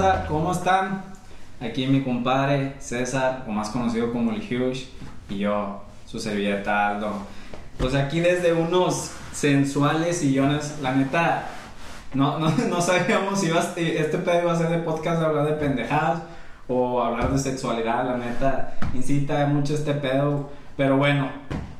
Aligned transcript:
raza? 0.00 0.26
¿Cómo 0.26 0.52
están? 0.52 1.02
Aquí 1.60 1.86
mi 1.86 2.02
compadre 2.02 2.74
César, 2.78 3.44
o 3.46 3.50
más 3.50 3.68
conocido 3.68 4.12
como 4.12 4.30
el 4.32 4.38
Huge, 4.38 4.88
y 5.28 5.38
yo, 5.38 5.82
su 6.06 6.18
servilleta 6.18 6.88
Aldo. 6.88 7.12
Pues 7.78 7.94
aquí 7.94 8.20
desde 8.20 8.52
unos 8.52 9.10
sensuales 9.32 10.18
sillones, 10.18 10.78
la 10.82 10.92
neta, 10.94 11.44
no, 12.14 12.38
no, 12.38 12.50
no 12.68 12.80
sabíamos 12.80 13.40
si 13.40 13.46
iba 13.46 13.60
a- 13.60 13.74
este 13.76 14.18
pedo 14.18 14.42
iba 14.42 14.52
a 14.52 14.56
ser 14.56 14.68
de 14.70 14.78
podcast, 14.78 15.22
hablar 15.22 15.46
de 15.46 15.52
pendejadas 15.52 16.22
o 16.68 17.02
hablar 17.02 17.30
de 17.32 17.38
sexualidad, 17.38 18.04
la 18.06 18.16
neta, 18.16 18.74
incita 18.94 19.46
mucho 19.46 19.74
este 19.74 19.92
pedo, 19.94 20.50
pero 20.76 20.96
bueno. 20.96 21.28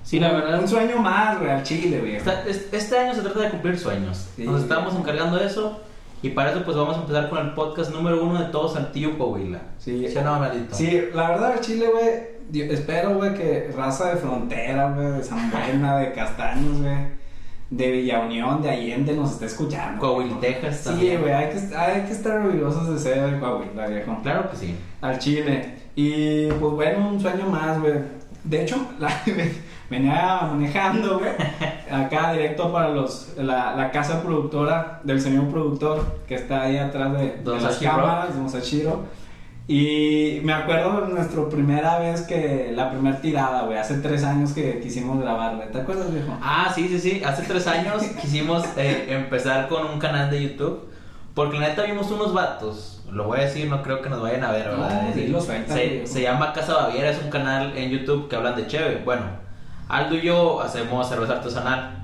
Sí, 0.02 0.18
la 0.18 0.32
verdad. 0.32 0.58
Un 0.60 0.66
sueño 0.68 0.96
más, 0.98 1.38
güey, 1.38 1.50
al 1.50 1.62
chile, 1.62 2.00
güey. 2.00 2.16
Este 2.16 2.98
año 2.98 3.14
se 3.14 3.20
trata 3.20 3.40
de 3.40 3.50
cumplir 3.50 3.78
sueños. 3.78 4.28
Sí. 4.34 4.44
Nos 4.44 4.62
estamos 4.62 4.94
encargando 4.94 5.36
de 5.38 5.46
eso. 5.46 5.80
Y 6.22 6.30
para 6.30 6.50
eso, 6.50 6.62
pues 6.64 6.76
vamos 6.76 6.96
a 6.96 7.00
empezar 7.00 7.30
con 7.30 7.38
el 7.38 7.54
podcast 7.54 7.92
número 7.94 8.22
uno 8.22 8.38
de 8.40 8.46
todo 8.46 8.68
Saltillo, 8.68 9.16
Coahuila. 9.16 9.60
Sí. 9.78 10.06
¿Sí 10.08 10.18
no? 10.22 10.40
Sí, 10.70 11.02
la 11.14 11.30
verdad, 11.30 11.52
al 11.52 11.60
Chile, 11.60 11.86
güey, 11.90 12.70
espero, 12.70 13.14
güey, 13.16 13.32
que 13.34 13.70
raza 13.74 14.10
de 14.10 14.16
frontera, 14.16 14.92
güey, 14.92 15.12
de 15.12 15.24
San 15.24 15.50
Buena, 15.50 15.96
de 15.98 16.12
Castaños, 16.12 16.82
güey, 16.82 17.20
de 17.70 17.90
Villa 17.90 18.20
Unión, 18.20 18.60
de 18.60 18.68
Allende 18.70 19.14
nos 19.14 19.32
esté 19.32 19.46
escuchando. 19.46 19.98
Coahuila. 20.00 20.40
Texas 20.40 20.76
Sí, 20.78 20.84
también. 20.90 21.20
güey, 21.22 21.32
hay 21.32 21.48
que, 21.48 21.76
hay 21.76 22.02
que 22.02 22.12
estar 22.12 22.38
orgullosos 22.40 22.90
de 22.92 22.98
ser 22.98 23.30
de 23.30 23.38
Coahuila, 23.40 23.86
viejo. 23.86 24.18
Claro 24.22 24.50
que 24.50 24.56
sí. 24.56 24.76
Al 25.00 25.18
Chile. 25.18 25.74
Y, 25.96 26.48
pues, 26.48 26.72
bueno, 26.74 27.08
un 27.08 27.20
sueño 27.20 27.46
más, 27.46 27.80
güey. 27.80 27.94
De 28.44 28.62
hecho, 28.62 28.76
la, 28.98 29.10
venía 29.90 30.40
manejando, 30.42 31.18
güey, 31.18 31.32
acá 31.90 32.32
directo 32.32 32.72
para 32.72 32.90
los, 32.90 33.34
la, 33.36 33.74
la 33.74 33.90
casa 33.90 34.22
productora 34.22 35.00
del 35.02 35.20
señor 35.20 35.48
productor 35.48 36.20
que 36.26 36.36
está 36.36 36.62
ahí 36.62 36.78
atrás 36.78 37.12
de, 37.12 37.38
de 37.38 37.60
las 37.60 37.78
cámaras, 37.78 38.34
Don 38.34 38.48
Sashiro. 38.48 39.04
Y 39.66 40.40
me 40.42 40.52
acuerdo 40.52 41.02
de 41.02 41.14
nuestra 41.14 41.48
primera 41.48 41.98
vez 42.00 42.22
que, 42.22 42.72
la 42.74 42.90
primera 42.90 43.20
tirada, 43.20 43.62
güey, 43.62 43.78
hace 43.78 43.98
tres 43.98 44.24
años 44.24 44.52
que 44.52 44.80
quisimos 44.80 45.20
grabar, 45.20 45.54
güey. 45.56 45.70
¿Te 45.70 45.80
acuerdas, 45.80 46.12
viejo? 46.12 46.36
Ah, 46.42 46.72
sí, 46.74 46.88
sí, 46.88 46.98
sí. 46.98 47.22
Hace 47.24 47.44
tres 47.44 47.68
años 47.68 48.02
quisimos 48.20 48.64
eh, 48.76 49.06
empezar 49.10 49.68
con 49.68 49.86
un 49.86 50.00
canal 50.00 50.28
de 50.28 50.42
YouTube. 50.42 50.88
Porque 51.34 51.60
la 51.60 51.68
neta 51.68 51.84
vimos 51.84 52.10
unos 52.10 52.34
vatos. 52.34 53.04
Lo 53.12 53.24
voy 53.24 53.38
a 53.38 53.42
decir, 53.42 53.68
no 53.68 53.80
creo 53.84 54.02
que 54.02 54.10
nos 54.10 54.20
vayan 54.20 54.42
a 54.42 54.50
ver, 54.50 54.70
¿verdad? 54.70 55.02
No, 55.02 55.12
sí, 55.12 55.18
decir, 55.18 55.30
lo 55.30 55.40
suelta, 55.40 55.74
se, 55.74 56.04
se 56.04 56.22
llama 56.22 56.52
Casa 56.52 56.74
Baviera, 56.74 57.10
es 57.10 57.22
un 57.22 57.30
canal 57.30 57.76
en 57.76 57.90
YouTube 57.90 58.28
que 58.28 58.34
hablan 58.34 58.56
de 58.56 58.66
cheve. 58.66 59.02
Bueno, 59.04 59.22
Aldo 59.90 60.14
y 60.16 60.22
yo 60.22 60.60
hacemos 60.60 61.08
cerveza 61.08 61.34
artesanal. 61.34 61.96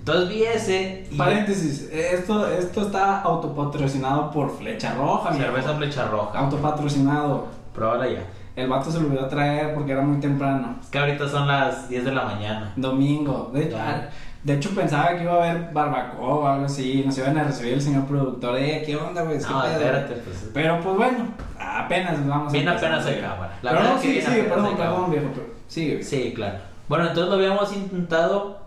Entonces 0.00 0.28
vi 0.28 0.42
ese 0.44 1.06
y 1.10 1.16
Paréntesis, 1.16 1.88
esto, 1.92 2.46
esto 2.48 2.82
está 2.82 3.20
autopatrocinado 3.20 4.30
por 4.30 4.50
Flecha 4.56 4.94
Roja, 4.94 5.32
cerveza 5.34 5.74
flecha 5.74 6.06
roja. 6.08 6.38
Autopatrocinado. 6.38 7.48
Pruébala 7.74 8.08
ya. 8.08 8.22
El 8.56 8.68
vato 8.68 8.90
se 8.90 8.98
lo 9.00 9.06
olvidó 9.06 9.26
traer 9.26 9.74
porque 9.74 9.92
era 9.92 10.02
muy 10.02 10.18
temprano. 10.20 10.76
Es 10.82 10.88
que 10.88 10.98
ahorita 10.98 11.28
son 11.28 11.46
las 11.46 11.88
10 11.88 12.04
de 12.04 12.12
la 12.12 12.24
mañana. 12.24 12.72
Domingo. 12.76 13.50
De, 13.54 13.70
Ya. 13.70 14.10
de 14.42 14.54
hecho, 14.54 14.70
pensaba 14.74 15.16
que 15.16 15.22
iba 15.22 15.32
a 15.34 15.50
haber 15.50 15.72
barbacoa 15.72 16.34
o 16.34 16.46
algo 16.46 16.64
así. 16.66 17.02
Nos 17.06 17.16
iban 17.18 17.38
a 17.38 17.44
recibir 17.44 17.74
el 17.74 17.80
señor 17.82 18.04
productor. 18.06 18.58
Eh, 18.58 18.82
¿qué 18.84 18.96
onda, 18.96 19.22
güey? 19.22 19.38
¿Qué 19.38 19.44
No, 19.44 19.62
pedo?" 19.62 19.72
espérate, 19.72 20.14
pues. 20.14 20.50
Pero 20.52 20.80
pues 20.80 20.96
bueno, 20.96 21.18
apenas 21.58 22.26
vamos 22.26 22.52
Bien 22.52 22.66
empezar. 22.66 22.88
apenas 22.92 23.04
se 23.06 23.16
graba. 23.20 23.50
La 23.62 23.70
pero 23.70 23.82
verdad 23.82 23.90
no, 23.94 23.96
es 23.96 24.02
que 24.02 24.20
sí, 24.22 24.26
sí, 24.34 24.42
perdón, 24.48 24.76
perdón, 24.76 25.10
viejo. 25.10 25.26
Sigue. 25.68 26.02
Sí, 26.02 26.32
claro. 26.34 26.58
Bueno, 26.90 27.06
entonces 27.06 27.28
lo 27.28 27.34
habíamos 27.36 27.72
intentado. 27.72 28.58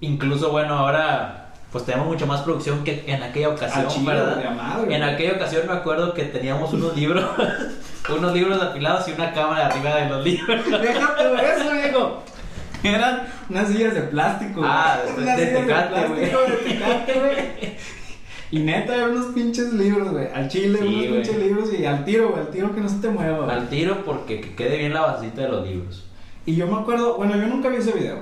Incluso, 0.00 0.52
bueno, 0.52 0.74
ahora 0.74 1.46
pues 1.72 1.84
tenemos 1.84 2.06
mucho 2.06 2.24
más 2.28 2.42
producción 2.42 2.84
que 2.84 3.02
en 3.08 3.20
aquella 3.20 3.48
ocasión, 3.48 4.06
¿verdad? 4.06 4.84
En 4.88 5.02
aquella 5.02 5.32
ocasión 5.32 5.66
me 5.66 5.72
acuerdo 5.72 6.14
que 6.14 6.22
teníamos 6.22 6.72
unos 6.72 6.96
libros, 6.96 7.24
unos 8.16 8.32
libros 8.32 8.62
apilados 8.62 9.08
y 9.08 9.10
una 9.12 9.32
cámara 9.32 9.66
arriba 9.66 9.96
de 9.96 10.08
los 10.08 10.24
libros. 10.24 10.64
Déjate 10.70 11.24
eso, 11.56 11.72
viejo. 11.72 12.22
Eran 12.84 13.26
unas 13.50 13.68
sillas 13.68 13.92
de 13.94 14.02
plástico. 14.02 14.60
Ah, 14.64 14.98
de- 15.16 15.24
de 15.24 15.46
Tecate, 15.46 16.06
güey. 17.18 17.76
Y 18.52 18.60
neta, 18.60 18.94
eran 18.94 19.10
unos 19.10 19.34
pinches 19.34 19.72
libros, 19.72 20.10
güey. 20.12 20.28
Al 20.32 20.48
chile, 20.48 20.78
Sí, 20.80 20.86
unos 20.86 21.16
pinches 21.26 21.36
libros 21.38 21.74
y 21.76 21.84
al 21.84 22.04
tiro, 22.04 22.28
güey. 22.28 22.40
Al 22.40 22.48
tiro 22.50 22.72
que 22.72 22.80
no 22.80 22.88
se 22.88 22.98
te 23.00 23.08
mueva, 23.08 23.44
güey. 23.46 23.50
Al 23.56 23.68
tiro 23.68 24.04
porque 24.04 24.40
que 24.40 24.54
quede 24.54 24.78
bien 24.78 24.94
la 24.94 25.00
basita 25.02 25.42
de 25.42 25.48
los 25.48 25.66
libros. 25.66 26.07
Y 26.48 26.56
yo 26.56 26.66
me 26.66 26.78
acuerdo, 26.78 27.16
bueno, 27.16 27.36
yo 27.36 27.46
nunca 27.46 27.68
vi 27.68 27.76
ese 27.76 27.92
video. 27.92 28.20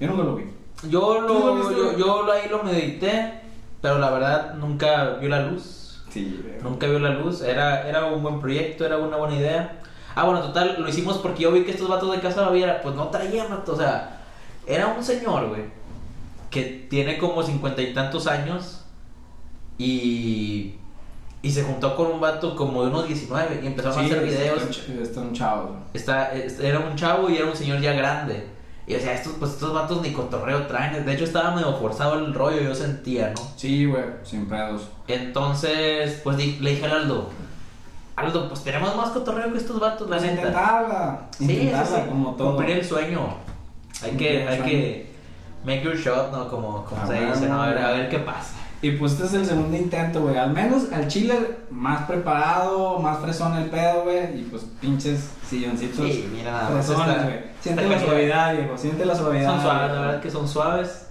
Yo 0.00 0.08
nunca 0.08 0.24
lo 0.24 0.34
vi. 0.34 0.46
Yo 0.88 0.98
¿Tú 1.28 1.34
lo 1.34 1.54
lo, 1.54 1.70
yo, 1.70 1.96
yo 1.96 2.32
ahí 2.32 2.48
lo 2.48 2.64
medité, 2.64 3.34
pero 3.80 4.00
la 4.00 4.10
verdad 4.10 4.54
nunca 4.54 5.10
vio 5.20 5.28
la 5.28 5.42
luz. 5.42 6.02
Sí. 6.10 6.44
Nunca 6.60 6.88
vio 6.88 6.98
la 6.98 7.10
luz, 7.10 7.42
era, 7.42 7.88
era 7.88 8.06
un 8.06 8.20
buen 8.20 8.40
proyecto, 8.40 8.84
era 8.84 8.98
una 8.98 9.16
buena 9.16 9.36
idea. 9.36 9.80
Ah, 10.16 10.24
bueno, 10.24 10.42
total, 10.42 10.74
lo 10.80 10.88
hicimos 10.88 11.18
porque 11.18 11.44
yo 11.44 11.52
vi 11.52 11.62
que 11.62 11.70
estos 11.70 11.88
vatos 11.88 12.10
de 12.10 12.20
Casa 12.20 12.42
Baviera, 12.42 12.82
pues 12.82 12.96
no 12.96 13.10
traían, 13.10 13.46
o 13.64 13.76
sea, 13.76 14.22
era 14.66 14.88
un 14.88 15.04
señor, 15.04 15.50
güey, 15.50 15.66
que 16.50 16.88
tiene 16.90 17.16
como 17.16 17.44
cincuenta 17.44 17.80
y 17.80 17.94
tantos 17.94 18.26
años 18.26 18.86
y, 19.78 20.79
y 21.42 21.50
se 21.50 21.62
juntó 21.62 21.96
con 21.96 22.06
un 22.08 22.20
vato 22.20 22.54
como 22.54 22.82
de 22.82 22.88
unos 22.90 23.06
19 23.08 23.60
y 23.62 23.66
empezaron 23.66 23.98
a 23.98 24.02
hacer 24.02 24.22
videos. 24.22 24.62
Está 25.02 25.20
un 25.20 25.32
chavo. 25.32 25.76
Está, 25.94 26.32
es- 26.32 26.60
era 26.60 26.78
un 26.80 26.94
chavo 26.96 27.30
y 27.30 27.36
era 27.36 27.46
un 27.46 27.56
señor 27.56 27.80
ya 27.80 27.92
grande. 27.92 28.46
Y 28.86 28.94
o 28.96 28.98
sea, 29.00 29.14
estos, 29.14 29.34
pues, 29.38 29.52
estos 29.52 29.72
vatos 29.72 30.02
ni 30.02 30.12
cotorreo 30.12 30.66
traen. 30.66 31.04
De 31.06 31.12
hecho, 31.14 31.24
estaba 31.24 31.52
medio 31.52 31.72
forzado 31.76 32.14
el 32.18 32.34
rollo, 32.34 32.60
yo 32.60 32.74
sentía, 32.74 33.32
¿no? 33.36 33.40
Sí, 33.56 33.86
güey, 33.86 34.02
sin 34.24 34.46
pedos. 34.48 34.82
Entonces, 35.06 36.20
pues 36.24 36.36
le 36.36 36.70
dije 36.70 36.84
al 36.86 36.92
Aldo, 36.92 37.30
Aldo, 38.16 38.48
pues 38.48 38.62
tenemos 38.64 38.94
más 38.96 39.10
cotorreo 39.10 39.50
que 39.52 39.58
estos 39.58 39.78
vatos, 39.80 40.10
la 40.10 40.16
Pues 40.18 40.28
neta. 40.28 40.40
intentarla. 40.48 41.20
Sí, 41.38 41.46
sí, 41.46 41.52
intentarla 41.52 42.02
sí. 42.02 42.08
como 42.08 42.34
todo. 42.34 42.56
Cumplir 42.56 42.76
el 42.78 42.84
sueño. 42.84 43.20
Hay 44.02 44.08
Cumplir 44.10 44.28
que, 44.28 44.48
hay 44.48 44.56
sueño. 44.58 44.64
que 44.72 45.12
make 45.64 45.82
your 45.82 45.96
shot, 45.96 46.32
¿no? 46.32 46.48
Como, 46.48 46.84
como 46.84 47.00
Ah, 47.02 47.06
se 47.06 47.12
bueno, 47.14 47.32
dice, 47.32 47.48
¿no? 47.48 47.62
A 47.62 47.68
ver, 47.68 47.78
a 47.78 47.90
ver 47.92 48.08
qué 48.10 48.18
pasa. 48.18 48.54
Y 48.82 48.92
pues 48.92 49.12
este 49.12 49.26
es 49.26 49.34
el 49.34 49.46
segundo 49.46 49.76
intento, 49.76 50.22
güey. 50.22 50.36
Al 50.36 50.52
menos 50.52 50.90
al 50.92 51.06
chile 51.06 51.34
más 51.70 52.06
preparado, 52.06 52.98
más 52.98 53.18
fresón 53.18 53.54
el 53.56 53.68
pedo, 53.68 54.04
güey. 54.04 54.40
Y 54.40 54.48
pues 54.50 54.64
pinches 54.80 55.28
silloncitos. 55.46 56.06
Sí, 56.06 56.28
mira 56.32 56.50
nada 56.50 56.70
más. 56.70 56.86
Siente 57.60 57.86
la 57.86 58.00
suavidad, 58.00 58.56
viejo. 58.56 58.78
Siente 58.78 59.04
la 59.04 59.14
suavidad. 59.14 59.50
Son 59.50 59.60
suaves, 59.60 59.92
la 59.92 60.00
verdad 60.00 60.20
que 60.22 60.30
son 60.30 60.48
suaves. 60.48 61.06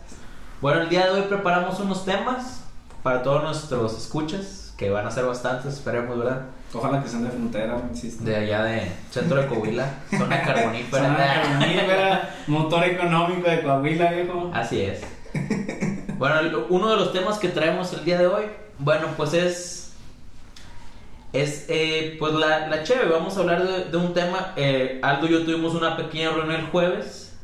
Bueno, 0.62 0.82
el 0.82 0.90
día 0.90 1.06
de 1.06 1.12
hoy 1.12 1.22
preparamos 1.30 1.80
unos 1.80 2.06
temas 2.06 2.64
para 3.04 3.22
todos 3.22 3.44
nuestros 3.44 3.98
escuchas, 3.98 4.74
que 4.76 4.90
van 4.90 5.06
a 5.06 5.12
ser 5.12 5.26
bastantes, 5.26 5.74
esperemos, 5.74 6.18
¿verdad? 6.18 6.42
Ojalá 6.74 7.02
que 7.02 7.08
sean 7.08 7.24
de 7.24 7.30
frontera, 7.30 7.82
insisto. 7.90 8.24
De 8.24 8.36
allá 8.36 8.64
de 8.64 8.92
centro 9.10 9.42
de 9.42 9.48
Coahuila, 9.48 9.90
zona 10.10 10.42
carbonífera. 10.44 11.04
Zona 11.04 11.18
carbonífera, 11.18 12.36
motor 12.48 12.84
económico 12.84 13.50
de 13.50 13.62
Coahuila, 13.62 14.12
viejo. 14.12 14.52
Así 14.54 14.82
es. 14.82 15.02
Bueno, 16.20 16.66
uno 16.68 16.90
de 16.90 16.98
los 16.98 17.14
temas 17.14 17.40
que 17.40 17.48
traemos 17.48 17.94
el 17.94 18.04
día 18.04 18.18
de 18.20 18.28
hoy, 18.28 18.44
bueno, 18.78 19.08
pues 19.16 19.34
es. 19.34 19.94
Es, 21.32 21.66
eh, 21.70 22.18
pues 22.20 22.34
la, 22.34 22.68
la. 22.68 22.84
Vamos 23.10 23.38
a 23.38 23.40
hablar 23.40 23.66
de, 23.66 23.86
de 23.86 23.96
un 23.98 24.14
tema. 24.14 24.52
eh, 24.58 25.00
Aldo 25.02 25.28
y 25.28 25.32
yo 25.32 25.46
tuvimos 25.46 25.76
una 25.76 25.96
pequeña 25.96 26.32
reunión 26.32 26.60
el 26.60 26.66
jueves. 26.68 27.38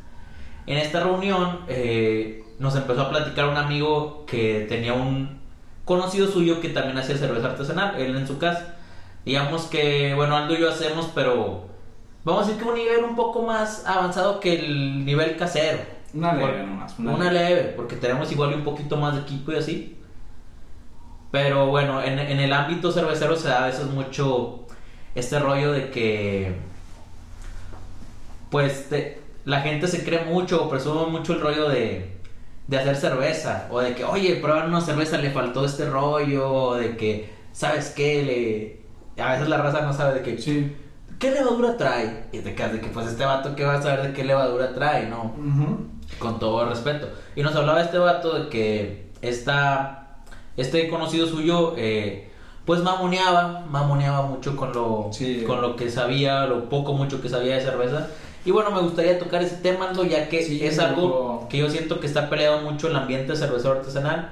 En 0.67 0.77
esta 0.77 0.99
reunión 1.01 1.61
eh, 1.69 2.43
nos 2.59 2.75
empezó 2.75 3.03
a 3.03 3.09
platicar 3.09 3.47
un 3.47 3.55
amigo 3.55 4.25
que 4.25 4.65
tenía 4.67 4.91
un 4.93 5.39
conocido 5.85 6.27
suyo 6.27 6.59
que 6.59 6.67
también 6.67 6.97
hacía 6.97 7.15
cerveza 7.17 7.47
artesanal, 7.51 7.95
él 7.97 8.17
en 8.17 8.27
su 8.27 8.39
casa. 8.39 8.75
Digamos 9.23 9.67
que, 9.67 10.13
bueno, 10.15 10.35
Aldo 10.35 10.53
y 10.53 10.59
yo 10.59 10.69
hacemos, 10.69 11.09
pero 11.15 11.67
vamos 12.25 12.43
a 12.43 12.47
decir 12.47 12.61
que 12.61 12.69
un 12.69 12.75
nivel 12.75 13.05
un 13.05 13.15
poco 13.15 13.41
más 13.43 13.85
avanzado 13.87 14.41
que 14.41 14.59
el 14.59 15.05
nivel 15.05 15.37
casero. 15.37 15.94
Una 16.15 16.33
leve 16.33 16.47
Por- 16.59 16.67
nomás. 16.67 16.99
Una, 16.99 17.31
leve, 17.31 17.73
porque 17.75 17.95
tenemos 17.97 18.31
igual 18.31 18.53
un 18.53 18.63
poquito 18.63 18.97
más 18.97 19.15
de 19.15 19.21
equipo 19.21 19.51
y 19.51 19.55
así. 19.57 19.97
Pero 21.31 21.67
bueno, 21.67 22.01
en, 22.01 22.17
en 22.17 22.39
el 22.39 22.53
ámbito 22.53 22.91
cervecero 22.91 23.35
se 23.35 23.49
da 23.49 23.63
a 23.63 23.67
veces 23.67 23.87
mucho 23.87 24.65
este 25.13 25.37
rollo 25.39 25.73
de 25.73 25.89
que, 25.91 26.55
pues, 28.49 28.89
te- 28.89 29.19
la 29.43 29.61
gente 29.61 29.87
se 29.87 30.03
cree 30.03 30.23
mucho 30.25 30.63
o 30.63 30.69
presume 30.69 31.07
mucho 31.11 31.33
el 31.33 31.41
rollo 31.41 31.69
de, 31.69 32.17
de 32.67 32.77
hacer 32.79 32.95
cerveza. 32.95 33.67
O 33.69 33.79
de 33.81 33.93
que, 33.95 34.03
oye, 34.05 34.35
probar 34.37 34.67
una 34.67 34.81
cerveza 34.81 35.17
le 35.17 35.31
faltó 35.31 35.65
este 35.65 35.85
rollo. 35.89 36.51
O 36.51 36.75
de 36.75 36.95
que, 36.97 37.29
¿sabes 37.51 37.89
qué? 37.95 38.23
Le... 39.17 39.21
A 39.23 39.33
veces 39.33 39.47
la 39.47 39.57
raza 39.57 39.81
no 39.81 39.93
sabe 39.93 40.15
de 40.19 40.21
que, 40.21 40.41
Sí. 40.41 40.75
¿Qué 41.19 41.31
levadura 41.31 41.77
trae? 41.77 42.25
Y 42.31 42.39
te 42.39 42.55
quedas 42.55 42.73
de 42.73 42.81
que, 42.81 42.87
pues, 42.87 43.07
este 43.07 43.25
vato, 43.25 43.55
¿qué 43.55 43.63
va 43.65 43.75
a 43.75 43.81
saber 43.81 44.01
de 44.07 44.13
qué 44.13 44.23
levadura 44.23 44.73
trae? 44.73 45.07
No. 45.07 45.33
Ujú. 45.37 45.77
Con 46.19 46.39
todo 46.39 46.65
respeto. 46.69 47.07
Y 47.35 47.41
nos 47.43 47.55
hablaba 47.55 47.81
este 47.81 47.97
vato 47.97 48.33
de 48.37 48.49
que 48.49 49.11
esta, 49.21 50.17
este 50.57 50.87
conocido 50.89 51.27
suyo, 51.27 51.73
eh, 51.77 52.29
pues 52.65 52.81
mamoneaba, 52.81 53.63
mamoneaba 53.69 54.23
mucho 54.23 54.55
con 54.55 54.73
lo, 54.73 55.09
Sí. 55.11 55.43
con 55.45 55.61
lo 55.61 55.75
que 55.75 55.89
sabía, 55.91 56.45
lo 56.47 56.67
poco 56.69 56.93
mucho 56.93 57.21
que 57.21 57.29
sabía 57.29 57.55
de 57.55 57.61
cerveza. 57.61 58.07
Y 58.43 58.51
bueno, 58.51 58.71
me 58.71 58.81
gustaría 58.81 59.17
tocar 59.19 59.41
ese 59.41 59.57
tema, 59.57 59.89
Aldo, 59.89 60.03
ya 60.03 60.29
que 60.29 60.41
Sí, 60.43 60.63
es 60.63 60.77
algo 60.79 61.01
loco. 61.01 61.47
que 61.49 61.57
yo 61.57 61.69
siento 61.69 61.99
que 61.99 62.07
está 62.07 62.29
peleado 62.29 62.61
mucho 62.61 62.87
el 62.87 62.95
ambiente 62.95 63.35
cervecero 63.35 63.73
artesanal, 63.79 64.29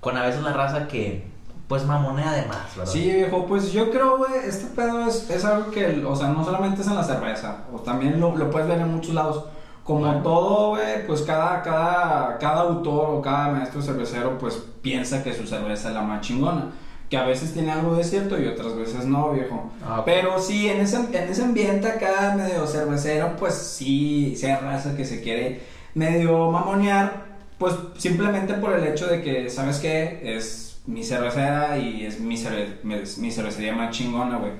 con 0.00 0.16
a 0.16 0.24
veces 0.24 0.42
la 0.42 0.52
raza 0.52 0.86
que, 0.88 1.26
pues 1.68 1.84
mamonea 1.84 2.32
de 2.32 2.46
más, 2.46 2.74
¿verdad? 2.76 2.92
Sí, 2.92 3.10
viejo, 3.10 3.46
pues 3.46 3.72
yo 3.72 3.90
creo, 3.90 4.16
güey, 4.16 4.32
este 4.46 4.66
pedo 4.74 5.06
es, 5.06 5.28
es 5.30 5.44
algo 5.44 5.70
que, 5.70 6.02
o 6.04 6.16
sea, 6.16 6.28
no 6.28 6.42
solamente 6.44 6.80
es 6.80 6.88
en 6.88 6.96
la 6.96 7.04
cerveza, 7.04 7.58
o 7.72 7.78
también 7.78 8.18
lo, 8.20 8.34
lo 8.36 8.50
puedes 8.50 8.66
ver 8.68 8.80
en 8.80 8.92
muchos 8.92 9.14
lados. 9.14 9.44
Como 9.84 10.00
Bueno. 10.00 10.22
todo, 10.22 10.68
güey, 10.70 11.06
pues 11.06 11.22
cada, 11.22 11.62
cada, 11.62 12.36
cada 12.38 12.60
autor 12.60 13.10
o 13.10 13.22
cada 13.22 13.48
maestro 13.48 13.80
cervecero, 13.80 14.36
pues 14.38 14.62
piensa 14.82 15.22
que 15.22 15.32
su 15.32 15.46
cerveza 15.46 15.88
es 15.88 15.94
la 15.94 16.02
más 16.02 16.20
chingona. 16.20 16.72
Que 17.08 17.16
a 17.16 17.24
veces 17.24 17.54
tiene 17.54 17.72
algo 17.72 17.94
de 17.96 18.04
cierto 18.04 18.38
y 18.38 18.46
otras 18.46 18.76
veces 18.76 19.06
no, 19.06 19.30
viejo. 19.32 19.70
Ah. 19.82 20.02
Pero 20.04 20.38
sí, 20.38 20.68
en 20.68 20.80
ese, 20.82 20.98
en 20.98 21.30
ese 21.30 21.42
ambiente 21.42 21.88
acá 21.88 22.34
medio 22.36 22.66
cervecero, 22.66 23.34
pues 23.38 23.54
sí, 23.54 24.36
se 24.36 24.54
raza 24.54 24.94
que 24.94 25.06
se 25.06 25.22
quiere 25.22 25.62
medio 25.94 26.50
mamonear, 26.50 27.24
pues 27.56 27.74
simplemente 27.96 28.52
por 28.54 28.74
el 28.74 28.86
hecho 28.86 29.06
de 29.06 29.22
que, 29.22 29.48
¿sabes 29.48 29.78
qué? 29.78 30.20
Es 30.22 30.67
mi 30.88 31.04
cervecera 31.04 31.76
y 31.78 32.04
es 32.06 32.18
mi, 32.20 32.36
cerve- 32.36 32.78
mi 32.82 33.30
cervecería 33.30 33.72
más 33.74 33.90
chingona, 33.96 34.36
güey. 34.38 34.52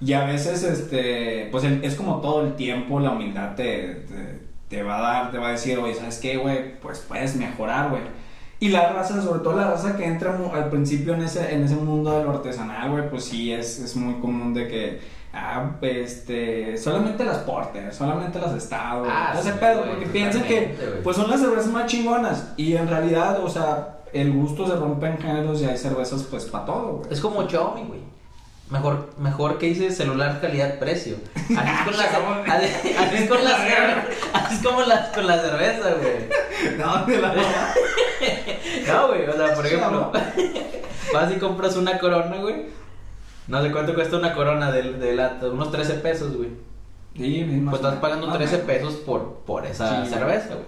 Y 0.00 0.12
a 0.14 0.24
veces, 0.24 0.62
este, 0.62 1.48
pues 1.50 1.64
el- 1.64 1.84
es 1.84 1.94
como 1.94 2.20
todo 2.20 2.42
el 2.46 2.54
tiempo, 2.56 2.98
la 3.00 3.10
humildad 3.10 3.54
te, 3.54 3.94
te, 4.08 4.40
te 4.68 4.82
va 4.82 4.98
a 4.98 5.00
dar, 5.02 5.30
te 5.32 5.38
va 5.38 5.48
a 5.48 5.52
decir, 5.52 5.78
oye, 5.78 5.94
¿sabes 5.94 6.18
qué, 6.18 6.36
güey? 6.38 6.78
Pues 6.80 7.00
puedes 7.00 7.36
mejorar, 7.36 7.90
güey. 7.90 8.02
Y 8.60 8.68
la 8.68 8.92
raza, 8.92 9.20
sobre 9.20 9.40
todo 9.40 9.56
la 9.56 9.68
raza 9.72 9.96
que 9.96 10.04
entra 10.04 10.38
al 10.54 10.70
principio 10.70 11.14
en 11.14 11.22
ese, 11.22 11.52
en 11.52 11.64
ese 11.64 11.74
mundo 11.74 12.16
de 12.18 12.24
lo 12.24 12.30
artesanal, 12.30 12.90
güey, 12.92 13.10
pues 13.10 13.24
sí, 13.24 13.52
es, 13.52 13.80
es 13.80 13.96
muy 13.96 14.14
común 14.20 14.54
de 14.54 14.68
que, 14.68 15.00
ah, 15.32 15.72
este, 15.82 16.76
solamente 16.78 17.24
las 17.24 17.38
porter, 17.38 17.92
solamente 17.92 18.38
las 18.38 18.54
estado, 18.54 19.04
Ah, 19.08 19.34
ese 19.38 19.50
sí, 19.52 19.58
pedo, 19.58 19.78
güey, 19.80 19.90
porque 19.90 20.06
piensan 20.06 20.42
que, 20.44 20.76
güey. 20.78 21.02
pues 21.02 21.16
son 21.16 21.28
las 21.30 21.40
cervezas 21.40 21.72
más 21.72 21.86
chingonas. 21.86 22.52
Y 22.56 22.74
en 22.76 22.86
realidad, 22.88 23.42
o 23.44 23.48
sea, 23.48 23.96
el 24.12 24.32
gusto 24.32 24.66
se 24.66 24.76
rompe 24.76 25.06
en 25.06 25.18
géneros 25.18 25.60
y 25.60 25.64
hay 25.66 25.76
cervezas, 25.76 26.22
pues, 26.24 26.44
para 26.46 26.64
todo, 26.66 26.92
güey. 26.98 27.12
Es 27.12 27.20
como 27.20 27.48
Xiaomi, 27.48 27.82
güey. 27.84 28.00
Mejor, 28.70 29.10
mejor 29.18 29.58
que 29.58 29.66
dice 29.66 29.90
celular 29.90 30.40
calidad-precio. 30.40 31.16
Así 31.34 31.50
es 31.50 31.84
con 31.84 31.96
la, 31.96 32.04
Xiaomi. 32.08 32.50
así, 32.50 32.94
así 32.96 33.16
es 33.22 33.28
con 33.28 33.44
la 33.44 33.50
cerve- 33.58 34.04
así 34.32 34.54
es 34.54 34.62
como 34.66 34.80
la, 34.82 35.12
con 35.12 35.26
la 35.26 35.38
cerveza, 35.40 35.90
güey. 35.94 36.78
No, 36.78 37.04
de 37.06 37.18
la 37.20 37.34
No, 38.88 39.08
güey, 39.08 39.28
o 39.28 39.32
sea, 39.32 39.54
por 39.54 39.66
ejemplo, 39.66 40.12
vas 41.12 41.32
y 41.32 41.38
compras 41.38 41.76
una 41.76 41.98
corona, 41.98 42.36
güey. 42.38 42.66
No 43.48 43.60
sé 43.62 43.72
cuánto 43.72 43.94
cuesta 43.94 44.16
una 44.16 44.32
corona 44.34 44.70
de, 44.72 44.92
de 44.94 45.14
lata, 45.14 45.48
unos 45.48 45.70
13 45.70 45.94
pesos, 45.94 46.36
güey. 46.36 46.50
Sí, 47.16 47.44
más 47.44 47.72
Pues 47.72 47.82
estás 47.84 48.00
pagando 48.00 48.26
Más 48.28 48.36
o 48.36 48.38
13 48.38 48.52
menos. 48.58 48.66
pesos 48.72 48.94
por, 49.04 49.34
por 49.44 49.66
esa 49.66 50.04
Sí, 50.04 50.10
cerveza, 50.10 50.46
güey. 50.54 50.64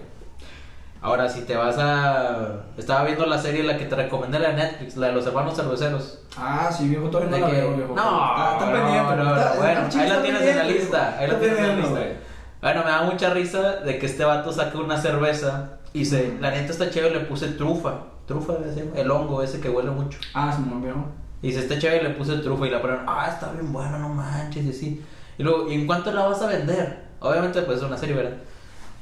Ahora, 1.05 1.29
si 1.29 1.41
te 1.41 1.55
vas 1.55 1.77
a... 1.77 2.61
Estaba 2.77 3.03
viendo 3.03 3.27
la 3.27 3.37
serie, 3.37 3.61
la 3.63 3.77
que 3.77 3.85
te 3.85 3.95
recomendé, 3.95 4.39
la 4.39 4.49
de 4.49 4.55
Netflix, 4.55 4.97
la 4.97 5.07
de 5.07 5.13
los 5.13 5.27
hermanos 5.27 5.55
cerveceros. 5.55 6.19
Ah, 6.35 6.69
sí, 6.75 6.87
viejo, 6.89 7.09
todavía 7.09 7.37
no 7.37 7.45
la 7.45 7.51
que- 7.51 7.57
veo, 7.61 7.75
viejo. 7.75 7.93
No, 7.95 8.01
Está- 8.35 8.53
está 8.53 8.65
no, 8.65 8.71
pendiente, 8.71 9.15
no, 9.15 9.35
está- 9.37 9.49
no, 9.55 9.61
bueno, 9.61 9.81
está 9.87 9.99
ahí 10.01 10.07
la 10.09 10.13
está 10.15 10.23
tienes 10.23 10.41
en 10.41 10.47
la 10.47 10.61
pendiente, 10.63 10.79
lista, 10.81 11.15
ahí 11.19 11.27
la 11.27 11.33
Está 11.33 11.39
tienes 11.39 11.59
en 11.59 11.67
la 11.67 11.73
pendiente, 11.75 12.05
lista. 12.09 12.19
Bueno, 12.61 12.83
me 12.83 12.89
da 12.89 13.01
mucha 13.03 13.29
risa 13.29 13.61
de 13.77 13.99
que 13.99 14.05
este 14.07 14.25
vato 14.25 14.51
saca 14.51 14.77
una 14.79 14.97
cerveza 14.99 15.69
y 15.93 16.05
se, 16.05 16.37
la 16.41 16.49
neta 16.49 16.71
está 16.71 16.89
chévere, 16.89 17.13
le 17.19 17.25
puse 17.25 17.49
trufa, 17.49 17.93
trufa 18.25 18.53
el 18.95 19.11
hongo 19.11 19.43
ese 19.43 19.59
que 19.61 19.69
huele 19.69 19.91
mucho. 19.91 20.17
Ah, 20.33 20.51
sí, 20.57 20.63
no, 20.67 20.79
viejo. 20.79 21.05
Y 21.43 21.49
dice, 21.49 21.59
este 21.59 21.77
chévere, 21.77 22.01
le 22.01 22.09
puse 22.15 22.35
trufa 22.37 22.65
y 22.65 22.71
la 22.71 22.81
ponen, 22.81 23.01
ah, 23.05 23.27
está 23.31 23.51
bien 23.51 23.71
buena, 23.71 23.99
no 23.99 24.09
manches, 24.09 24.65
y 24.65 24.69
así. 24.71 25.05
Y 25.37 25.43
luego, 25.43 25.69
¿y 25.69 25.75
en 25.75 25.85
cuánto 25.85 26.11
la 26.11 26.25
vas 26.25 26.41
a 26.41 26.47
vender? 26.47 27.05
Obviamente, 27.19 27.61
pues 27.61 27.77
es 27.77 27.83
una 27.83 27.97
serie, 27.97 28.15
¿verdad? 28.15 28.37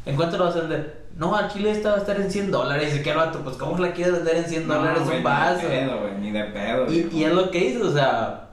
¿En 0.05 0.15
cuánto 0.15 0.37
la 0.37 0.45
vas 0.45 0.55
a 0.55 0.61
vender? 0.61 1.03
No, 1.15 1.35
al 1.35 1.51
chile 1.51 1.71
esta 1.71 1.89
va 1.91 1.95
a 1.95 1.99
estar 1.99 2.19
en 2.19 2.29
100 2.29 2.51
dólares. 2.51 2.95
Y 2.95 3.03
¿qué 3.03 3.13
vato? 3.13 3.39
Pues, 3.43 3.55
¿cómo 3.57 3.77
la 3.77 3.93
quieres 3.93 4.15
vender 4.15 4.37
en 4.37 4.45
100 4.45 4.67
No, 4.67 4.75
dólares 4.75 5.03
un 5.15 5.23
vaso? 5.23 5.61
Ni 5.61 5.63
de 5.63 5.69
pedo, 5.69 5.99
güey, 6.01 6.13
ni 6.19 6.31
de 6.31 6.43
pedo. 6.45 6.91
Y, 6.91 7.23
es 7.23 7.33
lo 7.33 7.51
que 7.51 7.59
dices, 7.59 7.81
o 7.81 7.93
sea, 7.93 8.49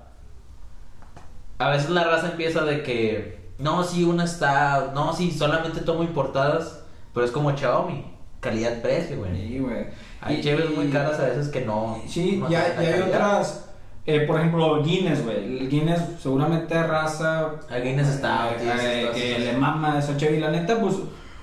a 1.59 1.71
veces 1.71 1.91
la 1.91 2.05
raza 2.05 2.31
empieza 2.31 2.65
de 2.65 2.83
que, 2.83 3.51
no, 3.59 3.83
sí, 3.83 4.05
una 4.05 4.25
está, 4.25 4.93
no, 4.95 5.13
sí, 5.15 5.31
solamente 5.31 5.81
tomo 5.81 6.03
importadas, 6.03 6.83
pero 7.15 7.25
es 7.25 7.33
como 7.33 7.57
Xiaomi, 7.57 8.05
calidad-precio, 8.41 9.19
güey. 9.19 9.35
Sí, 9.37 9.59
güey. 9.59 9.87
Hay 10.21 10.43
cheves 10.43 10.71
muy 10.71 10.89
caras 10.89 11.19
a 11.19 11.27
veces 11.27 11.49
que 11.49 11.63
no. 11.63 12.01
Sí, 12.07 12.37
no 12.37 12.51
y 12.51 12.55
hay, 12.55 13.01
otras. 13.01 13.71
eh, 14.05 14.21
por 14.27 14.39
ejemplo, 14.39 14.83
Guinness, 14.83 15.25
güey. 15.25 15.61
El 15.61 15.71
Guinness, 15.71 16.03
seguramente 16.23 16.83
raza. 16.83 17.53
El 17.71 17.83
Guinness 17.83 18.09
está, 18.09 18.51
eh, 18.51 18.57
eh, 18.61 19.03
está, 19.03 19.15
sí, 19.15 19.21
que 19.21 19.39
le 19.39 19.53
mama 19.55 19.99
esa 19.99 20.17
cheve. 20.19 20.37
Y 20.37 20.41
la 20.41 20.51
neta, 20.51 20.79
pues. 20.79 20.97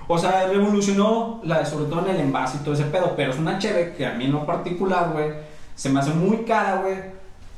O 0.08 0.18
sea, 0.18 0.48
revolucionó, 0.48 1.40
la, 1.44 1.64
sobre 1.66 1.84
todo 1.84 2.06
en 2.06 2.14
el 2.14 2.20
envase 2.22 2.58
y 2.58 2.64
todo 2.64 2.74
ese 2.74 2.84
pedo. 2.84 3.12
Pero 3.14 3.30
es 3.30 3.38
una 3.38 3.58
cheve 3.58 3.94
que 3.96 4.06
a 4.06 4.14
mí 4.14 4.24
en 4.24 4.32
lo 4.32 4.46
particular, 4.46 5.10
güey, 5.12 5.30
se 5.74 5.90
me 5.90 6.00
hace 6.00 6.12
muy 6.12 6.38
cara, 6.38 6.82
güey. 6.82 6.96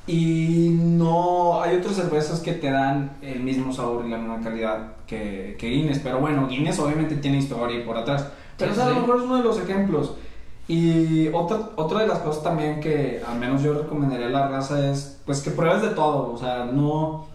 Y 0.06 0.70
no. 0.70 1.62
Hay 1.62 1.76
otras 1.76 1.94
cervezas 1.94 2.40
que 2.40 2.52
te 2.52 2.70
dan 2.70 3.12
el 3.22 3.40
mismo 3.40 3.72
sabor 3.72 4.04
y 4.04 4.10
la 4.10 4.18
misma 4.18 4.40
calidad 4.40 4.94
que, 5.06 5.56
que 5.58 5.68
Guinness. 5.68 6.00
Pero 6.00 6.18
bueno, 6.18 6.48
Guinness 6.48 6.78
obviamente 6.80 7.16
tiene 7.16 7.38
historia 7.38 7.84
por 7.86 7.96
atrás. 7.96 8.26
Pero 8.58 8.74
Sí, 8.74 8.80
a 8.80 8.88
lo 8.88 8.96
mejor 8.96 9.16
es 9.16 9.22
uno 9.22 9.36
de 9.36 9.44
los 9.44 9.58
ejemplos. 9.60 10.16
Y 10.70 11.26
otra, 11.32 11.70
otra 11.74 12.00
de 12.00 12.06
las 12.06 12.20
cosas 12.20 12.44
también 12.44 12.78
que 12.78 13.20
al 13.26 13.38
menos 13.40 13.60
yo 13.60 13.74
recomendaría 13.74 14.26
a 14.26 14.30
la 14.30 14.48
raza 14.48 14.88
es 14.88 15.20
pues 15.26 15.42
que 15.42 15.50
pruebes 15.50 15.82
de 15.82 15.88
todo, 15.88 16.32
o 16.32 16.38
sea, 16.38 16.64
no... 16.64 17.26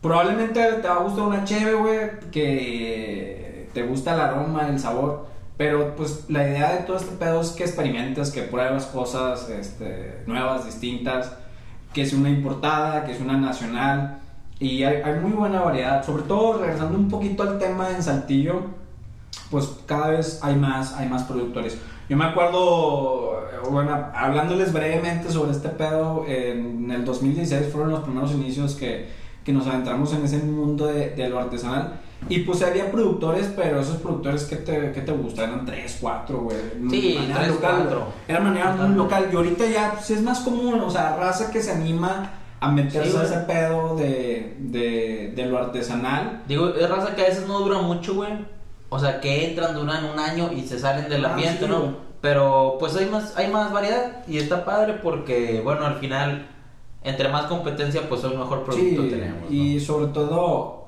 Probablemente 0.00 0.60
te 0.62 0.86
va 0.86 0.96
a 0.96 1.02
gustar 1.02 1.24
una 1.24 1.44
cheve, 1.44 1.74
güey, 1.74 2.20
que 2.30 3.43
te 3.74 3.82
gusta 3.82 4.14
el 4.14 4.20
aroma, 4.20 4.68
el 4.68 4.78
sabor, 4.78 5.26
pero 5.56 5.94
pues 5.96 6.24
la 6.28 6.48
idea 6.48 6.72
de 6.72 6.82
todo 6.84 6.96
este 6.96 7.14
pedo 7.16 7.40
es 7.40 7.50
que 7.50 7.64
experimentes, 7.64 8.30
que 8.30 8.42
pruebes 8.42 8.86
cosas 8.86 9.50
este, 9.50 10.22
nuevas, 10.26 10.64
distintas, 10.64 11.32
que 11.92 12.02
es 12.02 12.12
una 12.12 12.30
importada, 12.30 13.04
que 13.04 13.12
es 13.12 13.20
una 13.20 13.36
nacional, 13.36 14.18
y 14.58 14.84
hay, 14.84 15.02
hay 15.02 15.20
muy 15.20 15.32
buena 15.32 15.60
variedad, 15.60 16.04
sobre 16.04 16.22
todo 16.24 16.58
regresando 16.58 16.96
un 16.96 17.08
poquito 17.08 17.42
al 17.42 17.58
tema 17.58 17.90
en 17.90 18.02
Saltillo, 18.02 18.62
pues 19.50 19.68
cada 19.86 20.08
vez 20.08 20.40
hay 20.42 20.56
más, 20.56 20.94
hay 20.94 21.08
más 21.08 21.24
productores. 21.24 21.78
Yo 22.08 22.16
me 22.16 22.24
acuerdo, 22.24 23.40
eh, 23.50 23.68
bueno, 23.70 24.08
hablándoles 24.14 24.72
brevemente 24.72 25.30
sobre 25.30 25.52
este 25.52 25.68
pedo, 25.70 26.24
en 26.26 26.90
el 26.90 27.04
2016 27.04 27.72
fueron 27.72 27.90
los 27.90 28.00
primeros 28.00 28.32
inicios 28.32 28.74
que, 28.74 29.08
que 29.44 29.52
nos 29.52 29.66
adentramos 29.66 30.12
en 30.12 30.24
ese 30.24 30.38
mundo 30.38 30.86
de, 30.86 31.10
de 31.10 31.28
lo 31.28 31.38
artesanal. 31.38 32.00
Y 32.28 32.40
pues 32.40 32.62
había 32.62 32.90
productores, 32.90 33.52
pero 33.54 33.80
esos 33.80 33.96
productores 33.96 34.44
que 34.44 34.56
te, 34.56 34.92
que 34.92 35.00
te 35.02 35.12
gustan 35.12 35.50
eran 35.50 35.66
3, 35.66 35.98
4, 36.00 36.38
güey. 36.38 36.56
Sí, 36.90 37.16
Manera 37.18 37.38
tres, 37.40 37.48
local, 37.50 37.74
cuatro. 37.80 37.98
güey. 38.00 38.10
Era 38.28 38.40
manera 38.40 38.70
muy 38.72 38.96
local. 38.96 39.28
Y 39.32 39.36
ahorita 39.36 39.66
ya 39.66 39.92
pues, 39.94 40.10
es 40.10 40.22
más 40.22 40.40
común, 40.40 40.80
o 40.80 40.90
sea, 40.90 41.16
raza 41.16 41.50
que 41.50 41.60
se 41.62 41.72
anima 41.72 42.32
a 42.60 42.68
meterse 42.70 43.10
Sí, 43.10 43.16
a 43.18 43.22
ese 43.24 43.36
pedo 43.40 43.94
de, 43.96 44.56
de, 44.58 45.32
de 45.36 45.46
lo 45.46 45.58
artesanal. 45.58 46.42
Digo, 46.48 46.68
es 46.70 46.88
raza 46.88 47.14
que 47.14 47.22
a 47.22 47.26
veces 47.26 47.46
no 47.46 47.58
dura 47.60 47.78
mucho, 47.82 48.14
güey. 48.14 48.30
O 48.88 48.98
sea, 48.98 49.20
que 49.20 49.48
entran, 49.50 49.74
duran 49.74 50.04
un 50.04 50.18
año 50.18 50.50
y 50.52 50.62
se 50.66 50.78
salen 50.78 51.08
del 51.10 51.24
Ah, 51.24 51.30
ambiente, 51.30 51.64
sí, 51.64 51.70
¿no? 51.70 51.80
güey. 51.80 51.90
Pero 52.22 52.76
pues 52.80 52.96
hay 52.96 53.06
más, 53.06 53.36
hay 53.36 53.50
más 53.50 53.70
variedad 53.70 54.24
y 54.26 54.38
está 54.38 54.64
padre 54.64 54.94
porque, 55.02 55.60
bueno, 55.62 55.84
al 55.84 55.96
final, 55.96 56.46
entre 57.02 57.28
más 57.28 57.44
competencia, 57.46 58.08
pues 58.08 58.24
el 58.24 58.30
mejor 58.38 58.64
producto 58.64 59.02
Sí, 59.02 59.08
tenemos. 59.10 59.42
¿no? 59.50 59.54
y 59.54 59.78
sobre 59.78 60.06
todo, 60.06 60.83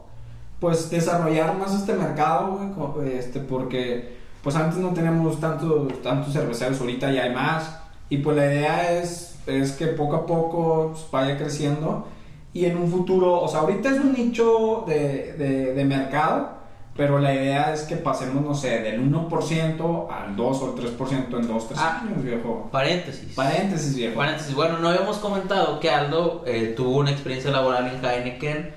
pues 0.60 0.90
desarrollar 0.90 1.56
más 1.58 1.74
este 1.74 1.94
mercado, 1.94 2.58
güey, 2.94 3.12
este, 3.16 3.40
porque 3.40 4.16
pues 4.42 4.54
antes 4.56 4.78
no 4.78 4.90
teníamos 4.90 5.40
tantos, 5.40 6.00
tantos 6.02 6.32
cerveceros, 6.32 6.80
ahorita 6.80 7.10
ya 7.12 7.24
hay 7.24 7.34
más, 7.34 7.78
y 8.08 8.18
pues 8.18 8.36
la 8.36 8.46
idea 8.46 8.92
es, 8.92 9.36
es 9.46 9.72
que 9.72 9.86
poco 9.88 10.16
a 10.16 10.26
poco 10.26 10.90
pues, 10.92 11.06
vaya 11.10 11.36
creciendo, 11.36 12.06
y 12.52 12.64
en 12.64 12.78
un 12.78 12.90
futuro, 12.90 13.40
o 13.40 13.48
sea, 13.48 13.60
ahorita 13.60 13.90
es 13.90 13.98
un 14.00 14.12
nicho 14.14 14.84
de, 14.86 15.34
de, 15.34 15.74
de 15.74 15.84
mercado, 15.84 16.56
pero 16.96 17.18
la 17.18 17.34
idea 17.34 17.74
es 17.74 17.82
que 17.82 17.96
pasemos, 17.96 18.42
no 18.42 18.54
sé, 18.54 18.78
del 18.80 19.02
1% 19.12 20.06
al 20.10 20.34
2 20.34 20.62
o 20.62 20.74
el 20.78 20.96
3% 20.96 21.38
en 21.40 21.46
2, 21.48 21.68
3 21.68 21.78
Ah. 21.82 22.00
años, 22.02 22.22
viejo. 22.24 22.70
Paréntesis. 22.72 23.34
Paréntesis, 23.34 23.94
viejo. 23.94 24.14
Paréntesis. 24.16 24.54
Bueno, 24.54 24.78
no 24.78 24.88
habíamos 24.88 25.18
comentado 25.18 25.78
que 25.78 25.90
Aldo 25.90 26.42
eh, 26.46 26.72
tuvo 26.74 26.96
una 26.96 27.10
experiencia 27.10 27.50
laboral 27.50 27.86
en 27.88 28.02
Heineken 28.02 28.72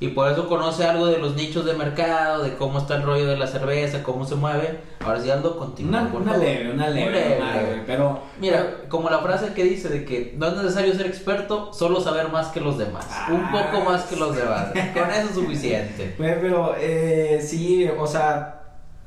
y 0.00 0.08
por 0.08 0.30
eso 0.30 0.48
conoce 0.48 0.84
algo 0.84 1.06
de 1.06 1.18
los 1.18 1.36
nichos 1.36 1.64
de 1.64 1.72
mercado, 1.74 2.42
de 2.42 2.56
cómo 2.56 2.78
está 2.78 2.96
el 2.96 3.02
rollo 3.02 3.26
de 3.26 3.36
la 3.36 3.46
cerveza, 3.46 4.02
cómo 4.02 4.26
se 4.26 4.34
mueve. 4.34 4.80
Ahora 5.04 5.20
sí, 5.20 5.30
Aldo, 5.30 5.56
continúa. 5.56 6.02
Una, 6.02 6.14
una 6.32 6.36
leve, 6.36 6.72
una 6.72 6.88
leve, 6.90 7.10
leve. 7.12 7.36
una 7.40 7.54
leve, 7.54 7.82
pero... 7.86 8.18
Mira, 8.40 8.78
como 8.88 9.08
la 9.08 9.20
frase 9.20 9.54
que 9.54 9.62
dice 9.64 9.88
de 9.88 10.04
que 10.04 10.34
no 10.36 10.48
es 10.48 10.56
necesario 10.56 10.92
ser 10.94 11.06
experto, 11.06 11.72
solo 11.72 12.00
saber 12.00 12.28
más 12.30 12.48
que 12.48 12.60
los 12.60 12.76
demás. 12.76 13.06
Un 13.30 13.50
poco 13.52 13.84
más 13.84 14.02
que 14.04 14.16
los 14.16 14.36
demás. 14.36 14.72
Con 14.72 15.10
eso 15.10 15.28
es 15.28 15.34
suficiente. 15.34 16.14
Pues, 16.16 16.36
pero 16.40 16.74
eh, 16.78 17.40
sí, 17.46 17.88
o 17.98 18.06
sea, 18.06 18.62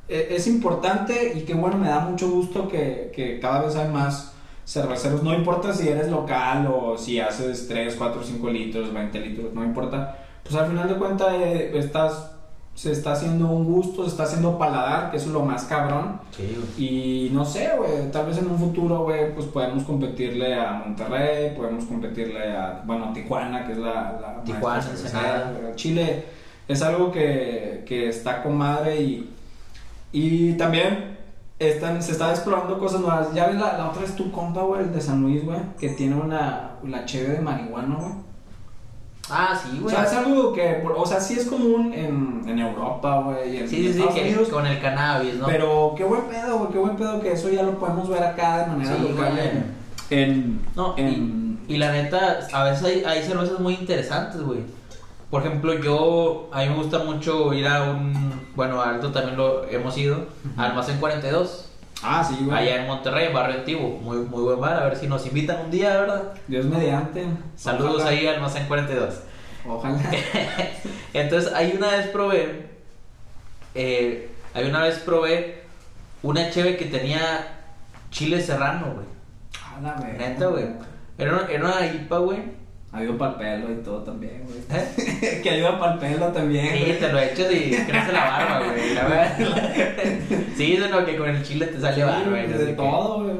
e- 0.08 0.28
es 0.32 0.48
importante 0.48 1.34
y 1.36 1.42
que 1.42 1.54
bueno, 1.54 1.78
me 1.78 1.90
da 1.90 2.00
mucho 2.00 2.30
gusto 2.30 2.68
que, 2.68 3.12
que 3.14 3.40
cada 3.40 3.64
vez 3.64 3.76
hay 3.76 3.90
más 3.90 4.34
cerveceros. 4.66 5.22
No 5.22 5.34
importa 5.34 5.74
si 5.74 5.88
eres 5.90 6.10
local 6.10 6.68
o 6.74 6.98
si 6.98 7.20
haces 7.20 7.68
3, 7.68 7.96
4, 7.98 8.22
5 8.24 8.50
litros, 8.50 8.94
20 8.94 9.20
litros, 9.20 9.54
no 9.54 9.64
importa. 9.64 10.24
Pues 10.48 10.62
al 10.62 10.70
final 10.70 10.88
de 10.88 10.96
cuentas 10.96 11.34
eh, 11.34 11.72
estás 11.76 12.32
se 12.78 12.92
está 12.92 13.14
haciendo 13.14 13.48
un 13.48 13.66
gusto, 13.66 14.04
se 14.04 14.10
está 14.10 14.24
haciendo 14.24 14.56
paladar, 14.60 15.10
que 15.10 15.18
eso 15.18 15.30
es 15.30 15.34
lo 15.34 15.44
más 15.44 15.64
cabrón. 15.64 16.22
Sí. 16.30 16.76
Y 16.78 17.34
no 17.34 17.44
sé, 17.44 17.72
güey, 17.76 18.12
tal 18.12 18.28
vez 18.28 18.38
en 18.38 18.52
un 18.52 18.60
futuro, 18.60 19.00
güey, 19.00 19.34
pues 19.34 19.48
podemos 19.48 19.84
competirle 19.84 20.54
a 20.54 20.74
Monterrey, 20.74 21.56
podemos 21.58 21.86
competirle 21.86 22.56
a, 22.56 22.84
bueno, 22.86 23.12
Tijuana, 23.14 23.66
que 23.66 23.72
es 23.72 23.80
la... 23.80 24.20
la 24.22 24.44
Tijuana, 24.44 24.86
maestra. 24.86 25.76
Chile 25.76 26.26
es 26.68 26.84
algo 26.84 27.12
que, 27.12 27.84
que 27.88 28.10
está 28.10 28.44
con 28.44 28.56
madre 28.56 29.02
y, 29.02 29.34
y 30.12 30.54
también 30.54 31.18
están, 31.58 32.04
se 32.04 32.12
está 32.12 32.30
explorando 32.30 32.78
cosas 32.78 33.02
nuevas. 33.02 33.34
Ya 33.34 33.48
ves, 33.48 33.56
la, 33.56 33.76
la 33.76 33.90
otra 33.90 34.04
es 34.04 34.16
tu 34.16 34.32
compa, 34.32 34.62
güey, 34.62 34.84
el 34.84 34.94
de 34.94 35.02
San 35.02 35.24
Luis, 35.24 35.44
güey, 35.44 35.58
que 35.80 35.90
tiene 35.90 36.14
una, 36.14 36.74
la 36.84 37.06
cheve 37.06 37.34
de 37.34 37.42
marihuana, 37.42 37.96
güey. 37.96 38.27
Ah, 39.30 39.60
sí, 39.62 39.78
O 39.80 39.84
güey. 39.84 39.94
sea, 39.96 40.06
es 40.06 40.14
algo 40.14 40.54
que, 40.54 40.84
o 40.96 41.06
sea, 41.06 41.20
sí 41.20 41.34
es 41.34 41.46
común 41.48 41.92
en, 41.94 42.44
en 42.48 42.60
Europa, 42.60 43.22
güey, 43.26 43.58
en 43.58 43.68
Sí, 43.70 43.76
sí, 43.78 43.84
sí, 43.84 43.90
Estados 44.00 44.16
que 44.16 44.22
Unidos. 44.22 44.50
con 44.50 44.66
el 44.66 44.80
cannabis, 44.82 45.36
¿no? 45.36 45.46
Pero 45.48 45.94
qué 45.98 46.04
buen 46.06 46.24
pedo, 46.24 46.58
güey, 46.60 46.72
qué 46.72 46.78
buen 46.80 46.96
pedo 46.96 47.20
que 47.20 47.34
eso 47.34 47.50
ya 47.50 47.64
lo 47.64 47.78
podemos 47.78 48.08
ver 48.10 48.24
acá 48.24 48.60
de 48.60 48.66
manera 48.68 48.96
Sí, 48.96 49.02
local 49.10 49.38
en, 49.40 50.18
en, 50.18 50.62
No, 50.76 50.94
en- 50.98 51.60
y, 51.68 51.74
y 51.74 51.78
la 51.78 51.92
neta, 51.92 52.40
a 52.54 52.64
veces 52.64 52.84
hay, 52.86 53.04
hay 53.04 53.22
cervezas 53.24 53.60
muy 53.60 53.74
interesantes, 53.74 54.42
güey. 54.42 54.60
Por 55.30 55.42
ejemplo, 55.46 55.74
yo, 55.74 56.50
a 56.54 56.62
mí 56.62 56.70
me 56.70 56.76
gusta 56.78 57.00
mucho 57.00 57.54
ir 57.54 57.68
a 57.68 57.84
un, 57.84 58.48
bueno, 58.56 58.82
a 58.82 58.92
Alto 58.92 59.12
también 59.12 59.36
lo 59.36 59.66
hemos 59.68 59.98
ido, 59.98 60.20
a 60.56 60.64
Almacén 60.68 61.00
42, 61.02 61.67
Ah, 62.04 62.24
sí, 62.24 62.38
güey. 62.44 62.58
allá 62.58 62.82
en 62.82 62.88
Monterrey, 62.88 63.34
Barrio 63.34 63.60
Antiguo, 63.60 63.90
muy, 64.02 64.18
muy 64.18 64.44
buen 64.44 64.60
bar, 64.60 64.74
a 64.82 64.86
ver 64.86 64.96
si 64.96 65.08
nos 65.08 65.26
invitan 65.26 65.66
un 65.66 65.72
día, 65.72 66.00
¿verdad? 66.00 66.34
Dios 66.48 66.66
mediante. 66.66 67.26
Saludos 67.56 67.96
Ojalá. 68.02 68.10
ahí 68.12 68.28
a 68.28 68.34
Almacén 68.34 68.68
42. 68.68 69.16
Ojalá. 69.68 70.00
Entonces, 71.14 71.52
ahí 71.54 71.74
una 71.76 71.90
vez 71.90 72.08
probé, 72.08 72.68
eh, 73.74 74.30
ahí 74.54 74.70
una 74.70 74.84
vez 74.84 75.00
probé 75.00 75.64
una 76.24 76.50
cheve 76.52 76.78
que 76.78 76.86
tenía 76.86 77.60
chile 78.12 78.42
serrano, 78.42 78.94
güey. 78.94 79.08
A 79.76 79.82
la 79.82 79.94
verga. 79.96 80.18
Neta, 80.18 80.46
güey. 80.48 80.66
Era 81.18 81.34
una, 81.34 81.48
era 81.52 81.66
una 81.66 81.86
IPA, 81.88 82.18
güey. 82.20 82.40
Ayuda 82.98 83.18
para 83.18 83.32
el 83.32 83.38
pelo 83.62 83.74
y 83.74 83.84
todo 83.84 84.00
también, 84.04 84.44
güey. 84.46 85.42
Que 85.44 85.50
ayuda 85.50 85.80
para 85.80 85.94
el 85.94 86.00
pelo 86.00 86.28
también, 86.28 86.70
Sí, 86.78 86.80
güey. 86.86 87.00
te 87.00 87.12
lo 87.14 87.20
echas 87.20 87.52
y 87.52 87.70
crece 87.86 88.12
la 88.12 88.26
barba, 88.26 88.66
güey. 88.68 88.94
La 88.94 89.04
verdad. 89.06 89.38
Sí, 90.58 90.74
eso 90.74 90.90
no, 90.90 91.06
que 91.06 91.16
con 91.18 91.30
el 91.30 91.44
chile 91.44 91.68
te 91.68 91.80
sale 91.80 92.04
barba, 92.04 92.30
güey. 92.30 92.48
de 92.48 92.74
todo, 92.74 93.24
güey. 93.24 93.36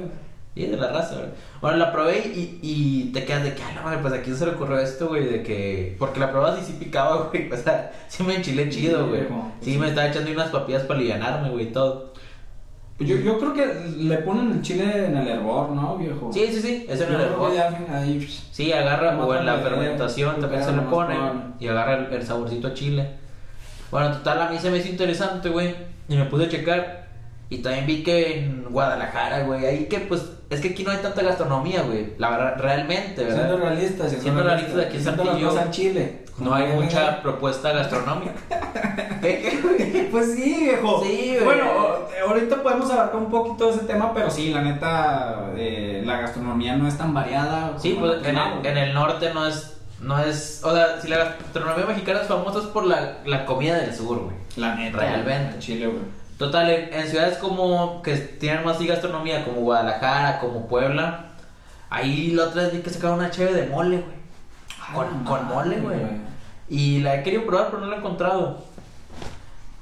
Sí, 0.56 0.66
de 0.66 0.78
la 0.78 0.90
raza, 0.92 1.16
güey. 1.16 1.28
Bueno, 1.62 1.78
la 1.78 1.92
probé 1.92 2.18
y, 2.20 2.60
y 2.62 3.12
te 3.14 3.26
quedas 3.26 3.44
de 3.44 3.54
que, 3.54 3.62
ah, 3.64 3.72
no, 3.76 3.84
madre, 3.84 4.00
pues 4.02 4.14
aquí 4.14 4.32
se 4.34 4.46
le 4.46 4.52
ocurrió 4.54 4.80
esto, 4.80 5.08
güey, 5.10 5.26
de 5.26 5.44
que. 5.44 5.96
Porque 6.00 6.20
la 6.20 6.32
probas 6.32 6.60
y 6.62 6.66
sí 6.66 6.74
picaba, 6.80 7.30
güey. 7.32 7.52
O 7.52 7.58
sea, 7.58 7.92
sí 8.08 8.24
me 8.24 8.36
enchilé 8.36 8.70
chido, 8.70 9.04
Sí, 9.04 9.10
güey. 9.10 9.24
Sí, 9.62 9.78
me 9.78 9.88
estaba 9.90 10.08
echando 10.08 10.32
unas 10.32 10.50
papillas 10.50 10.84
para 10.84 11.00
alivianarme, 11.00 11.50
güey, 11.50 11.66
y 11.68 11.72
todo. 11.72 12.14
Pues 12.98 13.10
Yo, 13.10 13.18
yo 13.18 13.38
creo 13.38 13.54
que 13.54 13.92
le 13.98 14.18
ponen 14.18 14.54
el 14.54 14.62
chile 14.64 15.06
en 15.06 15.16
el 15.18 15.28
hervor, 15.28 15.70
¿no, 15.70 15.98
viejo? 15.98 16.32
Sí, 16.34 16.48
sí, 16.52 16.62
sí, 16.62 16.86
Yo 16.90 16.96
creo 17.06 17.46
que 17.46 17.50
le 17.50 17.56
ya 17.56 17.86
ahí. 17.92 18.28
Sí, 18.52 18.74
agarra, 18.74 19.24
o 19.24 19.36
en 19.36 19.46
la 19.46 19.58
fermentación 19.58 20.36
eh, 20.38 20.42
también 20.42 20.64
se 20.64 20.72
le 20.72 20.82
pone 20.82 21.16
y 21.60 21.68
agarra 21.68 21.98
el, 21.98 22.14
el 22.14 22.24
saborcito 22.24 22.70
a 22.70 22.74
chile. 22.74 23.08
Bueno, 23.92 24.12
total, 24.12 24.42
a 24.42 24.50
mí 24.50 24.58
se 24.58 24.72
me 24.72 24.80
hizo 24.80 24.90
interesante, 24.90 25.50
güey, 25.50 25.76
y 26.10 26.16
me 26.16 26.26
pude 26.26 26.50
checar. 26.50 27.08
Y 27.50 27.60
también 27.60 27.86
vi 27.86 28.04
que 28.04 28.40
en 28.40 28.66
Guadalajara, 28.70 29.44
güey, 29.44 29.66
ahí 29.66 29.86
que 29.86 30.00
pues, 30.00 30.32
es 30.50 30.62
que 30.62 30.70
aquí 30.70 30.84
no 30.84 30.92
hay 30.92 30.98
tanta 30.98 31.22
gastronomía, 31.22 31.82
güey, 31.82 32.14
la 32.18 32.30
verdad, 32.30 32.56
realmente, 32.58 33.26
Siendo 33.26 33.58
¿verdad? 33.58 33.70
realistas, 33.70 34.12
Siendo 34.12 34.44
realistas, 34.44 34.86
aquí 34.86 34.98
en 34.98 35.04
Siendo 35.04 35.60
al 35.60 35.72
chile. 35.72 36.26
No 36.40 36.54
hay 36.54 36.68
mucha 36.74 37.22
propuesta 37.22 37.72
gastronómica. 37.72 38.34
Pues 40.12 40.36
sí, 40.36 40.56
viejo. 40.62 41.04
Sí, 41.04 41.32
güey. 41.34 41.44
Bueno, 41.44 41.66
ahorita 42.28 42.64
podemos 42.64 42.90
abarcar 42.90 43.18
un 43.18 43.30
poquito 43.30 43.70
ese 43.70 43.82
tema, 43.82 44.14
pero 44.14 44.32
sí, 44.32 44.52
la 44.52 44.62
neta, 44.62 45.52
eh, 45.58 46.02
la 46.06 46.18
gastronomía 46.18 46.76
no 46.78 46.88
es 46.88 46.98
tan 46.98 47.14
variada. 47.14 47.74
Sí, 47.78 47.98
pues 48.00 48.26
en 48.26 48.38
el, 48.38 48.66
en 48.66 48.78
el 48.78 48.94
norte 48.94 49.34
no 49.34 49.46
es, 49.46 49.78
no 50.00 50.18
es, 50.20 50.62
o 50.64 50.74
sea, 50.74 51.02
si 51.02 51.10
la 51.10 51.18
gastronomía 51.18 51.86
mexicana 51.86 52.22
es 52.22 52.28
famosa 52.28 52.60
es 52.60 52.66
por 52.66 52.86
la, 52.86 53.18
la 53.26 53.46
comida 53.46 53.76
del 53.76 53.94
sur, 53.94 54.20
güey. 54.20 54.36
La 54.56 54.76
neta. 54.76 54.98
Realmente. 54.98 55.56
en 55.56 55.60
Chile, 55.60 55.88
güey. 55.88 56.00
Total, 56.38 56.70
en, 56.70 56.94
en 56.94 57.08
ciudades 57.08 57.38
como 57.40 58.02
que 58.02 58.16
tienen 58.16 58.64
más 58.64 58.80
gastronomía, 58.80 59.44
como 59.44 59.62
Guadalajara, 59.62 60.40
como 60.40 60.68
Puebla, 60.68 61.32
ahí 61.90 62.32
la 62.32 62.44
otra 62.44 62.64
vez 62.64 62.74
vi 62.74 62.80
que 62.80 62.90
sacaron 62.92 63.20
una 63.20 63.32
cheve 63.32 63.54
de 63.54 63.68
mole, 63.68 63.98
güey. 63.98 64.18
Con, 64.94 65.24
con 65.24 65.46
mole, 65.48 65.80
güey. 65.80 65.98
Y 66.70 67.00
la 67.00 67.16
he 67.16 67.24
querido 67.24 67.46
probar, 67.46 67.68
pero 67.68 67.82
no 67.82 67.88
la 67.88 67.96
he 67.96 68.00
encontrado. 68.00 68.64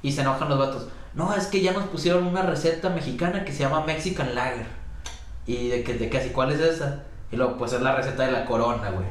Y 0.01 0.11
se 0.11 0.21
enojan 0.21 0.49
los 0.49 0.57
vatos. 0.57 0.87
No, 1.13 1.33
es 1.33 1.47
que 1.47 1.61
ya 1.61 1.73
nos 1.73 1.85
pusieron 1.85 2.25
una 2.25 2.41
receta 2.41 2.89
mexicana 2.89 3.43
que 3.43 3.51
se 3.51 3.59
llama 3.59 3.85
Mexican 3.85 4.33
Lager. 4.35 4.65
Y 5.45 5.69
de 5.69 5.83
que, 5.83 5.93
de 5.95 6.09
que 6.09 6.17
así, 6.17 6.29
¿cuál 6.29 6.51
es 6.51 6.59
esa? 6.59 7.03
Y 7.31 7.35
luego, 7.35 7.57
pues 7.57 7.73
es 7.73 7.81
la 7.81 7.95
receta 7.95 8.25
de 8.25 8.31
la 8.31 8.45
corona, 8.45 8.89
güey. 8.91 9.07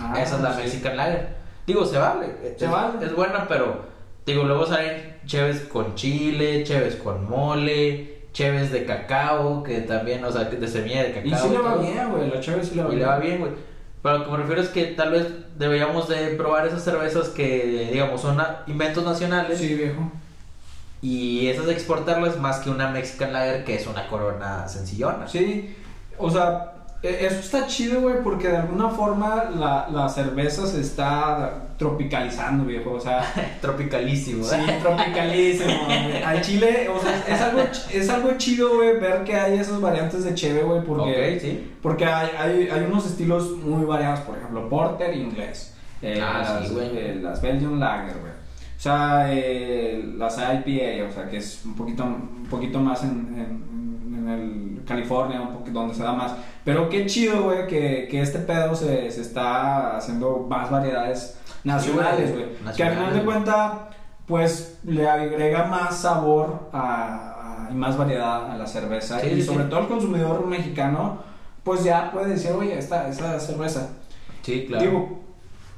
Ah, 0.00 0.14
esa 0.20 0.36
es 0.36 0.42
la 0.42 0.54
sí. 0.54 0.62
Mexican 0.62 0.96
Lager. 0.96 1.36
Digo, 1.66 1.84
se 1.84 1.98
vale. 1.98 2.54
Se 2.58 2.64
es, 2.64 2.70
vale. 2.70 3.04
Es 3.04 3.14
buena, 3.14 3.46
pero 3.48 3.84
digo, 4.24 4.44
luego 4.44 4.66
salen 4.66 5.15
cheves 5.26 5.60
con 5.62 5.94
chile, 5.94 6.62
cheves 6.64 6.96
con 6.96 7.28
mole, 7.28 8.26
cheves 8.32 8.70
de 8.72 8.84
cacao, 8.84 9.62
que 9.62 9.80
también, 9.80 10.24
o 10.24 10.30
sea, 10.32 10.44
de 10.44 10.68
semilla 10.68 11.02
de 11.04 11.12
cacao. 11.12 11.26
Y 11.26 11.34
sí 11.34 11.48
le 11.50 11.58
va 11.58 11.76
bien, 11.76 12.10
güey. 12.10 12.30
La 12.30 12.40
chévere 12.40 12.64
sí 12.64 12.74
le 12.74 12.82
va 12.82 12.88
Y 12.88 12.96
bien. 12.96 13.00
le 13.00 13.06
va 13.06 13.18
bien, 13.18 13.38
güey. 13.40 13.52
Pero 14.02 14.18
lo 14.18 14.24
que 14.26 14.30
me 14.30 14.36
refiero 14.38 14.62
es 14.62 14.68
que 14.68 14.84
tal 14.86 15.10
vez 15.10 15.26
deberíamos 15.58 16.08
de 16.08 16.28
probar 16.36 16.66
esas 16.66 16.84
cervezas 16.84 17.28
que, 17.30 17.88
digamos, 17.92 18.20
son 18.20 18.40
inventos 18.68 19.04
nacionales 19.04 19.58
Sí, 19.58 19.74
viejo. 19.74 20.12
y 21.02 21.48
esas 21.48 21.66
de 21.66 21.72
exportarlas 21.72 22.38
más 22.38 22.58
que 22.60 22.70
una 22.70 22.88
Mexican 22.90 23.32
Lager 23.32 23.64
que 23.64 23.74
es 23.74 23.86
una 23.86 24.06
corona 24.08 24.68
sencillona. 24.68 25.26
Sí, 25.26 25.74
o 26.18 26.30
sea, 26.30 26.74
eso 27.08 27.40
está 27.40 27.66
chido, 27.66 28.00
güey, 28.00 28.22
porque 28.22 28.48
de 28.48 28.56
alguna 28.56 28.88
forma 28.90 29.44
la, 29.56 29.88
la 29.92 30.08
cerveza 30.08 30.66
se 30.66 30.80
está 30.80 31.62
tropicalizando, 31.78 32.64
viejo. 32.64 32.92
O 32.92 33.00
sea, 33.00 33.22
Tropicalísimo, 33.60 34.44
Sí, 34.44 34.56
¿eh? 34.56 34.78
tropicalísimo. 34.82 35.84
güey. 35.86 36.22
Al 36.22 36.40
Chile, 36.40 36.88
o 36.88 36.98
sea, 37.00 37.24
es 37.28 37.40
algo, 37.40 37.60
es 37.92 38.08
algo 38.10 38.30
chido, 38.38 38.76
güey, 38.76 38.98
ver 38.98 39.24
que 39.24 39.34
hay 39.34 39.58
esas 39.58 39.80
variantes 39.80 40.24
de 40.24 40.34
cheve, 40.34 40.62
güey, 40.62 40.82
porque, 40.84 41.38
sí. 41.40 41.72
porque 41.82 42.04
hay, 42.06 42.28
hay, 42.38 42.68
hay 42.68 42.82
unos 42.84 43.06
estilos 43.06 43.50
muy 43.58 43.84
variados, 43.84 44.20
por 44.20 44.36
ejemplo, 44.38 44.68
porter 44.68 45.16
inglés, 45.16 45.74
eh, 46.02 46.20
Ah, 46.22 46.58
las, 46.60 46.68
sí, 46.68 46.74
güey. 46.74 46.88
eh, 46.96 47.18
las 47.22 47.40
Belgian 47.42 47.78
Lager, 47.80 48.18
güey. 48.20 48.32
O 48.32 48.78
sea, 48.80 49.26
eh, 49.32 50.04
las 50.18 50.36
IPA, 50.36 51.08
o 51.08 51.12
sea, 51.12 51.28
que 51.30 51.38
es 51.38 51.62
un 51.64 51.74
poquito, 51.74 52.04
un 52.04 52.46
poquito 52.50 52.78
más 52.78 53.02
en, 53.04 53.10
en, 53.10 53.76
en 54.26 54.78
el 54.78 54.84
California, 54.86 55.40
un 55.40 55.52
poquito 55.54 55.78
donde 55.80 55.94
se 55.94 56.02
da 56.02 56.12
más. 56.12 56.32
Pero 56.64 56.88
qué 56.88 57.06
chido, 57.06 57.44
güey, 57.44 57.66
que, 57.66 58.08
que 58.10 58.20
este 58.20 58.38
pedo 58.40 58.74
se, 58.74 59.10
se 59.10 59.20
está 59.20 59.96
haciendo 59.96 60.46
más 60.48 60.70
variedades 60.70 61.38
nacionales, 61.64 62.32
güey. 62.32 62.46
que 62.76 62.82
al 62.84 62.94
final 62.94 63.14
de 63.14 63.24
cuenta, 63.24 63.90
pues 64.26 64.78
le 64.84 65.08
agrega 65.08 65.64
más 65.64 65.96
sabor 65.96 66.68
a, 66.72 67.66
a- 67.66 67.70
y 67.70 67.74
más 67.74 67.96
variedad 67.96 68.50
a 68.50 68.56
la 68.56 68.66
cerveza. 68.66 69.18
Sí, 69.20 69.26
y 69.28 69.34
sí, 69.36 69.42
sobre 69.42 69.64
sí. 69.64 69.70
todo 69.70 69.80
el 69.80 69.88
consumidor 69.88 70.46
mexicano, 70.46 71.18
pues 71.64 71.82
ya 71.84 72.10
puede 72.12 72.30
decir, 72.30 72.52
oye, 72.52 72.78
esta, 72.78 73.08
esta 73.08 73.38
cerveza. 73.40 73.88
Sí, 74.42 74.66
claro. 74.68 74.84
Digo, 74.84 75.20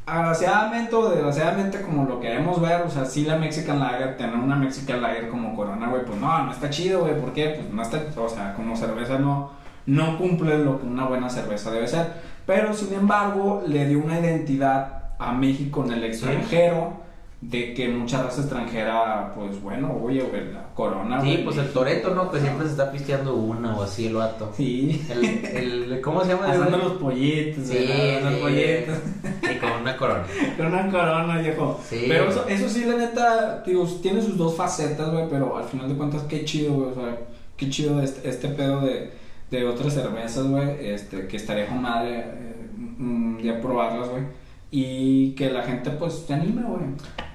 agraciadamente 0.09 0.95
o 0.95 1.11
desgraciadamente 1.11 1.83
como 1.83 2.05
lo 2.05 2.21
queremos 2.21 2.61
ver, 2.61 2.83
o 2.83 2.91
sea, 2.91 3.05
sí 3.05 3.25
la 3.25 3.37
Mexican 3.37 3.79
Lager, 3.79 4.17
tener 4.17 4.37
una 4.37 4.57
Mexican 4.57 5.03
Lager 5.03 5.29
como 5.29 5.55
Corona, 5.55 5.88
güey, 5.88 6.05
pues 6.05 6.19
no, 6.19 6.45
no 6.45 6.50
está 6.50 6.71
chido, 6.71 7.00
güey, 7.00 7.21
¿por 7.21 7.33
qué? 7.33 7.55
Pues 7.57 7.71
no 7.71 7.83
está, 7.83 8.03
o 8.17 8.29
sea, 8.29 8.55
como 8.55 8.77
cerveza 8.77 9.19
no, 9.19 9.50
no 9.87 10.19
cumple 10.19 10.59
lo 10.59 10.81
que 10.81 10.87
una 10.87 11.07
buena 11.07 11.29
cerveza 11.29 11.71
debe 11.71 11.87
ser, 11.87 12.07
pero 12.47 12.73
sin 12.73 12.95
embargo 12.95 13.62
le 13.67 13.87
dio 13.87 13.99
una 14.03 14.19
identidad 14.21 15.03
a 15.19 15.33
México 15.33 15.85
en 15.85 15.93
el 15.93 16.05
extranjero, 16.05 17.08
de 17.40 17.73
que 17.73 17.88
mucha 17.88 18.25
raza 18.25 18.40
extranjera, 18.40 19.33
pues 19.35 19.62
bueno, 19.62 19.97
oye, 20.02 20.23
güey, 20.23 20.52
la 20.52 20.75
Corona, 20.75 21.23
sí, 21.23 21.40
pues 21.45 21.57
el 21.59 21.73
Toreto, 21.73 22.12
¿no? 22.12 22.33
Que 22.33 22.40
siempre 22.40 22.66
se 22.66 22.73
está 22.73 22.90
pisteando 22.90 23.37
una 23.37 23.76
o 23.76 23.83
así 23.85 24.09
el 24.09 24.14
vato. 24.14 24.52
Sí. 24.57 25.07
El, 25.09 25.92
el, 25.92 26.00
¿Cómo 26.00 26.25
se 26.25 26.33
llama? 26.33 26.47
Haciendo 26.50 26.78
los 26.78 26.92
pollitos, 26.95 27.64
Sí, 27.64 27.88
los 28.23 28.35
pollitos. 28.35 28.99
Y 29.42 29.57
con 29.59 29.71
una 29.71 29.97
corona. 29.97 30.25
Con 30.57 30.66
una 30.66 30.90
corona, 30.90 31.38
viejo. 31.38 31.80
Sí, 31.88 32.07
pero 32.09 32.28
eso, 32.28 32.49
eso 32.49 32.68
sí, 32.68 32.85
la 32.85 32.97
neta, 32.97 33.62
digo, 33.64 33.87
tiene 34.02 34.21
sus 34.21 34.37
dos 34.37 34.57
facetas, 34.57 35.11
güey, 35.12 35.28
pero 35.30 35.57
al 35.57 35.64
final 35.64 35.88
de 35.88 35.95
cuentas, 35.95 36.23
qué 36.28 36.45
chido, 36.45 36.75
güey, 36.75 36.90
o 36.90 36.95
sea, 36.95 37.18
qué 37.57 37.71
chido 37.71 38.02
este, 38.02 38.28
este 38.28 38.49
pedo 38.49 38.80
de, 38.80 39.12
de 39.50 39.64
otras 39.64 39.95
cervezas, 39.95 40.45
güey, 40.49 40.88
este, 40.88 41.28
que 41.28 41.37
estaría 41.37 41.66
con 41.66 41.83
madre 41.83 42.18
eh, 42.18 42.68
mm, 42.99 43.38
ya 43.38 43.61
probarlas, 43.61 44.09
güey, 44.09 44.25
y 44.73 45.33
que 45.33 45.50
la 45.50 45.62
gente, 45.62 45.90
pues, 45.90 46.25
se 46.26 46.35
anime, 46.35 46.62
güey. 46.62 46.83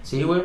Sí, 0.03 0.23
güey. 0.23 0.43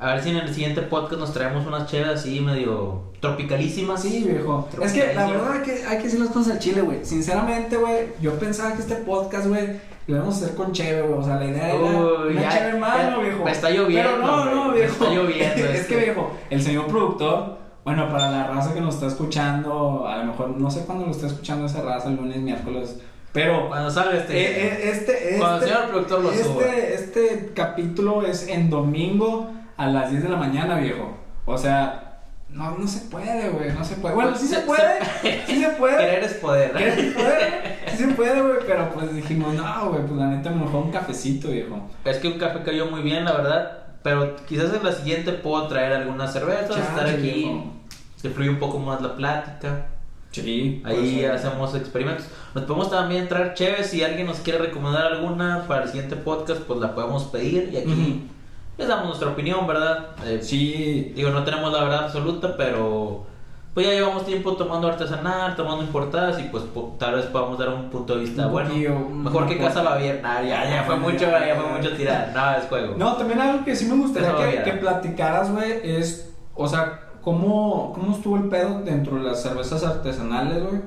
A 0.00 0.14
ver 0.14 0.22
si 0.22 0.30
en 0.30 0.36
el 0.36 0.54
siguiente 0.54 0.82
podcast 0.82 1.18
nos 1.20 1.32
traemos 1.32 1.66
unas 1.66 1.90
chedas 1.90 2.20
así 2.20 2.38
medio 2.40 3.02
tropicalísimas. 3.20 4.00
Sí, 4.02 4.24
viejo. 4.28 4.68
Es 4.80 4.92
que 4.92 5.12
la 5.12 5.26
verdad 5.28 5.52
hay 5.54 5.62
que, 5.62 5.84
hay 5.84 5.96
que 5.98 6.04
decir 6.04 6.20
las 6.20 6.28
cosas 6.28 6.52
al 6.52 6.58
chile, 6.60 6.82
güey. 6.82 7.04
Sinceramente, 7.04 7.76
güey, 7.76 8.06
yo 8.20 8.38
pensaba 8.38 8.74
que 8.74 8.80
este 8.82 8.94
podcast, 8.96 9.48
güey, 9.48 9.80
lo 10.06 10.16
íbamos 10.16 10.34
a 10.40 10.44
hacer 10.44 10.54
con 10.54 10.72
cheve, 10.72 11.02
güey. 11.02 11.18
O 11.18 11.24
sea, 11.24 11.34
la 11.36 11.46
idea 11.46 11.70
era 11.74 11.80
Uy, 11.80 12.30
una 12.32 12.42
ya- 12.42 12.50
cheve 12.50 12.78
mano, 12.78 13.20
viejo. 13.22 13.44
me 13.44 13.50
está 13.50 13.70
lloviendo, 13.70 14.10
Pero 14.12 14.24
no, 14.24 14.44
no, 14.54 14.64
me 14.68 14.74
viejo. 14.76 14.92
está 15.04 15.14
lloviendo 15.14 15.64
es 15.72 15.86
que, 15.86 15.96
viejo, 15.96 16.30
el 16.50 16.62
señor 16.62 16.86
productor, 16.86 17.58
bueno, 17.84 18.08
para 18.08 18.30
la 18.30 18.46
raza 18.46 18.72
que 18.74 18.80
nos 18.80 18.94
está 18.94 19.08
escuchando, 19.08 20.06
a 20.06 20.18
lo 20.18 20.24
mejor, 20.26 20.50
no 20.50 20.70
sé 20.70 20.84
cuándo 20.86 21.06
lo 21.06 21.10
está 21.10 21.26
escuchando 21.26 21.66
esa 21.66 21.82
raza, 21.82 22.08
lunes, 22.10 22.36
miércoles, 22.36 23.00
pero... 23.32 23.68
Cuando 23.68 23.90
salga 23.90 24.18
este. 24.18 24.36
Eh, 24.36 24.44
eh, 24.44 24.90
este, 24.90 25.28
este, 25.28 25.38
Cuando 25.38 25.56
el 25.58 25.70
señor 25.70 25.88
productor 25.90 26.20
lo 26.20 26.32
este, 26.32 26.94
este 26.94 27.52
capítulo 27.54 28.26
es 28.26 28.48
en 28.48 28.70
domingo 28.70 29.50
a 29.76 29.86
las 29.86 30.10
10 30.10 30.24
de 30.24 30.28
la 30.28 30.36
mañana, 30.36 30.78
viejo. 30.78 31.16
O 31.44 31.56
sea, 31.56 32.08
no, 32.50 32.78
no 32.78 32.88
se 32.88 33.00
puede, 33.10 33.50
güey, 33.50 33.72
no 33.72 33.84
se 33.84 33.96
puede. 33.96 34.14
Bueno, 34.14 34.36
sí 34.36 34.46
se 34.46 34.60
puede, 34.60 35.00
sí 35.46 35.60
se 35.60 35.68
puede. 35.70 35.98
Querer 35.98 36.24
es 36.24 36.34
poder. 36.34 36.72
¿Qué 36.72 36.92
se 36.92 37.02
puede? 37.12 37.78
Sí 37.90 37.96
se 37.96 38.08
puede, 38.08 38.40
güey, 38.40 38.58
pero 38.66 38.90
pues 38.90 39.14
dijimos, 39.14 39.54
no, 39.54 39.90
güey, 39.90 40.02
pues 40.06 40.18
la 40.18 40.28
neta 40.28 40.50
mejor 40.50 40.84
un 40.84 40.90
cafecito, 40.90 41.48
viejo. 41.48 41.88
Es 42.04 42.18
que 42.18 42.28
un 42.28 42.38
café 42.38 42.62
cayó 42.62 42.86
muy 42.86 43.02
bien, 43.02 43.24
la 43.24 43.32
verdad. 43.32 43.78
Pero 44.02 44.36
quizás 44.46 44.72
en 44.72 44.82
la 44.82 44.92
siguiente 44.92 45.32
puedo 45.32 45.68
traer 45.68 45.92
algunas 45.92 46.32
cervezas, 46.32 46.76
estar 46.76 47.06
aquí. 47.06 47.70
Se 48.16 48.30
fluye 48.30 48.50
un 48.50 48.58
poco 48.58 48.78
más 48.78 49.02
la 49.02 49.14
plática. 49.14 49.86
Sí. 50.30 50.82
Ahí 50.84 51.20
pues, 51.26 51.44
hacemos 51.44 51.74
experimentos. 51.74 52.26
Nos 52.54 52.64
podemos 52.64 52.90
también 52.90 53.28
traer 53.28 53.54
chéves. 53.54 53.88
Si 53.88 54.02
alguien 54.04 54.26
nos 54.26 54.38
quiere 54.38 54.58
recomendar 54.58 55.06
alguna 55.06 55.64
para 55.66 55.84
el 55.84 55.88
siguiente 55.88 56.16
podcast, 56.16 56.60
pues 56.62 56.80
la 56.80 56.94
podemos 56.94 57.24
pedir. 57.24 57.70
Y 57.72 57.78
aquí 57.78 58.28
les 58.76 58.88
damos 58.88 59.06
nuestra 59.06 59.28
opinión, 59.30 59.66
¿verdad? 59.66 60.08
Eh, 60.24 60.38
Sí. 60.42 61.12
Digo, 61.16 61.30
no 61.30 61.44
tenemos 61.44 61.72
la 61.72 61.82
verdad 61.82 62.04
absoluta, 62.04 62.56
pero 62.56 63.26
pues 63.74 63.86
ya 63.86 63.92
llevamos 63.92 64.26
tiempo 64.26 64.54
tomando 64.54 64.88
artesanal, 64.88 65.54
tomando 65.54 65.84
importadas 65.84 66.40
y 66.40 66.44
pues 66.44 66.64
po- 66.64 66.96
tal 66.98 67.14
vez 67.14 67.26
podamos 67.26 67.58
dar 67.58 67.68
un 67.68 67.90
punto 67.90 68.14
de 68.14 68.20
vista 68.22 68.46
Un 68.46 68.52
bueno. 68.52 68.70
Mejor 69.10 69.46
que. 69.46 69.56
Casa 69.58 69.82
Baviera. 69.82 70.20
Nah, 70.20 70.42
ya, 70.42 70.68
ya 70.68 70.82
fue 70.84 70.96
mucho, 70.96 71.20
ya, 71.30 71.54
fue 71.54 71.72
mucho 71.78 71.96
tirar. 71.96 72.32
No, 72.34 72.52
es 72.58 72.64
juego. 72.68 72.94
No, 72.96 73.14
también 73.14 73.40
algo 73.40 73.64
que 73.64 73.76
sí 73.76 73.84
me 73.86 73.96
gustaría 73.96 74.34
que, 74.36 74.62
que 74.62 74.72
platicaras, 74.78 75.52
güey, 75.52 75.80
es, 75.84 76.30
o 76.54 76.66
sea, 76.66 77.02
¿cómo, 77.22 77.92
cómo 77.94 78.14
estuvo 78.16 78.36
el 78.36 78.44
pedo 78.48 78.80
dentro 78.82 79.16
de 79.16 79.22
las 79.22 79.42
cervezas 79.42 79.84
artesanales, 79.84 80.62
güey? 80.62 80.80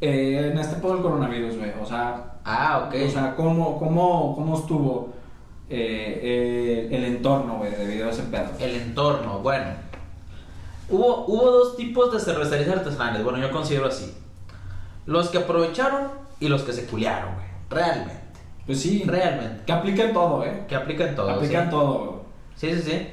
Eh, 0.00 0.50
en 0.52 0.58
este 0.58 0.76
pedo 0.76 0.94
del 0.94 1.02
coronavirus, 1.02 1.56
güey. 1.58 1.72
O 1.82 1.86
sea, 1.86 2.32
Ah, 2.44 2.84
ok. 2.86 2.94
o 3.06 3.10
sea 3.10 3.34
¿cómo, 3.36 3.78
cómo, 3.78 4.34
cómo 4.34 4.58
estuvo 4.58 5.14
eh, 5.70 6.20
eh, 6.22 6.88
el 6.90 7.04
entorno, 7.04 7.56
güey, 7.58 7.70
debido 7.72 8.06
a 8.06 8.10
ese 8.10 8.24
pedo? 8.24 8.48
El 8.60 8.74
entorno, 8.76 9.38
bueno. 9.40 9.66
Hubo, 10.90 11.24
hubo 11.26 11.50
dos 11.50 11.76
tipos 11.76 12.12
de 12.12 12.20
cervecerías 12.20 12.68
artesanales, 12.68 13.24
bueno, 13.24 13.38
yo 13.38 13.50
considero 13.50 13.86
así. 13.86 14.14
Los 15.06 15.30
que 15.30 15.38
aprovecharon 15.38 16.08
y 16.40 16.48
los 16.48 16.62
que 16.62 16.72
se 16.74 16.86
culiaron, 16.86 17.34
güey. 17.34 17.46
Realmente. 17.70 18.20
Pues 18.66 18.80
sí. 18.80 19.02
Realmente. 19.06 19.62
Que 19.66 19.72
apliquen 19.72 20.12
todo, 20.12 20.44
¿eh? 20.44 20.64
Que 20.68 20.74
aplican 20.76 21.14
todo. 21.14 21.30
aplican 21.30 21.64
¿sí? 21.64 21.70
todo, 21.70 21.98
güey. 21.98 22.18
Sí, 22.56 22.74
sí, 22.74 22.90
sí. 22.90 23.08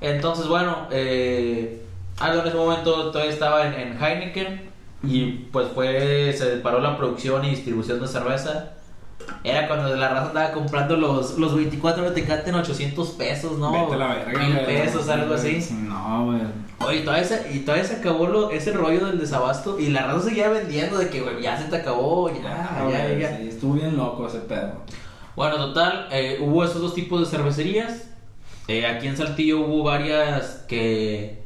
Entonces, 0.00 0.46
bueno, 0.48 0.88
eh, 0.90 1.82
algo 2.20 2.42
en 2.42 2.48
ese 2.48 2.56
momento 2.56 3.10
todavía 3.10 3.32
estaba 3.32 3.66
en, 3.66 3.74
en 3.74 4.02
Heineken 4.02 4.70
y 5.02 5.26
pues 5.52 5.68
fue, 5.74 6.32
se 6.36 6.46
paró 6.58 6.80
la 6.80 6.96
producción 6.96 7.44
y 7.44 7.50
distribución 7.50 8.00
de 8.00 8.08
cerveza. 8.08 8.70
Era 9.42 9.68
cuando 9.68 9.94
la 9.96 10.08
raza 10.08 10.28
andaba 10.28 10.52
comprando 10.52 10.96
los, 10.96 11.38
los 11.38 11.54
24 11.54 12.04
de 12.04 12.10
Tecate 12.10 12.50
en 12.50 12.56
800 12.56 13.08
pesos, 13.10 13.58
¿no? 13.58 13.72
Vete 13.72 13.96
la 13.96 14.08
verga, 14.08 14.38
Mil 14.38 14.58
pesos, 14.60 15.08
algo 15.08 15.34
así. 15.34 15.66
No, 15.72 16.26
güey. 16.26 16.40
Oye, 16.86 17.00
todavía 17.00 17.24
se, 17.24 17.52
y 17.54 17.60
todavía 17.60 17.84
se 17.84 17.96
acabó 17.96 18.26
lo- 18.26 18.50
ese 18.50 18.72
rollo 18.72 19.06
del 19.06 19.18
desabasto 19.18 19.78
y 19.78 19.88
la 19.88 20.06
raza 20.06 20.28
seguía 20.28 20.48
vendiendo 20.50 20.98
de 20.98 21.08
que, 21.08 21.20
güey, 21.22 21.40
ya 21.40 21.56
se 21.56 21.68
te 21.68 21.76
acabó, 21.76 22.28
ya, 22.28 22.42
Ah, 22.46 22.88
ya, 22.90 23.06
güey, 23.06 23.20
ya. 23.20 23.36
sí, 23.38 23.48
estuvo 23.48 23.74
bien 23.74 23.96
loco 23.96 24.26
ese 24.26 24.40
pedo. 24.40 24.72
Bueno, 25.36 25.56
total, 25.56 26.08
eh, 26.10 26.38
hubo 26.42 26.64
esos 26.64 26.80
dos 26.82 26.94
tipos 26.94 27.20
de 27.20 27.26
cervecerías. 27.36 28.08
Eh, 28.68 28.86
aquí 28.86 29.08
en 29.08 29.16
Saltillo 29.16 29.60
hubo 29.60 29.82
varias 29.82 30.64
que, 30.68 31.42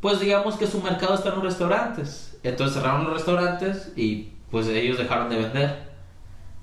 pues 0.00 0.20
digamos 0.20 0.56
que 0.56 0.66
su 0.66 0.80
mercado 0.80 1.14
está 1.14 1.28
en 1.30 1.36
los 1.36 1.44
restaurantes. 1.44 2.38
Entonces 2.42 2.76
cerraron 2.76 3.04
los 3.04 3.12
restaurantes 3.12 3.92
y 3.96 4.28
pues 4.50 4.66
ellos 4.68 4.98
dejaron 4.98 5.28
de 5.28 5.36
vender. 5.36 5.86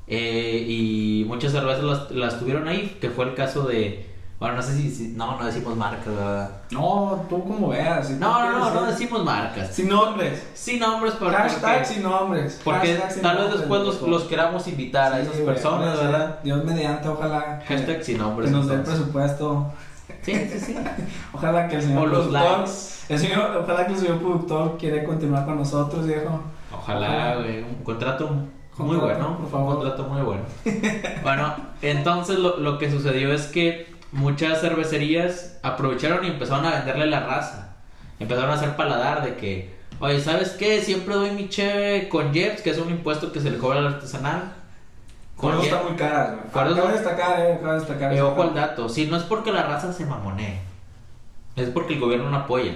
Eh, 0.07 0.65
y 0.67 1.25
muchas 1.27 1.51
cervezas 1.51 1.83
las, 1.83 2.11
las 2.11 2.39
tuvieron 2.39 2.67
ahí, 2.67 2.97
que 2.99 3.09
fue 3.09 3.25
el 3.25 3.35
caso 3.35 3.65
de... 3.67 4.12
Bueno, 4.43 4.57
no 4.57 4.61
sé 4.61 4.73
si... 4.75 4.91
si- 4.91 5.07
no, 5.15 5.37
no 5.39 5.45
decimos 5.45 5.73
marcas, 5.77 6.05
¿verdad? 6.13 6.49
No, 6.71 7.25
tú 7.29 7.41
como 7.45 7.69
veas. 7.69 8.07
si 8.07 8.15
No, 8.15 8.51
no, 8.51 8.59
no, 8.59 8.71
no 8.71 8.85
decimos 8.87 9.23
marcas. 9.23 9.73
Sin 9.73 9.87
nombres. 9.87 10.43
Sin 10.53 10.79
nombres, 10.81 11.13
pero 11.17 11.31
Hashtag 11.31 11.71
porque, 11.79 11.85
sin 11.85 12.03
nombres. 12.03 12.61
porque 12.61 12.97
Hashtag 12.97 13.21
tal 13.21 13.37
vez 13.37 13.53
después 13.53 14.01
los, 14.05 14.23
queramos 14.23 14.67
invitar 14.67 15.13
a 15.13 15.21
esas 15.21 15.37
personas, 15.37 15.97
¿verdad? 15.97 16.39
Dios 16.43 16.61
mediante, 16.65 17.07
ojalá. 17.07 17.59
que- 17.59 17.73
Hashtag 17.73 18.03
sin 18.03 18.17
nombres. 18.17 18.49
Que 18.51 18.57
nos 18.57 18.67
dé 18.67 18.77
presupuesto. 18.79 19.67
Sí, 20.23 20.33
sí, 20.51 20.59
sí. 20.59 20.75
Ojalá 21.33 21.69
que 21.69 21.77
el 21.77 21.81
señor 21.81 22.03
O 22.03 22.07
los 22.07 22.27
productor. 22.27 22.57
likes. 22.59 22.71
El 23.09 23.19
señor, 23.19 23.57
ojalá 23.63 23.87
que 23.87 23.93
el 23.93 23.99
señor 23.99 24.17
productor 24.19 24.77
quiere 24.77 25.05
continuar 25.05 25.45
con 25.45 25.57
nosotros, 25.57 26.05
viejo. 26.05 26.41
Ojalá, 26.77 27.35
güey, 27.35 27.59
un 27.63 27.75
contrato 27.83 28.27
muy 28.29 28.97
Contrato, 28.97 29.01
bueno, 29.19 29.37
por 29.37 29.51
favor. 29.51 29.67
un 29.75 29.81
contrato 29.83 30.03
muy 30.09 30.21
bueno. 30.23 30.41
bueno, 31.23 31.55
entonces 31.81 32.39
lo, 32.39 32.57
lo 32.57 32.77
que 32.79 32.89
sucedió 32.89 33.31
es 33.31 33.43
que 33.47 33.92
muchas 34.13 34.61
cervecerías 34.61 35.57
aprovecharon 35.63 36.23
y 36.23 36.29
empezaron 36.29 36.65
a 36.65 36.71
venderle 36.71 37.07
la 37.07 37.21
raza. 37.21 37.75
Empezaron 38.19 38.51
a 38.51 38.53
hacer 38.53 38.75
paladar 38.75 39.23
de 39.23 39.35
que, 39.35 39.75
oye, 39.99 40.21
¿sabes 40.21 40.51
qué? 40.51 40.81
Siempre 40.81 41.15
doy 41.15 41.31
mi 41.31 41.49
cheve 41.49 42.07
con 42.07 42.31
Jeps, 42.31 42.61
que 42.61 42.69
es 42.69 42.77
un 42.77 42.89
impuesto 42.89 43.31
que 43.31 43.41
se 43.41 43.49
le 43.49 43.57
cobra 43.57 43.79
al 43.79 43.87
artesanal. 43.87 44.53
Con 45.35 45.59
está 45.59 45.81
muy 45.83 45.97
caras, 45.97 46.35
güey. 46.53 46.75
Cabe 46.75 46.93
destacar, 46.93 47.39
eh, 47.39 47.59
cabe 47.61 47.79
destacar. 47.79 48.13
Eh, 48.13 48.21
ojo 48.21 48.43
al 48.43 48.53
dato, 48.53 48.87
si 48.87 49.07
no 49.07 49.17
es 49.17 49.23
porque 49.23 49.51
la 49.51 49.63
raza 49.63 49.91
se 49.91 50.05
mamonee, 50.05 50.61
es 51.55 51.69
porque 51.69 51.95
el 51.95 51.99
gobierno 51.99 52.29
no 52.29 52.37
apoya. 52.37 52.73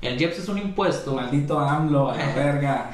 El 0.00 0.18
Jeps 0.18 0.38
es 0.38 0.48
un 0.48 0.58
impuesto. 0.58 1.14
Maldito 1.14 1.58
AMLO, 1.58 2.10
a 2.10 2.16
la 2.16 2.26
verga. 2.34 2.90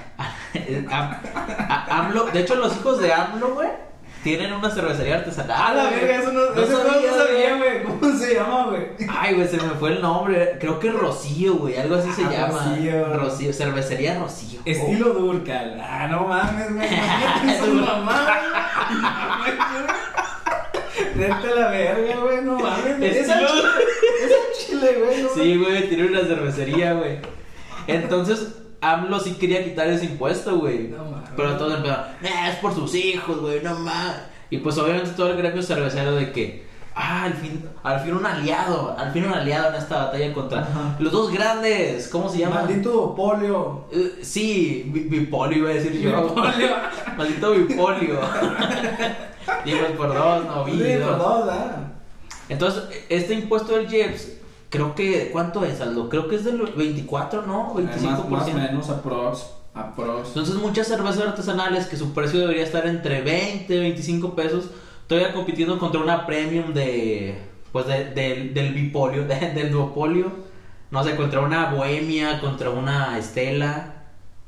AMLO, 1.88 2.26
de 2.26 2.40
hecho, 2.40 2.56
los 2.56 2.76
hijos 2.76 2.98
de 3.00 3.12
AMLO, 3.12 3.54
güey, 3.54 3.68
tienen 4.24 4.52
una 4.52 4.68
cervecería 4.70 5.16
artesanal. 5.18 5.56
A 5.56 5.74
la 5.84 5.90
verga, 5.90 6.16
eso 6.16 6.32
no, 6.32 6.42
eso 6.60 6.82
no 6.82 6.90
sabía, 6.90 7.10
lo 7.12 7.16
sabía, 7.26 7.56
güey. 7.56 7.82
¿Cómo 7.84 8.18
se 8.18 8.34
llama, 8.34 8.66
güey? 8.70 8.82
Ay, 9.08 9.34
güey, 9.34 9.46
se 9.46 9.56
me 9.58 9.68
fue 9.78 9.90
el 9.92 10.02
nombre. 10.02 10.56
Creo 10.58 10.80
que 10.80 10.90
Rocío, 10.90 11.54
güey, 11.56 11.76
algo 11.76 11.94
así 11.96 12.10
se 12.12 12.24
Ah, 12.24 12.30
llama. 12.32 12.74
Rocío. 12.74 13.14
Rocío, 13.14 13.52
cervecería 13.52 14.18
Rocío. 14.18 14.60
Estilo 14.64 15.10
Durcal. 15.10 15.78
Ah, 15.80 16.08
no 16.10 16.26
mames, 16.26 16.74
güey. 16.74 16.88
Imagínate 16.92 17.58
su 17.64 17.72
mamá. 17.74 18.26
Vete 21.14 21.54
la 21.54 21.68
verga, 21.70 22.16
güey. 22.22 22.42
No 22.42 22.58
mames. 22.58 23.00
Estilo- 23.00 23.46
chile, 23.46 24.24
esa 24.24 24.66
chile, 24.66 25.02
güey. 25.04 25.22
no 25.22 25.28
Sí, 25.34 25.56
güey, 25.58 25.88
tiene 25.88 26.06
una 26.08 26.20
cervecería, 26.22 26.94
güey. 26.94 27.18
Entonces, 27.86 28.48
AMLO 28.92 29.18
sí 29.20 29.34
quería 29.34 29.64
quitar 29.64 29.86
ese 29.88 30.04
impuesto, 30.06 30.56
güey. 30.58 30.88
No 30.88 31.04
mames. 31.04 31.30
Pero 31.36 31.56
todos 31.56 31.74
empezaron, 31.74 32.04
"Nah, 32.22 32.48
es 32.50 32.56
por 32.56 32.74
sus 32.74 32.94
hijos, 32.94 33.40
güey, 33.40 33.60
no 33.62 33.74
más. 33.80 34.16
Y 34.50 34.58
pues 34.58 34.76
obviamente 34.78 35.10
todo 35.10 35.30
el 35.30 35.36
gremio 35.36 35.62
cervecero 35.62 36.14
de 36.14 36.30
que, 36.32 36.64
ah, 36.94 37.24
al 37.24 37.34
fin, 37.34 37.64
al 37.82 38.00
fin 38.00 38.14
un 38.14 38.24
aliado, 38.24 38.94
al 38.96 39.12
fin 39.12 39.24
un 39.24 39.32
aliado 39.34 39.70
en 39.70 39.74
esta 39.76 40.04
batalla 40.06 40.32
contra 40.32 40.60
Ajá. 40.60 40.96
los 41.00 41.10
dos 41.12 41.32
grandes, 41.32 42.08
¿cómo 42.08 42.28
se 42.28 42.38
llaman? 42.38 42.66
Maldito 42.66 43.14
polio. 43.16 43.86
Eh, 43.90 44.18
sí, 44.22 44.84
bi- 44.92 45.08
bipolio 45.08 45.58
iba 45.58 45.70
a 45.70 45.74
decir 45.74 45.92
yo. 46.00 46.10
Bipolio. 46.28 46.68
Maldito 47.16 47.50
bipolio. 47.52 48.20
Digo, 49.64 49.78
por 49.96 50.14
dos, 50.14 50.44
no, 50.44 50.64
Sí, 50.66 50.70
vi 50.72 50.96
por 50.98 51.18
dos. 51.18 51.18
dos, 51.18 51.48
ah. 51.50 51.76
Entonces, 52.48 52.82
este 53.08 53.34
impuesto 53.34 53.74
del 53.76 53.88
JEPS, 53.88 54.32
creo 54.74 54.94
que, 54.94 55.30
¿cuánto 55.32 55.64
es, 55.64 55.80
Aldo? 55.80 56.08
Creo 56.08 56.28
que 56.28 56.36
es 56.36 56.44
del 56.44 56.58
24, 56.62 57.42
¿no? 57.46 57.74
25%. 57.74 58.00
Más, 58.02 58.28
más 58.28 58.48
o 58.48 58.52
menos, 58.52 58.90
aprox. 58.90 59.46
Aprox. 59.72 60.28
Entonces, 60.28 60.56
muchas 60.56 60.86
cervezas 60.88 61.26
artesanales 61.28 61.86
que 61.86 61.96
su 61.96 62.12
precio 62.12 62.40
debería 62.40 62.64
estar 62.64 62.86
entre 62.86 63.22
20 63.22 63.74
y 63.74 63.78
25 63.78 64.34
pesos, 64.34 64.66
todavía 65.06 65.32
compitiendo 65.32 65.78
contra 65.78 66.00
una 66.00 66.26
premium 66.26 66.74
de, 66.74 67.38
pues, 67.72 67.86
de- 67.86 68.10
del- 68.10 68.52
del 68.54 68.74
bipolio, 68.74 69.24
de- 69.28 69.50
del 69.54 69.70
duopolio. 69.72 70.30
No 70.90 71.02
sé, 71.02 71.16
contra 71.16 71.40
una 71.40 71.70
bohemia, 71.70 72.40
contra 72.40 72.70
una 72.70 73.18
estela. 73.18 73.90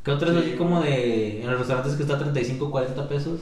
¿Qué 0.05 0.11
otras 0.13 0.31
Sí. 0.33 0.39
así 0.39 0.51
como 0.53 0.81
de 0.83 1.43
en 1.43 1.51
los 1.51 1.59
restaurantes 1.59 1.95
que 1.95 2.03
está 2.03 2.15
a 2.15 2.19
35, 2.19 2.71
40 2.71 3.09
pesos? 3.09 3.41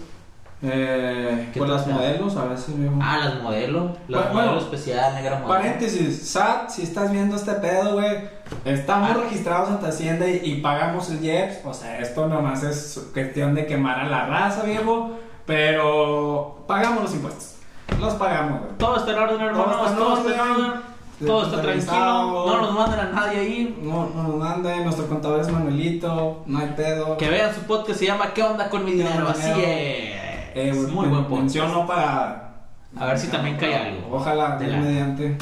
Eh, 0.66 1.50
¿Qué 1.53 1.59
con 1.59 1.70
las 1.70 1.87
modelos, 1.87 2.37
a 2.37 2.44
veces, 2.46 2.79
viejo. 2.79 2.94
Ah, 3.03 3.18
las 3.22 3.42
modelo. 3.42 3.96
Las 4.09 4.33
Bueno, 4.33 4.57
especial, 4.59 5.14
negra 5.14 5.33
modelo. 5.40 5.48
Paréntesis, 5.48 6.29
SAT, 6.31 6.70
si 6.70 6.83
estás 6.83 7.11
viendo 7.12 7.37
este 7.37 7.53
pedo, 7.53 7.92
güey, 7.94 8.16
estamos 8.64 9.11
Ah. 9.11 9.18
registrados 9.24 9.68
ante 9.70 9.87
Hacienda 9.88 10.27
y, 10.27 10.40
y 10.42 10.61
pagamos 10.62 11.11
el 11.11 11.22
IEPS. 11.22 11.66
O 11.66 11.74
sea, 11.74 11.98
esto 11.98 12.27
nomás 12.29 12.62
es 12.62 13.09
cuestión 13.12 13.55
de 13.55 13.66
quemar 13.66 14.00
a 14.00 14.05
la 14.09 14.27
raza, 14.27 14.62
viejo. 14.62 15.11
Pero 15.46 16.64
pagamos 16.66 17.03
los 17.03 17.12
impuestos. 17.14 17.57
Los 18.00 18.14
pagamos, 18.14 18.61
güey. 18.61 18.72
Todo 18.79 18.96
está 18.96 19.12
en 19.12 19.18
orden, 19.18 19.40
hermanos. 19.40 19.66
Todo 19.77 19.85
está 19.85 19.90
en 19.90 19.96
Todo 19.98 20.16
está 20.18 20.35
en 20.35 20.40
orden. 20.40 20.94
Todo 21.27 21.44
está 21.44 21.62
tranquilo. 21.62 22.46
No 22.46 22.61
nos 22.62 22.72
mandan 22.74 23.00
a 23.00 23.11
nadie 23.12 23.38
ahí. 23.40 23.79
No, 23.83 24.11
no 24.14 24.22
nos 24.24 24.37
manden, 24.37 24.85
nuestro 24.85 25.07
contador 25.07 25.40
es 25.40 25.48
Manuelito, 25.48 26.42
no 26.46 26.59
hay 26.59 26.72
pedo. 26.77 27.16
Que 27.18 27.29
vean 27.29 27.55
su 27.55 27.61
podcast, 27.62 27.98
se 28.00 28.07
llama 28.07 28.33
¿Qué 28.35 28.42
onda 28.42 28.68
con 28.68 28.85
mi 28.85 28.92
¿Qué 28.92 29.03
onda 29.03 29.11
dinero? 29.12 29.29
Así 29.31 29.62
es. 29.62 30.34
Eh, 30.55 30.73
muy 30.73 31.09
buen 31.09 31.25
podcast. 31.25 31.40
Menciono 31.43 31.87
para. 31.87 32.55
A 32.97 33.07
ver 33.07 33.19
si 33.19 33.29
también 33.29 33.57
cae 33.57 33.75
algo. 33.75 34.17
Ojalá, 34.17 34.57
De 34.57 34.69
la- 34.69 34.79
mediante. 34.79 35.37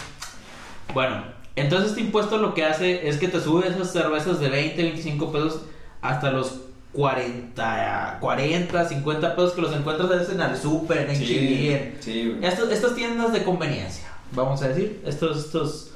Bueno, 0.94 1.22
entonces 1.56 1.90
este 1.90 2.00
impuesto 2.00 2.38
lo 2.38 2.54
que 2.54 2.64
hace 2.64 3.08
es 3.08 3.18
que 3.18 3.28
te 3.28 3.40
sube 3.40 3.68
esas 3.68 3.90
cervezas 3.92 4.40
de 4.40 4.48
20, 4.48 4.82
25 4.82 5.30
pesos 5.32 5.62
hasta 6.00 6.30
los 6.30 6.60
40, 6.94 8.18
40, 8.20 8.84
50 8.88 9.34
pesos 9.36 9.52
que 9.52 9.62
los 9.62 9.74
encuentras 9.74 10.10
a 10.10 10.14
veces 10.14 10.34
en 10.34 10.40
el 10.40 10.56
súper, 10.56 11.08
en 11.10 11.16
Sí, 11.16 11.26
Chile, 11.26 11.96
sí, 12.00 12.38
estas 12.42 12.94
tiendas 12.94 13.32
de 13.32 13.42
conveniencia, 13.44 14.06
vamos 14.32 14.62
a 14.62 14.68
decir, 14.68 15.02
estos, 15.06 15.38
estos 15.46 15.90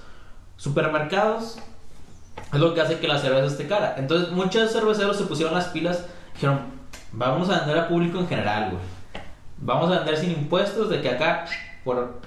supermercados, 0.56 1.58
es 2.52 2.58
lo 2.60 2.72
que 2.74 2.80
hace 2.80 2.98
que 2.98 3.08
la 3.08 3.18
cerveza 3.18 3.46
esté 3.46 3.66
cara. 3.66 3.96
Entonces, 3.98 4.30
muchos 4.32 4.72
cerveceros 4.72 5.16
se 5.18 5.24
pusieron 5.24 5.54
las 5.54 5.66
pilas, 5.66 6.04
dijeron, 6.34 6.60
vamos 7.12 7.50
a 7.50 7.58
vender 7.60 7.78
a 7.78 7.88
público 7.88 8.18
en 8.18 8.28
general, 8.28 8.70
güey. 8.70 8.82
Vamos 9.58 9.90
a 9.90 9.96
vender 9.98 10.16
sin 10.16 10.30
impuestos, 10.32 10.88
de 10.90 11.00
que 11.00 11.10
acá, 11.10 11.44
por, 11.84 12.20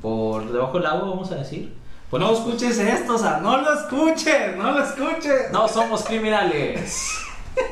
por 0.00 0.50
debajo 0.50 0.78
del 0.78 0.86
agua, 0.86 1.10
vamos 1.10 1.30
a 1.32 1.36
decir. 1.36 1.74
Pues 2.10 2.22
no 2.22 2.32
escuches 2.32 2.78
esto, 2.78 3.14
o 3.14 3.18
sea, 3.18 3.38
no 3.38 3.56
lo 3.58 3.72
escuches, 3.74 4.56
no 4.56 4.72
lo 4.72 4.84
escuches. 4.84 5.50
No 5.50 5.66
somos 5.66 6.04
criminales. 6.04 7.10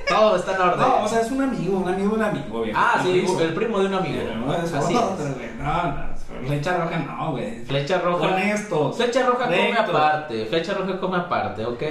Todo 0.09 0.37
está 0.37 0.55
en 0.55 0.61
orden. 0.63 0.81
No, 0.81 1.05
o 1.05 1.09
sea, 1.09 1.21
es 1.21 1.31
un 1.31 1.43
amigo, 1.43 1.79
un 1.79 1.89
amigo 1.89 2.15
un 2.15 2.23
amigo, 2.23 2.63
viejo. 2.63 2.79
ah, 2.81 3.01
sí, 3.03 3.11
primo. 3.13 3.41
el 3.41 3.55
primo 3.55 3.79
de 3.81 3.87
un 3.87 3.95
amigo. 3.95 4.23
Pero 4.25 4.37
no 4.37 4.55
es 4.55 4.73
Así 4.73 4.95
otro, 4.95 5.27
es. 5.27 5.57
No, 5.57 5.83
no, 5.85 6.47
flecha 6.47 6.77
roja 6.79 6.99
no, 6.99 7.31
güey. 7.33 7.65
Flecha 7.65 7.99
roja. 7.99 8.27
Honestos. 8.29 8.97
Flecha 8.97 9.27
roja 9.27 9.45
come 9.45 9.69
Rectos. 9.73 9.95
aparte, 9.95 10.47
flecha 10.47 10.75
roja 10.75 11.01
come 11.01 11.17
aparte, 11.19 11.65
¿ok? 11.67 11.83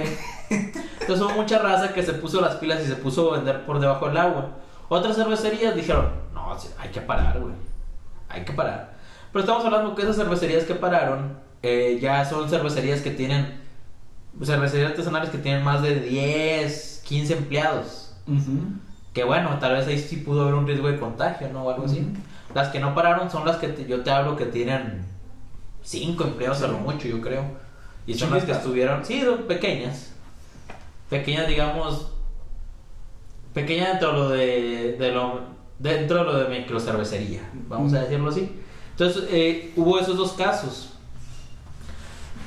Entonces 0.50 1.20
hubo 1.20 1.30
mucha 1.30 1.58
raza 1.58 1.92
que 1.92 2.02
se 2.02 2.14
puso 2.14 2.40
las 2.40 2.56
pilas 2.56 2.80
y 2.82 2.86
se 2.86 2.96
puso 2.96 3.32
a 3.32 3.36
vender 3.36 3.64
por 3.64 3.78
debajo 3.80 4.06
del 4.08 4.16
agua. 4.18 4.48
Otras 4.88 5.16
cervecerías 5.16 5.74
dijeron, 5.74 6.08
no, 6.54 6.58
sí, 6.60 6.68
hay 6.78 6.88
que 6.90 7.00
parar, 7.00 7.40
güey. 7.40 7.54
Hay 8.28 8.44
que 8.44 8.52
parar. 8.52 8.94
Pero 9.32 9.40
estamos 9.40 9.64
hablando 9.64 9.94
que 9.94 10.02
esas 10.02 10.16
cervecerías 10.16 10.64
que 10.64 10.74
pararon 10.74 11.38
eh, 11.62 11.98
ya 12.00 12.24
son 12.24 12.48
cervecerías 12.48 13.00
que 13.00 13.10
tienen, 13.10 13.60
cervecerías 14.42 14.90
artesanales 14.90 15.30
que 15.30 15.38
tienen 15.38 15.62
más 15.64 15.82
de 15.82 16.00
10, 16.00 17.02
15 17.06 17.34
empleados. 17.34 18.14
Que 19.12 19.24
bueno, 19.24 19.58
tal 19.58 19.74
vez 19.74 19.86
ahí 19.88 19.98
sí 19.98 20.16
pudo 20.18 20.42
haber 20.42 20.54
un 20.54 20.66
riesgo 20.66 20.88
de 20.88 20.98
contagio, 20.98 21.48
¿no? 21.52 21.64
O 21.64 21.70
algo 21.70 21.84
así. 21.86 22.06
Las 22.54 22.68
que 22.68 22.80
no 22.80 22.94
pararon 22.94 23.30
son 23.30 23.44
las 23.44 23.56
que 23.56 23.68
te- 23.68 23.86
yo 23.86 24.02
te 24.02 24.10
hablo 24.10 24.36
que 24.36 24.46
tienen 24.46 25.04
cinco 25.82 26.24
empleados 26.24 26.62
a 26.62 26.68
lo 26.68 26.78
mucho, 26.78 27.08
yo 27.08 27.20
creo. 27.20 27.44
Y 28.06 28.14
son 28.14 28.30
las 28.32 28.44
que 28.44 28.52
estuvieron, 28.52 29.04
sí, 29.04 29.20
son 29.22 29.44
pequeñas. 29.44 30.12
Pequeñas, 31.08 31.48
digamos, 31.48 32.12
pequeñas 33.52 33.90
dentro 33.90 34.12
de 34.12 34.16
lo 34.18 34.28
de, 34.30 34.96
de 34.98 35.12
lo, 35.12 35.40
dentro 35.80 36.18
de 36.18 36.24
lo 36.24 36.38
de 36.38 36.58
microcervecería, 36.60 37.40
vamos 37.68 37.92
a 37.94 38.02
decirlo 38.02 38.30
así. 38.30 38.48
Entonces, 38.92 39.24
eh, 39.30 39.72
hubo 39.76 39.98
esos 39.98 40.16
dos 40.16 40.32
casos. 40.34 40.90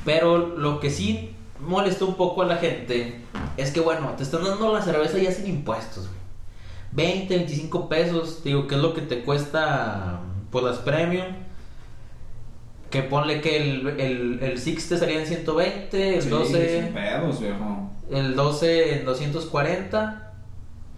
Pero 0.05 0.37
lo 0.57 0.79
que 0.79 0.89
sí 0.89 1.35
molestó 1.59 2.05
un 2.07 2.15
poco 2.15 2.41
a 2.41 2.45
la 2.45 2.57
gente 2.57 3.21
es 3.57 3.71
que, 3.71 3.79
bueno, 3.79 4.13
te 4.17 4.23
están 4.23 4.43
dando 4.43 4.73
la 4.73 4.81
cerveza 4.81 5.17
ya 5.17 5.31
sin 5.31 5.47
impuestos, 5.47 6.07
güey. 6.07 6.23
20, 6.91 7.35
25 7.37 7.89
pesos, 7.89 8.43
digo, 8.43 8.67
que 8.67 8.75
es 8.75 8.81
lo 8.81 8.93
que 8.93 9.01
te 9.01 9.23
cuesta 9.23 10.19
pues 10.51 10.63
las 10.63 10.77
premium. 10.77 11.25
Que 12.91 13.01
ponle 13.01 13.41
que 13.41 13.57
el, 13.57 13.87
el, 13.99 14.39
el 14.43 14.59
Six 14.59 14.89
te 14.89 14.97
salía 14.99 15.19
en 15.21 15.25
120, 15.25 16.17
el 16.17 16.21
Sí, 16.21 16.29
12, 16.29 16.83
sin 16.83 16.93
pedos, 16.93 17.39
viejo. 17.39 17.89
el 18.11 18.35
12 18.35 18.99
en 18.99 19.05
240 19.05 20.32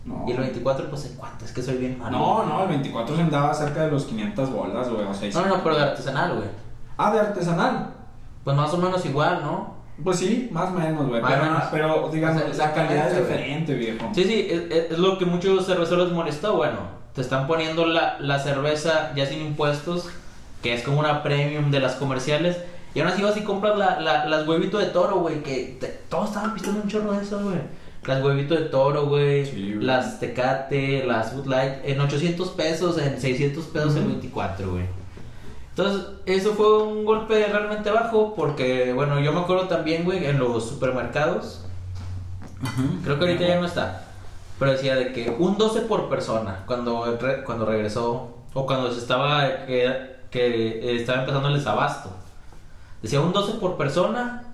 No. 0.06 0.24
y 0.28 0.32
el 0.34 0.38
24 0.38 0.88
pues 0.89 1.06
en 1.06 1.15
cuánto, 1.15 1.46
es 1.46 1.52
que 1.52 1.62
soy 1.63 1.78
bien 1.78 1.98
malo. 1.98 2.18
No, 2.18 2.46
no, 2.46 2.62
el 2.63 2.70
24 2.70 3.15
se 3.15 3.22
andaba 3.24 3.54
cerca 3.54 3.82
de 3.86 3.91
los 3.91 4.06
500 4.06 4.52
bolas, 4.52 4.88
güey. 4.89 5.04
O 5.06 5.13
sea, 5.13 5.30
No, 5.41 5.48
no, 5.48 5.63
pero 5.63 5.76
de 5.76 5.82
artesanal, 5.84 6.36
güey. 6.36 6.48
Ah, 6.98 7.12
de 7.12 7.20
artesanal. 7.20 7.89
Pues 8.44 8.56
más 8.56 8.72
o 8.74 8.78
menos 8.78 9.04
igual, 9.06 9.41
¿no? 9.44 9.74
Pues 10.04 10.18
sí, 10.20 10.50
más 10.52 10.70
o 10.70 10.74
menos, 10.74 11.08
güey. 11.08 11.22
Pero, 11.22 11.41
menos. 11.44 11.63
pero, 11.72 12.10
digamos, 12.10 12.44
O 12.44 12.54
sea, 12.54 12.68
la 12.68 12.74
calidad 12.74 13.12
es 13.12 13.18
diferente, 13.18 13.74
viejo. 13.74 14.10
Sí, 14.13 14.24
sí, 14.26 14.48
es, 14.50 14.91
es- 14.91 15.00
lo 15.00 15.18
que 15.18 15.26
muchos 15.26 15.65
cerveceros 15.65 16.06
les 16.08 16.13
molestó. 16.13 16.56
Bueno, 16.56 16.78
te 17.13 17.22
están 17.22 17.48
poniendo 17.48 17.86
la, 17.88 18.18
la 18.20 18.38
cerveza 18.39 19.12
ya 19.15 19.26
sin 19.26 19.41
impuestos, 19.41 20.10
que 20.62 20.74
es 20.76 20.84
como 20.84 21.00
una 21.00 21.24
premium 21.24 21.72
de 21.72 21.80
las 21.80 21.96
comerciales. 21.96 22.58
Y 22.94 23.00
aún 23.00 23.10
así 23.10 23.24
vas 23.24 23.36
y 23.38 23.41
compras 23.41 23.78
la, 23.78 24.00
la- 24.00 24.26
las 24.26 24.48
huevitos 24.48 24.80
de 24.82 24.88
toro, 24.88 25.15
güey, 25.22 25.41
que 25.41 25.78
te- 25.80 25.88
todos 26.10 26.28
estaban 26.30 26.54
pidiendo 26.54 26.82
un 26.84 26.88
chorro 26.88 27.13
de 27.13 27.24
eso, 27.24 27.39
güey. 27.41 27.58
Las 28.08 28.24
huevitos 28.24 28.60
de 28.60 28.65
toro, 28.65 29.08
güey. 29.08 29.46
Sí, 29.46 29.76
las 29.80 30.20
Tecate, 30.20 31.06
las 31.06 31.36
Bud 31.36 31.48
Light, 31.48 31.74
en 31.86 32.00
800 32.00 32.50
pesos, 32.52 32.98
en 33.00 33.20
600 33.20 33.65
pesos 33.65 33.96
el 33.96 34.02
Ujú. 34.04 34.12
24, 34.12 34.72
güey. 34.72 34.86
Entonces, 35.72 36.06
eso 36.26 36.54
fue 36.54 36.84
un 36.84 37.04
golpe 37.04 37.46
realmente 37.48 37.89
bajo 37.91 38.34
porque, 38.36 38.94
bueno, 38.94 39.20
yo 39.20 39.34
me 39.34 39.41
acuerdo 39.41 39.68
también, 39.68 40.06
güey, 40.06 40.26
en 40.26 40.39
los 40.39 40.70
supermercados, 40.70 41.65
creo 43.04 43.20
que 43.20 43.26
ahorita 43.26 43.46
ya 43.48 43.60
no 43.60 43.65
está, 43.65 44.04
pero 44.58 44.72
decía 44.72 44.96
de 44.96 45.12
que 45.12 45.36
un 45.38 45.58
12 45.58 45.82
por 45.82 46.08
persona 46.08 46.63
cuando, 46.65 47.18
re- 47.20 47.44
cuando 47.44 47.65
regresó 47.65 48.38
o 48.54 48.65
cuando 48.65 48.89
se 48.94 49.00
estaba, 49.00 49.65
que, 49.65 50.15
que 50.32 50.46
eh, 50.80 50.96
estaba 50.96 51.20
empezando 51.22 51.50
el 51.50 51.56
desabasto. 51.56 52.10
Decía 53.02 53.20
un 53.20 53.34
12 53.34 53.54
por 53.60 53.76
persona 53.76 54.44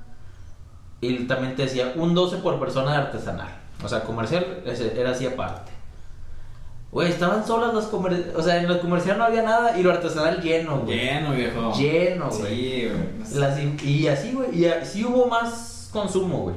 y 1.01 1.25
también 1.25 1.55
te 1.55 1.63
decía 1.63 1.93
un 1.95 2.13
12 2.13 2.37
por 2.37 2.59
persona 2.59 2.91
de 2.91 2.97
artesanal. 2.97 3.49
O 3.83 3.87
sea, 3.87 4.03
comercial 4.03 4.45
era 4.95 5.11
así 5.11 5.25
aparte. 5.25 5.71
Güey, 6.91 7.09
estaban 7.09 7.45
solas 7.47 7.73
las 7.73 7.85
comerciales. 7.85 8.35
O 8.35 8.43
sea, 8.43 8.57
en 8.57 8.67
lo 8.67 8.79
comercial 8.79 9.17
no 9.17 9.23
había 9.23 9.43
nada 9.43 9.77
y 9.77 9.81
lo 9.83 9.91
artesanal 9.91 10.41
lleno, 10.41 10.79
güey. 10.81 10.97
Lleno, 10.97 11.31
viejo. 11.31 11.73
Lleno, 11.73 12.29
güey. 12.29 12.45
Sí, 12.45 12.89
güey. 12.89 13.39
Las 13.39 13.59
y 13.83 14.07
así, 14.07 14.33
güey. 14.33 14.59
Y 14.59 14.65
así 14.65 15.03
hubo 15.05 15.27
más 15.27 15.89
consumo, 15.91 16.39
güey. 16.39 16.55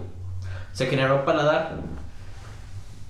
Se 0.73 0.87
generó 0.87 1.25
paladar. 1.25 1.77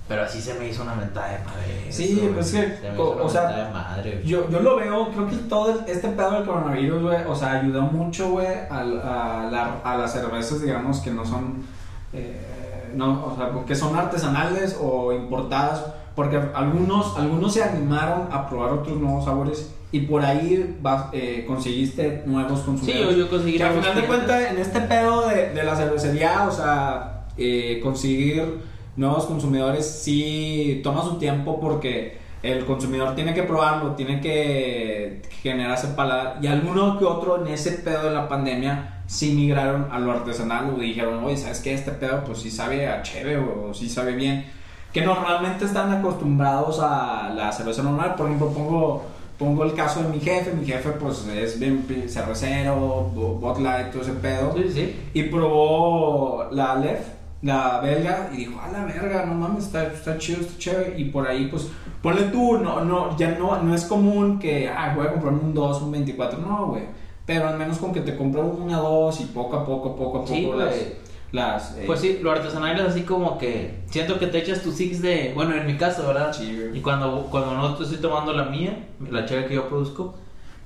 Pero 0.06 0.22
así 0.22 0.38
se 0.40 0.52
me 0.54 0.68
hizo 0.68 0.82
una 0.82 0.94
mentada 0.94 1.28
de 1.32 1.38
madre. 1.44 1.86
Sí, 1.90 2.20
eso, 2.22 2.34
pues 2.34 2.52
que, 2.52 2.60
Se 2.76 2.88
me 2.88 2.92
hizo 2.94 3.02
o- 3.02 3.14
una 3.14 3.22
o 3.24 3.28
sea, 3.28 3.46
de 3.48 3.72
madre. 3.72 4.22
Yo, 4.24 4.50
yo 4.50 4.60
lo 4.60 4.76
veo, 4.76 5.08
creo 5.12 5.26
que 5.28 5.36
todo 5.48 5.70
el- 5.80 5.90
este 5.90 6.08
pedo 6.08 6.32
del 6.32 6.44
coronavirus, 6.44 7.02
güey, 7.02 7.18
o 7.26 7.34
sea, 7.34 7.52
ayudó 7.52 7.82
mucho, 7.82 8.30
güey, 8.32 8.46
al- 8.70 9.00
a, 9.00 9.48
la- 9.50 9.80
a 9.82 9.96
las 9.96 10.12
cervezas, 10.12 10.60
digamos, 10.60 11.00
que 11.00 11.10
no 11.10 11.24
son, 11.24 11.64
eh, 12.12 12.90
no, 12.94 13.24
o 13.26 13.36
sea, 13.36 13.50
que 13.66 13.74
son 13.74 13.96
artesanales 13.96 14.76
o 14.80 15.12
importadas, 15.12 15.82
porque 16.14 16.38
algunos, 16.54 17.16
algunos 17.18 17.54
se 17.54 17.62
animaron 17.64 18.28
a 18.30 18.46
probar 18.48 18.72
otros 18.72 18.98
nuevos 18.98 19.24
sabores 19.24 19.70
y 19.90 20.00
por 20.00 20.22
ahí 20.24 20.76
vas, 20.82 21.06
eh, 21.12 21.44
conseguiste 21.48 22.22
nuevos 22.26 22.60
Sí, 22.60 22.66
consumidores. 22.66 23.16
yo, 23.16 23.24
yo 23.24 23.30
conseguí. 23.30 23.56
Que 23.56 23.64
al 23.64 23.74
final 23.80 23.94
de 23.94 24.06
cuentas, 24.06 24.50
en 24.50 24.58
este 24.58 24.80
pedo 24.82 25.26
de, 25.28 25.50
de 25.54 25.62
la 25.64 25.74
cervecería, 25.74 26.46
o 26.46 26.50
sea, 26.52 27.24
eh, 27.36 27.80
conseguir 27.82 28.73
nuevos 28.96 29.26
consumidores 29.26 29.86
sí 29.86 30.80
toma 30.84 31.02
su 31.02 31.16
tiempo 31.18 31.60
porque 31.60 32.18
el 32.42 32.64
consumidor 32.66 33.14
tiene 33.14 33.32
que 33.34 33.42
probarlo, 33.42 33.92
tiene 33.94 34.20
que 34.20 35.22
generarse 35.42 35.88
paladar. 35.88 36.38
Y 36.42 36.46
alguno 36.46 36.98
que 36.98 37.04
otro 37.06 37.40
en 37.44 37.52
ese 37.52 37.72
pedo 37.72 38.04
de 38.04 38.10
la 38.14 38.28
pandemia 38.28 39.02
sí 39.06 39.32
migraron 39.34 39.88
a 39.90 39.98
lo 39.98 40.12
artesanal 40.12 40.70
o 40.74 40.78
dijeron, 40.78 41.24
oye, 41.24 41.36
¿sabes 41.38 41.60
qué? 41.60 41.72
Este 41.74 41.90
pedo 41.92 42.22
pues 42.24 42.38
sí 42.40 42.50
sabe 42.50 42.86
a 42.86 43.02
chévere 43.02 43.38
o 43.38 43.72
sí 43.72 43.88
sabe 43.88 44.12
bien. 44.12 44.44
Que 44.92 45.00
normalmente 45.02 45.64
están 45.64 45.90
acostumbrados 45.90 46.78
a 46.80 47.30
la 47.34 47.50
cerveza 47.50 47.82
normal. 47.82 48.14
Por 48.14 48.26
ejemplo, 48.26 48.48
pongo, 48.52 49.04
pongo 49.38 49.64
el 49.64 49.72
caso 49.74 50.02
de 50.02 50.08
mi 50.10 50.20
jefe. 50.20 50.52
Mi 50.52 50.64
jefe 50.66 50.90
pues 50.90 51.26
es 51.26 51.58
bien 51.58 51.84
cervecero, 52.08 52.76
bo- 53.14 53.34
Bud 53.40 53.58
Light, 53.60 53.90
todo 53.90 54.02
ese 54.02 54.12
pedo. 54.12 54.54
Sí, 54.56 54.70
sí. 54.72 54.96
Y 55.14 55.24
probó 55.24 56.44
la 56.52 56.72
Aleph, 56.72 57.00
la 57.44 57.78
belga, 57.80 58.30
y 58.32 58.38
dijo, 58.38 58.58
a 58.58 58.68
la 58.72 58.86
verga, 58.86 59.26
no 59.26 59.34
mames, 59.34 59.64
está, 59.64 59.84
está 59.84 60.16
chido, 60.16 60.40
está 60.40 60.58
chévere. 60.58 60.98
Y 60.98 61.04
por 61.06 61.28
ahí, 61.28 61.48
pues, 61.48 61.68
ponle 62.02 62.22
tú, 62.24 62.58
no, 62.58 62.82
no, 62.84 63.16
ya 63.18 63.32
no, 63.38 63.62
no 63.62 63.74
es 63.74 63.84
común 63.84 64.38
que, 64.38 64.68
ah, 64.68 64.94
voy 64.96 65.06
a 65.06 65.12
comprarme 65.12 65.40
un 65.40 65.52
2, 65.52 65.82
un 65.82 65.92
24, 65.92 66.38
no, 66.38 66.68
güey. 66.68 66.84
Pero 67.26 67.46
al 67.46 67.58
menos 67.58 67.78
con 67.78 67.92
que 67.92 68.00
te 68.00 68.16
compre 68.16 68.40
una 68.40 68.78
2 68.78 69.20
y 69.20 69.24
poco 69.26 69.56
a 69.56 69.66
poco, 69.66 69.94
poco 69.94 70.18
a 70.18 70.20
poco 70.22 70.26
Sí, 70.26 70.46
las... 70.46 70.54
güey. 70.54 70.92
las 71.32 71.76
eh, 71.76 71.84
Pues 71.86 72.00
sí, 72.00 72.18
lo 72.22 72.32
artesanal 72.32 72.78
es 72.80 72.86
así 72.86 73.02
como 73.02 73.36
que 73.36 73.80
siento 73.90 74.18
que 74.18 74.26
te 74.26 74.38
echas 74.38 74.62
tu 74.62 74.72
six 74.72 75.02
de, 75.02 75.32
bueno, 75.34 75.54
en 75.54 75.66
mi 75.66 75.76
caso, 75.76 76.06
¿verdad? 76.06 76.32
Sí. 76.32 76.70
Y 76.72 76.80
cuando, 76.80 77.28
cuando 77.30 77.54
no 77.54 77.78
estoy 77.78 77.98
tomando 77.98 78.32
la 78.32 78.44
mía, 78.46 78.88
la 79.10 79.26
cheve 79.26 79.46
que 79.46 79.54
yo 79.54 79.68
produzco, 79.68 80.14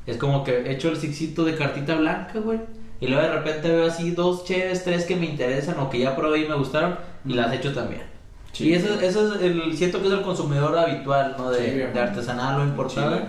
es 0.07 0.17
como 0.17 0.45
que 0.45 0.71
echo 0.71 0.89
el 0.91 0.97
sixito 0.97 1.45
de 1.45 1.57
cartita 1.57 1.97
blanca, 1.97 2.39
güey. 2.39 2.61
Y 3.01 3.07
luego 3.07 3.23
de 3.23 3.33
repente 3.33 3.71
veo 3.71 3.87
así 3.87 4.11
dos 4.11 4.45
cheves, 4.45 4.83
tres 4.85 5.05
que 5.05 5.15
me 5.17 5.27
interesan 5.27 5.79
o 5.79 5.89
que 5.89 5.99
ya 6.01 6.17
probé 6.17 6.41
y 6.41 6.49
me 6.49 6.55
gustaron 6.57 6.99
y 7.25 7.35
las 7.35 7.53
echo 7.53 7.73
también. 7.73 8.03
Sí. 8.53 8.71
Y 8.71 8.75
eso, 8.75 8.99
eso 9.01 9.35
es 9.35 9.43
el, 9.43 9.77
siento 9.77 10.01
que 10.01 10.09
es 10.09 10.13
el 10.15 10.23
consumidor 10.23 10.77
habitual, 10.77 11.37
¿no? 11.39 11.51
De, 11.51 11.59
Sí, 11.71 11.77
de 11.77 12.01
artesanal 12.01 12.61
o. 12.77 12.89
Sí, 12.89 13.01
güey. 13.01 13.21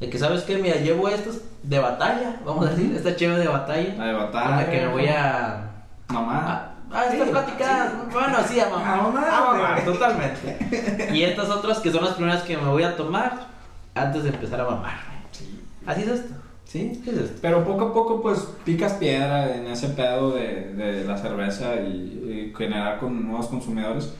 de 0.00 0.10
que, 0.10 0.18
¿sabes 0.18 0.42
qué? 0.42 0.56
Mira, 0.58 0.76
llevo 0.76 1.08
estas 1.08 1.36
de 1.62 1.78
batalla, 1.78 2.40
vamos 2.44 2.66
a 2.66 2.70
decir, 2.70 2.94
esta 2.96 3.14
cheve 3.14 3.38
de 3.38 3.46
batalla. 3.46 3.94
La 3.96 4.06
de 4.06 4.12
con 4.14 4.32
batalla. 4.32 4.56
la 4.56 4.70
que 4.70 4.80
me 4.80 4.88
voy 4.88 5.06
a... 5.06 5.70
Mamá. 6.08 6.42
Ah, 6.46 6.74
ah, 6.92 7.04
esta 7.10 7.24
Sí, 7.24 7.30
plática, 7.30 7.88
sí. 7.90 8.12
bueno, 8.12 8.36
sí, 8.48 8.60
a 8.60 8.68
mamá. 8.68 8.94
A 8.94 9.02
mamar, 9.12 9.78
A 9.80 9.84
totalmente. 9.84 11.08
Y 11.14 11.22
estas 11.22 11.48
otras 11.50 11.78
que 11.78 11.90
son 11.92 12.04
las 12.04 12.14
primeras 12.14 12.42
que 12.42 12.56
me 12.56 12.68
voy 12.68 12.82
a 12.82 12.96
tomar. 12.96 13.46
antes 13.94 14.24
de 14.24 14.30
empezar 14.30 14.60
a 14.60 14.64
mamar. 14.64 14.98
Sí. 15.30 15.60
Así 15.86 16.02
es 16.02 16.08
esto. 16.08 16.34
Sí. 16.64 17.00
Pero 17.40 17.64
poco 17.64 17.84
a 17.84 17.92
poco, 17.92 18.20
pues, 18.20 18.40
picas 18.64 18.94
piedra 18.94 19.54
en 19.56 19.66
ese 19.66 19.88
pedo 19.90 20.32
de, 20.32 20.72
de 20.74 21.04
la 21.04 21.16
cerveza 21.16 21.76
y, 21.76 22.50
y 22.50 22.54
generar 22.56 22.98
con 22.98 23.26
nuevos 23.26 23.46
consumidores 23.46 24.12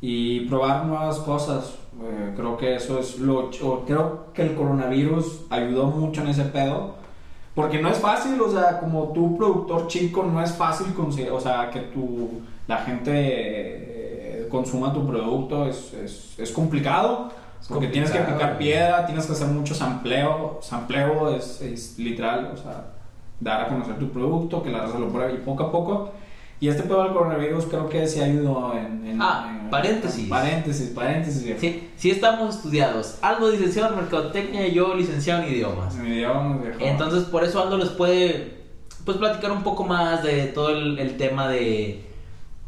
y 0.00 0.40
probar 0.40 0.86
nuevas 0.86 1.18
cosas. 1.18 1.74
Eh, 2.02 2.32
creo 2.36 2.56
que 2.56 2.76
eso 2.76 3.00
es 3.00 3.18
lo... 3.18 3.50
o 3.62 3.84
creo 3.84 4.32
que 4.32 4.42
el 4.42 4.54
coronavirus 4.54 5.46
ayudó 5.50 5.86
mucho 5.86 6.22
en 6.22 6.28
ese 6.28 6.44
pedo. 6.44 6.94
Porque 7.54 7.82
no 7.82 7.88
es 7.88 7.98
fácil, 7.98 8.40
o 8.40 8.50
sea, 8.50 8.78
como 8.78 9.08
tu 9.12 9.36
productor 9.36 9.88
chico, 9.88 10.22
no 10.22 10.40
es 10.40 10.52
fácil 10.52 10.94
conseguir, 10.94 11.32
o 11.32 11.40
sea, 11.40 11.68
que 11.68 11.80
tu, 11.80 12.40
la 12.68 12.78
gente 12.78 13.10
eh, 13.12 14.46
consuma 14.48 14.94
tu 14.94 15.04
producto, 15.04 15.66
es, 15.66 15.92
es, 15.94 16.38
es 16.38 16.52
complicado. 16.52 17.32
Porque 17.68 17.88
tienes 17.88 18.10
que 18.10 18.18
picar 18.20 18.58
piedra, 18.58 19.06
tienes 19.06 19.26
que 19.26 19.32
hacer 19.32 19.46
mucho 19.48 19.74
sampleo. 19.74 20.58
Sampleo 20.62 21.34
es, 21.36 21.60
es 21.60 21.98
literal, 21.98 22.50
o 22.52 22.56
sea, 22.56 22.86
dar 23.38 23.62
a 23.62 23.68
conocer 23.68 23.98
tu 23.98 24.10
producto, 24.10 24.62
que 24.62 24.70
la 24.70 24.80
raza 24.80 24.98
lo 24.98 25.08
pruebe 25.08 25.34
y 25.34 25.38
poco 25.38 25.64
a 25.64 25.70
poco. 25.72 26.12
Y 26.58 26.68
este 26.68 26.82
pedo 26.82 27.02
del 27.04 27.12
coronavirus 27.14 27.64
creo 27.66 27.88
que 27.88 28.06
sí 28.06 28.20
ayudó 28.20 28.74
en... 28.76 29.06
en- 29.06 29.22
Ah, 29.22 29.58
en- 29.64 29.70
paréntesis. 29.70 30.28
Paréntesis, 30.28 30.90
paréntesis. 30.90 31.42
viejo. 31.44 31.58
Sí, 31.60 31.90
sí 31.96 32.10
estamos 32.10 32.56
estudiados. 32.56 33.16
Aldo 33.22 33.50
licenciado 33.50 33.90
en 33.94 34.00
mercadotecnia 34.00 34.66
y 34.66 34.74
yo 34.74 34.94
licenciado 34.94 35.42
en 35.44 35.52
idiomas. 35.54 35.96
En 35.96 36.06
idiomas, 36.08 36.60
viejo. 36.60 36.76
Entonces, 36.80 37.22
por 37.24 37.44
eso 37.44 37.62
Aldo 37.62 37.78
les 37.78 37.88
puede 37.90 38.58
pues 39.06 39.16
platicar 39.16 39.52
un 39.52 39.62
poco 39.62 39.84
más 39.84 40.22
de 40.22 40.46
todo 40.48 40.70
el, 40.70 40.98
el 40.98 41.16
tema 41.16 41.48
de 41.48 42.09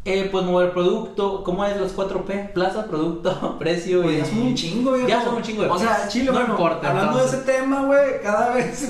eh, 0.04 0.28
pues 0.32 0.44
mover 0.44 0.72
producto, 0.72 1.44
¿cómo 1.44 1.64
es 1.64 1.76
los 1.76 1.96
4P? 1.96 2.52
Plaza, 2.52 2.86
producto, 2.86 3.56
precio 3.60 4.02
Pues 4.02 4.14
y 4.14 4.18
ya 4.18 4.24
son 4.24 4.38
un 4.40 4.54
chingo. 4.54 5.06
Ya 5.06 5.22
son 5.22 5.34
un 5.36 5.42
chingo 5.42 5.62
de 5.62 5.68
O 5.70 5.78
sea. 5.78 6.08
Chile, 6.08 6.26
no 6.26 6.32
bueno, 6.32 6.48
importa. 6.54 6.88
hablando 6.88 7.12
entonces. 7.12 7.44
de 7.46 7.52
ese 7.52 7.60
tema, 7.60 7.82
güey, 7.84 8.20
cada 8.22 8.50
vez, 8.54 8.88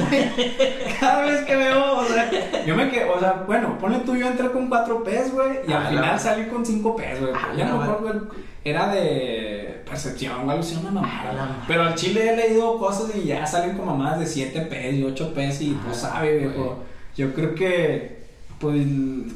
cada 1.01 1.23
vez 1.27 1.41
que 1.45 1.57
veo, 1.57 1.99
o 1.99 2.05
sea, 2.07 2.31
yo 2.67 2.75
me 2.77 2.91
quedo, 2.91 3.13
o 3.15 3.21
sea, 3.21 3.45
bueno, 3.47 3.77
ponle 3.79 3.99
tú, 3.99 4.17
yo 4.17 4.27
entré 4.27 4.51
con 4.51 4.69
4 4.69 5.05
P's, 5.05 5.33
güey, 5.35 5.51
y 5.69 5.73
Ah, 5.73 5.81
al 5.83 5.89
final 5.89 6.19
salí 6.21 6.47
con 6.47 6.65
5 6.65 6.97
P's, 6.97 7.21
güey. 7.21 7.33
Ah, 7.35 7.49
ya 7.57 7.67
no 7.67 7.77
me 7.79 7.85
acuerdo, 7.85 8.29
era 8.65 8.89
de 8.95 9.83
percepción, 9.85 10.45
güey, 10.45 10.63
sí, 10.63 10.79
una 10.81 10.89
Ah, 10.89 10.93
mamada. 10.93 11.65
Pero 11.69 11.83
al 11.83 11.95
Chile 11.95 12.33
he 12.33 12.37
leído 12.37 12.79
cosas 12.79 13.15
y 13.15 13.25
ya 13.27 13.45
salen 13.47 13.77
como 13.77 13.95
más 13.97 14.19
de 14.19 14.25
7 14.27 14.63
P's 14.63 14.95
y 14.95 15.05
8 15.05 15.35
P's 15.35 15.61
y 15.61 15.71
tú 15.73 15.93
sabes, 15.95 16.41
viejo. 16.41 16.65
güey. 16.65 16.77
Yo 17.17 17.35
creo 17.35 17.55
que. 17.55 18.22
Pues 18.63 18.77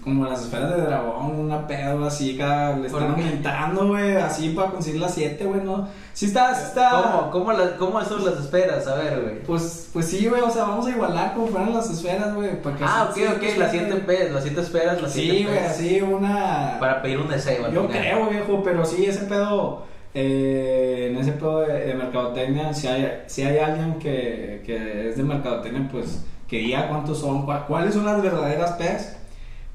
como 0.04 0.24
las 0.24 0.40
esferas 0.44 0.76
de 0.76 0.82
dragón, 0.82 1.32
una 1.40 1.66
pedo 1.66 2.06
así, 2.06 2.36
cada, 2.38 2.76
le 2.76 2.86
están 2.86 3.10
aumentando, 3.10 3.88
güey, 3.88 4.14
así 4.16 4.50
para 4.50 4.70
conseguir 4.70 5.00
las 5.00 5.14
7, 5.14 5.44
güey, 5.44 5.62
¿no? 5.64 5.88
Sí 6.12 6.26
está, 6.26 6.54
sí 6.54 6.62
está. 6.68 6.90
¿Cómo? 6.90 7.30
¿Cómo, 7.32 7.52
las- 7.52 7.70
¿Cómo 7.72 8.00
son 8.04 8.24
las 8.24 8.38
esperas? 8.38 8.86
A 8.86 8.94
ver, 8.94 9.20
güey. 9.20 9.42
Pues, 9.42 9.90
pues 9.92 10.06
sí, 10.06 10.28
güey, 10.28 10.40
o 10.42 10.48
sea, 10.50 10.62
vamos 10.62 10.86
a 10.86 10.90
igualar 10.90 11.34
como 11.34 11.48
fueran 11.48 11.74
las 11.74 11.90
esferas, 11.90 12.32
güey. 12.36 12.50
Ah, 12.82 13.08
ok, 13.10 13.18
ok, 13.36 13.42
las 13.58 13.72
sí, 13.72 13.78
7 13.80 14.00
güey. 14.04 14.06
P's, 14.06 14.30
las 14.32 14.42
7 14.44 14.60
esperas, 14.60 15.02
las 15.02 15.12
7 15.12 15.36
Sí, 15.38 15.44
güey, 15.44 15.58
así 15.58 16.00
una. 16.02 16.76
Para 16.78 17.02
pedir 17.02 17.18
un 17.18 17.28
deseo. 17.28 17.68
Yo 17.72 17.88
creo, 17.88 18.28
viejo, 18.30 18.62
pero 18.62 18.84
sí, 18.86 19.06
ese 19.06 19.24
pedo. 19.24 19.82
eh, 20.14 21.08
en 21.10 21.16
ese 21.18 21.32
pedo 21.32 21.62
de, 21.62 21.80
de 21.86 21.94
mercadotecnia, 21.94 22.72
si 22.72 22.86
hay, 22.86 23.22
si 23.26 23.42
hay 23.42 23.58
alguien 23.58 23.98
que, 23.98 24.62
que 24.64 25.08
es 25.10 25.16
de 25.16 25.24
mercadotecnia, 25.24 25.88
pues 25.90 26.24
que 26.48 26.58
diga 26.58 26.88
cuántos 26.88 27.18
son, 27.20 27.46
cua- 27.46 27.66
cuáles 27.66 27.94
son 27.94 28.04
las 28.04 28.22
verdaderas 28.22 28.72
P's. 28.72 29.16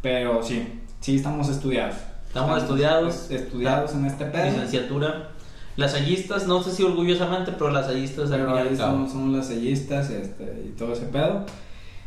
Pero 0.01 0.41
sí, 0.43 0.81
sí 0.99 1.15
estamos 1.17 1.49
estudiados. 1.49 1.95
Estamos 2.27 2.62
estudiados. 2.62 3.29
es- 3.29 3.41
estudiados 3.41 3.93
en 3.93 4.05
este 4.05 4.25
pedo. 4.25 4.45
Licenciatura. 4.45 5.29
Las 5.77 5.93
hallistas, 5.93 6.47
no 6.47 6.62
sé 6.62 6.71
si 6.71 6.84
orgullosamente, 6.84 7.51
pero 7.53 7.71
las 7.71 7.88
hallistas 7.88 8.29
al 8.31 8.41
Pero 8.41 8.55
ahí 8.57 8.67
al 8.69 8.77
cabo. 8.77 8.91
somos, 8.93 9.12
somos 9.12 9.38
las 9.38 9.47
sellistas 9.47 10.10
este, 10.10 10.63
y 10.67 10.75
todo 10.77 10.93
ese 10.93 11.05
pedo. 11.05 11.45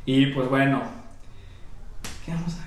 Y 0.07 0.27
pues 0.27 0.49
bueno, 0.51 0.83
¿qué 2.27 2.33
vamos 2.33 2.55
a 2.55 2.64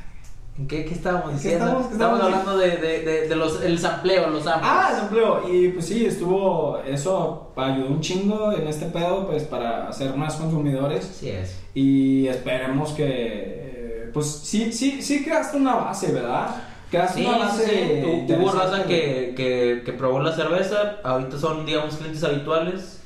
¿En 0.60 0.68
qué, 0.68 0.86
qué 0.86 0.94
estábamos 0.96 1.28
¿Qué 1.30 1.34
diciendo? 1.36 1.66
estamos- 1.66 1.88
qué 1.88 1.94
Estamos 1.94 2.20
estamos 2.20 2.40
hablando 2.42 2.58
de, 2.58 2.78
de, 2.78 3.00
de, 3.04 3.28
de 3.28 3.36
los, 3.36 3.62
el 3.62 3.78
sampleo, 3.78 4.30
los 4.30 4.44
samples. 4.44 4.72
Ah, 4.74 4.90
el 4.96 5.04
empleo. 5.04 5.54
Y 5.54 5.70
pues 5.70 5.86
sí, 5.86 6.06
estuvo. 6.06 6.80
Eso 6.80 7.52
ayudó 7.56 7.88
un 7.90 8.02
chingo 8.02 8.52
en 8.52 8.68
este 8.68 8.88
pedo, 8.88 9.28
pues 9.28 9.44
para 9.44 9.88
hacer 9.88 10.16
más 10.16 10.36
consumidores. 10.36 11.06
Así 11.06 11.30
es. 11.30 11.60
Y 11.76 12.28
esperemos 12.28 12.92
que. 12.94 13.06
eh, 13.08 14.10
Pues 14.14 14.26
sí, 14.26 14.72
sí, 14.74 15.02
sí 15.04 15.24
creaste 15.24 15.58
una 15.58 15.76
base, 15.76 16.12
¿verdad? 16.12 16.48
Creaste 16.90 17.20
Sí, 17.22 17.26
una 17.28 17.38
sí, 17.38 17.44
base. 17.44 17.66
sí. 17.66 18.34
Hu- 18.34 18.40
Hubo 18.42 18.52
raza 18.52 18.84
que, 18.86 19.34
que, 19.38 19.84
que 19.86 19.94
probó 19.94 20.22
la 20.22 20.34
cerveza. 20.36 20.98
Ahorita 21.04 21.38
son, 21.38 21.66
digamos, 21.68 21.98
clientes 21.98 22.24
habituales. 22.24 23.02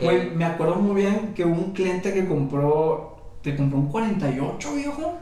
Güey, 0.00 0.16
Eh, 0.16 0.32
me 0.34 0.46
acuerdo 0.46 0.76
muy 0.76 1.02
bien 1.02 1.34
que 1.34 1.44
hubo 1.44 1.56
un 1.60 1.72
cliente 1.72 2.14
que 2.14 2.26
compró. 2.26 3.18
Te 3.42 3.54
compró 3.56 3.78
un 3.78 3.88
48, 3.90 4.74
viejo. 4.74 5.14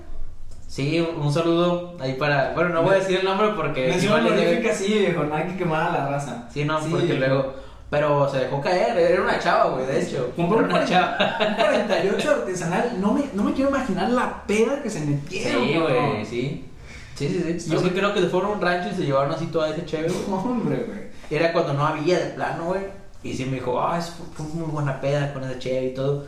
Sí, 0.68 1.00
un 1.00 1.32
saludo 1.32 1.96
ahí 1.98 2.14
para. 2.14 2.52
Bueno, 2.54 2.70
no 2.70 2.82
voy 2.82 2.92
a 2.94 2.98
decir 2.98 3.18
el 3.18 3.24
nombre 3.24 3.48
porque. 3.56 3.88
Mención 3.88 4.24
honorífica, 4.24 4.72
sí, 4.72 4.86
viejo. 4.98 5.24
No 5.24 5.34
hay 5.34 5.48
que 5.48 5.56
quemar 5.56 5.88
a 5.88 5.92
la 5.98 6.08
raza. 6.10 6.48
Sí, 6.52 6.64
no, 6.64 6.80
Sí, 6.80 6.88
porque 6.90 7.06
viejo. 7.06 7.18
luego. 7.18 7.54
Pero 7.90 8.28
se 8.30 8.38
dejó 8.40 8.60
caer, 8.60 8.98
era 8.98 9.22
una 9.22 9.38
chava, 9.38 9.70
güey, 9.70 9.86
de 9.86 10.02
hecho. 10.02 10.30
Compró 10.36 10.58
una 10.58 10.68
40 10.68 10.86
chava. 10.86 11.38
un 11.48 11.54
48 11.54 12.30
artesanal. 12.30 12.92
No 13.00 13.14
me, 13.14 13.22
no 13.32 13.44
me 13.44 13.52
quiero 13.54 13.70
imaginar 13.70 14.10
la 14.10 14.42
peda 14.46 14.82
que 14.82 14.90
se 14.90 15.00
metieron. 15.00 15.64
Sí, 15.66 15.78
güey, 15.78 16.24
sí. 16.26 16.64
Sí, 17.14 17.28
sí, 17.28 17.58
sí. 17.60 17.70
Yo- 17.70 17.80
sí 17.80 17.88
creo 17.90 18.12
que 18.12 18.20
se 18.20 18.28
fueron 18.28 18.50
a 18.50 18.54
un 18.54 18.60
rancho 18.60 18.90
y 18.92 18.94
se 18.94 19.02
llevaron 19.06 19.32
así 19.32 19.46
toda 19.46 19.70
ese 19.70 19.84
chévere. 19.86 20.12
Hombre, 20.30 20.84
güey. 20.86 20.98
Era 21.30 21.52
cuando 21.52 21.72
no 21.72 21.86
había 21.86 22.18
de 22.18 22.26
plano, 22.26 22.64
güey. 22.66 22.82
Y 23.22 23.32
sí 23.34 23.46
me 23.46 23.54
dijo, 23.54 23.80
ah, 23.82 23.98
es 23.98 24.12
fue 24.34 24.46
muy 24.46 24.70
buena 24.70 25.00
peda 25.00 25.32
con 25.32 25.42
ese 25.44 25.58
chévere 25.58 25.86
y 25.86 25.94
todo. 25.94 26.26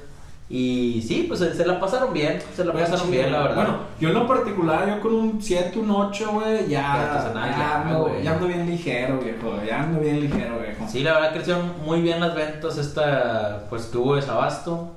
Y 0.52 1.00
sí, 1.06 1.26
pues 1.28 1.38
se, 1.38 1.54
se 1.54 1.64
la 1.64 1.78
pasaron 1.78 2.12
bien. 2.12 2.42
Se 2.56 2.64
la 2.64 2.72
pasaron 2.72 3.08
bien, 3.08 3.30
la 3.30 3.42
verdad. 3.42 3.54
Bueno, 3.54 3.78
yo 4.00 4.08
en 4.08 4.14
lo 4.14 4.26
particular, 4.26 4.88
yo 4.88 5.00
con 5.00 5.14
un 5.14 5.40
7, 5.40 5.78
un 5.78 5.92
8, 5.92 6.30
güey, 6.32 6.68
ya, 6.68 7.30
ya, 7.32 7.32
ya, 7.32 7.82
ando, 7.82 8.20
ya 8.20 8.32
ando 8.32 8.48
bien 8.48 8.66
ligero, 8.66 9.20
viejo. 9.20 9.62
Ya 9.64 9.84
ando 9.84 10.00
bien 10.00 10.20
ligero, 10.20 10.58
viejo. 10.58 10.88
Sí, 10.88 11.04
la 11.04 11.14
verdad 11.14 11.32
crecieron 11.34 11.72
muy 11.86 12.02
bien 12.02 12.18
las 12.18 12.34
ventas 12.34 12.78
esta, 12.78 13.66
pues 13.70 13.84
que 13.86 13.98
hubo 13.98 14.16
desabasto. 14.16 14.90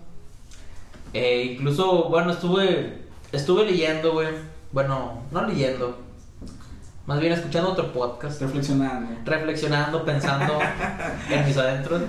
Eh, 1.13 1.53
incluso, 1.53 2.09
bueno, 2.09 2.31
estuve, 2.31 3.03
estuve 3.31 3.65
leyendo, 3.65 4.13
güey. 4.13 4.29
Bueno, 4.71 5.21
no 5.31 5.45
leyendo. 5.45 5.99
Más 7.05 7.19
bien 7.19 7.33
escuchando 7.33 7.71
otro 7.71 7.91
podcast. 7.91 8.41
Reflexionando. 8.41 9.17
reflexionando, 9.25 10.05
pensando 10.05 10.57
en 11.29 11.45
mis 11.45 11.57
adentros. 11.57 12.01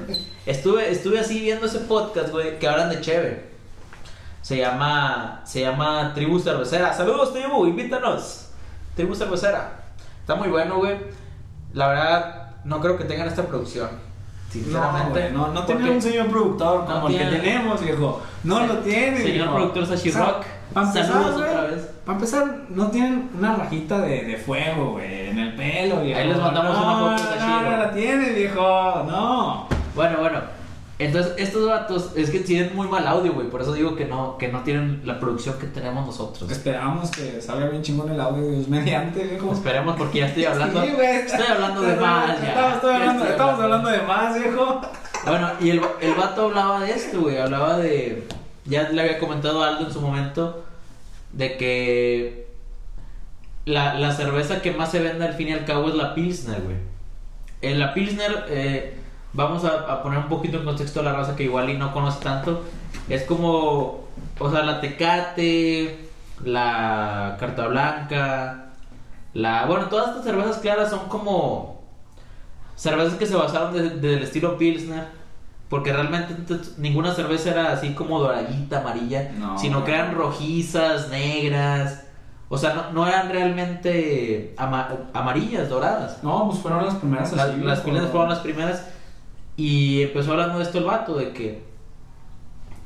Estuve, 0.46 0.90
estuve 0.90 1.18
así 1.18 1.40
viendo 1.40 1.66
ese 1.66 1.80
podcast, 1.80 2.30
güey, 2.30 2.59
que 2.59 2.68
hablan 2.68 2.90
de 2.90 3.00
Cheve. 3.00 3.50
Se 4.42 4.57
llama, 4.59 5.40
se 5.44 5.62
llama 5.62 6.12
Tribu 6.14 6.38
Cervecera. 6.38 6.92
Saludos, 6.92 7.33
Tribu, 7.33 7.66
invítanos. 7.66 8.50
Tribu 8.94 9.14
Cervecera. 9.16 9.80
Está 10.20 10.37
muy 10.37 10.48
bueno, 10.48 10.76
güey. 10.76 10.96
La 11.72 11.88
verdad, 11.88 12.50
no 12.64 12.80
creo 12.80 12.96
que 12.96 13.04
tengan 13.04 13.26
esta 13.26 13.42
producción. 13.42 13.88
No, 13.90 14.52
Sinceramente. 14.52 15.11
güey, 15.20 15.33
no, 15.33 15.48
no 15.48 15.66
porque- 15.66 15.74
tiene 15.83 15.90
un 15.90 16.02
señor 16.02 16.28
productor 16.28 16.88
No 16.88 16.94
como 16.94 17.09
el 17.09 17.18
que 17.18 17.24
tenemos, 17.24 17.83
viejo. 17.83 18.22
No 18.44 18.64
lo 18.64 18.78
tiene, 18.78 19.20
Señor 19.20 19.52
productor 19.52 19.87
Sashi 19.87 20.12
Rock. 20.12 20.44
Para 20.72 20.87
empezar. 20.88 21.22
Para 22.05 22.16
empezar, 22.18 22.57
no 22.70 22.88
tienen 22.88 23.31
una 23.38 23.57
rajita 23.57 24.00
de, 24.00 24.24
de 24.24 24.37
fuego, 24.37 24.92
güey, 24.92 25.29
en 25.31 25.38
el 25.38 25.55
pelo, 25.55 26.03
viejo. 26.03 26.20
Ahí 26.20 26.29
les 26.29 26.38
mandamos 26.38 26.77
no, 26.77 26.85
una 26.85 26.98
foto 27.16 27.31
de 27.31 27.37
No, 27.40 27.46
Sashiro. 27.46 27.70
no 27.70 27.77
la 27.77 27.90
tiene, 27.92 28.31
viejo. 28.31 28.61
No. 29.07 29.68
Bueno, 29.94 30.18
bueno. 30.20 30.40
Entonces, 30.96 31.33
estos 31.38 31.66
datos 31.66 32.12
es 32.14 32.31
que 32.31 32.38
tienen 32.40 32.74
muy 32.77 32.87
mal 32.87 33.07
audio, 33.07 33.33
güey. 33.33 33.48
Por 33.48 33.61
eso 33.62 33.72
digo 33.72 33.96
que 33.96 34.05
no, 34.05 34.38
que 34.38 34.48
no 34.48 34.61
tienen 34.62 35.03
la 35.05 35.18
producción 35.18 35.59
que 35.59 35.66
tenemos 35.66 36.07
nosotros. 36.07 36.48
Esperamos 36.50 37.11
que 37.11 37.40
salga 37.40 37.66
bien 37.66 37.83
chingón 37.83 38.11
el 38.11 38.20
audio, 38.20 38.48
Dios 38.48 38.68
mediante, 38.68 39.24
viejo. 39.24 39.53
Esperemos 39.53 39.96
porque 39.96 40.20
ya 40.20 40.27
estoy 40.27 40.44
hablando. 40.44 40.85
Sí, 40.85 40.92
güey. 40.94 41.16
estoy 41.16 41.46
hablando 41.50 41.81
de 41.83 41.96
más 41.96 42.40
ya. 42.40 42.48
Estamos, 42.48 42.74
estoy 42.74 42.90
Ya 42.90 42.96
hablando, 42.96 43.22
estoy 43.24 43.33
estamos 43.33 43.61
hablando 43.61 43.88
de 43.88 44.03
más, 44.03 44.38
viejo. 44.38 44.81
Bueno, 45.27 45.50
y 45.61 45.70
el, 45.70 45.81
el 46.00 46.14
vato 46.14 46.44
hablaba 46.46 46.81
de 46.81 46.90
esto, 46.92 47.20
güey. 47.22 47.38
Hablaba 47.38 47.79
de. 47.79 48.29
Ya 48.66 48.88
le 48.88 49.00
había 49.03 49.18
comentado 49.18 49.62
algo 49.62 49.85
en 49.87 49.92
su 49.92 50.00
momento. 50.00 50.64
De 51.33 51.57
que. 51.57 52.44
La, 53.66 53.94
la 53.94 54.12
cerveza 54.12 54.61
que 54.61 54.72
más 54.72 54.90
se 54.90 55.00
vende 55.00 55.24
al 55.24 55.33
fin 55.35 55.48
y 55.48 55.53
al 55.53 55.64
cabo 55.64 55.88
es 55.88 55.94
la 55.94 56.14
Pilsner, 56.14 56.61
güey. 56.61 56.77
En 57.62 57.79
la 57.79 57.94
Pilsner, 57.94 58.44
eh, 58.50 58.94
vamos 59.33 59.64
a, 59.64 59.90
a 59.90 60.03
poner 60.03 60.18
un 60.18 60.29
poquito 60.29 60.59
en 60.59 60.64
contexto 60.66 61.00
a 61.00 61.03
la 61.03 61.14
raza 61.14 61.35
que 61.35 61.44
igual 61.44 61.70
y 61.70 61.79
no 61.79 61.92
conoce 61.92 62.22
tanto. 62.22 62.62
Es 63.09 63.22
como. 63.24 64.05
O 64.38 64.50
sea, 64.50 64.62
la 64.64 64.81
Tecate, 64.81 65.98
la 66.44 67.37
Carta 67.40 67.66
Blanca, 67.68 68.66
la. 69.33 69.64
Bueno, 69.66 69.87
todas 69.88 70.09
estas 70.11 70.24
cervezas 70.24 70.59
claras 70.59 70.90
son 70.90 71.09
como 71.09 71.83
cervezas 72.77 73.14
que 73.14 73.27
se 73.27 73.35
basaron 73.37 73.72
de- 73.72 73.90
del 74.09 74.22
estilo 74.24 74.59
Pilsner. 74.59 75.07
Porque 75.75 75.93
realmente 75.93 76.37
ninguna 76.79 77.13
cerveza 77.13 77.51
era 77.51 77.73
así 77.73 77.95
como 77.95 78.21
doradita, 78.21 78.79
amarilla. 78.79 79.33
No. 79.37 79.59
Sino 79.59 79.83
que 79.85 79.91
eran 79.93 80.15
rojizas, 80.15 81.09
negras. 81.09 82.05
O 82.49 82.57
sea, 82.57 82.75
no, 82.75 82.93
no 82.93 83.09
eran 83.09 83.29
realmente 83.29 84.55
ama- 84.57 84.89
amarillas, 85.13 85.69
doradas. 85.69 86.23
No, 86.23 86.47
pues 86.49 86.61
fueron 86.61 86.87
las 86.87 86.95
primeras 86.95 87.33
Las, 87.33 87.49
así, 87.49 87.57
las 87.61 87.79
viejo. 87.79 87.83
Pilsner 87.91 88.09
fueron 88.13 88.29
las 88.29 88.39
primeras. 88.39 88.85
Y 89.57 90.03
empezó 90.03 90.31
hablando 90.31 90.59
de 90.59 90.63
esto 90.63 90.79
el 90.79 90.85
vato, 90.85 91.17
de 91.17 91.33
que, 91.33 91.65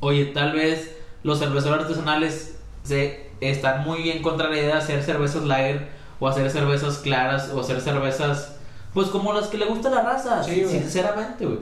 oye, 0.01 0.24
tal 0.27 0.53
vez 0.53 0.96
los 1.24 1.40
cerveceros 1.40 1.81
artesanales 1.83 2.59
se 2.85 3.29
están 3.42 3.85
muy 3.85 4.09
en 4.11 4.22
contra 4.22 4.46
de 4.48 4.55
la 4.55 4.61
idea 4.62 4.74
de 4.77 4.81
hacer 4.81 5.03
cervezas 5.03 5.42
lager 5.44 5.88
o 6.20 6.27
hacer 6.27 6.51
cervezas 6.51 6.96
claras 6.98 7.51
o 7.55 7.61
hacer 7.61 7.83
cervezas, 7.83 8.57
pues 8.94 9.09
como 9.09 9.35
las 9.35 9.48
que 9.48 9.59
le 9.59 9.66
gusta 9.66 9.88
a 9.88 9.92
la 9.92 10.03
raza, 10.05 10.42
Sí, 10.42 10.64
sinceramente, 10.66 11.44
güey. 11.44 11.59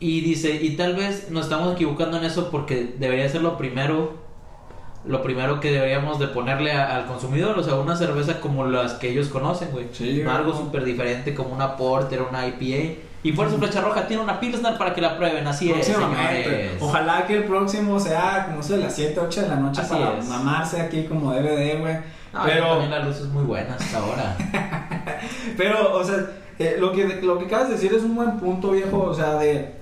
Y 0.00 0.20
dice, 0.20 0.58
y 0.62 0.76
tal 0.76 0.94
vez 0.94 1.28
nos 1.30 1.44
estamos 1.44 1.74
equivocando 1.74 2.18
en 2.18 2.24
eso 2.24 2.50
porque 2.50 2.94
debería 2.98 3.28
ser 3.28 3.42
lo 3.42 3.56
primero, 3.58 4.16
lo 5.04 5.22
primero 5.22 5.58
que 5.58 5.72
deberíamos 5.72 6.18
de 6.20 6.28
ponerle 6.28 6.72
a- 6.72 6.96
al 6.96 7.06
consumidor, 7.06 7.58
o 7.58 7.62
sea, 7.64 7.74
una 7.74 7.96
cerveza 7.96 8.40
como 8.40 8.64
las 8.66 8.92
que 8.94 9.10
ellos 9.10 9.28
conocen, 9.28 9.70
güey. 9.72 9.86
Sí, 9.92 10.22
algo 10.22 10.52
súper 10.56 10.84
diferente 10.84 11.34
como 11.34 11.52
una 11.54 11.76
porter, 11.76 12.22
una 12.22 12.46
IPA. 12.46 13.00
Y 13.24 13.32
por 13.32 13.48
eso 13.48 13.58
Flecha 13.58 13.80
Roja 13.80 14.06
tiene 14.06 14.22
una 14.22 14.38
Pilsner 14.38 14.78
para 14.78 14.94
que 14.94 15.00
la 15.00 15.16
prueben, 15.16 15.44
así 15.48 15.72
es, 15.72 15.86
señores. 15.86 16.70
Ojalá 16.80 17.26
que 17.26 17.34
el 17.38 17.44
próximo 17.44 17.98
sea 17.98 18.46
como 18.48 18.62
de 18.62 18.76
las 18.78 18.94
7, 18.94 19.18
8 19.18 19.42
de 19.42 19.48
la 19.48 19.56
noche 19.56 19.80
Así 19.80 19.90
para 19.92 20.18
es. 20.18 20.26
mamarse 20.28 20.80
aquí 20.80 21.02
como 21.04 21.32
DVD, 21.32 21.80
güey. 21.80 21.94
No, 22.32 22.40
pero, 22.44 22.68
también 22.68 22.90
la 22.92 23.00
luz 23.00 23.16
es 23.16 23.24
muy 23.26 23.42
buena 23.42 23.74
hasta 23.74 23.98
ahora. 23.98 24.36
pero, 25.56 25.94
o 25.94 26.04
sea, 26.04 26.26
eh, 26.58 26.76
lo, 26.78 26.92
que, 26.92 27.06
lo 27.22 27.38
que 27.38 27.46
acabas 27.46 27.68
de 27.68 27.74
decir 27.74 27.92
es 27.92 28.02
un 28.02 28.14
buen 28.14 28.38
punto, 28.38 28.70
viejo. 28.70 29.02
O 29.02 29.14
sea, 29.14 29.34
de 29.34 29.72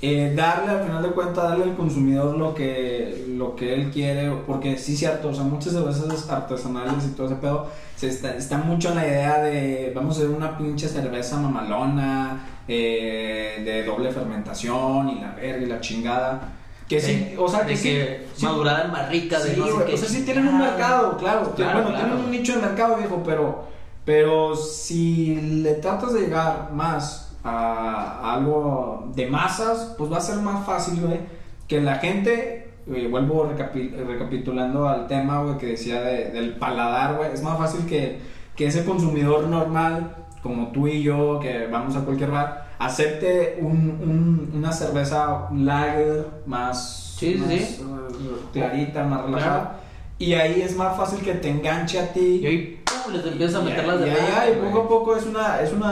eh, 0.00 0.32
darle, 0.36 0.70
al 0.70 0.84
final 0.84 1.02
de 1.02 1.08
cuentas, 1.10 1.48
darle 1.48 1.64
al 1.64 1.76
consumidor 1.76 2.36
lo 2.36 2.54
que, 2.54 3.24
lo 3.36 3.56
que 3.56 3.74
él 3.74 3.90
quiere. 3.90 4.30
Porque 4.46 4.78
sí, 4.78 4.96
cierto, 4.96 5.28
o 5.28 5.34
sea, 5.34 5.42
muchas 5.42 5.72
cervezas 5.72 6.30
artesanales 6.30 7.04
y 7.04 7.16
todo 7.16 7.26
ese 7.26 7.36
pedo 7.36 7.66
se 7.96 8.08
está, 8.08 8.36
está 8.36 8.58
mucho 8.58 8.90
en 8.90 8.94
la 8.94 9.06
idea 9.06 9.42
de 9.42 9.92
vamos 9.94 10.16
a 10.16 10.20
hacer 10.20 10.30
una 10.30 10.56
pinche 10.56 10.86
cerveza 10.86 11.36
mamalona, 11.38 12.46
eh, 12.68 13.62
de 13.64 13.84
doble 13.84 14.12
fermentación 14.12 15.08
y 15.08 15.20
la 15.20 15.32
verga 15.32 15.62
y 15.64 15.66
la 15.66 15.80
chingada. 15.80 16.52
Que 16.88 17.00
sí, 17.00 17.34
o 17.36 17.48
sea, 17.48 17.64
de 17.64 17.74
que 17.74 17.76
que 17.76 18.26
sí, 18.34 18.46
de 18.46 19.56
no 19.56 19.66
o 19.76 19.96
sea, 19.96 20.08
sí 20.08 20.22
tienen 20.22 20.48
un 20.48 20.58
mercado, 20.58 21.18
claro. 21.18 21.52
Claro, 21.54 21.82
bueno, 21.82 21.88
claro. 21.90 22.06
tienen 22.06 22.24
un 22.24 22.30
nicho 22.30 22.54
de 22.54 22.62
mercado, 22.62 22.96
viejo, 22.96 23.22
pero, 23.26 23.64
pero 24.06 24.56
si 24.56 25.34
le 25.34 25.74
tratas 25.74 26.14
de 26.14 26.20
llegar 26.20 26.70
más 26.72 27.27
a, 27.44 28.34
algo 28.34 29.10
de 29.14 29.26
masas, 29.26 29.94
pues 29.98 30.10
va 30.12 30.18
a 30.18 30.20
ser 30.20 30.36
más 30.38 30.64
fácil, 30.66 31.00
güey, 31.00 31.18
que 31.66 31.80
la 31.80 31.96
gente, 31.96 32.70
eh, 32.86 33.08
vuelvo 33.10 33.48
recapi- 33.50 33.92
recapitulando 34.06 34.88
al 34.88 35.06
tema, 35.06 35.42
güey, 35.42 35.58
que 35.58 35.66
decía 35.66 36.00
de- 36.00 36.30
del 36.30 36.54
paladar, 36.56 37.16
güey, 37.16 37.32
es 37.32 37.42
más 37.42 37.58
fácil 37.58 37.86
que, 37.86 38.18
que 38.56 38.66
ese 38.66 38.84
consumidor 38.84 39.44
normal, 39.48 40.14
como 40.42 40.68
tú 40.68 40.88
y 40.88 41.02
yo, 41.02 41.38
que 41.40 41.66
vamos 41.66 41.96
a 41.96 42.00
cualquier 42.04 42.30
bar, 42.30 42.68
acepte 42.78 43.58
un, 43.60 43.70
un- 44.02 44.52
una 44.54 44.72
cerveza 44.72 45.48
lager 45.54 46.26
más, 46.46 47.14
Sí, 47.18 47.34
sí, 47.34 47.38
más, 47.40 47.48
sí. 47.48 47.82
eh, 47.82 48.34
clarita, 48.52 49.04
más 49.04 49.22
relajada. 49.24 49.60
Claro. 49.62 49.78
Y 50.20 50.34
ahí 50.34 50.62
es 50.62 50.76
más 50.76 50.96
fácil 50.96 51.20
que 51.20 51.34
te 51.34 51.48
enganche 51.48 51.98
a 52.00 52.12
ti. 52.12 52.77
Y 53.08 53.12
¡pum! 53.12 53.16
les 53.22 53.26
empiezas 53.32 53.56
a 53.56 53.60
Y 53.60 53.64
meter 53.64 53.80
ahí- 53.80 53.86
las 53.86 54.00
de 54.00 54.06
y 54.06 54.10
ahí, 54.12 54.54
güey. 54.58 54.70
poco 54.72 54.82
a 54.84 54.88
poco 54.88 55.16
es 55.16 55.26
una. 55.26 55.60
Es 55.60 55.72
una 55.72 55.88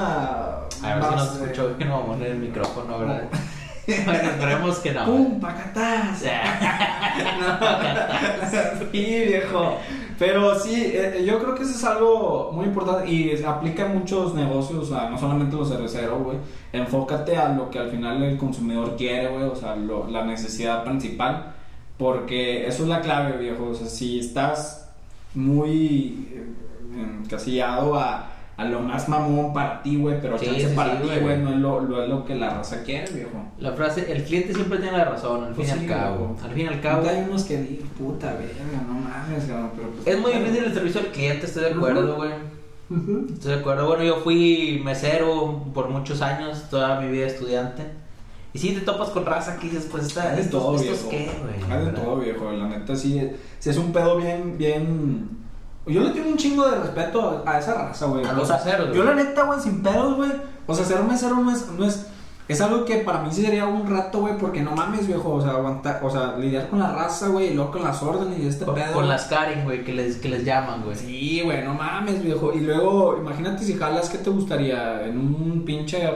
A 0.83 0.95
ver 0.95 1.05
si 1.05 1.11
más, 1.11 1.17
nos 1.17 1.29
eh, 1.29 1.43
escuchó 1.45 1.77
que 1.79 1.85
no 1.85 1.91
vamos 1.93 2.07
a 2.09 2.13
poner 2.13 2.31
el 2.33 2.39
micrófono, 2.39 2.99
¿verdad? 2.99 3.23
bueno, 4.05 4.31
esperemos 4.31 4.79
que 4.81 4.93
no. 4.93 5.05
¡Pum! 5.05 5.41
¡Pacatás! 5.41 6.23
sí, 8.93 9.25
viejo. 9.27 9.77
Pero 10.19 10.59
sí, 10.59 10.93
eh, 10.95 11.23
yo 11.27 11.39
creo 11.39 11.55
que 11.55 11.63
eso 11.63 11.73
es 11.73 11.85
algo 11.85 12.51
muy 12.53 12.65
importante 12.67 13.11
y 13.11 13.43
aplica 13.45 13.85
en 13.85 13.99
muchos 13.99 14.35
negocios, 14.35 14.85
o 14.91 14.95
sea, 14.97 15.11
no 15.11 15.19
solamente 15.19 15.55
los 15.57 15.69
cerveceros, 15.69 16.23
güey. 16.23 16.39
Enfócate 16.73 17.37
a 17.37 17.51
lo 17.51 17.69
que 17.71 17.79
al 17.79 17.91
final 17.91 18.23
el 18.23 18.39
consumidor 18.39 18.97
quiere, 18.97 19.29
güey, 19.29 19.45
o 19.45 19.55
sea, 19.55 19.77
lo- 19.77 20.09
la 20.09 20.25
necesidad 20.25 20.85
principal. 20.85 21.53
Porque 21.99 22.67
eso 22.67 22.83
es 22.85 22.89
la 22.89 23.01
clave, 23.03 23.37
viejo. 23.39 23.65
O 23.71 23.75
sea, 23.75 23.87
si 23.89 24.19
estás 24.19 24.91
muy 25.35 26.29
eh, 26.33 26.47
encasillado 27.01 27.95
a, 27.99 28.31
a 28.57 28.65
lo 28.65 28.81
más 28.81 29.09
mamón 29.09 29.53
para 29.53 29.83
ti, 29.83 29.97
güey, 29.97 30.21
pero 30.21 30.39
Sí, 30.39 30.47
chance 30.47 30.69
sí, 30.71 30.75
para 30.75 30.93
sí, 31.01 31.03
ti, 31.09 31.21
güey. 31.21 31.39
no 31.39 31.51
es 31.51 31.57
lo, 31.57 31.81
lo- 31.81 32.03
es 32.03 32.09
lo 32.09 32.25
que 32.25 32.35
la 32.35 32.51
raza 32.55 32.83
quiere, 32.83 33.11
viejo. 33.13 33.43
La 33.59 33.73
frase, 33.73 34.11
el 34.11 34.25
cliente 34.25 34.55
siempre 34.55 34.79
tiene 34.79 34.97
la 34.97 35.05
razón, 35.05 35.41
al 35.45 35.55
fin 35.55 35.57
Pues 35.57 35.69
y 35.69 35.73
al 35.73 35.87
cabo. 35.87 36.37
Al 36.43 36.51
fin 36.53 36.65
y 36.65 36.69
al 36.69 36.81
cabo. 36.81 37.09
Hay 37.09 37.25
unos 37.29 37.45
que 37.45 37.61
digan, 37.63 37.89
puta, 37.99 38.33
verga, 38.35 38.83
no 38.87 38.95
mames, 38.95 39.45
cabrón, 39.45 39.71
pero 39.77 39.89
pues, 39.91 40.07
Es 40.07 40.21
muy 40.21 40.33
difícil 40.33 40.65
el 40.65 40.75
servicio 40.75 41.01
al 41.01 41.07
cliente, 41.09 41.47
estoy 41.47 41.65
de 41.65 41.71
acuerdo, 41.71 42.17
güey. 42.17 42.31
Estoy 43.33 43.53
de 43.55 43.59
acuerdo. 43.59 43.89
Bueno, 43.89 44.05
yo 44.05 44.17
fui 44.19 44.81
mesero 44.85 45.65
por 45.75 45.89
muchos 45.91 46.23
años, 46.23 46.71
toda 46.71 47.01
mi 47.01 47.11
vida 47.11 47.27
estudiante. 47.27 47.83
Y 48.55 48.59
sí, 48.59 48.71
te 48.73 48.81
topas 48.81 49.11
con 49.11 49.27
raza 49.27 49.57
que 49.59 49.67
dices, 49.69 49.87
pues, 49.91 50.15
de 50.15 50.41
estos, 50.41 50.63
todo, 50.63 50.79
viejo. 50.79 51.09
qué, 51.11 51.29
güey. 51.43 51.69
¿verdad? 51.69 51.93
todo, 51.95 52.17
viejo. 52.21 52.53
La 52.53 52.69
neta, 52.69 52.95
sí, 52.97 53.21
sí 53.59 53.69
es 53.71 53.77
un 53.77 53.93
pedo 53.93 54.17
bien, 54.17 54.57
bien. 54.57 55.29
Yo 55.87 56.01
le 56.03 56.11
tengo 56.11 56.31
un 56.31 56.37
chingo 56.37 56.69
de 56.69 56.79
respeto 56.79 57.45
a 57.47 57.59
esa 57.59 57.75
raza, 57.75 58.07
güey. 58.07 58.25
A 58.25 58.33
los 58.33 58.49
meseros, 58.49 58.95
Yo, 58.95 59.05
la 59.05 59.15
neta, 59.15 59.45
güey, 59.45 59.61
sin 59.61 59.83
pedos, 59.83 60.17
güey. 60.17 60.33
O 60.67 60.75
sea, 60.75 60.85
ser 60.85 61.03
mesero 61.05 61.37
no 61.37 61.53
es. 61.53 61.69
No 61.71 61.85
es 61.85 62.07
es 62.49 62.61
algo 62.61 62.85
que 62.85 62.97
para 62.99 63.21
mí 63.23 63.29
sí 63.33 63.43
sería 63.43 63.67
un 63.67 63.89
rato, 63.91 64.21
güey, 64.21 64.37
porque 64.39 64.61
no 64.63 64.71
mames, 64.73 65.07
viejo. 65.07 65.35
O 65.35 65.41
sea, 65.43 65.53
aguantar, 65.53 66.01
o 66.03 66.11
sea, 66.11 66.37
lidiar 66.39 66.69
con 66.69 66.79
la 66.79 66.93
raza, 66.93 67.29
güey, 67.29 67.49
y 67.49 67.55
luego 67.55 67.73
con 67.73 67.83
las 67.85 68.03
órdenes 68.03 68.39
y 68.39 68.47
este 68.47 68.65
Con, 68.65 68.75
pedo. 68.77 68.93
con 68.93 69.09
las 69.09 69.25
Karen, 69.25 69.65
güey, 69.65 69.85
que 69.85 69.93
les, 69.93 70.17
que 70.17 70.29
les 70.29 70.45
llaman, 70.45 70.83
güey. 70.85 70.97
Sí, 70.97 71.41
güey, 71.45 71.65
no 71.65 71.75
mames, 71.75 72.23
viejo. 72.23 72.53
Y 72.55 72.61
luego, 72.61 73.17
imagínate 73.21 73.65
si 73.65 73.75
jalas, 73.75 74.09
¿qué 74.11 74.19
te 74.19 74.31
gustaría? 74.31 75.05
En 75.07 75.19
un 75.19 75.63
pinche 75.67 76.09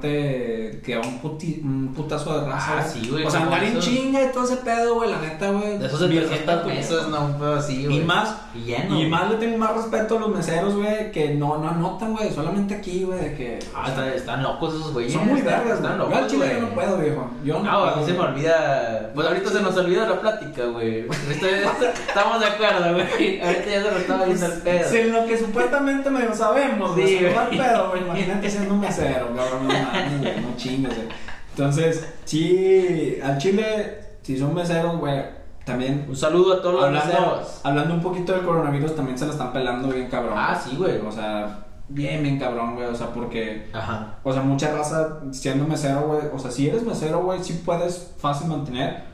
restaurante 0.00 0.80
que 0.84 0.94
a 0.94 1.00
un, 1.00 1.20
puti- 1.20 1.62
un 1.62 1.92
putazo 1.94 2.40
de 2.40 2.46
raza. 2.50 2.78
Ah, 2.78 2.82
sí, 2.82 3.08
güey, 3.10 3.24
O 3.24 3.30
sea, 3.30 3.42
andar 3.42 3.62
en 3.64 3.78
chinga 3.78 4.22
y 4.22 4.32
todo 4.32 4.44
ese 4.44 4.56
pedo, 4.56 4.96
güey, 4.96 5.10
la 5.10 5.20
neta, 5.20 5.50
güey. 5.50 5.78
De 5.78 5.86
esos 5.86 6.00
de 6.00 6.08
Mi 6.08 6.16
300 6.16 6.46
respeto, 6.46 6.68
pesos, 6.68 7.08
no, 7.08 7.24
un 7.26 7.34
pedo 7.38 7.54
así, 7.56 7.84
güey. 7.86 7.98
Y 7.98 8.04
más, 8.04 8.36
Y 8.54 8.58
lleno. 8.64 9.00
y 9.00 9.06
más 9.06 9.30
le 9.30 9.36
tengo 9.36 9.58
más 9.58 9.74
respeto 9.74 10.16
a 10.16 10.20
los 10.20 10.28
meseros, 10.34 10.74
güey, 10.76 11.10
que 11.12 11.34
no, 11.34 11.58
no 11.58 11.68
anotan, 11.70 12.12
güey, 12.12 12.30
solamente 12.32 12.74
aquí, 12.74 13.04
güey, 13.04 13.18
de 13.20 13.34
que. 13.34 13.58
Ah, 13.74 13.86
están, 13.88 14.08
están 14.08 14.42
locos 14.42 14.74
esos 14.74 14.92
güeyes. 14.92 15.12
son 15.12 15.26
muy 15.28 15.38
están- 15.40 15.60
vergas, 15.70 15.98
güey. 15.98 16.10
Yo 16.10 16.16
al 16.16 16.26
chile 16.26 16.50
yo 16.54 16.60
no 16.60 16.68
puedo, 16.74 16.96
viejo. 16.98 17.30
Yo 17.44 17.58
no, 17.58 17.64
No, 17.64 17.84
a 17.84 17.96
mí 17.96 18.04
se 18.04 18.12
me 18.12 18.18
olvida. 18.20 19.10
Pues 19.14 19.26
ahorita 19.26 19.50
se 19.50 19.60
nos 19.62 19.76
olvida 19.76 20.08
la 20.08 20.20
plática, 20.20 20.64
güey. 20.66 21.06
Estamos 21.08 22.40
de 22.40 22.46
acuerdo, 22.46 22.92
güey. 22.94 23.40
Ahorita 23.40 23.66
ya 23.70 23.82
se 23.82 23.90
nos 23.90 24.00
estaba 24.00 24.26
yendo 24.26 24.46
el 24.46 24.52
pedo. 24.62 24.88
Si 24.88 24.96
en 24.98 25.12
lo 25.12 25.26
que 25.26 25.38
supuestamente 25.38 26.10
medio 26.10 26.34
sabemos, 26.34 26.94
Sí, 26.94 27.18
güey, 27.20 27.26
el 27.26 27.58
pedo, 27.58 27.90
güey. 27.90 28.02
Imagínate 28.02 28.50
siendo 28.50 28.74
un 28.74 28.80
mesero, 28.80 29.28
cabrón, 29.34 29.68
no 29.68 29.74
no 30.50 30.56
chingues, 30.56 30.94
güey. 30.94 31.08
Entonces, 31.50 32.08
sí, 32.24 33.18
al 33.22 33.38
chile, 33.38 33.98
si 34.22 34.38
son 34.38 34.54
meseros, 34.54 34.96
güey, 34.98 35.22
también. 35.64 36.06
Un 36.08 36.16
saludo 36.16 36.54
a 36.54 36.62
todos 36.62 36.74
los 36.76 36.84
Hablando, 36.84 37.12
meseros. 37.12 37.60
hablando 37.64 37.94
un 37.94 38.02
poquito 38.02 38.32
del 38.32 38.42
coronavirus, 38.42 38.94
también 38.96 39.18
se 39.18 39.26
la 39.26 39.32
están 39.32 39.52
pelando 39.52 39.88
bien 39.88 40.08
cabrón. 40.08 40.34
Ah, 40.36 40.58
sí, 40.62 40.76
güey. 40.76 40.98
O 40.98 41.10
sea, 41.12 41.64
bien, 41.90 42.22
bien 42.22 42.38
cabrón, 42.38 42.74
güey. 42.74 42.86
O 42.86 42.94
sea, 42.94 43.08
porque. 43.12 43.68
Ajá. 43.72 44.18
O 44.24 44.32
sea, 44.32 44.42
mucha 44.42 44.72
raza 44.72 45.20
siendo 45.32 45.66
mesero, 45.66 46.02
güey. 46.06 46.20
O 46.34 46.38
sea, 46.38 46.50
si 46.50 46.68
eres 46.68 46.82
mesero, 46.84 47.22
güey, 47.22 47.42
sí 47.44 47.62
puedes 47.64 48.12
fácil 48.18 48.48
mantener. 48.48 49.04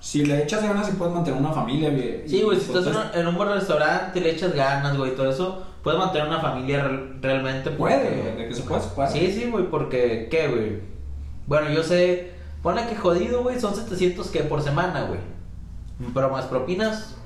Si 0.00 0.24
le 0.24 0.42
echas 0.42 0.62
ganas, 0.62 0.86
sí 0.86 0.92
puedes 0.98 1.14
mantener 1.14 1.40
una 1.40 1.52
familia, 1.52 1.90
güey. 1.90 2.28
Sí, 2.28 2.42
güey, 2.42 2.58
si 2.60 2.70
Y, 2.70 2.72
pues, 2.72 2.86
estás 2.86 2.86
en 2.86 2.96
un, 2.96 3.20
en 3.20 3.26
un 3.28 3.36
buen 3.36 3.48
restaurante, 3.50 4.20
le 4.20 4.30
echas 4.32 4.54
ganas, 4.54 4.96
güey, 4.98 5.14
todo 5.16 5.30
eso, 5.30 5.62
puedes 5.82 5.98
mantener 5.98 6.28
una 6.28 6.40
familia 6.40 6.84
real- 6.84 7.18
realmente. 7.22 7.70
Puede, 7.70 8.04
porque- 8.08 8.20
güey, 8.20 8.36
de 8.36 8.48
que 8.48 8.54
se 8.54 8.62
puede, 8.64 8.82
se 8.82 8.88
puede. 8.88 9.08
Sí, 9.10 9.32
sí, 9.32 9.50
güey, 9.50 9.70
porque, 9.70 10.28
¿qué, 10.30 10.48
güey? 10.48 10.80
Bueno, 11.46 11.70
yo 11.70 11.82
sé, 11.82 12.32
ponle 12.62 12.86
que 12.86 12.96
jodido, 12.96 13.42
güey, 13.42 13.58
son 13.58 13.74
700 13.74 14.28
que 14.28 14.40
por 14.40 14.60
semana, 14.62 15.04
güey. 15.04 15.20
Pero 16.12 16.28
más 16.28 16.44
propinas, 16.46 17.16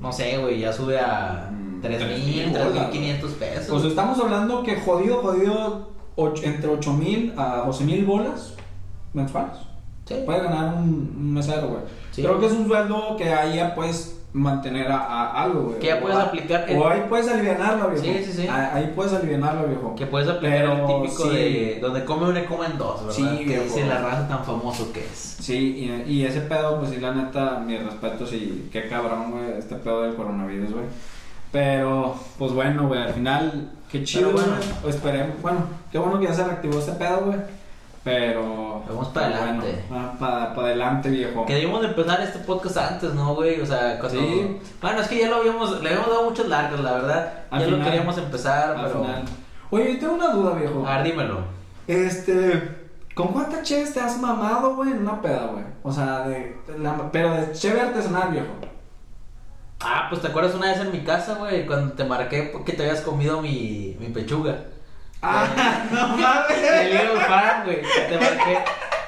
no 0.00 0.12
sé, 0.12 0.38
güey, 0.38 0.58
ya 0.60 0.72
sube 0.72 0.98
a 0.98 1.50
3.000, 1.88 1.98
3,000 1.98 2.50
bolas, 2.52 2.90
3.500 2.92 3.30
pesos. 3.38 3.66
Pues 3.68 3.84
estamos 3.84 4.18
hablando 4.20 4.62
que 4.62 4.76
jodido, 4.80 5.16
jodido, 5.22 5.88
och- 6.16 6.42
entre 6.44 6.68
8 6.70 6.92
mil 6.92 7.32
a 7.36 7.62
12 7.66 7.84
mil 7.84 8.04
bolas 8.04 8.54
mensuales. 9.12 9.56
Sí. 10.06 10.14
Puede 10.24 10.40
ganar 10.42 10.74
un, 10.74 11.14
un 11.16 11.34
mesero, 11.34 11.68
güey. 11.68 11.80
Sí. 12.12 12.22
Creo 12.22 12.38
que 12.38 12.46
es 12.46 12.52
un 12.52 12.66
sueldo 12.68 13.16
que 13.16 13.32
ahí 13.32 13.56
ya 13.56 13.74
puedes 13.74 14.12
mantener 14.32 14.90
a, 14.92 14.98
a 14.98 15.42
algo, 15.44 15.62
güey. 15.62 15.78
Que 15.78 15.86
ya 15.88 15.96
O 15.96 16.00
puedes 16.02 16.16
a- 16.18 16.22
aplicar 16.24 16.64
el- 16.70 16.78
O 16.78 16.88
ahí 16.88 17.02
puedes 17.08 17.26
alivianarlo, 17.28 17.88
viejo. 17.88 18.04
Sí, 18.04 18.24
sí, 18.24 18.32
sí. 18.42 18.48
Ahí, 18.48 18.92
puedes 18.94 19.12
alivianarlo, 19.14 19.66
viejo. 19.66 19.94
Que 19.96 20.06
puedes 20.06 20.28
aplicar 20.28 20.58
el 20.58 20.70
Pero 20.72 20.86
típico 21.02 21.22
sí. 21.24 21.28
de 21.30 21.78
donde 21.80 22.04
come 22.04 22.28
uno 22.28 22.38
y 22.38 22.44
comen 22.44 22.76
dos, 22.78 23.00
¿verdad? 23.06 23.14
Sí, 23.16 23.38
que 23.38 23.44
viejo. 23.44 23.64
dice 23.64 23.86
la 23.86 23.98
raza 24.02 24.28
tan 24.28 24.44
famoso 24.44 24.92
que 24.92 25.00
es. 25.00 25.36
Sí, 25.40 25.90
y, 26.06 26.12
y 26.12 26.24
ese 26.24 26.42
pedo, 26.42 26.78
pues 26.78 26.90
sí, 26.92 26.98
la 27.00 27.12
neta, 27.14 27.58
mis 27.66 27.82
respetos 27.82 28.32
y 28.32 28.68
qué 28.70 28.88
cabrón, 28.88 29.30
güey, 29.32 29.58
este 29.58 29.74
pedo 29.76 30.02
del 30.02 30.14
coronavirus, 30.14 30.70
güey. 30.72 30.84
Pero, 31.56 32.14
pues 32.38 32.52
bueno, 32.52 32.86
güey, 32.86 33.00
al 33.00 33.14
final, 33.14 33.70
qué 33.90 34.04
chido, 34.04 34.30
güey. 34.32 34.44
bueno. 34.44 34.60
Pues 34.82 34.96
Esperemos, 34.96 35.40
bueno, 35.40 35.60
qué 35.90 35.96
bueno 35.98 36.18
que 36.20 36.26
ya 36.26 36.34
se 36.34 36.44
reactivó 36.44 36.78
este 36.78 36.92
pedo, 36.92 37.20
güey. 37.24 37.38
Pero. 38.04 38.82
Vamos 38.86 39.08
pa' 39.08 39.22
pero 39.22 39.34
adelante. 39.36 39.84
Bueno, 39.88 40.12
para 40.20 40.52
adelante, 40.52 41.08
viejo. 41.08 41.46
Que 41.46 41.54
debimos 41.54 41.80
de 41.80 41.88
empezar 41.88 42.20
este 42.20 42.40
podcast 42.40 42.76
antes, 42.76 43.14
¿no, 43.14 43.34
güey? 43.34 43.58
O 43.58 43.64
sea, 43.64 43.98
cuando... 43.98 44.20
Sí. 44.20 44.58
Bueno, 44.82 45.00
es 45.00 45.08
que 45.08 45.18
ya 45.18 45.28
lo 45.30 45.36
habíamos... 45.36 45.80
Le 45.82 45.88
habíamos 45.88 46.10
dado 46.10 46.24
muchos 46.28 46.46
largos, 46.46 46.80
la 46.80 46.92
verdad. 46.92 47.32
Al 47.50 47.60
ya 47.60 47.66
lo 47.68 47.72
final. 47.72 47.88
queríamos 47.90 48.18
empezar, 48.18 48.76
Al 48.76 48.86
pero... 48.86 49.00
final. 49.02 49.24
Oye, 49.70 49.94
tengo 49.96 50.12
una 50.12 50.28
duda, 50.28 50.52
viejo. 50.56 50.86
A 50.86 50.98
ver, 50.98 51.06
dímelo. 51.06 51.38
Este. 51.86 52.76
¿Con 53.14 53.28
cuántas 53.28 53.62
cheves 53.62 53.94
te 53.94 54.00
has 54.00 54.20
mamado, 54.20 54.76
güey, 54.76 54.90
en 54.90 54.98
una 54.98 55.22
peda, 55.22 55.46
güey? 55.50 55.64
O 55.82 55.90
sea, 55.90 56.28
de, 56.28 56.54
la- 56.78 57.10
pero 57.10 57.32
de 57.32 57.50
cheve 57.52 57.80
artesanal, 57.80 58.30
viejo. 58.30 58.46
Ah, 59.80 60.06
pues 60.08 60.22
te 60.22 60.28
acuerdas 60.28 60.54
una 60.54 60.68
vez 60.72 60.78
en 60.80 60.90
mi 60.92 61.00
casa, 61.00 61.34
güey, 61.34 61.66
cuando 61.66 61.92
te 61.92 62.04
marqué 62.04 62.52
que 62.64 62.72
te 62.72 62.82
habías 62.84 63.02
comido 63.02 63.42
mi, 63.42 63.96
mi 64.00 64.06
pechuga. 64.08 64.56
Ah, 65.22 65.46
no 65.92 66.14
El 66.14 66.20
mames. 66.20 66.90
Little 66.92 67.20
Farm, 67.26 67.64
güey, 67.64 67.80
que 67.82 68.00
te 68.08 68.18
marqué, 68.18 68.58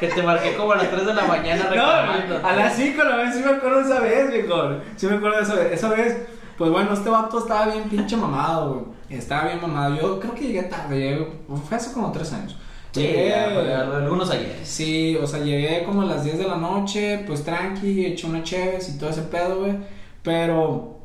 que 0.01 0.07
te 0.09 0.23
marqué 0.23 0.55
como 0.57 0.73
a 0.73 0.77
las 0.77 0.91
3 0.91 1.07
de 1.07 1.15
la 1.15 1.25
mañana 1.25 1.65
No, 1.65 1.71
reclamando. 1.71 2.47
a 2.47 2.53
las 2.55 2.75
5 2.77 3.03
la 3.05 3.17
vez 3.17 3.35
sí 3.35 3.43
me 3.45 3.51
acuerdo 3.53 3.81
esa 3.81 4.01
vez, 4.01 4.31
viejo. 4.33 4.57
Sí 4.97 5.07
me 5.07 5.17
acuerdo 5.17 5.37
de 5.39 5.43
esa 5.43 5.55
vez. 5.55 5.73
Esa 5.73 5.89
vez, 5.91 6.17
pues 6.57 6.71
bueno, 6.71 6.93
este 6.93 7.09
vato 7.11 7.39
estaba 7.39 7.67
bien 7.67 7.85
pinche 7.85 8.17
mamado, 8.17 8.75
güey. 8.75 9.19
Estaba 9.19 9.45
bien 9.47 9.61
mamado. 9.63 9.95
Yo 9.97 10.21
creo 10.21 10.35
que 10.35 10.47
llegué 10.49 10.63
tarde, 10.65 10.97
llegué- 10.99 11.29
fue 11.67 11.77
hace 11.79 11.93
como 11.93 12.13
3 12.13 12.33
años. 12.35 12.57
Sí, 12.93 13.01
Llegué- 13.03 13.29
ya, 13.31 13.49
güey, 13.55 13.73
algunos 13.73 14.31
ayer. 14.31 14.61
Sí, 14.65 15.17
o 15.23 15.27
sea, 15.27 15.41
llegué 15.41 15.85
como 15.85 16.03
a 16.03 16.07
las 16.07 16.25
10 16.25 16.39
de 16.39 16.45
la 16.49 16.57
noche, 16.57 17.23
pues 17.27 17.45
tranqui, 17.45 18.05
eché 18.07 18.27
una 18.27 18.43
cheves 18.43 18.89
y 18.91 18.99
todo 18.99 19.11
ese 19.11 19.23
pedo, 19.23 19.61
güey. 19.61 19.98
Pero, 20.29 20.99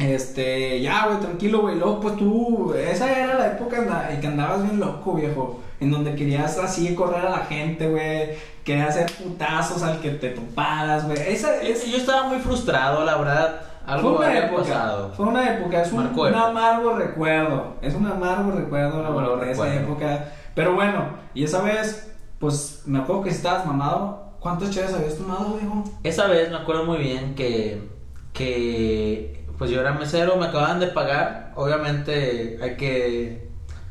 este, 0.00 0.80
ya, 0.80 1.06
güey, 1.06 1.20
tranquilo, 1.20 1.60
güey. 1.60 1.76
Luego, 1.76 2.00
pues 2.00 2.16
tú, 2.16 2.74
esa 2.74 3.10
era 3.16 3.34
la 3.38 3.46
época 3.52 3.78
anda- 3.78 4.10
en 4.10 4.20
que 4.20 4.26
andabas 4.26 4.62
bien 4.64 4.80
loco, 4.80 5.14
viejo. 5.14 5.60
En 5.78 5.92
donde 5.92 6.16
querías 6.16 6.58
así 6.58 6.92
correr 6.96 7.24
a 7.26 7.30
la 7.30 7.38
gente, 7.46 7.88
güey. 7.88 8.30
Querías 8.64 8.88
hacer 8.96 9.12
putazos 9.12 9.82
al 9.84 10.00
que 10.00 10.10
te 10.10 10.30
toparas, 10.30 11.06
güey. 11.06 11.18
Esa 11.20 11.62
es. 11.62 11.86
Yo 11.88 11.98
estaba 11.98 12.24
muy 12.28 12.38
frustrado, 12.38 13.04
la 13.04 13.16
verdad. 13.16 13.60
Algo 13.86 14.16
fue 14.16 14.26
una 14.26 14.38
época. 14.38 14.62
pasado. 14.62 15.12
Fue 15.14 15.26
una 15.26 15.54
época, 15.56 15.82
es 15.82 15.92
un, 15.92 16.06
un 16.18 16.34
amargo 16.34 16.94
recuerdo. 16.94 17.74
Es 17.80 17.94
un 17.94 18.06
amargo 18.06 18.50
recuerdo, 18.52 19.02
la 19.02 19.10
verdad, 19.10 19.44
de 19.46 19.52
esa 19.52 19.72
época. 19.74 20.32
Pero 20.56 20.74
bueno, 20.74 21.04
y 21.34 21.44
esa 21.44 21.60
vez, 21.62 22.10
pues 22.40 22.82
me 22.86 22.98
acuerdo 22.98 23.22
que 23.22 23.30
estabas 23.30 23.64
mamado. 23.66 24.24
¿Cuántas 24.40 24.70
cheves 24.70 24.92
habías 24.92 25.16
tomado, 25.16 25.54
viejo? 25.54 25.84
Esa 26.02 26.26
vez 26.26 26.50
me 26.50 26.56
acuerdo 26.56 26.84
muy 26.84 26.98
bien 26.98 27.34
que, 27.34 27.88
que 28.34 29.44
pues 29.56 29.70
yo 29.70 29.80
era 29.80 29.92
mesero, 29.92 30.36
me 30.36 30.46
acababan 30.46 30.80
de 30.80 30.88
pagar. 30.88 31.52
Obviamente 31.54 32.58
hay 32.60 32.76
que 32.76 33.44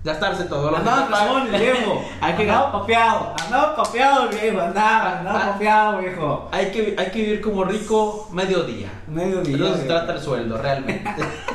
gastarse 0.03 0.43
todo 0.43 0.65
lo 0.69 0.73
que 0.73 0.79
Andaba 0.81 1.05
te 1.05 1.11
pagan. 1.11 1.27
casón, 1.47 1.59
viejo. 1.61 2.05
Hay 2.21 2.33
que 2.33 2.41
andaba 2.43 2.71
papeado. 2.73 3.35
Andaba 3.45 3.75
papeado, 3.77 4.27
viejo. 4.29 4.59
Andaba, 4.61 5.19
andaba 5.19 5.51
papeado, 5.53 5.97
viejo. 5.99 6.49
Hay 6.51 6.65
que, 6.71 6.93
hay 6.97 7.09
que 7.11 7.19
vivir 7.21 7.41
como 7.41 7.63
rico 7.63 8.27
mediodía. 8.33 8.89
Medio 9.07 9.37
De 9.41 9.53
día. 9.55 9.65
eso 9.67 9.77
se 9.77 9.83
trata 9.85 10.13
el 10.13 10.19
sueldo, 10.19 10.57
realmente. 10.57 11.09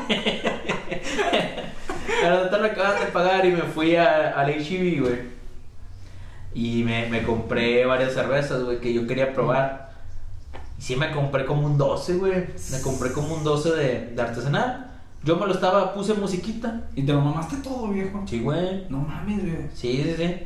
Pero 2.20 2.42
total 2.42 2.62
me 2.62 2.68
acaban 2.68 2.98
de 3.00 3.06
pagar 3.06 3.46
y 3.46 3.50
me 3.52 3.62
fui 3.62 3.94
a- 3.96 4.30
al 4.30 4.48
HEB, 4.50 5.00
güey. 5.02 5.38
Y 6.54 6.82
me, 6.82 7.06
me 7.08 7.22
compré 7.22 7.84
varias 7.86 8.14
cervezas, 8.14 8.62
güey, 8.64 8.80
que 8.80 8.92
yo 8.92 9.06
quería 9.06 9.32
probar. 9.32 9.90
Y 10.78 10.82
sí 10.82 10.96
me 10.96 11.10
compré 11.10 11.44
como 11.44 11.66
un 11.66 11.76
12, 11.76 12.14
güey. 12.14 12.46
Me 12.72 12.80
compré 12.82 13.12
como 13.12 13.34
un 13.34 13.44
12 13.44 13.70
de, 13.74 14.06
de 14.14 14.22
artesanal. 14.22 14.84
Yo 15.24 15.36
me 15.36 15.46
lo 15.46 15.52
estaba, 15.54 15.92
puse 15.94 16.14
musiquita. 16.14 16.82
Y 16.94 17.02
te 17.02 17.12
lo 17.12 17.20
mamaste 17.20 17.56
todo, 17.56 17.88
viejo. 17.88 18.22
Sí, 18.26 18.40
güey. 18.40 18.86
No 18.88 18.98
mames, 18.98 19.42
viejo. 19.42 19.62
Sí, 19.74 20.02
sí, 20.04 20.14
sí. 20.16 20.36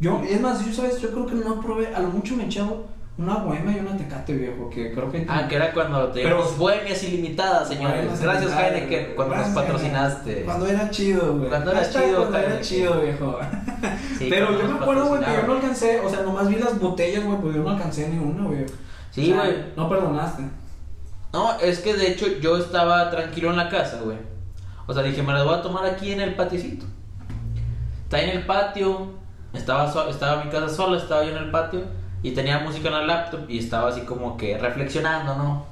Yo, 0.00 0.20
es 0.28 0.40
más, 0.40 0.64
yo 0.64 0.72
sabes, 0.72 1.00
yo 1.00 1.10
creo 1.10 1.26
que 1.26 1.34
no 1.34 1.60
probé, 1.60 1.94
a 1.94 2.00
lo 2.00 2.08
mucho 2.08 2.36
me 2.36 2.44
echaba 2.46 2.72
una 3.16 3.36
bohema 3.36 3.72
y 3.72 3.78
una 3.78 3.96
tecate, 3.96 4.32
viejo, 4.34 4.68
que 4.68 4.92
creo 4.92 5.10
que... 5.10 5.24
Ah, 5.28 5.46
que 5.48 5.54
era 5.54 5.72
cuando 5.72 6.08
te 6.08 6.22
Pero- 6.24 6.44
bohemias 6.58 7.02
ilimitadas, 7.04 7.68
señores. 7.68 8.20
Gracias, 8.20 8.52
Heineken, 8.52 9.04
güey. 9.04 9.14
cuando 9.14 9.36
nos 9.36 9.48
patrocinaste. 9.48 10.42
Cuando 10.44 10.66
era 10.66 10.90
chido, 10.90 11.36
güey. 11.36 11.48
Cuando 11.48 11.70
era 11.70 11.88
chido, 11.88 12.16
Cuando 12.28 12.38
era 12.38 12.60
chido, 12.60 13.00
viejo. 13.02 13.38
Pero 14.18 14.58
yo 14.60 14.68
me 14.68 14.78
acuerdo, 14.80 15.06
güey, 15.06 15.20
que 15.24 15.30
yo 15.32 15.46
no 15.46 15.52
alcancé, 15.54 16.00
o 16.00 16.10
sea, 16.10 16.22
nomás 16.22 16.48
vi 16.48 16.56
las 16.56 16.78
botellas, 16.80 17.24
güey, 17.24 17.38
pues 17.40 17.54
yo 17.54 17.62
no 17.62 17.70
alcancé 17.70 18.08
ni 18.08 18.18
una, 18.18 18.44
güey. 18.44 18.66
Sí, 19.14 19.32
O 19.32 19.34
sea, 19.36 19.44
güey. 19.44 19.56
No 19.76 19.88
perdonaste. 19.88 20.42
No, 21.32 21.58
es 21.60 21.80
que 21.80 21.94
de 21.94 22.12
hecho 22.12 22.26
yo 22.40 22.56
estaba 22.56 23.10
tranquilo 23.10 23.50
en 23.50 23.56
la 23.56 23.68
casa, 23.68 24.00
güey. 24.04 24.18
O 24.86 24.92
sea, 24.94 25.02
dije, 25.02 25.22
me 25.22 25.32
las 25.32 25.44
voy 25.44 25.54
a 25.54 25.62
tomar 25.62 25.84
aquí 25.86 26.12
en 26.12 26.20
el 26.20 26.34
patiecito. 26.34 26.86
Está 28.04 28.20
en 28.20 28.30
el 28.30 28.46
patio, 28.46 29.08
estaba, 29.52 29.90
so- 29.92 30.08
estaba 30.08 30.44
mi 30.44 30.50
casa 30.50 30.68
sola, 30.68 30.98
estaba 30.98 31.24
yo 31.24 31.30
en 31.30 31.38
el 31.44 31.50
patio 31.50 31.82
y 32.22 32.32
tenía 32.32 32.58
música 32.60 32.88
en 32.88 32.94
la 32.94 33.02
laptop 33.02 33.48
y 33.48 33.58
estaba 33.58 33.88
así 33.88 34.02
como 34.02 34.36
que 34.36 34.58
reflexionando, 34.58 35.34
¿no? 35.36 35.66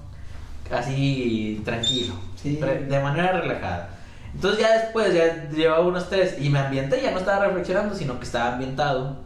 Así 0.70 1.60
tranquilo, 1.64 2.14
Sí. 2.36 2.56
de 2.56 3.00
manera 3.00 3.32
relajada. 3.32 3.90
Entonces 4.34 4.60
ya 4.60 4.72
después, 4.78 5.12
ya 5.14 5.48
llevaba 5.50 5.80
unos 5.86 6.08
tres 6.08 6.36
y 6.40 6.48
me 6.48 6.58
ambienté, 6.58 7.02
ya 7.02 7.10
no 7.10 7.18
estaba 7.18 7.44
reflexionando, 7.46 7.94
sino 7.94 8.18
que 8.18 8.24
estaba 8.24 8.54
ambientado. 8.54 9.16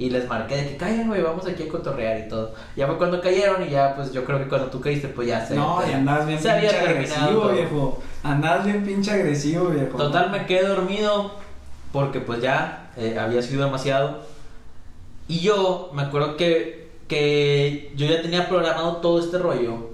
Y 0.00 0.08
les 0.08 0.26
marqué 0.26 0.56
de 0.56 0.66
que 0.66 0.76
caigan, 0.78 1.08
güey, 1.08 1.20
vamos 1.20 1.46
aquí 1.46 1.64
a 1.64 1.68
cotorrear 1.68 2.20
y 2.20 2.28
todo. 2.30 2.54
Ya 2.74 2.86
fue 2.86 2.96
cuando 2.96 3.20
cayeron 3.20 3.62
y 3.62 3.68
ya, 3.68 3.94
pues 3.94 4.14
yo 4.14 4.24
creo 4.24 4.38
que 4.38 4.48
cuando 4.48 4.68
tú 4.68 4.80
caíste, 4.80 5.08
pues 5.08 5.28
ya 5.28 5.44
se. 5.44 5.54
No, 5.54 5.78
y 5.86 5.92
andabas 5.92 6.26
bien 6.26 6.40
se 6.40 6.50
pinche 6.50 6.78
agresivo, 6.78 7.48
viejo. 7.50 8.02
Andabas 8.22 8.64
bien 8.64 8.82
pinche 8.82 9.10
agresivo, 9.10 9.66
viejo. 9.66 9.98
Total, 9.98 10.30
me 10.30 10.46
quedé 10.46 10.66
dormido 10.66 11.32
porque 11.92 12.20
pues 12.20 12.40
ya 12.40 12.90
eh, 12.96 13.18
había 13.18 13.42
sido 13.42 13.62
demasiado. 13.66 14.22
Y 15.28 15.40
yo 15.40 15.90
me 15.92 16.00
acuerdo 16.00 16.38
que, 16.38 16.88
que 17.06 17.92
yo 17.94 18.06
ya 18.06 18.22
tenía 18.22 18.48
programado 18.48 18.96
todo 19.02 19.20
este 19.20 19.36
rollo. 19.36 19.90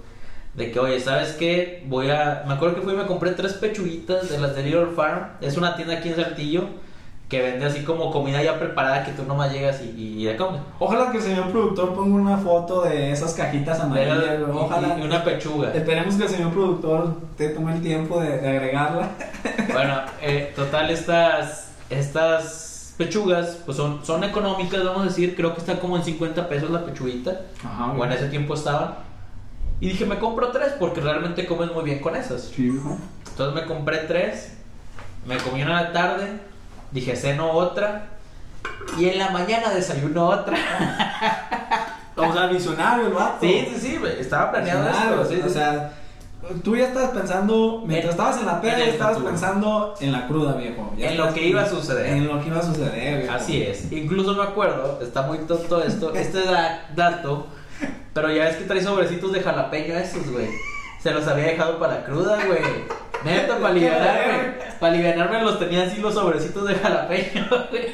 De 0.55 0.71
que, 0.71 0.79
oye, 0.79 1.01
¿sabes 1.01 1.33
qué? 1.33 1.83
Voy 1.89 2.11
a... 2.11 2.45
Me 2.47 2.55
acuerdo 2.55 2.77
que 2.77 2.83
fui 2.83 2.95
y 2.95 2.97
me 2.97 3.07
compré 3.07 3.33
tres 3.33 3.55
pechuguitas 3.55 4.31
de 4.31 4.39
las 4.39 4.55
de 4.55 4.63
Little 4.63 4.93
Farm. 4.95 5.31
Es 5.41 5.57
una 5.57 5.75
tienda 5.75 5.95
aquí 5.95 6.11
en 6.11 6.15
Saltillo 6.15 6.86
que 7.29 7.43
vende 7.43 7.67
así 7.67 7.83
como 7.83 8.13
comida 8.13 8.41
ya 8.43 8.57
preparada 8.59 9.05
que 9.05 9.11
tú 9.11 9.25
nomás 9.25 9.53
llegas 9.53 9.81
y, 9.83 9.91
y, 10.01 10.23
y 10.23 10.25
la 10.31 10.37
comes. 10.37 10.61
Ojalá 10.79 11.11
que 11.11 11.17
el 11.19 11.23
señor 11.25 11.51
productor 11.51 11.93
ponga 11.95 12.15
una 12.15 12.37
foto 12.39 12.83
de 12.83 13.11
esas 13.11 13.35
cajitas 13.35 13.81
amarillas, 13.81 14.41
güey. 14.41 14.57
y- 14.57 14.61
Ojalá. 14.61 14.97
y 14.99 15.03
una 15.03 15.25
pechuga. 15.25 15.73
Esperemos 15.75 16.15
que 16.15 16.23
el 16.23 16.29
señor 16.29 16.53
productor 16.53 17.17
te 17.37 17.49
tome 17.49 17.73
el 17.75 17.83
tiempo 17.83 18.21
de, 18.21 18.39
de 18.39 18.49
agregarla. 18.49 19.09
Bueno, 19.73 20.01
eh, 20.23 20.53
total, 20.57 20.89
estas, 20.91 21.71
estas 21.91 22.95
pechugas 22.97 23.59
pues 23.67 23.77
son, 23.77 24.05
son 24.07 24.25
económicas, 24.25 24.83
vamos 24.85 25.03
a 25.03 25.05
decir. 25.07 25.35
Creo 25.37 25.53
que 25.53 25.61
está 25.61 25.79
como 25.79 25.97
en 25.97 26.05
50 26.05 26.49
pesos 26.49 26.71
la 26.71 26.85
pechuguita. 26.85 27.43
Ajá, 27.65 27.93
O 27.93 28.05
en 28.05 28.13
ese 28.13 28.29
tiempo 28.29 28.55
estaban. 28.55 28.95
Y 29.81 29.89
dije, 29.89 30.07
me 30.07 30.19
compro 30.19 30.49
tres 30.53 30.73
porque 30.79 31.01
realmente 31.03 31.45
comen 31.47 31.71
muy 31.75 31.85
bien 31.85 31.99
con 32.01 32.17
esas. 32.17 32.43
Sí. 32.55 32.69
Entonces 33.29 33.55
me 33.55 33.67
compré 33.69 33.99
tres. 33.99 34.57
Me 35.27 35.37
comí 35.39 35.63
una 35.63 35.79
en 35.81 35.85
la 35.87 35.93
tarde. 35.93 36.41
Dije, 36.97 37.15
ceno 37.15 37.51
otra. 37.53 38.07
Y 38.99 39.09
en 39.11 39.19
la 39.19 39.29
mañana 39.31 39.71
desayuno 39.71 40.27
otra. 40.29 40.57
O 42.19 42.33
sea, 42.33 42.47
visionario 42.47 43.09
el 43.09 43.13
vato. 43.13 43.37
Sí, 43.43 43.69
sí, 43.75 43.79
sí, 43.79 43.99
estaba 44.19 44.51
planeado 44.51 44.89
esto. 44.89 45.27
sí, 45.35 45.41
o 45.45 45.49
sí. 45.49 45.53
sea, 45.53 45.93
tú 46.65 46.75
ya 46.75 46.87
estabas 46.87 47.11
pensando, 47.11 47.83
mientras 47.87 48.15
En- 48.15 48.19
estabas 48.21 48.39
en 48.41 48.47
la 48.47 48.59
peda, 48.63 48.79
el 48.79 48.89
estabas 48.89 49.15
futuro. 49.17 49.33
pensando 49.33 49.95
en 50.01 50.13
la 50.13 50.27
cruda, 50.27 50.55
viejo. 50.55 50.95
Ya 50.97 51.11
En 51.11 51.19
lo 51.19 51.35
que 51.35 51.47
iba 51.47 51.61
a 51.61 51.69
suceder. 51.69 52.07
En 52.07 52.27
lo 52.27 52.41
que 52.41 52.49
iba 52.49 52.59
a 52.59 52.63
suceder, 52.63 53.19
viejo. 53.21 53.35
Así 53.35 53.63
es. 53.63 53.93
Incluso 53.93 54.33
me 54.33 54.45
acuerdo, 54.45 54.99
está 55.03 55.23
muy 55.23 55.37
tonto 55.41 55.83
esto, 55.83 56.15
este 56.15 56.43
da- 56.47 56.87
dato, 56.97 57.49
pero 58.15 58.33
ya 58.33 58.49
es 58.49 58.57
que 58.57 58.65
trae 58.65 58.83
sobrecitos 58.83 59.31
de 59.35 59.43
jalapeño 59.43 59.95
esos, 59.97 60.27
güey. 60.31 60.49
Se 61.03 61.11
los 61.11 61.29
había 61.29 61.45
dejado 61.49 61.79
para 61.79 61.97
la 61.97 62.05
cruda, 62.05 62.39
güey. 62.47 62.63
Neta, 63.27 63.59
para 63.59 63.69
aliviarme. 63.69 64.55
Para 64.79 64.93
aliviarme 64.93 65.43
los 65.43 65.59
tenía 65.59 65.83
así 65.85 66.01
los 66.01 66.15
sobrecitos 66.15 66.67
de 66.69 66.75
jalapeño, 66.77 67.49
güey. 67.71 67.87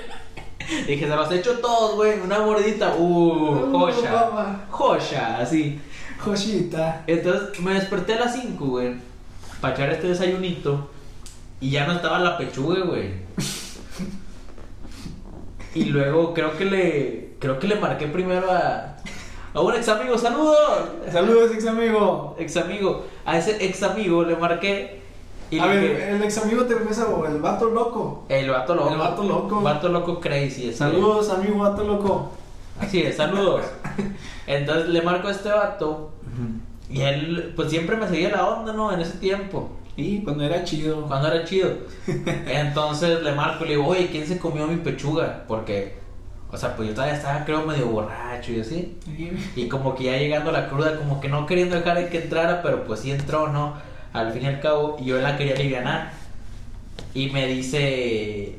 Dije, 0.87 1.09
se 1.09 1.17
los 1.17 1.31
he 1.31 1.37
hecho 1.37 1.59
todos, 1.59 1.97
güey. 1.97 2.21
Una 2.21 2.41
mordita. 2.41 2.95
Uh, 2.97 3.73
joya. 3.73 4.67
Joya, 4.71 5.39
así. 5.39 5.81
Joshita. 6.19 7.03
Entonces 7.07 7.59
me 7.61 7.75
desperté 7.75 8.15
a 8.15 8.21
las 8.21 8.35
5, 8.35 8.65
güey. 8.65 8.95
Para 9.61 9.75
echar 9.75 9.91
este 9.91 10.09
desayunito. 10.09 10.91
Y 11.61 11.71
ya 11.71 11.87
no 11.87 11.95
estaba 11.95 12.19
la 12.19 12.39
pechuga, 12.39 12.81
güey. 12.85 13.11
Y 15.75 15.85
luego 15.87 16.35
creo 16.35 16.57
que 16.57 16.65
le. 16.65 17.35
Creo 17.39 17.59
que 17.59 17.67
le 17.67 17.77
marqué 17.77 18.07
primero 18.07 18.51
a. 18.51 18.97
A 19.55 19.61
un 19.61 19.75
ex 19.75 19.89
amigo, 19.89 20.17
saludos. 20.17 20.89
Saludos, 21.11 21.53
ex 21.53 21.67
amigo. 21.67 22.37
Ex 22.39 22.57
amigo. 22.57 23.05
A 23.25 23.39
ese 23.39 23.65
ex 23.65 23.83
amigo 23.83 24.25
le 24.25 24.37
marqué. 24.37 25.02
Y 25.53 25.59
a 25.59 25.67
ver, 25.67 25.85
el 25.85 26.23
ex 26.23 26.39
amigo 26.39 26.65
te 26.65 26.73
refieres 26.73 26.99
a 27.01 27.29
el 27.29 27.39
vato 27.43 27.67
loco. 27.67 28.25
el 28.31 28.49
vato 28.49 28.75
loco. 28.75 28.91
el 28.91 28.99
vato 28.99 29.23
loco. 29.23 29.61
Vato 29.61 29.89
loco 29.91 30.19
crazy. 30.19 30.73
Saludos, 30.73 31.29
amigo 31.29 31.59
vato 31.59 31.85
loco. 31.85 32.33
Así 32.81 33.03
es, 33.03 33.19
saludos. 33.19 33.61
Entonces 34.47 34.89
le 34.89 35.03
marco 35.03 35.29
a 35.29 35.31
este 35.31 35.51
vato. 35.51 36.13
Y 36.89 37.03
él, 37.03 37.53
pues 37.55 37.69
siempre 37.69 37.97
me 37.97 38.09
seguía 38.09 38.31
la 38.31 38.49
onda, 38.49 38.73
¿no? 38.73 38.95
En 38.95 39.01
ese 39.01 39.19
tiempo. 39.19 39.69
Y 39.95 40.23
cuando 40.23 40.43
era 40.43 40.65
chido. 40.65 41.03
Cuando 41.03 41.29
era 41.29 41.45
chido. 41.45 41.69
Entonces 42.47 43.23
le 43.23 43.33
marco 43.33 43.67
y 43.67 43.69
le 43.69 43.75
digo, 43.75 43.89
oye, 43.89 44.09
¿quién 44.11 44.27
se 44.27 44.39
comió 44.39 44.67
mi 44.67 44.77
pechuga? 44.77 45.45
Porque, 45.47 45.99
o 46.51 46.57
sea, 46.57 46.75
pues 46.75 46.89
yo 46.89 46.95
todavía 46.95 47.17
estaba, 47.17 47.45
creo, 47.45 47.67
medio 47.67 47.89
borracho 47.89 48.53
y 48.53 48.61
así. 48.61 48.97
Y 49.55 49.69
como 49.69 49.95
que 49.95 50.05
ya 50.05 50.17
llegando 50.17 50.49
a 50.49 50.55
la 50.55 50.71
cruda, 50.71 50.97
como 50.97 51.21
que 51.21 51.29
no 51.29 51.45
queriendo 51.45 51.77
dejar 51.77 51.99
de 51.99 52.09
que 52.09 52.23
entrara, 52.23 52.63
pero 52.63 52.85
pues 52.85 53.01
sí 53.01 53.11
entró, 53.11 53.49
¿no? 53.49 53.92
Al 54.13 54.33
fin 54.33 54.43
y 54.43 54.47
al 54.47 54.61
cabo, 54.61 54.97
yo 55.01 55.19
la 55.19 55.37
quería 55.37 55.55
alivianar. 55.55 56.11
Y 57.15 57.31
me 57.31 57.47
dice, 57.47 58.59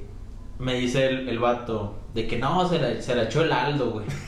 me 0.60 0.76
dice 0.76 1.08
el, 1.08 1.30
el 1.30 1.40
vato, 1.40 1.96
De 2.14 2.28
que 2.28 2.38
no, 2.38 2.68
se 2.70 2.78
la, 2.80 3.02
se 3.02 3.16
la 3.16 3.24
echó 3.24 3.42
el 3.44 3.52
Aldo, 3.52 3.90
güey. 3.92 4.06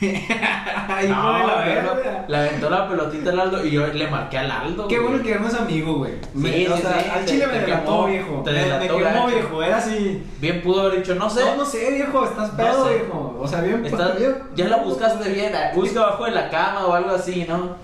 Ay, 0.88 1.08
No, 1.08 1.46
la 1.46 1.56
verga. 1.64 2.24
Le 2.28 2.36
aventó 2.36 2.68
la 2.70 2.88
pelotita 2.88 3.30
al 3.30 3.40
Aldo 3.40 3.64
y 3.64 3.70
yo 3.70 3.86
le 3.86 4.08
marqué 4.08 4.38
al 4.38 4.50
Aldo. 4.50 4.88
Qué 4.88 4.98
güey. 4.98 5.08
bueno 5.10 5.24
que 5.24 5.30
éramos 5.32 5.54
amigos, 5.54 5.96
güey. 5.98 6.12
Me- 6.34 6.52
Sí, 6.52 6.66
o 6.66 6.76
sí, 6.76 6.82
sea, 6.82 7.00
sí, 7.00 7.10
al 7.10 7.24
chile 7.26 7.46
te 7.46 7.58
me 7.60 7.64
quemó, 7.64 8.06
viejo. 8.06 8.42
te 8.44 8.50
Me- 8.52 8.78
me, 8.78 8.86
quemó, 8.88 9.26
viejo. 9.28 9.62
Era 9.62 9.76
así. 9.76 10.22
Bien 10.40 10.62
pudo 10.62 10.80
haber 10.82 10.98
dicho, 10.98 11.14
no 11.14 11.30
sé. 11.30 11.44
No, 11.44 11.56
no 11.56 11.64
sé, 11.64 11.90
viejo. 11.92 12.24
Estás 12.24 12.50
No 12.52 12.56
pedo, 12.56 12.88
sé. 12.88 12.94
viejo. 12.94 13.38
O 13.40 13.46
sea, 13.48 13.60
bien. 13.60 13.86
Estás- 13.86 14.18
bien- 14.18 14.36
ya 14.56 14.68
la 14.68 14.76
buscaste 14.78 15.28
bien, 15.32 15.52
ah, 15.54 15.70
busca 15.74 16.00
abajo 16.00 16.24
de 16.24 16.30
la 16.32 16.50
cama 16.50 16.86
o 16.86 16.92
algo 16.92 17.10
así, 17.10 17.44
¿no? 17.48 17.76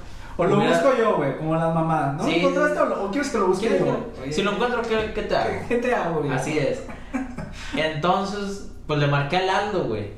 O 0.43 0.47
lo 0.47 0.57
Hubiera- 0.59 0.78
busco 0.80 0.97
yo, 0.99 1.16
güey, 1.16 1.36
como 1.38 1.55
las 1.55 1.74
mamás. 1.74 2.14
¿No 2.16 2.24
Sí, 2.24 2.30
lo 2.30 2.36
encontraste 2.49 2.78
o, 2.80 2.84
lo- 2.86 3.05
o 3.05 3.11
quieres 3.11 3.30
que 3.30 3.38
lo 3.38 3.47
busque 3.49 3.68
¿Quieres 3.68 3.86
yo? 3.86 4.12
que- 4.24 4.32
Si 4.32 4.43
lo 4.43 4.53
encuentro, 4.53 4.82
¿qué, 4.82 5.12
qué 5.14 5.22
te 5.22 5.36
hago? 5.36 5.51
¿Qué 5.68 5.76
te 5.76 5.95
hago, 5.95 6.20
güey? 6.20 6.32
Así 6.32 6.59
es. 6.59 6.82
Entonces, 7.76 8.70
pues 8.86 8.99
le 8.99 9.07
marqué 9.07 9.36
al 9.38 9.49
Aldo, 9.51 9.84
güey. 9.84 10.11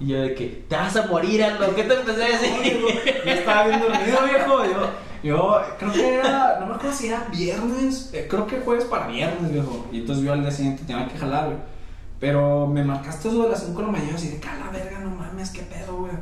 Y 0.00 0.06
yo 0.08 0.20
de 0.22 0.34
que, 0.34 0.64
te 0.68 0.76
vas 0.76 0.96
a 0.96 1.06
morir, 1.06 1.42
Aldo. 1.44 1.74
¿Qué 1.74 1.84
te 1.84 1.94
empecé 1.94 2.24
a 2.24 2.28
decir? 2.38 2.84
Ya 3.24 3.32
estaba 3.34 3.66
bien 3.68 3.80
dormido, 3.80 4.18
viejo. 4.24 4.64
Yo, 4.64 4.88
yo 5.22 5.60
creo 5.78 5.92
que 5.92 6.14
era, 6.16 6.58
no 6.60 6.66
me 6.66 6.74
acuerdo 6.74 6.92
si 6.96 7.06
era 7.08 7.26
viernes, 7.30 8.10
eh, 8.12 8.26
creo 8.28 8.46
que 8.46 8.60
jueves 8.60 8.84
para 8.86 9.06
viernes, 9.06 9.52
viejo. 9.52 9.86
Y 9.92 10.00
entonces 10.00 10.24
yo 10.24 10.32
al 10.32 10.40
día 10.42 10.50
siguiente 10.50 10.82
tenía 10.86 11.06
que 11.08 11.16
jalar, 11.18 11.46
güey. 11.46 11.58
Pero 12.18 12.66
me 12.66 12.84
marcaste 12.84 13.28
eso 13.28 13.42
de 13.44 13.48
las 13.50 13.60
5 13.64 13.80
de 13.80 13.86
la 13.86 13.92
mañana, 13.92 14.14
así 14.14 14.28
de 14.28 14.38
cala 14.40 14.70
verga, 14.72 14.98
no 15.00 15.10
mames, 15.10 15.50
qué 15.50 15.62
pedo, 15.62 15.96
güey. 15.98 16.12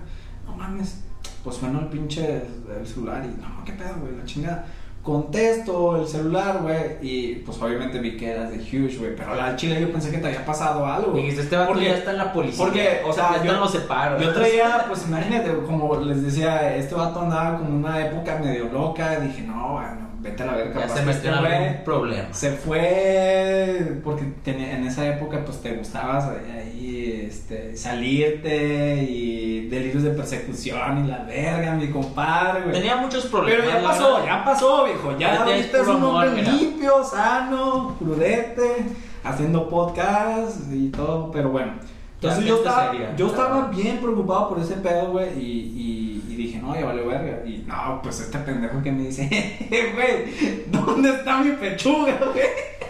No 0.47 0.55
mames. 0.57 1.03
Pues 1.45 1.57
suena 1.57 1.81
el 1.81 1.87
pinche 1.87 2.43
el 2.79 2.87
celular 2.87 3.23
y 3.25 3.41
no, 3.41 3.65
qué 3.65 3.73
pedo, 3.73 3.95
güey, 4.01 4.17
la 4.17 4.25
chingada. 4.25 4.67
Contesto 5.03 5.97
el 6.03 6.07
celular, 6.07 6.59
güey, 6.63 6.99
y 7.01 7.35
pues 7.37 7.61
obviamente 7.63 7.99
vi 7.99 8.19
que 8.19 8.31
eras 8.33 8.51
de 8.51 8.59
Huge, 8.59 8.99
güey. 8.99 9.17
Pero 9.17 9.33
al 9.33 9.57
chile 9.57 9.81
yo 9.81 9.91
pensé 9.91 10.11
que 10.11 10.19
te 10.19 10.27
había 10.29 10.45
pasado 10.45 10.85
algo. 10.85 11.17
Y 11.17 11.23
dijiste, 11.23 11.41
este 11.43 11.57
vato 11.57 11.81
ya 11.81 11.95
está 11.95 12.11
en 12.11 12.19
la 12.19 12.33
policía. 12.33 12.63
porque, 12.65 13.01
o 13.07 13.13
sea, 13.13 13.31
ya 13.31 13.37
yo- 13.39 13.45
están 13.45 13.61
los 13.61 13.73
separos. 13.73 14.23
Yo 14.23 14.33
traía, 14.35 14.85
pues 14.87 15.07
imagínate, 15.09 15.53
como 15.67 15.97
les 16.01 16.23
decía, 16.23 16.77
este 16.77 16.95
vato 16.95 17.23
andaba 17.23 17.59
como 17.59 17.77
una 17.79 18.07
época 18.07 18.39
medio 18.39 18.67
loca. 18.67 19.19
Dije, 19.21 19.41
no, 19.43 19.73
bueno, 19.73 20.00
vete 20.21 20.43
a 20.43 20.47
la 20.47 20.53
verga. 20.55 20.81
Ya 20.81 20.89
se 20.89 21.03
metió 21.03 21.31
en 21.31 21.37
algún 21.37 21.85
problema. 21.85 22.33
Se 22.33 22.51
fue 22.53 24.01
porque 24.05 24.25
tenía- 24.45 24.77
en 24.77 24.87
esa 24.87 25.07
época, 25.07 25.45
pues 25.45 25.61
te 25.61 25.73
gustabas 25.77 26.29
ahí 26.29 27.27
este, 27.27 27.77
salirte 27.77 29.03
y 29.03 29.69
delirios 29.69 30.03
de 30.03 30.11
persecución 30.11 31.05
y 31.05 31.09
la 31.09 31.25
verga, 31.25 31.75
mi 31.75 31.89
compadre, 31.89 32.63
güey. 32.63 32.73
Tenía 32.73 32.97
muchos 32.97 33.27
problemas. 33.27 33.65
Pero 33.67 33.81
ya 33.81 33.87
pasó, 33.87 34.15
verdad. 34.15 34.27
ya 34.27 34.45
pasó, 34.45 34.85
viejo. 34.85 35.19
Ya 35.19 35.43
ahorita 35.43 35.81
es 35.81 35.89
un 35.89 36.03
hombre 36.03 36.43
limpio, 36.43 37.05
sano, 37.05 37.97
prudente, 37.99 38.85
haciendo 39.25 39.69
podcast 39.69 40.73
y 40.73 40.89
todo, 40.89 41.31
pero 41.31 41.51
bueno. 41.51 41.73
Entonces 42.15 42.45
yo 42.45 42.57
estaba, 42.59 42.91
seria. 42.91 43.17
yo 43.17 43.27
estaba 43.29 43.69
bien 43.69 43.97
preocupado 43.99 44.51
por 44.51 44.59
ese 44.61 44.75
pedo, 44.75 45.13
güey, 45.13 45.29
y 45.39 46.10
dije, 46.47 46.59
no, 46.59 46.75
ya 46.79 46.87
vale 46.87 47.03
verga. 47.03 47.45
Y 47.47 47.65
no, 47.67 48.01
pues 48.03 48.21
este 48.21 48.39
pendejo 48.39 48.83
que 48.83 48.93
me 48.93 49.05
dice, 49.05 49.29
güey, 49.95 50.65
¿dónde 50.67 51.11
está 51.11 51.39
mi 51.39 51.53
pechuga, 51.53 52.13
güey? 52.33 52.45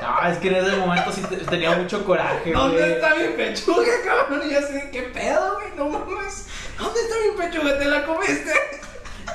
No, 0.00 0.26
es 0.28 0.38
que 0.38 0.48
en 0.48 0.54
ese 0.54 0.76
momento 0.76 1.12
sí 1.12 1.20
te- 1.28 1.36
tenía 1.36 1.72
mucho 1.76 2.02
coraje, 2.04 2.50
¿Dónde 2.52 2.78
güey. 2.78 2.92
está 2.92 3.14
mi 3.14 3.24
pechuga, 3.36 3.82
cabrón? 4.04 4.40
Y 4.48 4.52
yo 4.52 4.58
así, 4.58 4.74
¿qué 4.90 5.02
pedo, 5.02 5.54
güey? 5.56 5.66
No 5.76 5.88
mames. 5.98 6.46
¿Dónde 6.78 7.00
está 7.00 7.14
mi 7.30 7.36
pechuga? 7.42 7.78
¿Te 7.78 7.84
la 7.84 8.06
comiste? 8.06 8.52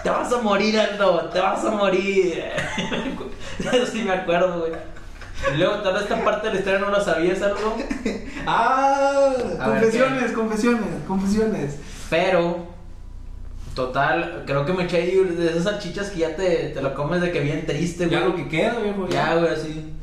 Te 0.03 0.09
vas 0.09 0.33
a 0.33 0.37
morir, 0.41 0.79
Aldo, 0.79 1.29
te 1.29 1.39
vas 1.39 1.63
a 1.63 1.69
morir. 1.71 2.43
Eso 3.59 3.85
sí 3.85 4.01
me 4.03 4.13
acuerdo, 4.13 4.61
güey. 4.61 4.71
Y 5.53 5.57
luego, 5.57 5.75
toda 5.83 6.01
esta 6.01 6.23
parte 6.23 6.47
de 6.47 6.53
la 6.55 6.59
historia 6.61 6.79
no 6.79 6.89
la 6.89 7.01
sabías, 7.03 7.41
Aldo. 7.41 7.77
Ah, 8.47 9.31
A 9.59 9.69
ver, 9.69 9.81
confesiones, 9.81 10.31
confesiones, 10.31 10.81
confesiones. 11.07 11.75
Pero, 12.09 12.72
total, 13.75 14.43
creo 14.45 14.65
que 14.65 14.73
me 14.73 14.83
eché 14.83 14.97
ahí 14.97 15.15
de 15.15 15.49
esas 15.49 15.63
salchichas 15.63 16.09
que 16.11 16.19
ya 16.19 16.35
te, 16.35 16.69
te 16.69 16.81
lo 16.81 16.93
comes 16.93 17.21
de 17.21 17.31
que 17.31 17.39
bien 17.39 17.65
triste, 17.65 18.07
güey. 18.07 18.19
Ya 18.19 18.25
lo 18.25 18.35
que 18.35 18.47
queda, 18.47 18.79
viejo. 18.79 19.07
Ya, 19.09 19.35
güey, 19.35 19.51
así. 19.53 19.93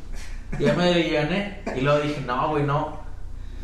Ya 0.58 0.74
me 0.74 0.92
llené. 0.94 1.60
Y 1.76 1.80
luego 1.80 2.00
dije, 2.00 2.22
no, 2.26 2.48
güey, 2.50 2.64
no. 2.64 2.98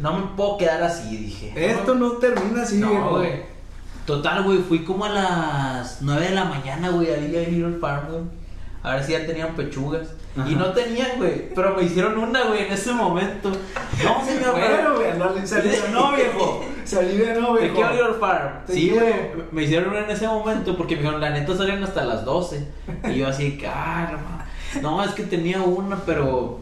No 0.00 0.18
me 0.18 0.26
puedo 0.36 0.58
quedar 0.58 0.82
así, 0.82 1.16
dije. 1.16 1.52
Esto 1.56 1.94
no 1.94 2.12
termina 2.12 2.62
así, 2.62 2.76
No, 2.78 2.90
viejo. 2.90 3.10
güey. 3.18 3.42
Total, 4.04 4.42
güey, 4.44 4.58
fui 4.58 4.84
como 4.84 5.04
a 5.04 5.08
las 5.08 5.98
9 6.02 6.28
de 6.28 6.34
la 6.34 6.44
mañana, 6.44 6.90
güey, 6.90 7.08
ahí 7.10 7.34
a 7.36 7.48
Little 7.48 7.78
Farm, 7.80 8.08
güey. 8.08 8.22
A 8.86 8.94
ver 8.94 9.04
si 9.04 9.12
ya 9.12 9.26
tenían 9.26 9.54
pechugas. 9.56 10.08
Ajá. 10.38 10.48
Y 10.48 10.54
no 10.54 10.66
tenían, 10.72 11.16
güey. 11.16 11.52
Pero 11.54 11.74
me 11.74 11.82
hicieron 11.82 12.16
una, 12.18 12.44
güey, 12.44 12.66
en 12.66 12.72
ese 12.72 12.92
momento. 12.92 13.50
No, 13.50 14.24
señor, 14.24 14.52
Bueno, 14.52 14.94
güey, 14.96 15.18
no, 15.18 15.46
se 15.46 15.56
alivianó, 15.56 16.12
viejo. 16.14 16.64
Se 16.84 16.98
alivianó, 17.00 17.54
Te 17.54 17.60
viejo. 17.62 17.74
quiero 17.74 17.92
Little 17.94 18.14
Farm. 18.20 18.64
Te 18.66 18.72
Sí, 18.74 18.90
quiero. 18.90 19.04
güey. 19.06 19.18
Me 19.50 19.62
hicieron 19.64 19.88
una 19.90 20.00
en 20.04 20.10
ese 20.10 20.28
momento 20.28 20.76
porque 20.76 20.94
me 20.94 21.02
dijeron, 21.02 21.20
la 21.20 21.30
neta 21.30 21.56
salieron 21.56 21.82
hasta 21.82 22.04
las 22.04 22.24
12. 22.24 22.64
Y 23.08 23.16
yo 23.16 23.26
así, 23.28 23.58
cara, 23.58 24.20
no, 24.80 25.02
es 25.02 25.10
que 25.12 25.24
tenía 25.24 25.60
una, 25.62 25.96
pero. 26.06 26.60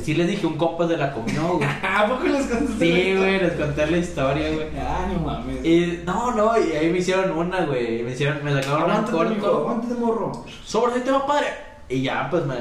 Sí 0.00 0.14
les 0.14 0.28
dije, 0.28 0.46
un 0.46 0.56
compa 0.56 0.86
se 0.86 0.96
la 0.96 1.12
comió, 1.12 1.54
güey. 1.56 1.68
¿A 1.82 2.06
poco 2.06 2.24
les 2.24 2.46
contaste? 2.46 2.84
Sí, 2.84 3.14
güey, 3.16 3.38
les 3.40 3.52
conté 3.54 3.86
la 3.90 3.96
historia, 3.98 4.50
güey. 4.52 4.66
Ah, 4.78 5.08
no 5.12 5.20
mames. 5.20 5.64
Y 5.64 6.00
no, 6.04 6.32
no, 6.32 6.52
y 6.58 6.72
ahí 6.72 6.90
me 6.90 6.98
hicieron 6.98 7.30
una, 7.32 7.64
güey. 7.64 8.02
Me 8.02 8.12
hicieron, 8.12 8.44
me 8.44 8.52
sacaron 8.52 8.90
un 8.90 9.04
corto. 9.04 9.56
aguántate, 9.58 9.94
morro. 9.94 10.44
Sobre 10.64 11.00
te 11.00 11.10
va 11.10 11.26
padre. 11.26 11.46
Y 11.88 12.02
ya, 12.02 12.28
pues 12.30 12.44
me, 12.44 12.56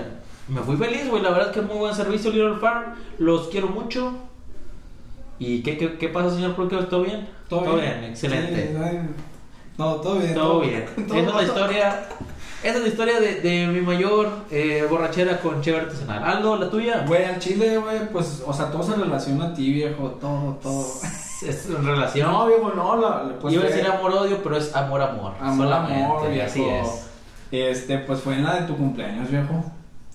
me 0.47 0.61
fui 0.61 0.77
feliz, 0.77 1.09
güey. 1.09 1.21
La 1.21 1.29
verdad 1.31 1.47
es 1.47 1.53
que 1.53 1.59
es 1.61 1.65
muy 1.65 1.77
buen 1.77 1.93
servicio, 1.95 2.31
Little 2.31 2.55
Farm. 2.59 2.93
Los 3.17 3.47
quiero 3.49 3.67
mucho. 3.67 4.13
¿Y 5.39 5.61
qué, 5.63 5.77
qué, 5.77 5.97
qué 5.97 6.07
pasa, 6.09 6.33
señor 6.33 6.55
productor? 6.55 6.85
¿Todo 6.85 7.03
bien? 7.03 7.27
excelente. 8.05 8.67
Sí, 8.73 9.09
no, 9.77 9.95
todo 9.95 10.19
bien. 10.19 10.33
Todo 10.33 10.61
bien. 10.61 10.85
todo- 11.07 11.17
Esa 11.17 11.29
es 11.29 11.35
la 11.35 11.43
historia. 11.43 12.07
Esa 12.65 12.77
es 12.77 12.81
la 12.81 12.87
historia 12.87 13.19
de, 13.19 13.41
de 13.41 13.67
mi 13.67 13.79
mayor 13.81 14.27
eh, 14.49 14.87
borrachera 14.89 15.39
con 15.39 15.61
cheve 15.61 15.81
artesanal. 15.81 16.23
Aldo, 16.23 16.55
la 16.55 16.67
tuya. 16.67 17.05
Güey, 17.05 17.23
al 17.23 17.37
chile, 17.37 17.77
güey, 17.77 18.09
pues, 18.11 18.41
o 18.43 18.51
sea, 18.51 18.71
todo 18.71 18.81
se 18.81 18.95
relaciona 18.95 19.45
a 19.45 19.53
ti, 19.53 19.71
viejo, 19.71 20.17
todo, 20.19 20.57
todo. 20.63 20.83
Es 21.45 21.69
en 21.69 21.85
relación. 21.85 22.31
No, 22.31 22.47
viejo, 22.47 22.71
no, 22.75 22.95
la, 22.95 23.37
pues 23.39 23.53
Iba 23.53 23.65
a 23.65 23.67
decir 23.67 23.85
amor-odio, 23.85 24.41
pero 24.41 24.57
es 24.57 24.73
amor-amor. 24.75 25.33
Amor, 25.39 25.67
solamente, 25.67 26.03
amor, 26.03 26.29
viejo. 26.31 26.47
Así 26.47 26.63
es. 26.63 27.07
Este, 27.51 27.99
pues 27.99 28.21
fue 28.21 28.35
en 28.35 28.45
la 28.45 28.61
de 28.61 28.67
tu 28.67 28.75
cumpleaños, 28.75 29.29
viejo. 29.29 29.63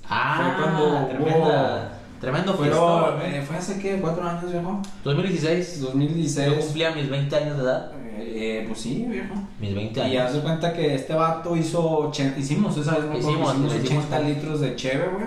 Ah, 0.08 0.54
Fue 0.56 0.64
cuando 0.64 1.06
tremenda. 1.06 1.99
Tremendo 2.20 2.52
fiestón, 2.54 3.14
eh, 3.22 3.42
fue 3.46 3.56
hace, 3.56 3.80
¿qué? 3.80 3.98
¿Cuatro 4.00 4.22
años, 4.28 4.50
viejo? 4.52 4.80
2016. 5.04 5.80
2016. 5.80 6.48
Yo 6.54 6.60
cumplía 6.60 6.90
mis 6.92 7.08
20 7.08 7.36
años 7.36 7.56
de 7.56 7.62
edad. 7.64 7.92
Eh, 8.18 8.64
pues 8.68 8.80
sí, 8.80 9.06
viejo. 9.08 9.34
Mis 9.58 9.74
20 9.74 10.06
Y 10.08 10.16
haz 10.18 10.24
años. 10.24 10.34
de 10.34 10.40
cuenta 10.42 10.72
que 10.74 10.94
este 10.94 11.14
vato 11.14 11.56
hizo, 11.56 12.12
hicimos 12.36 12.76
esa 12.76 12.96
vez, 12.96 13.04
me 13.04 13.16
acuerdo 13.18 13.26
que 13.26 13.32
Hicimos, 13.32 13.50
hicimos 13.54 13.72
le 13.72 13.78
hicimos 13.82 14.04
80 14.04 14.16
con- 14.18 14.26
litros 14.28 14.60
de 14.60 14.76
cheve, 14.76 15.08
güey. 15.14 15.26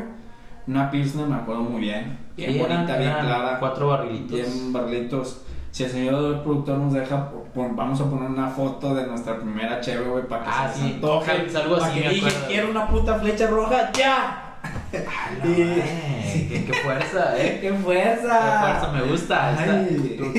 Una 0.67 0.91
pilsner, 0.91 1.25
me 1.25 1.35
acuerdo 1.35 1.63
muy 1.63 1.81
bien. 1.81 2.17
Bien 2.37 2.51
Sí, 2.53 2.59
eran- 2.59 2.77
bonita, 2.77 2.97
bien 2.97 3.09
eran 3.11 3.25
clara. 3.25 3.59
Cuatro 3.59 3.87
barrilitos. 3.87 4.31
Bien 4.31 4.71
barritos. 4.73 5.41
Si 5.71 5.83
el 5.83 5.89
señor 5.89 6.43
productor 6.43 6.77
nos 6.77 6.93
deja, 6.93 7.31
pon- 7.55 7.75
vamos 7.75 7.99
a 7.99 8.05
poner 8.09 8.29
una 8.29 8.47
foto 8.49 8.93
de 8.93 9.07
nuestra 9.07 9.39
primera 9.39 9.81
cheve, 9.81 10.07
güey, 10.07 10.27
para 10.27 10.43
que 10.43 10.49
Ah, 10.53 10.69
se 10.71 10.75
sí, 10.79 10.85
nos 10.85 10.93
antoje. 10.93 11.45
es 11.47 11.55
algo 11.55 11.77
para 11.79 11.87
así, 11.91 11.99
que 11.99 12.07
me 12.07 12.13
dije, 12.13 12.27
acuerdo. 12.27 12.47
quiero 12.47 12.69
una 12.69 12.87
puta 12.87 13.15
flecha 13.19 13.47
roja, 13.47 13.91
ya. 13.91 14.42
Ah, 15.07 15.45
Y- 15.45 15.61
Eh, 16.33 16.47
qué, 16.49 16.65
qué 16.65 16.73
fuerza, 16.79 17.37
eh. 17.37 17.59
¡Qué 17.61 17.69
Qué 17.69 17.73
fuerza! 17.75 18.59
fuerza, 18.61 18.91
me 18.91 19.01
gusta 19.03 19.51
esta 19.51 19.63
Ay. 19.73 19.95
actitud. 19.95 20.37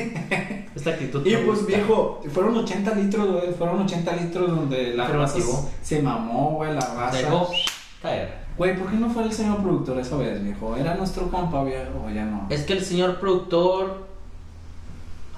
Esta 0.75 0.91
actitud 0.91 1.25
Y 1.27 1.37
pues 1.37 1.47
gusta. 1.47 1.67
viejo, 1.67 2.21
fueron 2.33 2.57
80 2.57 2.95
litros, 2.97 3.31
güey, 3.33 3.55
fueron 3.55 3.81
80 3.83 4.17
litros 4.17 4.51
donde 4.51 4.95
la 4.95 5.07
raza 5.07 5.39
se 5.83 6.03
mamó, 6.03 6.51
güey, 6.57 6.75
la 6.75 6.81
raza. 6.81 7.17
Dejó 7.17 7.49
caer. 8.03 8.35
Güey, 8.59 8.77
¿por 8.77 8.89
qué 8.91 8.97
no 8.97 9.09
fue 9.11 9.23
el 9.25 9.33
señor 9.33 9.59
productor 9.63 9.99
esa 9.99 10.17
vez, 10.17 10.43
viejo? 10.43 10.77
¿Era 10.77 10.95
nuestro 10.97 11.31
compa, 11.31 11.63
viejo, 11.65 12.05
o 12.07 12.11
ya 12.11 12.25
no? 12.25 12.47
Es 12.51 12.63
que 12.63 12.73
el 12.75 12.85
señor 12.85 13.21
productor. 13.21 14.07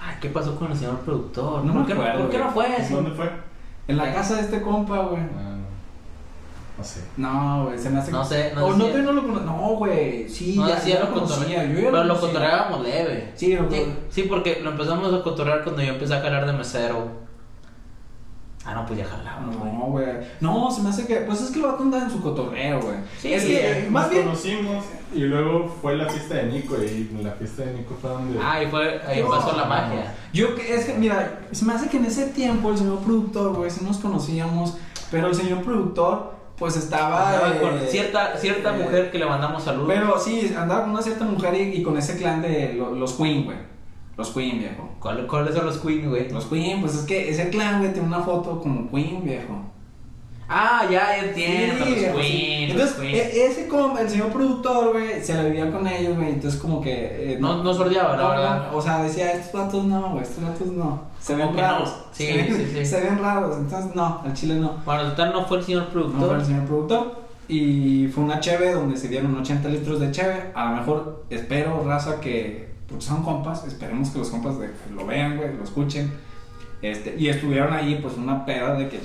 Ay, 0.01 0.15
¿qué 0.21 0.29
pasó 0.31 0.57
con 0.59 0.71
el 0.71 0.77
señor 0.79 1.01
productor? 1.01 1.65
No 1.65 1.73
¿Por, 1.73 1.83
me 1.83 1.87
qué, 1.87 1.93
acuerdo, 1.95 2.21
¿Por 2.23 2.31
qué 2.31 2.39
no 2.39 2.51
fue 2.51 2.77
ese? 2.81 2.95
¿Dónde 2.95 3.11
fue? 3.11 3.31
En 3.89 3.97
la 3.99 4.13
casa 4.15 4.37
de 4.37 4.41
este 4.43 4.61
compa, 4.63 4.99
güey. 5.01 5.23
Ah, 5.23 5.56
no 6.79 6.85
sé. 6.85 7.01
No, 7.17 7.65
güey, 7.67 7.79
se 7.79 7.89
me 7.91 7.99
hace 8.01 8.13
No 8.13 8.25
sé, 8.25 8.53
no 8.55 8.73
sé 8.73 8.79
no, 8.79 8.85
tú 8.87 8.99
no 8.99 9.13
lo 9.13 9.23
conoces. 9.23 9.47
No, 9.47 9.53
güey, 9.77 10.29
sí, 10.29 10.55
No, 10.57 10.69
ya, 10.69 10.79
sí, 10.79 10.91
ya 10.91 11.01
lo 11.01 11.07
lo 11.07 11.15
conocía. 11.15 11.65
Yo 11.65 11.75
ya 11.75 11.75
Pero 11.75 11.91
lo 12.05 12.15
conocía. 12.15 12.21
cotorreábamos 12.29 12.83
leve. 12.83 13.33
Sí, 13.35 13.57
lo- 13.57 13.71
Sí, 13.71 13.85
sí, 14.11 14.23
porque 14.25 14.61
lo 14.63 14.71
empezamos 14.71 15.13
a 15.15 15.23
cotorrear 15.23 15.63
cuando 15.65 15.83
yo 15.83 15.95
empecé 15.95 16.15
a 16.15 16.21
jalar 16.21 16.47
de 16.47 16.53
mesero. 16.53 17.27
Ah, 18.69 18.75
no, 18.75 18.85
pues 18.85 18.99
ya 18.99 19.05
jalábamos, 19.05 19.57
güey. 19.57 19.73
No, 19.73 19.79
güey. 19.87 20.07
No, 20.41 20.71
se 20.73 20.83
me 20.83 20.89
hace 20.89 21.07
que. 21.07 21.17
Pues 21.19 21.41
es 21.41 21.51
que 21.53 21.61
lo 21.61 21.69
va 21.69 21.75
a 21.75 21.77
contar 21.77 22.03
en 22.03 22.11
su 22.11 22.21
cotorreo, 22.21 22.81
güey. 22.81 22.97
Sí, 23.17 23.33
es 23.33 23.43
sí, 23.43 23.49
que, 23.51 23.71
eh, 23.87 23.89
más 23.91 24.07
Nos 24.07 24.11
bien. 24.11 24.25
conocimos 24.25 24.85
y 25.15 25.21
luego 25.21 25.69
fue 25.81 25.97
la 25.97 26.09
fiesta 26.09 26.35
de 26.35 26.47
Nico 26.47 26.75
y 26.83 27.09
en 27.17 27.23
la 27.23 27.31
fiesta 27.31 27.63
de 27.63 27.75
Nico 27.75 27.95
fue 28.01 28.11
donde... 28.11 28.41
Ah, 28.43 28.61
y 28.61 28.67
fue, 28.67 29.01
ahí 29.07 29.23
No, 29.23 29.31
pasó 29.31 29.57
la 29.57 29.63
no. 29.63 29.69
magia. 29.69 30.13
Yo, 30.33 30.57
que- 30.57 30.75
es 30.75 30.85
que, 30.85 30.95
mira, 30.95 31.43
se 31.53 31.65
me 31.65 31.75
hace 31.75 31.89
que 31.89 31.99
en 31.99 32.07
ese 32.07 32.27
tiempo 32.31 32.71
el 32.73 32.77
señor 32.79 32.99
productor, 32.99 33.55
güey, 33.55 33.71
sí 33.71 33.85
nos 33.85 33.99
conocíamos, 33.99 34.77
pero 35.13 35.29
el 35.29 35.35
señor 35.37 35.63
productor, 35.63 36.35
pues 36.59 36.77
estaba. 36.77 37.29
Andaba 37.35 37.55
eh, 37.57 37.61
con 37.61 37.81
cierta, 37.89 38.37
cierta 38.37 38.77
eh, 38.77 38.83
mujer 38.83 39.11
que 39.11 39.19
le 39.19 39.27
mandamos 39.27 39.63
saludos. 39.63 39.89
Pero 39.89 40.19
sí, 40.19 40.55
andaba 40.57 40.83
con 40.83 40.91
una 40.91 41.03
cierta 41.03 41.25
mujer 41.25 41.55
y, 41.55 41.77
y 41.79 41.83
con 41.83 41.97
ese 41.99 42.17
clan 42.17 42.43
de 42.43 42.75
lo- 42.75 42.95
los 42.95 43.13
Queen, 43.15 43.45
güey. 43.45 43.59
Los 44.17 44.31
Queen, 44.31 44.59
viejo. 44.61 44.89
¿Cuál- 44.99 45.27
¿Cuáles 45.27 45.55
son 45.55 45.67
los 45.67 45.79
Queen, 45.79 46.09
güey? 46.09 46.31
Los 46.31 46.47
Queen, 46.47 46.81
pues 46.81 46.95
es 46.95 47.03
que 47.03 47.29
ese 47.31 47.51
clan, 47.51 47.81
güey, 47.81 47.93
tiene 47.93 48.09
una 48.09 48.21
foto 48.21 48.61
como 48.61 48.91
Queen, 48.91 49.23
viejo. 49.25 49.61
Ah, 50.49 50.83
ya, 50.85 51.17
ya 51.17 51.25
entiendo. 51.29 51.85
Sí, 51.85 51.91
los 52.69 52.77
los 52.77 52.89
Entonces, 52.89 52.97
Queen. 53.01 53.15
e- 53.17 53.47
ese 53.47 53.67
como 53.69 53.99
el 53.99 54.09
señor 54.09 54.29
productor, 54.29 54.93
güey, 54.93 55.21
se 55.23 55.35
la 55.35 55.43
vivía 55.43 55.71
con 55.73 55.87
ellos, 55.89 56.15
güey. 56.17 56.29
Entonces, 56.31 56.61
como 56.61 56.81
que. 56.81 57.33
eh, 57.33 57.39
No- 57.41 57.65
no 57.65 57.75
sordeaba, 57.75 58.17
la 58.17 58.23
no, 58.23 58.29
verdad. 58.31 58.69
no, 58.71 58.77
o 58.79 58.81
sea, 58.81 59.03
decía, 59.03 59.33
estos 59.33 59.61
vatos 59.61 59.85
no, 59.85 60.11
güey, 60.11 60.23
estos 60.23 60.45
vatos 60.45 60.69
no. 60.69 61.03
Se 61.21 61.35
ven 61.35 61.51
no. 61.55 61.61
raros. 61.61 61.93
Sí, 62.13 62.27
se 62.27 62.33
ven, 62.37 62.57
sí, 62.57 62.67
sí. 62.75 62.87
Se 62.87 63.01
ven 63.01 63.19
raros. 63.19 63.57
Entonces, 63.57 63.95
no, 63.97 64.23
al 64.25 64.33
chile 64.35 64.55
no. 64.55 64.77
Bueno, 64.85 65.03
total 65.11 65.33
no 65.33 65.45
fue 65.47 65.59
el 65.59 65.65
señor 65.65 65.83
No 65.85 65.91
productor. 65.91 66.29
fue 66.29 66.39
el 66.39 66.45
señor 66.45 66.65
productor. 66.67 67.27
Y 67.49 68.09
fue 68.09 68.25
una 68.25 68.41
cheve 68.41 68.73
donde 68.73 68.97
se 68.97 69.09
dieron 69.09 69.37
80 69.37 69.69
litros 69.69 69.99
de 70.01 70.11
cheve. 70.13 70.53
A 70.55 70.71
lo 70.71 70.77
mejor 70.77 71.25
espero, 71.31 71.83
raza, 71.85 72.21
que. 72.21 72.69
Porque 72.89 73.05
son 73.05 73.25
compas. 73.25 73.65
Esperemos 73.67 74.11
que 74.11 74.19
los 74.21 74.31
compas 74.31 74.61
de- 74.61 74.71
lo 74.95 75.05
vean, 75.07 75.37
güey, 75.37 75.57
lo 75.57 75.65
escuchen. 75.65 76.13
Este, 76.83 77.17
y 77.19 77.29
estuvieron 77.29 77.73
ahí, 77.73 77.99
pues, 78.01 78.15
una 78.17 78.45
peda 78.47 78.75
de 78.75 78.89
que. 78.89 79.01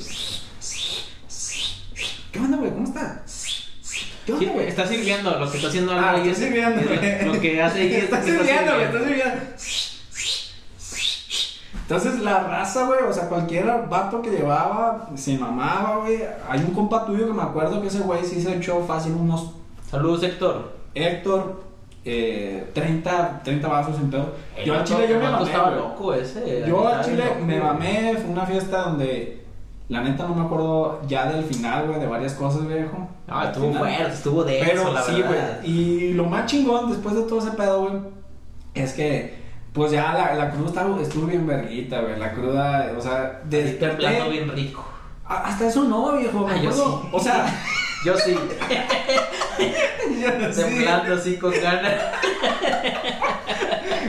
¿Qué 2.32 2.40
onda, 2.40 2.58
güey? 2.58 2.72
¿Cómo 2.72 2.84
está? 2.86 3.24
¿Qué 4.26 4.34
onda, 4.34 4.52
güey? 4.54 4.68
está 4.68 4.88
sirviendo, 4.88 5.38
lo 5.40 5.50
que 5.52 5.58
está 5.58 5.70
haciendo 5.70 5.92
Ah, 5.94 6.16
está 6.18 6.30
es- 6.30 6.38
sirviendo, 6.38 6.82
güey. 6.88 7.26
Lo 7.26 7.40
que 7.42 7.62
hace 7.62 7.80
ahí 7.82 7.94
es 7.94 8.04
Está 8.04 8.20
está 8.20 8.32
sirviendo, 8.32 8.72
güey, 8.74 8.84
está 8.86 9.00
sirviendo. 9.00 9.42
Entonces 11.82 12.20
la 12.22 12.40
raza, 12.44 12.86
güey, 12.86 13.00
o 13.04 13.12
sea, 13.14 13.28
cualquier 13.28 13.66
vato 13.90 14.22
que 14.22 14.30
llevaba, 14.30 15.10
se 15.16 15.38
mamaba, 15.38 15.98
güey. 15.98 16.20
Hay 16.48 16.60
un 16.60 16.74
compa 16.74 17.06
tuyo 17.06 17.28
que 17.28 17.34
me 17.34 17.42
acuerdo 17.44 17.82
que 17.82 17.88
ese 17.88 18.00
güey 18.00 18.24
sí 18.24 18.42
se 18.42 18.56
echó 18.56 18.82
fácil 18.86 19.14
unos 19.14 19.52
Saludos, 19.90 20.24
Héctor. 20.24 20.72
Héctor, 20.96 21.64
eh, 22.06 22.72
30, 22.74 23.42
30 23.44 23.68
vasos 23.68 23.98
sin 23.98 24.10
pedo. 24.10 24.34
Yo 24.66 24.74
al 24.76 24.86
chile 24.86 25.08
yo 25.10 25.20
me 25.20 25.30
mamé, 25.30 25.44
estaba 25.46 25.72
loco 25.72 26.14
ese. 26.14 26.64
Yo 26.66 26.88
al 26.88 27.04
chile 27.04 27.26
loco, 27.26 27.40
me 27.46 27.60
mamé, 27.60 28.14
fue 28.16 28.30
una 28.32 28.46
fiesta 28.46 28.84
donde 28.84 29.44
la 29.92 30.02
neta 30.02 30.24
no 30.28 30.34
me 30.36 30.42
acuerdo 30.46 31.02
ya 31.08 31.26
del 31.32 31.44
final, 31.44 31.88
güey, 31.88 32.00
de 32.00 32.08
varias 32.08 32.34
cosas, 32.34 32.66
viejo. 32.68 33.08
Ah, 33.28 33.46
estuvo 33.48 33.68
final. 33.68 33.80
fuerte, 33.80 34.14
estuvo 34.14 34.44
denso, 34.44 34.66
Pero 34.72 34.92
la 34.94 35.02
sí, 35.04 35.22
verdad. 35.22 35.60
güey. 35.62 35.70
Y 35.72 36.14
lo 36.14 36.26
más 36.26 36.46
chingón 36.46 36.90
después 36.90 37.14
de 37.16 37.24
todo 37.24 37.40
ese 37.40 37.52
pedo, 37.52 37.82
güey, 37.82 37.94
es 38.74 38.94
que, 38.94 39.36
pues 39.74 39.92
ya 39.92 40.14
la, 40.14 40.34
la 40.36 40.50
cruda 40.52 40.68
estaba, 40.70 41.02
estuvo 41.02 41.28
bien 41.28 41.46
verguita, 41.46 42.02
güey. 42.02 42.18
La 42.18 42.32
cruda, 42.34 42.94
o 42.98 43.02
sea, 43.02 43.42
desperté. 43.46 44.30
bien 44.30 44.50
rico. 44.50 44.84
a- 45.26 45.48
Hasta 45.50 45.68
eso 45.68 45.84
no, 45.84 46.18
viejo. 46.18 46.48
Ah, 46.50 46.56
yo 46.58 46.72
sí. 46.72 46.82
O 47.12 47.20
sea, 47.20 47.46
Yo 48.04 48.18
sí, 48.18 48.34
yo 50.22 50.52
sí. 50.54 50.62
temblando 50.64 51.14
así 51.14 51.38
con 51.38 51.52
ganas. 51.52 52.02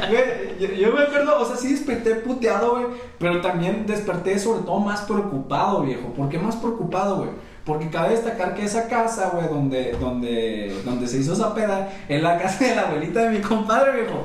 Güey, 0.09 0.51
yo, 0.66 0.92
me 0.92 1.02
acuerdo, 1.02 1.40
o 1.40 1.44
sea, 1.44 1.56
sí 1.56 1.72
desperté 1.72 2.14
puteado, 2.16 2.72
güey, 2.72 2.86
pero 3.18 3.40
también 3.40 3.86
desperté 3.86 4.38
sobre 4.38 4.62
todo 4.62 4.80
más 4.80 5.02
preocupado, 5.02 5.82
viejo. 5.82 6.08
¿Por 6.14 6.28
qué 6.28 6.38
más 6.38 6.56
preocupado, 6.56 7.16
güey? 7.18 7.30
Porque 7.64 7.90
cabe 7.90 8.10
destacar 8.10 8.54
que 8.54 8.64
esa 8.64 8.88
casa, 8.88 9.30
güey, 9.32 9.48
donde, 9.48 9.92
donde, 9.92 10.82
donde 10.84 11.06
se 11.06 11.18
hizo 11.18 11.32
esa 11.34 11.54
peda, 11.54 11.92
es 12.08 12.22
la 12.22 12.38
casa 12.38 12.64
de 12.64 12.74
la 12.74 12.82
abuelita 12.82 13.20
de 13.20 13.30
mi 13.30 13.40
compadre, 13.40 14.02
viejo. 14.02 14.24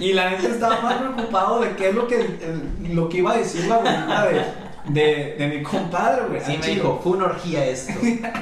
Y 0.00 0.12
la 0.12 0.30
neta 0.30 0.48
estaba 0.48 0.80
más 0.80 0.94
preocupado 0.94 1.60
de 1.60 1.76
qué 1.76 1.90
es 1.90 1.94
lo 1.94 2.06
que, 2.06 2.38
lo 2.90 3.08
que 3.08 3.18
iba 3.18 3.32
a 3.32 3.36
decir 3.36 3.66
la 3.66 3.76
abuelita 3.76 4.26
de, 4.26 4.67
de, 4.88 5.36
de 5.38 5.46
mi 5.48 5.62
compadre, 5.62 6.22
güey. 6.28 6.40
Sí, 6.40 6.52
me 6.52 6.60
chile. 6.60 6.74
dijo, 6.76 7.00
fue 7.02 7.12
una 7.12 7.26
orgía 7.26 7.64
esto. 7.66 7.92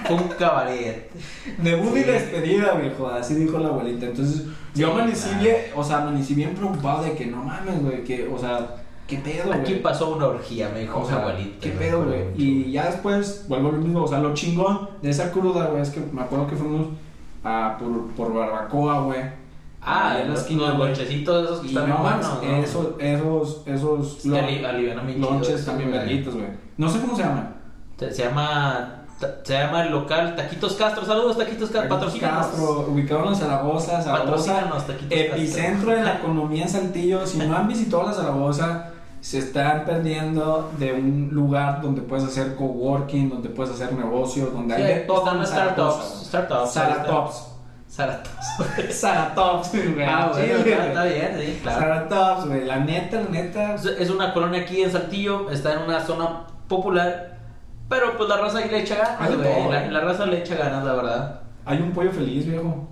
Fue 0.06 0.16
un 0.16 0.28
cabaret. 0.38 1.10
Debut 1.58 1.96
y 1.96 2.00
Sí. 2.00 2.04
despedida, 2.04 2.74
viejo, 2.74 3.08
así 3.08 3.34
dijo 3.34 3.58
la 3.58 3.68
abuelita. 3.68 4.06
Entonces, 4.06 4.44
yo 4.74 4.86
Sí, 4.88 4.92
amanecí 4.92 5.28
claro. 5.28 5.42
bien, 5.42 5.56
o 5.74 5.84
sea, 5.84 5.98
amanecí 6.02 6.34
bien 6.34 6.54
preocupado 6.54 7.02
de 7.04 7.12
que 7.12 7.26
no 7.26 7.42
mames, 7.42 7.82
güey, 7.82 8.04
que, 8.04 8.28
o 8.28 8.38
sea, 8.38 8.76
qué 9.06 9.18
pedo, 9.18 9.46
güey. 9.46 9.60
Aquí 9.60 9.74
pasó 9.76 10.14
una 10.14 10.26
orgía, 10.26 10.70
me 10.72 10.80
dijo 10.80 11.00
O 11.00 11.06
sea, 11.06 11.16
abuelita. 11.18 11.58
qué 11.60 11.70
pedo, 11.70 12.04
güey. 12.04 12.24
Y 12.36 12.70
ya 12.72 12.86
después, 12.86 13.44
vuelvo 13.48 13.68
a 13.68 13.72
lo 13.72 13.78
mismo, 13.78 14.02
o 14.02 14.08
sea, 14.08 14.18
lo 14.18 14.34
chingón 14.34 14.88
de 15.02 15.10
esa 15.10 15.30
cruda, 15.32 15.66
güey, 15.66 15.82
es 15.82 15.90
que 15.90 16.00
me 16.12 16.22
acuerdo 16.22 16.46
que 16.46 16.56
fuimos 16.56 16.88
a, 17.44 17.76
por, 17.78 18.06
por 18.16 18.34
barbacoa, 18.34 19.00
güey. 19.02 19.20
Ah, 19.86 20.18
en 20.20 20.26
la 20.26 20.32
los, 20.32 20.40
esquina, 20.40 20.68
los 20.70 20.78
lonchecitos 20.78 21.44
esos 21.44 21.60
que 21.60 21.68
están 21.68 21.88
no 21.88 21.98
buenos, 21.98 22.42
¿no? 22.42 22.56
esos, 22.56 22.86
esos, 22.98 23.62
esos 23.66 24.18
chido 24.18 24.36
lonches 25.18 25.64
también 25.64 25.92
verguitos, 25.92 26.34
güey. 26.34 26.48
No 26.76 26.88
sé 26.88 27.00
cómo 27.00 27.16
se 27.16 27.22
llaman. 27.22 27.56
Se, 27.96 28.12
se 28.12 28.24
llama 28.24 29.04
se 29.44 29.54
llama 29.54 29.84
el 29.84 29.92
local 29.92 30.34
Taquitos 30.36 30.74
Castro. 30.74 31.04
Saludos 31.06 31.38
Taquitos 31.38 31.70
Castro, 31.70 31.88
patrocínanos. 31.88 32.46
Castro, 32.46 32.86
ubicado 32.90 33.28
en 33.28 33.36
Zaragoza, 33.36 34.02
Zaragoza, 34.02 34.84
Taquitos 34.86 35.18
epicentro 35.18 35.92
de 35.92 36.02
la 36.02 36.14
economía 36.16 36.64
en 36.64 36.68
Saltillo. 36.68 37.26
Si 37.26 37.38
no 37.38 37.56
han 37.56 37.66
visitado 37.66 38.02
la 38.02 38.12
Zaragoza, 38.12 38.90
se 39.20 39.38
están 39.38 39.84
perdiendo 39.86 40.70
de 40.78 40.92
un 40.92 41.30
lugar 41.32 41.80
donde 41.80 42.02
puedes 42.02 42.26
hacer 42.26 42.56
coworking, 42.56 43.30
donde 43.30 43.48
puedes 43.48 43.72
hacer 43.72 43.92
negocios, 43.94 44.52
donde 44.52 44.76
Sí, 44.76 44.82
hay 44.82 44.94
de 44.94 45.00
todo 45.00 45.18
están 45.18 45.38
las 45.38 45.50
Zaragoza. 45.50 46.24
startups. 46.24 46.70
Startups. 46.70 47.55
Zaratops. 47.88 48.46
Zaratops. 48.90 49.00
Zaratops, 49.00 49.70
güey. 49.94 50.04
Ah, 50.06 50.24
al 50.24 50.30
bueno, 50.32 50.56
está, 50.56 51.04
bien, 51.04 51.36
sí, 51.40 51.60
claro. 51.62 51.80
Zaratops, 51.80 52.46
güey. 52.46 52.64
La 52.64 52.76
neta, 52.80 53.20
la 53.20 53.28
neta. 53.30 53.74
Es- 53.74 54.10
una 54.10 54.32
colonia 54.34 54.62
aquí 54.62 54.82
en 54.82 54.90
Saltillo, 54.90 55.50
está 55.50 55.74
en 55.74 55.82
una 55.82 56.00
zona 56.00 56.42
popular, 56.68 57.36
pero 57.88 58.16
pues 58.16 58.28
la 58.28 58.36
raza 58.38 58.58
ahí 58.58 58.68
le 58.68 58.80
echa 58.80 58.96
ganas, 58.96 59.30
La, 59.30 59.36
güey. 59.36 59.90
la 59.90 60.00
raza 60.00 60.26
le 60.26 60.38
echa 60.38 60.56
ganas, 60.56 60.84
la 60.84 60.92
verdad. 60.94 61.40
Hay 61.64 61.78
un 61.80 61.92
pollo 61.92 62.10
feliz, 62.12 62.46
viejo. 62.46 62.88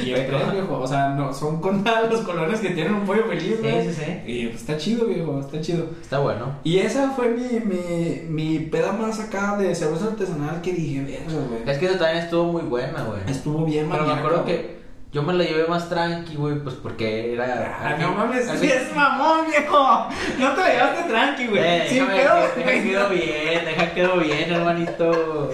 Y 0.00 0.12
express, 0.12 0.52
viejo. 0.52 0.78
O 0.78 0.86
sea, 0.86 1.10
no, 1.10 1.32
son 1.32 1.60
contados 1.60 2.10
los 2.12 2.20
colores 2.22 2.60
que 2.60 2.70
tienen 2.70 2.94
un 2.94 3.04
pollo 3.04 3.24
feliz, 3.24 3.60
güey. 3.60 3.82
Sí, 3.88 3.92
sí, 3.94 4.02
sí. 4.04 4.20
Y 4.32 4.46
pues, 4.48 4.60
está 4.60 4.76
chido, 4.76 5.06
viejo. 5.06 5.40
Está 5.40 5.60
chido. 5.60 5.86
Está 6.00 6.18
bueno. 6.20 6.56
Y 6.64 6.78
esa 6.78 7.10
fue 7.10 7.28
mi, 7.30 7.60
mi, 7.60 8.22
mi 8.28 8.58
peda 8.60 8.92
más 8.92 9.20
acá 9.20 9.56
de 9.56 9.74
cerveza 9.74 10.06
artesanal 10.06 10.60
que 10.62 10.72
dije, 10.72 11.00
verga, 11.00 11.46
güey. 11.48 11.62
Es 11.66 11.78
que 11.78 11.86
esa 11.86 11.98
también 11.98 12.24
estuvo 12.24 12.52
muy 12.52 12.62
buena, 12.62 13.02
güey. 13.02 13.20
Estuvo 13.26 13.64
bien, 13.64 13.88
Pero 13.90 14.06
me 14.06 14.12
acuerdo 14.12 14.42
güey. 14.44 14.56
que 14.56 14.82
yo 15.12 15.22
me 15.22 15.34
la 15.34 15.44
llevé 15.44 15.66
más 15.68 15.90
tranqui, 15.90 16.36
güey, 16.36 16.58
pues 16.60 16.74
porque 16.76 17.34
era. 17.34 17.78
Ah, 17.82 17.96
no 18.00 18.12
mames, 18.12 18.50
sí 18.58 18.66
es 18.66 18.96
mamón, 18.96 19.46
viejo. 19.46 20.08
No 20.38 20.52
te 20.54 20.60
la 20.62 20.72
llevaste 20.72 21.02
tranqui, 21.06 21.46
güey. 21.48 21.62
Eh, 21.62 21.86
Sin 21.86 22.06
déjame, 22.06 22.22
pedo, 22.22 22.34
deja 22.56 22.82
quedó 22.82 23.08
bien, 23.10 23.64
deja 23.66 23.90
quedó 23.92 24.16
bien, 24.16 24.52
hermanito. 24.54 25.50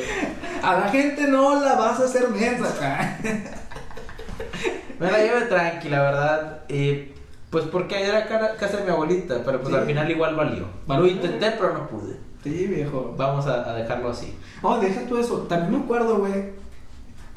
A 0.63 0.75
la 0.77 0.89
gente 0.91 1.27
no 1.27 1.61
la 1.61 1.75
vas 1.75 1.99
a 1.99 2.05
hacer 2.05 2.29
mensa 2.29 2.69
acá. 2.69 3.19
Me 5.01 5.11
la 5.11 5.19
llevé 5.19 5.43
tranqui, 5.43 5.89
la 5.89 6.03
verdad. 6.03 6.59
Y 6.69 7.13
pues 7.51 7.65
porque 7.67 8.05
era 8.05 8.27
ca- 8.27 8.55
casa 8.57 8.79
de 8.79 8.85
mi 8.85 8.91
abuelita, 8.91 9.43
pero 9.45 9.61
pues 9.61 9.73
Sí. 9.75 9.81
al 9.81 9.87
final 9.87 10.11
igual 10.11 10.35
valió. 10.37 10.67
Valió. 10.87 11.05
Lo 11.07 11.11
intenté, 11.11 11.51
pero 11.53 11.73
no 11.73 11.87
pude. 11.89 12.17
Sí, 12.43 12.67
viejo. 12.67 13.15
Vamos 13.17 13.47
a, 13.47 13.69
a 13.71 13.75
dejarlo 13.75 14.11
así. 14.11 14.37
Oh, 14.63 14.79
deja 14.79 15.01
tú 15.09 15.19
eso. 15.19 15.39
También 15.49 15.73
me 15.79 15.85
acuerdo, 15.85 16.19
güey. 16.19 16.51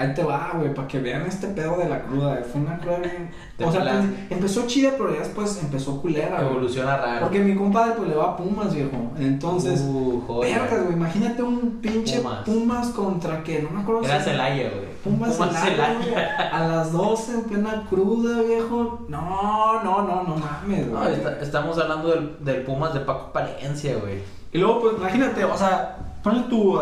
Ahí 0.01 0.13
te 0.13 0.23
va, 0.23 0.51
güey, 0.55 0.73
para 0.73 0.87
que 0.87 0.99
vean 0.99 1.21
este 1.23 1.47
pedo 1.47 1.77
de 1.77 1.89
la 1.89 2.01
cruda. 2.01 2.29
güey. 2.31 2.43
Fue 2.43 2.61
una 2.61 2.77
cruda 2.79 2.97
bien. 2.99 3.29
De 3.57 3.65
O 3.65 3.71
sea, 3.71 3.81
plan. 3.81 4.15
pues, 4.27 4.31
empezó 4.31 4.65
chida, 4.67 4.91
pero 4.97 5.13
ya 5.13 5.19
después 5.19 5.59
empezó 5.61 6.01
culera, 6.01 6.37
güey. 6.41 6.51
Evoluciona 6.51 6.97
raro. 6.97 7.21
Porque 7.21 7.39
mi 7.39 7.55
compadre, 7.55 7.93
pues 7.97 8.09
le 8.09 8.15
va 8.15 8.31
a 8.31 8.37
Pumas, 8.37 8.73
viejo. 8.73 9.11
Entonces, 9.19 9.81
Uh, 9.87 10.21
joder. 10.27 10.59
güey. 10.83 10.93
Imagínate 10.93 11.43
un 11.43 11.79
pinche 11.81 12.19
Pumas. 12.21 12.39
Pumas, 12.45 12.87
contra 12.89 13.43
que 13.43 13.61
no 13.61 13.69
me 13.69 13.81
acuerdo 13.81 14.03
Era 14.03 14.19
si- 14.19 14.29
Celaya, 14.31 14.69
güey. 14.69 14.91
Pumas, 15.03 15.35
Celaya, 15.35 15.97
güey, 15.99 16.15
A 16.15 16.67
las 16.67 16.91
12 16.91 17.33
en 17.33 17.41
plena 17.43 17.85
cruda, 17.89 18.41
viejo. 18.41 19.05
No, 19.09 19.83
no, 19.83 20.01
no, 20.03 20.23
no 20.23 20.35
mames, 20.37 20.87
No, 20.87 20.99
güey. 20.99 21.13
está- 21.13 21.39
estamos 21.39 21.77
hablando 21.77 22.09
del, 22.09 22.37
del 22.39 22.63
Pumas 22.63 22.93
de 22.93 22.99
Paco 23.01 23.31
Palencia, 23.33 23.95
güey. 24.01 24.19
Y 24.53 24.57
luego, 24.57 24.81
pues, 24.81 24.93
imagínate, 24.97 25.43
o 25.45 25.57
sea, 25.57 25.97
ponle 26.23 26.41
tu. 26.49 26.79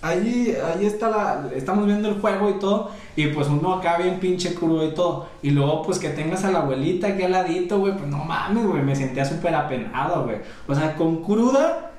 Ahí, 0.00 0.56
ahí 0.64 0.86
está 0.86 1.08
la. 1.10 1.48
Estamos 1.54 1.86
viendo 1.86 2.08
el 2.08 2.20
juego 2.20 2.48
y 2.50 2.58
todo. 2.60 2.90
Y 3.16 3.26
pues 3.28 3.48
uno 3.48 3.74
acá 3.74 3.96
bien 3.98 4.20
pinche 4.20 4.54
crudo 4.54 4.84
y 4.86 4.94
todo. 4.94 5.26
Y 5.42 5.50
luego, 5.50 5.82
pues 5.82 5.98
que 5.98 6.10
tengas 6.10 6.44
a 6.44 6.52
la 6.52 6.60
abuelita 6.60 7.08
aquí 7.08 7.24
al 7.24 7.32
ladito, 7.32 7.78
güey. 7.80 7.96
Pues 7.96 8.06
no 8.08 8.18
mames, 8.18 8.64
güey. 8.66 8.82
Me 8.82 8.94
sentía 8.94 9.24
súper 9.24 9.54
apenado, 9.54 10.24
güey. 10.24 10.36
O 10.68 10.74
sea, 10.74 10.94
con 10.94 11.22
cruda 11.24 11.90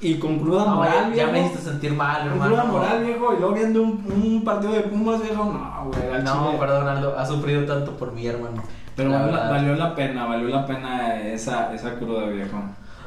y 0.00 0.14
con 0.16 0.38
cruda 0.38 0.64
No, 0.64 0.76
moral, 0.76 1.10
ya, 1.14 1.26
ya 1.26 1.32
me 1.32 1.40
hiciste 1.40 1.62
sentir 1.70 1.92
mal, 1.94 2.18
Con 2.22 2.28
hermano. 2.32 2.50
cruda 2.50 2.64
moral, 2.64 3.04
viejo. 3.04 3.34
Y 3.34 3.38
luego 3.40 3.54
viendo 3.54 3.82
un, 3.82 4.04
un 4.24 4.44
partido 4.44 4.72
de 4.72 4.80
Pumas, 4.82 5.20
viejo. 5.22 5.44
No, 5.44 5.90
güey. 5.90 6.22
No, 6.22 6.46
chile. 6.46 6.58
perdón, 6.60 6.88
Aldo. 6.88 7.18
Ha 7.18 7.26
sufrido 7.26 7.64
tanto 7.64 7.96
por 7.96 8.12
mi 8.12 8.24
hermano. 8.26 8.62
Pero 8.94 9.08
La 9.08 9.18
valió, 9.22 9.38
valió 9.38 9.74
la 9.74 9.94
pena, 9.94 10.26
valió 10.26 10.48
la 10.48 10.66
pena 10.66 11.18
esa, 11.20 11.74
esa 11.74 11.94
cruda, 11.94 12.26
viejo. 12.26 12.58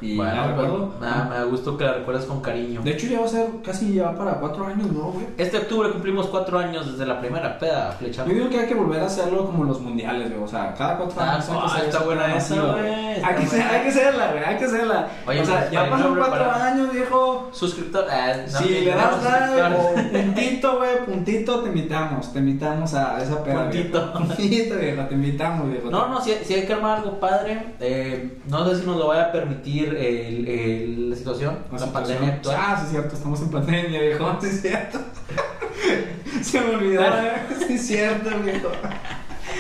Y 0.02 0.16
Bueno, 0.18 0.34
la 0.36 0.44
pues, 0.44 0.56
recuerdo. 0.68 0.94
me, 1.00 1.06
da- 1.08 1.28
me 1.30 1.36
da 1.36 1.44
gusto 1.44 1.78
que 1.78 1.84
la 1.84 1.94
recuerdes 1.94 2.26
con 2.26 2.42
cariño. 2.42 2.82
De 2.84 2.92
hecho, 2.92 3.08
ya 3.08 3.20
va 3.20 3.26
a 3.26 3.30
ser 3.30 3.48
casi 3.64 3.94
ya 3.94 4.14
para 4.16 4.34
cuatro 4.40 4.66
años, 4.68 4.92
¿no, 4.92 5.12
güey? 5.12 5.26
Este 5.38 5.58
octubre 5.58 5.90
cumplimos 5.92 6.28
cuatro 6.28 6.60
años 6.60 6.92
desde 6.92 7.06
la 7.06 7.20
primera 7.20 7.58
peda, 7.58 7.92
flecha. 7.98 8.26
Yo 8.26 8.34
digo 8.34 8.50
que 8.50 8.60
hay 8.60 8.68
que 8.68 8.76
volver 8.76 9.02
a 9.02 9.06
hacerlo 9.06 9.46
como 9.46 9.64
los 9.64 9.80
mundiales, 9.82 10.30
güey. 10.32 10.44
O 10.44 10.48
sea, 10.48 10.74
cada 10.78 10.98
cuatro 10.98 11.16
Ah, 11.22 11.34
años 11.34 11.46
ah, 11.50 11.80
está 11.86 12.00
buena 12.00 12.36
esa, 12.36 12.56
güey, 12.62 12.92
Hay 13.24 13.36
que, 13.40 13.48
ser- 13.48 13.62
hay 13.62 13.82
que 13.84 13.90
hacerla, 13.90 14.32
güey. 14.32 14.44
Hay 14.44 14.58
que 14.58 14.66
hacerla. 14.66 15.08
Oye, 15.28 15.42
o 15.42 15.46
sea, 15.46 15.70
ya 15.72 15.90
pasaron 15.90 16.16
cuatro 16.18 16.40
para- 16.46 16.66
años, 16.66 16.92
viejo. 16.92 17.50
Suscriptor. 17.52 18.06
no, 18.06 18.58
si 18.60 18.70
le 18.70 18.92
das 18.92 19.16
suscriptores. 19.16 20.12
puntito, 20.12 20.78
güey, 20.78 21.06
puntito, 21.06 21.60
te 21.62 21.68
invitamos. 21.70 22.34
Te 22.34 22.40
invitamos 22.40 22.94
a 22.94 23.22
esa 23.22 23.44
peda. 23.44 23.64
Puntito. 23.64 24.14
Puntito, 24.14 24.76
viejo. 24.76 25.04
Te 25.06 25.14
invitamos, 25.16 25.70
viejo. 25.70 25.90
No, 25.90 26.08
no, 26.10 26.22
si, 26.22 26.34
si 26.44 26.54
hay 26.54 26.66
que 26.66 26.74
armar 26.74 27.00
algo 27.00 27.20
padre, 27.20 27.76
eh, 27.80 28.40
no 28.48 28.68
sé 28.70 28.80
si 28.82 28.86
nos 28.86 28.98
lo 28.98 29.08
vaya 29.08 29.26
a 29.26 29.32
permitir 29.32 29.95
el, 29.98 30.48
el- 30.48 31.10
la 31.10 31.16
situación, 31.16 31.54
la, 31.72 31.78
situación. 31.80 31.92
pandemia 31.94 32.34
actual. 32.36 32.56
Ah, 32.60 32.76
sí, 32.78 32.84
es 32.86 32.92
cierto. 32.92 33.16
Estamos 33.16 33.42
en 33.42 33.50
pandemia, 33.52 34.02
viejo. 34.02 34.38
Sí, 34.42 34.48
es 34.48 34.62
cierto. 34.62 35.00
Se 36.42 36.62
me 36.62 36.76
olvidó, 36.76 37.02
eh. 37.02 37.34
Sí, 37.68 37.74
es 37.74 37.88
cierto, 37.88 38.30
viejo. 38.44 38.70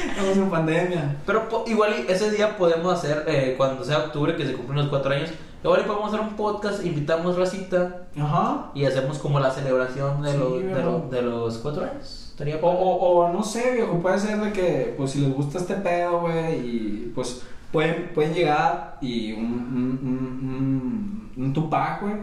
Estamos 0.10 0.38
en 0.38 0.50
pandemia. 0.50 1.16
Pero 1.26 1.48
igual 1.68 1.94
ese 2.08 2.32
día 2.32 2.58
podemos 2.58 2.94
hacer, 2.94 3.24
eh, 3.28 3.56
cuando 3.58 3.84
sea 3.84 4.00
octubre, 4.00 4.36
que 4.36 4.46
se 4.46 4.54
cumplen 4.54 4.80
los 4.80 4.88
cuatro 4.90 5.14
años, 5.14 5.30
igual 5.64 5.84
podemos 5.86 6.08
hacer 6.14 6.20
un 6.22 6.36
podcast, 6.36 6.86
invitamos 6.86 7.38
racita 7.38 8.04
Ajá. 8.20 8.72
y 8.76 8.86
hacemos 8.86 9.18
como 9.20 9.40
la 9.40 9.52
celebración 9.52 10.22
de, 10.22 10.32
Sí, 10.32 10.38
los, 10.38 10.52
de, 10.64 10.84
los, 10.84 11.12
de 11.12 11.22
los 11.22 11.58
cuatro 11.60 11.84
años. 11.86 12.22
O, 12.62 12.68
o, 12.68 13.26
o 13.26 13.34
no 13.34 13.44
sé, 13.44 13.72
viejo, 13.72 14.00
puede 14.00 14.20
ser 14.20 14.38
de 14.40 14.52
que, 14.52 14.94
pues 14.98 15.12
si 15.12 15.22
les 15.22 15.34
gusta 15.34 15.58
este 15.58 15.76
pedo, 15.76 16.20
güey, 16.22 16.56
y 16.60 17.12
pues 17.16 17.42
pueden, 17.76 18.11
pueden 18.13 18.34
llegar 18.34 18.97
y 19.01 19.34
un, 19.34 19.43
un, 19.43 19.99
un, 20.01 21.32
un, 21.38 21.43
un 21.45 21.53
Tupac, 21.53 22.01
güey, 22.01 22.13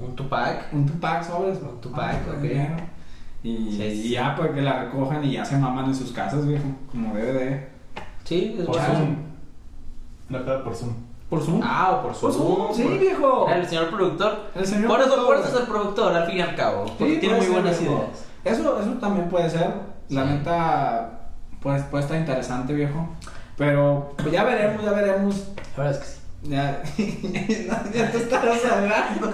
Un 0.00 0.14
Tupac. 0.16 0.72
un 0.72 0.86
Tupac, 0.86 1.22
¿sabes? 1.24 1.58
Un 1.60 1.80
Tupac, 1.80 2.14
Ah, 2.28 2.34
ok. 2.38 2.44
Y, 3.44 3.56
Sí, 3.72 3.76
sí, 3.76 3.82
y 3.82 4.02
sí. 4.02 4.08
ya, 4.10 4.36
pues 4.36 4.52
que 4.52 4.62
la 4.62 4.84
recojan 4.84 5.24
y 5.24 5.32
ya 5.32 5.44
se 5.44 5.56
maman 5.58 5.86
en 5.86 5.94
sus 5.96 6.12
casas, 6.12 6.46
viejo, 6.46 6.64
como 6.90 7.14
debe 7.14 7.32
de. 7.32 7.68
Sí, 8.22 8.54
es 8.58 8.64
Por. 8.64 8.76
Zoom. 8.80 9.16
Peda 10.30 10.62
por 10.64 10.74
Zoom. 10.76 10.92
¿Por 11.28 11.42
Zoom? 11.42 11.60
Ah, 11.64 11.90
o 11.98 12.02
por 12.02 12.12
Por 12.12 12.32
Zoom. 12.32 12.56
Zoom, 12.68 12.74
sí, 12.74 12.82
por- 12.84 12.98
viejo. 13.00 13.48
El 13.48 13.66
señor 13.66 13.90
productor. 13.90 14.50
El 14.54 14.64
señor 14.66 14.86
por 14.88 15.00
eso, 15.00 15.08
productor, 15.14 15.26
por 15.36 15.44
eso 15.44 15.54
es 15.56 15.60
el 15.62 15.66
productor, 15.68 16.14
al 16.14 16.26
fin 16.28 16.36
y 16.38 16.40
al 16.40 16.54
cabo. 16.54 16.84
Porque 16.96 17.14
Sí, 17.14 17.20
tiene 17.20 17.36
muy 17.38 17.46
buenas 17.48 17.80
viejo. 17.80 17.94
ideas. 18.44 18.58
Eso, 18.60 18.80
eso 18.80 18.90
también 19.00 19.28
puede 19.28 19.50
ser. 19.50 19.72
La 20.08 20.22
Sí. 20.24 20.28
neta, 20.30 21.10
pues, 21.60 21.82
puede 21.84 22.04
estar 22.04 22.18
interesante, 22.18 22.72
viejo. 22.74 23.08
Pero 23.56 24.12
pues, 24.16 24.32
ya 24.32 24.44
veremos, 24.44 24.84
ya 24.84 24.92
veremos. 24.92 25.48
La 25.76 25.84
verdad 25.84 25.92
es 25.92 25.98
que 25.98 26.06
sí. 26.06 26.18
Ya, 26.44 26.82
ya 27.94 28.10
te 28.10 28.18
estás 28.18 28.64
hablando. 28.64 29.30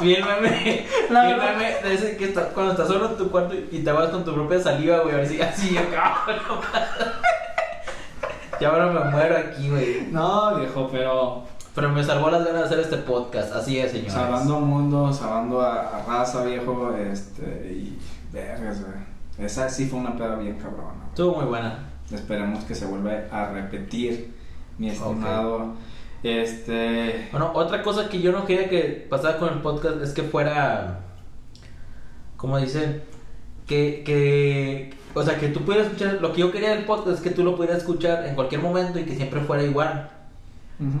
Meme 0.00 1.74
de 1.82 1.94
ese 1.94 2.16
que 2.16 2.24
está, 2.24 2.48
cuando 2.48 2.72
estás 2.72 2.88
solo 2.88 3.10
en 3.10 3.16
tu 3.16 3.30
cuarto 3.30 3.54
y 3.54 3.84
te 3.84 3.92
vas 3.92 4.10
con 4.10 4.24
tu 4.24 4.34
propia 4.34 4.58
saliva, 4.60 4.98
güey, 5.00 5.14
a 5.14 5.18
ver 5.18 5.28
si 5.28 5.40
así 5.40 5.78
acá. 5.78 6.16
Ya 8.60 8.70
ahora 8.70 8.86
me 8.86 9.10
muero 9.10 9.36
aquí, 9.38 9.70
güey. 9.70 10.08
No, 10.10 10.56
viejo, 10.56 10.88
pero 10.90 11.44
Pero 11.72 11.90
me 11.90 12.02
salvó 12.02 12.28
las 12.30 12.44
ganas 12.44 12.62
de 12.62 12.66
hacer 12.66 12.80
este 12.80 12.96
podcast, 12.96 13.54
así 13.54 13.78
es, 13.78 13.92
señores. 13.92 14.12
salvando 14.14 14.56
a 14.56 14.60
mundo, 14.60 15.12
salvando 15.12 15.60
a, 15.60 15.98
a 15.98 16.02
raza, 16.04 16.42
viejo, 16.42 16.92
este, 16.96 17.44
y 17.70 17.96
vergas, 18.32 18.80
güey. 18.80 19.46
Esa 19.46 19.68
sí 19.68 19.86
fue 19.86 20.00
una 20.00 20.16
peda 20.16 20.34
bien 20.34 20.58
cabrona. 20.58 21.04
Estuvo 21.10 21.36
muy 21.36 21.44
buena. 21.44 21.78
Esperemos 22.12 22.64
que 22.64 22.74
se 22.74 22.86
vuelva 22.86 23.12
a 23.30 23.52
repetir, 23.52 24.34
mi 24.78 24.88
estimado. 24.88 25.74
Este. 26.22 27.28
Bueno, 27.30 27.52
otra 27.54 27.82
cosa 27.82 28.08
que 28.08 28.20
yo 28.20 28.32
no 28.32 28.44
quería 28.44 28.68
que 28.68 29.06
pasara 29.08 29.38
con 29.38 29.52
el 29.52 29.60
podcast 29.60 30.02
es 30.02 30.12
que 30.12 30.22
fuera, 30.22 31.00
como 32.36 32.58
dicen, 32.58 33.02
que, 33.66 34.02
que, 34.04 34.94
o 35.14 35.22
sea, 35.22 35.38
que 35.38 35.48
tú 35.48 35.60
pudieras 35.60 35.88
escuchar, 35.88 36.18
lo 36.20 36.32
que 36.32 36.40
yo 36.40 36.50
quería 36.50 36.70
del 36.70 36.84
podcast 36.84 37.18
es 37.18 37.20
que 37.20 37.30
tú 37.30 37.44
lo 37.44 37.54
pudieras 37.54 37.78
escuchar 37.78 38.26
en 38.26 38.34
cualquier 38.34 38.62
momento 38.62 38.98
y 38.98 39.04
que 39.04 39.14
siempre 39.14 39.40
fuera 39.40 39.62
igual. 39.62 40.10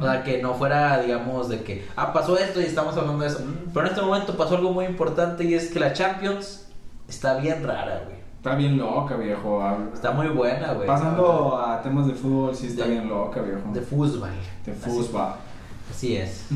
O 0.00 0.04
sea, 0.04 0.24
que 0.24 0.42
no 0.42 0.54
fuera, 0.54 1.00
digamos, 1.00 1.48
de 1.48 1.62
que, 1.62 1.86
ah, 1.94 2.12
pasó 2.12 2.36
esto 2.36 2.60
y 2.60 2.64
estamos 2.64 2.96
hablando 2.96 3.22
de 3.22 3.28
eso. 3.28 3.46
Pero 3.72 3.86
en 3.86 3.92
este 3.92 4.02
momento 4.04 4.36
pasó 4.36 4.56
algo 4.56 4.72
muy 4.72 4.86
importante 4.86 5.44
y 5.44 5.54
es 5.54 5.70
que 5.70 5.78
la 5.78 5.92
Champions 5.92 6.66
está 7.08 7.38
bien 7.38 7.62
rara, 7.64 8.02
güey. 8.04 8.17
Está 8.38 8.54
bien 8.54 8.78
loca, 8.78 9.16
viejo. 9.16 9.60
Hab- 9.60 9.92
Está 9.92 10.12
muy 10.12 10.28
buena, 10.28 10.72
güey. 10.72 10.86
Pasando 10.86 11.56
a 11.58 11.82
temas 11.82 12.06
de 12.06 12.14
fútbol, 12.14 12.54
sí 12.54 12.68
está 12.68 12.84
De- 12.84 12.90
bien 12.92 13.08
loca, 13.08 13.40
viejo. 13.42 13.60
De 13.72 13.80
fútbol. 13.80 14.30
De 14.64 14.72
fútbol. 14.72 15.28
Así 15.90 16.16
es. 16.16 16.46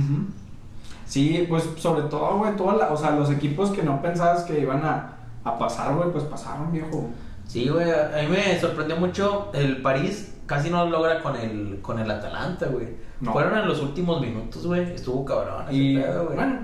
Sí, 1.06 1.44
pues 1.48 1.68
sobre 1.76 2.02
todo, 2.02 2.38
güey, 2.38 2.56
toda 2.56 2.74
la- 2.74 2.92
o 2.92 2.96
sea, 2.96 3.10
los 3.10 3.30
equipos 3.30 3.70
que 3.70 3.82
no 3.82 4.00
pensabas 4.00 4.44
que 4.44 4.60
iban 4.60 4.82
a, 4.84 5.12
a 5.44 5.58
pasar, 5.58 5.94
güey, 5.94 6.10
pues 6.10 6.24
pasaron, 6.24 6.72
viejo. 6.72 7.10
Sí, 7.46 7.68
güey, 7.68 7.90
a 7.90 8.10
mí 8.22 8.28
me 8.28 8.58
sorprendió 8.58 8.96
mucho 8.96 9.50
el 9.52 9.82
París 9.82 10.28
casi 10.46 10.70
no 10.70 10.84
lo 10.84 10.90
logra 10.90 11.22
con 11.22 11.34
el 11.36 11.80
con 11.82 11.98
el 11.98 12.10
Atalanta, 12.10 12.66
güey. 12.66 12.88
No. 13.20 13.32
Fueron 13.32 13.58
en 13.58 13.68
los 13.68 13.80
últimos 13.80 14.20
minutos, 14.20 14.66
güey. 14.66 14.92
Estuvo 14.94 15.24
cabrón 15.24 15.66
Y 15.70 15.96
pedo, 15.96 16.24
güey. 16.24 16.36
bueno, 16.36 16.58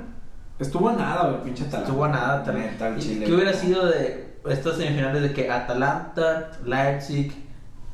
estuvo 0.58 0.88
a 0.88 0.92
nada, 0.94 1.28
güey, 1.30 1.42
pinche 1.44 1.64
Atalanta. 1.64 1.88
Estuvo 1.88 2.04
a 2.04 2.08
nada 2.08 2.42
también. 2.42 2.66
Neta, 2.72 2.88
el 2.88 2.98
¿Y 2.98 3.00
Chile, 3.00 3.26
¿Qué 3.26 3.32
hubiera 3.34 3.52
sido 3.52 3.86
de 3.86 4.27
estas 4.50 4.76
semifinales 4.76 5.22
de 5.22 5.32
que 5.32 5.50
Atalanta, 5.50 6.50
Leipzig, 6.64 7.32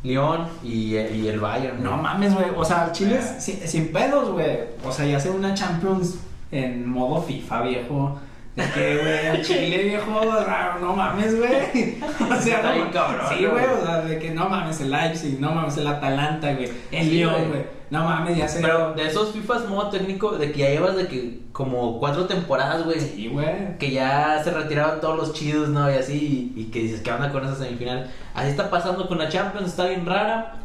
Lyon 0.03 0.47
y, 0.63 0.97
y 0.97 1.29
el 1.29 1.41
Bayern? 1.41 1.83
No 1.83 1.97
mames, 1.97 2.35
güey, 2.35 2.47
o 2.55 2.65
sea, 2.65 2.87
el 2.87 2.93
Chile 2.93 3.19
es 3.19 3.43
sin, 3.43 3.67
sin 3.67 3.93
pedos, 3.93 4.31
güey. 4.31 4.59
O 4.85 4.93
sea, 4.93 5.07
ya 5.07 5.17
hacer 5.17 5.33
una 5.33 5.55
Champions 5.55 6.19
en 6.51 6.89
modo 6.89 7.23
FIFA, 7.23 7.63
viejo. 7.63 8.19
De 8.55 8.63
que, 8.71 8.99
güey, 8.99 9.27
el 9.27 9.43
Chile, 9.47 9.83
viejo, 9.85 10.11
no, 10.11 10.79
no 10.81 10.95
mames, 10.95 11.37
güey. 11.39 11.99
O 12.31 12.41
sea, 12.41 12.63
no, 12.63 12.91
cabrón, 12.91 13.27
Sí, 13.31 13.45
güey, 13.45 13.65
o 13.65 13.85
sea, 13.85 14.03
de 14.03 14.19
que 14.19 14.31
no 14.31 14.49
mames 14.49 14.81
el 14.81 14.91
Leipzig, 14.91 15.41
no 15.41 15.53
mames 15.53 15.77
el 15.79 15.87
Atalanta, 15.87 16.53
güey. 16.55 16.71
El 16.93 17.11
Lyon, 17.11 17.49
güey. 17.49 17.63
No 17.95 18.05
mames, 18.05 18.37
ya 18.37 18.49
sé. 18.49 18.61
Pero 18.61 18.93
de 18.95 19.07
esos 19.07 19.31
FIFAs 19.31 19.69
modo 19.69 19.89
técnico, 19.89 20.33
de 20.33 20.51
que 20.51 20.59
ya 20.59 20.71
llevas 20.71 20.97
de 20.97 21.07
que 21.07 21.43
como 21.53 22.01
cuatro 22.01 22.27
temporadas, 22.27 22.85
güey. 22.85 22.99
Sí, 22.99 23.29
güey. 23.29 23.79
que 23.79 23.93
ya 23.93 24.41
se 24.43 24.51
retiraron 24.51 25.01
todos 25.01 25.17
los 25.17 25.33
chidos, 25.33 25.69
¿no? 25.69 25.89
Y 25.89 25.95
así, 25.95 26.53
y, 26.57 26.61
y 26.61 26.65
que 26.67 26.81
dices, 26.81 27.03
¿qué 27.03 27.13
onda 27.13 27.31
con 27.31 27.45
esa 27.45 27.55
semifinal? 27.55 28.11
Así 28.35 28.49
está 28.51 28.69
pasando 28.69 29.07
con 29.07 29.19
la 29.19 29.29
Champions, 29.29 29.69
está 29.69 29.87
bien 29.87 30.05
rara. 30.05 30.57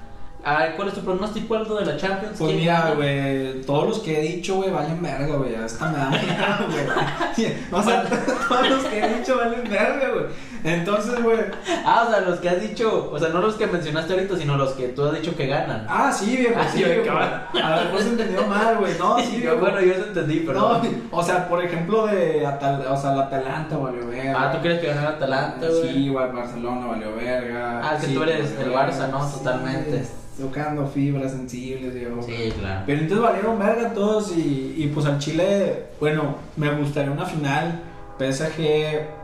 A 0.43 0.57
ver, 0.59 0.75
¿cuál 0.75 0.87
es 0.87 0.93
tu 0.93 1.01
pronóstico 1.01 1.55
algo 1.55 1.75
de 1.75 1.85
la 1.85 1.97
Champions? 1.97 2.35
Pues 2.37 2.49
¿Quién 2.49 2.61
mira, 2.61 2.93
güey, 2.95 3.61
todos 3.61 3.89
los 3.89 3.99
que 3.99 4.17
he 4.17 4.21
dicho, 4.35 4.55
güey, 4.55 4.71
valen 4.71 5.01
verga, 5.01 5.35
güey. 5.35 5.53
Esta 5.53 5.89
me 5.89 5.97
da 5.97 6.09
miedo, 6.09 6.25
güey. 6.67 7.53
O 7.71 7.83
sea, 7.83 8.03
todos 8.49 8.69
los 8.69 8.83
que 8.85 8.99
he 8.99 9.19
dicho 9.19 9.37
valen 9.37 9.69
verga, 9.69 10.09
güey. 10.09 10.25
Entonces, 10.63 11.23
güey. 11.23 11.39
Ah, 11.85 12.05
o 12.07 12.11
sea, 12.11 12.21
los 12.21 12.39
que 12.39 12.49
has 12.49 12.61
dicho, 12.61 13.09
o 13.11 13.17
sea, 13.19 13.29
no 13.29 13.39
los 13.39 13.55
que 13.55 13.67
mencionaste 13.67 14.13
ahorita, 14.13 14.37
sino 14.37 14.57
los 14.57 14.71
que 14.73 14.89
tú 14.89 15.05
has 15.05 15.13
dicho 15.13 15.35
que 15.35 15.47
ganan. 15.47 15.85
Ah, 15.89 16.11
sí, 16.11 16.37
viejo, 16.37 16.55
Ah, 16.59 16.67
sí, 16.71 16.83
viejo. 16.83 17.17
A 17.17 17.75
ver, 17.75 17.91
pues 17.91 18.05
entendió 18.05 18.45
mal, 18.47 18.77
güey. 18.77 18.93
No, 18.97 19.17
sí, 19.19 19.41
Yo, 19.41 19.57
bueno, 19.57 19.79
yo 19.81 19.93
eso 19.93 20.05
entendí, 20.07 20.43
pero. 20.45 20.59
No, 20.59 20.81
o 21.11 21.23
sea, 21.23 21.47
por 21.47 21.63
ejemplo, 21.63 22.07
de 22.07 22.45
Atal 22.45 22.85
o 22.89 22.97
sea, 22.97 23.13
el 23.13 23.19
Atalanta 23.21 23.77
valió 23.77 24.07
verga. 24.07 24.35
Ah, 24.37 24.51
¿tú 24.51 24.59
crees 24.61 24.79
que 24.81 24.87
ganará 24.87 25.09
Atalanta, 25.09 25.67
güey? 25.67 25.89
Sí, 25.93 26.05
igual 26.05 26.31
Barcelona 26.33 26.87
valió 26.87 27.15
verga. 27.15 27.81
Ah, 27.83 27.95
es 27.95 28.01
que 28.01 28.07
Sí, 28.07 28.13
tú 28.15 28.23
eres 28.23 28.57
del. 28.57 28.73
Barça, 28.73 29.09
¿no? 29.09 29.25
Totalmente. 29.25 30.05
Tocando 30.39 30.87
fibras 30.87 31.31
sensibles, 31.31 31.93
viejo. 31.93 32.21
Sí, 32.21 32.53
claro. 32.57 32.83
Pero 32.85 33.01
entonces 33.01 33.25
valieron 33.27 33.59
verga 33.59 33.93
todos 33.93 34.31
y, 34.37 34.73
y 34.77 34.87
pues 34.93 35.05
al 35.05 35.19
Chile, 35.19 35.87
bueno, 35.99 36.35
me 36.55 36.71
gustaría 36.75 37.11
una 37.11 37.25
final 37.25 37.81
PSG 38.17 39.18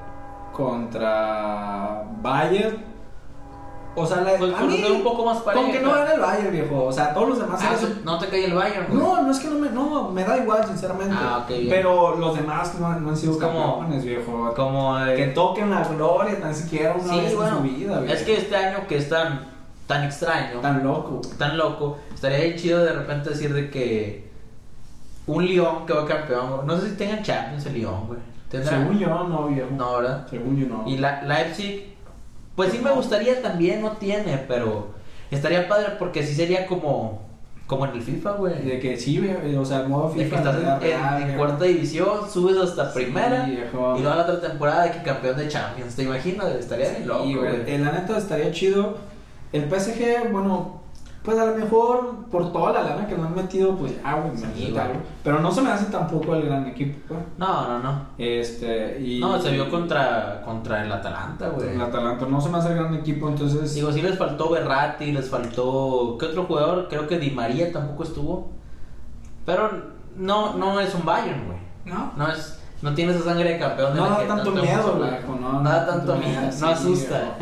contra 0.56 2.04
Bayern. 2.22 2.96
O 3.98 4.06
sea, 4.06 4.18
la, 4.22 4.36
Pues 4.38 4.54
a 4.54 4.58
por 4.58 4.68
mí, 4.68 4.78
ser 4.82 4.92
un 4.92 5.04
poco 5.04 5.24
más 5.26 5.38
pareja. 5.38 5.64
con 5.64 5.72
que 5.72 5.80
no 5.80 5.94
gane 5.94 6.16
el 6.16 6.20
Bayern, 6.20 6.52
viejo. 6.52 6.84
O 6.84 6.92
sea, 6.92 7.14
todos 7.14 7.30
los 7.30 7.40
demás 7.40 7.62
Ah, 7.64 7.76
eran- 7.80 8.02
no 8.04 8.20
te 8.20 8.28
cae 8.28 8.44
el 8.46 8.54
Bayern, 8.54 8.88
güey. 8.90 9.00
No, 9.00 9.22
no 9.22 9.32
es 9.32 9.40
que 9.40 9.48
no 9.48 9.58
me, 9.58 9.70
no, 9.70 10.10
me 10.10 10.24
da 10.26 10.38
igual, 10.38 10.66
sinceramente. 10.68 11.16
Ah, 11.18 11.40
ok, 11.44 11.48
bien. 11.48 11.70
Pero 11.70 12.18
los 12.18 12.36
demás 12.36 12.76
no, 12.78 12.94
no 13.00 13.10
han 13.12 13.16
sido 13.18 13.38
campeones, 13.40 14.04
viejo. 14.04 14.52
Como. 14.54 15.00
eh, 15.00 15.16
Que 15.16 15.28
toquen 15.28 15.70
la 15.70 15.84
gloria 15.88 16.38
tan 16.42 16.54
siquiera 16.54 16.94
una 16.94 17.14
sí, 17.14 17.20
vez 17.22 17.36
bueno. 17.36 17.52
en 17.52 17.58
su 17.58 17.64
vida, 17.64 18.00
viejo. 18.02 18.14
es 18.16 18.24
que 18.24 18.38
este 18.38 18.56
año 18.58 18.80
que 18.86 18.98
es 18.98 19.08
tan, 19.08 19.40
tan 19.88 20.04
extraño. 20.04 20.60
Tan 20.60 20.84
loco. 20.84 21.22
tan 21.38 21.58
loco, 21.58 21.98
estaría 22.14 22.54
chido 22.58 22.84
de 22.84 22.92
repente 22.92 23.30
decir 23.30 23.54
de 23.54 23.70
que 23.70 24.30
un 25.28 25.48
León 25.48 25.86
que 25.86 25.94
va 25.94 26.06
campeón, 26.06 26.52
güey. 26.52 26.68
no 26.68 26.78
sé 26.78 26.90
si 26.90 26.96
tengan 26.98 27.24
Champions 27.24 27.66
el 27.68 27.80
León, 27.80 28.08
güey. 28.08 28.20
¿Tendrá? 28.50 28.70
Según 28.78 29.00
yo, 29.00 29.08
no, 29.28 29.48
viejo. 29.48 29.70
No, 29.76 29.98
¿verdad? 29.98 30.28
Según 30.30 30.58
yo, 30.58 30.68
no. 30.68 30.84
Y 30.88 30.98
la 30.98 31.24
Leipzig, 31.24 31.96
pues 32.56 32.72
sí 32.72 32.80
me 32.84 32.92
gustaría 32.92 33.42
también, 33.42 33.82
no 33.82 33.92
tiene, 33.94 34.38
pero 34.48 34.88
estaría 35.32 35.68
padre 35.68 35.94
porque 35.98 36.24
sí 36.24 36.34
sería 36.36 36.68
como, 36.68 37.22
como 37.68 37.86
en 37.86 37.92
el 37.94 38.02
FIFA, 38.02 38.32
güey. 38.34 38.62
De 38.64 38.80
que 38.80 38.96
sí, 38.98 39.18
viejo, 39.20 39.40
o 39.60 39.66
sea, 39.66 39.82
el 39.82 39.90
modo 39.90 40.10
De 40.10 40.16
que 40.20 40.24
FIFA. 40.26 40.38
estás 40.38 40.56
en, 40.58 40.82
real, 40.82 41.36
cuarta 41.38 41.66
división, 41.66 42.30
subes 42.32 42.58
hasta 42.58 42.92
Sí, 42.92 43.00
primera 43.00 43.46
viejo. 43.46 43.96
y 43.98 44.02
luego 44.02 44.16
la 44.16 44.22
otra 44.24 44.40
temporada 44.42 44.84
de 44.84 44.92
que 44.92 45.02
campeón 45.04 45.38
de 45.38 45.48
Champions. 45.48 45.96
¿Te 45.96 46.04
imaginas? 46.04 46.48
Estaría 46.56 47.00
loco, 47.06 47.24
Sí, 47.26 47.34
güey. 47.36 47.50
güey. 47.62 47.74
Eh, 47.76 47.80
La 47.80 47.92
neta 47.92 48.18
estaría 48.18 48.52
chido. 48.52 48.98
El 49.52 49.64
PSG, 49.70 50.32
bueno, 50.32 50.82
Pues 51.26 51.40
a 51.40 51.46
lo 51.46 51.56
mejor 51.56 52.26
por 52.30 52.52
toda 52.54 52.72
la 52.72 52.84
lana 52.84 53.08
que 53.08 53.16
nos 53.18 53.26
han 53.26 53.36
metido, 53.36 53.76
pues 53.76 54.00
ya, 54.02 54.14
güey, 54.14 54.38
Sí, 54.38 54.78
algo. 54.78 55.02
Pero 55.24 55.40
no 55.40 55.52
se 55.52 55.62
me 55.64 55.72
hace 55.72 55.86
tampoco 55.86 56.36
el 56.36 56.46
gran 56.46 56.68
equipo, 56.68 57.00
güey. 57.16 57.22
No, 57.38 57.68
no, 57.68 57.80
no. 57.80 58.02
Este, 58.18 59.00
y. 59.02 59.20
No, 59.20 59.42
se 59.42 59.52
vio 59.52 59.70
contra, 59.72 60.44
contra 60.46 60.84
el 60.84 60.92
Atalanta, 60.92 61.50
güey. 61.50 61.70
El 61.70 61.82
Atalanta 61.82 62.28
no 62.28 62.40
se 62.40 62.50
me 62.50 62.60
hace 62.60 62.70
el 62.70 62.76
gran 62.76 62.94
equipo, 62.94 63.28
entonces. 63.28 63.74
Digo, 63.74 63.92
sí 63.92 64.04
les 64.04 64.18
faltó 64.18 64.52
Berratti, 64.52 65.12
les 65.12 65.28
faltó. 65.30 66.16
¿Qué 66.20 66.28
otro 66.28 66.44
jugador? 66.46 66.88
Creo 66.90 67.08
que 67.08 67.18
Di 67.18 67.32
María 67.32 67.72
tampoco 67.72 68.04
estuvo. 68.04 68.52
Pero 69.46 69.70
no, 70.16 70.54
no 70.54 70.80
es 70.80 70.94
un 70.94 71.06
Bayern, 71.06 71.46
güey. 71.48 71.58
no. 71.86 72.12
No 72.16 72.32
es. 72.32 72.62
No 72.82 72.94
tiene 72.94 73.14
esa 73.14 73.24
sangre 73.24 73.54
de 73.54 73.58
campeón 73.58 73.94
de 73.94 74.00
No 74.00 74.06
la 74.06 74.12
da 74.12 74.28
tanto 74.28 74.36
tanto 74.36 74.52
miedo, 74.52 74.68
hemos 74.74 74.86
hablado. 74.86 75.12
viejo, 75.12 75.38
no. 75.42 75.54
No 75.64 75.70
da 75.70 75.86
tanto 75.88 76.16
miedo, 76.18 76.42
no 76.62 76.68
asusta. 76.68 77.38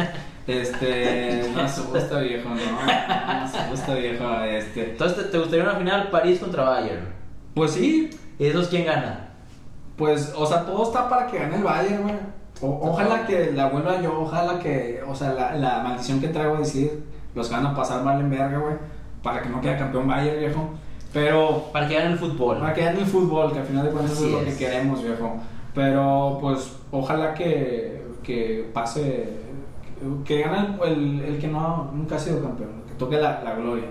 Este, 0.47 1.49
no 1.55 1.61
asusta, 1.61 2.19
viejo, 2.19 2.49
no. 2.49 2.55
No 2.55 3.43
asusta, 3.43 3.95
viejo, 3.95 4.41
este. 4.41 4.91
Entonces, 4.91 5.31
¿te, 5.31 5.37
gustaría 5.37 5.63
una 5.63 5.75
final 5.75 6.09
París 6.09 6.39
contra 6.39 6.63
Bayern? 6.63 7.07
Pues 7.53 7.71
sí, 7.71 8.09
¿Y 8.39 8.45
esos 8.45 8.67
quién 8.67 8.85
gana? 8.85 9.29
pues, 9.95 10.33
o 10.35 10.45
sea, 10.45 10.65
todo 10.65 10.83
está 10.83 11.07
para 11.07 11.27
que 11.27 11.37
gane 11.37 11.57
el 11.57 11.63
Bayern, 11.63 12.01
güey. 12.03 12.15
Ojalá 12.61 13.25
que 13.25 13.51
la 13.51 13.67
vuelva 13.69 14.01
yo, 14.01 14.21
ojalá 14.21 14.57
que, 14.59 15.01
o 15.07 15.13
sea, 15.13 15.33
la, 15.33 15.55
la 15.55 15.83
maldición 15.83 16.19
que 16.19 16.29
traigo 16.29 16.55
a 16.55 16.59
decir, 16.59 17.03
los 17.35 17.49
van 17.49 17.65
a 17.65 17.75
pasar 17.75 18.03
mal 18.03 18.19
en 18.19 18.29
verga, 18.29 18.57
güey. 18.57 18.75
Para 19.21 19.41
que 19.41 19.49
no 19.49 19.61
quede 19.61 19.77
campeón 19.77 20.07
Bayern, 20.07 20.39
viejo. 20.39 20.69
Pero 21.13 21.69
Para 21.71 21.87
que 21.87 21.93
gane 21.95 22.13
el 22.13 22.17
fútbol. 22.17 22.57
Para 22.59 22.73
que 22.73 22.83
gane 22.83 22.99
el 22.99 23.05
fútbol, 23.05 23.53
que 23.53 23.59
al 23.59 23.65
final 23.65 23.85
de 23.85 23.91
cuentas 23.91 24.13
Así 24.13 24.25
es 24.25 24.31
lo 24.31 24.39
es. 24.41 24.45
que 24.45 24.65
queremos, 24.65 25.03
viejo. 25.03 25.35
Pero 25.75 26.37
pues 26.41 26.71
ojalá 26.91 27.33
que, 27.33 28.03
que 28.23 28.69
pase, 28.73 29.29
que, 30.25 30.41
gane 30.41 30.77
el, 30.83 30.91
el, 30.91 31.21
el 31.21 31.39
que 31.39 31.47
no, 31.47 31.91
nunca 31.93 32.15
ha 32.15 32.19
sido 32.19 32.41
campeón, 32.41 32.83
que 32.87 32.93
toque 32.95 33.17
la, 33.17 33.41
la 33.43 33.55
gloria 33.55 33.85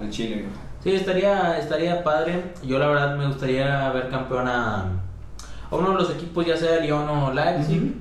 al 0.00 0.10
Chile. 0.10 0.46
Sí, 0.82 0.92
estaría, 0.94 1.58
estaría 1.58 2.02
padre. 2.02 2.54
Yo 2.64 2.78
la 2.78 2.88
verdad 2.88 3.16
me 3.16 3.26
gustaría 3.26 3.90
ver 3.90 4.08
campeón 4.08 4.48
a, 4.48 4.80
a 5.70 5.76
uno 5.76 5.90
de 5.90 5.94
los 5.94 6.10
equipos, 6.10 6.44
ya 6.44 6.56
sea 6.56 6.80
Lyon 6.80 7.08
o 7.08 7.32
Leipzig. 7.32 7.78
Ujú. 7.82 7.92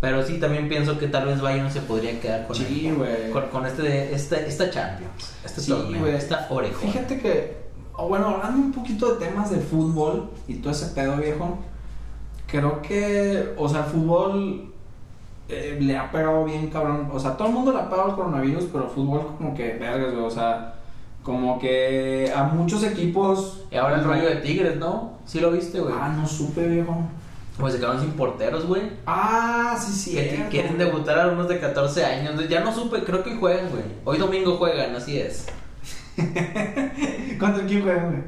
Pero 0.00 0.22
sí, 0.22 0.38
también 0.38 0.68
pienso 0.68 0.98
que 0.98 1.06
tal 1.08 1.26
vez 1.26 1.40
Bayern 1.40 1.70
se 1.70 1.80
podría 1.80 2.20
quedar 2.20 2.46
con, 2.46 2.56
Sí, 2.56 2.86
el- 2.88 3.30
con, 3.30 3.44
con 3.48 3.64
este, 3.64 4.14
esta, 4.14 4.36
esta 4.40 4.68
Champions. 4.70 5.34
Este 5.44 5.60
Sí, 5.62 5.72
torneo, 5.72 6.06
esta 6.08 6.46
orejón. 6.50 6.90
Fíjate 6.90 7.18
que, 7.20 7.56
bueno, 7.98 8.26
hablando 8.28 8.58
un 8.58 8.72
poquito 8.72 9.14
de 9.14 9.26
temas 9.26 9.50
de 9.50 9.60
fútbol 9.60 10.30
y 10.46 10.56
todo 10.56 10.72
ese 10.72 10.88
pedo, 10.94 11.16
viejo, 11.16 11.58
creo 12.46 12.82
que, 12.82 13.54
o 13.56 13.66
sea, 13.68 13.80
el 13.80 13.86
fútbol 13.86 14.73
eh, 15.48 15.78
le 15.80 15.96
ha 15.96 16.10
pegado 16.10 16.44
bien, 16.44 16.68
cabrón. 16.70 17.08
O 17.12 17.18
sea, 17.18 17.36
todo 17.36 17.48
el 17.48 17.54
mundo 17.54 17.72
le 17.72 17.78
ha 17.78 17.90
pegado 17.90 18.10
el 18.10 18.14
coronavirus, 18.14 18.64
pero 18.72 18.84
el 18.84 18.90
fútbol 18.90 19.26
como 19.36 19.54
que, 19.54 19.74
vergas, 19.74 20.12
güey, 20.12 20.24
o 20.24 20.30
sea, 20.30 20.74
como 21.22 21.58
que 21.58 22.32
a 22.34 22.44
muchos 22.44 22.82
equipos... 22.84 23.64
Y 23.70 23.76
ahora 23.76 23.96
el 23.96 24.04
rollo 24.04 24.28
de 24.28 24.36
Tigres, 24.36 24.76
¿no? 24.76 25.18
Sí 25.24 25.40
lo 25.40 25.50
viste, 25.50 25.80
güey. 25.80 25.94
Ah, 25.98 26.08
no 26.16 26.26
supe, 26.26 26.66
viejo. 26.66 26.96
Pues 27.58 27.74
se 27.74 27.78
quedaron 27.78 28.00
sin 28.00 28.12
porteros, 28.12 28.66
güey. 28.66 28.82
Ah, 29.06 29.76
sí, 29.78 29.92
sí. 29.92 30.16
Que 30.16 30.48
quieren 30.50 30.76
debutar 30.76 31.20
a 31.20 31.28
unos 31.28 31.48
de 31.48 31.60
14 31.60 32.04
años. 32.04 32.48
Ya 32.48 32.60
no 32.60 32.74
supe, 32.74 33.04
creo 33.04 33.22
que 33.22 33.36
juegan, 33.36 33.70
güey. 33.70 33.84
Hoy 34.04 34.18
domingo 34.18 34.56
juegan, 34.56 34.94
así 34.96 35.18
es. 35.18 35.46
¿Contra 37.38 37.64
quién 37.66 37.82
juegan, 37.82 38.10
güey? 38.10 38.22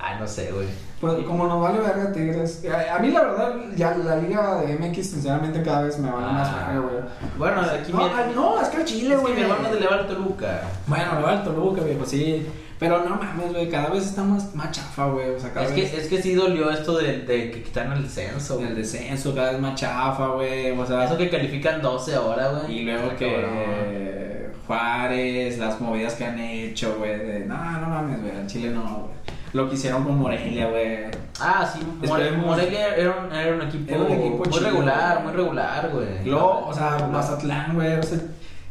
Ay, 0.00 0.16
no 0.20 0.26
sé, 0.26 0.50
güey. 0.52 0.66
Pues 1.00 1.14
como 1.26 1.46
nos 1.46 1.60
vale 1.60 1.78
verga 1.80 2.12
Tigres. 2.12 2.64
A, 2.72 2.96
a 2.96 2.98
mí 2.98 3.10
la 3.10 3.22
verdad, 3.22 3.54
ya 3.76 3.96
la 3.96 4.16
liga 4.16 4.60
de 4.62 4.76
MX 4.78 5.10
sinceramente 5.10 5.62
cada 5.62 5.82
vez 5.82 5.98
me 5.98 6.10
vale 6.10 6.26
más 6.32 6.48
Ah. 6.48 6.66
verga, 6.72 6.80
güey. 6.88 7.02
Bueno, 7.36 7.60
aquí 7.62 7.92
no, 7.92 7.98
mi, 7.98 8.04
ay, 8.04 8.32
no, 8.34 8.60
es 8.60 8.68
que 8.68 8.76
el 8.78 8.84
Chile, 8.84 9.08
es 9.14 9.20
que 9.20 9.20
güey. 9.22 9.34
mi 9.34 9.40
hermano 9.42 9.74
le 9.74 9.86
va 9.86 9.94
al 9.96 10.06
Toluca. 10.06 10.60
Bueno, 10.86 11.14
le 11.16 11.22
va 11.22 11.30
al 11.32 11.44
Toluca, 11.44 11.82
viejo, 11.82 12.04
sí. 12.04 12.46
Pero 12.80 13.04
no 13.04 13.16
mames, 13.16 13.52
güey, 13.52 13.68
cada 13.68 13.88
vez 13.90 14.04
está 14.06 14.22
más, 14.22 14.54
más 14.54 14.70
chafa, 14.70 15.06
güey. 15.06 15.30
O 15.30 15.38
sea, 15.40 15.52
cada 15.52 15.66
Es 15.66 15.74
vez... 15.74 15.90
que, 15.90 16.00
es 16.00 16.06
que 16.08 16.22
sí 16.22 16.34
dolió 16.34 16.70
esto 16.70 16.96
de, 16.96 17.18
de 17.22 17.50
que 17.50 17.62
quitaron 17.64 17.94
el 17.94 18.08
censo. 18.08 18.54
En 18.54 18.58
güey. 18.60 18.70
el 18.70 18.76
descenso, 18.76 19.34
cada 19.34 19.50
vez 19.52 19.60
más 19.60 19.74
chafa, 19.74 20.28
güey. 20.28 20.70
O 20.78 20.86
sea, 20.86 21.04
Eso 21.04 21.16
que 21.16 21.28
califican 21.28 21.82
12 21.82 22.14
ahora, 22.14 22.50
güey. 22.50 22.78
y 22.78 22.84
luego 22.84 23.08
que 23.16 23.32
cabrón. 23.32 23.50
eh, 23.56 24.50
Juárez, 24.66 25.58
las 25.58 25.80
movidas 25.80 26.14
que 26.14 26.24
han 26.24 26.38
hecho, 26.38 26.96
güey. 26.98 27.18
de, 27.18 27.40
No, 27.46 27.56
no 27.80 27.88
mames, 27.88 28.20
güey, 28.22 28.36
al 28.36 28.46
Chile 28.46 28.70
no, 28.70 28.82
güey. 28.82 29.18
Lo 29.52 29.68
que 29.68 29.74
hicieron 29.76 30.04
con 30.04 30.18
Morelia, 30.18 30.68
güey. 30.68 30.98
Ah, 31.40 31.68
sí, 31.72 31.80
More- 32.06 32.32
Morelia 32.32 32.94
era 32.96 33.16
un, 33.24 33.32
era 33.32 33.54
un 33.56 33.62
equipo, 33.62 33.90
Era 33.94 34.00
un 34.02 34.12
equipo 34.12 34.44
muy 34.50 34.58
regular, 34.58 35.22
muy 35.24 35.32
regular, 35.32 35.90
güey. 35.92 36.24
Luego, 36.24 36.66
o 36.66 36.74
sea, 36.74 37.08
Mazatlán, 37.10 37.74
güey. 37.74 37.94
O 37.98 38.02
sea, 38.02 38.18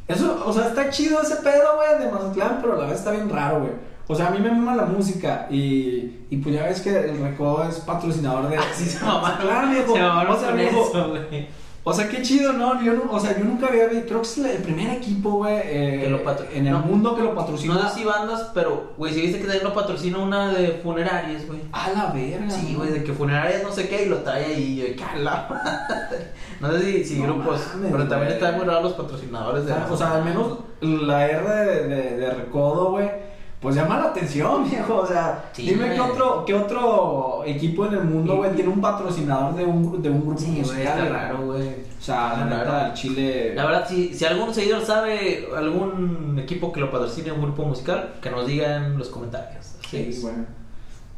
eso, 0.07 0.43
o 0.45 0.53
sea, 0.53 0.67
está 0.67 0.89
chido 0.89 1.21
ese 1.21 1.37
pedo, 1.37 1.75
güey, 1.77 2.05
de 2.05 2.11
Mazatlán, 2.11 2.59
pero 2.61 2.73
a 2.73 2.77
la 2.77 2.85
vez 2.85 2.99
está 2.99 3.11
bien 3.11 3.29
raro, 3.29 3.59
güey. 3.61 3.71
O 4.09 4.15
sea, 4.15 4.27
a 4.27 4.29
mí 4.31 4.39
me 4.39 4.49
mama 4.51 4.75
la 4.75 4.85
música 4.85 5.47
y, 5.49 6.21
y 6.29 6.37
pues 6.37 6.55
ya 6.55 6.63
ves 6.63 6.79
que 6.81 6.95
el 6.97 7.19
Recodo 7.19 7.67
es 7.67 7.79
patrocinador 7.81 8.47
de 8.49 8.57
Ah, 8.57 8.61
sí, 8.73 8.85
se 8.85 9.03
mamaron, 9.03 9.21
Mazatlán, 9.21 9.75
se 9.85 9.99
mamaron 10.01 10.35
o 10.35 10.39
sea, 10.39 10.49
con 10.51 10.59
eso, 10.59 11.09
güey. 11.09 11.47
O 11.89 11.93
sea, 11.93 12.09
qué 12.09 12.21
chido, 12.21 12.51
¿no? 12.51 12.83
Yo 12.83 12.91
no, 12.95 13.09
o 13.09 13.17
sea, 13.17 13.37
yo 13.37 13.45
nunca 13.45 13.67
había 13.67 13.87
visto, 13.87 14.07
creo 14.07 14.21
que 14.21 14.27
es 14.27 14.37
el 14.39 14.61
primer 14.61 14.89
equipo, 14.89 15.31
güey, 15.37 15.55
eh, 15.63 16.21
en 16.53 16.67
el 16.67 16.73
no. 16.73 16.79
mundo 16.79 17.15
que 17.15 17.23
lo 17.23 17.33
patrocina. 17.33 17.75
No 17.75 17.89
sé 17.89 17.99
si 17.99 18.03
bandas, 18.03 18.51
pero, 18.53 18.91
güey, 18.97 19.13
si 19.13 19.21
viste 19.21 19.37
que 19.39 19.45
también 19.45 19.63
lo 19.63 19.73
patrocina 19.73 20.17
una 20.17 20.51
de 20.51 20.81
funerarias, 20.83 21.47
güey. 21.47 21.61
A 21.71 21.89
la 21.91 22.11
verga. 22.11 22.49
Sí, 22.49 22.75
güey, 22.75 22.91
de 22.91 23.05
que 23.05 23.13
funerarias 23.13 23.63
no 23.63 23.71
sé 23.71 23.87
qué 23.87 24.03
y 24.03 24.09
lo 24.09 24.17
trae 24.17 24.45
ahí, 24.47 24.95
yo, 24.97 25.01
cala. 25.01 25.47
No 26.59 26.71
sé 26.71 26.81
si, 26.81 27.03
si 27.05 27.19
No 27.19 27.35
grupos, 27.35 27.61
mames, 27.75 27.91
pero 27.91 28.07
también 28.07 28.33
están 28.33 28.55
muy 28.55 28.65
raros 28.65 28.83
los 28.83 28.93
patrocinadores 28.93 29.65
de 29.65 29.73
O 29.73 29.95
sea, 29.95 30.15
al 30.15 30.25
menos 30.25 30.57
la 30.81 31.27
R 31.27 31.47
de, 31.47 31.87
de, 31.87 32.17
de 32.17 32.29
Recodo, 32.31 32.91
güey, 32.91 33.09
pues 33.59 33.75
llama 33.75 33.97
la 33.97 34.05
atención, 34.05 34.63
viejo. 34.69 34.97
O 34.97 35.05
sea, 35.05 35.45
Sí, 35.53 35.63
dime 35.69 35.93
qué 35.93 35.99
otro, 35.99 36.43
qué 36.45 36.53
otro 36.53 37.43
equipo 37.45 37.85
en 37.87 37.93
el 37.93 38.03
mundo, 38.03 38.37
güey, 38.37 38.53
tiene 38.53 38.69
un 38.71 38.81
patrocinador 38.81 39.55
de 39.55 39.65
un, 39.65 40.01
de 40.01 40.09
un 40.09 40.21
grupo 40.21 40.39
Sí, 40.39 40.51
musical. 40.51 40.81
está 40.81 40.97
güey. 40.99 41.09
raro, 41.09 41.45
güey. 41.45 41.67
O 41.99 42.01
sea, 42.01 42.33
la 42.37 42.43
Está 42.43 42.57
neta, 42.57 42.87
el 42.87 42.93
Chile. 42.93 43.53
La 43.55 43.65
verdad, 43.65 43.85
si, 43.87 44.13
si 44.13 44.25
algún 44.25 44.53
seguidor 44.53 44.81
sabe 44.85 45.47
algún 45.55 46.37
equipo 46.41 46.71
que 46.71 46.79
lo 46.79 46.91
patrocine 46.91 47.31
un 47.31 47.41
grupo 47.41 47.63
musical, 47.65 48.13
que 48.21 48.29
nos 48.29 48.45
diga 48.47 48.77
en 48.77 48.97
los 48.97 49.09
comentarios. 49.09 49.75
Sí, 49.89 50.19
güey. 50.21 50.35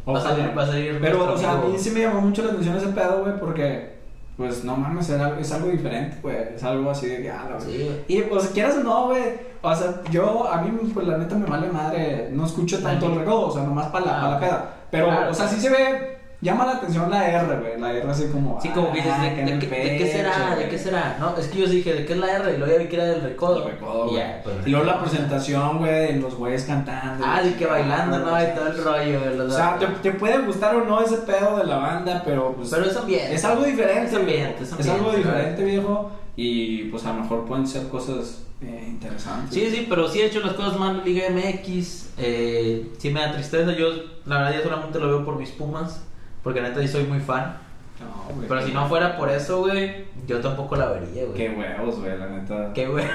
Va 0.08 0.18
a 0.18 0.22
salir, 0.22 0.58
va 0.58 0.64
a 0.64 0.68
salir 0.68 0.98
Pero, 1.02 1.34
o 1.34 1.38
sea, 1.38 1.52
a 1.52 1.56
mí 1.58 1.74
sí 1.78 1.92
me 1.92 2.00
llamó 2.00 2.22
mucho 2.22 2.42
la 2.44 2.50
atención 2.52 2.76
ese 2.78 2.88
pedo, 2.88 3.22
güey, 3.22 3.38
porque, 3.40 3.99
pues, 4.40 4.64
no 4.64 4.78
mames, 4.78 5.10
es 5.10 5.52
algo 5.52 5.68
diferente, 5.68 6.18
güey. 6.24 6.38
Es 6.56 6.64
algo 6.64 6.90
así 6.90 7.08
de 7.08 7.22
que, 7.24 7.30
ah, 7.30 7.46
la 7.52 7.60
Sí. 7.60 8.04
Y 8.08 8.22
pues 8.22 8.48
quieras 8.48 8.78
o 8.78 8.84
no, 8.84 9.08
güey. 9.08 9.22
O 9.62 9.76
sea, 9.76 10.02
yo, 10.10 10.48
a 10.50 10.62
mí, 10.62 10.72
pues 10.94 11.06
la 11.06 11.18
neta 11.18 11.36
me 11.36 11.46
vale 11.46 11.68
madre. 11.68 12.30
No 12.32 12.46
escucho 12.46 12.82
tanto 12.82 13.08
el 13.08 13.20
recodo, 13.20 13.48
o 13.48 13.52
sea, 13.52 13.64
nomás 13.64 13.88
para 13.88 14.06
la, 14.06 14.12
Ah, 14.18 14.22
pa' 14.22 14.30
la 14.30 14.36
ok. 14.38 14.40
peda. 14.42 14.74
Pero, 14.90 15.06
Claro, 15.08 15.32
o 15.32 15.34
sea, 15.34 15.48
sí 15.50 15.60
se 15.60 15.70
ve. 15.70 16.19
Llama 16.42 16.66
la 16.66 16.72
atención 16.74 17.12
la 17.12 17.28
R, 17.30 17.58
güey. 17.58 17.80
La 17.82 17.92
R 17.92 18.10
así 18.10 18.28
como. 18.32 18.62
Sí, 18.62 18.70
como 18.70 18.92
que 18.94 19.00
dices, 19.00 19.14
ah, 19.14 19.24
¿de, 19.24 19.36
qué- 19.36 19.44
de 19.44 19.98
qué 19.98 20.08
será? 20.12 20.50
¿De 20.52 20.56
güey. 20.56 20.70
qué 20.70 20.78
será? 20.78 21.18
No, 21.20 21.36
es 21.38 21.48
que 21.48 21.60
yo 21.60 21.68
dije, 21.68 21.94
¿de 21.94 22.06
qué 22.06 22.14
es 22.14 22.20
la 22.20 22.32
R? 22.38 22.54
Y 22.54 22.58
luego 22.58 22.72
ya 22.74 22.80
vi 22.80 22.88
que 22.88 22.96
era 22.96 23.06
del 23.06 23.22
recodo. 23.22 23.66
El 23.68 23.72
recodo, 23.74 24.06
Y 24.08 24.12
güey. 24.12 24.44
pues, 24.44 24.56
Y 24.66 24.70
luego 24.70 24.86
la 24.86 25.02
presentación, 25.02 25.80
güey, 25.80 26.14
de 26.14 26.20
los 26.22 26.36
güeyes 26.36 26.64
cantando. 26.64 27.26
Ah, 27.28 27.42
de 27.44 27.56
que 27.56 27.66
bailando, 27.66 28.20
¿no? 28.20 28.30
güey. 28.32 28.50
Y 28.52 28.56
todo 28.56 28.68
el 28.68 28.84
rollo. 28.84 29.36
los- 29.36 29.54
O 29.54 29.56
sea, 29.58 29.78
te, 29.78 29.86
te 29.88 30.12
puede 30.14 30.38
gustar 30.46 30.76
o 30.78 30.86
no 30.86 31.02
ese 31.02 31.18
pedo 31.18 31.58
de 31.58 31.66
la 31.66 31.76
banda, 31.78 32.22
pero 32.26 32.54
pues. 32.56 32.70
Pero 32.70 32.86
es 32.86 32.96
ambiente. 32.96 33.36
Es 33.36 33.44
algo 33.44 33.64
diferente. 33.66 34.06
Es 34.08 34.14
ambiente, 34.16 34.60
viejo. 34.64 34.80
es 34.80 34.88
algo 34.88 35.06
¿verdad? 35.12 35.18
diferente, 35.18 35.64
viejo. 35.66 36.12
Y 36.38 36.84
pues 36.86 37.06
a 37.06 37.12
lo 37.12 37.22
mejor 37.24 37.44
pueden 37.46 37.68
ser 37.68 37.90
cosas 37.90 38.44
eh, 38.62 38.86
interesantes. 38.88 39.54
Sí, 39.54 39.70
sí, 39.70 39.88
pero 39.90 40.08
sí 40.08 40.22
he 40.22 40.28
hecho 40.28 40.40
las 40.40 40.54
cosas 40.54 40.80
mal 40.80 41.02
Liga 41.04 41.26
MX. 41.32 42.12
Eh, 42.18 42.90
sí 42.98 43.10
me 43.10 43.20
da 43.20 43.34
tristeza. 43.34 43.74
Yo, 43.74 43.88
la 44.26 44.38
verdad, 44.38 44.54
ya 44.54 44.64
solamente 44.64 45.00
lo 45.00 45.08
veo 45.10 45.26
por 45.26 45.36
mis 45.38 45.50
Pumas. 45.52 46.06
Porque 46.44 46.62
neta, 46.62 46.80
sí 46.82 46.88
soy 46.88 47.04
muy 47.04 47.20
fan. 47.20 47.58
No, 48.00 48.34
güey. 48.34 48.48
Pero 48.48 48.62
si 48.66 48.72
no 48.72 48.88
fuera 48.88 49.18
por 49.18 49.30
eso, 49.30 49.60
güey, 49.60 50.06
yo 50.26 50.40
tampoco 50.40 50.76
la 50.78 50.88
vería, 50.88 51.26
güey. 51.26 51.34
Qué 51.36 51.50
huevos, 51.50 52.00
güey, 52.00 52.18
la 52.18 52.28
neta. 52.28 52.72
Qué 52.74 52.88
huevo. 52.88 53.10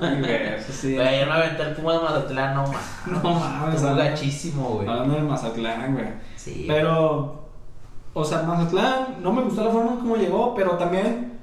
Sí, 0.00 0.20
güey, 0.20 0.54
eso 0.54 0.72
sí. 0.72 0.94
Güey, 0.94 1.20
yo 1.20 1.26
me 1.26 1.32
aventé 1.32 1.62
el 1.62 1.74
Puma 1.74 1.92
de 1.92 1.98
Mazatlán, 2.00 2.54
no 2.54 2.62
mames. 2.62 2.80
No 3.22 3.34
mames, 3.34 3.74
Estuvo 3.74 3.96
gachísimo, 3.96 4.68
güey. 4.70 4.88
Hablando 4.88 5.14
de 5.16 5.22
Mazatlán, 5.22 5.92
güey. 5.94 6.06
Sí. 6.36 6.64
Pero, 6.66 7.48
o 8.14 8.24
sea, 8.24 8.42
Mazatlán, 8.42 9.22
no 9.22 9.32
me 9.32 9.42
gustó 9.42 9.64
la 9.64 9.70
forma 9.70 9.92
en 9.92 9.98
cómo 9.98 10.16
llegó, 10.16 10.54
pero 10.54 10.72
también 10.78 11.38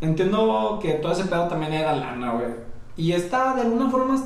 entiendo 0.00 0.78
que 0.80 0.94
todo 0.94 1.12
ese 1.12 1.24
pedo 1.24 1.48
también 1.48 1.72
era 1.72 1.96
lana, 1.96 2.32
güey. 2.32 2.46
Y 2.96 3.12
está, 3.12 3.54
de 3.54 3.62
alguna 3.62 3.90
forma, 3.90 4.16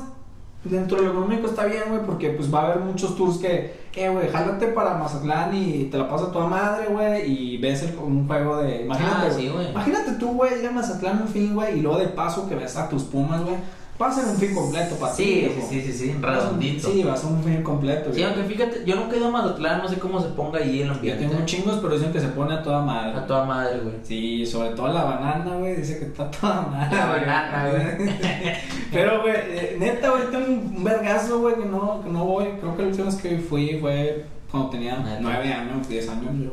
dentro 0.69 0.97
de 0.97 1.03
lo 1.05 1.11
económico 1.11 1.47
está 1.47 1.65
bien, 1.65 1.83
güey, 1.89 2.01
porque 2.05 2.29
pues 2.31 2.53
va 2.53 2.61
a 2.61 2.65
haber 2.67 2.79
muchos 2.79 3.15
tours 3.15 3.37
que, 3.37 3.73
eh, 3.95 4.09
güey, 4.09 4.29
jálate 4.29 4.67
para 4.67 4.95
Mazatlán 4.97 5.55
y 5.55 5.85
te 5.85 5.97
la 5.97 6.07
pasas 6.09 6.31
toda 6.31 6.47
madre, 6.47 6.87
güey, 6.89 7.31
y 7.31 7.57
ves 7.57 7.83
el- 7.83 7.97
un 7.97 8.27
juego 8.27 8.57
de... 8.57 8.83
Imagínate, 8.83 9.27
Ah, 9.27 9.31
sí, 9.31 9.49
güey. 9.49 9.69
Imagínate 9.71 10.11
tú, 10.13 10.29
güey, 10.33 10.59
ir 10.59 10.67
a 10.67 10.71
Mazatlán 10.71 11.21
un 11.21 11.27
fin, 11.27 11.53
güey, 11.55 11.79
y 11.79 11.81
luego 11.81 11.97
de 11.99 12.07
paso 12.07 12.47
que 12.47 12.55
ves 12.55 12.75
a 12.77 12.87
tus 12.89 13.03
pumas, 13.03 13.41
güey. 13.43 13.55
Va 13.99 14.09
a 14.09 14.11
ser 14.11 14.25
un 14.25 14.35
fin 14.37 14.53
completo 14.53 14.95
para. 14.97 15.11
Sí, 15.11 15.51
sí, 15.55 15.61
sí, 15.69 15.81
sí, 15.81 15.93
sí, 15.93 16.15
redondito. 16.21 16.91
Sí, 16.91 17.03
va 17.03 17.13
a 17.13 17.17
ser 17.17 17.31
un 17.31 17.43
fin 17.43 17.63
completo. 17.63 18.13
Sí, 18.13 18.21
aunque 18.21 18.43
fíjate, 18.43 18.83
yo 18.85 18.95
nunca 18.95 19.15
he 19.15 19.17
ido 19.17 19.27
a 19.27 19.31
Mazatlán, 19.31 19.81
no 19.81 19.89
sé 19.89 19.97
cómo 19.97 20.21
se 20.21 20.27
ponga 20.29 20.59
ahí 20.59 20.81
el 20.81 20.87
Yo 20.87 20.93
ambiente. 20.93 21.25
tengo 21.25 21.45
chingos, 21.45 21.79
pero 21.81 21.95
dicen 21.95 22.13
que 22.13 22.19
se 22.19 22.27
pone 22.27 22.53
a 22.53 22.61
toda 22.61 22.83
madre. 22.83 23.17
A 23.17 23.25
toda 23.25 23.45
madre, 23.45 23.79
güey. 23.79 23.95
Sí, 24.03 24.45
sobre 24.45 24.69
todo 24.69 24.89
la 24.89 25.03
banana, 25.03 25.55
güey, 25.55 25.77
dice 25.77 25.97
que 25.97 26.05
está 26.05 26.29
toda 26.29 26.61
madre. 26.61 26.95
La 26.95 27.05
banana, 27.07 27.69
güey. 27.71 28.11
Pero, 28.91 29.21
güey, 29.23 29.33
eh, 29.35 29.77
neta, 29.79 30.11
güey, 30.11 30.29
tengo 30.29 30.45
un 30.45 30.83
vergazo, 30.83 31.39
güey, 31.39 31.55
que 31.55 31.65
no, 31.65 32.01
que 32.03 32.09
no 32.09 32.23
voy. 32.23 32.45
Creo 32.59 32.75
que 32.77 32.83
la 32.83 32.87
última 32.89 33.05
vez 33.05 33.15
que 33.15 33.37
fui 33.39 33.79
fue 33.81 34.25
cuando 34.51 34.69
tenía. 34.69 35.03
9 35.19 35.53
años, 35.53 35.89
10 35.89 36.09
años, 36.09 36.33
yo. 36.39 36.51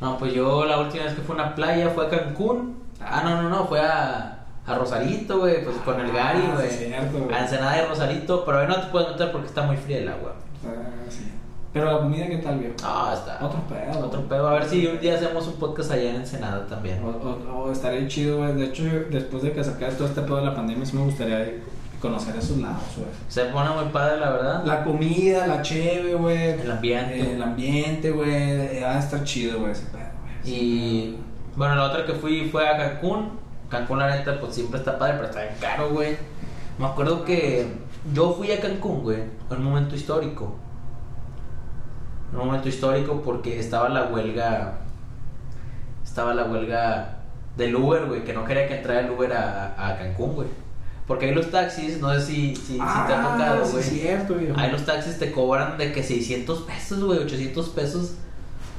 No, 0.00 0.18
pues 0.18 0.34
yo 0.34 0.66
la 0.66 0.80
última 0.80 1.04
vez 1.04 1.14
que 1.14 1.22
fui 1.22 1.32
a 1.38 1.42
una 1.42 1.54
playa 1.54 1.88
fue 1.90 2.06
a 2.06 2.10
Cancún. 2.10 2.76
Ah, 3.00 3.22
no, 3.24 3.42
no, 3.42 3.48
no, 3.48 3.66
fue 3.66 3.80
a, 3.80 4.43
a 4.66 4.74
Rosarito, 4.74 5.40
güey, 5.40 5.62
pues 5.64 5.76
con 5.78 6.00
el 6.00 6.10
Gary, 6.12 6.40
Ah, 6.50 6.54
güey. 6.56 6.70
sí, 6.70 6.92
a 6.94 7.40
Ensenada 7.42 7.76
de 7.76 7.86
Rosarito, 7.86 8.44
pero 8.44 8.58
ahí 8.60 8.66
no 8.66 8.76
te 8.80 8.86
puedes 8.86 9.10
meter 9.10 9.30
porque 9.32 9.46
está 9.48 9.62
muy 9.62 9.76
fría 9.76 9.98
el 9.98 10.08
agua. 10.08 10.34
Ah, 10.64 10.70
sí. 11.10 11.30
Pero 11.72 11.86
la 11.92 11.98
comida, 11.98 12.26
¿qué 12.28 12.36
tal, 12.38 12.58
viejo? 12.60 12.74
Ah, 12.84 13.12
está. 13.14 13.44
Otro 13.44 13.60
pedo. 13.68 14.06
Otro 14.06 14.22
pedo. 14.28 14.48
A 14.48 14.52
ver 14.54 14.64
si 14.64 14.86
un 14.86 15.00
día 15.00 15.16
hacemos 15.16 15.46
un 15.48 15.54
podcast 15.54 15.90
allá 15.90 16.10
en 16.10 16.16
Ensenada 16.16 16.64
también. 16.66 17.02
O, 17.04 17.08
o- 17.08 17.64
o 17.64 17.72
estaría 17.72 18.06
chido, 18.06 18.38
güey. 18.38 18.54
De 18.54 18.66
hecho, 18.66 18.84
después 19.10 19.42
de 19.42 19.52
que 19.52 19.64
sacaras 19.64 19.96
todo 19.96 20.06
este 20.06 20.22
pedo 20.22 20.36
de 20.36 20.44
la 20.46 20.54
pandemia, 20.54 20.86
sí 20.86 20.96
me 20.96 21.02
gustaría 21.04 21.52
conocer 22.00 22.36
esos 22.36 22.58
lados, 22.58 22.82
güey. 22.96 23.08
Se 23.28 23.46
pone 23.46 23.70
muy 23.70 23.86
padre, 23.92 24.20
la 24.20 24.30
verdad. 24.30 24.64
La 24.64 24.84
comida, 24.84 25.46
la 25.48 25.62
cheve, 25.62 26.14
güey. 26.14 26.50
El 26.60 26.70
ambiente. 26.70 27.18
Eh, 27.20 27.32
El 27.34 27.42
ambiente, 27.42 28.10
güey. 28.12 28.80
Va 28.80 28.92
a 28.94 28.98
estar 29.00 29.24
chido, 29.24 29.58
güey, 29.58 29.72
ese 29.72 29.86
pedo, 29.86 30.00
güey. 30.22 30.54
Y 30.54 31.18
bueno, 31.56 31.74
la 31.74 31.84
otra 31.86 32.06
que 32.06 32.12
fui 32.14 32.48
fue 32.50 32.68
a 32.68 32.76
Cancún. 32.76 33.42
Cancún, 33.78 33.98
la 33.98 34.14
neta, 34.16 34.38
pues 34.40 34.54
siempre 34.54 34.78
está 34.78 34.98
padre, 34.98 35.14
pero 35.16 35.28
está 35.28 35.42
bien 35.42 35.54
caro, 35.60 35.90
güey. 35.90 36.16
Me 36.78 36.86
acuerdo 36.86 37.24
que 37.24 37.66
yo 38.12 38.32
fui 38.34 38.50
a 38.52 38.60
Cancún, 38.60 39.02
güey, 39.02 39.18
en 39.50 39.56
un 39.56 39.64
momento 39.64 39.94
histórico. 39.94 40.54
En 42.32 42.40
un 42.40 42.46
momento 42.46 42.68
histórico 42.68 43.22
porque 43.24 43.58
estaba 43.60 43.88
la 43.88 44.04
huelga. 44.06 44.74
Estaba 46.04 46.34
la 46.34 46.44
huelga 46.44 47.18
del 47.56 47.74
Uber, 47.76 48.06
güey, 48.06 48.24
que 48.24 48.32
no 48.32 48.44
quería 48.44 48.66
que 48.68 48.76
entrara 48.78 49.00
el 49.00 49.10
Uber 49.10 49.32
a, 49.32 49.74
a 49.88 49.96
Cancún, 49.98 50.34
güey. 50.34 50.48
Porque 51.06 51.26
ahí 51.26 51.34
los 51.34 51.50
taxis, 51.50 52.00
no 52.00 52.12
sé 52.14 52.20
si, 52.22 52.56
si, 52.56 52.62
si 52.72 52.78
te 52.78 52.82
ha 52.82 53.22
tocado, 53.22 53.62
Ah, 53.62 53.64
sí, 53.64 53.72
güey. 53.72 53.84
es 53.84 53.90
cierto, 53.90 54.34
viejo. 54.34 54.58
Ahí 54.58 54.70
los 54.70 54.84
taxis 54.86 55.18
te 55.18 55.30
cobran 55.32 55.76
de 55.76 55.92
que 55.92 56.02
600 56.02 56.62
pesos, 56.62 57.04
güey, 57.04 57.18
800 57.18 57.68
pesos 57.70 58.14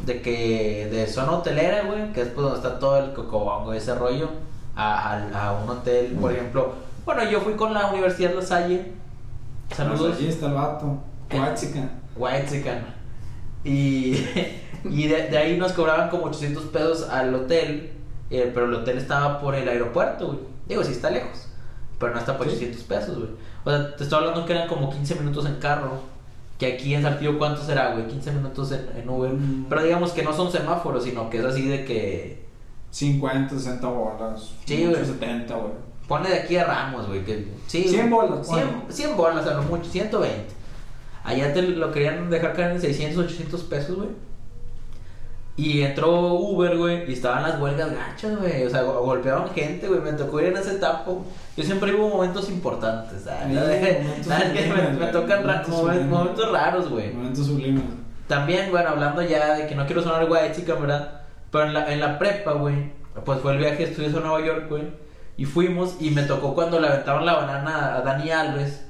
de 0.05 0.21
que 0.21 0.87
de 0.91 1.07
zona 1.07 1.31
hotelera, 1.33 1.83
güey, 1.83 2.11
que 2.13 2.21
es 2.21 2.27
pues 2.29 2.43
donde 2.43 2.57
está 2.57 2.79
todo 2.79 2.97
el 2.97 3.13
cocobongo, 3.13 3.73
ese 3.73 3.93
rollo, 3.95 4.29
a, 4.75 5.13
a- 5.13 5.47
a 5.47 5.53
un 5.63 5.69
hotel, 5.69 6.17
por 6.19 6.31
ejemplo. 6.31 6.73
Bueno, 7.05 7.23
yo 7.29 7.39
fui 7.41 7.53
con 7.53 7.73
la 7.73 7.87
Universidad 7.87 8.33
La 8.35 8.41
Salle. 8.41 8.91
Saludos. 9.75 10.15
Allí 10.17 10.27
está 10.27 10.47
el 10.47 10.53
vato. 10.53 10.97
Eh. 11.29 11.39
Huachica. 11.39 11.89
Whitezican. 12.15 12.95
Y, 13.63 14.23
y 14.83 15.07
de, 15.07 15.23
de 15.29 15.37
ahí 15.39 15.57
nos 15.57 15.73
cobraban 15.73 16.09
como 16.09 16.25
800 16.25 16.65
pesos 16.65 17.09
al 17.09 17.33
hotel, 17.33 17.93
eh, 18.29 18.51
pero 18.53 18.67
el 18.67 18.75
hotel 18.75 18.99
estaba 18.99 19.39
por 19.41 19.55
el 19.55 19.67
aeropuerto, 19.67 20.27
güey. 20.27 20.39
Digo, 20.67 20.83
sí 20.83 20.91
está 20.91 21.09
lejos, 21.09 21.47
pero 21.97 22.13
no 22.13 22.19
está 22.19 22.37
por 22.37 22.47
Sí. 22.47 22.53
800 22.57 22.83
pesos, 22.83 23.17
güey. 23.17 23.29
O 23.63 23.71
sea, 23.71 23.95
te 23.95 24.03
estoy 24.03 24.19
hablando 24.19 24.45
que 24.45 24.53
eran 24.53 24.67
como 24.67 24.91
15 24.91 25.15
minutos 25.15 25.47
en 25.47 25.55
carro. 25.55 25.93
Que 26.59 26.73
aquí 26.73 26.93
en 26.93 27.01
Saltillo, 27.01 27.37
¿cuánto 27.39 27.63
será, 27.63 27.93
güey? 27.93 28.07
15 28.07 28.31
minutos 28.33 28.71
en, 28.71 28.87
en 28.95 29.09
Uber. 29.09 29.31
Mm. 29.33 29.65
Pero 29.67 29.83
digamos 29.83 30.11
que 30.11 30.21
no 30.23 30.31
son 30.31 30.51
semáforos, 30.51 31.03
sino 31.03 31.27
que 31.31 31.39
es 31.39 31.45
así 31.45 31.67
de 31.67 31.83
que. 31.83 32.44
50, 32.95 33.55
60 33.55 33.87
bolas. 33.89 34.51
Sí, 34.63 34.85
güey. 34.85 35.05
70, 35.05 35.53
güey. 35.53 35.73
Ponle 36.07 36.29
de 36.29 36.39
aquí 36.39 36.55
a 36.55 36.63
Ramos, 36.63 37.07
güey. 37.07 37.25
Que, 37.25 37.45
sí, 37.67 37.83
100 37.89 38.09
bolas, 38.09 38.47
100, 38.47 38.67
ponle. 38.69 38.93
100 38.93 39.17
bolas, 39.17 39.45
a 39.47 39.53
lo 39.55 39.63
mucho, 39.63 39.83
120. 39.89 40.45
Allá 41.25 41.53
te 41.53 41.61
lo 41.63 41.91
querían 41.91 42.29
dejar 42.29 42.53
caer 42.53 42.71
en 42.71 42.79
600, 42.81 43.25
800 43.25 43.63
pesos, 43.63 43.97
güey. 43.97 44.09
Y 45.57 45.81
entró 45.81 46.33
Uber, 46.35 46.77
güey, 46.77 47.09
y 47.09 47.13
estaban 47.13 47.43
las 47.43 47.59
huelgas 47.59 47.91
gachas, 47.91 48.37
güey. 48.39 48.63
O 48.65 48.69
sea, 48.69 48.83
go- 48.83 49.01
golpeaban 49.03 49.49
gente, 49.53 49.87
güey. 49.89 49.99
Me 49.99 50.13
tocó 50.13 50.39
ir 50.39 50.47
en 50.47 50.57
ese 50.57 50.75
tapo. 50.75 51.25
Yo 51.57 51.63
siempre 51.65 51.91
vivo 51.91 52.07
momentos 52.09 52.49
importantes, 52.49 53.23
¿sabes? 53.23 53.47
Sí, 53.47 53.53
momentos 53.55 53.79
que 53.79 54.03
me, 54.03 54.23
sublimes, 54.23 54.91
me 54.91 54.97
güey, 54.99 55.11
tocan 55.11 55.41
momentos 55.41 55.75
sublimes. 55.75 56.05
momentos 56.07 56.51
raros, 56.51 56.89
güey. 56.89 57.13
Momentos 57.13 57.45
sublimes. 57.47 57.83
También, 58.27 58.69
bueno, 58.71 58.89
hablando 58.89 59.21
ya 59.21 59.55
de 59.55 59.67
que 59.67 59.75
no 59.75 59.85
quiero 59.85 60.01
sonar 60.01 60.25
guay, 60.27 60.51
chica, 60.53 60.75
¿verdad? 60.75 61.21
Pero 61.55 61.67
en 61.67 61.73
la, 61.73 61.93
en 61.93 61.99
la 62.01 62.19
prepa, 62.19 62.51
güey, 62.51 62.91
pues 63.23 63.39
fue 63.39 63.53
el 63.53 63.59
viaje 63.59 63.77
de 63.77 63.83
estudios 63.85 64.13
a 64.13 64.19
Nueva 64.19 64.45
York, 64.45 64.65
güey. 64.69 64.83
Y 65.37 65.45
fuimos 65.45 65.95
y 66.01 66.09
me 66.11 66.23
tocó 66.23 66.53
cuando 66.53 66.81
le 66.81 66.87
aventaron 66.87 67.25
la 67.25 67.35
banana 67.37 67.95
a 67.95 68.01
Dani 68.01 68.29
Alves. 68.29 68.81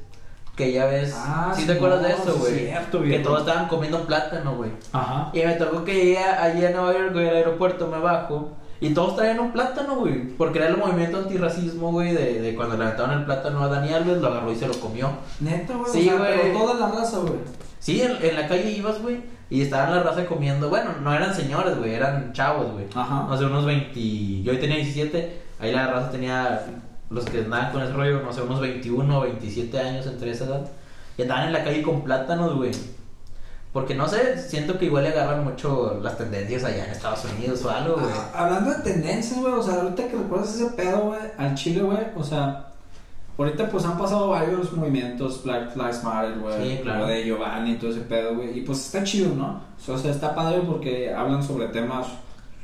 Que 0.55 0.71
ya 0.71 0.85
ves, 0.85 1.13
Ah, 1.15 1.51
¿sí 1.53 1.61
sí, 1.61 1.67
te 1.67 1.73
acuerdas 1.73 2.01
de 2.01 2.09
eso, 2.13 2.33
güey? 2.39 2.71
que 3.11 3.19
todos 3.19 3.41
estaban 3.41 3.67
comiendo 3.67 4.01
plátano, 4.07 4.55
güey. 4.55 4.71
Ajá. 4.93 5.29
Y 5.33 5.43
me 5.43 5.53
tocó 5.55 5.83
que 5.83 5.93
llegué 5.93 6.17
allí 6.17 6.65
a 6.65 6.71
Nueva 6.71 6.93
York, 6.93 7.13
güey, 7.13 7.27
al 7.29 7.35
aeropuerto, 7.35 7.87
me 7.87 7.99
bajo. 7.99 8.53
Y 8.79 8.93
todos 8.93 9.15
traían 9.15 9.39
un 9.41 9.51
plátano, 9.51 9.97
güey. 9.97 10.29
Porque 10.37 10.57
era 10.59 10.69
el 10.69 10.77
movimiento 10.77 11.17
antirracismo, 11.19 11.91
güey, 11.91 12.13
de, 12.13 12.41
de 12.41 12.55
cuando 12.55 12.77
le 12.77 12.85
aventaron 12.85 13.19
el 13.19 13.25
plátano 13.25 13.61
a 13.63 13.67
Dani 13.67 13.93
Alves, 13.93 14.17
lo 14.21 14.27
agarró 14.29 14.51
y 14.51 14.55
se 14.55 14.67
lo 14.67 14.73
comió. 14.79 15.09
Neta, 15.39 15.75
güey. 15.75 15.91
Sí, 15.91 16.09
o 16.09 16.17
sea, 16.17 16.35
güey. 16.35 16.53
Toda 16.53 16.73
la 16.75 16.87
raza, 16.87 17.19
güey. 17.19 17.39
Sí, 17.85 18.01
en, 18.01 18.17
en 18.19 18.35
la 18.35 18.47
calle 18.47 18.71
ibas, 18.71 18.99
güey, 18.99 19.21
y 19.47 19.61
estaban 19.61 19.95
la 19.95 20.01
raza 20.01 20.25
comiendo. 20.25 20.69
Bueno, 20.69 20.93
no 21.03 21.13
eran 21.13 21.35
señores, 21.35 21.77
güey, 21.77 21.93
eran 21.93 22.33
chavos, 22.33 22.71
güey. 22.71 22.87
Ajá. 22.95 23.27
No 23.29 23.37
sé, 23.37 23.45
unos 23.45 23.63
20. 23.63 24.41
Yo 24.41 24.53
hoy 24.53 24.57
tenía 24.57 24.77
17, 24.77 25.41
ahí 25.59 25.71
la 25.71 25.85
raza 25.85 26.09
tenía. 26.09 26.65
Los 27.11 27.25
que 27.25 27.41
andaban 27.41 27.71
con 27.71 27.83
ese 27.83 27.93
rollo, 27.93 28.23
no 28.23 28.33
sé, 28.33 28.41
unos 28.41 28.59
21 28.59 29.19
o 29.19 29.21
27 29.21 29.79
años 29.79 30.07
entre 30.07 30.31
esa 30.31 30.45
edad. 30.45 30.67
Y 31.15 31.21
andaban 31.21 31.45
en 31.45 31.53
la 31.53 31.63
calle 31.63 31.83
con 31.83 32.03
plátanos, 32.03 32.55
güey. 32.55 32.71
Porque 33.71 33.93
no 33.93 34.07
sé, 34.07 34.39
siento 34.39 34.79
que 34.79 34.85
igual 34.85 35.03
le 35.03 35.09
agarran 35.11 35.43
mucho 35.43 35.99
las 36.01 36.17
tendencias 36.17 36.63
allá 36.63 36.85
en 36.85 36.91
Estados 36.91 37.23
Unidos 37.37 37.63
o 37.65 37.69
algo, 37.69 37.97
güey. 37.97 38.11
Ah, 38.33 38.45
Hablando 38.45 38.71
de 38.71 38.79
tendencias, 38.79 39.39
güey, 39.39 39.53
o 39.53 39.61
sea, 39.61 39.75
ahorita 39.75 40.07
que 40.07 40.17
recuerdas 40.17 40.55
ese 40.55 40.71
pedo, 40.71 41.01
güey, 41.01 41.19
al 41.37 41.53
Chile, 41.53 41.83
güey, 41.83 41.99
o 42.15 42.23
sea, 42.23 42.65
ahorita 43.37 43.69
pues 43.69 43.85
han 43.85 43.97
pasado 43.97 44.29
varios 44.29 44.71
movimientos, 44.73 45.43
Black 45.43 45.75
Lives 45.75 46.03
Matter, 46.03 46.39
güey, 46.39 46.77
Sí, 46.77 46.83
claro. 46.83 47.07
de 47.07 47.23
Giovanni 47.25 47.71
y 47.71 47.75
todo 47.75 47.91
ese 47.91 48.01
pedo, 48.01 48.35
güey, 48.35 48.57
y 48.57 48.61
pues 48.61 48.79
está 48.85 49.03
chido, 49.03 49.33
¿no? 49.35 49.61
O 49.87 49.97
sea, 49.97 50.11
está 50.11 50.33
padre 50.33 50.61
porque 50.65 51.13
hablan 51.13 51.43
sobre 51.43 51.67
temas 51.67 52.07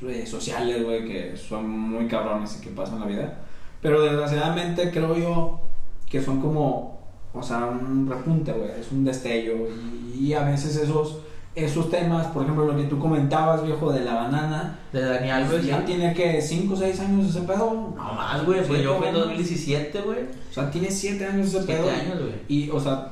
eh, 0.08 0.26
sociales, 0.26 0.84
güey, 0.84 1.06
que 1.06 1.36
son 1.38 1.70
muy 1.70 2.08
cabrones 2.08 2.58
y 2.58 2.64
que 2.64 2.70
pasan 2.72 3.00
la 3.02 3.06
vida, 3.06 3.40
pero 3.82 4.02
desgraciadamente 4.02 4.92
creo 4.92 5.16
yo 5.18 5.60
que 6.10 6.22
son 6.22 6.42
como, 6.42 7.00
o 7.34 7.44
sea, 7.44 7.66
un 7.66 8.08
repunte, 8.10 8.52
güey, 8.52 8.72
es 8.80 8.92
un 8.92 9.04
destello, 9.04 9.68
y, 10.16 10.28
y 10.28 10.34
a 10.34 10.44
veces 10.44 10.76
esos... 10.78 11.18
Esos 11.54 11.90
temas, 11.90 12.28
por 12.28 12.44
ejemplo, 12.44 12.66
lo 12.66 12.78
que 12.78 12.84
tú 12.86 12.98
comentabas, 12.98 13.66
viejo, 13.66 13.92
de 13.92 14.06
la 14.06 14.14
banana, 14.16 14.80
De 14.94 15.02
Dani 15.02 15.30
Alves, 15.32 15.52
pues 15.52 15.66
ya 15.66 15.80
sí. 15.80 15.84
tiene 15.86 16.14
que 16.14 16.42
5 16.42 16.74
o 16.74 16.78
6 16.78 17.00
años 17.02 17.30
ese 17.30 17.42
pedo. 17.42 17.94
No 17.96 18.14
más, 18.14 18.46
güey, 18.46 18.64
Siete 18.64 18.84
yo 18.84 18.96
en 18.98 19.04
años. 19.04 19.20
2017, 19.20 20.02
güey. 20.02 20.20
O 20.50 20.54
sea, 20.54 20.72
tiene 20.72 20.90
7 20.90 21.26
años 21.26 21.48
ese 21.48 21.64
7 21.64 21.74
pedo. 21.74 21.90
años, 21.92 22.20
güey. 22.20 22.34
Y, 22.48 22.70
o 22.70 22.80
sea, 22.80 23.10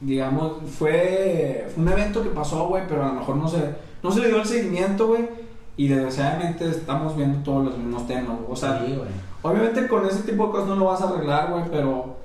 digamos, 0.00 0.54
fue, 0.78 1.68
fue 1.74 1.82
un 1.82 1.88
evento 1.90 2.22
que 2.24 2.30
pasó, 2.30 2.66
güey, 2.68 2.82
pero 2.88 3.04
a 3.04 3.08
lo 3.08 3.14
mejor 3.14 3.36
no 3.36 3.48
se, 3.48 3.58
no 4.02 4.10
se 4.10 4.20
le 4.20 4.28
dio 4.28 4.38
el 4.40 4.46
seguimiento, 4.46 5.06
güey. 5.06 5.28
Y 5.76 5.86
desgraciadamente 5.86 6.68
estamos 6.68 7.16
viendo 7.16 7.38
todos 7.44 7.66
los 7.66 7.78
mismos 7.78 8.06
temas. 8.08 8.36
O 8.48 8.56
sea, 8.56 8.82
Sí, 8.84 8.98
obviamente 9.42 9.86
con 9.86 10.04
ese 10.06 10.22
tipo 10.22 10.46
de 10.46 10.50
cosas 10.52 10.68
no 10.70 10.74
lo 10.76 10.86
vas 10.86 11.00
a 11.02 11.08
arreglar, 11.10 11.52
güey, 11.52 11.64
pero. 11.70 12.16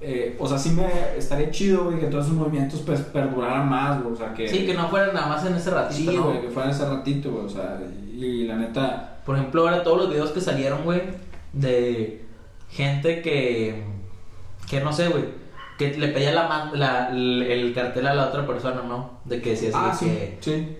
Eh, 0.00 0.36
o 0.38 0.46
sea, 0.48 0.58
sí 0.58 0.70
me 0.70 0.86
estaría 1.16 1.50
chido, 1.50 1.84
güey, 1.84 2.00
que 2.00 2.06
todos 2.06 2.24
esos 2.26 2.36
movimientos 2.36 2.80
pues 2.86 3.00
perduraran 3.00 3.68
más, 3.68 4.02
güey. 4.02 4.14
O 4.14 4.16
sea, 4.16 4.32
que. 4.34 4.48
Sí, 4.48 4.64
que 4.66 4.74
no 4.74 4.88
fuera 4.88 5.12
nada 5.12 5.26
más 5.28 5.44
en 5.46 5.54
ese 5.54 5.70
ratito, 5.70 6.10
Sí, 6.10 6.16
¿no? 6.16 6.24
güey, 6.24 6.40
que 6.40 6.48
fuera 6.48 6.70
ese 6.70 6.86
ratito, 6.88 7.30
güey. 7.30 7.44
O 7.44 7.48
sea, 7.48 7.78
y, 8.12 8.24
y 8.24 8.46
la 8.46 8.56
neta. 8.56 9.18
Por 9.26 9.36
ejemplo, 9.36 9.62
ahora 9.62 9.82
todos 9.82 9.98
los 9.98 10.08
videos 10.10 10.30
que 10.30 10.40
salieron, 10.40 10.82
güey, 10.84 11.02
de 11.52 12.24
gente 12.70 13.20
que, 13.22 13.82
que 14.68 14.80
no 14.80 14.92
sé, 14.92 15.08
güey, 15.08 15.24
que 15.78 15.96
le 15.96 16.08
pedía 16.08 16.32
la, 16.32 16.48
man- 16.48 16.70
la- 16.78 17.10
el, 17.10 17.42
el 17.42 17.74
cartel 17.74 18.06
a 18.06 18.14
la 18.14 18.26
otra 18.28 18.46
persona, 18.46 18.82
¿no? 18.86 19.18
De 19.24 19.40
que 19.42 19.50
decía 19.50 19.68
así, 19.70 19.78
Ah, 19.80 19.88
de 19.90 19.96
sí, 19.96 20.04
que 20.06 20.38
sí. 20.40 20.76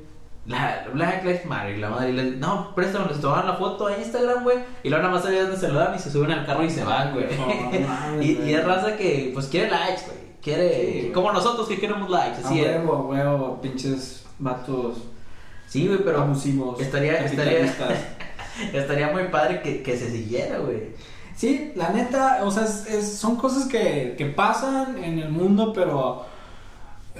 La 0.47 0.86
Black 0.93 1.22
Lives 1.24 1.45
Matter 1.47 1.76
y 1.76 1.80
la 1.80 1.91
madre, 1.91 2.11
y 2.11 2.12
le, 2.12 2.22
no, 2.32 2.74
préstame, 2.74 3.07
les 3.09 3.20
tomaban 3.20 3.47
la 3.47 3.55
foto 3.55 3.86
a 3.86 3.97
Instagram, 3.99 4.43
güey, 4.43 4.59
y 4.82 4.88
luego 4.88 5.03
nada 5.03 5.14
más 5.14 5.22
sabían 5.24 5.43
donde 5.45 5.59
se 5.59 5.68
lo 5.68 5.78
dan 5.78 5.95
y 5.95 5.99
se 5.99 6.11
suben 6.11 6.30
al 6.32 6.47
carro 6.47 6.64
y 6.64 6.70
se 6.70 6.82
van, 6.82 7.12
güey. 7.12 7.26
Mames, 7.86 8.26
y, 8.47 8.53
es 8.53 8.64
raza 8.64 8.97
que, 8.97 9.30
pues, 9.34 9.47
quiere 9.47 9.70
likes, 9.70 10.03
güey, 10.07 10.18
quiere, 10.43 11.03
Sí, 11.03 11.11
como 11.12 11.32
nosotros 11.32 11.68
que 11.68 11.78
queremos 11.78 12.09
likes, 12.11 12.38
así 12.45 12.61
es. 12.61 12.66
huevo, 12.78 13.09
huevo, 13.11 13.61
pinches 13.61 14.24
vatos 14.38 14.97
Sí, 15.68 15.86
güey, 15.86 16.01
pero 16.05 16.22
abusivos. 16.22 16.80
estaría- 16.80 17.18
estaría- 17.24 17.72
estaría 18.72 19.09
muy 19.12 19.24
padre 19.24 19.61
que, 19.62 19.82
que 19.82 19.97
se 19.97 20.11
siguiera, 20.11 20.59
güey. 20.59 20.91
Sí, 21.36 21.72
la 21.76 21.91
neta, 21.91 22.41
o 22.43 22.51
sea, 22.51 22.64
es- 22.64 22.86
es- 22.86 23.16
son 23.18 23.36
cosas 23.36 23.66
que, 23.68 24.14
que 24.18 24.26
pasan 24.26 25.03
en 25.03 25.18
el 25.18 25.28
mundo, 25.30 25.72
pero. 25.72 26.26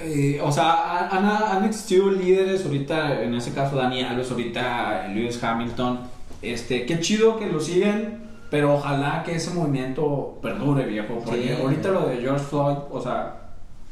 Eh, 0.03 0.39
o 0.43 0.51
sea, 0.51 1.07
han, 1.09 1.25
han 1.25 1.63
existido 1.65 2.09
líderes 2.11 2.65
ahorita, 2.65 3.21
en 3.23 3.33
ese 3.35 3.53
caso 3.53 3.75
Dani 3.75 4.01
Alves, 4.03 4.31
ahorita 4.31 5.07
Lewis 5.09 5.41
Hamilton. 5.43 5.99
Este, 6.41 6.85
qué 6.85 6.99
chido 6.99 7.37
que 7.37 7.47
lo 7.47 7.59
siguen, 7.59 8.19
Pero 8.49 8.73
ojalá 8.73 9.23
que 9.23 9.35
ese 9.35 9.51
movimiento 9.53 10.37
perdure, 10.41 10.85
viejo. 10.85 11.19
Porque 11.23 11.55
Sí. 11.55 11.61
ahorita 11.61 11.87
lo 11.89 12.07
de 12.07 12.17
George 12.17 12.43
Floyd, 12.43 12.77
o 12.91 12.99
sea, 13.01 13.35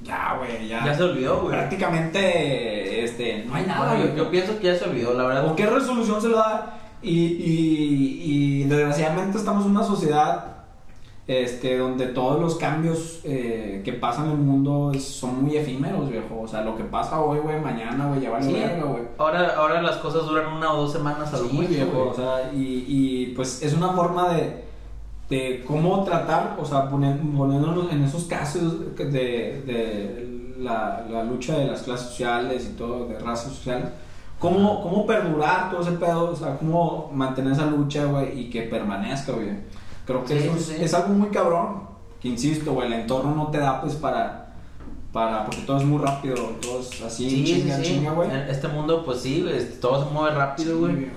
ya, 0.04 0.36
güey, 0.38 0.68
ya. 0.68 0.84
Ya 0.86 0.94
se 0.94 1.04
olvidó, 1.04 1.42
güey. 1.44 1.54
Prácticamente, 1.54 3.04
este, 3.04 3.46
no 3.46 3.56
hay 3.56 3.66
nada, 3.66 3.96
Bueno, 3.96 4.06
yo, 4.10 4.16
yo 4.26 4.30
pienso 4.32 4.58
que 4.60 4.68
ya 4.68 4.76
se 4.76 4.84
olvidó, 4.86 5.14
la 5.14 5.24
verdad. 5.24 5.48
¿O 5.48 5.56
qué 5.56 5.66
resolución 5.66 6.22
se 6.22 6.28
le 6.30 6.36
da? 6.36 6.78
Y, 7.02 7.10
y, 7.20 8.22
y 8.24 8.64
desgraciadamente 8.66 9.38
estamos 9.38 9.64
en 9.66 9.72
una 9.72 9.84
sociedad 9.84 10.59
este, 11.30 11.78
donde 11.78 12.08
todos 12.08 12.42
los 12.42 12.56
cambios 12.56 13.20
eh, 13.24 13.84
que 13.86 13.94
pasan 13.94 14.26
en 14.26 14.32
el 14.32 14.38
mundo 14.40 14.92
son 15.00 15.44
muy 15.44 15.56
efímeros, 15.58 16.10
viejo. 16.10 16.40
O 16.42 16.48
sea, 16.48 16.62
lo 16.62 16.76
que 16.76 16.84
pasa 16.84 17.22
hoy, 17.22 17.38
güey, 17.38 17.62
mañana, 17.62 18.08
güey, 18.08 18.20
ya 18.22 18.32
vale 18.32 18.46
Sí. 18.46 18.54
verga, 18.54 18.84
güey. 18.86 19.04
Ahora, 19.20 19.54
ahora 19.56 19.80
las 19.84 19.98
cosas 19.98 20.26
duran 20.26 20.52
una 20.54 20.74
o 20.74 20.78
dos 20.82 20.92
semanas 20.92 21.32
a 21.32 21.38
lo 21.38 21.44
Sí, 21.48 21.56
mucho, 21.56 21.70
viejo, 21.70 21.92
güey. 21.92 22.10
o 22.10 22.14
sea, 22.16 22.52
y, 22.52 22.84
y 22.88 23.26
pues 23.36 23.62
es 23.62 23.76
una 23.76 23.90
forma 23.90 24.30
de, 24.34 24.64
de 25.30 25.64
cómo 25.68 26.04
tratar, 26.04 26.58
o 26.60 26.66
sea, 26.66 26.90
poner- 26.90 27.20
poniéndonos 27.38 27.92
en 27.94 28.04
esos 28.06 28.24
casos 28.24 28.96
de, 28.98 29.12
de 29.14 30.54
la, 30.58 31.06
la 31.12 31.24
lucha 31.24 31.60
de 31.60 31.68
las 31.68 31.84
clases 31.84 32.08
sociales 32.08 32.68
y 32.74 32.76
todo, 32.76 33.06
de 33.06 33.20
razas 33.20 33.54
sociales, 33.54 33.86
cómo, 34.40 34.82
cómo 34.82 35.06
perdurar 35.06 35.70
todo 35.70 35.82
ese 35.82 35.92
pedo, 35.92 36.32
o 36.32 36.36
sea, 36.36 36.58
cómo 36.58 37.12
mantener 37.14 37.54
esa 37.54 37.68
lucha, 37.68 38.06
güey, 38.06 38.40
y 38.42 38.50
que 38.50 38.64
permanezca, 38.64 39.34
güey. 39.34 39.50
Creo 40.10 40.24
que 40.26 40.40
Sí, 40.40 40.48
eso 40.48 40.56
es, 40.56 40.66
sí. 40.66 40.76
es 40.80 40.94
algo 40.96 41.10
muy 41.10 41.30
cabrón, 41.30 41.84
que 42.20 42.30
insisto, 42.30 42.74
güey, 42.74 42.88
el 42.88 42.94
entorno 42.94 43.36
no 43.36 43.48
te 43.52 43.60
da, 43.60 43.80
pues, 43.80 43.94
para... 43.94 44.48
Para, 45.14 45.46
porque 45.46 45.62
todo 45.62 45.78
es 45.78 45.86
muy 45.86 46.00
rápido, 46.00 46.36
todo 46.62 46.82
es 46.82 47.02
así, 47.02 47.30
Sí, 47.30 47.44
chinga, 47.44 47.82
chinga, 47.82 48.12
güey. 48.12 48.30
Este 48.48 48.68
mundo, 48.68 49.04
pues 49.04 49.22
sí, 49.22 49.44
todo 49.82 50.04
se 50.04 50.12
mueve 50.12 50.36
rápido, 50.36 50.80
güey. 50.80 51.12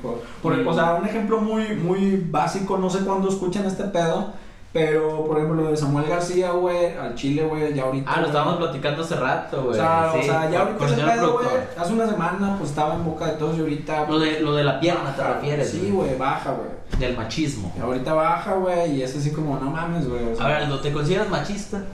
o 0.67 0.75
sea, 0.75 0.95
un 0.95 1.07
ejemplo 1.07 1.41
muy, 1.41 1.75
muy 1.75 2.17
básico, 2.17 2.79
no 2.79 2.89
sé 2.89 3.01
cuándo 3.01 3.29
escuchan 3.29 3.67
este 3.67 3.85
pedo, 3.85 4.33
pero 4.73 5.27
por 5.27 5.37
ejemplo 5.37 5.63
lo 5.63 5.71
de 5.71 5.77
Samuel 5.77 6.09
García, 6.09 6.53
güey, 6.53 6.97
al 6.97 7.15
Chile, 7.15 7.45
güey, 7.45 7.75
ya 7.75 7.83
ahorita. 7.83 8.11
Ah, 8.11 8.21
lo 8.21 8.27
estábamos 8.29 8.57
platicando 8.57 9.03
hace 9.03 9.17
rato, 9.17 9.65
güey. 9.65 9.75
O 9.75 9.75
sea, 9.75 10.11
Sí, 10.13 10.19
o 10.19 10.23
sea, 10.23 10.51
ya 10.51 10.61
ahorita 10.61 10.87
ese 10.87 10.95
pedo, 10.97 11.33
güey, 11.35 11.47
hace 11.77 11.93
una 11.93 12.07
semana 12.09 12.57
pues 12.57 12.71
estaba 12.71 12.95
en 12.95 13.05
boca 13.05 13.27
de 13.27 13.33
todos 13.33 13.59
y 13.59 13.61
ahorita. 13.61 14.07
Lo 14.09 14.19
de, 14.19 14.41
lo 14.41 14.55
de 14.55 14.65
la 14.65 14.81
pierna, 14.81 15.15
¿te 15.15 15.23
refieres? 15.23 15.71
Sí, 15.71 15.91
güey, 15.91 16.17
baja, 16.17 16.53
güey. 16.53 16.71
Del 16.99 17.17
machismo. 17.17 17.71
Y 17.77 17.81
ahorita 17.81 18.15
baja, 18.15 18.55
güey, 18.55 18.97
y 18.97 19.03
es 19.03 19.15
así 19.15 19.31
como, 19.31 19.59
no 19.59 19.71
mames, 19.71 20.09
güey. 20.09 20.33
o 20.33 20.37
sea. 20.37 20.47
A 20.47 20.49
ver, 20.49 20.57
Aldo, 20.63 20.81
¿te 20.81 20.91
consideras 20.91 21.29
machista? 21.29 21.85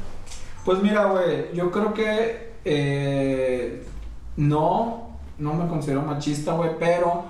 Pues 0.65 0.81
mira, 0.81 1.07
güey, 1.07 1.53
yo 1.55 1.73
creo 1.73 1.93
que 1.95 2.53
eh, 2.65 3.85
no, 4.37 5.09
no 5.39 5.55
me 5.55 5.67
considero 5.69 6.03
machista, 6.03 6.53
güey, 6.53 6.71
pero 6.79 7.25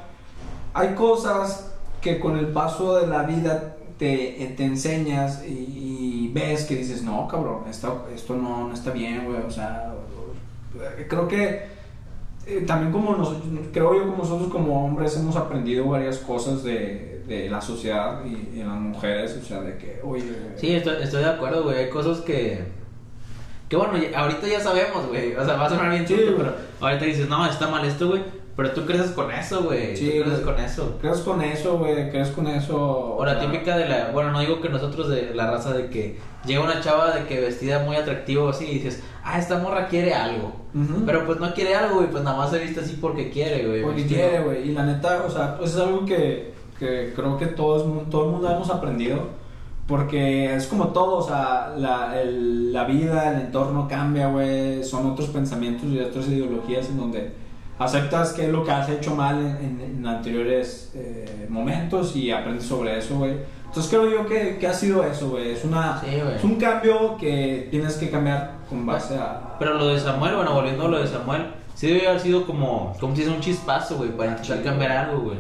hay 0.75 0.95
cosas 0.95 1.73
que 2.03 2.21
con 2.21 2.37
el 2.37 2.49
paso 2.49 2.99
de 2.99 3.07
la 3.07 3.23
vida 3.23 3.77
te, 3.99 4.43
eh, 4.43 4.55
te 4.57 4.65
enseñas 4.65 5.45
y, 5.47 6.29
y 6.29 6.31
ves 6.33 6.65
que 6.65 6.77
dices, 6.77 7.03
no, 7.03 7.27
cabrón, 7.29 7.65
esto, 7.69 8.07
esto 8.15 8.37
no, 8.37 8.69
no 8.69 8.75
está 8.75 8.91
bien, 8.93 9.25
güey, 9.27 9.43
o 9.47 9.51
sea, 9.51 9.93
eh, 10.99 11.07
creo 11.09 11.27
que 11.27 11.63
eh, 12.47 12.65
también 12.67 12.93
como 12.93 13.15
nos, 13.17 13.35
creo 13.73 13.95
yo 13.95 14.05
como 14.11 14.19
nosotros 14.19 14.51
como 14.51 14.85
hombres 14.87 15.17
hemos 15.17 15.37
aprendido 15.37 15.87
varias 15.87 16.19
cosas 16.19 16.63
de, 16.63 17.23
de 17.29 17.51
la 17.51 17.61
sociedad 17.61 18.25
y, 18.25 18.57
y 18.57 18.61
en 18.61 18.69
las 18.69 18.79
mujeres, 18.79 19.39
o 19.41 19.45
sea, 19.45 19.61
de 19.61 19.77
que, 19.77 20.01
oye, 20.03 20.25
Sí, 20.57 20.75
estoy, 20.75 21.03
estoy 21.03 21.23
de 21.23 21.29
acuerdo, 21.31 21.65
güey. 21.65 21.77
Hay 21.77 21.91
cosas 21.91 22.21
que. 22.23 22.65
Que 23.69 23.77
bueno, 23.77 23.93
ahorita 24.17 24.49
ya 24.49 24.61
sabemos, 24.61 25.07
güey. 25.09 25.37
O 25.37 25.45
sea, 25.45 25.57
va 25.57 25.67
a 25.67 25.69
sonar 25.69 25.91
bien 25.91 26.09
Sí, 26.09 26.15
güey. 26.15 26.37
pero 26.37 26.55
ahorita 26.81 27.05
dices, 27.05 27.29
no, 27.29 27.45
está 27.45 27.69
mal 27.69 27.85
esto, 27.85 28.09
güey. 28.09 28.23
Pero 28.59 28.73
tú 28.73 28.85
creces 28.87 29.13
con 29.13 29.31
eso, 29.31 29.63
güey. 29.63 29.97
Sí, 29.97 30.15
tú 30.19 30.25
creces 30.25 30.45
con 30.45 30.59
eso. 30.59 30.99
¿Crees 31.01 31.19
con 31.21 31.41
eso, 31.43 31.79
güey? 31.79 32.11
¿Crees 32.11 32.31
con 32.31 32.49
eso? 32.49 33.15
O 33.17 33.25
la 33.25 33.39
típica 33.39 33.77
de 33.77 33.89
la. 33.89 34.11
Bueno, 34.13 34.33
no 34.33 34.41
digo 34.41 34.61
que 34.61 34.69
nosotros 34.69 35.09
de 35.09 35.33
la 35.33 35.49
raza 35.49 35.73
de 35.73 35.89
que 35.91 36.19
llega 36.45 36.61
una 36.65 36.81
chava 36.81 37.15
de 37.15 37.25
que 37.27 37.39
vestida 37.41 37.79
muy 37.85 37.95
atractivo 37.95 38.49
así 38.49 38.65
y 38.65 38.75
dices, 38.81 39.01
ah, 39.23 39.39
esta 39.39 39.59
morra 39.61 39.87
quiere 39.87 40.13
algo. 40.13 40.53
Pero 41.07 41.25
pues 41.25 41.39
no 41.39 41.55
quiere 41.55 41.77
algo, 41.77 41.99
güey. 41.99 42.11
Pues 42.11 42.25
nada 42.25 42.37
más 42.37 42.51
se 42.51 42.59
viste 42.59 42.81
así 42.81 42.99
porque 43.01 43.31
quiere, 43.31 43.65
güey. 43.67 43.83
Porque 43.83 44.03
¿me 44.03 44.07
quiere, 44.09 44.41
güey. 44.41 44.69
Y 44.69 44.73
la 44.73 44.85
neta, 44.85 45.23
o 45.25 45.31
sea, 45.31 45.57
pues 45.57 45.71
es 45.75 45.81
algo 45.81 46.05
que, 46.05 46.53
que 46.81 47.13
creo 47.15 47.39
que 47.39 47.47
todos, 47.47 47.85
todo 48.11 48.25
el 48.27 48.31
mundo 48.33 48.51
hemos 48.51 48.71
aprendido. 48.71 49.21
Porque 49.87 50.55
es 50.55 50.67
como 50.67 50.89
todo, 50.89 51.19
o 51.19 51.23
sea, 51.23 51.75
la, 51.79 52.21
el- 52.21 52.73
la 52.73 52.85
vida, 52.85 53.33
el 53.35 53.41
entorno 53.47 53.87
cambia, 53.89 54.29
güey. 54.29 54.83
Son 54.85 55.07
otros 55.11 55.29
pensamientos 55.29 55.89
y 55.89 56.01
otras 56.01 56.27
ideologías 56.29 56.89
en 56.91 56.99
donde 56.99 57.33
aceptas 57.79 58.33
qué 58.33 58.47
es 58.47 58.49
lo 58.53 58.65
que 58.65 58.71
has 58.73 58.89
hecho 58.89 59.15
mal 59.15 59.39
en, 59.39 59.57
en- 59.81 59.81
en 59.99 60.07
anteriores 60.07 60.91
eh, 60.95 61.47
momentos 61.49 62.15
y 62.17 62.31
aprendes 62.31 62.65
sobre 62.65 62.99
eso, 62.99 63.17
güey. 63.19 63.37
Entonces 63.67 63.91
creo 63.91 64.11
yo 64.11 64.27
que, 64.27 64.57
que 64.59 64.67
ha 64.67 64.73
sido 64.75 65.05
eso, 65.05 65.31
güey. 65.31 65.51
Es, 65.53 65.65
una, 65.65 66.01
Sí, 66.01 66.07
es 66.37 66.43
un 66.43 66.57
cambio 66.57 67.17
que 67.19 67.69
tienes 67.71 67.97
que 67.97 68.11
cambiar 68.11 68.53
con 68.69 68.85
base 68.87 69.17
a... 69.19 69.57
Pero 69.59 69.75
lo 69.75 69.89
de 69.89 70.01
Samuel, 70.01 70.37
bueno, 70.37 70.55
volviendo 70.55 70.87
a 70.87 70.89
lo 70.89 70.99
de 71.01 71.07
Samuel, 71.07 71.49
sí 71.75 71.87
debe 71.89 72.09
haber 72.09 72.21
sido 72.21 72.47
como, 72.47 72.95
como 72.99 73.15
si 73.15 73.23
es 73.23 73.29
un 73.29 73.41
chispazo, 73.41 73.99
güey, 73.99 74.11
para 74.17 74.31
intentar 74.31 74.57
Sí, 74.59 74.65
cambiar 74.65 74.91
güey. 74.91 74.99
algo, 75.05 75.23
güey. 75.25 75.39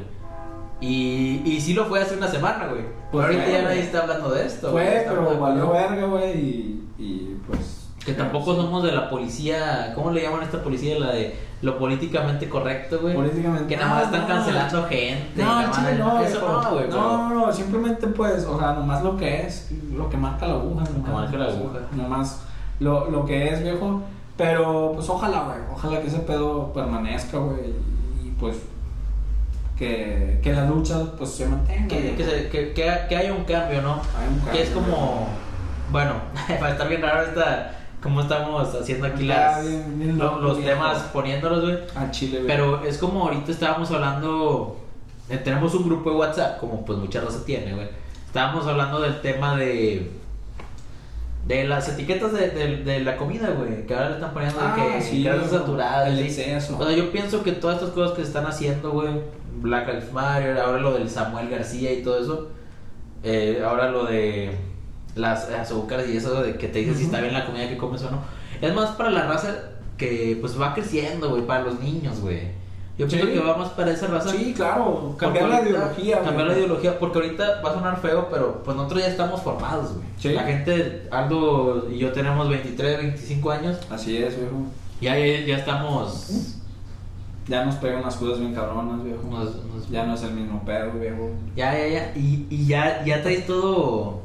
Y, 0.81 1.43
y 1.45 1.61
sí 1.61 1.73
lo 1.75 1.87
fue 1.87 2.01
hace 2.03 2.17
una 2.17 2.29
semana, 2.29 2.67
güey. 2.69 2.83
Pues 3.11 3.25
ahorita 3.25 3.49
ya 3.51 3.63
nadie 3.63 3.81
está 3.81 4.03
hablando 4.03 4.31
de 4.31 4.47
esto. 4.47 4.71
güey. 4.73 4.87
Fue, 4.87 5.05
pero 5.09 5.41
valió 5.41 5.71
verga, 5.73 6.07
güey, 6.07 6.39
y, 6.39 6.89
y 6.99 7.37
pues... 7.47 7.78
Que 8.09 8.15
tampoco 8.15 8.55
somos 8.57 8.83
de 8.83 8.93
la 8.93 9.11
policía, 9.11 9.93
¿cómo 9.95 10.11
le 10.11 10.23
llaman 10.23 10.41
a 10.41 10.45
esta 10.45 10.63
policía? 10.63 10.99
La 10.99 11.13
de 11.13 11.37
lo 11.61 11.77
políticamente 11.79 12.49
correcto, 12.49 13.01
güey. 13.01 13.15
Políticamente. 13.15 13.67
Que 13.67 13.77
nada 13.77 13.91
más 13.95 13.99
Ah, 14.01 14.05
están 14.07 14.21
no. 14.23 14.27
cancelando 14.29 14.83
gente. 14.89 15.43
No, 15.43 15.71
chile 15.73 15.95
no, 15.99 16.21
Eso 16.23 16.41
no, 16.63 16.71
güey. 16.71 16.85
pero- 16.89 16.97
No, 17.03 17.29
no, 17.29 17.47
no, 17.47 17.53
simplemente 17.53 18.07
pues, 18.07 18.45
o 18.47 18.59
sea, 18.59 18.73
nomás 18.73 19.03
lo 19.03 19.17
que 19.17 19.43
es, 19.47 19.71
lo 19.95 20.09
que 20.09 20.17
marca 20.17 20.47
la 20.47 20.55
aguja. 20.55 20.81
Lo 20.81 20.87
que 20.87 20.93
nomás, 21.11 21.13
marca 21.25 21.37
la 21.39 21.51
sea, 21.51 21.55
aguja. 21.61 21.79
Nomás 21.93 22.41
lo, 22.81 23.11
lo 23.11 23.25
que 23.27 23.49
es, 23.49 23.63
viejo. 23.63 24.03
Pero 24.37 24.93
pues 24.95 25.09
ojalá, 25.11 25.43
güey, 25.43 25.59
ojalá 25.73 26.01
que 26.01 26.07
ese 26.07 26.21
pedo 26.21 26.73
permanezca, 26.73 27.39
güey, 27.39 27.75
y 28.25 28.31
pues 28.39 28.57
que, 29.79 30.41
que 30.43 30.53
la 30.53 30.65
lucha 30.67 30.97
pues 31.17 31.31
se 31.31 31.47
mantenga. 31.47 31.89
Que, 31.89 32.15
que, 32.15 32.25
se- 32.25 32.49
que, 32.49 32.73
que, 32.73 32.93
que 33.09 33.17
haya 33.17 33.33
un 33.33 33.45
cambio, 33.45 33.83
¿no? 33.83 33.95
Hay 33.95 34.29
un 34.33 34.41
Que 34.53 34.63
es 34.63 34.71
cambio, 34.71 34.93
como, 34.93 35.27
bueno, 35.91 36.13
para 36.61 36.71
estar 36.71 36.89
bien 36.89 37.03
raro 37.03 37.23
esta, 37.23 37.73
como 38.03 38.21
estamos 38.21 38.75
haciendo 38.75 39.07
aquí 39.07 39.25
las, 39.25 39.67
bien, 39.67 39.99
bien 39.99 40.19
los 40.19 40.61
temas, 40.61 40.99
poniéndolos, 41.13 41.65
güey. 41.65 41.79
Al 41.95 42.11
chile, 42.11 42.39
güey. 42.39 42.47
Pero 42.47 42.85
es 42.85 42.99
como 42.99 43.25
ahorita 43.25 43.51
estábamos 43.51 43.91
hablando, 43.91 44.77
eh, 45.29 45.39
tenemos 45.39 45.75
un 45.75 45.85
grupo 45.85 46.11
de 46.11 46.17
WhatsApp, 46.17 46.59
como 46.61 46.85
pues 46.85 46.99
mucha 46.99 47.21
raza 47.21 47.45
tiene, 47.45 47.75
güey. 47.75 47.89
Estábamos 48.27 48.67
hablando 48.67 49.01
del 49.01 49.21
tema 49.21 49.57
de 49.57 50.13
de 51.47 51.65
las 51.65 51.89
etiquetas 51.89 52.33
de, 52.33 52.51
de, 52.51 52.77
de 52.85 53.01
la 53.01 53.17
comida, 53.17 53.49
güey, 53.49 53.87
que 53.87 53.95
ahora 53.95 54.11
le 54.11 54.15
están 54.17 54.35
poniendo 54.35 54.61
de 54.61 54.67
Ah, 54.67 54.77
que 54.77 55.01
sí, 55.01 55.25
grasas 55.25 55.51
saturadas, 55.51 56.09
El 56.09 56.19
exceso. 56.19 56.77
O 56.79 56.85
sea, 56.87 56.95
yo 56.95 57.11
pienso 57.11 57.43
que 57.43 57.53
todas 57.53 57.77
estas 57.77 57.91
cosas 57.93 58.11
que 58.15 58.23
se 58.23 58.29
están 58.29 58.45
haciendo, 58.47 58.91
güey, 58.91 59.09
Black 59.63 59.89
Lives 59.89 60.13
Matter, 60.13 60.59
ahora 60.59 60.79
lo 60.79 60.93
del 60.93 61.09
Samuel 61.09 61.49
García 61.49 61.91
y 61.93 62.03
todo 62.03 62.21
eso, 62.21 62.49
eh, 63.23 63.63
ahora 63.65 63.91
lo 63.91 64.05
de 64.05 64.57
las 65.15 65.49
azúcares 65.51 66.09
y 66.11 66.17
eso 66.17 66.43
de 66.43 66.57
que 66.57 66.69
te 66.69 66.81
dice 66.81 66.93
si 66.95 66.99
Ujú. 67.05 67.07
está 67.07 67.21
bien 67.21 67.35
la 67.35 67.45
comida 67.47 67.69
que 67.69 67.77
comes 67.77 68.03
o 68.03 68.11
no, 68.11 68.19
es 68.61 68.75
más 68.75 68.91
para 68.91 69.11
la 69.11 69.27
raza 69.27 69.55
que 69.97 70.37
pues 70.41 70.61
va 70.61 70.75
creciendo, 70.75 71.31
güey, 71.31 71.43
para 71.47 71.63
los 71.65 71.81
niños, 71.81 72.21
güey. 72.21 72.57
Yo 72.97 73.09
Sí. 73.09 73.15
pienso 73.17 73.33
que 73.33 73.39
va 73.49 73.57
más 73.57 73.69
para 73.71 73.93
esa 73.93 74.09
raza. 74.09 74.31
Sí, 74.31 74.53
claro, 74.57 75.15
cambiar 75.17 75.49
la 75.49 75.63
ideología, 75.63 76.17
güey. 76.17 76.27
Cambiar 76.27 76.49
la 76.49 76.55
ideología, 76.59 76.99
porque 76.99 77.19
ahorita 77.19 77.61
va 77.65 77.71
a 77.71 77.75
sonar 77.75 78.01
feo, 78.01 78.29
pero 78.29 78.61
pues 78.65 78.77
nosotros 78.77 79.03
ya 79.03 79.09
estamos 79.09 79.41
formados, 79.41 79.93
güey. 79.95 80.05
Sí. 80.19 80.31
La 80.31 80.43
gente, 80.43 81.07
Aldo 81.13 81.89
y 81.91 81.99
yo 81.99 82.11
tenemos 82.13 82.49
23, 82.49 82.99
25 82.99 83.51
años, 83.53 83.79
Así 83.91 84.17
es, 84.17 84.37
viejo. 84.37 84.53
ya, 85.01 85.17
ya, 85.17 85.47
ya 85.47 85.57
estamos... 85.59 86.55
Ya 87.47 87.65
nos 87.65 87.77
pegan 87.77 88.03
las 88.03 88.17
cosas 88.17 88.41
bien 88.41 88.53
cabronas, 88.55 89.03
viejo. 89.03 89.23
nos- 89.31 89.65
nos- 89.65 89.89
Ya 89.91 90.05
no 90.05 90.15
es 90.15 90.23
el 90.23 90.33
mismo 90.33 90.63
pedo, 90.67 90.93
viejo. 91.01 91.31
Ya, 91.57 91.73
ya, 91.79 91.87
ya. 91.89 92.13
Y, 92.15 92.47
y 92.51 92.67
ya, 92.67 93.03
ya 93.07 93.23
traes 93.23 93.47
todo. 93.47 94.21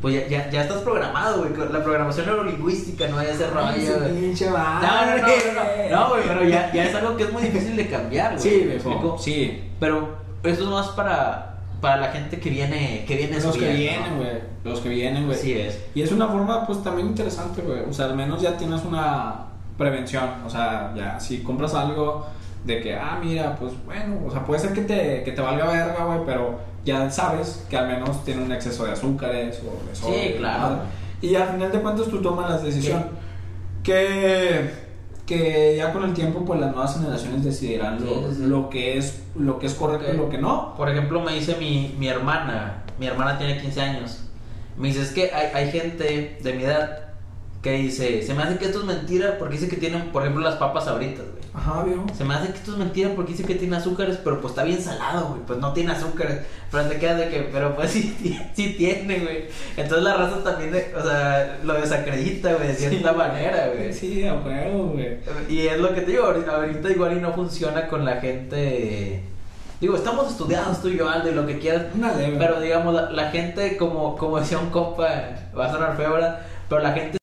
Pues 0.00 0.14
ya, 0.14 0.28
ya, 0.28 0.50
ya 0.50 0.62
estás 0.62 0.82
programado, 0.82 1.38
güey. 1.38 1.50
La 1.72 1.82
programación 1.82 2.26
neurolingüística, 2.26 3.08
no 3.08 3.18
hay 3.18 3.28
ese 3.28 3.48
rollo. 3.48 3.66
No, 3.66 3.98
no, 3.98 4.06
no, 4.06 5.26
no, 5.26 5.26
no, 5.54 5.90
no, 5.90 6.08
güey, 6.10 6.22
pero 6.26 6.44
ya, 6.44 6.72
ya 6.72 6.84
es 6.84 6.94
algo 6.94 7.16
que 7.16 7.24
es 7.24 7.32
muy 7.32 7.42
difícil 7.42 7.74
de 7.74 7.88
cambiar, 7.88 8.36
güey. 8.36 8.42
Sí, 8.42 8.64
¿me 8.66 8.74
explico? 8.74 9.18
Sí. 9.18 9.64
Pero 9.80 10.18
eso 10.44 10.62
es 10.62 10.68
más 10.68 10.88
para, 10.88 11.58
para 11.80 11.96
la 11.96 12.12
gente 12.12 12.38
que 12.38 12.50
viene, 12.50 13.04
que 13.08 13.16
viene 13.16 13.40
Los 13.40 13.56
que 13.56 13.72
vienen, 13.72 14.10
¿no? 14.10 14.16
güey. 14.18 14.38
Los 14.64 14.80
que 14.80 14.88
vienen, 14.88 15.26
güey. 15.26 15.36
Así 15.36 15.52
es. 15.52 15.80
Y 15.94 16.02
es 16.02 16.12
una 16.12 16.28
forma, 16.28 16.64
pues, 16.64 16.82
también 16.82 17.08
interesante, 17.08 17.62
güey. 17.62 17.80
O 17.80 17.92
sea, 17.92 18.06
al 18.06 18.14
menos 18.14 18.40
ya 18.40 18.56
tienes 18.56 18.84
una 18.84 19.46
prevención. 19.76 20.28
O 20.46 20.50
sea, 20.50 20.92
ya, 20.96 21.18
si 21.18 21.42
compras 21.42 21.74
algo 21.74 22.26
de 22.64 22.80
que, 22.80 22.94
ah, 22.94 23.18
mira, 23.20 23.56
pues, 23.56 23.72
bueno, 23.84 24.18
o 24.26 24.30
sea, 24.30 24.44
puede 24.44 24.60
ser 24.60 24.72
que 24.72 24.82
te, 24.82 25.22
que 25.24 25.32
te 25.32 25.40
valga 25.40 25.66
verga, 25.66 26.04
güey, 26.04 26.20
pero 26.24 26.60
ya 26.88 27.10
sabes 27.10 27.64
que 27.68 27.76
al 27.76 27.86
menos 27.86 28.24
tiene 28.24 28.42
un 28.42 28.50
exceso 28.52 28.84
de 28.84 28.92
azúcares 28.92 29.60
o 29.60 29.88
de 29.88 29.94
sodio. 29.94 30.14
Sí, 30.22 30.34
claro. 30.38 30.68
¿verdad? 30.70 30.84
Y 31.20 31.34
al 31.34 31.48
final 31.48 31.72
de 31.72 31.80
cuentas 31.80 32.08
tú 32.08 32.22
tomas 32.22 32.50
la 32.50 32.58
decisión. 32.58 33.04
Que 33.82 34.88
que 35.26 35.76
ya 35.76 35.92
con 35.92 36.04
el 36.04 36.14
tiempo 36.14 36.42
pues 36.46 36.58
las 36.58 36.72
nuevas 36.72 36.94
generaciones 36.94 37.44
decidirán 37.44 38.02
lo, 38.02 38.08
Sí, 38.08 38.24
sí, 38.30 38.34
sí. 38.36 38.46
lo 38.46 38.70
que 38.70 38.96
es 38.96 39.22
lo 39.36 39.58
que 39.58 39.66
es 39.66 39.74
correcto 39.74 40.06
y 40.12 40.16
lo 40.16 40.30
que 40.30 40.38
no. 40.38 40.74
Por 40.74 40.88
ejemplo, 40.88 41.20
me 41.20 41.34
dice 41.34 41.56
mi, 41.60 41.94
mi 41.98 42.08
hermana, 42.08 42.82
mi 42.98 43.06
hermana 43.06 43.36
tiene 43.36 43.60
15 43.60 43.80
años, 43.82 44.20
me 44.78 44.88
dice, 44.88 45.02
es 45.02 45.10
que 45.10 45.30
hay, 45.32 45.48
hay 45.54 45.70
gente 45.70 46.38
de 46.42 46.52
mi 46.54 46.62
edad 46.64 47.07
que 47.62 47.72
dice, 47.72 48.22
se 48.22 48.34
me 48.34 48.42
hace 48.44 48.56
que 48.56 48.66
esto 48.66 48.80
es 48.80 48.84
mentira 48.86 49.36
porque 49.38 49.54
dice 49.56 49.68
que 49.68 49.76
tienen, 49.76 50.10
por 50.12 50.22
ejemplo, 50.22 50.42
las 50.44 50.56
papas 50.56 50.86
abritas, 50.86 51.24
güey. 51.26 51.38
Ajá, 51.54 51.82
viejo. 51.82 52.06
Se 52.16 52.24
me 52.24 52.34
hace 52.34 52.52
que 52.52 52.58
esto 52.58 52.72
es 52.72 52.78
mentira 52.78 53.10
porque 53.16 53.32
dice 53.32 53.44
que 53.44 53.56
tiene 53.56 53.76
azúcares, 53.76 54.18
pero 54.22 54.40
pues 54.40 54.52
está 54.52 54.62
bien 54.62 54.80
salado, 54.80 55.30
güey. 55.30 55.40
Pues 55.44 55.58
no 55.58 55.72
tiene 55.72 55.90
azúcares. 55.90 56.42
Pero 56.70 56.84
te 56.84 56.98
quedas 56.98 57.18
de 57.18 57.28
que, 57.30 57.40
pero 57.52 57.74
pues 57.74 57.90
sí, 57.92 58.38
sí 58.54 58.74
tiene, 58.78 59.18
güey. 59.18 59.44
Entonces 59.76 60.04
la 60.04 60.14
raza 60.14 60.44
también, 60.44 60.70
de- 60.70 60.94
o 60.96 61.02
sea, 61.02 61.58
lo 61.64 61.74
desacredita, 61.74 62.52
güey, 62.54 62.68
de 62.68 62.74
cierta 62.74 63.12
manera, 63.12 63.72
güey. 63.74 63.92
Sí, 63.92 64.24
a 64.24 64.34
huevo, 64.34 64.90
güey. 64.92 65.18
Y 65.48 65.66
es 65.66 65.78
lo 65.80 65.92
que 65.92 66.02
te 66.02 66.12
digo, 66.12 66.26
ahorita, 66.26 66.54
ahorita 66.54 66.90
igual 66.90 67.16
y 67.16 67.20
no 67.20 67.32
funciona 67.32 67.88
con 67.88 68.04
la 68.04 68.20
gente. 68.20 69.24
Digo, 69.80 69.96
estamos 69.96 70.30
estudiados 70.30 70.80
tú 70.80 70.88
y 70.88 70.96
yo, 70.98 71.08
Aldo, 71.08 71.28
y 71.30 71.34
lo 71.34 71.44
que 71.46 71.58
quieras. 71.58 71.86
Una 71.94 72.14
leve. 72.14 72.36
Pero 72.38 72.60
digamos, 72.60 72.94
la, 72.94 73.10
la 73.10 73.30
gente, 73.32 73.76
como, 73.76 74.16
como 74.16 74.38
decía 74.38 74.58
un 74.58 74.70
compa, 74.70 75.08
va 75.58 75.66
a 75.66 75.72
sonar 75.72 75.96
feo, 75.96 76.12
¿verdad? 76.12 76.40
Pero 76.68 76.82
la 76.82 76.92
gente 76.92 77.17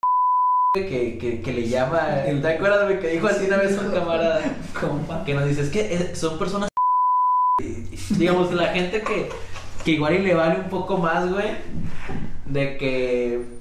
que, 0.84 1.18
que, 1.18 1.41
que 1.41 1.53
le 1.53 1.68
llama. 1.68 2.02
¿Te 2.41 2.47
acuerdas 2.47 2.84
güey, 2.84 2.99
que 2.99 3.07
dijo 3.10 3.27
así 3.27 3.45
una 3.45 3.57
vez 3.57 3.77
un 3.77 3.91
camarada? 3.91 4.41
compa. 4.80 5.23
Que 5.23 5.34
nos 5.34 5.47
dice, 5.47 5.61
es 5.61 5.69
que 5.69 5.93
eh, 5.93 6.15
son 6.15 6.38
personas. 6.38 6.69
Digamos, 8.10 8.53
la 8.53 8.68
gente 8.68 9.02
que, 9.02 9.30
que 9.84 9.91
igual 9.91 10.15
y 10.15 10.19
le 10.19 10.34
vale 10.34 10.60
un 10.60 10.69
poco 10.69 10.97
más, 10.97 11.31
güey. 11.31 11.52
De 12.45 12.77
que. 12.77 13.56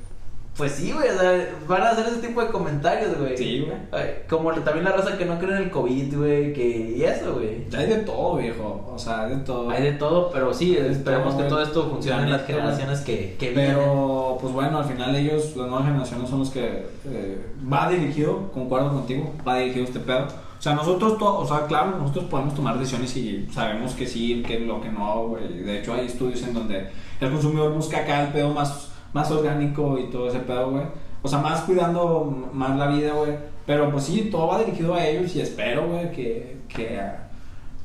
Pues 0.56 0.72
sí, 0.72 0.92
güey, 0.92 1.08
o 1.08 1.18
sea, 1.18 1.48
van 1.66 1.82
a 1.82 1.90
hacer 1.90 2.06
ese 2.06 2.26
tipo 2.26 2.40
de 2.40 2.46
comentarios, 2.48 3.18
güey. 3.18 3.36
Sí, 3.36 3.66
güey. 3.66 4.26
Como 4.28 4.52
también 4.52 4.84
la 4.84 4.92
raza 4.92 5.18
que 5.18 5.24
no 5.24 5.36
cree 5.38 5.50
en 5.56 5.62
el 5.64 5.70
COVID, 5.70 6.16
güey, 6.16 6.52
que... 6.52 6.94
Y 6.96 7.02
eso, 7.02 7.34
güey. 7.34 7.66
Hay 7.76 7.86
de 7.88 7.96
todo, 8.04 8.36
viejo. 8.36 8.88
O 8.94 8.98
sea, 8.98 9.24
hay 9.24 9.30
de 9.36 9.42
todo. 9.42 9.68
Hay 9.70 9.82
de 9.82 9.92
todo, 9.94 10.30
pero 10.30 10.54
sí, 10.54 10.76
esperemos 10.76 11.34
todo, 11.34 11.42
que 11.42 11.48
todo 11.48 11.62
esto 11.62 11.90
funcione 11.90 12.22
en 12.22 12.30
La 12.30 12.36
las 12.36 12.46
generaciones 12.46 13.00
que, 13.00 13.34
que 13.38 13.50
vienen. 13.50 13.74
Pero, 13.74 14.38
pues 14.40 14.52
bueno, 14.52 14.78
al 14.78 14.84
final 14.84 15.16
ellos, 15.16 15.56
las 15.56 15.66
nuevas 15.66 15.86
generaciones 15.86 16.30
son 16.30 16.38
los 16.38 16.50
que 16.50 16.86
eh, 17.06 17.46
va 17.72 17.90
dirigido, 17.90 18.52
concuerdo 18.52 18.90
contigo, 18.90 19.34
va 19.46 19.56
dirigido 19.58 19.84
este 19.86 19.98
pedo. 20.00 20.26
O 20.56 20.62
sea, 20.64 20.74
nosotros, 20.74 21.18
to- 21.18 21.38
o 21.40 21.46
sea, 21.46 21.66
claro, 21.66 21.98
nosotros 21.98 22.26
podemos 22.26 22.54
tomar 22.54 22.78
decisiones 22.78 23.14
y 23.16 23.46
sabemos 23.52 23.92
que 23.94 24.06
sí, 24.06 24.42
que 24.46 24.60
lo 24.60 24.80
que 24.80 24.88
no, 24.88 25.26
güey. 25.28 25.48
De 25.64 25.80
hecho, 25.80 25.92
hay 25.94 26.06
estudios 26.06 26.42
en 26.44 26.54
donde 26.54 26.88
el 27.20 27.30
consumidor 27.30 27.72
busca 27.74 27.98
acá 27.98 28.22
el 28.22 28.28
pedo 28.32 28.50
más, 28.54 28.88
más 29.14 29.30
orgánico 29.30 29.98
y 29.98 30.10
todo 30.10 30.28
ese 30.28 30.40
pedo, 30.40 30.70
güey. 30.72 30.84
O 31.22 31.28
sea, 31.28 31.38
más 31.38 31.62
cuidando 31.62 32.50
más 32.52 32.76
la 32.76 32.88
vida, 32.88 33.12
güey. 33.14 33.32
Pero 33.64 33.90
pues 33.90 34.04
sí, 34.04 34.28
todo 34.30 34.48
va 34.48 34.58
dirigido 34.58 34.92
a 34.94 35.06
ellos 35.06 35.34
y 35.34 35.40
espero, 35.40 35.88
güey, 35.88 36.12
que, 36.12 36.58
que 36.68 37.00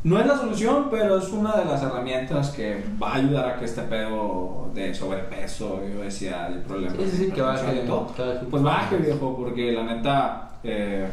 no 0.03 0.19
es 0.19 0.25
la 0.25 0.35
solución, 0.37 0.87
pero 0.91 1.17
es 1.17 1.29
una 1.29 1.55
de 1.55 1.63
las 1.65 1.81
herramientas 1.83 2.49
que 2.49 2.83
va 3.01 3.13
a 3.13 3.15
ayudar 3.15 3.45
a 3.45 3.59
que 3.59 3.63
este 3.65 3.83
pedo 3.83 4.69
de 4.73 4.93
sobrepeso 4.93 5.79
y 5.89 5.97
obesidad 5.97 6.49
y 6.53 6.59
problemas 6.67 6.97
Sí, 6.97 7.09
sí, 7.09 7.17
sí, 7.25 7.31
que 7.31 7.41
baje, 7.41 7.83
todo, 7.87 8.07
pues 8.51 8.61
baje, 8.63 8.97
viejo, 8.97 9.35
porque 9.37 9.71
la 9.71 9.83
neta, 9.83 10.51
eh, 10.63 11.07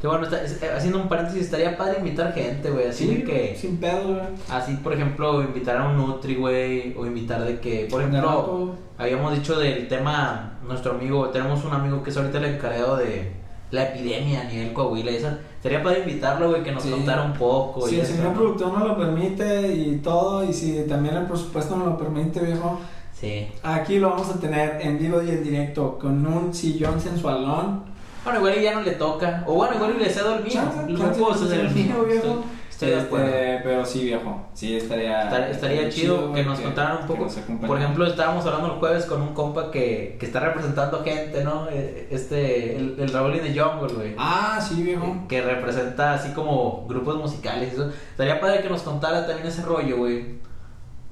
Que 0.00 0.06
bueno, 0.06 0.24
está- 0.24 0.42
es- 0.44 0.62
eh, 0.62 0.70
haciendo 0.76 1.00
un 1.00 1.08
paréntesis, 1.08 1.44
estaría 1.44 1.74
padre 1.76 2.00
invitar 2.00 2.34
gente, 2.34 2.70
güey. 2.70 2.88
Así 2.88 3.06
de 3.06 3.24
que... 3.24 3.56
sin 3.56 3.78
pedo, 3.78 4.08
güey. 4.08 4.20
Así, 4.50 4.74
por 4.74 4.92
ejemplo, 4.92 5.42
invitar 5.42 5.78
a 5.78 5.88
un 5.88 5.96
Nutri, 5.96 6.34
güey. 6.34 6.94
O 6.98 7.06
invitar 7.06 7.42
de 7.44 7.58
que... 7.60 7.88
Por 7.90 8.02
ejemplo. 8.02 8.74
Habíamos 8.98 9.34
dicho 9.34 9.58
del 9.58 9.88
tema... 9.88 10.52
Nuestro 10.66 10.92
amigo... 10.92 11.28
Tenemos 11.30 11.64
un 11.64 11.72
amigo 11.72 12.02
que 12.02 12.10
es 12.10 12.16
ahorita 12.16 12.38
el 12.38 12.44
encargado 12.56 12.96
de... 12.96 13.32
La 13.72 13.82
epidemia 13.82 14.42
a 14.42 14.44
nivel 14.44 14.72
Coahuila 14.72 15.10
y 15.10 15.16
esa. 15.16 15.38
Sería 15.60 15.82
para 15.82 15.98
invitarlo, 15.98 16.50
güey, 16.50 16.62
que 16.62 16.70
nos 16.70 16.84
Sí. 16.84 16.90
contara 16.90 17.22
un 17.22 17.32
poco. 17.32 17.88
Si 17.88 17.96
y 17.96 18.00
el 18.00 18.06
señor 18.06 18.26
¿no? 18.26 18.34
productor 18.34 18.78
no 18.78 18.86
lo 18.86 18.96
permite 18.96 19.72
y 19.74 19.96
todo, 19.96 20.44
y 20.44 20.52
si 20.52 20.84
también 20.88 21.16
el 21.16 21.26
presupuesto 21.26 21.74
no 21.74 21.84
lo 21.86 21.98
permite, 21.98 22.38
viejo, 22.40 22.78
Sí. 23.12 23.48
aquí 23.64 23.98
lo 23.98 24.10
vamos 24.10 24.30
a 24.30 24.38
tener 24.38 24.78
en 24.80 24.98
vivo 24.98 25.20
y 25.20 25.30
en 25.30 25.42
directo 25.42 25.98
con 25.98 26.24
un 26.24 26.54
sillón 26.54 27.00
sensualón. 27.00 27.82
Bueno, 28.22 28.38
igual 28.38 28.60
ya 28.62 28.74
no 28.74 28.82
le 28.82 28.92
toca. 28.92 29.42
O 29.48 29.54
bueno, 29.54 29.74
igual 29.74 29.96
le 29.98 30.10
cedo 30.10 30.36
el 30.36 30.44
mío. 30.44 30.52
Chance, 30.52 30.94
chance, 30.96 31.20
puedo 31.20 31.34
ceder 31.34 31.66
el 31.66 31.70
mío, 31.74 32.04
viejo. 32.08 32.44
Estoy, 32.76 32.90
de 32.90 33.00
acuerdo. 33.00 33.26
Este, 33.26 33.60
pero 33.64 33.86
sí, 33.86 34.04
viejo. 34.04 34.46
Sí, 34.52 34.76
estaría. 34.76 35.22
Estar- 35.30 35.50
estaría 35.50 35.88
chido 35.88 36.32
que 36.34 36.42
nos 36.44 36.60
contaran 36.60 36.98
un 37.00 37.06
poco. 37.06 37.26
Por 37.66 37.78
ejemplo, 37.78 38.06
estábamos 38.06 38.44
hablando 38.44 38.66
el 38.74 38.78
jueves 38.80 39.06
con 39.06 39.22
un 39.22 39.32
compa 39.32 39.70
que, 39.70 40.16
que 40.20 40.26
está 40.26 40.40
representando 40.40 41.02
gente, 41.02 41.42
¿no? 41.42 41.68
Eh, 41.70 42.08
Este, 42.10 42.76
el, 42.76 42.96
el 42.98 43.08
Raúl 43.10 43.34
in 43.36 43.42
the 43.44 43.58
Jungle, 43.58 43.94
güey. 43.94 44.14
Ah, 44.18 44.60
sí, 44.60 44.82
viejo. 44.82 45.24
Que 45.26 45.40
representa 45.40 46.12
así 46.12 46.32
como 46.34 46.84
grupos 46.86 47.16
musicales 47.16 47.70
y 47.72 47.76
eso. 47.76 47.90
Estaría 48.10 48.40
padre 48.40 48.60
que 48.62 48.68
nos 48.68 48.82
contara 48.82 49.26
también 49.26 49.46
ese 49.48 49.62
rollo, 49.62 49.96
güey. 49.96 50.36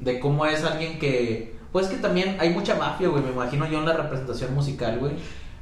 De 0.01 0.21
cómo 0.21 0.45
es 0.45 0.63
alguien 0.65 0.99
que. 0.99 1.55
Pues 1.73 1.87
que 1.89 1.97
también 1.97 2.37
hay 2.41 2.51
mucha 2.51 2.75
mafia, 2.75 3.09
güey. 3.09 3.23
Me 3.23 3.31
imagino 3.33 3.67
yo 3.67 3.79
en 3.79 3.87
la 3.87 3.95
representación 3.95 4.55
musical, 4.55 4.99
güey. 4.99 5.13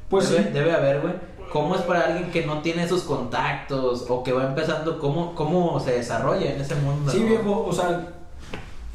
Pues 0.08 0.28
debe, 0.30 0.42
sí. 0.42 0.48
debe 0.52 0.72
haber, 0.72 1.00
güey. 1.00 1.14
¿Cómo 1.52 1.74
es 1.76 1.82
para 1.82 2.06
alguien 2.06 2.30
que 2.30 2.46
no 2.46 2.62
tiene 2.62 2.84
esos 2.84 3.02
contactos 3.02 4.06
o 4.08 4.22
que 4.22 4.32
va 4.32 4.46
empezando? 4.46 4.98
¿Cómo, 4.98 5.34
cómo 5.34 5.78
se 5.78 5.92
desarrolla 5.92 6.54
en 6.54 6.60
ese 6.60 6.74
mundo? 6.76 7.12
Sí, 7.12 7.22
viejo, 7.24 7.66
o 7.68 7.72
sea, 7.72 8.08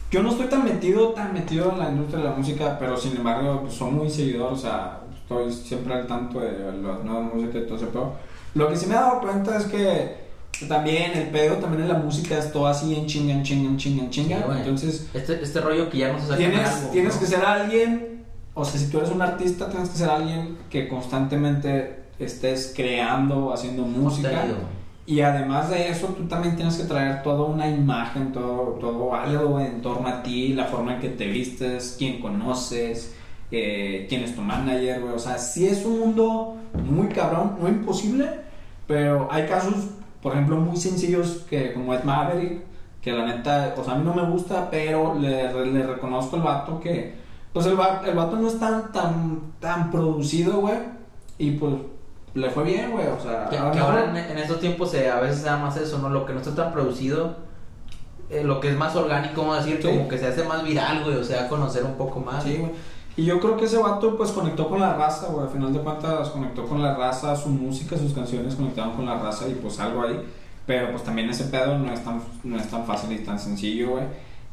yo 0.09 0.23
no 0.23 0.31
estoy 0.31 0.47
tan 0.47 0.63
metido, 0.63 1.09
tan 1.09 1.33
metido 1.33 1.71
en 1.71 1.79
la 1.79 1.89
industria 1.89 2.19
de 2.23 2.29
la 2.29 2.35
música, 2.35 2.77
pero 2.79 2.97
sin 2.97 3.15
embargo, 3.15 3.61
pues, 3.61 3.75
soy 3.75 3.91
muy 3.91 4.09
seguidor, 4.09 4.53
o 4.53 4.57
sea, 4.57 5.01
estoy 5.13 5.53
siempre 5.53 5.93
al 5.93 6.07
tanto 6.07 6.39
de 6.39 6.51
las 6.81 7.03
nuevas 7.03 7.31
músicas 7.31 7.55
y 7.57 7.65
todo 7.65 7.75
ese 7.75 7.85
pedo. 7.87 8.13
Lo 8.55 8.69
que 8.69 8.75
sí 8.75 8.87
me 8.87 8.93
he 8.95 8.97
dado 8.97 9.21
cuenta 9.21 9.55
es 9.55 9.65
que 9.65 10.27
también 10.67 11.11
el 11.11 11.27
pedo 11.29 11.57
también 11.57 11.83
en 11.83 11.89
la 11.89 11.99
música 11.99 12.39
es 12.39 12.51
todo 12.51 12.65
así 12.65 12.95
en 12.95 13.05
chinga, 13.05 13.33
en 13.33 13.43
chinga, 13.43 13.69
en 13.69 13.77
chinga, 13.77 14.03
en 14.03 14.09
chinga. 14.09 14.37
Sí. 14.37 14.43
Entonces, 14.57 15.07
Este, 15.13 15.43
este 15.43 15.61
rollo 15.61 15.91
que 15.91 15.99
ya 15.99 16.11
no 16.11 16.19
se 16.19 16.25
saca 16.25 16.37
tienes, 16.37 16.67
algo, 16.67 16.89
tienes 16.89 17.13
¿no? 17.13 17.19
que 17.19 17.25
ser 17.27 17.45
alguien, 17.45 18.25
o 18.55 18.65
sea, 18.65 18.79
si 18.79 18.89
tú 18.89 18.97
eres 18.97 19.11
un 19.11 19.21
artista, 19.21 19.69
tienes 19.69 19.89
que 19.89 19.97
ser 19.97 20.09
alguien 20.09 20.57
que 20.71 20.87
constantemente 20.87 22.06
estés 22.19 22.73
creando, 22.75 23.53
haciendo 23.53 23.83
música. 23.83 24.29
Contenido. 24.29 24.57
Y 25.05 25.21
además 25.21 25.69
de 25.69 25.89
eso, 25.89 26.07
tú 26.07 26.25
también 26.25 26.55
tienes 26.57 26.75
que 26.75 26.83
traer 26.83 27.23
toda 27.23 27.45
una 27.45 27.69
imagen, 27.69 28.33
todo, 28.33 28.77
todo 28.79 29.15
algo 29.15 29.57
en 29.59 29.81
torno 29.81 30.07
a 30.07 30.21
ti, 30.21 30.49
la 30.53 30.65
forma 30.65 30.95
en 30.95 30.99
que 30.99 31.09
te 31.09 31.27
vistes, 31.27 31.95
quién 31.97 32.19
conoces, 32.19 33.15
eh, 33.51 34.05
quién 34.09 34.23
es 34.23 34.35
tu 34.35 34.41
manager, 34.41 34.99
güey. 35.01 35.13
O 35.13 35.19
sea, 35.19 35.37
sí 35.37 35.65
es 35.65 35.85
un 35.85 35.99
mundo 35.99 36.57
muy 36.83 37.07
cabrón, 37.07 37.55
no 37.61 37.69
imposible, 37.69 38.27
pero 38.85 39.29
hay 39.31 39.45
casos, 39.47 39.75
por 40.21 40.33
ejemplo, 40.33 40.57
muy 40.57 40.75
sencillos 40.75 41.45
que 41.49 41.71
como 41.71 41.93
Ed 41.93 42.03
Maverick, 42.03 42.63
que 43.01 43.13
la 43.13 43.25
neta, 43.25 43.75
o 43.77 43.83
sea, 43.85 43.93
a 43.93 43.97
mí 43.99 44.03
no 44.03 44.13
me 44.13 44.29
gusta, 44.29 44.69
pero 44.69 45.15
le, 45.17 45.53
le 45.71 45.83
reconozco 45.87 46.35
al 46.35 46.41
vato 46.41 46.81
que, 46.81 47.13
pues 47.53 47.65
el, 47.65 47.79
va- 47.79 48.01
el 48.05 48.13
vato 48.13 48.35
no 48.35 48.49
es 48.49 48.59
tan, 48.59 48.91
tan, 48.91 49.39
tan 49.61 49.89
producido, 49.89 50.59
güey, 50.59 50.79
y 51.37 51.51
pues 51.51 51.75
le 52.37 52.49
fue 52.49 52.63
bien, 52.63 52.91
güey, 52.91 53.07
o 53.07 53.19
sea... 53.19 53.49
Que, 53.49 53.57
que 53.57 53.79
ahora 53.79 54.09
en, 54.09 54.15
en 54.15 54.37
estos 54.37 54.59
tiempos 54.59 54.91
se, 54.91 55.09
a 55.09 55.19
veces 55.19 55.39
se 55.39 55.45
da 55.45 55.57
más 55.57 55.75
eso, 55.77 55.97
¿no? 55.99 56.09
Lo 56.09 56.25
que 56.25 56.33
no 56.33 56.39
está 56.39 56.53
tan 56.55 56.71
producido, 56.71 57.35
eh, 58.29 58.43
lo 58.43 58.59
que 58.59 58.69
es 58.69 58.77
más 58.77 58.95
orgánico, 58.95 59.41
vamos 59.41 59.57
a 59.57 59.63
decir, 59.63 59.79
Sí. 59.81 59.87
como 59.87 60.07
que 60.07 60.17
se 60.17 60.27
hace 60.27 60.43
más 60.43 60.63
viral, 60.63 61.03
güey, 61.03 61.17
o 61.17 61.23
sea, 61.23 61.47
conocer 61.47 61.83
un 61.83 61.95
poco 61.95 62.19
más. 62.19 62.43
Sí, 62.43 62.57
güey. 62.57 62.71
Y 63.15 63.25
yo 63.25 63.39
creo 63.39 63.57
que 63.57 63.65
ese 63.65 63.77
vato 63.79 64.15
pues 64.15 64.31
conectó 64.31 64.69
con 64.69 64.79
la 64.79 64.93
raza, 64.93 65.27
güey. 65.27 65.45
Al 65.47 65.51
final 65.51 65.73
de 65.73 65.79
cuentas 65.79 66.29
conectó 66.29 66.65
con 66.65 66.83
la 66.83 66.95
raza, 66.95 67.35
su 67.35 67.49
música, 67.49 67.97
sus 67.97 68.13
canciones 68.13 68.53
conectaron 68.55 68.93
con 68.95 69.07
la 69.07 69.17
raza 69.17 69.47
y 69.47 69.55
pues 69.55 69.79
algo 69.79 70.03
ahí. 70.03 70.21
Pero 70.67 70.91
pues 70.91 71.03
también 71.03 71.27
ese 71.29 71.45
pedo 71.45 71.79
no 71.79 71.91
es 71.91 72.03
tan, 72.03 72.21
no 72.43 72.57
es 72.57 72.69
tan 72.69 72.85
fácil 72.85 73.11
y 73.13 73.23
tan 73.23 73.39
sencillo, 73.39 73.91
güey. 73.91 74.03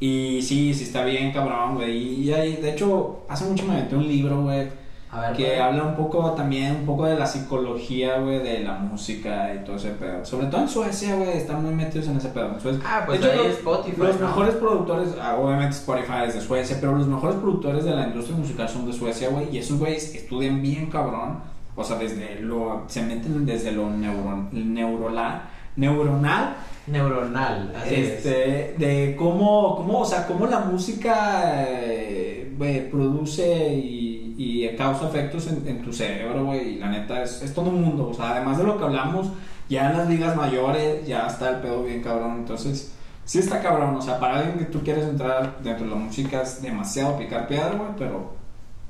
Y 0.00 0.40
sí, 0.40 0.72
sí 0.72 0.84
está 0.84 1.04
bien, 1.04 1.30
cabrón, 1.32 1.74
güey. 1.74 2.22
Y, 2.22 2.32
ahí, 2.32 2.56
de 2.56 2.72
hecho, 2.72 3.24
hace 3.28 3.44
mucho 3.44 3.66
me 3.66 3.74
metí 3.74 3.94
un 3.94 4.08
libro, 4.08 4.42
güey. 4.42 4.68
A 5.14 5.20
ver, 5.20 5.32
Que 5.36 5.60
habla 5.60 5.84
un 5.84 5.94
poco 5.94 6.32
también, 6.32 6.74
un 6.80 6.86
poco 6.86 7.06
de 7.06 7.16
la 7.16 7.24
psicología, 7.26 8.18
güey, 8.18 8.40
de 8.40 8.60
la 8.64 8.74
música 8.74 9.54
y 9.54 9.64
todo 9.64 9.76
ese 9.76 9.90
pedo. 9.90 10.24
Sobre 10.24 10.48
todo 10.48 10.62
en 10.62 10.68
Suecia, 10.68 11.14
güey, 11.14 11.36
están 11.36 11.62
muy 11.62 11.72
metidos 11.72 12.08
en 12.08 12.16
ese 12.16 12.28
pedo. 12.30 12.52
En 12.54 12.60
Suecia- 12.60 12.82
Ah, 12.84 13.02
pues 13.06 13.20
de 13.20 13.26
hecho, 13.28 13.40
ahí 13.40 13.46
los- 13.48 13.56
Spotify, 13.58 13.96
Los 14.00 14.20
¿no? 14.20 14.26
mejores 14.26 14.54
productores, 14.56 15.08
ah, 15.22 15.36
obviamente 15.40 15.76
Spotify 15.76 16.24
es 16.26 16.34
de 16.34 16.40
Suecia, 16.40 16.78
pero 16.80 16.96
los 16.96 17.06
mejores 17.06 17.36
productores 17.36 17.84
de 17.84 17.92
la 17.94 18.08
industria 18.08 18.36
musical 18.36 18.68
son 18.68 18.86
de 18.86 18.92
Suecia, 18.92 19.28
güey. 19.28 19.48
Y 19.54 19.58
esos 19.58 19.78
güeyes 19.78 20.14
estudian 20.16 20.60
bien 20.60 20.86
cabrón. 20.90 21.38
O 21.76 21.84
sea, 21.84 21.96
desde 21.96 22.40
lo, 22.40 22.82
se 22.88 23.02
meten 23.02 23.46
desde 23.46 23.70
lo 23.72 23.90
neuron, 23.90 24.48
neurola- 24.52 25.42
neuronal 25.76 26.54
Neuronal, 26.86 27.72
así 27.76 27.94
es. 27.94 28.08
este, 28.26 28.74
de 28.78 29.16
cómo, 29.18 29.74
cómo, 29.76 30.00
o 30.00 30.04
sea, 30.04 30.26
cómo 30.26 30.46
la 30.46 30.60
música 30.60 31.64
eh, 31.68 32.52
produce 32.90 33.72
y, 33.74 34.03
y 34.36 34.68
causa 34.76 35.08
efectos 35.08 35.46
en, 35.48 35.66
en 35.66 35.82
tu 35.82 35.92
cerebro, 35.92 36.44
güey, 36.44 36.74
y 36.74 36.78
la 36.78 36.88
neta 36.90 37.22
es, 37.22 37.42
es 37.42 37.54
todo 37.54 37.70
un 37.70 37.82
mundo, 37.82 38.08
o 38.08 38.14
sea, 38.14 38.32
además 38.32 38.58
de 38.58 38.64
lo 38.64 38.76
que 38.78 38.84
hablamos, 38.84 39.28
ya 39.68 39.90
en 39.90 39.98
las 39.98 40.08
ligas 40.08 40.34
mayores 40.36 41.06
ya 41.06 41.26
está 41.26 41.50
el 41.50 41.56
pedo 41.60 41.82
bien 41.84 42.02
cabrón, 42.02 42.36
entonces, 42.38 42.92
sí 43.24 43.38
está 43.38 43.60
cabrón, 43.62 43.94
o 43.96 44.02
sea, 44.02 44.18
para 44.18 44.38
alguien 44.38 44.58
que 44.58 44.64
tú 44.66 44.80
quieres 44.82 45.04
entrar 45.04 45.58
dentro 45.62 45.84
de 45.86 45.90
la 45.92 45.96
música 45.98 46.42
es 46.42 46.60
demasiado 46.62 47.16
picar 47.16 47.46
piedra, 47.46 47.70
güey, 47.76 47.90
pero 47.98 48.34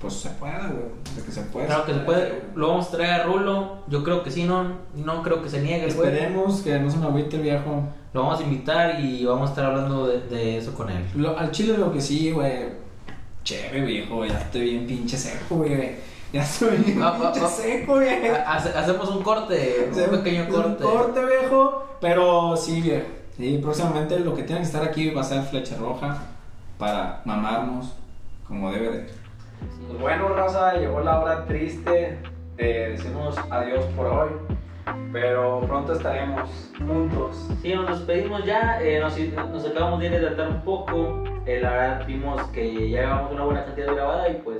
pues 0.01 0.15
se 0.15 0.29
puede, 0.31 0.53
güey. 0.59 1.17
De 1.17 1.23
que 1.25 1.33
se 1.33 1.41
puede. 1.43 1.67
Claro 1.67 1.87
que 1.87 1.95
se 1.95 2.01
puede. 2.01 2.43
Lo 2.55 2.69
vamos 2.69 2.89
a 2.89 2.91
traer 2.91 3.11
a 3.13 3.25
Rulo. 3.25 3.79
Yo 3.89 4.05
creo 4.05 4.23
que 4.23 4.31
sí, 4.31 4.45
no, 4.45 4.65
no 4.97 5.23
creo 5.23 5.41
que 5.43 5.49
se 5.49 5.63
niegue 5.63 5.91
güey. 5.95 6.09
Esperemos 6.09 6.61
que 6.61 6.79
no 6.79 6.91
se 6.91 6.99
me 6.99 7.07
agüite 7.07 7.37
el 7.37 7.43
viejo. 7.43 7.85
Lo 8.13 8.23
vamos 8.25 8.41
a 8.41 8.43
invitar 8.43 9.01
y 9.01 9.25
vamos 9.25 9.49
a 9.49 9.53
estar 9.53 9.65
hablando 9.65 10.07
de, 10.07 10.21
de 10.23 10.59
eso 10.59 10.75
con 10.75 10.91
él. 10.91 11.03
Lo- 11.15 11.39
al 11.39 11.51
chile 11.53 11.79
lo 11.79 11.91
que 11.91 12.03
sí, 12.03 12.33
güey. 12.33 12.84
Chévere, 13.45 13.83
viejo. 13.83 14.25
Ya 14.25 14.39
estoy 14.39 14.63
bien 14.71 14.87
pinche 14.87 15.17
seco, 15.17 15.57
güey. 15.57 15.97
Ya 16.33 16.43
estoy 16.43 16.79
bien 16.79 17.01
Va, 17.01 17.11
va, 17.13 17.33
pinche 17.33 17.41
va. 17.41 17.49
seco, 17.49 17.93
güey. 17.95 18.09
Hace- 18.47 18.77
hacemos 18.77 19.09
un 19.11 19.23
corte, 19.23 19.91
un 19.93 20.11
pequeño 20.23 20.49
corte. 20.49 20.85
Un 20.85 20.91
corte, 20.93 21.21
viejo. 21.25 21.85
Pero 22.01 22.57
sí, 22.57 22.81
viejo. 22.81 23.07
Sí, 23.37 23.59
próximamente 23.63 24.19
lo 24.21 24.35
que 24.35 24.43
tiene 24.45 24.61
que 24.63 24.67
estar 24.67 24.83
aquí 24.85 25.11
va 25.11 25.21
a 25.21 25.25
ser 25.25 25.43
flecha 25.43 25.77
roja 25.77 26.19
para 26.79 27.21
mamarnos 27.25 27.95
como 28.49 28.71
debe 28.73 28.91
de. 28.91 29.07
Pues 29.89 30.01
bueno, 30.01 30.29
raza, 30.31 30.75
llegó 30.75 31.01
la 31.01 31.21
hora 31.21 31.45
triste 31.47 32.19
de 32.57 32.65
decirnos 32.91 33.37
adiós 33.51 33.85
por 33.97 34.07
hoy. 34.07 34.29
Pero 35.13 35.61
pronto 35.67 35.95
estaremos 35.95 36.51
juntos. 36.79 37.49
Sí, 37.63 37.75
nos 37.75 37.89
despedimos 37.99 38.45
ya. 38.45 38.81
eh, 38.83 39.01
nos, 39.01 39.17
nos 39.51 39.65
acabamos 39.67 40.01
de 40.01 40.07
hidratar 40.07 40.49
un 40.49 40.61
poco. 40.63 41.25
Eh, 41.47 41.61
la 41.61 41.71
verdad, 41.71 42.07
vimos 42.07 42.43
que 42.49 42.91
ya 42.91 43.01
llevamos 43.03 43.33
una 43.33 43.45
buena 43.45 43.65
cantidad 43.65 43.87
de 43.89 43.95
grabada 43.95 44.29
y 44.31 44.35
pues 44.45 44.59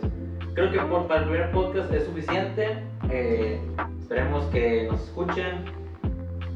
creo 0.55 0.71
que 0.71 0.79
por, 0.81 1.07
para 1.07 1.21
el 1.23 1.29
primer 1.29 1.51
podcast 1.53 1.93
es 1.93 2.05
suficiente. 2.05 2.79
eh, 3.11 3.61
esperemos 4.01 4.45
que 4.47 4.89
nos 4.91 5.01
escuchen. 5.03 5.65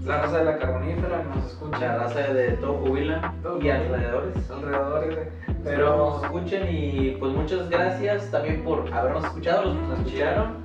La 0.04 0.22
raza 0.22 0.38
de 0.38 0.44
la 0.44 0.58
carbonífera 0.58 1.22
que 1.22 1.28
nos 1.36 1.46
escucha. 1.46 1.78
La 1.80 1.98
raza 1.98 2.20
de 2.32 2.52
todo 2.52 2.74
Jubila 2.78 3.34
Todo 3.42 3.60
y 3.60 3.68
alrededores. 3.70 4.50
alrededores 4.50 5.16
de. 5.16 5.28
Pero 5.64 5.96
nos 5.96 6.24
escuchen 6.24 6.66
y 6.70 7.10
pues 7.18 7.32
muchas 7.34 7.68
gracias 7.68 8.30
también 8.30 8.62
por 8.64 8.90
habernos 8.92 9.24
escuchado, 9.24 9.64
los 9.64 9.74
que 9.74 9.82
nos 9.82 9.98
escucharon. 9.98 10.56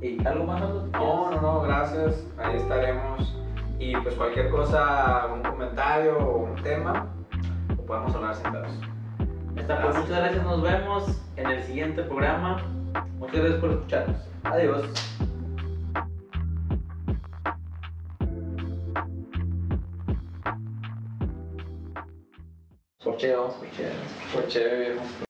¿Y 0.00 0.24
algo 0.26 0.44
más? 0.44 0.60
No, 0.60 1.30
no, 1.30 1.40
no, 1.40 1.60
gracias. 1.62 2.24
Ahí 2.36 2.56
estaremos. 2.56 3.34
Y 3.80 3.96
pues 3.96 4.14
cualquier 4.14 4.50
cosa, 4.50 5.26
un 5.32 5.42
comentario 5.42 6.18
o 6.18 6.44
un 6.44 6.54
tema, 6.62 7.06
lo 7.88 8.12
podemos 8.12 8.14
hablar. 8.14 8.66
Ya 9.54 9.62
está, 9.62 9.82
pues 9.82 9.96
muchas 9.96 10.10
gracias, 10.10 10.44
nos 10.44 10.62
vemos 10.62 11.04
en 11.36 11.46
el 11.46 11.62
siguiente 11.64 12.02
programa. 12.02 12.62
Muchas 13.18 13.36
gracias 13.36 13.60
por 13.60 13.70
escucharnos. 13.70 14.16
Adiós. 14.44 14.86
Porcheo, 23.02 23.54
porcheo. 24.32 24.78
Viejo. 24.78 25.27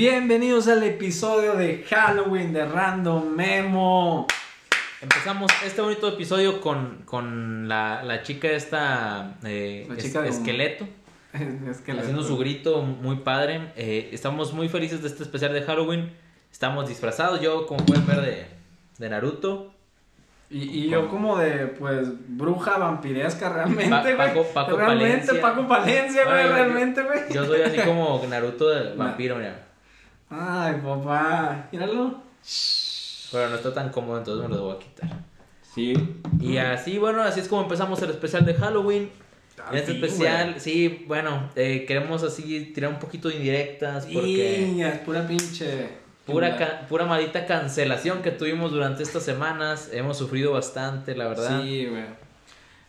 Bienvenidos 0.00 0.68
al 0.68 0.82
episodio 0.82 1.54
de 1.54 1.82
Halloween 1.88 2.52
de 2.52 2.66
Random 2.66 3.34
Memo. 3.34 4.26
Empezamos 5.00 5.50
este 5.64 5.80
bonito 5.80 6.06
episodio 6.08 6.60
con, 6.60 6.98
con 7.06 7.66
la, 7.66 8.02
la 8.02 8.22
chica 8.22 8.48
esta 8.48 9.36
eh, 9.42 9.86
La 9.88 9.94
es- 9.94 10.04
chica 10.04 10.20
de- 10.20 10.28
esqueleto. 10.28 10.86
Es 11.70 11.78
que 11.78 11.92
haciendo 11.92 12.22
su 12.22 12.36
grito 12.36 12.82
muy 12.82 13.16
padre. 13.16 13.72
Eh, 13.76 14.10
estamos 14.12 14.52
muy 14.52 14.68
felices 14.68 15.00
de 15.00 15.08
este 15.08 15.22
especial 15.22 15.54
de 15.54 15.62
Halloween. 15.62 16.12
Estamos 16.52 16.86
disfrazados. 16.90 17.40
Yo, 17.40 17.66
como 17.66 17.82
pueden 17.86 18.06
ver, 18.06 18.20
de, 18.20 18.46
de 18.98 19.08
Naruto. 19.08 19.72
Y, 20.50 20.58
y 20.84 20.88
yo 20.90 21.08
como 21.08 21.38
de, 21.38 21.68
pues, 21.68 22.08
bruja 22.28 22.76
vampiresca 22.76 23.48
realmente, 23.48 24.14
Pa-. 24.14 24.26
Paco- 24.26 24.46
Paco 24.52 24.76
realmente, 24.76 25.26
Palencia. 25.28 25.40
Paco 25.40 25.66
Palencia, 25.66 26.24
güey, 26.26 26.48
realmente, 26.48 27.02
güey. 27.02 27.20
Yo 27.32 27.46
soy 27.46 27.62
así 27.62 27.78
como 27.78 28.22
Naruto 28.28 28.68
del 28.68 28.94
vampiro, 28.98 29.36
mira. 29.36 29.62
Ay, 30.30 30.80
papá, 30.82 31.68
míralo. 31.72 32.20
Pero 33.32 33.48
no 33.50 33.56
está 33.56 33.74
tan 33.74 33.90
cómodo, 33.90 34.18
entonces 34.18 34.48
me 34.48 34.54
lo 34.56 34.62
voy 34.64 34.76
a 34.76 34.78
quitar. 34.78 35.10
Sí. 35.74 35.94
Y 36.40 36.56
así, 36.56 36.98
bueno, 36.98 37.22
así 37.22 37.40
es 37.40 37.48
como 37.48 37.62
empezamos 37.62 38.00
el 38.02 38.10
especial 38.10 38.44
de 38.46 38.54
Halloween. 38.54 39.10
En 39.70 39.76
este 39.78 39.92
especial, 39.92 40.60
sí, 40.60 41.04
bueno, 41.08 41.50
eh, 41.56 41.84
queremos 41.88 42.22
así 42.22 42.72
tirar 42.74 42.90
un 42.92 42.98
poquito 42.98 43.28
de 43.28 43.36
indirectas 43.36 44.04
porque 44.06 44.70
Y 44.76 44.82
es 44.82 44.98
pura 44.98 45.26
pinche. 45.26 45.88
pura, 46.26 46.56
ca- 46.56 46.86
pura 46.88 47.04
maldita 47.06 47.46
cancelación 47.46 48.22
que 48.22 48.30
tuvimos 48.32 48.70
durante 48.70 49.02
estas 49.02 49.22
semanas. 49.22 49.90
Hemos 49.92 50.18
sufrido 50.18 50.52
bastante, 50.52 51.16
la 51.16 51.28
verdad. 51.28 51.62
Sí, 51.62 51.86
güey. 51.86 52.04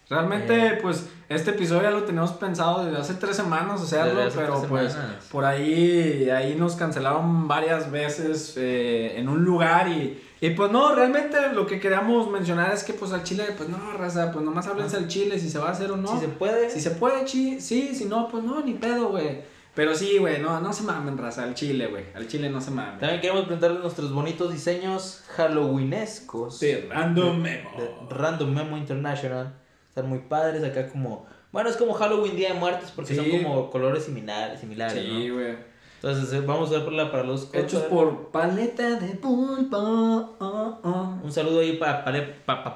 Realmente, 0.09 0.79
pues, 0.81 1.09
este 1.27 1.51
episodio 1.51 1.84
ya 1.84 1.91
lo 1.91 2.03
teníamos 2.03 2.31
pensado 2.31 2.85
desde 2.85 2.97
hace 2.97 3.15
tres 3.15 3.35
semanas 3.35 3.81
hacerlo, 3.81 4.21
pero 4.34 4.61
pues, 4.63 4.93
semanas. 4.93 5.25
por 5.29 5.43
ahí, 5.43 6.29
ahí 6.29 6.55
nos 6.55 6.77
cancelaron 6.77 7.47
varias 7.47 7.91
veces 7.91 8.53
eh, 8.55 9.15
en 9.17 9.27
un 9.27 9.43
lugar 9.43 9.89
y, 9.89 10.23
y 10.39 10.51
pues 10.51 10.71
no, 10.71 10.95
realmente 10.95 11.38
lo 11.53 11.67
que 11.67 11.81
queríamos 11.81 12.29
mencionar 12.29 12.73
es 12.73 12.85
que 12.85 12.93
pues 12.93 13.11
al 13.11 13.23
chile, 13.23 13.43
pues 13.57 13.67
no, 13.67 13.77
raza, 13.97 14.31
pues 14.31 14.45
nomás 14.45 14.67
háblense 14.67 14.95
al 14.95 15.09
chile 15.09 15.38
si 15.39 15.49
se 15.49 15.59
va 15.59 15.67
a 15.67 15.71
hacer 15.71 15.91
o 15.91 15.97
no. 15.97 16.13
Si 16.13 16.19
se 16.19 16.27
puede. 16.29 16.69
Si 16.69 16.79
se 16.79 16.91
puede, 16.91 17.25
chi, 17.25 17.59
sí, 17.59 17.93
si 17.93 18.05
no, 18.05 18.29
pues 18.29 18.45
no, 18.45 18.61
ni 18.61 18.75
pedo, 18.75 19.09
güey. 19.09 19.41
Pero 19.75 19.93
sí, 19.93 20.17
güey, 20.17 20.41
no, 20.41 20.59
no 20.61 20.73
se 20.73 20.84
mamen, 20.84 21.17
raza, 21.17 21.43
al 21.43 21.53
chile, 21.53 21.85
güey. 21.88 22.05
Al 22.15 22.27
chile 22.27 22.49
no 22.49 22.61
se 22.61 22.71
mamen. 22.71 22.99
También 22.99 23.19
queremos 23.19 23.43
presentarles 23.43 23.81
nuestros 23.81 24.11
bonitos 24.13 24.51
diseños 24.51 25.23
halloweenescos. 25.35 26.57
Sí, 26.57 26.73
random 26.89 27.41
memo. 27.41 27.69
de 27.77 27.91
Random 28.09 28.53
Memo 28.53 28.77
International. 28.77 29.53
Están 29.98 30.10
muy 30.11 30.19
padres 30.19 30.64
acá 30.64 30.88
como... 30.90 31.26
Bueno, 31.52 31.69
es 31.72 31.76
como 31.76 31.91
Halloween 31.94 32.36
Día 32.36 32.49
de 32.53 32.60
Muertos 32.60 32.91
porque 32.95 33.15
Sí. 33.15 33.19
son 33.32 33.41
como 33.44 33.72
colores 33.72 34.03
similares, 34.03 34.60
similares 34.60 34.94
Sí, 34.94 35.28
¿no? 35.30 35.34
güey. 35.34 35.56
Entonces 35.95 36.32
eh, 36.34 36.41
vamos 36.45 36.69
a 36.72 36.78
verla 36.84 37.10
para 37.11 37.24
los... 37.24 37.49
Hechos 37.52 37.82
por 37.84 38.30
paleta 38.30 38.91
de 38.99 39.15
pulpo. 39.15 39.76
oh, 39.76 40.78
oh. 40.84 41.14
Un 41.24 41.32
saludo 41.32 41.61
ahí 41.61 41.78
para 41.78 42.06
pa, 42.06 42.11
pa, 42.45 42.64
pa- 42.64 42.76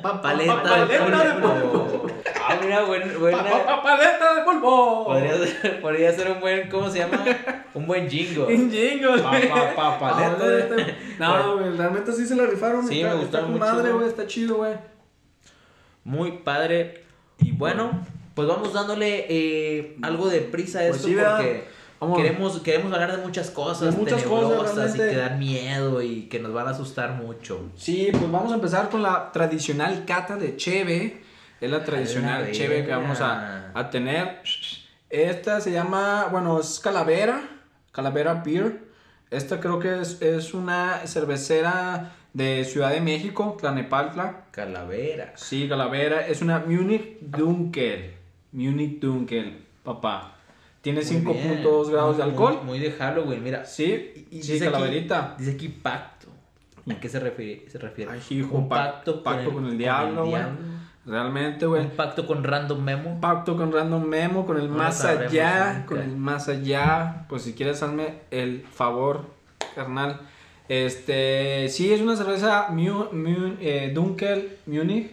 Pa- 0.00 0.22
paleta, 0.22 0.62
pa- 0.62 0.86
de 0.86 0.98
paleta 0.98 1.34
de 1.34 1.42
pulpo. 1.42 2.06
Ah, 2.48 2.56
mira, 2.62 2.82
buen, 2.84 3.20
buena... 3.20 3.42
Pa- 3.44 3.66
pa- 3.66 3.82
paleta 3.82 4.34
de 4.36 4.42
pulpo. 4.44 5.04
Podría 5.04 5.36
ser, 5.36 5.80
podría 5.82 6.12
ser 6.14 6.30
un 6.30 6.40
buen, 6.40 6.70
¿cómo 6.70 6.88
se 6.88 7.00
llama? 7.00 7.22
Un 7.74 7.86
buen 7.86 8.08
jingo. 8.08 8.46
Un 8.46 8.70
pa- 9.22 9.74
pa- 9.76 9.98
paleta 9.98 10.48
de- 10.48 10.62
Paleta. 10.62 10.94
No, 11.18 11.56
güey, 11.58 11.76
realmente 11.76 12.10
sí 12.12 12.26
se 12.26 12.34
la 12.34 12.46
rifaron. 12.46 12.88
Sí, 12.88 13.02
está, 13.02 13.14
me 13.14 13.22
está 13.24 13.40
gustaron 13.40 13.50
con 13.50 13.58
mucho, 13.60 13.74
madre, 13.74 13.92
güey, 13.92 14.08
está 14.08 14.26
chido, 14.26 14.56
güey. 14.56 14.72
Muy 16.04 16.38
padre. 16.38 17.04
Y 17.38 17.52
bueno, 17.52 18.04
pues 18.34 18.48
vamos 18.48 18.72
dándole 18.72 19.26
eh, 19.28 19.96
algo 20.02 20.28
de 20.28 20.40
prisa 20.40 20.80
a 20.80 20.88
Pues 20.88 21.04
esto 21.04 21.08
porque 21.08 21.64
Vamos. 22.00 22.16
queremos, 22.16 22.60
queremos 22.60 22.92
hablar 22.92 23.16
de 23.16 23.22
muchas 23.24 23.50
cosas, 23.50 23.94
De 23.94 24.00
muchas 24.00 24.22
cosas, 24.24 24.94
y 24.94 24.98
que 24.98 25.16
dan 25.16 25.38
miedo 25.38 26.02
y 26.02 26.22
que 26.22 26.40
nos 26.40 26.52
van 26.52 26.66
a 26.66 26.70
asustar 26.70 27.12
mucho. 27.12 27.70
Sí, 27.76 28.08
pues 28.10 28.30
vamos 28.30 28.50
a 28.50 28.56
empezar 28.56 28.88
con 28.90 29.02
la 29.02 29.30
tradicional 29.30 30.04
cata 30.04 30.36
de 30.36 30.56
cheve. 30.56 31.22
Es 31.60 31.70
la 31.70 31.84
tradicional 31.84 32.50
cheve 32.50 32.84
que 32.84 32.90
vamos 32.90 33.20
a, 33.20 33.70
a 33.72 33.90
tener. 33.90 34.42
Esta 35.10 35.60
se 35.60 35.70
llama, 35.70 36.26
bueno, 36.32 36.58
es 36.58 36.80
Calavera. 36.80 37.40
Calavera 37.92 38.42
Beer. 38.44 38.80
Esta 39.30 39.60
creo 39.60 39.78
que 39.78 40.00
es, 40.00 40.20
es 40.20 40.54
una 40.54 41.06
cervecera 41.06 42.12
de 42.32 42.64
Ciudad 42.64 42.90
de 42.90 43.00
México, 43.00 43.56
Tlanepantla. 43.60 44.44
Calavera. 44.50 45.32
Sí, 45.36 45.68
Calavera. 45.68 46.26
Es 46.26 46.40
una 46.42 46.60
Munich 46.60 47.18
Dunkel. 47.20 48.14
Munich 48.52 49.00
Dunkel, 49.00 49.64
papá. 49.82 50.34
Tiene 50.80 51.00
Muy 51.00 51.08
5.2 51.10 51.32
bien. 51.34 51.62
grados 51.92 52.16
de 52.16 52.22
Muy- 52.24 52.32
alcohol. 52.32 52.60
Muy, 52.64 52.78
de 52.78 52.92
Halloween, 52.92 53.42
mira. 53.44 53.64
Sí, 53.64 54.26
Y 54.30 54.42
sí, 54.42 54.52
dice 54.52 54.64
aquí- 54.64 54.72
Calaverita. 54.72 55.36
Dice 55.38 55.52
aquí 55.52 55.68
pacto. 55.68 56.28
¿A 56.90 56.94
qué 56.98 57.08
se 57.08 57.20
refiere? 57.20 57.68
Se 57.70 57.78
refiere? 57.78 58.10
Ay, 58.10 58.20
hijo, 58.30 58.56
un 58.56 58.68
pa- 58.68 58.76
pacto, 58.94 59.22
pacto 59.22 59.52
con 59.52 59.66
el 59.66 59.78
diablo, 59.78 60.26
güey. 60.26 60.42
Realmente, 61.06 61.66
güey. 61.66 61.82
Un 61.82 61.90
pacto 61.90 62.26
con 62.26 62.42
Random 62.44 62.80
Memo. 62.82 63.20
Pacto 63.20 63.56
con 63.56 63.72
Random 63.72 64.04
Memo, 64.04 64.46
con 64.46 64.56
el 64.56 64.68
No 64.68 64.76
más 64.76 65.04
allá, 65.04 65.84
con 65.86 65.98
el 65.98 66.16
más 66.16 66.48
allá. 66.48 67.26
Pues 67.28 67.42
si 67.42 67.52
quieres, 67.54 67.82
hazme 67.82 68.20
el 68.32 68.62
favor, 68.72 69.26
carnal. 69.74 70.20
Este, 70.72 71.68
sí, 71.68 71.92
es 71.92 72.00
una 72.00 72.16
cerveza 72.16 72.68
eh, 73.60 73.90
Dunkel 73.94 74.56
Munich. 74.64 75.10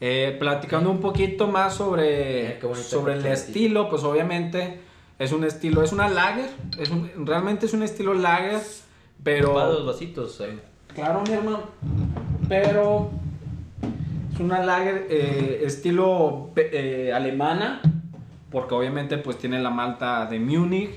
Eh, 0.00 0.36
platicando 0.40 0.90
un 0.90 0.98
poquito 1.00 1.46
más 1.46 1.74
sobre, 1.74 2.58
bonita 2.60 2.82
sobre 2.82 3.14
el 3.14 3.26
estilo, 3.26 3.88
pues 3.88 4.02
obviamente 4.02 4.80
es 5.20 5.30
un 5.30 5.44
estilo, 5.44 5.82
es 5.84 5.92
una 5.92 6.08
lager, 6.08 6.50
es 6.80 6.90
un- 6.90 7.10
realmente 7.24 7.66
es 7.66 7.74
un 7.74 7.82
estilo 7.84 8.12
lager, 8.14 8.60
pero... 9.22 9.54
Para 9.54 9.68
los 9.70 9.86
vasitos. 9.86 10.40
eh. 10.40 10.58
Claro, 10.94 11.22
mi 11.28 11.32
hermano. 11.34 11.60
Pero 12.48 13.10
es 14.34 14.40
una 14.40 14.64
lager 14.64 15.06
eh, 15.10 15.62
estilo 15.64 16.50
eh, 16.56 17.12
alemana, 17.14 17.82
porque 18.50 18.74
obviamente 18.74 19.16
pues 19.18 19.38
tiene 19.38 19.60
la 19.60 19.70
malta 19.70 20.26
de 20.26 20.40
Múnich 20.40 20.90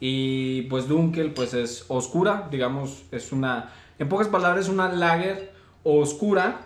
Y 0.00 0.62
pues 0.62 0.88
Dunkel 0.88 1.32
pues 1.32 1.54
es 1.54 1.84
oscura, 1.88 2.48
digamos, 2.50 3.04
es 3.10 3.32
una, 3.32 3.70
en 3.98 4.08
pocas 4.08 4.28
palabras, 4.28 4.68
una 4.68 4.92
lager 4.92 5.52
oscura, 5.84 6.60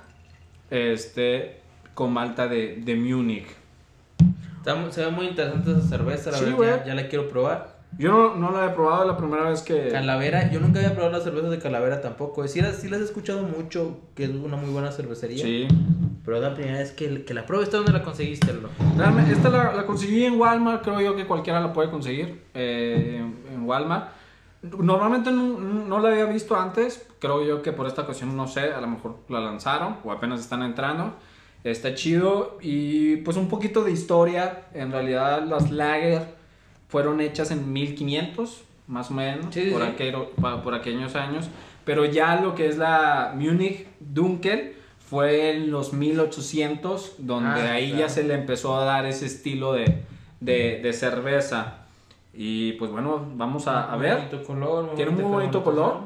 este, 0.70 1.60
con 1.94 2.12
malta 2.12 2.48
de, 2.48 2.76
de 2.76 2.96
Múnich. 2.96 3.46
Está 4.58 4.90
se 4.90 5.04
ve 5.04 5.10
muy 5.10 5.26
interesante 5.26 5.70
esa 5.70 5.82
cerveza, 5.82 6.30
la 6.30 6.38
Sí, 6.38 6.44
verdad, 6.44 6.84
ya 6.86 6.94
la 6.94 7.08
quiero 7.08 7.28
probar. 7.28 7.79
Yo 7.98 8.10
no, 8.10 8.36
no 8.36 8.50
la 8.52 8.66
he 8.66 8.70
probado 8.70 9.04
la 9.04 9.16
primera 9.16 9.50
vez 9.50 9.62
que... 9.62 9.88
Calavera, 9.88 10.50
yo 10.50 10.60
nunca 10.60 10.78
había 10.78 10.92
probado 10.92 11.12
las 11.12 11.24
cervezas 11.24 11.50
de 11.50 11.58
Calavera 11.58 12.00
tampoco. 12.00 12.46
Sí, 12.48 12.60
las, 12.60 12.76
sí 12.76 12.88
las 12.88 13.00
he 13.00 13.04
escuchado 13.04 13.42
mucho, 13.42 13.98
que 14.14 14.24
es 14.24 14.30
una 14.30 14.56
muy 14.56 14.70
buena 14.70 14.90
cervecería. 14.90 15.44
Sí. 15.44 15.68
Pero 16.24 16.36
es 16.36 16.42
la 16.42 16.54
primera 16.54 16.78
vez 16.78 16.92
que, 16.92 17.24
que 17.24 17.34
la 17.34 17.44
pruebo. 17.44 17.62
¿Esta 17.62 17.76
dónde 17.76 17.92
la 17.92 18.02
conseguiste? 18.02 18.54
Realmente, 18.96 19.32
esta 19.32 19.48
la, 19.50 19.74
la 19.74 19.86
conseguí 19.86 20.24
en 20.24 20.40
Walmart, 20.40 20.82
creo 20.82 21.00
yo 21.00 21.16
que 21.16 21.26
cualquiera 21.26 21.60
la 21.60 21.72
puede 21.72 21.90
conseguir 21.90 22.42
eh, 22.54 23.16
en, 23.18 23.54
en 23.54 23.68
Walmart. 23.68 24.08
Normalmente 24.62 25.30
no, 25.30 25.58
no 25.58 26.00
la 26.00 26.10
había 26.10 26.26
visto 26.26 26.54
antes, 26.54 27.06
creo 27.18 27.42
yo 27.44 27.62
que 27.62 27.72
por 27.72 27.86
esta 27.86 28.02
ocasión, 28.02 28.36
no 28.36 28.46
sé, 28.46 28.72
a 28.72 28.80
lo 28.80 28.86
mejor 28.86 29.16
la 29.28 29.40
lanzaron 29.40 29.96
o 30.04 30.12
apenas 30.12 30.40
están 30.40 30.62
entrando. 30.62 31.14
Está 31.64 31.94
chido 31.94 32.58
y 32.60 33.16
pues 33.18 33.36
un 33.36 33.48
poquito 33.48 33.84
de 33.84 33.92
historia, 33.92 34.64
en 34.72 34.92
realidad 34.92 35.44
las 35.44 35.70
lager 35.70 36.39
fueron 36.90 37.20
hechas 37.22 37.50
en 37.50 37.72
1500, 37.72 38.62
más 38.88 39.10
o 39.10 39.14
menos, 39.14 39.54
Sí, 39.54 39.70
por, 39.72 39.82
sí. 39.96 40.12
pa- 40.40 40.62
por 40.62 40.74
aquellos 40.74 41.14
años, 41.16 41.48
pero 41.84 42.04
ya 42.04 42.40
lo 42.40 42.54
que 42.54 42.66
es 42.66 42.76
la 42.76 43.32
Munich 43.34 43.86
Dunkel 44.00 44.74
fue 45.08 45.50
en 45.56 45.70
los 45.70 45.92
1800, 45.92 47.14
donde 47.18 47.60
Ah, 47.62 47.72
ahí 47.72 47.90
ya 47.90 47.96
claro. 47.96 48.12
se 48.12 48.22
le 48.24 48.34
empezó 48.34 48.76
a 48.76 48.84
dar 48.84 49.06
ese 49.06 49.26
estilo 49.26 49.72
de, 49.72 50.02
de, 50.40 50.80
de 50.82 50.92
cerveza. 50.92 51.78
Y 52.32 52.72
pues 52.74 52.90
bueno, 52.92 53.24
vamos 53.34 53.66
a, 53.66 53.90
a 53.92 53.96
Muy 53.96 54.06
ver. 54.06 54.16
bonito 54.18 54.42
color, 54.44 54.84
muy 54.86 54.94
Tiene 54.96 55.10
muy 55.10 55.22
bonita 55.22 55.36
bonito 55.58 55.64
color. 55.64 55.96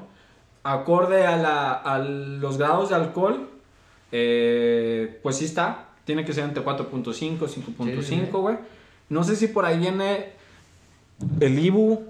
Acorde 0.62 1.26
a, 1.26 1.36
la, 1.36 1.72
a 1.72 1.98
los 1.98 2.56
grados 2.56 2.88
de 2.88 2.94
alcohol, 2.94 3.48
eh, 4.12 5.18
pues 5.22 5.36
sí 5.36 5.44
está. 5.44 5.88
Tiene 6.04 6.24
que 6.24 6.32
ser 6.32 6.44
entre 6.44 6.64
4.5, 6.64 7.38
5.5, 7.38 7.46
Sí, 7.48 8.02
sí, 8.02 8.02
sí. 8.02 8.28
güey. 8.32 8.56
No 9.10 9.22
sé 9.24 9.36
si 9.36 9.48
por 9.48 9.64
ahí 9.66 9.78
viene 9.78 10.32
el 11.40 11.58
Ibu. 11.58 12.04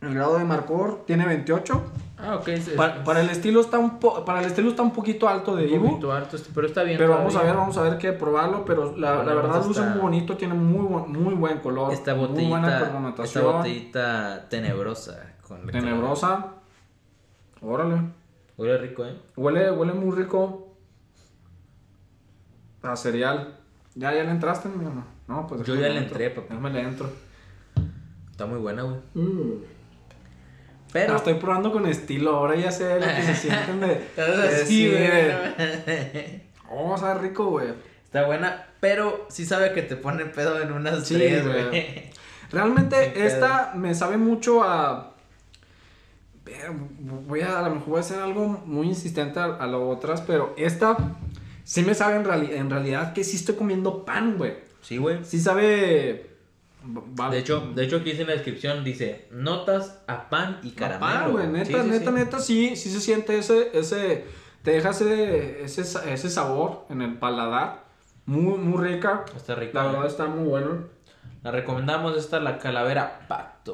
El 0.00 0.14
grado 0.14 0.38
de 0.38 0.44
marcor 0.44 1.04
tiene 1.06 1.24
28. 1.26 1.82
Ah, 2.18 2.36
ok. 2.36 2.48
es- 2.48 2.68
es- 2.68 2.74
Pa- 2.74 3.02
para, 3.04 3.20
el 3.20 3.28
estilo 3.30 3.60
está 3.60 3.78
un 3.78 3.98
po- 3.98 4.24
para 4.24 4.40
el 4.40 4.46
estilo 4.46 4.70
está 4.70 4.82
un 4.82 4.92
poquito 4.92 5.28
alto 5.28 5.56
de 5.56 5.66
un 5.66 5.72
Ibu. 5.74 5.88
poquito 5.90 6.12
alto, 6.12 6.36
este, 6.36 6.50
pero 6.54 6.66
está 6.66 6.82
bien. 6.82 6.96
Pero 6.98 7.10
vamos 7.10 7.34
a 7.36 7.42
ver, 7.42 7.54
vamos 7.54 7.76
a 7.76 7.82
ver 7.82 7.98
qué 7.98 8.12
probarlo. 8.12 8.64
Pero 8.64 8.96
la, 8.96 9.16
verdad 9.22 9.64
luce 9.64 9.82
muy 9.82 10.00
bonito, 10.00 10.36
tiene 10.36 10.54
muy, 10.54 10.86
buen- 10.86 11.12
muy 11.12 11.34
buen 11.34 11.58
color. 11.58 11.92
Esta 11.92 12.14
muy 12.14 12.26
buena 12.46 12.78
botellita, 12.92 13.22
esta 13.24 13.40
botellita 13.42 14.48
tenebrosa. 14.48 15.34
Con 15.46 15.66
que- 15.66 15.72
Tenebrosa. 15.72 16.46
Órale. 17.60 18.00
Huele 18.56 18.78
rico, 18.78 19.04
¿eh? 19.04 19.16
Huele, 19.36 19.70
huele 19.70 19.92
muy 19.94 20.14
rico 20.16 20.68
a 22.82 22.96
cereal. 22.96 23.54
¿Ya, 23.94 24.12
ya 24.14 24.22
le 24.24 24.30
entraste, 24.30 24.68
mi 24.68 24.76
hermano? 24.84 25.04
No, 25.28 25.46
pues 25.46 25.62
Yo 25.62 25.74
ya 25.74 25.88
le 25.88 25.98
entré, 25.98 26.30
papá. 26.30 26.48
Déjame 26.50 26.70
le 26.70 26.80
entro. 26.82 27.08
Está 28.34 28.46
muy 28.46 28.58
buena, 28.58 28.82
güey. 28.82 28.96
Pero 29.14 29.60
Pero... 30.92 31.16
estoy 31.16 31.34
probando 31.34 31.70
con 31.70 31.86
estilo. 31.86 32.34
Ahora 32.34 32.56
ya 32.56 32.72
sé 32.72 32.98
lo 32.98 33.06
que 33.06 33.22
se 33.22 33.34
sienten 33.36 33.78
de. 33.78 33.86
de 34.16 34.64
güey. 34.90 36.42
Oh, 36.68 36.96
sabe 36.98 37.20
rico, 37.28 37.46
güey. 37.50 37.68
Está 38.04 38.26
buena, 38.26 38.66
pero 38.80 39.26
sí 39.30 39.44
sabe 39.44 39.72
que 39.72 39.82
te 39.82 39.94
pone 39.94 40.24
pedo 40.24 40.60
en 40.60 40.72
unas 40.72 41.06
Sí, 41.06 41.14
tres, 41.14 41.46
güey. 41.46 42.10
Realmente 42.50 43.24
esta 43.24 43.72
me 43.76 43.94
sabe 43.94 44.16
mucho 44.16 44.64
a... 44.64 45.14
Voy 47.00 47.40
a, 47.42 47.60
a 47.60 47.62
lo 47.68 47.76
mejor 47.76 47.88
voy 47.90 47.98
a 47.98 48.00
hacer 48.00 48.18
algo 48.20 48.62
muy 48.66 48.88
insistente 48.88 49.38
a, 49.38 49.44
a 49.44 49.66
las 49.68 49.80
otras, 49.80 50.20
pero 50.22 50.54
esta 50.58 50.96
sí 51.62 51.82
me 51.82 51.94
sabe 51.94 52.16
en, 52.16 52.24
reali- 52.24 52.52
en 52.52 52.68
realidad 52.68 53.12
que 53.12 53.22
sí 53.22 53.36
estoy 53.36 53.54
comiendo 53.54 54.04
pan, 54.04 54.36
güey. 54.38 54.54
Sí, 54.82 54.96
güey. 54.98 55.24
Sí 55.24 55.40
sabe... 55.40 56.33
va- 57.18 57.30
De 57.30 57.38
hecho, 57.38 57.72
de 57.74 57.84
hecho 57.84 57.96
aquí 57.96 58.10
dice 58.10 58.22
en 58.22 58.28
la 58.28 58.34
descripción, 58.34 58.84
dice, 58.84 59.28
notas 59.30 60.00
a 60.06 60.28
pan 60.28 60.60
y 60.62 60.70
caramelo. 60.72 61.22
pan, 61.22 61.32
güey. 61.32 61.46
Neta, 61.48 61.64
Sí, 61.66 61.72
sí, 61.72 61.88
neta, 61.90 62.10
sí. 62.10 62.16
neta, 62.16 62.38
sí, 62.38 62.76
sí 62.76 62.90
se 62.90 63.00
siente 63.00 63.38
ese, 63.38 63.70
ese, 63.78 64.24
te 64.62 64.72
deja 64.72 64.90
ese, 64.90 65.62
ese, 65.64 65.84
sa- 65.84 66.10
ese 66.10 66.28
sabor 66.30 66.84
en 66.90 67.02
el 67.02 67.14
paladar. 67.18 67.84
Muy, 68.26 68.56
muy 68.58 68.82
rica. 68.82 69.24
Está 69.36 69.54
rico. 69.54 69.72
La 69.74 69.84
verdad 69.86 70.06
está 70.06 70.26
muy 70.26 70.48
bueno. 70.48 70.84
La 71.42 71.50
recomendamos 71.50 72.16
esta, 72.16 72.40
la 72.40 72.58
calavera 72.58 73.26
pacto. 73.28 73.72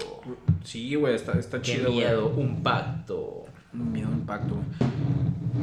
Sí, 0.64 0.96
güey, 0.96 1.14
está, 1.14 1.38
está 1.38 1.58
Qué 1.62 1.76
chido, 1.76 1.90
miedo, 1.90 2.28
un 2.36 2.62
pacto. 2.64 3.44
Miedo 3.72 4.10
impacto. 4.10 4.56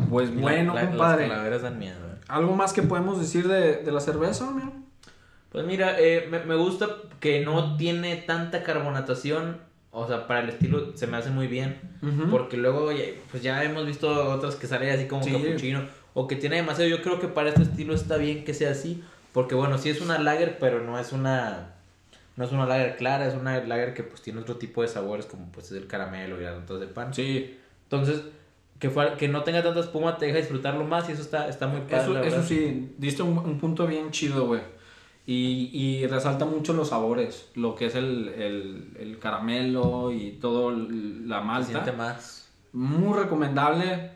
Pues 0.10 0.30
La- 0.34 0.42
bueno, 0.42 0.74
la- 0.74 0.88
compadre. 0.88 1.24
Las 1.28 1.32
calaveras 1.32 1.62
dan 1.64 1.80
miedo. 1.80 1.98
güey. 2.00 2.18
¿Algo 2.30 2.56
más 2.56 2.72
que 2.72 2.82
podemos 2.82 3.20
decir 3.20 3.48
de, 3.50 3.78
de 3.84 3.92
la 3.92 4.00
cerveza, 4.00 4.48
amigo? 4.48 4.72
Pues 5.52 5.66
mira, 5.66 6.00
eh, 6.00 6.28
me, 6.30 6.40
me 6.40 6.56
gusta 6.56 6.88
que 7.20 7.44
no 7.44 7.78
tiene 7.78 8.16
tanta 8.18 8.64
carbonatación. 8.64 9.58
O 9.92 10.08
sea, 10.08 10.28
para 10.28 10.42
el 10.42 10.50
estilo 10.50 10.96
se 10.96 11.08
me 11.08 11.18
hace 11.18 11.30
muy 11.32 11.48
bien. 11.48 11.80
Porque 12.30 12.58
luego 12.58 12.92
ya, 12.92 13.06
pues 13.32 13.42
ya 13.42 13.64
hemos 13.64 13.86
visto 13.86 14.08
otras 14.32 14.56
que 14.56 14.68
salen 14.68 14.90
así 14.94 15.08
como 15.08 15.24
Sí. 15.24 15.32
capuchino. 15.32 15.82
O 16.14 16.28
que 16.28 16.36
tiene 16.36 16.58
demasiado. 16.58 16.90
Yo 16.90 17.02
creo 17.02 17.20
que 17.20 17.28
para 17.28 17.50
este 17.50 17.64
estilo 17.64 17.94
está 17.96 18.18
bien 18.18 18.44
que 18.46 18.54
sea 18.54 18.72
así. 18.72 19.04
Porque 19.34 19.56
bueno, 19.56 19.78
sí 19.78 19.90
es 19.90 20.02
una 20.02 20.20
lager, 20.20 20.58
pero 20.60 20.82
no 20.84 21.00
es 21.00 21.12
una. 21.14 21.74
No 22.36 22.46
es 22.46 22.52
una 22.52 22.68
lager 22.68 22.98
clara, 22.98 23.28
es 23.28 23.34
una 23.34 23.60
lager 23.64 23.96
que 23.96 24.04
pues 24.04 24.22
tiene 24.22 24.40
otro 24.42 24.58
tipo 24.58 24.84
de 24.84 24.88
sabores 24.88 25.26
como 25.26 25.52
pues 25.52 25.72
es 25.72 25.78
el 25.78 25.88
caramelo 25.88 26.40
y 26.40 26.44
las 26.44 26.56
notas 26.60 26.80
de 26.80 26.86
pan. 26.88 27.12
Sí, 27.14 27.58
Entonces, 27.84 28.22
que, 28.78 28.92
fuera- 28.92 29.18
que 29.18 29.28
no 29.28 29.44
tenga 29.44 29.64
tanta 29.64 29.80
espuma 29.80 30.18
te 30.20 30.28
deja 30.28 30.38
disfrutarlo 30.38 30.84
más 30.84 31.10
y 31.10 31.14
eso 31.14 31.24
está, 31.24 31.48
está 31.50 31.66
muy 31.66 31.82
padre. 31.82 32.04
eso, 32.28 32.38
eso 32.38 32.44
sí, 32.44 32.94
diste 33.00 33.24
un, 33.24 33.40
un 33.40 33.58
punto 33.60 33.88
bien 33.88 34.12
chido, 34.12 34.46
güey. 34.46 34.62
Y, 35.30 35.70
y 35.74 36.08
resalta 36.08 36.46
mucho 36.46 36.72
los 36.74 36.88
sabores, 36.90 37.50
lo 37.56 37.76
que 37.76 37.88
es 37.88 37.96
el, 37.96 38.30
el, 38.30 38.94
el 38.98 39.20
caramelo 39.20 40.12
y 40.14 40.32
todo 40.42 40.70
el- 40.70 41.28
la 41.28 41.42
malta. 41.42 41.68
siente 41.70 41.92
más. 41.92 42.48
Muy 42.72 43.14
recomendable. 43.18 44.12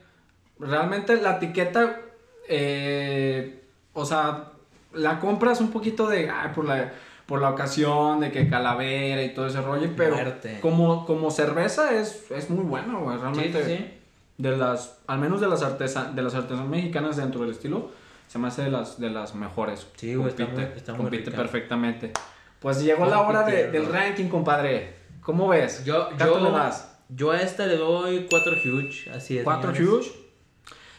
Realmente 0.58 1.22
la 1.22 1.36
etiqueta, 1.36 2.00
eh, 2.48 3.62
o 3.94 4.06
sea, 4.06 4.52
la 4.94 5.20
compras 5.20 5.60
un 5.60 5.70
poquito 5.72 6.08
de, 6.08 6.30
ay, 6.30 6.52
por 6.56 6.66
la, 6.66 6.94
por 7.26 7.42
la 7.42 7.50
ocasión, 7.50 8.20
de 8.22 8.32
que 8.32 8.50
calavera 8.50 9.22
y 9.24 9.34
todo 9.34 9.48
ese 9.48 9.62
rollo, 9.62 9.90
pero 9.98 10.16
Muerte. 10.16 10.60
como, 10.62 11.06
como 11.06 11.30
cerveza 11.32 11.94
es, 12.00 12.32
es 12.32 12.50
muy 12.50 12.64
bueno, 12.64 13.02
güey, 13.02 13.18
realmente. 13.18 13.66
sí, 13.66 13.78
sí. 13.78 13.98
De 14.38 14.56
las, 14.58 15.00
al 15.08 15.20
menos 15.20 15.42
de 15.42 15.48
las 15.48 15.62
artesan, 15.62 16.16
de 16.16 16.22
las 16.24 16.36
artesanas 16.36 16.68
mexicanas 16.70 17.18
dentro 17.18 17.42
del 17.42 17.52
estilo, 17.52 17.92
se 18.32 18.40
me 18.40 18.48
hace 18.48 18.64
de 18.64 18.72
las, 18.72 18.98
de 18.98 19.10
las 19.10 19.36
mejores. 19.36 19.88
Sí, 19.98 20.16
güey, 20.16 20.30
está 20.30 20.46
compite, 20.46 20.68
muy- 20.70 20.78
está 20.78 20.92
muy 20.94 21.02
compite 21.02 21.26
rica. 21.26 21.38
perfectamente. 21.38 22.14
Pues 22.60 22.82
llegó 22.82 23.06
la 23.06 23.20
hora 23.22 23.44
de- 23.44 23.70
del 23.72 23.88
ranking, 23.88 24.30
compadre. 24.30 24.94
¿Cómo 25.22 25.50
ves? 25.50 25.84
Yo, 25.84 26.06
¿Cuánto 26.18 26.40
yo, 26.40 26.46
le 26.46 26.52
das? 26.52 26.98
yo 27.10 27.32
a 27.32 27.42
esta 27.42 27.66
le 27.68 27.76
doy 27.76 28.28
4 28.30 28.54
huge, 28.54 29.10
así 29.12 29.38
es. 29.38 29.44
¿Cuatro 29.44 29.76
señores. 29.76 30.08
huge? 30.08 30.22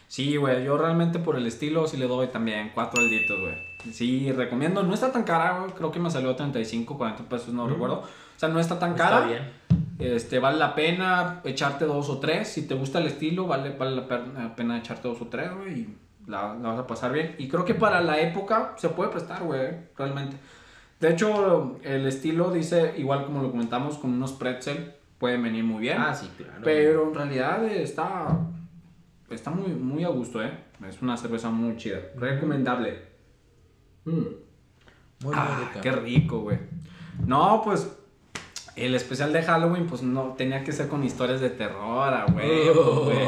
Sí, 0.09 0.37
güey, 0.37 0.63
yo 0.65 0.77
realmente 0.77 1.19
por 1.19 1.37
el 1.37 1.47
estilo 1.47 1.87
sí 1.89 1.97
le 1.97 2.07
doy 2.07 2.27
también 2.27 2.71
cuatro 2.75 3.01
alditos, 3.01 3.41
güey. 3.41 3.55
Sí, 3.93 4.31
recomiendo, 4.31 4.83
no 4.83 4.93
está 4.93 5.11
tan 5.11 5.23
cara, 5.25 5.59
güey, 5.61 5.71
creo 5.73 5.91
que 5.91 5.99
me 6.01 6.11
salió 6.11 6.37
35, 6.37 6.99
40 6.99 7.23
pesos, 7.25 7.49
no 7.55 7.67
Mm. 7.67 7.71
recuerdo. 7.71 7.95
O 8.01 8.39
sea, 8.39 8.51
no 8.51 8.61
está 8.61 8.79
tan 8.79 8.91
Está 8.93 9.05
cara. 9.09 9.27
bien. 9.27 9.53
Este, 9.99 10.39
vale 10.39 10.59
la 10.59 10.75
pena 10.75 11.41
echarte 11.45 11.87
dos 11.87 12.11
o 12.11 12.19
tres. 12.19 12.49
Si 12.49 12.67
te 12.67 12.75
gusta 12.75 12.99
el 12.99 13.07
estilo, 13.07 13.47
vale, 13.47 13.71
vale 13.71 13.97
la 13.97 14.03
la 14.43 14.55
pena 14.55 14.77
echarte 14.79 15.09
dos 15.09 15.23
o 15.23 15.27
tres, 15.29 15.51
güey. 15.57 15.73
Y 15.81 15.97
la, 16.27 16.55
la 16.55 16.69
vas 16.71 16.79
a 16.81 16.87
pasar 16.87 17.13
bien. 17.13 17.35
Y 17.39 17.49
creo 17.49 17.65
que 17.65 17.75
para 17.75 18.01
la 18.01 18.21
época 18.21 18.75
se 18.77 18.89
puede 18.91 19.11
prestar, 19.11 19.43
güey, 19.43 19.71
realmente. 19.97 20.37
De 21.01 21.11
hecho, 21.11 21.79
el 21.83 22.07
estilo 22.07 22.51
dice, 22.51 22.95
igual 22.97 23.25
como 23.25 23.43
lo 23.43 23.51
comentamos, 23.51 23.99
con 23.99 24.13
unos 24.13 24.33
pretzel, 24.33 24.93
pueden 25.19 25.43
venir 25.43 25.65
muy 25.65 25.81
bien. 25.81 25.97
Ah, 26.01 26.15
sí, 26.15 26.31
claro. 26.37 26.61
Pero 26.63 27.09
en 27.09 27.15
realidad 27.15 27.65
está, 27.65 28.39
está 29.31 29.51
muy, 29.51 29.73
muy 29.73 30.05
a 30.05 30.09
gusto, 30.09 30.43
¿eh? 30.43 30.53
Es 30.89 31.01
una 31.03 31.17
cerveza 31.17 31.51
muy 31.51 31.77
chida. 31.77 31.99
Recomendable. 32.17 33.03
Muy, 34.05 34.37
muy 35.25 35.33
Ah, 35.35 35.59
rica. 35.61 35.81
qué 35.81 35.93
rico, 35.93 36.41
güey. 36.41 36.59
No, 37.27 37.61
pues 37.65 37.97
el 38.77 38.95
especial 38.95 39.33
de 39.33 39.43
Halloween, 39.43 39.87
pues 39.87 40.03
no 40.03 40.35
tenía 40.37 40.65
que 40.65 40.73
ser 40.73 40.89
con 40.89 41.05
historias 41.05 41.41
de 41.41 41.51
terror, 41.51 42.13
a 42.13 42.25
huevo, 42.27 43.05
güey. 43.05 43.19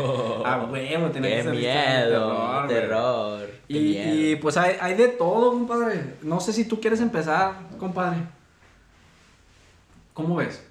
A 0.44 0.64
huevo, 0.64 1.10
tenía 1.10 1.30
que 1.30 1.36
Qué 1.36 1.42
ser 1.42 1.54
historias 1.54 2.04
de 2.04 2.10
miedo, 2.10 2.36
terror. 2.36 2.68
terror. 2.68 3.50
Y, 3.68 3.78
miedo. 3.78 4.14
y, 4.14 4.36
pues 4.36 4.56
hay, 4.56 4.76
hay 4.80 4.94
de 4.94 5.08
todo, 5.08 5.50
compadre. 5.50 6.14
No 6.22 6.40
sé 6.40 6.52
si 6.52 6.64
tú 6.66 6.80
quieres 6.80 7.00
empezar, 7.00 7.54
compadre. 7.78 8.18
¿Cómo 10.12 10.36
ves? 10.36 10.64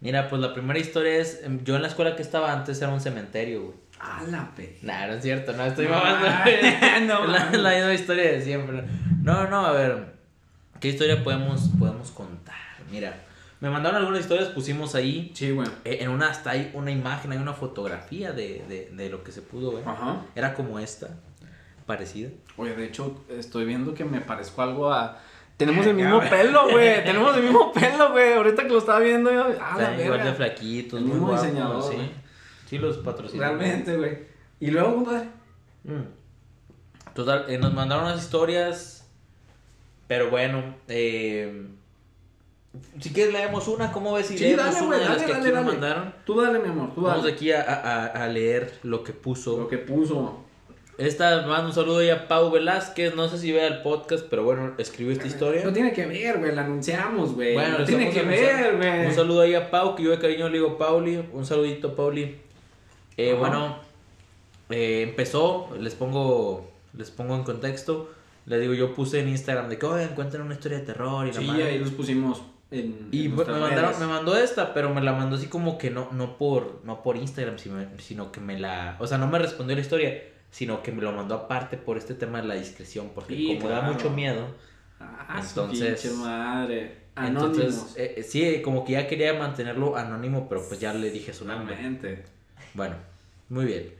Mira, 0.00 0.28
pues 0.28 0.40
la 0.40 0.54
primera 0.54 0.78
historia 0.78 1.16
es, 1.18 1.40
em, 1.42 1.62
yo 1.64 1.76
en 1.76 1.82
la 1.82 1.88
escuela 1.88 2.16
que 2.16 2.22
estaba 2.22 2.52
antes 2.52 2.80
era 2.80 2.92
un 2.92 3.00
cementerio, 3.00 3.62
güey. 3.62 3.74
A 4.00 4.22
la 4.22 4.50
pe. 4.56 4.78
Nah, 4.80 5.08
no 5.08 5.12
es 5.14 5.22
cierto, 5.22 5.52
no 5.52 5.64
estoy 5.66 5.86
No, 5.86 5.92
mamando. 5.92 6.26
no, 7.06 7.26
la, 7.30 7.50
la 7.50 7.70
misma 7.74 7.92
historia 7.94 8.32
de 8.32 8.42
siempre. 8.42 8.82
No, 9.22 9.46
no, 9.48 9.66
a 9.66 9.72
ver. 9.72 10.14
¿Qué 10.80 10.88
historia 10.88 11.22
podemos, 11.22 11.68
podemos 11.78 12.10
contar? 12.12 12.54
Mira, 12.90 13.14
Me 13.60 13.68
mandaron 13.70 13.98
algunas 13.98 14.20
historias, 14.20 14.48
pusimos 14.48 14.94
ahí. 14.94 15.30
Sí, 15.34 15.50
güey. 15.50 15.68
eh, 15.84 15.98
En 16.00 16.08
una 16.10 16.30
hasta 16.30 16.50
hay 16.52 16.70
una 16.74 16.90
imagen, 16.90 17.32
hay 17.32 17.38
una 17.38 17.52
fotografía 17.52 18.32
de, 18.32 18.64
de, 18.68 18.90
de 18.92 19.10
lo 19.10 19.22
que 19.22 19.32
se 19.32 19.42
pudo 19.42 19.74
ver. 19.74 19.86
Ajá. 19.86 20.22
Era 20.34 20.54
como 20.54 20.78
esta, 20.78 21.08
parecida. 21.86 22.30
Oye, 22.56 22.74
de 22.74 22.86
hecho, 22.86 23.22
estoy 23.28 23.64
viendo 23.66 23.92
que 23.94 24.04
me 24.04 24.20
parezco 24.22 24.62
algo 24.62 24.92
a. 24.92 25.18
Tenemos 25.58 25.84
el 25.86 25.94
mismo 26.02 26.20
pelo, 26.30 26.70
güey. 26.70 27.04
Tenemos 27.04 27.36
el 27.36 27.42
mismo 27.42 27.70
pelo, 27.72 28.12
güey. 28.12 28.32
Ahorita 28.32 28.62
que 28.62 28.70
lo 28.70 28.78
estaba 28.78 29.00
viendo 29.00 29.30
yo. 29.30 29.46
Ah, 29.60 29.74
la 29.76 29.92
igual 30.02 30.18
de 30.18 30.24
verga. 30.24 30.34
flaquitos, 30.34 30.98
El 30.98 31.04
muy 31.06 31.14
mismo 31.16 31.32
diseñador, 31.32 31.82
sí. 31.82 32.10
Sí, 32.66 32.78
los 32.78 32.96
patrocinamos. 32.98 33.58
Realmente, 33.58 33.96
güey. 33.96 34.18
Y 34.58 34.70
luego, 34.70 34.94
compadre. 34.94 35.28
Mm. 35.84 37.12
Total, 37.14 37.44
eh, 37.48 37.58
nos 37.58 37.74
mandaron 37.74 38.04
unas 38.04 38.22
historias. 38.22 39.06
Pero 40.06 40.30
bueno, 40.30 40.76
eh, 40.88 41.66
si 43.00 43.12
quieres 43.12 43.32
leemos 43.32 43.66
una, 43.68 43.90
¿cómo 43.92 44.12
ves 44.14 44.26
si 44.26 44.38
Sí, 44.38 44.44
leemos 44.44 44.64
dale, 44.66 44.78
una 44.78 44.86
güey. 44.86 44.98
de 45.00 45.04
las 45.06 45.14
Dale, 45.20 45.26
que 45.32 45.38
aquí 45.38 45.50
nos 45.54 45.64
mandaron? 45.64 46.14
Tú 46.24 46.40
dale, 46.40 46.58
mi 46.60 46.68
amor. 46.68 46.94
Tú 46.94 47.00
Vamos 47.02 47.26
aquí 47.26 47.50
a, 47.52 47.62
a- 47.62 48.06
a 48.06 48.28
leer 48.28 48.72
lo 48.84 49.02
que 49.02 49.12
puso. 49.12 49.58
Lo 49.58 49.68
que 49.68 49.78
puso. 49.78 50.44
Esta 50.98 51.46
manda 51.46 51.64
un 51.66 51.72
saludo 51.72 52.00
ahí 52.00 52.10
a 52.10 52.28
Pau 52.28 52.50
Velázquez, 52.50 53.14
no 53.14 53.26
sé 53.28 53.38
si 53.38 53.50
vea 53.52 53.66
el 53.66 53.80
podcast, 53.80 54.26
pero 54.28 54.44
bueno, 54.44 54.74
escribió 54.76 55.12
esta 55.14 55.26
historia. 55.26 55.64
No 55.64 55.72
tiene 55.72 55.92
que 55.94 56.04
ver, 56.06 56.38
güey. 56.38 56.54
La 56.54 56.62
anunciamos, 56.64 57.32
güey. 57.34 57.54
Bueno, 57.54 57.78
no 57.78 57.84
tiene 57.86 58.10
que 58.10 58.22
ver, 58.22 58.76
güey. 58.76 59.06
Un 59.06 59.14
saludo 59.14 59.40
ahí 59.40 59.54
a 59.54 59.70
Pau, 59.70 59.96
que 59.96 60.02
yo 60.02 60.10
de 60.10 60.18
cariño 60.18 60.48
le 60.48 60.58
digo 60.58 60.76
Pauli. 60.76 61.24
Un 61.32 61.46
saludito, 61.46 61.96
Pauli. 61.96 62.36
Eh, 63.16 63.34
bueno, 63.38 63.78
eh, 64.68 65.02
empezó, 65.08 65.70
les 65.78 65.94
pongo, 65.94 66.70
les 66.96 67.10
pongo 67.10 67.34
en 67.34 67.44
contexto. 67.44 68.10
Les 68.46 68.60
digo, 68.60 68.74
yo 68.74 68.94
puse 68.94 69.20
en 69.20 69.28
Instagram 69.28 69.68
de 69.70 69.78
que, 69.78 69.86
oye, 69.86 70.04
encuentran 70.04 70.42
una 70.42 70.54
historia 70.54 70.78
de 70.80 70.84
terror 70.84 71.26
y 71.26 71.32
la 71.32 71.40
Sí, 71.40 71.46
madre". 71.46 71.64
ahí 71.64 71.78
los 71.78 71.90
pusimos 71.90 72.42
en. 72.70 73.08
Y 73.10 73.26
en 73.26 73.36
me, 73.36 73.44
mandaron, 73.44 73.98
me 74.00 74.06
mandó 74.06 74.36
esta, 74.36 74.72
pero 74.74 74.92
me 74.94 75.00
la 75.00 75.12
mandó 75.12 75.36
así 75.36 75.46
como 75.46 75.78
que 75.78 75.90
no, 75.90 76.10
no 76.12 76.38
por, 76.38 76.80
no 76.84 77.02
por 77.02 77.16
Instagram, 77.16 77.56
sino, 77.98 78.32
que 78.32 78.40
me 78.40 78.58
la, 78.58 78.96
o 79.00 79.06
sea, 79.06 79.18
no 79.18 79.26
me 79.26 79.38
respondió 79.38 79.74
la 79.76 79.82
historia, 79.82 80.22
sino 80.50 80.82
que 80.82 80.92
me 80.92 81.02
lo 81.02 81.12
mandó 81.12 81.34
aparte 81.34 81.76
por 81.76 81.96
este 81.98 82.14
tema 82.14 82.40
de 82.40 82.48
la 82.48 82.54
discreción, 82.54 83.10
porque 83.14 83.34
Sí, 83.36 83.56
como 83.58 83.68
da 83.68 83.82
mucho 83.82 84.10
miedo, 84.10 84.46
Ah, 85.02 85.40
Entonces- 85.42 86.14
madre. 86.16 87.00
Anónimos. 87.14 87.58
entonces, 87.58 87.94
eh, 87.96 88.14
eh, 88.18 88.22
sí, 88.22 88.62
como 88.62 88.84
que 88.84 88.92
ya 88.92 89.06
quería 89.06 89.34
mantenerlo 89.34 89.96
anónimo, 89.96 90.48
pero 90.48 90.62
pues 90.66 90.78
ya 90.78 90.92
le 90.94 91.10
dije 91.10 91.32
su 91.32 91.44
nombre. 91.44 91.76
Bueno, 92.74 92.94
muy 93.48 93.64
bien. 93.64 93.99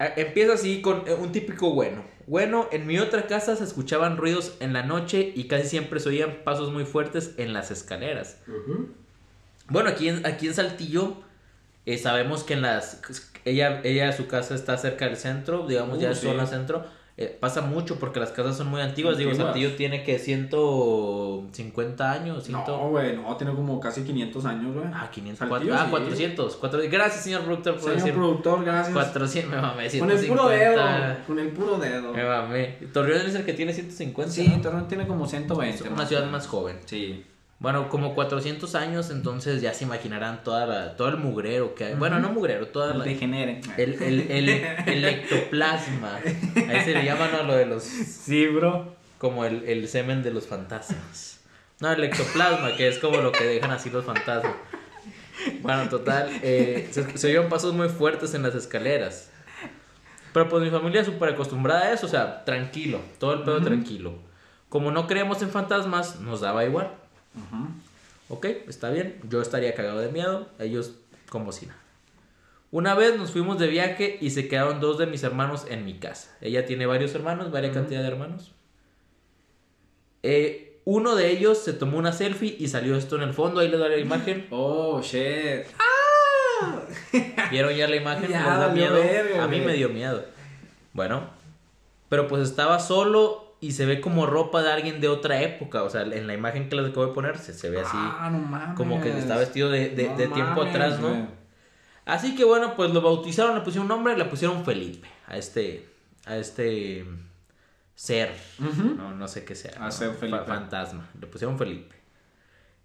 Ah, 0.00 0.12
Empieza 0.16 0.54
así 0.54 0.80
con 0.80 1.04
eh, 1.06 1.14
un 1.14 1.30
típico 1.30 1.72
bueno. 1.74 2.02
Bueno, 2.26 2.68
en 2.72 2.86
mi 2.86 2.98
otra 2.98 3.26
casa 3.26 3.54
se 3.54 3.64
escuchaban 3.64 4.16
ruidos 4.16 4.56
en 4.60 4.72
la 4.72 4.82
noche 4.82 5.32
y 5.36 5.44
casi 5.44 5.68
siempre 5.68 6.00
se 6.00 6.08
oían 6.08 6.38
pasos 6.42 6.72
muy 6.72 6.84
fuertes 6.86 7.34
en 7.36 7.52
las 7.52 7.70
escaleras. 7.70 8.38
Bueno, 9.68 9.90
aquí 9.90 10.08
en, 10.08 10.24
aquí 10.26 10.46
en 10.46 10.54
Saltillo 10.54 11.16
eh, 11.86 11.98
sabemos 11.98 12.42
que 12.44 12.54
en 12.54 12.62
las... 12.62 13.00
Ella, 13.44 13.80
ella, 13.84 14.12
su 14.12 14.26
casa 14.26 14.54
está 14.54 14.76
cerca 14.78 15.06
del 15.06 15.16
centro, 15.16 15.66
digamos 15.66 15.98
Uh, 15.98 16.02
ya 16.02 16.14
sí. 16.14 16.26
zona 16.26 16.46
centro. 16.46 16.84
Eh, 17.22 17.36
pasa 17.38 17.60
mucho 17.60 17.96
porque 17.96 18.18
las 18.18 18.30
casas 18.30 18.56
son 18.56 18.68
muy 18.68 18.80
antiguas. 18.80 19.18
Digo. 19.18 19.34
Saltillo 19.34 19.76
tiene 19.76 20.02
que 20.02 20.18
150 20.18 22.12
años. 22.12 22.44
100... 22.44 22.58
No, 22.66 22.88
güey, 22.88 23.14
no, 23.14 23.36
tiene 23.36 23.54
como 23.54 23.78
casi 23.78 24.04
500 24.04 24.42
años, 24.46 24.74
güey. 24.74 24.86
Ah, 24.90 25.10
500, 25.12 25.38
Saltillo, 25.46 25.74
ah, 25.74 25.84
sí. 25.84 25.90
400, 25.90 26.56
400. 26.56 26.90
Gracias, 26.98 27.22
señor 27.24 27.42
productor, 27.42 27.74
por 27.74 27.82
Señor 27.82 27.96
decir. 27.98 28.14
productor, 28.14 28.64
gracias. 28.64 28.94
400, 28.94 29.54
me 29.54 29.60
mamé, 29.60 29.90
Con 29.98 30.10
el 30.10 30.26
puro 30.26 30.48
150. 30.48 30.56
dedo. 30.56 31.16
Con 31.26 31.38
el 31.38 31.48
puro 31.48 31.76
dedo. 31.78 32.14
Me 32.14 32.24
mamé. 32.24 32.78
Torreón 32.90 33.26
es 33.26 33.34
el 33.34 33.44
que 33.44 33.52
tiene 33.52 33.74
150. 33.74 34.32
Sí, 34.32 34.48
¿no? 34.48 34.62
Torreón 34.62 34.88
tiene 34.88 35.06
como 35.06 35.26
120. 35.26 35.76
Es 35.76 35.82
una 35.82 35.96
más 35.96 36.08
ciudad 36.08 36.24
más 36.30 36.46
joven. 36.46 36.78
Sí. 36.86 37.22
Bueno, 37.60 37.90
como 37.90 38.14
400 38.14 38.74
años, 38.74 39.10
entonces 39.10 39.60
ya 39.60 39.74
se 39.74 39.84
imaginarán 39.84 40.42
toda 40.42 40.64
la, 40.64 40.96
todo 40.96 41.08
el 41.08 41.18
mugrero 41.18 41.74
que 41.74 41.84
hay. 41.84 41.94
Bueno, 41.94 42.18
no 42.18 42.30
mugrero, 42.32 42.68
toda 42.68 42.94
la, 42.94 43.04
Degenere. 43.04 43.60
el, 43.76 44.02
el, 44.02 44.30
el, 44.30 44.48
el 44.48 45.04
ectoplasma. 45.04 46.20
Ahí 46.68 46.80
se 46.82 46.94
le 46.94 47.04
llama 47.04 47.28
¿no? 47.30 47.42
lo 47.42 47.54
de 47.54 47.66
los. 47.66 47.82
Sí, 47.82 48.46
bro. 48.46 48.96
como 49.18 49.44
el, 49.44 49.68
el 49.68 49.86
semen 49.88 50.22
de 50.22 50.30
los 50.30 50.46
fantasmas. 50.46 51.40
No, 51.80 51.92
el 51.92 52.02
ectoplasma, 52.02 52.74
que 52.76 52.88
es 52.88 52.98
como 52.98 53.18
lo 53.18 53.30
que 53.30 53.44
dejan 53.44 53.70
así 53.72 53.90
los 53.90 54.06
fantasmas. 54.06 54.54
Bueno, 55.60 55.86
total, 55.90 56.30
eh, 56.42 56.88
se, 56.90 57.18
se 57.18 57.40
pasos 57.42 57.74
muy 57.74 57.90
fuertes 57.90 58.32
en 58.32 58.42
las 58.42 58.54
escaleras. 58.54 59.30
Pero 60.32 60.48
pues 60.48 60.62
mi 60.62 60.70
familia 60.70 61.02
es 61.02 61.06
súper 61.06 61.34
acostumbrada 61.34 61.82
a 61.82 61.92
eso, 61.92 62.06
o 62.06 62.08
sea, 62.08 62.42
tranquilo, 62.44 63.00
todo 63.18 63.34
el 63.34 63.42
pedo 63.42 63.60
tranquilo. 63.60 64.14
Como 64.70 64.90
no 64.92 65.06
creemos 65.06 65.42
en 65.42 65.50
fantasmas, 65.50 66.20
nos 66.20 66.40
daba 66.40 66.64
igual. 66.64 66.90
Ok, 68.28 68.46
está 68.68 68.90
bien, 68.90 69.18
yo 69.28 69.42
estaría 69.42 69.74
cagado 69.74 69.98
de 70.00 70.10
miedo, 70.10 70.48
ellos 70.58 70.92
como 71.28 71.52
si 71.52 71.66
nada. 71.66 71.78
Una 72.70 72.94
vez 72.94 73.16
nos 73.16 73.32
fuimos 73.32 73.58
de 73.58 73.66
viaje 73.66 74.18
y 74.20 74.30
se 74.30 74.46
quedaron 74.46 74.78
dos 74.80 74.98
de 74.98 75.06
mis 75.06 75.24
hermanos 75.24 75.66
en 75.68 75.84
mi 75.84 75.94
casa. 75.98 76.36
Ella 76.40 76.66
tiene 76.66 76.86
varios 76.86 77.14
hermanos, 77.14 77.50
varias 77.50 77.74
cantidad 77.74 78.00
de 78.02 78.06
hermanos. 78.08 78.52
Eh, 80.22 80.80
uno 80.84 81.16
de 81.16 81.30
ellos 81.30 81.58
se 81.58 81.72
tomó 81.72 81.98
una 81.98 82.12
selfie 82.12 82.56
y 82.58 82.68
salió 82.68 82.96
esto 82.96 83.16
en 83.16 83.22
el 83.22 83.34
fondo, 83.34 83.60
ahí 83.60 83.68
le 83.68 83.76
doy 83.76 83.90
la 83.90 83.98
imagen. 83.98 84.46
Oh, 84.50 85.00
shit. 85.02 85.66
¿Vieron 87.50 87.74
ya 87.74 87.88
la 87.88 87.96
imagen? 87.96 88.28
Ya, 88.28 88.38
¿Les 88.38 88.46
da 88.46 88.66
valió 88.68 88.74
miedo? 88.74 88.94
verga, 88.94 89.44
a 89.44 89.48
mí 89.48 89.60
me 89.60 89.72
dio 89.72 89.88
miedo. 89.88 90.24
Bueno, 90.92 91.22
pero 92.08 92.28
pues 92.28 92.42
estaba 92.42 92.78
solo 92.78 93.49
y 93.60 93.72
se 93.72 93.84
ve 93.86 94.00
como 94.00 94.26
ropa 94.26 94.62
de 94.62 94.72
alguien 94.72 95.00
de 95.00 95.08
otra 95.08 95.42
época. 95.42 95.82
O 95.82 95.90
sea, 95.90 96.02
en 96.02 96.26
la 96.26 96.34
imagen 96.34 96.68
que 96.68 96.76
les 96.76 96.86
acabo 96.90 97.06
de 97.06 97.12
poner 97.12 97.38
se, 97.38 97.52
se 97.54 97.68
ve 97.70 97.80
así. 97.80 97.96
Ah, 97.96 98.28
no 98.32 98.38
mames. 98.38 98.76
como 98.76 99.00
que 99.00 99.16
está 99.18 99.36
vestido 99.36 99.68
de, 99.70 99.90
de- 99.90 100.08
No 100.08 100.16
de 100.16 100.28
tiempo 100.28 100.56
mames, 100.60 100.74
atrás, 100.74 101.00
¿no? 101.00 101.28
Así 102.06 102.34
que 102.34 102.44
bueno, 102.44 102.74
pues 102.76 102.90
lo 102.92 103.00
bautizaron, 103.02 103.54
le 103.54 103.60
pusieron 103.60 103.84
un 103.84 103.88
nombre, 103.96 104.16
le 104.16 104.24
pusieron 104.24 104.64
Felipe 104.64 105.06
a 105.26 105.36
este, 105.36 105.86
a 106.26 106.36
este 106.38 107.04
ser, 107.94 108.34
no, 108.96 109.14
no 109.14 109.28
sé 109.28 109.44
qué 109.44 109.54
sea, 109.54 109.72
A 109.76 109.84
¿no? 109.86 109.92
ser 109.92 110.12
Felipe. 110.14 110.38
Fa- 110.38 110.44
fantasma, 110.46 111.08
le 111.20 111.26
pusieron 111.26 111.58
Felipe. 111.58 111.94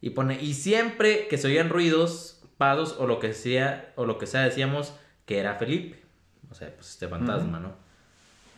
Y 0.01 0.09
pone, 0.11 0.39
y 0.41 0.53
siempre 0.53 1.27
que 1.29 1.37
se 1.37 1.47
oían 1.47 1.69
ruidos, 1.69 2.43
pasos 2.57 2.97
o 2.99 3.07
lo 3.07 3.19
que 3.19 3.33
sea, 3.33 3.93
o 3.95 4.05
lo 4.05 4.17
que 4.17 4.27
sea, 4.27 4.41
decíamos 4.41 4.93
que 5.25 5.39
era 5.39 5.55
Felipe, 5.55 6.03
o 6.51 6.53
sea, 6.53 6.69
pues 6.75 6.89
este 6.91 7.07
fantasma, 7.07 7.59
¿no? 7.59 7.73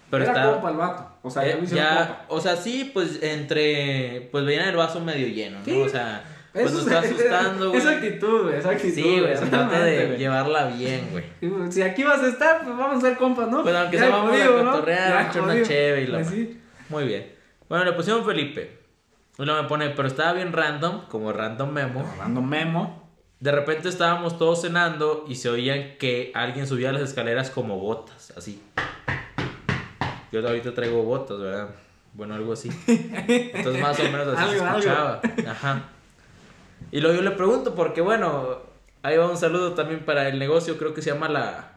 Pero 0.10 0.24
Era 0.24 0.34
está, 0.34 0.52
compa 0.54 0.70
el 0.72 0.78
vato. 0.78 1.10
O 1.22 1.30
sea, 1.30 1.44
ya 1.44 1.50
eh, 1.54 1.60
hicieron 1.64 1.86
ya, 1.88 1.98
compa. 2.08 2.26
o 2.30 2.42
sea, 2.42 2.56
sí, 2.56 2.92
pues 2.94 3.22
entre, 3.24 4.30
pues 4.32 4.46
veían 4.46 4.68
el 4.70 4.76
vaso 4.76 5.00
medio 5.02 5.28
lleno, 5.28 5.60
¿no? 5.60 5.66
Sí. 5.66 5.82
O 5.82 5.90
sea, 5.90 6.24
pues 6.54 6.66
Eso 6.72 6.76
nos 6.76 6.82
es- 6.88 6.88
está 6.94 7.00
asustando, 7.00 7.70
güey. 7.70 7.82
Esa 7.82 7.90
actitud, 7.92 8.44
güey. 8.44 8.56
Esa 8.56 8.70
actitud. 8.72 8.94
Sí, 8.96 9.20
güey, 9.20 9.38
se 9.38 9.46
trata 9.48 9.84
de 9.84 10.06
güey. 10.08 10.18
llevarla 10.18 10.68
bien, 10.68 11.10
güey. 11.12 11.26
Si 11.72 11.82
aquí 11.82 12.04
vas 12.04 12.22
a 12.24 12.28
estar, 12.30 12.64
pues 12.64 12.78
vamos 12.78 13.04
a 13.04 13.08
ser 13.08 13.18
compas, 13.18 13.50
¿no? 13.50 13.64
Pues 13.64 13.76
aunque 13.76 13.98
Ya 13.98 14.04
sea 14.04 14.16
vamos 14.16 14.32
a 14.32 14.34
jodido, 14.36 14.64
¿no? 14.64 14.72
cotorrear, 14.72 15.10
Ya 15.10 15.20
a 15.20 15.30
echar 15.30 15.42
una 15.42 15.62
cheve 15.64 16.02
y 16.04 16.08
la 16.08 16.18
Pues 16.20 16.28
madre. 16.28 16.38
sí. 16.46 16.62
Muy 16.90 17.04
bien. 17.06 17.34
Bueno, 17.68 17.84
le 17.84 17.92
pusieron 17.94 18.26
Felipe. 18.26 18.80
Y 19.38 19.44
luego 19.44 19.62
me 19.62 19.68
pone, 19.68 19.90
pero 19.90 20.08
estaba 20.08 20.34
bien 20.34 20.54
random, 20.54 21.02
como 21.10 21.32
random 21.34 21.70
memo. 21.72 22.10
Hablando 22.14 22.42
memo. 22.42 23.08
De 23.40 23.52
repente 23.52 23.88
estábamos 23.90 24.40
todos 24.40 24.62
cenando 24.62 25.26
y 25.28 25.36
se 25.36 25.50
oían 25.50 25.98
que 26.00 26.32
alguien 26.34 26.66
subía 26.66 26.92
las 26.92 27.04
escaleras 27.04 27.52
como 27.52 27.78
botas, 27.78 28.34
así. 28.36 28.64
Yo 30.42 30.48
ahorita 30.48 30.74
traigo 30.74 31.04
botas, 31.04 31.40
¿verdad? 31.40 31.70
Bueno, 32.14 32.36
algo 32.36 32.54
así. 32.54 32.70
Entonces 32.88 33.82
más 33.82 34.00
o 34.00 34.04
menos 34.04 34.28
así 34.38 34.58
se 34.58 34.64
algo. 34.64 34.78
escuchaba. 34.80 35.22
Ajá. 35.48 35.84
Y 36.92 37.00
luego 37.02 37.16
yo 37.18 37.22
le 37.24 37.32
pregunto, 37.32 37.76
porque 37.76 38.02
bueno, 38.02 38.60
ahí 39.04 39.18
va 39.18 39.30
un 39.30 39.38
saludo 39.38 39.74
también 39.74 40.02
para 40.06 40.28
el 40.30 40.40
negocio, 40.40 40.78
creo 40.78 40.94
que 40.94 41.02
se 41.02 41.12
llama 41.12 41.28
La, 41.30 41.74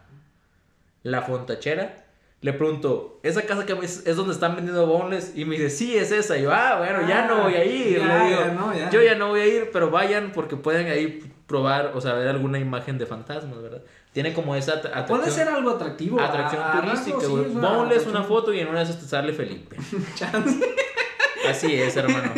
la 1.03 1.21
Fontachera. 1.21 1.97
Le 2.41 2.53
pregunto, 2.53 3.19
¿esa 3.21 3.43
casa 3.43 3.67
que 3.67 3.73
es 3.83 4.15
donde 4.15 4.33
están 4.33 4.55
vendiendo 4.55 4.87
boneless? 4.87 5.33
Y 5.35 5.45
me 5.45 5.57
dice, 5.57 5.69
sí, 5.69 5.95
es 5.95 6.11
esa. 6.11 6.37
Y 6.39 6.43
yo, 6.43 6.51
ah, 6.51 6.77
bueno, 6.79 7.07
ya 7.07 7.25
Ah, 7.25 7.27
no 7.27 7.43
voy 7.43 7.53
a 7.53 7.63
ir. 7.63 7.99
ya, 7.99 8.17
Le 8.23 8.29
digo, 8.29 8.39
ya 8.41 8.51
no, 8.53 8.73
ya. 8.75 8.89
Yo 8.89 9.01
ya 9.03 9.13
no 9.13 9.27
voy 9.27 9.41
a 9.41 9.45
ir, 9.45 9.69
pero 9.71 9.91
vayan 9.91 10.31
porque 10.33 10.55
pueden 10.55 10.87
ahí 10.87 11.31
probar 11.45 11.91
o 11.93 12.01
sea, 12.01 12.13
ver 12.13 12.29
alguna 12.29 12.57
imagen 12.57 12.97
de 12.97 13.05
fantasmas, 13.05 13.61
¿verdad? 13.61 13.83
Tiene 14.13 14.33
como 14.33 14.55
esa 14.55 14.73
at- 14.73 14.85
atracción, 14.87 15.19
Puede 15.19 15.31
ser 15.31 15.47
algo 15.47 15.69
atractivo. 15.71 16.19
atracción 16.19 16.61
a- 16.61 16.77
a 16.77 16.81
turística, 16.81 17.19
sí, 17.21 17.27
güey. 17.27 17.45
es 17.45 17.51
una 17.55 17.69
Boneless 17.77 17.97
atracción- 17.99 18.09
una 18.17 18.23
foto 18.23 18.53
y 18.53 18.59
en 18.59 18.67
una 18.67 18.79
de 18.79 18.83
esas 18.85 18.99
te 18.99 19.05
sale 19.07 19.31
Felipe. 19.33 19.77
Así 21.49 21.73
es, 21.73 21.95
hermano. 21.97 22.31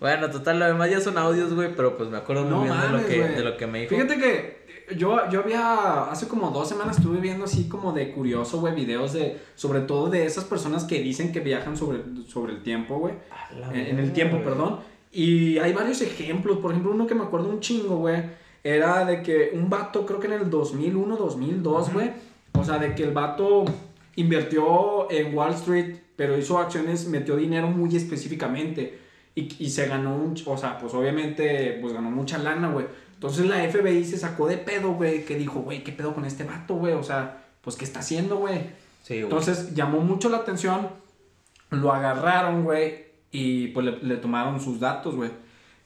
Bueno, 0.00 0.30
total, 0.30 0.58
lo 0.58 0.66
demás 0.66 0.90
ya 0.90 1.00
son 1.00 1.18
audios, 1.18 1.52
güey, 1.54 1.74
pero 1.76 1.96
pues 1.96 2.08
me 2.08 2.16
acuerdo 2.16 2.44
muy 2.44 2.50
No 2.52 2.62
bien 2.62 2.80
de, 2.80 2.88
lo 2.98 3.06
que, 3.06 3.22
de 3.36 3.44
lo 3.44 3.56
que 3.58 3.66
me 3.66 3.80
dijo. 3.82 3.90
Fíjate 3.90 4.16
que 4.18 4.60
yo, 4.96 5.28
yo 5.30 5.40
había, 5.40 6.04
hace 6.10 6.26
como 6.26 6.50
dos 6.50 6.68
semanas 6.68 6.96
estuve 6.96 7.20
viendo 7.20 7.44
así 7.44 7.68
como 7.68 7.92
de 7.92 8.10
curioso, 8.12 8.58
güey, 8.60 8.74
videos 8.74 9.12
de, 9.12 9.38
sobre 9.54 9.80
todo 9.80 10.08
de 10.08 10.24
esas 10.24 10.44
personas 10.44 10.84
que 10.84 11.00
dicen 11.02 11.32
que 11.32 11.40
viajan 11.40 11.76
sobre, 11.76 12.00
sobre 12.28 12.54
el 12.54 12.62
tiempo, 12.62 12.98
güey. 12.98 13.14
En, 13.72 13.78
en 13.86 13.98
el 13.98 14.12
tiempo, 14.14 14.38
perdón. 14.42 14.80
Y 15.12 15.58
hay 15.58 15.72
varios 15.74 16.00
ejemplos, 16.00 16.58
por 16.58 16.70
ejemplo, 16.70 16.92
uno 16.92 17.06
que 17.06 17.14
me 17.14 17.24
acuerdo 17.24 17.50
un 17.50 17.60
chingo, 17.60 17.96
güey, 17.96 18.22
era 18.62 19.04
de 19.04 19.22
que 19.22 19.50
un 19.54 19.70
vato, 19.70 20.04
creo 20.04 20.20
que 20.20 20.26
en 20.26 20.34
el 20.34 20.50
2001, 20.50 21.16
2002, 21.16 21.92
güey, 21.92 22.10
o 22.52 22.64
sea, 22.64 22.78
de 22.78 22.94
que 22.94 23.04
el 23.04 23.12
vato 23.12 23.64
invirtió 24.16 25.10
en 25.10 25.34
Wall 25.34 25.54
Street, 25.54 25.96
pero 26.16 26.36
hizo 26.36 26.58
acciones, 26.58 27.06
metió 27.08 27.36
dinero 27.36 27.68
muy 27.68 27.94
específicamente. 27.96 28.98
Y, 29.34 29.64
y 29.64 29.70
se 29.70 29.86
ganó 29.86 30.16
un, 30.16 30.34
o 30.44 30.56
sea, 30.56 30.78
pues 30.78 30.92
obviamente, 30.92 31.78
pues 31.80 31.92
ganó 31.92 32.10
mucha 32.10 32.36
lana, 32.38 32.70
güey. 32.70 32.86
Entonces 33.14 33.46
la 33.46 33.56
FBI 33.68 34.04
se 34.04 34.16
sacó 34.16 34.46
de 34.46 34.58
pedo, 34.58 34.92
güey, 34.92 35.24
que 35.24 35.36
dijo, 35.36 35.60
güey, 35.60 35.84
¿qué 35.84 35.92
pedo 35.92 36.14
con 36.14 36.24
este 36.24 36.44
vato, 36.44 36.74
güey? 36.74 36.94
O 36.94 37.02
sea, 37.02 37.44
pues, 37.60 37.76
¿qué 37.76 37.84
está 37.84 38.00
haciendo, 38.00 38.38
güey? 38.38 38.58
Sí, 39.02 39.14
güey. 39.14 39.22
Entonces 39.24 39.74
llamó 39.74 40.00
mucho 40.00 40.28
la 40.28 40.38
atención, 40.38 40.88
lo 41.70 41.92
agarraron, 41.92 42.64
güey, 42.64 43.04
y 43.30 43.68
pues 43.68 43.86
le, 43.86 43.98
le 44.02 44.16
tomaron 44.16 44.60
sus 44.60 44.80
datos, 44.80 45.14
güey. 45.14 45.30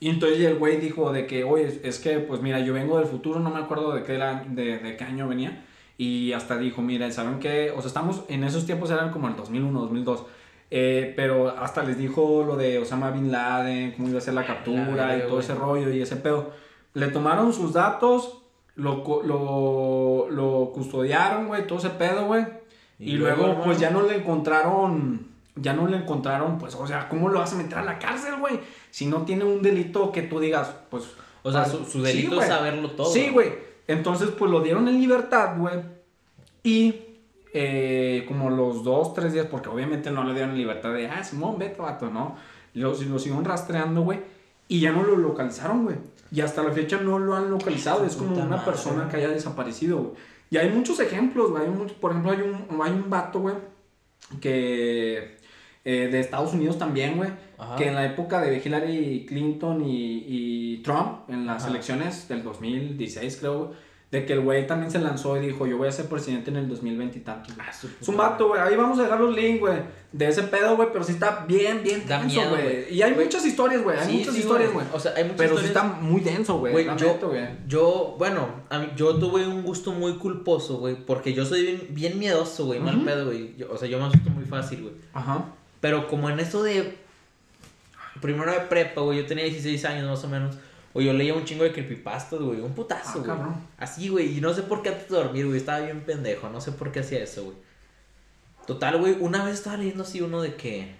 Y 0.05 0.11
entonces 0.11 0.39
el 0.41 0.57
güey 0.59 0.77
dijo 0.79 1.13
de 1.13 1.27
que, 1.27 1.45
oye, 1.45 1.81
es- 1.83 1.99
que, 1.99 2.19
pues 2.19 2.43
mira, 2.43 2.59
yo 2.61 2.75
vengo 2.75 2.99
del 2.99 3.07
futuro, 3.09 3.41
no 3.41 3.49
me 3.51 3.59
acuerdo 3.61 3.93
de 3.95 4.03
qué, 4.03 4.17
era, 4.17 4.45
de, 4.47 4.79
de 4.79 4.97
qué 4.99 5.05
año 5.05 5.27
venía. 5.29 5.65
Y 5.97 6.33
hasta 6.33 6.59
dijo, 6.59 6.83
mira, 6.83 7.11
¿saben 7.11 7.39
qué? 7.39 7.71
O 7.75 7.81
sea, 7.81 7.89
estamos, 7.89 8.25
en 8.29 8.45
esos 8.45 8.67
tiempos 8.67 8.91
eran 8.91 9.11
como 9.13 9.29
el 9.29 9.37
2001, 9.37 9.81
2002. 9.81 10.25
Eh, 10.71 11.13
pero 11.17 11.49
hasta 11.59 11.83
les 11.85 11.97
dijo 11.97 12.45
lo 12.47 12.57
de 12.57 12.79
Osama 12.81 13.11
Bin 13.13 13.31
Laden, 13.33 13.93
cómo 13.93 14.09
iba 14.09 14.19
a 14.19 14.21
ser 14.21 14.35
la 14.35 14.45
captura 14.45 15.17
y 15.17 15.21
todo 15.21 15.31
güey. 15.31 15.41
ese 15.41 15.55
rollo 15.55 15.91
y 15.91 16.03
ese 16.03 16.17
pedo. 16.17 16.51
Le 16.93 17.07
tomaron 17.09 17.53
sus 17.55 17.73
datos, 17.73 18.43
lo, 18.77 19.03
lo, 19.25 20.27
lo 20.31 20.71
custodiaron, 20.75 21.47
güey, 21.49 21.67
todo 21.67 21.79
ese 21.79 21.91
pedo, 21.91 22.27
güey. 22.27 22.45
Y, 22.99 23.13
Y 23.13 23.17
luego, 23.17 23.47
luego, 23.47 23.65
pues 23.65 23.79
ya 23.81 23.91
no 23.91 24.03
le 24.03 24.17
encontraron, 24.17 25.29
ya 25.57 25.73
no 25.73 25.87
le 25.87 25.97
encontraron, 25.97 26.59
pues, 26.59 26.75
o 26.75 26.87
sea, 26.87 27.09
¿cómo 27.09 27.29
lo 27.29 27.39
vas 27.39 27.53
a 27.53 27.57
meter 27.57 27.79
a 27.79 27.85
la 27.85 27.99
cárcel, 27.99 28.37
güey? 28.41 28.61
Si 28.91 29.07
no 29.07 29.23
tiene 29.23 29.45
un 29.45 29.63
delito 29.63 30.11
que 30.13 30.23
tú 30.23 30.41
digas, 30.41 30.75
pues... 30.91 31.05
O 31.43 31.53
sea, 31.53 31.65
pues, 31.65 31.89
su, 31.91 31.99
sí, 31.99 32.01
delito 32.01 32.41
es 32.41 32.49
saberlo 32.49 32.91
todo. 32.93 33.13
Sí, 33.13 33.29
güey. 33.31 33.53
Entonces, 33.87 34.31
pues 34.31 34.51
lo 34.51 34.61
dieron 34.61 34.89
en 34.89 34.99
libertad, 34.99 35.59
güey. 35.59 35.75
Y 36.63 37.03
eh, 37.53 38.25
como 38.27 38.51
los 38.51 38.83
dos, 38.83 39.13
tres 39.13 39.33
días, 39.33 39.47
porque 39.51 39.69
obviamente 39.69 40.11
no 40.11 40.25
le 40.25 40.33
dieron 40.33 40.53
en 40.53 40.59
libertad 40.59 40.93
de, 40.95 41.07
ah, 41.07 41.23
Simón, 41.23 41.59
vete, 41.59 41.81
vato, 41.81 42.09
¿no? 42.09 42.37
Lo, 42.73 42.91
lo 42.91 43.19
siguieron 43.19 43.45
rastreando, 43.45 44.01
güey. 44.03 44.21
Y 44.67 44.81
ya 44.81 44.91
no 44.91 45.03
lo 45.03 45.17
localizaron, 45.17 45.85
güey. 45.85 45.97
Y 46.33 46.41
hasta 46.41 46.63
la 46.63 46.73
fecha 46.73 46.99
no 47.01 47.19
lo 47.19 47.37
han 47.37 47.51
localizado. 47.51 48.05
Es 48.05 48.17
como 48.17 48.35
una 48.35 48.47
madre, 48.47 48.65
persona 48.65 49.09
que 49.09 49.19
haya 49.19 49.29
desaparecido, 49.29 49.99
güey. 49.99 50.13
Y 50.51 50.57
hay 50.57 50.71
muchos 50.71 50.99
ejemplos, 50.99 51.51
güey. 51.51 51.65
Por 52.01 52.13
ejemplo, 52.13 52.33
hay 52.33 52.41
un, 52.41 52.83
hay 52.83 52.93
un 52.93 53.11
vato, 53.11 53.41
güey, 53.41 53.55
que... 54.41 55.44
eh, 55.85 56.09
de 56.11 56.21
Estados 56.21 56.53
Unidos 56.55 56.79
también, 56.79 57.17
güey. 57.17 57.31
Que 57.79 57.89
en 57.89 57.95
la 57.95 58.05
época 58.05 58.41
de 58.41 58.61
Hillary 58.65 59.25
Clinton 59.29 59.83
y, 59.85 60.25
y 60.27 60.77
Trump, 60.83 61.29
en 61.29 61.47
las 61.47 61.63
Ajá. 61.63 61.71
elecciones 61.71 62.29
del 62.29 62.43
2016, 62.43 63.37
creo, 63.39 63.73
de 64.11 64.27
que 64.27 64.35
el 64.35 64.41
güey 64.43 64.67
también 64.67 64.91
se 64.93 64.99
lanzó 65.01 65.37
y 65.37 65.47
dijo, 65.47 65.67
yo 65.67 65.77
voy 65.79 65.89
a 65.89 65.93
ser 65.93 66.07
presidente 66.07 66.51
en 66.51 66.57
el 66.57 66.69
2020 66.69 67.19
y 67.19 67.21
tantos. 67.23 67.55
güey. 67.55 67.67
Ah, 67.69 67.73
Es 68.01 68.09
un 68.09 68.17
vato, 68.17 68.49
güey. 68.49 68.61
Ahí 68.61 68.77
vamos 68.77 68.99
a 68.99 69.03
dejar 69.05 69.19
los 69.21 69.35
links, 69.35 69.61
güey. 69.61 69.79
De 70.13 70.29
ese 70.29 70.43
pedo, 70.45 70.77
güey. 70.77 70.89
Pero 70.93 71.05
sí 71.05 71.13
está 71.13 71.45
bien, 71.49 71.83
bien 71.83 72.05
Da 72.07 72.21
denso, 72.21 72.41
güey. 72.51 72.95
Y 72.95 73.03
hay 73.03 73.13
muchas 73.15 73.45
historias, 73.45 73.83
güey. 73.83 73.99
Hay 73.99 74.07
Sí, 74.07 74.19
muchas 74.19 74.35
sí, 74.35 74.41
historias, 74.41 74.73
güey. 74.73 74.87
O 74.93 75.01
sea, 75.01 75.13
hay 75.17 75.25
muchas 75.25 75.39
Pero 75.39 75.59
sí 75.59 75.65
historias. 75.67 75.85
está 75.95 76.01
muy 76.01 76.21
denso, 76.21 76.59
güey. 76.59 76.73
Yo, 77.67 78.15
bueno, 78.19 78.47
a 78.71 78.79
mí, 78.79 78.89
yo 78.95 79.17
tuve 79.17 79.49
un 79.49 79.63
gusto 79.63 79.91
muy 79.93 80.15
culposo, 80.19 80.79
güey, 80.79 80.95
porque 81.05 81.33
yo 81.33 81.45
soy 81.45 81.63
bien, 81.63 81.87
bien 81.91 82.19
miedoso, 82.19 82.67
güey, 82.67 82.79
mal 82.81 83.01
pedo, 83.05 83.27
güey. 83.27 83.57
O 83.69 83.77
sea, 83.77 83.89
yo 83.89 83.99
me 83.99 84.05
asusto 84.07 84.31
muy 84.31 84.45
fácil, 84.45 84.83
güey. 84.83 84.95
Ajá. 85.13 85.45
Pero 85.85 86.09
como 86.09 86.31
en 86.31 86.41
eso 86.41 86.63
de 86.63 86.95
primero 88.23 88.51
de 88.51 88.61
prepa, 88.61 89.03
güey, 89.03 89.19
yo 89.19 89.27
tenía 89.27 89.45
16 89.45 89.85
años 89.85 90.09
más 90.09 90.25
o 90.25 90.29
menos, 90.29 90.57
o 90.95 91.03
yo 91.03 91.13
leía 91.13 91.35
un 91.35 91.45
chingo 91.45 91.63
de 91.63 91.73
creepypastas, 91.73 92.41
güey, 92.41 92.59
un 92.61 92.73
putazo, 92.75 93.11
Ah, 93.11 93.13
güey. 93.17 93.27
cabrón. 93.27 93.55
Así, 93.77 94.09
güey, 94.09 94.39
y 94.39 94.41
no 94.41 94.55
sé 94.55 94.63
por 94.63 94.81
qué 94.81 94.89
antes 94.89 95.11
de 95.11 95.17
dormir, 95.17 95.45
güey, 95.45 95.59
estaba 95.59 95.81
bien 95.81 96.01
pendejo, 96.01 96.49
no 96.49 96.59
sé 96.63 96.73
por 96.73 96.91
qué 96.91 97.01
hacía 97.01 97.23
eso, 97.23 97.45
güey. 97.45 97.57
Total, 98.67 98.97
güey, 98.99 99.15
una 99.21 99.45
vez 99.45 99.57
estaba 99.57 99.77
leyendo 99.77 100.05
así 100.05 100.23
uno 100.23 100.41
de 100.41 100.55
que... 100.55 100.95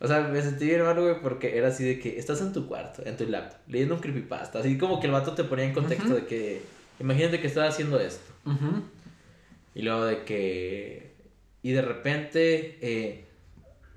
O 0.00 0.06
sea, 0.06 0.20
me 0.20 0.42
sentí 0.42 0.66
bien 0.66 0.82
mal, 0.84 1.00
güey, 1.00 1.18
porque 1.22 1.56
era 1.56 1.68
así 1.68 1.82
de 1.84 1.98
que 1.98 2.18
estás 2.18 2.42
en 2.42 2.52
tu 2.52 2.66
cuarto, 2.68 3.02
en 3.06 3.16
tu 3.16 3.24
laptop, 3.26 3.58
leyendo 3.68 3.94
un 3.94 4.02
creepypasta, 4.02 4.58
así 4.58 4.76
como 4.76 5.00
que 5.00 5.06
el 5.06 5.14
vato 5.14 5.32
te 5.32 5.44
ponía 5.44 5.64
en 5.64 5.72
contexto 5.72 6.14
de 6.14 6.26
que... 6.26 6.60
Imagínate 6.98 7.40
que 7.40 7.46
estás 7.46 7.70
haciendo 7.72 7.98
esto. 7.98 8.30
Y 9.74 9.80
luego 9.80 10.04
de 10.04 10.24
que. 10.24 11.14
Y 11.62 11.72
de 11.72 11.80
repente 11.80 12.78
eh, 12.82 13.24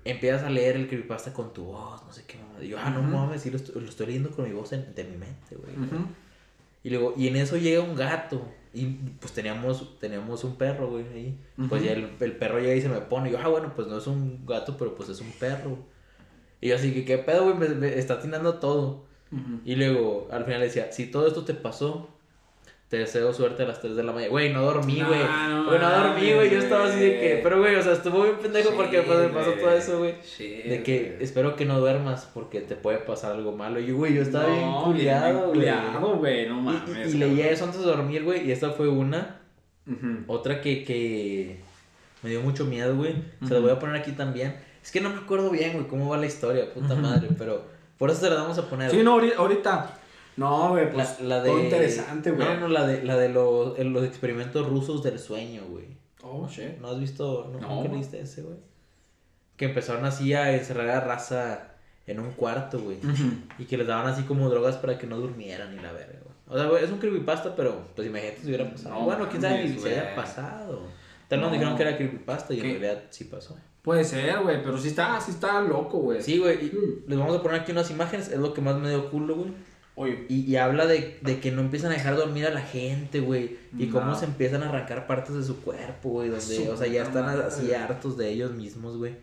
empiezas 0.06 0.44
a 0.44 0.50
leer 0.50 0.76
el 0.76 0.88
creepypasta 0.88 1.34
con 1.34 1.54
tu 1.54 1.66
voz, 1.66 2.04
no 2.06 2.12
sé 2.14 2.24
qué 2.28 2.38
mamá. 2.38 2.64
Y 2.64 2.70
yo, 2.70 2.78
ah, 2.80 2.90
no 2.90 3.02
mames, 3.02 3.42
sí 3.42 3.50
lo 3.52 3.58
estoy, 3.58 3.82
lo 3.82 3.90
estoy 3.90 4.08
leyendo 4.08 4.32
con 4.32 4.46
mi 4.46 4.54
voz 4.54 4.74
en- 4.74 4.94
de 4.96 5.04
mi 5.04 5.18
mente, 5.18 5.56
güey. 5.56 5.72
Ujú. 5.76 6.06
Y 6.84 6.90
luego, 6.90 7.14
y 7.18 7.28
en 7.28 7.36
eso 7.38 7.58
llega 7.58 7.82
un 7.82 7.96
gato. 7.96 8.42
Y 8.74 8.86
pues 9.20 9.32
teníamos, 9.34 10.00
teníamos 10.00 10.44
un 10.44 10.56
perro, 10.56 10.90
güey, 10.90 11.06
ahí. 11.14 11.38
Pues 11.70 11.84
ya 11.84 11.92
el, 11.94 12.10
el 12.20 12.32
perro 12.38 12.60
llega 12.60 12.76
y 12.76 12.82
se 12.82 12.90
me 12.90 13.00
pone. 13.02 13.30
Y 13.30 13.32
yo, 13.34 13.40
ah, 13.42 13.48
bueno, 13.48 13.72
pues 13.76 13.88
no 13.88 13.98
es 13.98 14.08
un 14.08 14.46
gato, 14.46 14.76
pero 14.78 14.96
pues 14.96 15.10
es 15.10 15.22
un 15.22 15.32
perro. 15.34 15.78
Y 16.60 16.70
yo 16.70 16.76
así 16.76 16.94
que, 16.94 17.06
¿qué 17.06 17.18
pedo, 17.20 17.44
güey? 17.44 17.56
Me, 17.58 17.70
me 17.70 17.98
está 18.00 18.16
atinando 18.16 18.56
todo. 18.56 19.06
Y 19.66 19.76
luego, 19.76 20.28
al 20.32 20.46
final 20.46 20.62
decía, 20.62 20.92
si 20.92 21.08
todo 21.08 21.28
esto 21.28 21.44
te 21.44 21.54
pasó, 21.56 22.10
te 22.94 23.00
deseo 23.00 23.34
suerte 23.34 23.64
a 23.64 23.66
las 23.66 23.82
3 23.82 23.96
de 23.96 24.04
la 24.04 24.12
mañana. 24.12 24.30
Güey, 24.30 24.54
no 24.54 24.62
dormí, 24.62 25.02
güey. 25.02 25.20
no 25.50 25.66
Güey, 25.66 25.80
no 25.80 25.90
dormí, 25.90 26.32
güey. 26.32 26.52
Yo 26.52 26.60
estaba 26.60 26.86
así 26.86 27.00
de 27.00 27.20
que... 27.20 27.40
Pero, 27.42 27.58
güey, 27.58 27.74
o 27.76 27.82
sea, 27.82 27.94
estuvo 27.94 28.22
bien 28.22 28.36
pendejo 28.40 28.70
porque 28.76 29.02
pues, 29.02 29.18
me 29.18 29.30
pasó 29.30 29.52
todo 29.54 29.72
eso, 29.72 29.98
güey. 29.98 30.14
Sí, 30.22 30.62
De 30.64 30.84
que 30.84 31.18
espero 31.20 31.56
que 31.56 31.66
no 31.66 31.80
duermas 31.80 32.30
porque 32.36 32.62
te 32.62 32.76
puede 32.76 33.00
pasar 33.00 33.32
algo 33.32 33.52
malo. 33.52 33.80
Y, 33.80 33.90
güey, 33.92 34.14
yo 34.14 34.22
estaba 34.22 34.46
bien 34.46 34.62
No, 34.62 34.84
culiado, 34.84 35.40
güey. 35.40 35.54
culiado, 35.54 36.16
güey. 36.18 36.48
No 36.48 36.60
Y- 36.60 36.62
mames. 36.62 37.12
Y, 37.14 37.16
y 37.16 37.20
leía 37.20 37.50
eso 37.50 37.66
antes 37.66 37.80
de 37.80 37.86
dormir, 37.88 38.24
güey. 38.24 38.48
Y 38.48 38.52
esta 38.52 38.70
fue 38.70 38.88
una. 38.88 39.40
Otra 40.28 40.62
que, 40.62 40.84
que 40.84 41.58
me 42.22 42.30
dio 42.30 42.42
mucho 42.42 42.66
miedo, 42.66 42.96
güey. 42.96 43.16
Se 43.48 43.56
la 43.56 43.60
voy 43.60 43.72
a 43.72 43.80
poner 43.80 43.96
aquí 43.96 44.12
también. 44.12 44.56
Es 44.84 44.92
que 44.92 45.02
no 45.02 45.10
me 45.10 45.18
acuerdo 45.18 45.50
bien, 45.50 45.74
güey, 45.74 45.88
cómo 45.88 46.10
va 46.10 46.18
la 46.18 46.28
historia, 46.28 46.72
puta 46.72 46.94
madre. 46.94 47.30
Pero 47.40 47.64
por 47.98 48.12
eso 48.12 48.20
se 48.22 48.30
la 48.30 48.36
vamos 48.36 48.60
a 48.60 48.70
poner. 48.70 48.92
Sí, 48.92 49.02
no, 49.02 49.18
ahori- 49.20 49.34
ahorita. 49.36 49.98
No, 50.38 50.70
güey, 50.70 50.92
pues. 50.92 51.20
La, 51.22 51.28
la 51.38 51.44
de. 51.44 51.50
todo 51.50 51.64
interesante, 51.64 52.32
güey. 52.32 52.48
No, 52.48 52.60
no, 52.62 52.68
la 52.70 52.88
de, 52.88 53.04
la 53.04 53.18
de 53.18 53.30
los, 53.30 53.78
los 53.78 54.04
experimentos 54.06 54.68
rusos 54.68 55.04
del 55.04 55.20
sueño, 55.20 55.64
güey. 55.70 55.86
Oh, 56.24 56.48
shit. 56.48 56.78
¿No 56.80 56.90
has 56.90 57.00
visto? 57.00 57.50
¿No, 57.54 57.60
No. 57.60 57.76
¿Nunca 57.76 57.90
leíste 57.94 58.20
ese, 58.22 58.42
güey? 58.42 58.58
Que 59.58 59.66
empezaron 59.66 60.06
así 60.06 60.34
a 60.34 60.54
encerrar 60.56 60.90
a 60.90 61.00
raza 61.02 61.74
en 62.08 62.20
un 62.20 62.32
cuarto, 62.32 62.80
güey. 62.80 62.98
Y 63.60 63.66
que 63.66 63.78
les 63.78 63.86
daban 63.88 64.08
así 64.08 64.24
como 64.24 64.50
drogas 64.50 64.78
para 64.78 64.98
que 64.98 65.06
no 65.08 65.18
durmieran 65.18 65.74
y 65.74 65.82
la 65.82 65.92
verga, 65.92 66.20
güey. 66.24 66.34
O 66.50 66.58
sea, 66.58 66.68
güey, 66.70 66.84
es 66.84 66.92
un 66.92 66.98
creepypasta, 67.00 67.56
pero 67.56 67.88
pues 67.96 68.08
imagínate 68.08 68.40
si 68.42 68.48
hubiera 68.48 68.70
pasado. 68.70 68.96
No 68.96 69.06
bueno, 69.06 69.30
quién 69.30 69.42
sabe 69.42 69.68
si 69.68 69.80
se 69.80 69.90
haya 69.92 70.04
güey. 70.04 70.16
pasado. 70.16 70.82
Tal 71.28 71.40
vez 71.40 71.42
nos 71.42 71.48
No. 71.50 71.52
dijeron 71.52 71.76
que 71.78 71.84
era 71.84 71.96
creepypasta 71.98 72.54
y 72.54 72.60
en 72.60 72.64
realidad 72.66 73.04
sí 73.12 73.26
pasó. 73.26 73.56
Puede 73.82 74.04
ser, 74.04 74.40
güey, 74.42 74.64
pero 74.64 74.78
sí 74.78 74.88
está, 74.90 75.20
sí 75.22 75.32
está 75.32 75.62
loco, 75.62 76.00
güey. 76.00 76.22
Sí, 76.22 76.40
güey, 76.40 76.58
Mm. 76.72 77.04
les 77.10 77.20
vamos 77.20 77.38
a 77.38 77.42
poner 77.44 77.62
aquí 77.62 77.72
unas 77.74 77.90
imágenes, 77.92 78.30
es 78.30 78.40
lo 78.40 78.54
que 78.54 78.62
más 78.62 78.76
me 78.78 78.90
dio 78.90 79.10
culo, 79.10 79.36
güey. 79.36 79.52
Oye. 79.96 80.26
Y, 80.28 80.42
y 80.52 80.56
habla 80.56 80.86
de, 80.88 81.20
de 81.22 81.40
que 81.40 81.52
no 81.52 81.62
empiezan 81.62 81.92
a 81.92 81.96
dejar 81.96 82.16
dormir 82.16 82.46
a 82.48 82.50
la 82.52 82.62
gente, 82.62 83.20
güey. 83.20 83.58
Y 83.78 83.88
cómo 83.88 84.16
se 84.16 84.26
empiezan 84.26 84.64
a 84.64 84.70
arrancar 84.70 85.06
partes 85.08 85.36
de 85.36 85.44
su 85.44 85.62
cuerpo, 85.62 86.10
güey. 86.10 86.30
Donde, 86.30 86.44
Su 86.44 86.72
o 86.72 86.78
sea, 86.78 86.88
ya 86.88 87.04
están 87.04 87.26
madre. 87.26 87.46
así 87.46 87.74
hartos 87.74 88.18
de 88.18 88.30
ellos 88.30 88.52
mismos, 88.54 88.98
güey. 88.98 89.16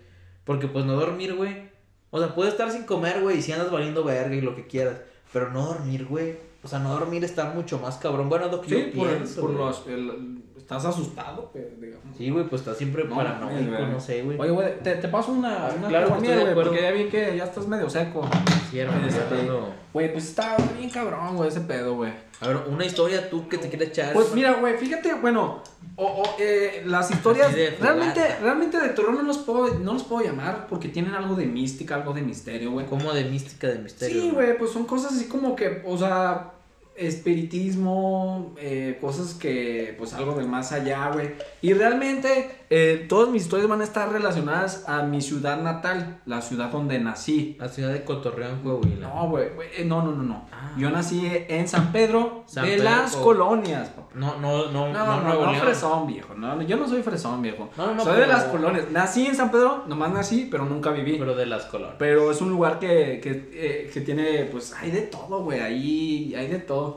Porque 0.45 0.69
pues 0.69 0.85
no 0.85 0.95
dormir, 0.95 1.35
güey. 1.35 1.69
O 2.11 2.19
sea, 2.19 2.35
puedes 2.35 2.53
estar 2.55 2.71
sin 2.73 2.85
comer, 2.85 3.21
güey, 3.21 3.39
y 3.39 3.43
si 3.43 3.53
andas 3.53 3.71
valiendo 3.71 4.05
verga 4.05 4.35
y 4.35 4.41
lo 4.41 4.55
que 4.57 4.67
quieras. 4.67 4.97
Pero 5.33 5.51
no 5.53 5.67
dormir, 5.67 6.07
güey. 6.07 6.35
O 6.63 6.69
sea, 6.69 6.79
no 6.79 6.93
dormir 6.93 7.25
está 7.25 7.53
mucho 7.53 7.79
más 7.79 7.97
cabrón. 7.97 8.29
Bueno, 8.29 8.47
es 8.47 8.53
lo 8.53 8.61
que 8.61 8.69
Sí, 8.69 8.91
yo 8.93 8.99
por, 8.99 9.09
pienso. 9.09 9.41
por 9.41 9.51
los. 9.51 9.87
el- 9.87 10.43
estás 10.77 10.85
asustado, 10.95 11.51
güey, 11.53 11.65
digamos. 11.81 12.17
Sí, 12.17 12.31
güey, 12.31 12.47
pues 12.47 12.63
está 12.63 12.75
siempre 12.77 13.03
No, 13.03 13.17
paranoico, 13.17 13.87
no 13.87 13.99
sé, 13.99 14.23
güey. 14.23 14.39
Oye, 14.39 14.51
güey, 14.51 14.79
te, 14.81 14.95
te 14.95 15.09
paso 15.09 15.33
una. 15.33 15.69
una 15.77 15.89
Claro 15.89 16.15
güey, 16.17 16.55
porque 16.55 16.81
ya 16.83 16.93
vi 16.93 17.07
que 17.07 17.37
ya 17.37 17.45
estás 17.45 17.67
medio 17.67 17.91
seco. 17.91 18.29
Sí, 18.71 18.79
hermano, 18.79 19.05
Este, 19.09 19.35
dando- 19.35 19.75
Güey, 19.93 20.13
pues 20.13 20.29
está 20.29 20.57
bien 20.79 20.89
cabrón, 20.89 21.37
güey, 21.37 21.49
ese 21.49 21.63
pedo, 21.63 21.97
güey. 21.97 22.13
A 22.41 22.47
ver, 22.47 22.59
una 22.69 22.85
historia 22.85 23.29
tú 23.29 23.49
que 23.49 23.59
te 23.59 23.69
quieres 23.69 23.89
echar. 23.89 24.13
Pues 24.13 24.33
mira, 24.33 24.55
güey, 24.55 24.77
fíjate, 24.79 25.13
bueno, 25.15 25.61
o, 25.97 26.05
o, 26.07 26.23
eh, 26.39 26.85
las 26.87 27.11
historias 27.11 27.53
realmente, 27.81 28.21
realmente 28.41 28.79
de 28.79 28.91
terror 28.91 29.13
no 29.13 29.23
los 29.23 29.39
puedo, 29.39 29.75
no 29.81 29.95
los 29.95 30.05
puedo 30.05 30.25
llamar 30.25 30.69
porque 30.69 30.89
tienen 30.89 31.15
algo 31.15 31.35
de 31.35 31.47
mística, 31.47 31.97
algo 31.97 32.13
de 32.13 32.23
misterio, 32.23 32.71
güey. 32.71 32.87
Como 32.87 33.13
de 33.13 33.25
mística, 33.25 33.67
de 33.67 33.81
misterio. 33.81 34.23
Sí, 34.23 34.31
güey, 34.31 34.57
pues 34.57 34.71
son 34.71 34.85
cosas 34.85 35.15
así 35.15 35.27
como 35.27 35.57
que, 35.57 35.83
o 35.85 35.99
sea, 35.99 36.53
espiritismo, 37.01 38.55
eh, 38.59 38.98
cosas 39.01 39.35
que, 39.35 39.94
pues 39.98 40.14
algo 40.14 40.35
del 40.35 40.47
más 40.48 40.72
allá, 40.72 41.10
güey. 41.12 41.31
Y 41.62 41.72
realmente 41.72 42.51
eh, 42.70 43.06
todas 43.09 43.31
mis 43.31 43.43
historias 43.43 43.68
van 43.68 43.81
a 43.81 43.85
estar 43.85 44.10
relacionadas 44.12 44.85
a 44.89 45.02
mi 45.02 45.20
ciudad 45.20 45.60
natal, 45.62 46.20
la 46.27 46.40
ciudad 46.43 46.70
donde 46.70 46.98
nací. 46.98 47.56
La 47.59 47.68
ciudad 47.68 47.93
de 47.93 48.05
Cotorreón, 48.05 48.60
Coahuila. 48.62 49.09
No, 49.09 49.28
güey, 49.28 49.48
eh, 49.77 49.85
no, 49.85 50.02
no, 50.02 50.12
no, 50.12 50.22
no. 50.22 50.44
Ah. 50.52 50.72
Yo 50.78 50.90
nací 50.90 51.27
en 51.48 51.66
San 51.68 51.90
Pedro 51.93 52.44
San 52.47 52.64
de 52.64 52.77
Pedro, 52.77 52.85
las 52.85 53.16
Co- 53.16 53.22
colonias, 53.24 53.89
papá. 53.89 54.09
No, 54.14 54.36
no, 54.40 54.70
no, 54.70 54.93
No, 54.93 54.93
no, 54.93 55.20
no, 55.22 55.35
no, 55.47 55.52
no 55.52 55.59
fresón, 55.60 56.06
viejo. 56.06 56.35
No, 56.35 56.55
no, 56.56 56.62
yo 56.62 56.77
no 56.77 56.89
soy 56.89 57.02
fresón, 57.02 57.43
viejo. 57.43 57.70
No, 57.77 57.86
no, 57.89 57.94
no, 57.97 58.02
soy 58.05 58.12
de 58.14 58.20
pero- 58.22 58.32
las 58.32 58.44
colonias. 58.44 58.85
Nací 58.90 59.27
en 59.27 59.35
San 59.36 59.51
Pedro, 59.51 59.85
nomás 59.86 60.12
nací, 60.12 60.48
pero 60.51 60.64
nunca 60.64 60.90
viví. 60.90 61.12
Pero, 61.12 61.27
Pero 61.27 61.36
de 61.36 61.47
las 61.47 61.64
colores. 61.66 61.97
es 62.36 62.40
un 62.40 62.51
lugar 62.51 62.78
que, 62.78 63.20
que, 63.22 63.51
eh, 63.52 63.90
que 63.93 64.01
tiene, 64.01 64.44
pues, 64.51 64.72
hay 64.74 64.90
de 64.90 65.02
todo, 65.02 65.43
güey. 65.44 65.60
Ahí 65.60 66.35
hay 66.36 66.48
de 66.48 66.59
todo. 66.59 66.90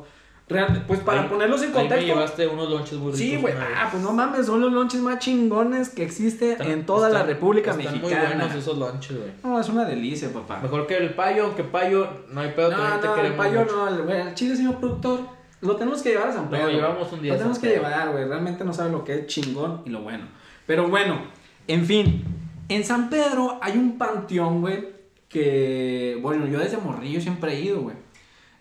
Real- 0.49 0.84
pues 0.86 0.99
para 0.99 1.22
Ahí- 1.24 1.30
ponerlos 1.30 1.61
en 1.61 1.70
Ahí 1.70 1.74
me 1.74 1.80
contexto. 1.80 2.06
llevaste 2.06 2.48
unos 2.48 2.70
lonches 2.70 2.94
muy 2.99 3.14
Sí, 3.14 3.38
güey. 3.38 3.53
Ah, 3.57 3.88
pues 3.90 4.03
no 4.03 4.11
mames, 4.11 4.45
son 4.45 4.60
los 4.61 4.72
lonches 4.74 4.99
más 4.99 5.20
chingones 5.20 5.90
que 5.90 6.03
existen 6.03 6.52
Están- 6.52 6.72
en 6.72 6.86
toda 6.86 7.10
la 7.10 7.24
República 7.24 7.72
están 7.72 7.86
Mexicana. 7.86 8.28
muy 8.30 8.36
buenos 8.38 8.56
esos 8.56 8.78
lonches, 8.78 9.18
güey. 9.18 9.32
No, 9.44 9.60
es 9.60 9.70
una 9.70 9.86
delicia, 9.86 10.32
papá. 10.34 10.60
Mejor 10.61 10.86
que 10.86 10.98
el 10.98 11.14
payo, 11.14 11.45
aunque 11.45 11.64
payo, 11.64 12.07
no 12.30 12.41
hay 12.41 12.52
pedo, 12.52 12.72
No, 12.72 12.78
también 12.78 12.99
te 13.02 13.07
no, 13.07 13.15
el 13.15 13.34
payo 13.36 13.60
mucho. 13.61 13.76
no, 13.90 14.03
el, 14.03 14.10
el 14.28 14.34
chile, 14.36 14.56
señor 14.57 14.76
productor, 14.80 15.22
lo 15.61 15.76
tenemos 15.78 16.02
que 16.02 16.10
llevar 16.10 16.28
a 16.28 16.34
San 16.34 16.44
Lo 16.45 16.49
Pedro. 16.52 16.70
llevamos 16.70 17.11
un 17.14 17.22
día 17.22 17.32
Lo 17.32 17.38
tenemos 17.38 17.60
que 17.60 17.68
llevar, 17.70 18.11
güey. 18.11 18.26
Realmente 18.26 18.64
no 18.65 18.74
sabe 18.74 18.91
lo 18.91 19.03
que 19.06 19.20
es 19.20 19.28
chingón 19.28 19.82
y 19.86 19.90
lo 19.91 20.02
bueno. 20.02 20.26
Pero 20.68 20.90
bueno, 20.90 21.20
en 21.68 21.86
fin. 21.86 22.24
En 22.68 22.84
San 22.84 23.10
Pedro 23.10 23.60
hay 23.61 23.78
un 23.78 23.98
panteón, 23.98 24.60
güey, 24.61 24.90
que, 25.30 26.18
bueno, 26.22 26.45
yo 26.48 26.60
desde 26.60 26.78
morrillo 26.78 27.20
siempre 27.22 27.53
he 27.53 27.61
ido, 27.61 27.82
güey. 27.82 27.95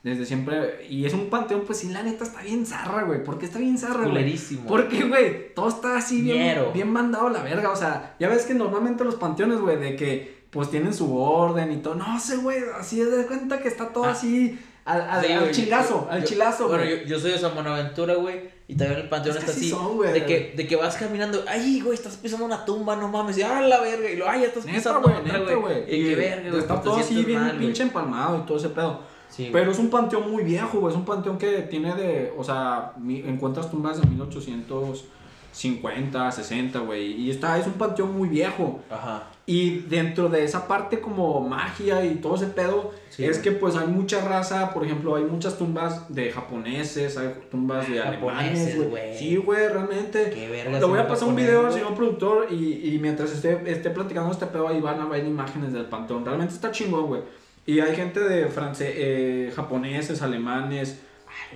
Desde 0.02 0.26
siempre. 0.26 0.84
Y 0.90 1.04
es 1.06 1.14
un 1.14 1.30
panteón, 1.30 1.62
pues 1.64 1.78
sí, 1.78 1.88
la 1.90 2.02
neta 2.02 2.24
está 2.24 2.42
bien 2.42 2.66
zarra, 2.66 3.04
güey. 3.04 3.22
¿Por 3.22 3.38
qué 3.38 3.46
está 3.46 3.58
bien 3.60 3.78
zarra, 3.78 4.06
güey? 4.08 4.36
Porque, 4.66 5.04
güey, 5.04 5.54
todo 5.54 5.68
está 5.68 5.96
así 5.96 6.20
bien, 6.22 6.58
bien 6.74 6.90
mandado 6.90 7.28
a 7.28 7.30
la 7.30 7.42
verga. 7.42 7.70
O 7.70 7.76
sea, 7.76 8.16
ya 8.18 8.28
ves 8.28 8.44
que 8.44 8.54
normalmente 8.54 9.04
los 9.04 9.14
panteones, 9.14 9.60
güey, 9.60 9.76
de 9.78 9.94
que 9.94 10.42
pues 10.50 10.70
tienen 10.70 10.92
su 10.92 11.16
orden 11.16 11.70
y 11.72 11.76
todo. 11.76 11.94
No 11.94 12.18
sé, 12.18 12.36
güey, 12.36 12.58
así 12.78 12.98
de 13.00 13.26
cuenta 13.26 13.60
que 13.60 13.68
está 13.68 13.88
todo 13.88 14.04
Ah. 14.04 14.10
así 14.10 14.58
al, 14.84 15.00
al, 15.02 15.24
Sí, 15.24 15.32
al 15.32 15.40
güey, 15.40 15.52
chilazo, 15.52 16.04
yo- 16.06 16.10
al 16.10 16.24
chilazo, 16.24 16.68
Bueno, 16.68 16.82
güey. 16.84 17.00
yo, 17.02 17.06
yo 17.06 17.18
soy 17.20 17.30
de 17.30 17.38
San 17.38 17.54
Buenaventura, 17.54 18.14
güey. 18.14 18.50
Y 18.68 18.74
también 18.76 19.00
el 19.02 19.08
panteón 19.08 19.36
Es 19.36 19.44
que 19.44 19.50
está 19.50 19.56
así 19.60 19.70
así. 19.72 19.80
son, 19.82 19.96
güey. 19.96 20.12
de, 20.12 20.24
que, 20.26 20.52
de 20.56 20.66
que 20.66 20.76
vas 20.76 20.96
caminando. 20.96 21.44
Ay, 21.46 21.80
güey, 21.80 21.94
estás 21.94 22.16
pisando 22.16 22.44
una 22.46 22.64
tumba, 22.64 22.96
no 22.96 23.06
mames. 23.08 23.38
Y 23.38 23.42
ah, 23.42 23.60
la 23.60 23.80
verga. 23.80 24.10
Y 24.10 24.16
lo, 24.16 24.28
ay, 24.28 24.40
ya 24.40 24.46
estás 24.48 24.64
Neta, 24.64 24.78
pisando 24.78 25.00
güey, 25.02 25.14
otra, 25.14 25.38
neta, 25.38 25.54
güey. 25.54 25.82
Y 25.94 26.08
qué 26.08 26.14
verga, 26.16 26.48
güey. 26.50 26.60
Está 26.60 26.80
todo 26.82 26.96
así 26.96 27.24
bien 27.24 27.40
mal, 27.40 27.56
pinche 27.58 27.82
empalmado 27.84 28.38
y 28.38 28.46
todo 28.46 28.58
ese 28.58 28.70
pedo. 28.70 29.11
Sí. 29.32 29.48
Pero 29.50 29.70
es 29.72 29.78
un 29.78 29.88
panteón 29.88 30.30
muy 30.30 30.44
viejo, 30.44 30.78
güey. 30.80 30.92
Es 30.92 30.98
un 30.98 31.06
panteón 31.06 31.38
que 31.38 31.62
tiene 31.62 31.94
de. 31.94 32.34
O 32.36 32.44
sea, 32.44 32.92
encuentras 33.08 33.70
tumbas 33.70 33.98
de 33.98 34.06
1850, 34.06 36.32
60, 36.32 36.78
güey. 36.80 37.12
Y 37.12 37.30
está, 37.30 37.58
es 37.58 37.66
un 37.66 37.72
panteón 37.74 38.16
muy 38.16 38.28
viejo. 38.28 38.80
Ajá. 38.90 39.28
Y 39.44 39.80
dentro 39.80 40.28
de 40.28 40.44
esa 40.44 40.68
parte 40.68 41.00
como 41.00 41.40
magia 41.40 42.04
y 42.04 42.14
todo 42.16 42.36
ese 42.36 42.46
pedo, 42.46 42.92
Sí, 43.10 43.24
es 43.24 43.40
güey. 43.40 43.42
que 43.42 43.50
pues 43.60 43.74
hay 43.74 43.88
mucha 43.88 44.20
raza, 44.26 44.72
por 44.72 44.84
ejemplo, 44.84 45.16
hay 45.16 45.24
muchas 45.24 45.58
tumbas 45.58 46.14
de 46.14 46.30
japoneses, 46.30 47.18
hay 47.18 47.34
tumbas 47.50 47.88
de 47.90 47.98
Japoneses, 47.98 48.38
alemanes, 48.38 48.76
güey. 48.76 48.88
güey. 48.88 49.18
Sí, 49.18 49.36
güey, 49.36 49.68
realmente. 49.68 50.30
Qué 50.30 50.48
verga. 50.48 50.78
Le 50.78 50.84
voy 50.84 50.98
a 51.00 51.08
pasar 51.08 51.28
un 51.28 51.34
video 51.36 51.66
al 51.66 51.72
señor 51.72 51.94
productor 51.94 52.46
y, 52.52 52.94
y 52.94 52.98
mientras 53.00 53.32
esté, 53.32 53.60
esté 53.70 53.90
platicando 53.90 54.30
este 54.30 54.46
pedo 54.46 54.68
ahí 54.68 54.80
van 54.80 55.00
a 55.00 55.06
ver 55.06 55.26
imágenes 55.26 55.72
del 55.72 55.86
panteón. 55.86 56.24
Realmente 56.24 56.54
está 56.54 56.70
chingón, 56.70 57.06
güey. 57.06 57.22
Y 57.66 57.80
hay 57.80 57.94
gente 57.94 58.20
de 58.20 58.46
francés, 58.46 58.92
eh, 58.96 59.52
japoneses, 59.54 60.20
alemanes, 60.22 61.00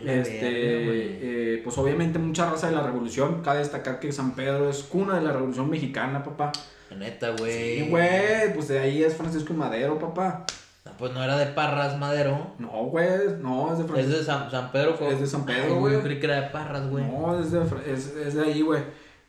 este, 0.04 0.40
verga, 0.40 0.86
güey. 0.86 1.00
eh, 1.20 1.60
pues 1.64 1.76
obviamente 1.78 2.18
mucha 2.18 2.50
raza 2.50 2.68
de 2.68 2.76
la 2.76 2.82
revolución. 2.82 3.42
Cabe 3.42 3.58
destacar 3.58 3.98
que 3.98 4.12
San 4.12 4.34
Pedro 4.34 4.70
es 4.70 4.82
cuna 4.84 5.16
de 5.16 5.22
la 5.22 5.32
revolución 5.32 5.68
mexicana, 5.68 6.22
papá. 6.22 6.52
La 6.90 6.96
Neta, 6.98 7.30
güey. 7.38 7.80
Sí, 7.80 7.86
güey, 7.90 8.54
pues 8.54 8.68
de 8.68 8.78
ahí 8.78 9.02
es 9.02 9.14
Francisco 9.16 9.52
Madero, 9.54 9.98
papá. 9.98 10.44
No, 10.84 10.92
pues 10.96 11.12
no 11.12 11.24
era 11.24 11.36
de 11.36 11.46
Parras, 11.46 11.98
Madero. 11.98 12.52
No, 12.60 12.68
güey, 12.84 13.08
no, 13.40 13.72
es 13.72 13.78
de 13.78 13.84
Es 13.84 13.90
Francisco. 13.90 14.18
de 14.18 14.24
San, 14.24 14.50
San 14.52 14.70
Pedro. 14.70 14.94
fue- 14.94 15.12
Es 15.12 15.20
de 15.20 15.26
San 15.26 15.44
Pedro, 15.44 15.64
Ay, 15.74 15.80
güey. 15.80 15.94
Yo 15.94 16.02
creí 16.02 16.20
que 16.20 16.26
era 16.26 16.40
de 16.42 16.50
Parras, 16.50 16.88
güey. 16.88 17.04
No, 17.04 17.36
es 17.40 17.50
de, 17.50 17.60
es, 17.92 18.14
es 18.14 18.34
de 18.34 18.44
ahí, 18.44 18.62
güey. 18.62 18.82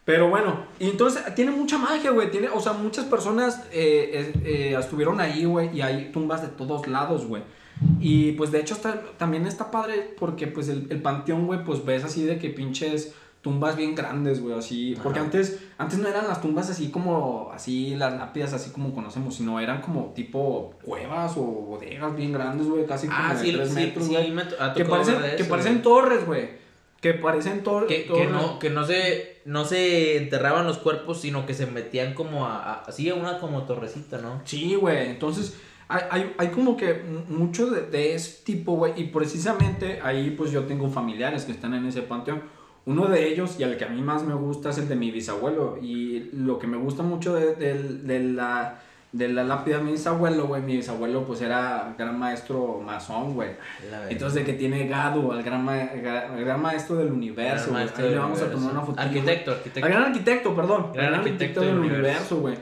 Pero 0.07 0.29
bueno, 0.29 0.61
y 0.79 0.89
entonces 0.89 1.21
tiene 1.35 1.51
mucha 1.51 1.77
magia, 1.77 2.11
güey. 2.11 2.31
Tiene, 2.31 2.47
o 2.47 2.61
sea, 2.61 2.71
muchas 2.71 3.03
personas 3.03 3.65
eh, 3.73 4.31
eh, 4.33 4.33
eh, 4.45 4.77
estuvieron 4.79 5.19
ahí, 5.19 5.43
güey, 5.43 5.69
y 5.77 5.81
hay 5.81 6.13
tumbas 6.13 6.41
de 6.41 6.47
todos 6.47 6.87
lados, 6.87 7.25
güey. 7.25 7.43
Y 7.99 8.31
pues 8.31 8.51
de 8.51 8.61
hecho 8.61 8.73
está, 8.73 9.01
también 9.17 9.45
está 9.45 9.69
padre 9.69 10.15
porque 10.17 10.47
pues 10.47 10.69
el, 10.69 10.87
el 10.89 11.01
panteón, 11.01 11.45
güey, 11.45 11.61
pues 11.65 11.83
ves 11.83 12.05
así 12.05 12.23
de 12.23 12.39
que 12.39 12.49
pinches 12.51 13.15
tumbas 13.41 13.75
bien 13.75 13.95
grandes, 13.95 14.41
güey, 14.41 14.57
así. 14.57 14.95
Porque 15.03 15.19
antes, 15.19 15.59
antes 15.77 15.99
no 15.99 16.07
eran 16.07 16.25
las 16.25 16.41
tumbas 16.41 16.69
así 16.69 16.89
como, 16.89 17.51
así, 17.53 17.93
las 17.95 18.13
lápidas 18.13 18.53
así 18.53 18.69
como 18.71 18.93
conocemos, 18.93 19.35
sino 19.35 19.59
eran 19.59 19.81
como 19.81 20.13
tipo 20.15 20.73
cuevas 20.85 21.33
o 21.35 21.41
bodegas 21.41 22.15
bien 22.15 22.31
grandes, 22.31 22.65
güey, 22.65 22.85
casi 22.85 23.07
como 23.07 23.19
Ah, 23.21 23.33
de 23.33 23.39
sí, 23.41 23.51
sí, 23.51 23.75
metros, 23.75 24.05
sí, 24.07 24.31
me 24.31 24.41
ha 24.41 24.73
que 24.73 24.85
parecen, 24.85 25.17
que 25.35 25.43
parecen 25.43 25.81
torres, 25.81 26.25
güey. 26.25 26.65
Que 27.01 27.13
parecen 27.13 27.61
tor 27.61 27.85
Que, 27.85 28.03
que 28.03 28.07
torres. 28.07 28.31
no, 28.31 28.57
que 28.57 28.69
no 28.71 28.83
se, 28.83 29.36
no 29.47 29.65
se 29.65 30.17
enterraban 30.17 30.67
los 30.67 30.77
cuerpos, 30.77 31.21
sino 31.21 31.45
que 31.45 31.53
se 31.55 31.65
metían 31.65 32.13
como 32.13 32.45
a, 32.45 32.81
así 32.83 33.09
una 33.11 33.39
como 33.39 33.63
torrecita, 33.63 34.19
¿no? 34.19 34.41
Sí, 34.45 34.75
güey. 34.75 35.09
Entonces, 35.09 35.57
hay, 35.87 36.01
hay, 36.11 36.33
hay 36.37 36.47
como 36.49 36.77
que 36.77 37.01
mucho 37.29 37.69
de, 37.71 37.81
de 37.87 38.13
ese 38.13 38.43
tipo, 38.43 38.73
güey. 38.75 38.93
Y 38.97 39.05
precisamente 39.05 39.99
ahí, 40.03 40.31
pues 40.31 40.51
yo 40.51 40.65
tengo 40.65 40.89
familiares 40.89 41.45
que 41.45 41.53
están 41.53 41.73
en 41.73 41.85
ese 41.85 42.01
panteón. 42.01 42.41
Uno 42.85 43.07
de 43.07 43.27
ellos, 43.27 43.59
y 43.59 43.63
al 43.63 43.77
que 43.77 43.85
a 43.85 43.89
mí 43.89 44.01
más 44.01 44.23
me 44.23 44.33
gusta, 44.33 44.69
es 44.69 44.77
el 44.77 44.87
de 44.87 44.95
mi 44.95 45.11
bisabuelo. 45.11 45.77
Y 45.81 46.29
lo 46.33 46.59
que 46.59 46.67
me 46.67 46.77
gusta 46.77 47.03
mucho 47.03 47.33
de, 47.35 47.55
de- 47.55 47.83
de 47.83 48.19
la, 48.21 48.81
de 49.17 49.27
la 49.29 49.43
lápida 49.43 49.77
de 49.77 49.83
mi 49.83 49.91
bisabuelo, 49.93 50.47
güey. 50.47 50.61
Mi 50.61 50.77
bisabuelo, 50.77 51.25
pues 51.25 51.41
era 51.41 51.95
gran 51.97 52.17
maestro 52.19 52.79
masón, 52.85 53.33
güey. 53.33 53.49
Entonces, 54.09 54.35
de 54.35 54.45
que 54.45 54.53
tiene 54.53 54.87
Gado, 54.87 55.31
al 55.31 55.41
gran, 55.43 55.63
ma- 55.65 55.75
gran 55.75 56.61
maestro 56.61 56.95
del 56.97 57.11
universo, 57.11 57.71
Gran 57.71 57.87
güey. 57.87 58.05
Ahí 58.07 58.13
le 58.13 58.19
a 58.19 58.51
tomar 58.51 58.71
una 58.71 58.81
foto. 58.81 59.01
Arquitecto, 59.01 59.51
arquitecto. 59.51 59.85
Al 59.85 59.91
gran 59.93 60.03
arquitecto, 60.05 60.55
perdón. 60.55 60.85
Al 60.87 60.93
Gran 60.93 61.13
arquitecto 61.15 61.61
del 61.61 61.79
universo, 61.79 62.37
güey. 62.39 62.57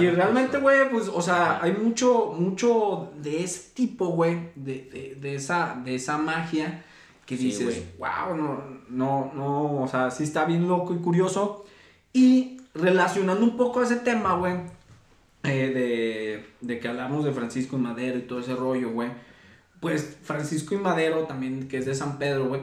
Y 0.00 0.08
realmente, 0.10 0.58
güey, 0.58 0.88
pues, 0.90 1.08
o 1.08 1.20
sea, 1.20 1.58
hay 1.62 1.72
mucho, 1.72 2.32
mucho 2.38 3.12
de 3.20 3.44
ese 3.44 3.74
tipo, 3.74 4.06
güey, 4.08 4.50
de, 4.54 4.88
de, 4.92 5.16
de 5.20 5.34
esa, 5.34 5.80
de 5.84 5.94
esa 5.94 6.16
magia 6.18 6.84
que 7.26 7.36
Sí, 7.36 7.44
dices, 7.44 7.64
güey. 7.66 7.82
wow, 7.98 8.34
no, 8.36 8.62
no, 8.88 9.30
no, 9.34 9.82
o 9.82 9.88
sea, 9.88 10.10
sí 10.10 10.24
está 10.24 10.46
bien 10.46 10.66
loco 10.66 10.94
y 10.94 10.98
curioso. 10.98 11.66
Y 12.14 12.56
relacionando 12.74 13.44
un 13.44 13.56
poco 13.56 13.82
ese 13.82 13.96
tema, 13.96 14.34
güey, 14.36 14.54
eh, 15.44 15.70
de, 16.60 16.66
de 16.66 16.78
que 16.80 16.88
hablamos 16.88 17.24
de 17.24 17.32
Francisco 17.32 17.76
y 17.76 17.80
Madero 17.80 18.18
y 18.18 18.22
todo 18.22 18.40
ese 18.40 18.54
rollo, 18.54 18.90
güey, 18.90 19.10
pues 19.80 20.18
Francisco 20.22 20.74
y 20.74 20.78
Madero 20.78 21.24
también, 21.24 21.68
que 21.68 21.78
es 21.78 21.86
de 21.86 21.94
San 21.94 22.18
Pedro, 22.18 22.46
güey. 22.48 22.60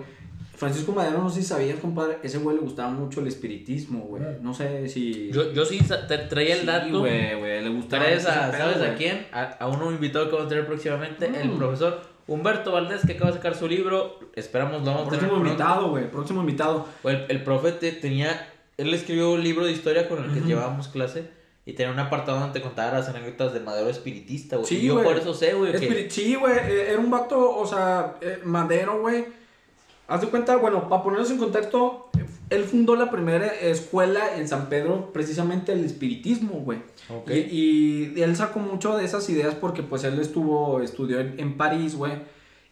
Francisco 0.55 0.93
Madero, 0.93 1.17
no 1.21 1.29
sé 1.29 1.41
si 1.41 1.47
sabías, 1.49 1.79
compadre, 1.79 2.17
ese 2.23 2.37
güey 2.37 2.55
le 2.55 2.61
gustaba 2.61 2.89
mucho 2.89 3.19
el 3.19 3.27
espiritismo, 3.27 3.99
güey. 4.05 4.23
No 4.41 4.53
sé 4.53 4.87
si... 4.87 5.29
Yo, 5.31 5.51
yo 5.51 5.65
sí 5.65 5.79
traía 6.29 6.53
el 6.53 6.61
Sí, 6.61 6.65
dato. 6.65 6.99
güey, 6.99 7.35
güey, 7.37 7.61
le 7.61 7.69
gustaba 7.69 8.03
a, 8.03 8.07
pedo, 8.07 8.19
¿sabes 8.21 8.81
a 8.81 8.95
quién? 8.95 9.27
A, 9.33 9.43
a 9.43 9.67
uno 9.67 9.91
invitado 9.91 10.25
que 10.27 10.31
vamos 10.31 10.45
a 10.45 10.49
tener 10.49 10.65
próximamente, 10.65 11.25
el 11.25 11.49
Mm. 11.49 11.57
profesor 11.57 12.01
Humberto 12.27 12.71
Valdés, 12.71 13.01
que 13.05 13.13
acaba 13.13 13.31
de 13.31 13.37
sacar 13.37 13.53
su 13.55 13.67
libro. 13.67 14.17
Esperamos 14.33 14.79
lo 14.85 14.85
vamos 14.93 15.07
a 15.07 15.09
tener 15.11 15.19
Próximo 15.27 15.45
invitado, 15.45 15.89
güey, 15.89 16.09
próximo 16.09 16.39
invitado. 16.39 16.87
El, 17.03 17.25
el 17.27 17.43
profe 17.43 17.73
te- 17.73 17.91
tenía, 17.91 18.47
él 18.77 18.93
escribió 18.93 19.31
un 19.31 19.43
libro 19.43 19.65
de 19.65 19.73
historia 19.73 20.07
con 20.07 20.23
el 20.23 20.33
que 20.33 20.39
llevábamos 20.39 20.87
clase 20.87 21.29
y 21.65 21.73
tenía 21.73 21.91
un 21.91 21.99
apartado 21.99 22.39
donde 22.39 22.59
te 22.59 22.63
contaba 22.63 22.99
las 22.99 23.09
anécdotas 23.09 23.53
de 23.53 23.59
Madero 23.59 23.89
espiritista, 23.89 24.57
güey. 24.57 24.67
Sí, 24.67 24.77
y 24.77 24.85
yo 24.87 25.01
por 25.01 25.17
eso 25.17 25.33
sé, 25.33 25.53
güey, 25.53 25.71
que... 25.73 26.09
Sí, 26.11 26.35
güey, 26.35 26.53
eh, 26.57 26.91
era 26.91 26.99
un 26.99 27.09
vato, 27.09 27.57
o 27.57 27.65
sea, 27.65 28.17
eh, 28.21 28.39
Madero, 28.43 29.01
güey. 29.01 29.25
Haz 30.07 30.21
de 30.21 30.27
cuenta, 30.27 30.55
bueno, 30.57 30.87
para 30.87 31.01
ponernos 31.01 31.31
en 31.31 31.39
contexto, 31.39 32.11
él 32.51 32.63
fundó 32.65 32.95
la 32.95 33.09
primera 33.09 33.47
escuela 33.47 34.37
en 34.37 34.47
San 34.47 34.69
Pedro, 34.69 35.11
precisamente 35.11 35.73
el 35.73 35.83
espiritismo, 35.83 36.59
güey. 36.59 36.79
Ok. 37.09 37.31
Y, 37.31 38.13
y 38.15 38.21
él 38.21 38.35
sacó 38.35 38.59
mucho 38.59 38.95
de 38.95 39.03
esas 39.03 39.27
ideas 39.29 39.55
porque 39.55 39.81
pues 39.81 40.03
él 40.03 40.19
estuvo, 40.19 40.81
estudió 40.81 41.19
en, 41.19 41.39
en 41.39 41.57
París, 41.57 41.95
güey. 41.95 42.13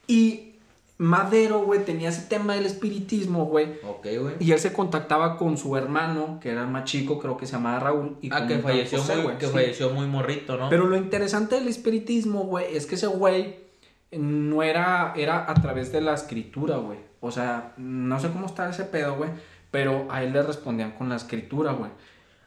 Y 0.06 0.53
Madero, 0.98 1.64
güey, 1.64 1.84
tenía 1.84 2.10
ese 2.10 2.22
tema 2.30 2.54
del 2.56 2.66
espiritismo, 2.66 3.46
güey. 3.46 3.80
Ok, 3.84 4.08
güey. 4.20 4.36
Y 4.40 4.52
él 4.52 4.60
se 4.60 4.72
contactaba 4.72 5.38
con 5.38 5.58
su 5.58 5.76
hermano, 5.76 6.40
que 6.42 6.52
era 6.52 6.62
el 6.62 6.68
más 6.68 6.86
chico, 6.86 7.20
creo 7.20 7.36
que 7.36 7.46
se 7.48 7.54
llamaba 7.54 7.80
Raúl. 7.80 8.18
Y 8.22 8.30
Ah, 8.32 8.46
que 8.48 8.60
falleció, 8.60 9.00
José, 9.00 9.16
muy, 9.16 9.24
güey, 9.24 9.38
que 9.40 9.48
sí. 9.48 9.52
falleció 9.52 9.90
muy 9.90 10.06
morrito, 10.08 10.56
¿no? 10.56 10.70
Pero 10.70 10.86
lo 10.88 10.96
interesante 10.96 11.56
del 11.56 11.68
espiritismo, 11.68 12.44
güey, 12.44 12.76
es 12.76 12.86
que 12.86 12.96
ese 12.96 13.08
güey 13.08 13.56
no 14.12 14.62
era, 14.62 15.14
era 15.18 15.50
a 15.50 15.54
través 15.56 15.92
de 15.92 16.02
la 16.02 16.14
escritura, 16.14 16.78
güey. 16.78 17.00
O 17.20 17.32
sea, 17.32 17.74
no 17.78 18.20
sé 18.20 18.30
cómo 18.30 18.46
está 18.46 18.70
ese 18.70 18.84
pedo, 18.84 19.16
güey, 19.16 19.32
pero 19.72 20.08
a 20.12 20.24
él 20.24 20.32
le 20.34 20.44
respondían 20.44 20.92
con 20.92 21.10
la 21.10 21.16
escritura, 21.16 21.72
güey. 21.74 21.90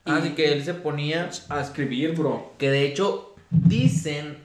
Así 0.04 0.28
Y- 0.28 0.32
que 0.32 0.52
él 0.52 0.64
se 0.64 0.74
ponía... 0.74 1.28
A 1.48 1.60
escribir, 1.60 2.14
bro. 2.14 2.52
Que 2.58 2.70
de 2.70 2.86
hecho, 2.86 3.34
dicen, 3.50 4.38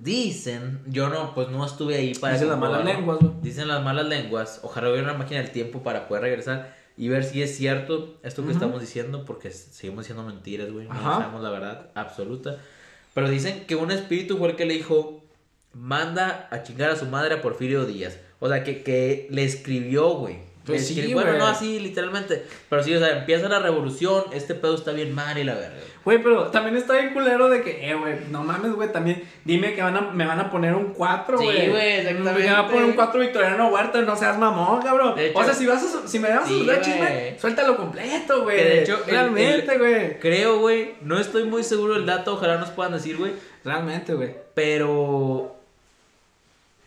Dicen, 0.00 0.80
yo 0.86 1.08
no, 1.08 1.34
pues 1.34 1.48
no 1.48 1.64
estuve 1.64 1.96
ahí 1.96 2.14
para... 2.14 2.34
Dicen 2.34 2.48
las 2.48 2.58
malas 2.58 2.84
lenguas, 2.84 3.18
güey. 3.18 3.32
Dicen 3.42 3.68
las 3.68 3.82
malas 3.82 4.06
lenguas. 4.06 4.60
Ojalá 4.62 4.90
hubiera 4.90 5.08
una 5.10 5.18
máquina 5.18 5.40
del 5.40 5.50
tiempo 5.50 5.82
para 5.82 6.06
poder 6.06 6.22
regresar 6.22 6.76
y 6.96 7.08
ver 7.08 7.24
si 7.24 7.42
es 7.42 7.56
cierto 7.56 8.18
esto 8.22 8.44
que 8.44 8.52
estamos 8.52 8.80
diciendo, 8.80 9.24
porque 9.24 9.50
seguimos 9.50 10.04
diciendo 10.04 10.24
mentiras, 10.24 10.70
güey. 10.70 10.88
No 10.88 11.02
sabemos 11.02 11.42
la 11.42 11.50
verdad 11.50 11.90
absoluta. 11.94 12.58
Pero 13.14 13.28
dicen 13.30 13.64
que 13.66 13.76
un 13.76 13.90
espíritu 13.90 14.36
fue 14.36 14.50
el 14.50 14.56
que 14.56 14.66
le 14.66 14.74
dijo: 14.74 15.22
manda 15.72 16.48
a 16.50 16.62
chingar 16.62 16.90
a 16.90 16.96
su 16.96 17.06
madre 17.06 17.34
a 17.34 17.42
Porfirio 17.42 17.84
Díaz. 17.84 18.18
O 18.40 18.48
sea, 18.48 18.64
que, 18.64 18.82
que 18.82 19.28
le 19.30 19.44
escribió, 19.44 20.10
güey. 20.14 20.47
Pues 20.72 20.86
sí, 20.86 21.12
bueno, 21.14 21.30
güey. 21.30 21.38
no 21.40 21.46
así 21.46 21.80
literalmente, 21.80 22.44
pero 22.68 22.82
sí, 22.82 22.94
o 22.94 22.98
sea, 22.98 23.18
empieza 23.18 23.48
la 23.48 23.58
revolución, 23.58 24.24
este 24.32 24.54
pedo 24.54 24.74
está 24.74 24.92
bien 24.92 25.14
mal 25.14 25.36
y 25.38 25.44
la 25.44 25.54
verga. 25.54 25.76
Güey, 26.04 26.22
pero 26.22 26.44
también 26.48 26.76
está 26.76 26.94
bien 26.94 27.12
culero 27.12 27.48
de 27.50 27.62
que, 27.62 27.90
eh, 27.90 27.94
güey, 27.94 28.14
no 28.30 28.42
mames, 28.44 28.72
güey, 28.72 28.90
también 28.92 29.22
dime 29.44 29.74
que 29.74 29.82
van 29.82 29.96
a, 29.96 30.00
me 30.00 30.24
van 30.26 30.38
a 30.40 30.50
poner 30.50 30.74
un 30.74 30.94
4, 30.94 31.38
Sí, 31.38 31.44
güey. 31.44 31.68
güey, 31.68 31.92
exactamente. 31.98 32.40
Me 32.42 32.46
van 32.50 32.64
a 32.64 32.68
poner 32.68 32.84
un 32.84 32.92
4 32.92 33.20
Victoriano 33.20 33.68
Huerta, 33.68 34.00
no 34.02 34.16
seas 34.16 34.38
mamón, 34.38 34.80
cabrón. 34.82 35.18
Hecho- 35.18 35.38
o 35.38 35.44
sea, 35.44 35.52
si 35.54 35.66
vas 35.66 35.82
a, 35.82 36.08
si 36.08 36.18
me 36.18 36.28
vas 36.30 36.44
a 36.44 36.46
Sí, 36.46 36.58
soltar 36.58 36.76
güey. 36.78 36.86
chisme, 36.90 37.36
suéltalo 37.40 37.76
completo, 37.76 38.42
güey. 38.42 38.56
De 38.56 38.82
hecho, 38.82 39.00
realmente, 39.06 39.76
güey. 39.78 40.18
Creo, 40.18 40.60
güey, 40.60 40.94
no 41.02 41.18
estoy 41.18 41.44
muy 41.44 41.62
seguro 41.64 41.94
del 41.94 42.06
dato, 42.06 42.34
ojalá 42.34 42.56
nos 42.58 42.70
puedan 42.70 42.92
decir, 42.92 43.16
güey, 43.16 43.32
Realmente, 43.64 44.14
güey. 44.14 44.34
pero 44.54 45.56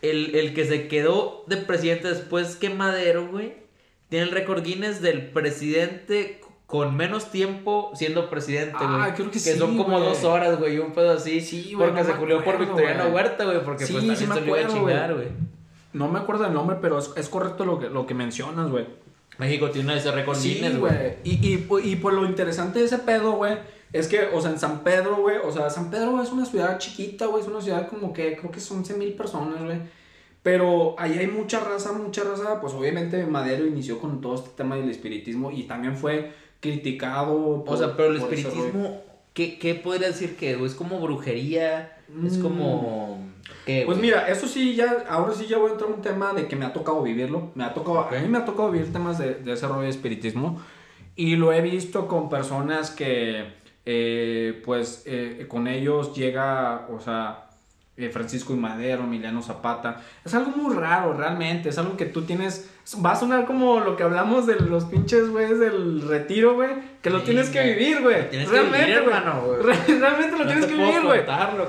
el, 0.01 0.35
el 0.35 0.53
que 0.55 0.65
se 0.65 0.87
quedó 0.87 1.43
de 1.47 1.57
presidente 1.57 2.07
después 2.07 2.55
que 2.55 2.69
Madero, 2.71 3.27
güey, 3.27 3.53
tiene 4.11 4.25
el 4.25 4.31
récord 4.31 4.61
Guinness 4.61 5.01
del 5.01 5.31
presidente 5.31 6.41
con 6.65 6.97
menos 6.97 7.31
tiempo 7.31 7.91
siendo 7.95 8.29
presidente, 8.29 8.75
güey. 8.77 8.89
Ah, 8.89 9.13
creo 9.15 9.31
que 9.31 9.39
sí, 9.39 9.57
son 9.57 9.77
como 9.77 10.01
dos 10.01 10.25
horas, 10.25 10.59
güey, 10.59 10.79
un 10.79 10.91
pedo 10.91 11.13
así. 11.13 11.39
Sí, 11.39 11.73
güey, 11.73 11.87
Porque 11.87 12.03
no 12.03 12.13
se 12.13 12.19
culió 12.19 12.43
por 12.43 12.55
acuerdo, 12.55 12.73
Victoriano 12.73 13.03
güey. 13.03 13.15
Huerta, 13.15 13.45
güey, 13.45 13.63
porque 13.63 13.85
Sí, 13.85 13.93
pues 13.93 14.03
sí 14.03 14.09
me 14.09 14.35
se 14.35 14.41
lo 14.41 14.47
iba 14.47 14.57
a 14.57 14.59
acuerdo, 14.59 14.73
chingar, 14.73 15.13
güey. 15.13 15.27
No 15.93 16.09
me 16.09 16.19
acuerdo 16.19 16.45
el 16.45 16.53
nombre, 16.53 16.75
pero 16.81 16.99
es, 16.99 17.09
es 17.15 17.29
correcto 17.29 17.63
lo 17.63 17.79
que, 17.79 17.89
lo 17.89 18.05
que 18.05 18.13
mencionas, 18.13 18.69
güey. 18.69 18.85
México 19.37 19.69
tiene 19.69 19.95
ese 19.95 20.11
récord 20.11 20.35
Sí, 20.35 20.55
Guinness, 20.55 20.77
güey. 20.77 20.93
Y, 21.23 21.47
y, 21.47 21.67
y 21.83 21.95
por 21.95 22.11
lo 22.11 22.25
interesante 22.25 22.79
de 22.79 22.85
ese 22.87 22.97
pedo, 22.97 23.31
güey, 23.31 23.59
es 23.93 24.09
que, 24.09 24.25
o 24.33 24.41
sea, 24.41 24.51
en 24.51 24.59
San 24.59 24.83
Pedro, 24.83 25.21
güey, 25.21 25.37
o 25.41 25.53
sea, 25.53 25.69
San 25.69 25.89
Pedro 25.89 26.21
es 26.21 26.31
una 26.33 26.45
ciudad 26.45 26.79
chiquita, 26.79 27.27
güey, 27.27 27.43
es 27.43 27.47
una 27.47 27.61
ciudad 27.61 27.87
como 27.87 28.11
que 28.11 28.35
creo 28.35 28.51
que 28.51 28.59
son 28.59 28.79
11 28.79 28.93
mil 28.95 29.13
personas, 29.13 29.63
güey. 29.63 29.79
Pero 30.43 30.95
ahí 30.97 31.17
hay 31.19 31.27
mucha 31.27 31.59
raza, 31.59 31.91
mucha 31.93 32.23
raza, 32.23 32.59
pues 32.61 32.73
obviamente 32.73 33.25
Madero 33.25 33.65
inició 33.67 33.99
con 33.99 34.21
todo 34.21 34.35
este 34.35 34.49
tema 34.57 34.75
del 34.75 34.89
espiritismo 34.89 35.51
y 35.51 35.63
también 35.63 35.95
fue 35.95 36.31
criticado. 36.59 37.63
O 37.65 37.77
sea, 37.77 37.95
pero 37.95 38.11
el 38.13 38.19
por 38.19 38.33
espiritismo, 38.33 39.01
¿qué, 39.33 39.59
¿qué 39.59 39.75
podría 39.75 40.07
decir 40.07 40.35
que 40.35 40.53
es 40.65 40.75
como 40.75 40.99
brujería? 40.99 41.97
Es 42.25 42.37
Mm. 42.37 42.41
como... 42.41 43.31
¿Qué, 43.65 43.83
Pues 43.85 43.97
mira, 43.99 44.27
eso 44.29 44.47
sí, 44.47 44.75
ya, 44.75 45.05
ahora 45.09 45.33
sí 45.33 45.45
ya 45.47 45.57
voy 45.57 45.69
a 45.69 45.73
entrar 45.73 45.89
a 45.91 45.93
un 45.93 46.01
tema 46.01 46.33
de 46.33 46.47
que 46.47 46.55
me 46.55 46.65
ha 46.65 46.73
tocado 46.73 47.01
vivirlo. 47.03 47.51
Me 47.55 47.63
ha 47.63 47.73
tocado. 47.73 47.99
A 47.99 48.11
mí 48.11 48.27
me 48.27 48.37
ha 48.39 48.45
tocado 48.45 48.71
vivir 48.71 48.91
temas 48.91 49.17
de, 49.19 49.35
de 49.35 49.53
ese 49.53 49.67
rollo 49.67 49.81
de 49.81 49.89
espiritismo. 49.89 50.59
Y 51.15 51.35
lo 51.35 51.51
he 51.53 51.61
visto 51.61 52.07
con 52.07 52.29
personas 52.29 52.89
que, 52.91 53.53
eh, 53.85 54.61
pues, 54.65 55.03
eh, 55.05 55.45
con 55.47 55.67
ellos 55.67 56.15
llega, 56.15 56.87
o 56.91 56.99
sea, 56.99 57.49
eh, 57.97 58.09
Francisco 58.09 58.53
y 58.53 58.55
Madero, 58.57 59.03
Emiliano 59.03 59.41
Zapata. 59.41 60.01
Es 60.25 60.33
algo 60.33 60.51
muy 60.51 60.73
raro, 60.75 61.13
realmente. 61.13 61.69
Es 61.69 61.77
algo 61.77 61.97
que 61.97 62.05
tú 62.05 62.23
tienes. 62.23 62.69
Va 63.05 63.11
a 63.11 63.15
sonar 63.15 63.45
como 63.45 63.79
lo 63.79 63.95
que 63.97 64.03
hablamos 64.03 64.47
de 64.47 64.55
los 64.55 64.85
pinches, 64.85 65.29
güeyes, 65.29 65.59
del 65.59 66.01
retiro, 66.07 66.55
güey. 66.55 66.69
Que 67.01 67.09
lo 67.09 67.19
Sí, 67.19 67.25
tienes 67.25 67.49
que 67.49 67.61
vivir, 67.63 68.01
güey. 68.01 68.15
Realmente, 68.31 69.01
güey. 69.01 69.61
Realmente 69.99 70.37
lo 70.37 70.45
tienes 70.45 70.65
que 70.65 70.73
vivir, 70.73 71.01
güey. 71.03 71.21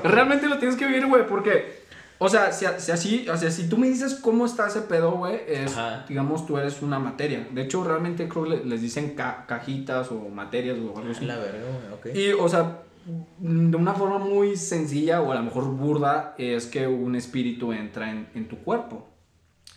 Realmente 0.03 0.47
lo 0.47 0.57
tienes 0.57 0.75
que 0.77 0.85
vivir, 0.87 1.05
güey, 1.05 1.27
porque, 1.27 1.83
o 2.17 2.29
sea, 2.29 2.51
si, 2.51 2.65
si 2.77 2.91
así, 2.91 3.27
o 3.29 3.35
sea, 3.37 3.51
si 3.51 3.67
tú 3.69 3.77
me 3.77 3.87
dices 3.87 4.15
cómo 4.15 4.45
está 4.45 4.67
ese 4.67 4.81
pedo, 4.81 5.11
güey, 5.11 5.41
es, 5.47 5.71
Ajá. 5.77 6.05
digamos, 6.07 6.45
tú 6.47 6.57
eres 6.57 6.81
una 6.81 6.99
materia. 6.99 7.47
De 7.51 7.61
hecho, 7.63 7.83
realmente 7.83 8.27
creo 8.29 8.43
que 8.45 8.49
le- 8.51 8.65
les 8.65 8.81
dicen 8.81 9.13
ca- 9.15 9.45
cajitas 9.47 10.09
o 10.11 10.29
materias 10.29 10.77
o 10.77 10.97
algo 10.97 11.11
así. 11.11 11.25
La 11.25 11.35
verga, 11.37 11.59
güey, 11.99 12.13
ok. 12.13 12.17
Y, 12.17 12.31
o 12.33 12.47
sea, 12.49 12.79
de 13.05 13.77
una 13.77 13.93
forma 13.93 14.17
muy 14.17 14.55
sencilla 14.55 15.21
o 15.21 15.31
a 15.31 15.35
lo 15.35 15.43
mejor 15.43 15.65
burda, 15.65 16.35
es 16.37 16.67
que 16.67 16.87
un 16.87 17.15
espíritu 17.15 17.73
entra 17.73 18.11
en, 18.11 18.27
en 18.33 18.47
tu 18.47 18.57
cuerpo. 18.57 19.07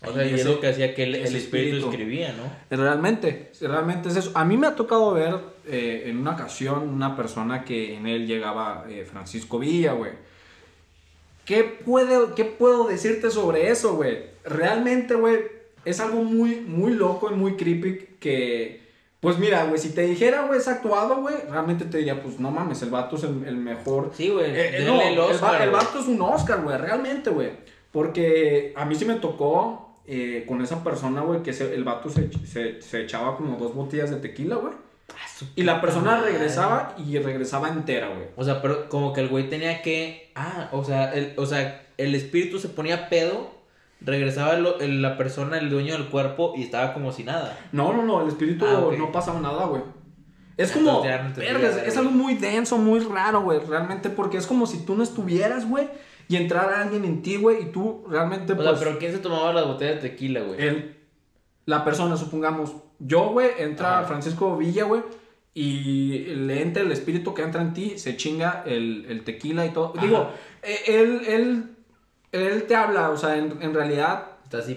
O 0.04 0.12
sea, 0.12 0.26
y 0.26 0.34
es 0.34 0.44
lo 0.44 0.60
que 0.60 0.68
hacía 0.68 0.94
que 0.94 1.04
el, 1.04 1.14
espíritu, 1.14 1.38
espíritu. 1.38 1.90
escribía, 1.90 2.34
¿no? 2.34 2.76
Realmente, 2.76 3.50
realmente 3.60 4.08
es 4.10 4.16
eso. 4.16 4.30
A 4.34 4.44
mí 4.44 4.56
me 4.56 4.66
ha 4.66 4.76
tocado 4.76 5.12
ver 5.14 5.36
eh, 5.66 6.04
en 6.06 6.18
una 6.18 6.32
ocasión 6.32 6.88
una 6.88 7.16
persona 7.16 7.64
que 7.64 7.94
en 7.94 8.06
él 8.06 8.26
llegaba 8.26 8.84
eh, 8.88 9.06
Francisco 9.10 9.58
Villa, 9.58 9.92
güey. 9.92 10.12
¿Qué, 11.46 11.64
puedo, 11.64 12.34
¿Qué 12.34 12.44
puedo 12.44 12.86
decirte 12.86 13.30
sobre 13.30 13.70
eso, 13.70 13.96
güey? 13.96 14.18
Realmente, 14.44 15.14
güey, 15.14 15.38
es 15.84 16.00
algo 16.00 16.22
muy, 16.24 16.56
muy 16.56 16.92
loco 16.92 17.30
y 17.32 17.34
muy 17.34 17.56
creepy 17.56 18.16
que... 18.20 18.85
Pues 19.20 19.38
mira, 19.38 19.64
güey, 19.64 19.78
si 19.78 19.90
te 19.90 20.02
dijera, 20.02 20.42
güey, 20.42 20.58
es 20.60 20.68
actuado, 20.68 21.16
güey, 21.22 21.34
realmente 21.50 21.84
te 21.86 21.98
diría, 21.98 22.22
pues 22.22 22.38
no 22.38 22.50
mames, 22.50 22.82
el 22.82 22.90
vato 22.90 23.16
es 23.16 23.24
el, 23.24 23.44
el 23.46 23.56
mejor 23.56 24.12
Sí, 24.14 24.28
güey. 24.28 24.50
eh, 24.54 24.84
no, 24.86 25.00
el 25.00 25.18
Oscar, 25.18 25.62
el 25.62 25.70
vato 25.70 25.98
es 25.98 26.06
un 26.06 26.20
Oscar, 26.20 26.62
güey, 26.62 26.76
realmente, 26.78 27.30
güey. 27.30 27.50
Porque 27.92 28.72
a 28.76 28.84
mí 28.84 28.94
sí 28.94 29.04
me 29.06 29.14
tocó 29.14 30.00
eh, 30.06 30.44
con 30.46 30.60
esa 30.62 30.84
persona, 30.84 31.22
güey, 31.22 31.42
que 31.42 31.52
se- 31.52 31.74
el 31.74 31.82
vato 31.82 32.08
se, 32.10 32.30
se, 32.46 32.80
se 32.82 33.02
echaba 33.02 33.36
como 33.36 33.56
dos 33.56 33.74
botellas 33.74 34.10
de 34.10 34.16
tequila, 34.16 34.56
güey. 34.56 34.74
Ah, 35.08 35.44
Y 35.56 35.62
la 35.62 35.80
persona 35.80 36.16
madre. 36.16 36.32
regresaba 36.32 36.94
y 36.98 37.18
regresaba 37.18 37.68
entera, 37.70 38.08
güey. 38.08 38.26
O 38.36 38.44
sea, 38.44 38.60
pero 38.60 38.88
como 38.90 39.12
que 39.12 39.22
el 39.22 39.28
güey 39.28 39.48
tenía 39.48 39.80
que. 39.82 40.30
Ah, 40.34 40.68
o 40.72 40.84
sea, 40.84 41.12
el, 41.14 41.32
o 41.38 41.46
sea, 41.46 41.86
el 41.96 42.14
espíritu 42.14 42.58
se 42.58 42.68
ponía 42.68 43.08
pedo, 43.08 43.50
regresaba 44.00 44.54
el- 44.80 45.02
la 45.02 45.16
persona, 45.16 45.58
el 45.58 45.70
dueño 45.70 45.94
del 45.94 46.06
cuerpo, 46.06 46.54
y 46.56 46.62
estaba 46.62 46.92
como 46.94 47.12
si 47.12 47.24
nada. 47.24 47.58
No, 47.72 47.92
no, 47.92 48.02
no, 48.02 48.22
el 48.22 48.28
espíritu 48.28 48.64
Ah, 48.66 48.90
no 48.96 49.12
pasaba 49.12 49.40
nada, 49.40 49.66
güey. 49.66 49.82
Es 50.56 50.72
como, 50.72 51.04
ya 51.04 51.18
no 51.22 51.28
entendí 51.28 51.52
verga, 51.52 51.68
la 51.76 51.82
es, 51.84 51.96
algo 51.98 52.10
muy 52.10 52.34
denso, 52.34 52.78
muy 52.78 53.00
raro, 53.00 53.42
güey, 53.42 53.58
realmente, 53.60 54.08
porque 54.08 54.38
es 54.38 54.46
como 54.46 54.66
si 54.66 54.86
tú 54.86 54.96
no 54.96 55.02
estuvieras, 55.02 55.68
güey, 55.68 55.88
y 56.28 56.36
entrara 56.36 56.80
alguien 56.80 57.04
en 57.04 57.20
ti, 57.20 57.36
güey, 57.36 57.62
y 57.62 57.66
tú 57.66 58.04
realmente, 58.08 58.54
O 58.54 58.56
pues, 58.56 58.66
sea, 58.68 58.78
pero 58.78 58.98
¿quién 58.98 59.12
se 59.12 59.18
tomaba 59.18 59.52
las 59.52 59.66
botellas 59.66 59.96
de 60.02 60.08
tequila, 60.08 60.40
güey? 60.40 60.60
él, 60.62 60.96
la 61.66 61.84
persona, 61.84 62.16
supongamos, 62.16 62.72
yo, 62.98 63.30
güey, 63.32 63.50
entra 63.58 63.98
Ajá. 63.98 64.08
Francisco 64.08 64.56
Villa, 64.56 64.84
güey, 64.84 65.02
y 65.52 66.20
le 66.36 66.62
entra 66.62 66.82
el 66.82 66.92
espíritu 66.92 67.34
que 67.34 67.42
entra 67.42 67.60
en 67.60 67.74
ti, 67.74 67.98
se 67.98 68.16
chinga 68.16 68.62
el, 68.66 69.04
el 69.08 69.24
tequila 69.24 69.66
y 69.66 69.70
todo. 69.70 69.92
Ajá. 69.96 70.06
Digo, 70.06 70.30
eh, 70.62 70.78
él, 70.86 71.20
él, 71.28 71.75
él 72.36 72.64
te 72.64 72.74
habla, 72.74 73.10
o 73.10 73.16
sea, 73.16 73.36
en, 73.36 73.58
en 73.62 73.74
realidad, 73.74 74.26
Está 74.44 74.58
así 74.58 74.74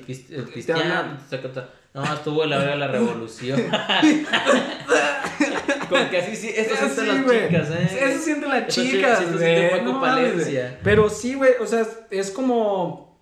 saca- 1.29 1.69
No, 1.93 2.03
estuvo 2.13 2.45
la 2.45 2.57
verga 2.57 2.75
la 2.75 2.87
revolución. 2.91 3.59
Como 5.89 6.09
que 6.09 6.17
así 6.17 6.35
sí, 6.35 6.49
eso 6.55 6.75
Sí, 6.75 6.81
sienten 6.85 7.07
las 7.07 7.23
güey. 7.25 7.47
chicas, 7.47 7.69
¿eh? 7.71 7.99
Eso 8.09 8.19
sienten 8.23 8.49
las 8.49 8.67
Eso 8.67 8.81
sí- 8.81 8.91
chicas, 8.91 9.19
sí 9.19 9.25
güey. 9.37 9.81
No. 9.83 10.01
Pero 10.83 11.09
sí, 11.09 11.33
güey, 11.35 11.51
o 11.59 11.65
sea, 11.65 11.85
es, 12.11 12.31
como 12.31 13.17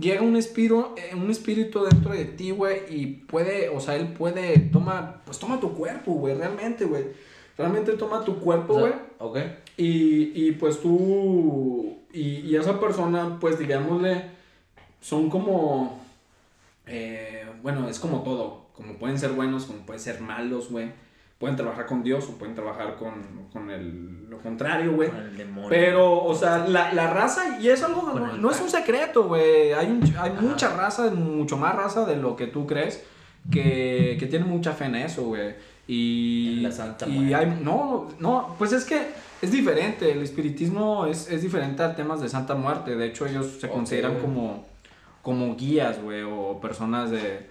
llega 0.00 0.22
un 0.22 0.36
espíritu, 0.36 0.94
eh, 0.96 1.14
un 1.14 1.30
espíritu 1.30 1.84
dentro 1.84 2.12
de 2.12 2.24
ti, 2.24 2.50
güey, 2.50 2.80
y 2.90 3.06
puede, 3.06 3.68
o 3.68 3.78
sea, 3.80 3.94
él 3.96 4.08
puede 4.08 4.58
toma, 4.58 5.22
pues 5.24 5.38
toma 5.38 5.60
tu 5.60 5.74
cuerpo, 5.74 6.12
güey, 6.14 6.34
realmente, 6.34 6.84
güey. 6.84 7.04
Realmente 7.56 7.92
toma 7.92 8.24
tu 8.24 8.38
cuerpo, 8.40 8.74
O 8.74 8.80
güey. 8.80 8.92
sea, 8.92 9.02
ok. 9.18 9.38
Y, 9.76 10.46
y 10.48 10.52
pues 10.52 10.80
tú 10.80 11.98
y, 12.16 12.40
y 12.46 12.56
esa 12.56 12.78
persona, 12.80 13.38
pues 13.40 13.58
digámosle, 13.58 14.30
son 15.00 15.28
como, 15.30 16.00
eh, 16.86 17.44
bueno, 17.62 17.88
es 17.88 17.98
como 17.98 18.22
todo, 18.22 18.66
como 18.74 18.94
pueden 18.94 19.18
ser 19.18 19.32
buenos, 19.32 19.64
como 19.66 19.80
pueden 19.80 20.00
ser 20.00 20.20
malos, 20.20 20.70
güey. 20.70 20.90
Pueden 21.38 21.54
trabajar 21.54 21.84
con 21.84 22.02
Dios 22.02 22.24
o 22.30 22.38
pueden 22.38 22.54
trabajar 22.54 22.96
con, 22.96 23.12
con 23.52 23.70
el, 23.70 24.26
lo 24.30 24.38
contrario, 24.38 24.92
güey. 24.94 25.10
Con 25.10 25.20
el 25.20 25.36
demonio. 25.36 25.68
Pero, 25.68 26.22
o 26.24 26.34
sea, 26.34 26.66
la, 26.66 26.94
la 26.94 27.12
raza, 27.12 27.58
y 27.60 27.68
es 27.68 27.82
algo, 27.82 28.10
no, 28.38 28.50
es 28.50 28.60
un 28.62 28.70
secreto, 28.70 29.24
güey. 29.24 29.72
Hay, 29.74 29.86
un- 29.90 30.14
hay 30.18 30.30
mucha 30.40 30.74
raza, 30.74 31.10
mucho 31.10 31.58
más 31.58 31.74
raza 31.74 32.06
de 32.06 32.16
lo 32.16 32.36
que 32.36 32.46
tú 32.46 32.66
crees, 32.66 33.04
que, 33.50 34.16
que 34.18 34.26
tiene 34.26 34.46
mucha 34.46 34.72
fe 34.72 34.86
en 34.86 34.94
eso, 34.94 35.24
güey. 35.24 35.54
Y, 35.88 36.54
En 36.58 36.62
la 36.64 36.72
Santa 36.72 37.06
y 37.06 37.10
Muerte. 37.12 37.34
hay, 37.34 37.60
no, 37.62 38.08
no, 38.18 38.54
pues 38.58 38.72
es 38.72 38.84
que 38.84 39.06
es 39.40 39.50
diferente. 39.52 40.10
El 40.10 40.22
espiritismo 40.22 41.06
es, 41.06 41.30
es 41.30 41.42
diferente 41.42 41.82
a 41.82 41.94
temas 41.94 42.20
de 42.20 42.28
Santa 42.28 42.54
Muerte. 42.54 42.96
De 42.96 43.06
hecho, 43.06 43.26
ellos 43.26 43.58
se 43.60 43.68
consideran 43.68 44.18
como, 44.18 44.64
como 45.22 45.54
guías, 45.56 46.02
güey, 46.02 46.22
o 46.22 46.58
personas 46.60 47.10
de. 47.10 47.46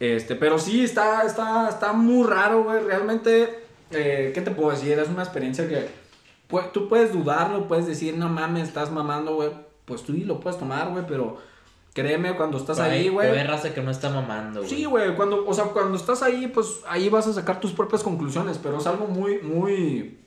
Este, 0.00 0.34
pero 0.34 0.58
sí, 0.58 0.82
está, 0.82 1.22
está, 1.22 1.68
está 1.68 1.92
muy 1.92 2.26
raro, 2.26 2.64
güey. 2.64 2.82
Realmente, 2.82 3.48
eh, 3.92 4.32
¿qué 4.34 4.40
te 4.40 4.50
puedo 4.50 4.70
decir? 4.70 4.98
Es 4.98 5.08
una 5.08 5.22
experiencia 5.22 5.68
que 5.68 5.86
pu- 6.50 6.72
tú 6.72 6.88
puedes 6.88 7.12
dudarlo, 7.12 7.68
puedes 7.68 7.86
decir, 7.86 8.16
no 8.16 8.28
mames, 8.28 8.68
estás 8.68 8.90
mamando, 8.90 9.36
güey. 9.36 9.50
Pues 9.84 10.02
tú 10.02 10.12
sí 10.14 10.24
lo 10.24 10.40
puedes 10.40 10.58
tomar, 10.58 10.88
güey, 10.90 11.04
pero 11.06 11.38
créeme, 11.92 12.34
cuando 12.36 12.58
estás 12.58 12.78
Pero 12.78 12.90
ahí, 12.92 13.08
güey. 13.08 13.28
hay 13.30 13.46
raza 13.46 13.72
que 13.74 13.82
no 13.82 13.90
está 13.90 14.10
mamando, 14.10 14.60
güey. 14.60 14.70
Sí, 14.70 14.84
güey, 14.84 15.14
cuando, 15.14 15.46
o 15.46 15.54
sea, 15.54 15.64
cuando 15.66 15.96
estás 15.96 16.22
ahí, 16.22 16.46
pues 16.48 16.80
ahí 16.88 17.08
vas 17.08 17.26
a 17.26 17.32
sacar 17.32 17.60
tus 17.60 17.72
propias 17.72 18.02
conclusiones, 18.02 18.58
pero 18.62 18.78
es 18.78 18.86
algo 18.86 19.06
muy, 19.06 19.38
muy, 19.38 20.18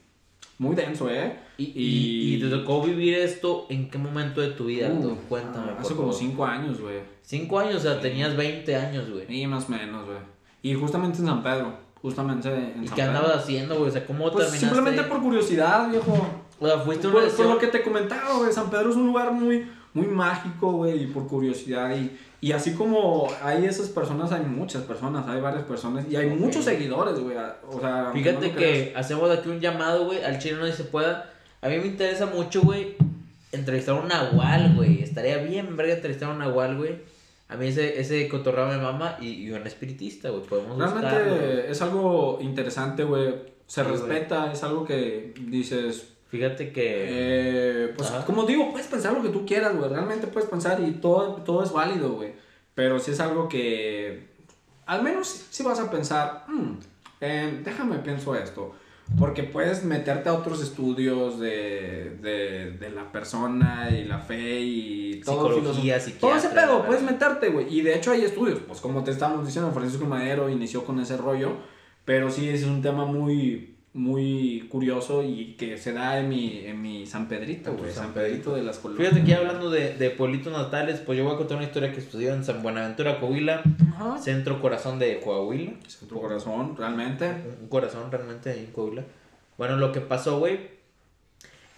muy 0.60 0.76
denso, 0.76 1.10
¿eh? 1.10 1.40
Y, 1.58 1.64
y, 1.66 2.36
y 2.36 2.40
te 2.42 2.50
tocó 2.50 2.82
vivir 2.84 3.16
esto 3.16 3.66
en 3.70 3.90
qué 3.90 3.98
momento 3.98 4.42
de 4.42 4.50
tu 4.52 4.66
vida? 4.66 4.90
Uh, 4.90 5.16
Cuéntame. 5.30 5.72
Hace 5.72 5.90
por 5.90 5.98
como 5.98 6.12
favor. 6.12 6.14
cinco 6.14 6.46
años, 6.46 6.82
güey. 6.82 7.00
Cinco 7.22 7.60
años, 7.60 7.76
o 7.78 7.80
sea, 7.80 8.00
tenías 8.00 8.36
20 8.36 8.76
años, 8.76 9.10
güey. 9.10 9.26
Y 9.42 9.48
más 9.48 9.66
o 9.68 9.72
menos, 9.72 10.06
güey. 10.06 10.18
Y 10.62 10.74
justamente 10.76 11.20
en 11.20 11.26
San 11.26 11.42
Pedro, 11.42 11.74
justamente 12.02 12.50
en 12.50 12.84
¿Y 12.84 12.88
San 12.88 12.96
qué 12.96 13.02
Pedro. 13.04 13.18
andabas 13.18 13.38
haciendo, 13.44 13.76
güey? 13.78 13.90
O 13.90 13.92
sea, 13.92 14.06
¿cómo 14.06 14.32
Pues 14.32 14.50
terminaste? 14.52 14.60
simplemente 14.60 15.04
por 15.04 15.22
curiosidad, 15.22 15.90
viejo. 15.90 16.28
O 16.60 16.68
sea, 16.68 16.80
fuiste 16.80 17.08
a 17.08 17.12
Por, 17.12 17.24
una 17.24 17.32
por 17.34 17.46
lo 17.48 17.58
que 17.58 17.68
te 17.68 17.82
comentaba, 17.82 18.38
güey, 18.38 18.52
San 18.54 18.70
Pedro 18.70 18.90
es 18.90 18.96
un 18.96 19.08
lugar 19.08 19.32
muy, 19.32 19.68
muy 19.96 20.06
mágico, 20.08 20.74
güey, 20.74 21.04
y 21.04 21.08
por 21.08 21.28
curiosidad. 21.28 21.96
Y, 21.98 22.12
y 22.42 22.52
así 22.52 22.74
como 22.74 23.28
hay 23.42 23.66
esas 23.66 23.90
personas, 23.90 24.32
hay 24.32 24.44
muchas 24.44 24.84
personas, 24.84 25.28
hay 25.28 25.42
varias 25.42 25.64
personas 25.64 26.06
y 26.10 26.16
hay 26.16 26.28
Ok. 26.30 26.38
muchos 26.40 26.64
seguidores, 26.66 27.20
güey. 27.20 27.36
O 27.68 27.80
sea, 27.80 28.12
Fíjate 28.14 28.50
no 28.50 28.56
que 28.56 28.94
hacemos 28.96 29.32
aquí 29.32 29.50
un 29.50 29.60
llamado, 29.60 30.06
güey, 30.06 30.24
al 30.24 30.38
chino 30.38 30.58
no 30.60 30.68
se 30.72 30.84
pueda. 30.84 31.32
A 31.62 31.70
mí 31.70 31.78
me 31.80 31.88
interesa 31.88 32.28
mucho, 32.28 32.62
güey, 32.62 32.96
entrevistar 33.52 33.96
a 33.98 34.02
un 34.02 34.08
nahual, 34.08 34.76
güey. 34.76 35.02
Estaría 35.02 35.38
bien, 35.38 35.76
verga, 35.76 35.94
entrevistar 35.94 36.30
a 36.30 36.34
un 36.34 36.40
nahual, 36.40 36.78
güey. 36.78 37.16
A 37.48 37.56
mí 37.58 37.68
ese, 37.68 38.00
ese 38.00 38.28
cotorreo 38.28 38.68
me 38.68 38.78
mama 38.78 39.18
y, 39.22 39.30
y 39.30 39.52
un 39.52 39.66
espiritista, 39.66 40.30
güey. 40.30 40.44
Podemos. 40.44 40.78
Realmente 40.78 41.72
es 41.72 41.82
algo 41.82 42.38
interesante, 42.42 43.04
güey. 43.04 43.34
Se 43.68 43.84
Sí, 43.84 43.90
respeta, 43.90 44.52
es 44.52 44.62
algo 44.64 44.84
que 44.86 45.34
dices, 45.42 46.10
Fíjate 46.36 46.72
que... 46.72 46.84
Eh, 47.08 47.94
pues 47.96 48.10
Ajá. 48.12 48.26
como 48.26 48.44
digo, 48.46 48.72
puedes 48.72 48.88
pensar 48.88 49.14
lo 49.14 49.22
que 49.22 49.30
tú 49.30 49.46
quieras, 49.46 49.76
güey. 49.76 49.90
Realmente 49.90 50.28
puedes 50.28 50.50
pensar 50.50 50.80
y 50.82 50.92
todo, 50.94 51.36
todo 51.44 51.64
es 51.64 51.72
válido, 51.72 52.14
güey. 52.14 52.34
Pero 52.74 53.00
si 53.00 53.12
es 53.12 53.20
algo 53.20 53.48
que 53.48 54.28
al 54.86 55.02
menos 55.02 55.28
si 55.50 55.64
vas 55.64 55.80
a 55.80 55.90
pensar, 55.90 56.44
"Hmm, 56.48 56.74
eh, 57.22 57.62
déjame 57.64 58.00
pienso 58.00 58.36
esto. 58.36 58.74
Porque 59.20 59.44
puedes 59.44 59.84
meterte 59.84 60.30
a 60.30 60.34
otros 60.34 60.64
estudios 60.64 61.40
de, 61.40 62.18
de, 62.22 62.72
de 62.72 62.90
la 62.90 63.12
persona 63.12 63.90
y 63.92 64.04
la 64.06 64.18
fe 64.18 64.60
y 64.62 65.22
todo. 65.24 65.54
Psicología, 65.54 66.00
filoso- 66.00 66.20
Todo 66.20 66.36
ese 66.36 66.50
pedo, 66.50 66.84
puedes 66.88 67.04
meterte, 67.04 67.50
güey. 67.50 67.68
Y 67.72 67.82
de 67.82 67.96
hecho 67.96 68.12
hay 68.12 68.26
estudios, 68.26 68.60
pues 68.68 68.82
como 68.82 69.04
te 69.04 69.12
estábamos 69.12 69.46
diciendo, 69.46 69.72
Francisco 69.72 70.06
Madero 70.06 70.50
inició 70.50 70.84
con 70.86 71.00
ese 71.00 71.18
rollo. 71.18 71.52
Pero 72.04 72.30
sí 72.32 72.50
es 72.50 72.64
un 72.64 72.82
tema 72.82 73.06
muy, 73.06 73.75
muy 73.96 74.68
curioso 74.70 75.24
y 75.24 75.56
que 75.58 75.78
se 75.78 75.94
da 75.94 76.20
en 76.20 76.28
mi, 76.28 76.60
en 76.66 76.82
mi 76.82 77.06
San 77.06 77.28
Pedrito, 77.30 77.74
güey. 77.74 77.92
San 77.92 78.06
San 78.06 78.14
Pedrito 78.14 78.54
de 78.54 78.62
las 78.62 78.78
Columnas. 78.78 79.08
Fíjate 79.08 79.24
que 79.26 79.32
ya 79.32 79.38
hablando 79.38 79.70
de, 79.70 79.96
de 79.96 80.10
pueblitos 80.12 80.52
natales, 80.52 81.00
pues 81.00 81.18
yo 81.18 81.24
voy 81.24 81.34
a 81.34 81.38
contar 81.38 81.56
una 81.58 81.66
historia 81.66 81.94
que 81.94 82.02
sucedió 82.02 82.34
en 82.34 82.44
San 82.44 82.62
Buenaventura, 82.62 83.20
Coahuila, 83.22 83.64
Ajá. 83.96 84.18
centro 84.18 84.62
corazón 84.62 85.00
de 85.00 85.22
Coahuila. 85.22 85.72
En 86.02 86.08
tu 86.10 86.20
corazón, 86.20 86.76
realmente. 86.78 87.26
Un 87.62 87.70
corazón 87.70 88.12
realmente 88.12 88.50
ahí 88.52 88.60
en 88.60 88.72
Coahuila. 88.74 89.04
Bueno, 89.58 89.78
lo 89.78 89.94
que 89.94 90.02
pasó, 90.02 90.40
güey, 90.40 90.60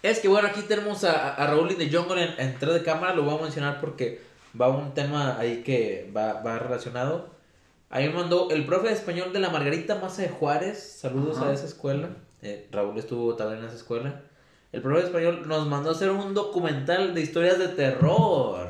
es 0.02 0.18
que 0.18 0.26
bueno, 0.26 0.48
aquí 0.48 0.62
tenemos 0.62 1.04
a, 1.04 1.34
a 1.34 1.46
Raúl 1.46 1.70
y 1.70 1.74
de 1.74 1.96
Jungle 1.96 2.22
en, 2.22 2.34
en 2.48 2.58
tras 2.58 2.74
de 2.74 2.82
cámara, 2.82 3.14
lo 3.14 3.22
voy 3.22 3.38
a 3.38 3.42
mencionar 3.42 3.80
porque 3.80 4.20
va 4.60 4.68
un 4.68 4.92
tema 4.92 5.38
ahí 5.38 5.62
que 5.64 6.10
va, 6.16 6.42
va 6.42 6.58
relacionado. 6.58 7.37
Ahí 7.90 8.08
me 8.08 8.14
mandó 8.14 8.48
el 8.50 8.66
profe 8.66 8.88
de 8.88 8.94
español 8.94 9.32
de 9.32 9.40
la 9.40 9.48
Margarita 9.50 9.94
Maza 9.96 10.22
de 10.22 10.28
Juárez, 10.28 10.98
saludos 11.00 11.38
Ajá. 11.38 11.48
a 11.50 11.52
esa 11.54 11.66
escuela. 11.66 12.08
Eh, 12.42 12.68
Raúl 12.70 12.98
estuvo 12.98 13.34
también 13.34 13.60
en 13.60 13.66
esa 13.66 13.76
escuela. 13.76 14.20
El 14.72 14.82
profe 14.82 15.00
de 15.00 15.06
español 15.06 15.42
nos 15.48 15.66
mandó 15.66 15.88
a 15.88 15.92
hacer 15.92 16.10
un 16.10 16.34
documental 16.34 17.14
de 17.14 17.22
historias 17.22 17.58
de 17.58 17.68
terror. 17.68 18.68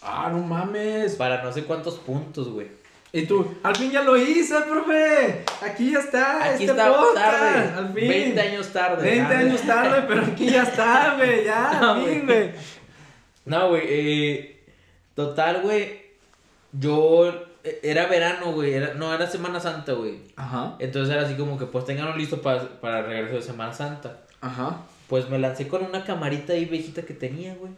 Ah, 0.00 0.28
no 0.32 0.38
mames. 0.38 1.16
Para 1.16 1.42
no 1.42 1.52
sé 1.52 1.64
cuántos 1.64 1.96
puntos, 1.96 2.48
güey. 2.48 2.68
Y 3.14 3.26
tú, 3.26 3.46
al 3.62 3.76
fin 3.76 3.90
ya 3.90 4.02
lo 4.02 4.16
hice, 4.16 4.54
profe. 4.62 5.44
Aquí 5.60 5.90
ya 5.92 5.98
está. 5.98 6.44
Aquí 6.44 6.64
este 6.64 6.66
está 6.72 6.88
podcast, 6.94 7.14
tarde. 7.14 7.58
Al 7.76 7.86
fin. 7.92 8.08
20 8.08 8.40
años 8.40 8.68
tarde. 8.72 9.02
20 9.10 9.34
Ah, 9.34 9.38
años 9.38 9.60
tarde, 9.62 10.04
pero 10.08 10.22
aquí 10.22 10.46
ya 10.48 10.62
está, 10.62 11.14
güey. 11.16 11.44
Ya, 11.44 11.72
No, 11.80 11.90
al 11.94 12.04
fin, 12.06 12.24
güey. 12.26 12.50
No, 13.44 13.68
güey, 13.70 13.82
eh, 13.86 14.64
total, 15.14 15.60
güey, 15.62 16.00
yo, 16.72 17.32
era 17.64 18.06
verano, 18.06 18.52
güey, 18.52 18.74
era, 18.74 18.94
no, 18.94 19.14
era 19.14 19.26
Semana 19.26 19.60
Santa, 19.60 19.92
güey. 19.92 20.18
Ajá. 20.36 20.76
Entonces 20.78 21.14
era 21.14 21.24
así 21.24 21.34
como 21.34 21.58
que, 21.58 21.66
pues, 21.66 21.84
tenganlo 21.84 22.16
listo 22.16 22.42
para, 22.42 22.80
para 22.80 23.00
el 23.00 23.06
regreso 23.06 23.36
de 23.36 23.42
Semana 23.42 23.72
Santa. 23.72 24.22
Ajá. 24.40 24.82
Pues 25.08 25.28
me 25.28 25.38
lancé 25.38 25.68
con 25.68 25.84
una 25.84 26.04
camarita 26.04 26.52
ahí 26.52 26.64
viejita 26.64 27.02
que 27.02 27.14
tenía, 27.14 27.54
güey. 27.54 27.72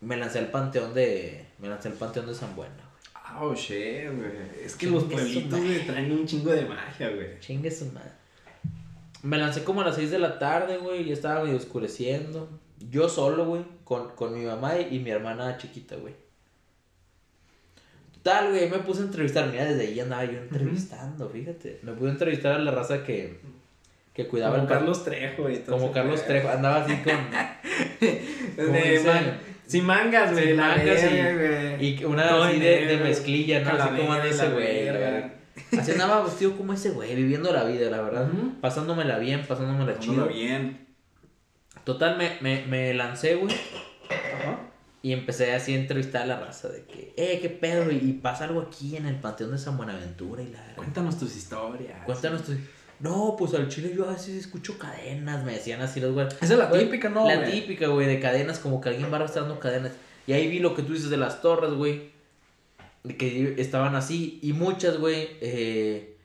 Me 0.00 0.16
lancé 0.16 0.38
al 0.38 0.48
panteón 0.48 0.94
de, 0.94 1.46
me 1.58 1.68
lancé 1.68 1.88
al 1.88 1.94
panteón 1.94 2.26
de 2.26 2.34
San 2.34 2.54
Buena, 2.54 2.74
güey. 2.74 3.40
Oh, 3.40 3.54
shit, 3.54 4.10
güey. 4.14 4.30
Es 4.64 4.74
que 4.74 4.86
Chingue 4.86 5.00
los 5.00 5.04
pueblitos, 5.04 5.60
güey, 5.60 5.86
traen 5.86 6.12
un 6.12 6.26
chingo 6.26 6.50
de 6.50 6.64
magia, 6.66 7.08
güey. 7.10 7.40
Chingue 7.40 7.70
su 7.70 7.86
madre. 7.86 8.10
Me 9.22 9.38
lancé 9.38 9.64
como 9.64 9.80
a 9.80 9.84
las 9.84 9.96
6 9.96 10.10
de 10.10 10.18
la 10.18 10.38
tarde, 10.38 10.78
güey, 10.78 11.04
ya 11.04 11.12
estaba 11.12 11.44
medio 11.44 11.56
oscureciendo. 11.56 12.48
Yo 12.90 13.08
solo, 13.08 13.46
güey, 13.46 13.64
con, 13.84 14.10
con 14.10 14.34
mi 14.36 14.44
mamá 14.44 14.78
y, 14.78 14.96
y 14.96 14.98
mi 14.98 15.10
hermana 15.10 15.56
chiquita, 15.56 15.96
güey. 15.96 16.14
Tal, 18.22 18.50
güey, 18.50 18.70
me 18.70 18.78
puse 18.78 19.02
a 19.02 19.04
entrevistar. 19.06 19.48
Mira, 19.50 19.64
desde 19.64 19.82
ahí 19.88 19.98
andaba 20.00 20.24
yo 20.24 20.38
entrevistando, 20.38 21.28
fíjate. 21.28 21.80
Me 21.82 21.92
pude 21.92 22.10
entrevistar 22.10 22.52
a 22.54 22.58
la 22.58 22.70
raza 22.70 23.02
que, 23.04 23.40
que 24.14 24.28
cuidaba 24.28 24.52
Como 24.56 24.62
el 24.64 24.68
Carlos 24.68 25.04
Trejo 25.04 25.50
y 25.50 25.56
todo 25.58 25.76
Como 25.76 25.92
Carlos. 25.92 26.24
Trejo. 26.24 26.48
Andaba 26.48 26.84
así 26.84 26.94
con. 26.98 27.14
De 28.72 29.02
man- 29.04 29.38
sin 29.66 29.84
mangas, 29.86 30.32
güey. 30.32 30.48
sin 30.48 30.56
la 30.56 30.68
mangas 30.68 31.02
y- 31.02 31.06
verga, 31.14 31.76
güey. 31.76 31.86
Y 31.98 32.04
una 32.04 32.28
Todo 32.28 32.42
así 32.44 32.60
de, 32.60 32.96
mezclilla, 33.02 33.60
¿no? 33.60 33.70
Así 33.70 33.88
como 33.96 34.12
anda 34.12 34.26
y 34.26 34.30
ese 34.30 34.48
güey. 34.50 34.88
Así 35.78 35.92
andaba 35.92 36.22
vestido 36.24 36.56
como 36.56 36.72
ese 36.74 36.90
güey, 36.90 37.14
viviendo 37.16 37.52
la 37.52 37.64
vida, 37.64 37.90
la 37.90 38.02
verdad. 38.02 38.28
Ujú. 38.30 38.60
Pasándomela 38.60 39.18
bien, 39.18 39.44
pasándomela 39.46 39.98
chido. 39.98 40.26
bien. 40.26 40.86
Total, 41.84 42.16
me, 42.18 42.36
me, 42.40 42.64
me 42.66 42.94
lancé, 42.94 43.34
güey. 43.36 43.54
Ajá. 44.10 44.58
Y 45.04 45.12
empecé 45.12 45.52
así 45.52 45.72
a 45.74 45.78
entrevistar 45.78 46.22
a 46.22 46.26
la 46.26 46.38
raza 46.40 46.68
de 46.68 46.84
que, 46.84 47.12
eh, 47.16 47.38
qué 47.42 47.48
pedo, 47.48 47.90
y, 47.90 48.12
pasa 48.12 48.44
algo 48.44 48.60
aquí 48.60 48.96
en 48.96 49.06
el 49.06 49.16
Panteón 49.16 49.50
de 49.50 49.58
San 49.58 49.76
Buenaventura 49.76 50.42
y 50.42 50.48
la 50.48 50.74
Cuéntanos 50.76 51.18
tus 51.18 51.34
historias. 51.36 52.04
Cuéntanos 52.06 52.42
tu... 52.44 52.52
No, 53.00 53.34
pues 53.36 53.52
al 53.54 53.68
chile 53.68 53.92
yo 53.96 54.08
a 54.08 54.12
veces 54.12 54.36
escucho 54.36 54.78
cadenas, 54.78 55.42
me 55.44 55.54
decían 55.54 55.80
así 55.82 55.98
los 55.98 56.12
güey. 56.12 56.28
Esa 56.28 56.52
es 56.52 56.58
la 56.58 56.66
Güey, 56.66 56.84
típica, 56.84 57.08
¿no, 57.08 57.26
La 57.26 57.36
güey? 57.36 57.50
típica, 57.50 57.88
güey, 57.88 58.06
de 58.06 58.20
cadenas, 58.20 58.60
como 58.60 58.80
que 58.80 58.90
alguien 58.90 59.10
va 59.12 59.16
arrastrando 59.16 59.58
cadenas. 59.58 59.90
Y 60.28 60.34
ahí 60.34 60.46
vi 60.46 60.60
lo 60.60 60.76
que 60.76 60.82
tú 60.84 60.92
dices 60.92 61.10
de 61.10 61.16
las 61.16 61.42
torres, 61.42 61.72
güey. 61.72 62.12
De 63.02 63.16
que 63.16 63.56
estaban 63.58 63.96
así. 63.96 64.38
Y 64.40 64.52
muchas, 64.52 64.98
güey, 64.98 65.30
eh, 65.40 66.16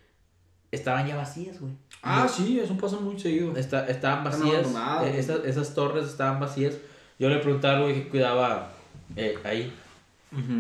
estaban 0.72 1.08
ya 1.08 1.16
vacías, 1.16 1.60
güey. 1.60 1.74
Ah, 2.04 2.28
sí, 2.28 2.60
eso 2.60 2.78
pasa 2.78 2.98
muy 2.98 3.20
seguido. 3.20 3.58
Esta- 3.58 3.88
estaban 3.88 4.24
vacías. 4.24 4.68
eh, 5.04 5.16
esas, 5.18 5.46
esas 5.46 5.74
torres 5.74 6.06
estaban 6.06 6.40
vacías. 6.40 6.76
Yo 7.20 7.30
le 7.30 7.40
preguntaba 7.40 7.78
al 7.78 7.84
güey 7.84 7.96
que 7.96 8.10
cuidaba 8.10 8.72
eh, 9.16 9.36
ahí 9.44 9.74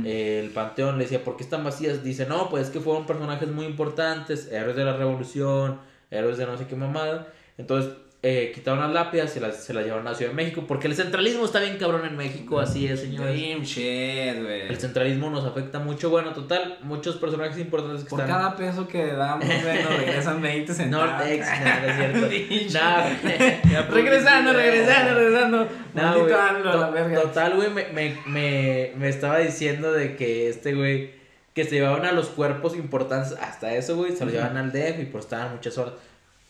eh, 0.05 0.41
el 0.43 0.51
panteón. 0.51 0.97
Le 0.97 1.03
decía, 1.03 1.23
¿por 1.23 1.37
qué 1.37 1.43
están 1.43 1.63
vacías? 1.63 2.03
Dice, 2.03 2.25
no, 2.25 2.49
pues 2.49 2.67
es 2.67 2.69
que 2.71 2.79
fueron 2.79 3.05
personajes 3.05 3.49
muy 3.49 3.65
importantes, 3.65 4.51
héroes 4.51 4.75
de 4.75 4.85
la 4.85 4.95
revolución, 4.95 5.79
héroes 6.09 6.37
de 6.37 6.45
no 6.45 6.57
sé 6.57 6.67
qué 6.67 6.75
mamada. 6.75 7.27
Entonces 7.57 7.91
eh, 8.23 8.51
quitaron 8.53 8.79
las 8.81 8.91
lápidas 8.91 9.35
y 9.37 9.39
las, 9.39 9.63
se 9.63 9.73
las 9.73 9.83
llevaron 9.85 10.07
a 10.07 10.11
la 10.11 10.15
Ciudad 10.17 10.31
de 10.31 10.35
México. 10.35 10.65
Porque 10.67 10.87
el 10.87 10.95
centralismo 10.95 11.45
está 11.45 11.59
bien 11.59 11.77
cabrón 11.77 12.03
en 12.05 12.17
México, 12.17 12.59
así 12.59 12.87
es, 12.87 13.01
señores. 13.01 13.35
Shit. 13.63 13.85
El 13.85 14.77
centralismo 14.79 15.29
nos 15.29 15.45
afecta 15.45 15.79
mucho. 15.79 16.09
Bueno, 16.09 16.33
total, 16.33 16.79
muchos 16.81 17.17
personajes 17.17 17.57
importantes 17.59 18.03
que 18.03 18.09
Por 18.09 18.21
están. 18.21 18.35
cada 18.35 18.55
peso 18.55 18.87
que 18.87 19.05
damos, 19.13 19.45
nos 19.47 19.63
regresan 19.97 20.41
20 20.41 20.71
No, 20.71 20.75
centavos. 20.77 21.27
ex, 21.27 21.47
no, 21.47 21.79
no 21.79 21.87
es 21.87 21.95
cierto. 21.95 22.27
Regresando, 23.93 24.53
regresando, 24.53 25.13
regresando. 25.13 25.67
To- 25.67 26.77
la 26.77 26.89
verga. 26.89 27.21
Total, 27.21 27.55
güey, 27.55 27.69
me, 27.69 27.87
me, 27.93 28.17
me, 28.25 28.91
me 28.97 29.09
estaba 29.09 29.39
diciendo 29.39 29.91
de 29.93 30.15
que 30.15 30.49
este 30.49 30.73
güey, 30.73 31.11
que 31.53 31.63
se 31.63 31.71
llevaban 31.75 32.05
a 32.05 32.11
los 32.11 32.27
cuerpos 32.29 32.75
importantes, 32.75 33.37
hasta 33.41 33.73
eso, 33.75 33.95
güey, 33.95 34.11
se 34.11 34.25
los 34.25 34.33
Ujú. 34.33 34.41
llevaban 34.43 34.57
al 34.57 34.71
DF 34.71 34.99
y 35.01 35.05
pues 35.05 35.25
estaban 35.25 35.53
muchas 35.53 35.77
horas. 35.77 35.93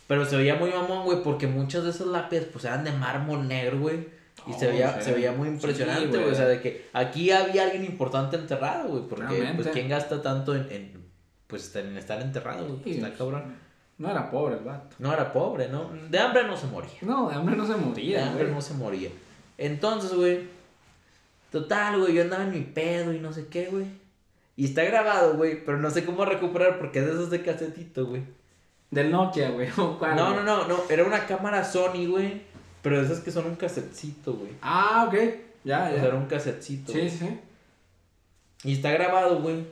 Pero 0.08 0.26
se 0.26 0.38
veía 0.38 0.56
muy 0.56 0.70
mamón, 0.72 1.04
güey, 1.06 1.22
porque 1.22 1.48
muchas 1.48 1.84
de 1.84 1.90
esas 1.90 2.08
lápidas, 2.08 2.46
pues 2.46 2.64
eran 2.66 2.84
de 2.84 2.92
mármol 2.94 3.48
negro, 3.48 3.80
güey. 3.80 4.08
Y 4.48 4.54
se, 4.54 4.68
Oh, 4.68 4.72
veía, 4.72 4.94
sí. 5.00 5.04
se 5.06 5.14
veía 5.14 5.32
muy 5.34 5.50
impresionante, 5.50 6.18
güey. 6.18 6.32
o 6.32 6.36
sea, 6.36 6.46
de 6.48 6.62
que 6.62 6.88
aquí 6.94 7.32
había 7.32 7.64
alguien 7.64 7.84
importante 7.84 8.38
enterrado, 8.38 8.88
güey. 8.90 9.04
Porque, 9.10 9.26
Realmente. 9.26 9.64
pues, 9.64 9.74
¿quién 9.74 9.90
gasta 9.90 10.22
tanto 10.22 10.56
en, 10.56 10.68
en, 10.72 11.04
pues, 11.48 11.76
en 11.76 11.98
estar 11.98 12.22
enterrado, 12.22 12.66
güey? 12.66 12.80
Pues, 12.82 12.96
está 12.98 13.14
cabrón. 13.14 13.56
No 13.98 14.10
era 14.12 14.30
pobre 14.32 14.56
el 14.58 14.64
vato. 14.64 14.96
No 15.00 15.12
era 15.12 15.34
pobre, 15.34 15.68
¿no? 15.70 15.92
De 16.10 16.20
hambre 16.20 16.44
no 16.46 16.56
se 16.56 16.68
moría. 16.68 16.92
No, 17.02 17.30
de 17.30 17.36
hambre 17.36 17.56
no 17.56 17.66
se 17.66 17.74
De 17.74 17.80
moría, 17.80 18.28
hambre 18.28 18.44
güey. 18.46 18.56
no 18.56 18.62
se 18.62 18.74
moría. 18.76 19.10
Entonces, 19.58 20.14
güey. 20.14 20.48
Total, 21.52 22.00
güey. 22.00 22.14
Yo 22.14 22.22
andaba 22.22 22.44
en 22.44 22.52
mi 22.52 22.62
pedo 22.62 23.12
y 23.14 23.20
no 23.20 23.34
sé 23.34 23.48
qué, 23.48 23.66
güey. 23.68 23.86
Y 24.56 24.66
está 24.66 24.84
grabado, 24.84 25.36
güey. 25.36 25.66
Pero 25.66 25.78
no 25.80 25.90
sé 25.90 26.06
cómo 26.06 26.26
recuperar 26.26 26.78
porque 26.80 27.00
es 27.00 27.06
de 27.06 27.12
esos 27.12 27.30
de 27.32 27.42
casetito, 27.42 28.06
güey. 28.06 28.22
Del 28.92 29.12
Nokia, 29.12 29.50
güey. 29.52 29.70
¿o 29.78 29.98
cuál, 29.98 30.16
No, 30.16 30.34
güey? 30.34 30.46
no, 30.46 30.58
no, 30.64 30.68
no. 30.68 30.78
Era 30.90 31.04
una 31.04 31.26
cámara 31.26 31.64
Sony, 31.64 32.06
güey. 32.08 32.42
Pero 32.82 33.02
esas 33.02 33.20
que 33.20 33.32
son 33.32 33.46
un 33.46 33.56
casetcito, 33.56 34.34
güey. 34.34 34.52
Ah, 34.62 35.06
ok. 35.08 35.14
Ya, 35.64 35.86
O 35.86 35.90
sea, 35.90 35.96
ya. 35.98 36.06
era 36.06 36.16
un 36.16 36.26
casetcito. 36.28 36.92
Sí, 36.94 37.00
güey. 37.00 37.10
sí. 37.10 37.40
Y 38.64 38.74
está 38.74 38.92
grabado, 38.92 39.40
güey. 39.42 39.66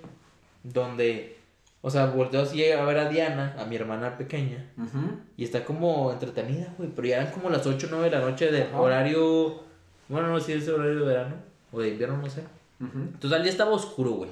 Donde. 0.64 1.38
O 1.82 1.90
sea, 1.92 2.08
volteo 2.08 2.42
así 2.42 2.70
a 2.72 2.84
ver 2.84 2.98
a 2.98 3.10
Diana, 3.10 3.56
a 3.60 3.66
mi 3.66 3.76
hermana 3.76 4.18
pequeña. 4.18 4.72
Ujú. 4.78 5.20
Y 5.38 5.44
está 5.44 5.64
como 5.64 6.12
entretenida, 6.12 6.74
güey. 6.78 6.90
Pero 6.96 7.08
ya 7.08 7.18
eran 7.22 7.32
como 7.32 7.50
las 7.50 7.66
8 7.66 7.88
o 7.88 7.90
9 7.92 8.10
de 8.10 8.16
la 8.20 8.22
noche 8.28 8.52
de 8.52 8.68
horario. 8.74 9.64
Bueno, 10.10 10.30
no 10.30 10.40
sé 10.40 10.46
si 10.60 10.64
es 10.64 10.70
horario 10.70 11.00
de 11.02 11.06
verano 11.06 11.36
o 11.72 11.80
de 11.80 11.90
invierno, 11.90 12.18
no 12.18 12.30
sé. 12.30 12.42
Ujú. 12.82 12.98
Entonces 13.00 13.44
ya 13.44 13.50
estaba 13.50 13.72
oscuro, 13.72 14.12
güey. 14.12 14.32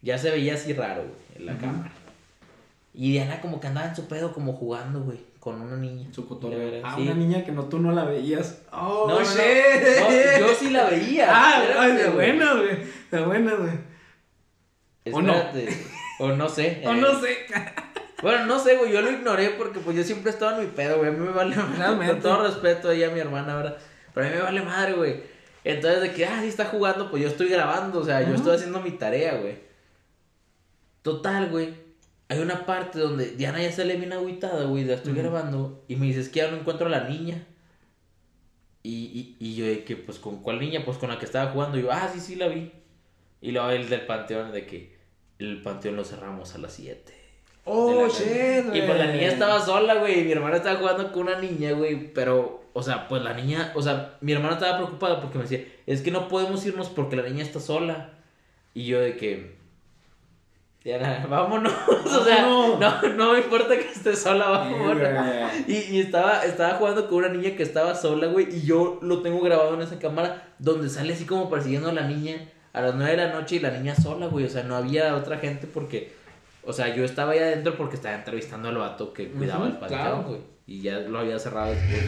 Ya 0.00 0.16
se 0.16 0.30
veía 0.30 0.54
así 0.54 0.72
raro, 0.74 1.02
güey, 1.02 1.14
en 1.38 1.46
la 1.46 1.58
cámara. 1.58 1.90
Y 2.96 3.10
Diana 3.10 3.40
como 3.40 3.58
que 3.60 3.66
andaba 3.66 3.88
en 3.88 3.96
su 3.96 4.06
pedo, 4.06 4.32
como 4.32 4.52
jugando, 4.52 5.00
güey, 5.02 5.18
con 5.40 5.60
una 5.60 5.76
niña. 5.76 6.08
Su 6.12 6.28
cotorreo. 6.28 6.80
Ah, 6.84 6.94
sí. 6.94 7.02
una 7.02 7.14
niña 7.14 7.44
que 7.44 7.50
no 7.50 7.64
tú 7.64 7.80
no 7.80 7.90
la 7.90 8.04
veías. 8.04 8.62
Oh, 8.70 9.06
No, 9.08 9.18
no, 9.18 9.20
no. 9.20 10.38
yo 10.46 10.54
sí 10.54 10.70
la 10.70 10.84
veía. 10.84 11.26
Ah, 11.28 11.60
espérate, 11.60 11.80
ay, 11.80 11.92
de 11.96 12.08
buena, 12.10 12.54
güey. 12.54 12.78
De 13.10 13.20
buena, 13.24 13.54
güey. 13.54 13.72
¿O 15.12 15.20
no? 15.20 15.34
Espérate. 15.34 15.86
O 16.20 16.28
no 16.28 16.48
sé. 16.48 16.82
O 16.86 16.92
eh. 16.92 16.96
no 16.96 17.20
sé. 17.20 17.36
Bueno, 18.22 18.46
no 18.46 18.58
sé, 18.60 18.76
güey, 18.76 18.92
yo 18.92 19.02
lo 19.02 19.10
ignoré 19.10 19.50
porque 19.50 19.80
pues 19.80 19.96
yo 19.96 20.04
siempre 20.04 20.30
estaba 20.30 20.56
en 20.56 20.60
mi 20.60 20.70
pedo, 20.70 20.98
güey. 20.98 21.10
A 21.10 21.12
mí 21.12 21.18
me 21.18 21.32
vale 21.32 21.56
Realmente. 21.76 22.12
Con 22.12 22.22
todo 22.22 22.44
respeto 22.44 22.90
ahí 22.90 23.02
a 23.02 23.10
mi 23.10 23.18
hermana, 23.18 23.56
¿verdad? 23.56 23.76
Pero 24.14 24.26
a 24.26 24.30
mí 24.30 24.36
me 24.36 24.42
vale 24.42 24.62
madre, 24.62 24.92
güey. 24.92 25.22
Entonces, 25.64 26.00
de 26.00 26.12
que, 26.12 26.26
ah, 26.26 26.38
sí 26.40 26.48
está 26.48 26.66
jugando, 26.66 27.10
pues 27.10 27.22
yo 27.22 27.28
estoy 27.28 27.48
grabando, 27.48 27.98
o 27.98 28.04
sea, 28.04 28.22
yo 28.22 28.34
estoy 28.34 28.54
haciendo 28.54 28.80
mi 28.80 28.92
tarea, 28.92 29.34
güey. 29.34 29.58
Total, 31.02 31.50
güey. 31.50 31.83
Hay 32.34 32.40
una 32.42 32.66
parte 32.66 32.98
donde 32.98 33.30
Diana 33.32 33.62
ya 33.62 33.70
sale 33.70 33.96
bien 33.96 34.12
agüitada, 34.12 34.64
güey, 34.64 34.84
la 34.84 34.94
estoy 34.94 35.14
grabando. 35.14 35.84
Y 35.88 35.96
me 35.96 36.06
dices 36.06 36.28
que 36.28 36.40
ya 36.40 36.50
no 36.50 36.56
encuentro 36.56 36.86
a 36.86 36.90
la 36.90 37.08
niña. 37.08 37.46
Y, 38.82 38.90
y, 38.90 39.36
y 39.38 39.54
yo 39.54 39.66
de 39.66 39.84
que, 39.84 39.96
pues, 39.96 40.18
¿con 40.18 40.42
cuál 40.42 40.58
niña? 40.58 40.84
Pues 40.84 40.98
con 40.98 41.10
la 41.10 41.18
que 41.18 41.24
estaba 41.24 41.52
jugando. 41.52 41.78
Y 41.78 41.82
yo, 41.82 41.92
ah, 41.92 42.10
sí, 42.12 42.20
sí, 42.20 42.34
la 42.34 42.48
vi. 42.48 42.72
Y 43.40 43.52
luego 43.52 43.70
el 43.70 43.88
del 43.88 44.04
panteón, 44.06 44.52
de 44.52 44.66
que 44.66 44.96
el 45.38 45.62
panteón 45.62 45.96
lo 45.96 46.04
cerramos 46.04 46.54
a 46.54 46.58
las 46.58 46.72
7. 46.74 47.12
Oh, 47.66 48.08
shit, 48.08 48.66
Y 48.74 48.82
pues 48.82 48.98
la 48.98 49.06
güey. 49.06 49.12
niña 49.16 49.28
estaba 49.28 49.60
sola, 49.60 49.94
güey. 49.94 50.20
Y 50.20 50.24
mi 50.24 50.32
hermana 50.32 50.56
estaba 50.56 50.78
jugando 50.78 51.12
con 51.12 51.22
una 51.28 51.38
niña, 51.38 51.72
güey. 51.72 52.12
Pero, 52.12 52.64
o 52.72 52.82
sea, 52.82 53.08
pues 53.08 53.22
la 53.22 53.32
niña, 53.32 53.72
o 53.74 53.80
sea, 53.80 54.18
mi 54.20 54.32
hermana 54.32 54.54
estaba 54.54 54.76
preocupada 54.76 55.20
porque 55.20 55.38
me 55.38 55.44
decía, 55.44 55.64
es 55.86 56.02
que 56.02 56.10
no 56.10 56.28
podemos 56.28 56.64
irnos 56.66 56.88
porque 56.90 57.16
la 57.16 57.22
niña 57.22 57.42
está 57.42 57.60
sola. 57.60 58.10
Y 58.74 58.86
yo 58.86 59.00
de 59.00 59.16
que, 59.16 59.56
Diana, 60.84 61.26
vámonos. 61.30 61.72
o 61.88 62.24
sea, 62.24 62.42
no, 62.42 62.78
no 62.78 63.32
me 63.32 63.38
importa 63.38 63.74
que 63.76 63.88
esté 63.88 64.14
sola, 64.14 64.48
vámonos. 64.48 65.08
Y, 65.66 65.76
y 65.96 66.00
estaba, 66.00 66.44
estaba 66.44 66.74
jugando 66.74 67.08
con 67.08 67.18
una 67.18 67.28
niña 67.28 67.56
que 67.56 67.62
estaba 67.62 67.94
sola, 67.94 68.26
güey. 68.26 68.54
Y 68.54 68.66
yo 68.66 68.98
lo 69.00 69.22
tengo 69.22 69.40
grabado 69.40 69.74
en 69.74 69.80
esa 69.82 69.98
cámara 69.98 70.52
donde 70.58 70.90
sale 70.90 71.14
así 71.14 71.24
como 71.24 71.48
persiguiendo 71.48 71.88
a 71.88 71.92
la 71.92 72.06
niña 72.06 72.36
a 72.74 72.82
las 72.82 72.94
9 72.96 73.10
de 73.12 73.16
la 73.16 73.32
noche 73.32 73.56
y 73.56 73.60
la 73.60 73.70
niña 73.70 73.94
sola, 73.96 74.26
güey. 74.26 74.44
O 74.44 74.50
sea, 74.50 74.62
no 74.62 74.76
había 74.76 75.14
otra 75.16 75.38
gente 75.38 75.66
porque. 75.66 76.12
O 76.66 76.72
sea, 76.72 76.94
yo 76.94 77.04
estaba 77.04 77.32
ahí 77.32 77.38
adentro 77.38 77.76
porque 77.76 77.96
estaba 77.96 78.14
entrevistando 78.14 78.68
al 78.68 78.76
vato 78.76 79.12
que 79.12 79.28
cuidaba 79.30 79.66
el 79.66 79.72
panteón, 79.72 80.00
claro. 80.00 80.22
güey. 80.22 80.40
Y 80.66 80.80
ya 80.82 80.98
lo 80.98 81.18
había 81.18 81.38
cerrado 81.38 81.70
después. 81.72 82.02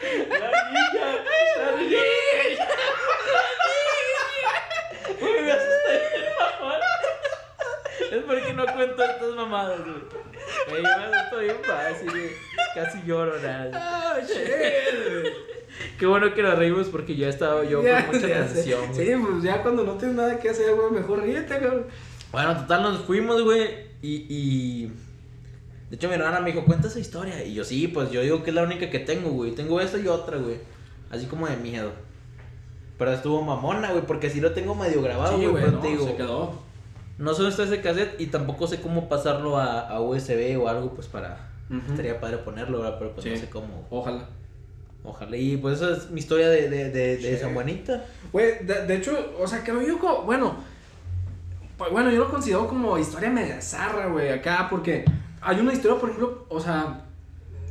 La 0.00 0.16
niña, 0.72 1.06
la 1.58 1.72
niña. 1.76 2.00
Güey, 5.20 5.42
me 5.42 5.52
asusté 5.52 5.92
bien, 6.14 6.32
mamá. 6.38 6.74
Es 8.10 8.22
porque 8.24 8.52
no 8.54 8.66
cuento 8.66 9.02
estas 9.02 9.34
mamadas, 9.34 9.80
güey. 9.80 10.02
Güey, 10.68 10.82
yo 10.82 10.98
me 10.98 11.16
asusto 11.16 11.38
bien 11.38 11.56
fácil, 11.64 12.10
güey. 12.10 12.30
Casi 13.04 13.06
lloro, 13.08 13.40
nada. 13.42 13.70
Ah, 13.74 14.18
shit. 14.20 14.36
Qué 15.98 16.06
bueno 16.06 16.32
que 16.34 16.42
nos 16.42 16.58
reímos 16.58 16.88
porque 16.88 17.14
yo 17.16 17.28
estaba 17.28 17.64
yo 17.64 17.82
Ya, 17.82 18.06
con 18.06 18.16
mucha 18.16 18.28
ya 18.28 18.46
tensión. 18.46 18.80
Sí, 18.94 19.10
pues 19.20 19.42
ya 19.42 19.62
cuando 19.62 19.84
no 19.84 19.94
tienes 19.94 20.16
nada 20.16 20.38
que 20.38 20.50
hacer, 20.50 20.74
güey, 20.74 20.90
mejor 20.90 21.22
ríete, 21.22 21.58
güey. 21.58 21.82
Bueno, 22.32 22.56
total, 22.58 22.82
nos 22.82 22.98
fuimos, 23.04 23.42
güey. 23.42 23.68
Y, 24.02 24.26
y. 24.28 24.92
De 25.90 25.96
hecho, 25.96 26.08
mi 26.08 26.14
hermana 26.14 26.40
me 26.40 26.52
dijo, 26.52 26.64
cuenta 26.64 26.88
esa 26.88 27.00
historia. 27.00 27.44
Y 27.44 27.54
yo, 27.54 27.64
sí, 27.64 27.88
pues 27.88 28.10
yo 28.10 28.20
digo 28.22 28.42
que 28.42 28.50
es 28.50 28.54
la 28.56 28.62
única 28.62 28.88
que 28.90 28.98
tengo, 29.00 29.30
güey. 29.30 29.52
Tengo 29.52 29.80
esta 29.80 29.98
y 29.98 30.06
otra, 30.06 30.36
güey. 30.38 30.56
Así 31.10 31.26
como 31.26 31.46
de 31.48 31.56
miedo. 31.56 31.92
Pero 32.98 33.12
estuvo 33.12 33.42
mamona, 33.42 33.90
güey, 33.92 34.06
porque 34.06 34.30
sí 34.30 34.40
lo 34.40 34.52
tengo 34.52 34.74
medio 34.74 35.02
grabado, 35.02 35.38
Sí, 35.38 35.46
güey. 35.46 35.64
no, 35.70 35.78
te 35.80 35.88
digo, 35.88 36.06
se 36.06 36.16
quedó. 36.16 36.54
no 37.18 37.32
sé 37.34 37.42
dónde 37.42 37.50
está 37.50 37.62
ese 37.64 37.80
cassette 37.82 38.20
y 38.20 38.26
tampoco 38.26 38.66
sé 38.66 38.80
cómo 38.80 39.08
pasarlo 39.08 39.56
a, 39.58 39.80
a 39.88 40.00
USB 40.00 40.58
o 40.62 40.68
algo, 40.68 40.92
pues 40.94 41.06
para. 41.08 41.49
Estaría 41.90 42.20
padre 42.20 42.38
ponerlo, 42.38 42.80
¿verdad? 42.80 42.96
Pero 42.98 43.14
pues 43.14 43.26
no 43.26 43.36
sé 43.36 43.48
cómo. 43.48 43.86
Ojalá. 43.90 44.28
Ojalá. 45.04 45.36
Y 45.36 45.56
pues 45.56 45.80
esa 45.80 45.96
es 45.96 46.10
mi 46.10 46.18
historia 46.20 46.48
de, 46.48 46.68
de, 46.68 46.90
de, 46.90 47.16
de 47.16 47.34
Sí. 47.36 47.40
San 47.40 47.54
Juanita. 47.54 48.04
Güey, 48.32 48.64
de, 48.66 48.86
de 48.86 48.96
hecho, 48.96 49.34
o 49.38 49.46
sea, 49.46 49.62
creo 49.62 49.80
yo 49.80 49.98
como, 49.98 50.22
bueno, 50.24 50.56
pues 51.78 51.90
bueno, 51.92 52.10
yo 52.10 52.18
lo 52.18 52.30
considero 52.30 52.66
como 52.68 52.98
historia 52.98 53.30
media 53.30 53.62
zarra, 53.62 54.06
güey, 54.08 54.28
acá, 54.30 54.66
porque 54.68 55.04
hay 55.40 55.58
una 55.60 55.72
historia, 55.72 55.98
por 55.98 56.10
ejemplo, 56.10 56.44
o 56.50 56.60
sea, 56.60 57.04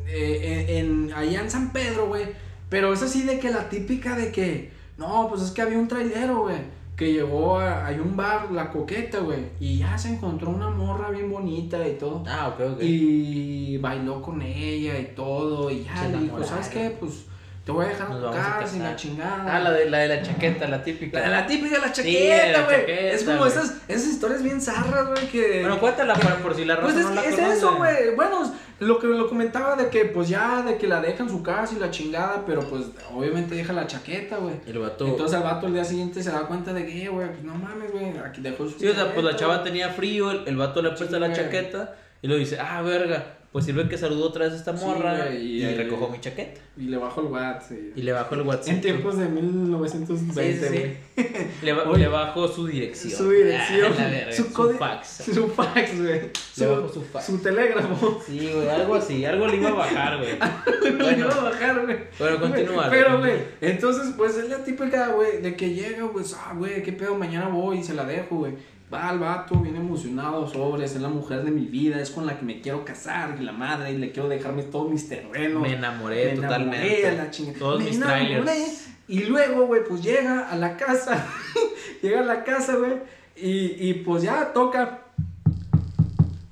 eh, 0.08 0.66
en, 0.70 1.08
en- 1.08 1.14
allá 1.14 1.42
en 1.42 1.52
San 1.52 1.72
Pedro, 1.72 2.08
güey, 2.08 2.26
pero 2.70 2.92
es 2.94 3.02
así 3.04 3.24
de 3.24 3.40
que 3.40 3.52
la 3.52 3.70
típica 3.70 4.16
de 4.16 4.32
que, 4.32 4.72
no, 4.98 5.28
pues 5.30 5.42
es 5.44 5.52
que 5.52 5.62
había 5.62 5.78
un 5.78 5.88
trailero, 5.88 6.40
güey, 6.42 6.58
que 7.00 7.14
llegó 7.14 7.58
a, 7.58 7.86
hay 7.86 7.98
un 7.98 8.18
bar, 8.18 8.52
La 8.52 8.70
Coqueta, 8.70 9.20
güey, 9.20 9.46
y 9.62 9.78
ya 9.78 9.98
se 9.98 10.10
encontró 10.10 10.50
una 10.50 10.70
morra 10.70 11.10
bien 11.12 11.32
bonita 11.32 11.88
y 11.88 11.98
todo. 11.98 12.26
Ah, 12.28 12.50
ok, 12.50 12.74
ok. 12.74 12.82
Y 12.82 13.78
bailó 13.78 14.22
con 14.22 14.42
ella 14.42 15.00
y 15.00 15.16
todo. 15.16 15.72
Y 15.72 15.86
ya 15.86 15.96
Se 15.96 16.10
le 16.10 16.24
dijo. 16.24 16.44
¿sabes 16.44 16.68
qué? 16.68 16.90
Pues 17.00 17.26
te 17.66 17.72
voy 17.72 17.86
a 17.86 17.90
dejar 17.90 18.10
Nos 18.10 18.22
vamos 18.22 18.38
a 18.40 18.60
casa 18.60 18.76
y 18.78 18.80
la 18.80 18.96
chingada. 18.96 19.46
Ah, 19.56 19.60
la 19.60 19.72
de 19.72 19.90
la, 19.90 19.98
de 20.00 20.08
la 20.08 20.22
chaqueta, 20.24 20.68
la 20.68 20.84
típica. 20.84 21.20
La, 21.20 21.28
la 21.30 21.48
típica, 21.48 21.78
la 21.80 21.94
Sí, 21.94 22.02
chaqueta, 22.04 22.52
la 22.60 22.64
güey. 22.66 22.80
chaqueta, 22.80 23.02
es 23.14 23.24
como 23.24 23.46
esas, 23.46 23.76
esas 23.88 24.08
historias 24.08 24.42
bien 24.44 24.60
zarras, 24.62 25.08
güey, 25.10 25.28
que... 25.28 25.60
Bueno, 25.62 25.80
cuéntala 25.80 26.16
para, 26.16 26.38
por 26.38 26.56
si 26.56 26.66
la 26.66 26.76
raza 26.78 26.88
Pues 26.94 26.98
es, 26.98 27.06
no 27.06 27.14
la 27.16 27.22
que 27.22 27.30
es 27.30 27.36
conoce. 27.36 27.58
eso, 27.58 27.76
güey. 27.76 28.16
Bueno, 28.16 28.54
lo 28.80 28.98
que 29.00 29.08
lo 29.08 29.28
comentaba 29.30 29.76
de 29.76 29.90
que, 29.90 30.06
pues 30.06 30.30
ya, 30.30 30.62
de 30.64 30.78
que 30.78 30.88
la 30.88 31.02
dejan 31.02 31.30
su 31.30 31.44
casa 31.44 31.76
y 31.76 31.80
la 31.80 31.92
chingada, 31.92 32.44
pero 32.46 32.62
pues 32.62 32.86
obviamente 33.14 33.54
deja 33.54 33.74
la 33.74 33.86
chaqueta, 33.88 34.38
güey. 34.38 34.56
El 34.66 34.80
vato. 34.80 35.06
Entonces 35.06 35.38
el 35.38 35.44
vato 35.44 35.68
el 35.68 35.74
día 35.74 35.84
siguiente 35.84 36.24
se 36.24 36.32
da 36.32 36.42
cuenta 36.48 36.74
de 36.74 36.86
que, 36.86 37.04
eh, 37.04 37.10
güey, 37.10 37.28
pues 37.28 37.44
no 37.44 37.54
mames, 37.56 37.92
güey, 37.92 38.18
aquí 38.26 38.42
dejó 38.42 38.68
su 38.68 38.80
sí, 38.80 38.88
o 38.88 38.94
sea, 38.96 39.14
pues 39.14 39.18
la 39.24 39.32
chaqueta, 39.32 39.38
chava 39.38 39.54
güey. 39.58 39.66
tenía 39.66 39.90
frío, 39.90 40.32
el, 40.32 40.44
el 40.48 40.56
vato 40.58 40.82
le 40.82 40.90
presta 40.92 41.16
Sí, 41.16 41.20
la 41.20 41.28
güey. 41.28 41.38
chaqueta 41.40 41.96
y 42.22 42.28
lo 42.28 42.36
dice, 42.36 42.58
ah, 42.60 42.82
verga, 42.82 43.39
pues 43.52 43.66
sirve 43.66 43.90
que 43.90 43.98
saludó 43.98 44.28
otra 44.28 44.46
vez 44.46 44.54
a 44.54 44.58
esta 44.58 44.74
morra 44.74 45.34
y, 45.34 45.64
y- 45.64 45.76
recojo 45.76 46.10
mi 46.10 46.20
chaqueta. 46.22 46.62
Y 46.78 46.84
le 46.84 46.98
bajó 46.98 47.22
el 47.22 47.28
WhatsApp. 47.28 47.78
Y 47.96 48.02
le 48.04 48.12
bajo 48.12 48.36
el 48.36 48.42
WhatsApp. 48.42 48.70
En 48.76 48.82
tiempos 48.82 49.18
de 49.18 49.28
1920, 49.28 50.98
Sí. 51.18 51.24
Le, 51.64 51.74
ba- 51.74 51.84
Oye, 51.90 52.04
le 52.04 52.08
bajo 52.08 52.48
su 52.48 52.68
dirección. 52.68 53.12
Su 53.14 53.30
dirección, 53.32 53.94
Ah, 53.98 54.04
verga, 54.10 54.32
su, 54.34 54.44
fax. 54.78 55.08
Su 55.34 55.48
fax, 55.50 55.98
güey. 56.02 56.22
Le 56.58 56.66
bajo 56.68 56.90
Su, 56.94 57.02
fax. 57.04 57.26
su 57.26 57.38
telégrafo. 57.40 58.22
Sí, 58.26 58.52
güey, 58.54 58.70
algo 58.70 58.96
así, 58.96 59.26
algo 59.26 59.48
le 59.48 59.58
iba 59.58 59.70
a 59.70 59.74
bajar, 59.74 60.18
güey. 60.20 60.38
Lo 60.92 61.04
Bueno. 61.04 61.18
iba 61.18 61.34
a 61.36 61.44
bajar, 61.44 61.86
güey. 61.86 61.98
Bueno, 62.18 62.40
continúa, 62.40 62.88
Pero, 62.90 63.20
güey. 63.20 63.32
güey, 63.32 63.44
entonces, 63.62 64.14
pues 64.16 64.38
es 64.38 64.50
la 64.50 64.64
típica, 64.64 65.08
güey, 65.10 65.42
de 65.42 65.56
que 65.56 65.74
llega, 65.74 66.10
pues, 66.12 66.34
ah, 66.40 66.54
güey, 66.56 66.82
qué 66.84 66.94
pedo, 66.94 67.16
mañana 67.16 67.48
voy 67.50 67.80
y 67.80 67.84
se 67.84 67.94
la 67.94 68.06
dejo, 68.06 68.38
güey. 68.38 68.54
Va 68.92 69.10
al 69.10 69.20
vato, 69.20 69.56
bien 69.60 69.76
emocionado, 69.76 70.48
sobres, 70.48 70.96
es 70.96 71.02
la 71.02 71.10
mujer 71.10 71.44
de 71.44 71.52
mi 71.52 71.66
vida, 71.66 72.02
es 72.02 72.10
con 72.10 72.26
la 72.26 72.40
que 72.40 72.44
me 72.46 72.60
quiero 72.60 72.84
casar, 72.84 73.38
y 73.40 73.44
la 73.44 73.52
madre, 73.52 73.92
y 73.92 73.98
le 74.00 74.12
quiero 74.12 74.28
dejarme 74.28 74.64
todos 74.64 74.90
mis 74.90 75.08
terrenos. 75.08 75.62
Me 75.62 75.74
enamoré 75.74 76.34
Me 76.34 76.42
totalmente. 76.42 76.78
enamoré 76.78 77.08
a 77.08 77.24
la 77.26 77.30
chingada. 77.32 77.60
Todos 77.60 77.80
Me 77.80 77.86
mis 77.86 77.98
enamoré. 77.98 78.42
trailers. 78.42 78.88
Y 79.08 79.20
luego, 79.26 79.68
güey, 79.68 79.84
pues 79.88 80.02
llega 80.04 80.50
a 80.50 80.56
la 80.56 80.76
casa. 80.76 81.24
llega 82.02 82.22
a 82.22 82.24
la 82.24 82.44
casa, 82.44 82.78
güey. 82.78 82.94
Y, 83.36 83.90
y 83.90 83.94
pues 84.06 84.24
ya 84.24 84.54
toca. 84.54 85.02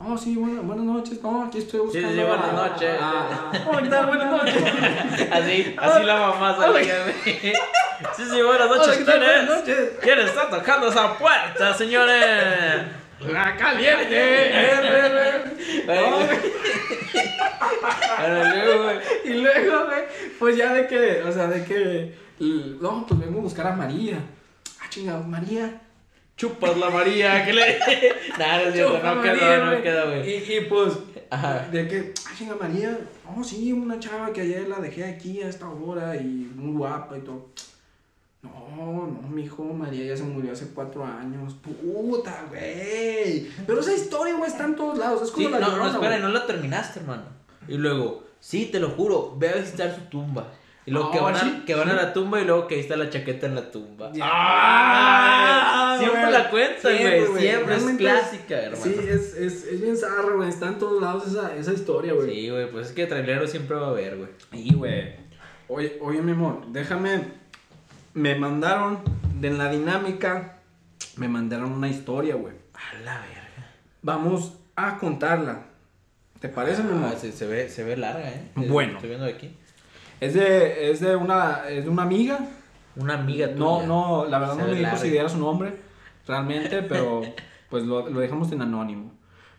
Oh, 0.10 0.18
sí, 0.18 0.38
bueno, 0.38 0.62
buenas 0.64 0.86
noches. 0.86 1.22
No, 1.22 1.44
aquí 1.44 1.58
estoy 1.58 1.82
buscando. 1.82 2.08
sí, 2.10 2.16
buenas 2.16 2.50
a- 2.50 2.54
noches. 2.54 3.02
a- 3.02 3.52
a- 3.52 3.70
oh, 3.70 3.78
¿qué 3.84 3.90
tal? 3.90 4.06
Buenas 4.06 4.32
noches. 4.32 4.64
Así, 5.32 5.76
así 5.78 6.04
la 6.04 6.16
mamá 6.20 6.56
salía. 6.56 6.96
Sí, 8.16 8.24
sí, 8.30 8.42
buenas 8.44 8.70
noches. 8.70 8.96
¿quién? 9.04 9.06
Buenas 9.06 9.46
noches. 9.50 9.90
¿Quién 10.02 10.20
está 10.20 10.50
tocando 10.50 10.88
esa 10.88 11.18
puerta, 11.18 11.74
señores? 11.74 12.24
Acá 13.36 13.74
viene. 13.74 14.04
eh, 14.04 14.52
eh, 14.54 15.44
eh. 15.88 16.54
Y 19.26 19.34
luego, 19.34 19.86
güey, 19.86 20.04
pues 20.40 20.58
ya 20.58 20.74
de 20.74 20.88
que, 20.88 21.22
o 21.24 21.32
sea, 21.32 21.48
de 21.48 21.64
que, 21.66 22.16
no, 22.40 23.06
pues 23.08 23.20
vengo 23.20 23.40
a 23.40 23.44
buscar 23.44 23.68
a 23.68 23.76
María. 23.76 24.18
Ah, 24.80 24.86
chinga, 24.90 25.18
María. 25.18 25.82
Chupas 26.38 26.78
la 26.78 26.90
María, 26.92 27.44
que 27.44 27.52
le. 27.52 27.80
Nada, 28.40 28.62
no 28.62 28.68
es 28.68 28.74
cierto, 28.76 29.00
no 29.00 29.16
María, 29.16 29.34
queda, 29.34 29.66
no 29.66 29.82
queda, 29.82 30.06
güey. 30.06 30.30
Y, 30.30 30.58
y 30.58 30.62
pues, 30.70 30.94
Ajá. 31.32 31.68
de 31.72 31.88
que, 31.88 32.14
ah, 32.26 32.32
chinga, 32.38 32.56
María, 32.56 32.98
oh, 33.36 33.44
sí, 33.44 33.74
una 33.74 34.00
chava 34.00 34.32
que 34.32 34.42
ayer 34.42 34.68
la 34.68 34.80
dejé 34.80 35.04
aquí 35.04 35.42
a 35.42 35.50
esta 35.50 35.68
hora 35.68 36.16
y 36.16 36.52
muy 36.56 36.78
guapa 36.78 37.18
y 37.18 37.22
todo. 37.22 37.48
No, 38.44 39.08
no, 39.08 39.28
mijo, 39.30 39.64
María 39.64 40.06
ya 40.06 40.16
se 40.16 40.24
murió 40.24 40.52
hace 40.54 40.68
cuatro 40.68 41.04
años. 41.04 41.56
Puta, 41.56 42.46
güey. 42.50 43.50
Pero 43.66 43.80
esa 43.80 43.96
historia, 43.96 44.36
güey, 44.36 44.50
está 44.50 44.66
en 44.66 44.76
todos 44.76 44.98
lados. 45.00 45.24
Es 45.24 45.32
como 45.32 45.48
Sí, 45.48 45.52
la 45.52 45.60
no, 45.60 45.76
no, 45.76 45.90
espera, 45.92 46.20
no 46.20 46.30
la 46.30 46.46
terminaste, 46.46 47.00
hermano. 47.00 47.24
Y 47.68 47.78
luego, 47.78 48.24
sí, 48.40 48.68
te 48.72 48.80
lo 48.80 48.90
juro, 48.90 49.36
ve 49.38 49.50
a 49.50 49.56
visitar 49.56 49.94
su 49.94 50.02
tumba. 50.02 50.52
Y 50.88 50.92
luego 50.92 51.12
que, 51.12 51.20
Ah, 51.20 51.22
van 51.22 51.36
a, 51.36 51.40
sí, 51.40 51.64
que 51.66 51.76
van 51.76 51.90
a 51.90 51.94
la 51.94 52.14
tumba 52.14 52.40
y 52.40 52.46
luego 52.46 52.66
que 52.66 52.76
ahí 52.76 52.80
está 52.82 52.96
la 52.96 53.10
chaqueta 53.10 53.46
en 53.46 53.56
la 53.56 53.70
tumba. 53.72 54.10
Ya. 54.14 54.24
¡Ah! 54.26 55.98
Siempre 56.00 56.32
la 56.32 56.50
cuentan, 56.50 56.96
Siempre, 56.96 57.26
güey. 57.26 57.42
Siempre 57.42 57.62
es 57.62 57.68
Realmente 57.68 58.04
clásica, 58.04 58.56
hermano. 58.62 58.84
Sí, 58.84 58.96
es, 59.08 59.34
es, 59.36 59.64
es 59.66 59.82
bien 59.82 59.98
zarra, 59.98 60.34
güey. 60.34 60.48
Está 60.48 60.68
en 60.68 60.80
todos 60.80 61.02
lados 61.02 61.28
esa, 61.28 61.54
esa 61.58 61.74
historia, 61.74 62.14
güey. 62.14 62.34
Sí, 62.34 62.50
güey, 62.50 62.72
pues 62.72 62.88
es 62.88 62.94
que 62.94 63.06
trailero 63.06 63.46
siempre 63.48 63.76
va 63.76 63.88
a 63.88 63.90
haber, 63.90 64.16
güey. 64.16 64.30
Sí, 64.54 64.74
güey. 64.74 65.14
Oye, 65.68 65.98
oye, 66.02 66.22
mi 66.22 66.32
amor, 66.32 66.68
déjame. 66.70 67.22
Me 68.14 68.36
mandaron 68.36 69.00
de 69.42 69.50
la 69.52 69.70
dinámica. 69.70 70.60
Me 71.18 71.28
mandaron 71.28 71.74
una 71.74 71.90
historia, 71.90 72.36
güey. 72.36 72.54
A 72.74 72.98
la 73.04 73.20
verga. 73.20 73.72
Vamos 74.04 74.54
a 74.78 74.98
contarla. 75.00 75.64
¿Te 76.40 76.48
parece, 76.48 76.82
mi 76.84 76.92
amor? 76.92 77.12
Ah, 77.14 77.18
se, 77.20 77.34
se 77.34 77.46
ve, 77.46 77.68
se 77.68 77.84
ve 77.84 77.98
larga, 77.98 78.30
¿eh? 78.30 78.52
Bueno. 78.56 78.94
Estoy 78.94 79.10
viendo 79.10 79.26
aquí. 79.26 79.54
Es 80.19 80.34
de, 80.34 80.91
es 80.91 80.99
de 80.99 81.15
una, 81.15 81.69
es 81.69 81.84
de 81.85 81.89
una 81.89 82.03
amiga. 82.03 82.39
Una 82.95 83.15
amiga 83.15 83.48
tuya. 83.48 83.60
No, 83.60 83.85
no, 83.85 84.26
la 84.26 84.39
verdad 84.39 84.56
Se 84.56 84.61
no 84.61 84.68
me 84.68 84.76
dijo 84.76 84.98
si 84.98 85.10
diera 85.10 85.30
su 85.30 85.38
nombre, 85.38 85.76
realmente, 86.26 86.81
pero 86.81 87.22
pues 87.69 87.84
lo, 87.84 88.10
lo 88.10 88.19
dejamos 88.19 88.52
en 88.52 88.61
anónimo. 88.61 89.11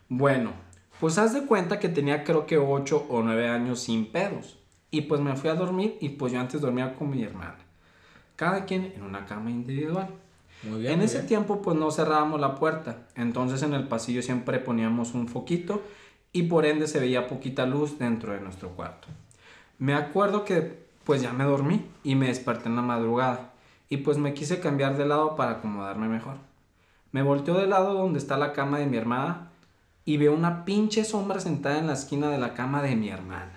Bueno, 0.09 0.52
pues 1.01 1.18
haz 1.18 1.32
de 1.35 1.47
cuenta 1.47 1.78
que 1.78 1.89
tenía 1.89 2.24
creo 2.24 2.47
que 2.47 2.59
8 2.59 3.06
o 3.09 3.22
9 3.22 3.48
años 3.48 3.80
sin 3.80 4.10
pedos. 4.10 4.59
Y 4.90 5.02
pues 5.02 5.20
me 5.20 5.36
fui 5.36 5.51
a 5.51 5.55
dormir 5.55 5.98
y 6.01 6.10
pues 6.10 6.32
yo 6.32 6.40
antes 6.40 6.60
dormía 6.60 6.94
con 6.94 7.10
mi 7.10 7.22
hermana. 7.22 7.59
Cada 8.36 8.64
quien 8.64 8.93
en 8.97 9.02
una 9.02 9.26
cama 9.26 9.51
individual. 9.51 10.09
Muy 10.62 10.80
bien. 10.80 10.94
en 10.94 10.98
muy 10.98 11.06
ese 11.06 11.18
bien. 11.18 11.28
tiempo 11.28 11.62
pues 11.62 11.76
no 11.76 11.90
cerrábamos 11.93 12.40
la 12.40 12.56
puerta, 12.56 13.06
entonces 13.14 13.62
en 13.62 13.74
el 13.74 13.86
pasillo 13.86 14.22
siempre 14.22 14.59
poníamos 14.59 15.14
un 15.14 15.28
foquito 15.28 15.82
y 16.32 16.44
por 16.44 16.66
ende 16.66 16.89
se 16.89 16.98
veía 16.98 17.28
poquita 17.28 17.64
luz 17.64 17.98
dentro 17.98 18.32
de 18.32 18.40
nuestro 18.40 18.70
cuarto. 18.70 19.06
Me 19.79 19.95
acuerdo 19.95 20.45
que 20.45 20.87
pues 21.05 21.23
ya 21.23 21.33
me 21.33 21.45
dormí 21.45 21.87
y 22.05 22.17
me 22.17 22.29
desperté 22.29 22.69
en 22.69 22.77
la 22.77 22.83
madrugada 22.83 23.53
y 23.89 23.99
pues 23.99 24.19
me 24.19 24.35
quise 24.35 24.61
cambiar 24.61 24.97
de 24.97 25.07
lado 25.07 25.37
para 25.37 25.53
acomodarme 25.53 26.09
mejor. 26.09 26.35
Me 27.13 27.23
volteo 27.23 27.55
del 27.55 27.71
lado 27.71 27.95
donde 27.95 28.19
está 28.19 28.37
la 28.37 28.53
cama 28.53 28.79
de 28.79 28.87
mi 28.87 28.97
hermana 28.97 29.51
y 30.05 30.17
veo 30.17 30.35
una 30.35 30.65
pinche 30.65 31.05
sombra 31.05 31.41
sentada 31.41 31.79
en 31.79 31.87
la 31.87 31.95
esquina 31.95 32.29
de 32.29 32.39
la 32.39 32.55
cama 32.55 32.83
de 32.83 32.97
mi 32.97 33.09
hermana. 33.09 33.53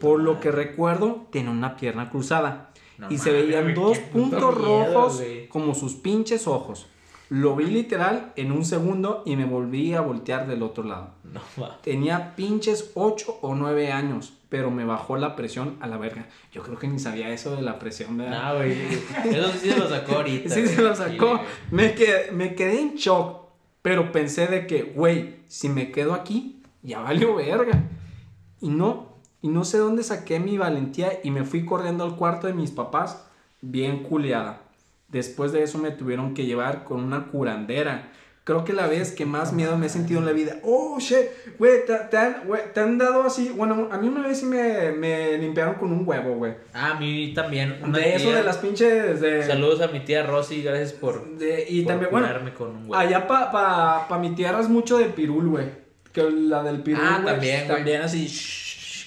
Por 0.00 0.20
lo 0.20 0.32
madre. 0.32 0.42
que 0.42 0.50
recuerdo, 0.50 1.26
tenía 1.30 1.50
una 1.50 1.76
pierna 1.76 2.10
cruzada. 2.10 2.70
No 2.98 3.10
y 3.10 3.18
se 3.18 3.32
veían 3.32 3.74
dos 3.74 3.98
puntos 3.98 4.54
rojos 4.54 5.22
como 5.48 5.74
sus 5.74 5.94
pinches 5.94 6.46
ojos. 6.46 6.86
Lo 7.28 7.56
vi 7.56 7.66
literal 7.66 8.32
en 8.36 8.52
un 8.52 8.64
segundo 8.64 9.22
y 9.26 9.34
me 9.36 9.44
volví 9.44 9.94
a 9.94 10.00
voltear 10.00 10.46
del 10.46 10.62
otro 10.62 10.84
lado. 10.84 11.10
No. 11.24 11.40
Tenía 11.82 12.36
pinches 12.36 12.92
8 12.94 13.38
o 13.42 13.54
9 13.54 13.90
años, 13.90 14.35
pero 14.48 14.70
me 14.70 14.84
bajó 14.84 15.16
la 15.16 15.34
presión 15.36 15.76
a 15.80 15.86
la 15.86 15.96
verga. 15.96 16.26
Yo 16.52 16.62
creo 16.62 16.78
que 16.78 16.88
ni 16.88 16.98
sabía 16.98 17.30
eso 17.30 17.56
de 17.56 17.62
la 17.62 17.78
presión, 17.78 18.16
¿verdad? 18.16 18.52
No, 18.52 18.58
güey. 18.58 18.72
Eso 18.72 19.52
sí 19.52 19.70
se 19.70 19.78
lo 19.78 19.88
sacó 19.88 20.16
ahorita. 20.16 20.48
Sí, 20.54 20.66
se 20.66 20.82
lo 20.82 20.94
sacó. 20.94 21.40
Me 21.70 21.94
quedé, 21.94 22.30
me 22.32 22.54
quedé 22.54 22.80
en 22.80 22.94
shock, 22.94 23.46
pero 23.82 24.12
pensé 24.12 24.46
de 24.46 24.66
que, 24.66 24.82
güey, 24.82 25.36
si 25.48 25.68
me 25.68 25.90
quedo 25.90 26.14
aquí, 26.14 26.62
ya 26.82 27.00
valió 27.00 27.34
verga. 27.34 27.82
Y 28.60 28.68
no, 28.68 29.16
y 29.42 29.48
no 29.48 29.64
sé 29.64 29.78
dónde 29.78 30.02
saqué 30.02 30.40
mi 30.40 30.58
valentía 30.58 31.20
y 31.22 31.30
me 31.30 31.44
fui 31.44 31.64
corriendo 31.64 32.04
al 32.04 32.16
cuarto 32.16 32.46
de 32.46 32.54
mis 32.54 32.70
papás, 32.70 33.26
bien 33.60 34.02
culeada. 34.02 34.62
Después 35.08 35.52
de 35.52 35.62
eso 35.62 35.78
me 35.78 35.90
tuvieron 35.90 36.34
que 36.34 36.46
llevar 36.46 36.84
con 36.84 37.02
una 37.02 37.26
curandera. 37.26 38.12
Creo 38.46 38.64
que 38.64 38.72
la 38.72 38.86
vez 38.86 39.10
que 39.10 39.26
más 39.26 39.52
miedo 39.52 39.76
me 39.76 39.86
he 39.86 39.88
sentido 39.88 40.20
en 40.20 40.26
la 40.26 40.30
vida. 40.30 40.60
Oh, 40.62 40.98
shit, 41.00 41.16
güey, 41.58 41.84
te, 41.84 41.94
te 42.08 42.16
han, 42.16 42.42
güey, 42.46 42.62
te 42.72 42.78
han 42.78 42.96
dado 42.96 43.24
así. 43.24 43.48
Bueno, 43.48 43.88
a 43.90 43.98
mí 43.98 44.06
una 44.06 44.24
vez 44.24 44.38
sí 44.38 44.46
me, 44.46 44.92
me 44.92 45.36
limpiaron 45.36 45.74
con 45.74 45.90
un 45.90 46.06
huevo, 46.06 46.36
güey. 46.36 46.54
Ah, 46.72 46.92
a 46.92 47.00
mí 47.00 47.32
también. 47.34 47.80
Una 47.82 47.98
De 47.98 48.14
eso 48.14 48.30
de 48.30 48.44
las 48.44 48.58
pinches. 48.58 49.20
De, 49.20 49.44
Saludos 49.44 49.80
a 49.80 49.88
mi 49.88 49.98
tía 49.98 50.22
Rosy, 50.24 50.62
gracias 50.62 50.92
por, 50.92 51.26
de- 51.38 51.66
y 51.68 51.82
por 51.82 51.88
también, 51.90 52.10
bueno, 52.12 52.28
con 52.56 52.68
un 52.68 52.82
huevo. 52.82 52.94
Allá 52.94 53.26
pa, 53.26 53.50
pa, 53.50 54.06
pa 54.08 54.18
mi 54.20 54.30
tierra 54.36 54.60
es 54.60 54.68
mucho 54.68 54.96
de 54.98 55.06
pirul, 55.06 55.48
güey. 55.48 55.66
Que 56.12 56.22
la 56.30 56.62
del 56.62 56.84
pirul, 56.84 57.02
Ah, 57.04 57.18
güey, 57.20 57.34
también, 57.34 57.64
güey. 57.66 57.76
También 57.78 58.02
así, 58.02 58.28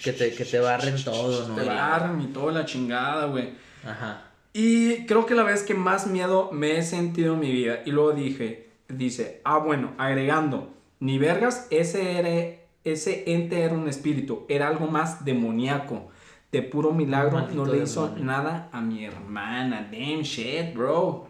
Que 0.03 0.11
te, 0.11 0.33
que 0.33 0.43
te 0.43 0.59
barren 0.59 1.01
todo, 1.01 1.47
¿no? 1.47 1.55
te 1.55 1.63
barran 1.63 2.19
y 2.21 2.25
toda 2.27 2.51
la 2.51 2.65
chingada, 2.65 3.27
güey. 3.27 3.51
Ajá. 3.85 4.25
Y 4.51 5.05
creo 5.05 5.25
que 5.25 5.33
la 5.33 5.43
vez 5.43 5.63
que 5.63 5.75
más 5.75 6.07
miedo 6.07 6.49
me 6.51 6.77
he 6.77 6.83
sentido 6.83 7.35
en 7.35 7.39
mi 7.39 7.53
vida. 7.53 7.79
Y 7.85 7.91
luego 7.91 8.11
dije, 8.11 8.68
dice, 8.89 9.41
ah, 9.43 9.59
bueno, 9.59 9.93
agregando, 9.97 10.73
ni 10.99 11.17
vergas, 11.17 11.67
ese, 11.69 12.17
era, 12.19 12.57
ese 12.83 13.23
ente 13.33 13.61
era 13.61 13.73
un 13.73 13.87
espíritu, 13.87 14.45
era 14.49 14.67
algo 14.67 14.87
más 14.87 15.23
demoníaco. 15.23 16.09
De 16.51 16.63
puro 16.63 16.91
milagro 16.91 17.37
Maldito 17.37 17.63
no 17.63 17.71
le 17.71 17.83
hizo 17.83 18.05
demonio. 18.05 18.25
nada 18.25 18.69
a 18.71 18.81
mi 18.81 19.05
hermana. 19.05 19.87
Damn 19.91 20.21
shit, 20.23 20.73
bro. 20.73 21.29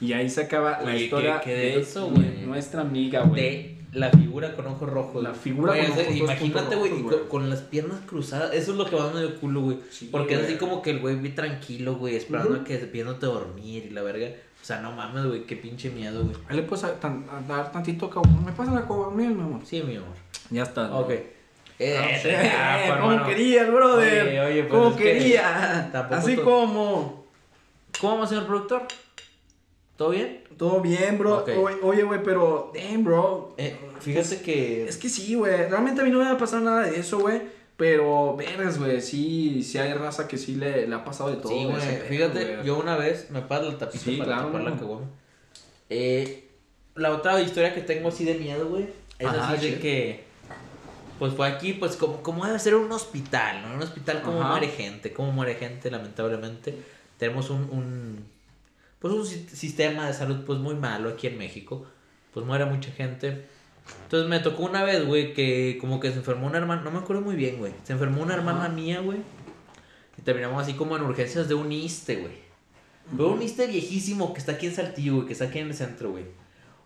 Y 0.00 0.12
ahí 0.12 0.30
se 0.30 0.42
acaba 0.42 0.80
la 0.82 0.92
Oye, 0.92 1.04
historia 1.04 1.40
qué 1.40 1.54
de 1.54 1.84
güey. 2.10 2.46
nuestra 2.46 2.82
amiga, 2.82 3.22
güey. 3.24 3.40
De 3.40 3.76
la 3.92 4.10
figura 4.10 4.54
con 4.54 4.68
ojos 4.68 4.88
rojos. 4.88 5.20
La 5.22 5.34
figura 5.34 5.72
con 5.72 5.90
ojos 5.90 6.14
Imagínate, 6.14 6.76
güey, 6.76 6.92
con, 7.28 7.50
las 7.50 7.62
piernas 7.62 7.98
cruzadas. 8.06 8.54
Eso 8.54 8.70
es 8.70 8.78
lo 8.78 8.84
que 8.88 8.94
va 8.94 9.06
dando 9.06 9.20
el 9.20 9.34
culo, 9.34 9.62
güey. 9.62 9.78
Sí, 9.90 10.08
Porque 10.12 10.34
es 10.34 10.44
así 10.44 10.54
como 10.54 10.80
que 10.80 10.90
el 10.90 11.00
güey 11.00 11.34
tranquilo, 11.34 11.96
güey, 11.96 12.14
esperando 12.14 12.52
Ujú. 12.52 12.60
a 12.60 12.64
que 12.64 12.76
viéndote 12.76 13.26
dormir 13.26 13.86
y 13.86 13.90
la 13.90 14.02
verga. 14.02 14.28
O 14.70 14.72
sea, 14.72 14.82
no 14.82 14.92
mames, 14.92 15.26
güey, 15.26 15.42
qué 15.46 15.56
pinche 15.56 15.90
miedo, 15.90 16.22
güey. 16.22 16.36
Ahí 16.48 16.54
le 16.54 16.62
puedes 16.62 16.84
a- 16.84 16.94
tan- 17.00 17.26
a 17.28 17.40
dar 17.52 17.72
tantito 17.72 18.08
cabrón. 18.08 18.44
¿Me 18.44 18.52
pasa 18.52 18.70
la 18.70 18.82
cobramiel, 18.86 19.34
mi 19.34 19.42
amor? 19.42 19.62
Sí, 19.64 19.82
mi 19.82 19.96
amor. 19.96 20.14
Ya 20.48 20.62
está. 20.62 20.96
Ok. 20.96 21.10
Eh, 21.10 21.96
Ah, 21.98 22.18
sí, 22.22 22.28
ah, 22.32 22.78
pues, 22.86 23.00
como 23.00 23.26
querías, 23.26 23.66
brother. 23.72 24.28
Oye, 24.28 24.40
oye, 24.40 24.62
pues 24.62 24.80
como 24.80 24.96
que 24.96 25.02
quería. 25.02 25.90
Así 26.10 26.36
como. 26.36 27.24
¿Cómo 28.00 28.18
va, 28.18 28.26
señor 28.28 28.46
productor? 28.46 28.82
¿Todo 29.96 30.10
bien? 30.10 30.44
Todo 30.56 30.80
bien, 30.80 31.18
bro. 31.18 31.44
Oye, 31.82 32.04
güey, 32.04 32.22
pero. 32.22 32.70
Damn, 32.72 33.02
bro. 33.02 33.54
Eh, 33.58 33.76
fíjate 33.98 34.40
que. 34.40 34.84
Es 34.88 34.98
que 34.98 35.08
sí, 35.08 35.34
güey. 35.34 35.68
Realmente 35.68 36.00
a 36.00 36.04
mí 36.04 36.10
no 36.10 36.18
me 36.20 36.26
va 36.26 36.32
a 36.32 36.38
pasar 36.38 36.62
nada 36.62 36.82
de 36.82 37.00
eso, 37.00 37.18
güey. 37.18 37.42
Pero, 37.80 38.36
vergas, 38.36 38.78
güey. 38.78 39.00
Sí, 39.00 39.62
sí 39.62 39.78
hay 39.78 39.94
raza 39.94 40.28
que 40.28 40.36
sí 40.36 40.56
le, 40.56 40.86
le 40.86 40.94
ha 40.94 41.02
pasado 41.02 41.30
de 41.30 41.36
todo. 41.38 41.50
Sí, 41.50 41.64
güey. 41.64 41.80
Fíjate, 42.08 42.56
güey. 42.56 42.66
yo 42.66 42.78
una 42.78 42.94
vez 42.96 43.30
me 43.30 43.40
paso 43.40 43.70
la 43.72 43.78
tapita 43.78 44.04
Sí, 44.04 44.16
para 44.18 44.32
claro, 44.34 44.46
tapar 44.48 44.62
la 44.62 44.76
caguama. 44.76 45.06
Eh, 45.88 46.48
la 46.94 47.10
otra 47.12 47.40
historia 47.40 47.74
que 47.74 47.80
tengo 47.80 48.10
así 48.10 48.26
de 48.26 48.34
miedo, 48.34 48.68
güey, 48.68 48.88
es 49.18 49.26
Ajá, 49.26 49.52
así 49.54 49.70
de 49.70 49.78
que. 49.80 50.24
Pues 51.18 51.32
fue 51.34 51.46
aquí, 51.48 51.72
pues 51.72 51.96
como, 51.96 52.22
como 52.22 52.44
debe 52.46 52.58
ser 52.58 52.74
un 52.74 52.92
hospital, 52.92 53.62
¿no? 53.62 53.74
Un 53.76 53.82
hospital 53.82 54.20
como 54.22 54.40
Ajá. 54.42 54.50
muere 54.50 54.68
gente, 54.68 55.12
como 55.14 55.32
muere 55.32 55.54
gente, 55.54 55.90
lamentablemente. 55.90 56.74
Tenemos 57.18 57.48
un, 57.50 57.62
un 57.70 58.24
pues 58.98 59.14
un 59.14 59.24
si- 59.26 59.48
sistema 59.48 60.06
de 60.06 60.12
salud 60.12 60.44
pues 60.46 60.58
muy 60.58 60.74
malo 60.74 61.08
aquí 61.08 61.26
en 61.28 61.38
México. 61.38 61.86
Pues 62.34 62.44
muere 62.44 62.66
mucha 62.66 62.90
gente. 62.92 63.46
Entonces 64.04 64.28
me 64.28 64.40
tocó 64.40 64.64
una 64.64 64.82
vez, 64.82 65.06
güey, 65.06 65.32
que 65.34 65.78
como 65.80 66.00
que 66.00 66.10
se 66.10 66.18
enfermó 66.18 66.46
una 66.46 66.58
hermana, 66.58 66.82
no 66.82 66.90
me 66.90 66.98
acuerdo 66.98 67.22
muy 67.22 67.36
bien, 67.36 67.58
güey. 67.58 67.72
Se 67.84 67.92
enfermó 67.92 68.22
una 68.22 68.34
hermana 68.34 68.68
mía, 68.68 69.00
güey. 69.00 69.18
Y 70.18 70.22
terminamos 70.22 70.62
así 70.62 70.74
como 70.74 70.96
en 70.96 71.02
urgencias 71.02 71.48
de 71.48 71.54
un 71.54 71.70
ISTE, 71.70 72.16
güey. 72.16 72.50
Pero 73.16 73.32
un 73.32 73.42
ISTE 73.42 73.66
viejísimo 73.66 74.32
que 74.32 74.40
está 74.40 74.52
aquí 74.52 74.66
en 74.66 74.74
Saltillo, 74.74 75.14
güey, 75.14 75.26
que 75.26 75.32
está 75.32 75.46
aquí 75.46 75.58
en 75.58 75.68
el 75.68 75.74
centro, 75.74 76.10
güey. 76.10 76.24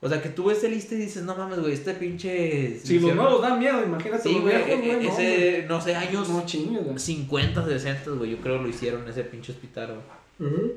O 0.00 0.08
sea, 0.08 0.20
que 0.20 0.28
tú 0.28 0.44
ves 0.44 0.62
el 0.64 0.74
ISTE 0.74 0.96
y 0.96 0.98
dices, 0.98 1.22
no 1.22 1.34
mames, 1.34 1.60
güey, 1.60 1.72
este 1.72 1.94
pinche... 1.94 2.78
Si 2.78 3.00
los 3.00 3.14
nuevos 3.14 3.40
dan 3.40 3.58
miedo, 3.58 3.82
imagínate 3.82 4.22
Sí, 4.22 4.38
güey, 4.38 4.54
e- 4.54 5.00
no, 5.02 5.10
ese, 5.10 5.64
no 5.66 5.80
sé, 5.80 5.96
años 5.96 6.28
No 6.28 6.44
chingues, 6.44 6.84
güey. 6.84 6.98
50, 6.98 7.64
60, 7.64 8.10
güey, 8.10 8.32
yo 8.32 8.36
creo 8.38 8.60
lo 8.60 8.68
hicieron 8.68 9.08
ese 9.08 9.24
pinche 9.24 9.52
hospital, 9.52 9.98
güey. 10.38 10.50
Ujú. 10.52 10.72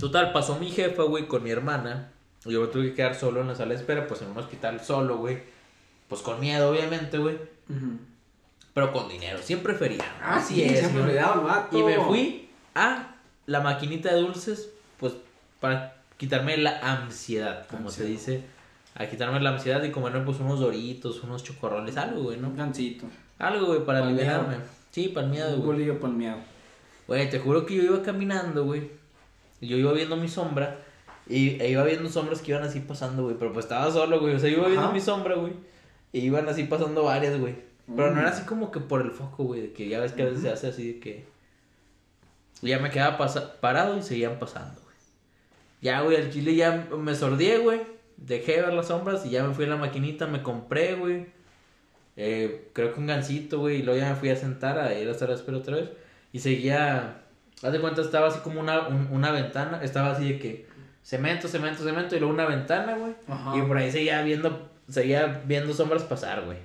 Total, 0.00 0.32
pasó 0.32 0.58
mi 0.58 0.70
jefa, 0.70 1.04
güey, 1.04 1.28
con 1.28 1.42
mi 1.44 1.50
hermana. 1.50 2.10
Yo 2.44 2.60
me 2.60 2.66
tuve 2.68 2.88
que 2.90 2.94
quedar 2.94 3.14
solo 3.14 3.40
en 3.40 3.48
la 3.48 3.54
sala 3.54 3.70
de 3.70 3.76
espera, 3.80 4.06
pues 4.06 4.20
en 4.22 4.28
un 4.30 4.38
hospital 4.38 4.80
solo, 4.80 5.16
güey. 5.18 5.38
Pues 6.08 6.20
con 6.20 6.40
miedo, 6.40 6.70
obviamente, 6.70 7.18
güey. 7.18 7.38
Pero 8.74 8.92
con 8.92 9.08
dinero, 9.08 9.38
siempre 9.40 9.74
feria. 9.74 10.04
Ah, 10.22 10.40
sí, 10.40 10.54
siempre 10.56 10.88
señor. 10.88 11.06
le 11.06 11.14
daba 11.14 11.34
el 11.34 11.40
vato. 11.40 11.78
Y 11.78 11.82
me 11.82 11.98
fui 12.00 12.48
a 12.74 13.14
la 13.46 13.60
maquinita 13.60 14.12
de 14.12 14.20
dulces, 14.20 14.70
pues 14.98 15.14
para 15.60 15.96
quitarme 16.16 16.56
la 16.56 16.78
ansiedad, 16.80 17.66
como 17.68 17.90
se 17.90 18.04
dice. 18.04 18.44
A 18.96 19.06
quitarme 19.06 19.40
la 19.40 19.50
ansiedad 19.50 19.82
y 19.82 19.90
comerme 19.90 20.20
pues 20.20 20.38
unos 20.38 20.60
doritos, 20.60 21.22
unos 21.22 21.42
chocorroles, 21.42 21.96
algo, 21.96 22.22
güey, 22.24 22.38
¿no? 22.38 22.48
Un 22.48 22.56
gancito. 22.56 23.06
Algo, 23.38 23.66
güey, 23.66 23.84
para 23.84 24.00
Pa'l 24.00 24.10
liberarme. 24.10 24.56
Sí, 24.90 25.08
para 25.08 25.26
el 25.26 25.32
miedo, 25.32 25.56
Un 25.56 25.62
güey. 25.64 25.98
por 25.98 26.10
miedo. 26.10 26.36
Güey, 27.08 27.28
te 27.28 27.40
juro 27.40 27.66
que 27.66 27.74
yo 27.74 27.82
iba 27.82 28.02
caminando, 28.02 28.64
güey. 28.64 28.90
Yo 29.60 29.76
iba 29.76 29.92
viendo 29.92 30.16
mi 30.16 30.28
sombra. 30.28 30.78
Y 31.28 31.60
e 31.60 31.70
iba 31.70 31.82
viendo 31.84 32.08
sombras 32.10 32.40
que 32.42 32.50
iban 32.52 32.62
así 32.64 32.80
pasando, 32.80 33.22
güey. 33.24 33.36
Pero 33.38 33.52
pues 33.52 33.64
estaba 33.66 33.90
solo, 33.90 34.20
güey. 34.20 34.34
O 34.34 34.38
sea, 34.38 34.50
iba 34.50 34.66
viendo 34.66 34.82
Ajá. 34.86 34.92
mi 34.92 35.00
sombra, 35.00 35.34
güey. 35.36 35.52
Y 36.12 36.20
iban 36.20 36.48
así 36.48 36.64
pasando 36.64 37.04
varias, 37.04 37.38
güey. 37.40 37.54
Pero 37.96 38.10
no 38.10 38.16
Mm. 38.16 38.18
era 38.20 38.28
así 38.30 38.44
como 38.44 38.70
que 38.70 38.80
por 38.80 39.00
el 39.02 39.10
foco, 39.10 39.44
güey. 39.44 39.60
De 39.62 39.72
que 39.72 39.88
ya 39.88 40.00
ves 40.00 40.12
que 40.12 40.22
a 40.22 40.26
veces 40.26 40.42
se 40.42 40.50
hace 40.50 40.68
así 40.68 40.92
de 40.94 41.00
que. 41.00 41.24
Ya 42.62 42.78
me 42.78 42.90
quedaba 42.90 43.18
pasa- 43.18 43.60
parado 43.60 43.96
y 43.98 44.02
seguían 44.02 44.38
pasando, 44.38 44.80
güey. 44.82 44.96
Ya, 45.82 46.00
güey, 46.00 46.16
al 46.16 46.30
chile 46.30 46.54
ya 46.54 46.88
me 46.96 47.14
sordié, 47.14 47.58
güey. 47.58 47.82
Dejé 48.16 48.56
de 48.56 48.62
ver 48.62 48.72
las 48.74 48.86
sombras 48.88 49.26
y 49.26 49.30
ya 49.30 49.42
me 49.42 49.52
fui 49.54 49.64
a 49.64 49.68
la 49.68 49.76
maquinita, 49.76 50.26
me 50.26 50.42
compré, 50.42 50.94
güey. 50.94 51.26
Eh, 52.16 52.70
creo 52.72 52.94
que 52.94 53.00
un 53.00 53.06
gancito, 53.06 53.58
güey. 53.58 53.80
Y 53.80 53.82
luego 53.82 53.98
ya 54.00 54.10
me 54.10 54.14
fui 54.16 54.30
a 54.30 54.36
sentar 54.36 54.78
a 54.78 54.94
ir 54.98 55.08
a 55.08 55.10
estar 55.10 55.28
a 55.28 55.32
la 55.32 55.36
espera 55.38 55.58
otra 55.58 55.76
vez. 55.76 55.90
Y 56.32 56.38
seguía. 56.38 57.22
Haz 57.62 57.72
de 57.72 57.80
cuenta, 57.80 58.02
estaba 58.02 58.28
así 58.28 58.38
como 58.40 58.60
una, 58.60 58.88
un- 58.88 59.08
una 59.10 59.30
ventana. 59.32 59.80
Estaba 59.82 60.12
así 60.12 60.32
de 60.32 60.38
que 60.38 60.66
cemento, 61.04 61.46
cemento, 61.46 61.84
cemento. 61.84 62.16
Y 62.16 62.18
luego 62.18 62.34
una 62.34 62.46
ventana, 62.46 62.96
güey. 62.96 63.14
Ajá. 63.28 63.56
Y 63.56 63.62
por 63.62 63.76
ahí 63.76 63.92
seguía 63.92 64.22
viendo, 64.22 64.70
seguía 64.88 65.42
viendo 65.46 65.72
sombras 65.72 66.02
pasar, 66.02 66.44
güey. 66.44 66.58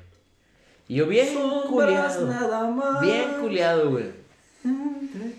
Y 0.87 0.95
yo 0.95 1.05
bien 1.05 1.27
Sombras 1.35 2.15
culiado. 2.17 2.27
nada 2.27 2.67
más. 2.71 3.01
Bien 3.01 3.25
culiado, 3.39 3.91
güey. 3.91 4.05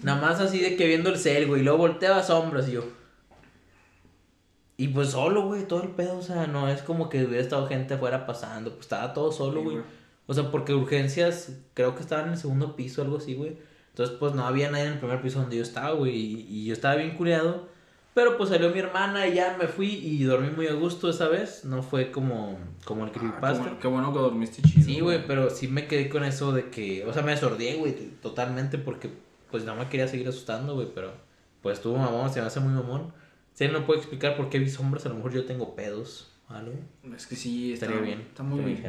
Nada 0.03 0.21
más 0.21 0.41
así 0.41 0.61
de 0.61 0.77
que 0.77 0.87
viendo 0.87 1.11
el 1.11 1.19
cel, 1.19 1.49
güey. 1.49 1.63
Y 1.63 1.65
luego 1.65 1.79
volteaba 1.79 2.23
sombras 2.23 2.69
y 2.69 2.73
yo. 2.73 2.85
Y 4.77 4.89
pues 4.89 5.11
solo, 5.11 5.47
güey, 5.47 5.67
todo 5.67 5.83
el 5.83 5.91
pedo, 5.91 6.17
o 6.17 6.23
sea, 6.23 6.47
no 6.47 6.69
es 6.69 6.81
como 6.81 7.11
que 7.11 7.25
hubiera 7.25 7.43
estado 7.43 7.67
gente 7.67 7.95
afuera 7.95 8.25
pasando, 8.25 8.71
pues 8.71 8.83
estaba 8.83 9.13
todo 9.13 9.31
solo, 9.31 9.63
güey. 9.63 9.77
o 10.27 10.33
sea, 10.33 10.51
porque 10.51 10.73
urgencias, 10.73 11.53
creo 11.75 11.95
que 11.95 12.01
estaban 12.01 12.27
en 12.29 12.33
el 12.33 12.39
segundo 12.39 12.77
piso, 12.77 13.03
algo 13.03 13.19
así, 13.19 13.35
güey. 13.35 13.59
Entonces, 13.91 14.17
pues 14.19 14.33
no 14.35 14.47
había 14.47 14.71
nadie 14.71 14.85
en 14.87 14.93
el 14.93 14.99
primer 14.99 15.21
piso 15.21 15.41
donde 15.41 15.57
yo 15.57 15.63
estaba, 15.63 15.91
güey. 15.91 16.17
Y, 16.17 16.47
y 16.49 16.65
yo 16.67 16.73
estaba 16.73 16.95
bien 16.95 17.15
culiado. 17.17 17.69
Pero 18.13 18.37
pues 18.37 18.51
salió 18.51 18.71
mi 18.71 18.81
hermana 18.81 19.29
y 19.29 19.35
ya 19.35 19.57
me 19.59 19.69
fui 19.69 19.87
y 19.95 20.25
dormí 20.25 20.51
muy 20.51 20.67
a 20.67 20.73
gusto 20.75 21.09
esa 21.11 21.29
vez. 21.29 21.65
No 21.65 21.83
fue 21.83 22.11
como, 22.11 22.59
como 22.85 23.05
el 23.05 23.11
Ah, 23.11 23.13
creepypasta. 23.13 23.63
bueno, 23.63 23.79
qué 23.79 23.89
bueno 23.89 24.13
que 24.13 24.19
dormiste 24.19 24.63
chido. 24.63 24.85
Sí, 24.85 25.01
güey, 25.01 25.25
pero 25.27 25.49
sí 25.51 25.69
me 25.69 25.87
quedé 25.87 26.09
con 26.09 26.25
eso 26.25 26.53
de 26.53 26.71
que, 26.71 27.05
o 27.07 27.13
sea, 27.13 27.23
me 27.23 27.31
desordé, 27.31 27.77
güey, 27.77 27.95
totalmente 28.21 28.79
porque 28.79 29.11
pues 29.51 29.65
no 29.65 29.75
me 29.77 29.89
quería 29.89 30.09
seguir 30.09 30.27
asustando, 30.29 30.75
güey, 30.75 30.89
pero 30.95 31.13
pues 31.63 31.79
estuvo 31.79 31.97
mamón, 31.99 32.33
se 32.33 32.41
me 32.41 32.47
hace 32.49 32.59
muy 32.61 32.73
mamón. 32.73 33.13
Si 33.55 33.65
él 33.65 33.73
no 33.73 33.87
puede 33.87 34.01
explicar 34.01 34.37
por 34.37 34.49
qué 34.51 34.59
vi 34.59 34.69
sombras, 34.71 35.07
a 35.07 35.11
lo 35.11 35.17
mejor 35.17 35.33
yo 35.33 35.45
tengo 35.45 35.75
pedos, 35.77 36.33
¿algo? 36.49 36.73
Es 37.17 37.27
que 37.27 37.37
sí, 37.37 37.73
está, 37.75 37.87
Estaría 37.87 38.05
bien. 38.07 38.21
Está 38.23 38.43
muy 38.43 38.61
bien. 38.61 38.83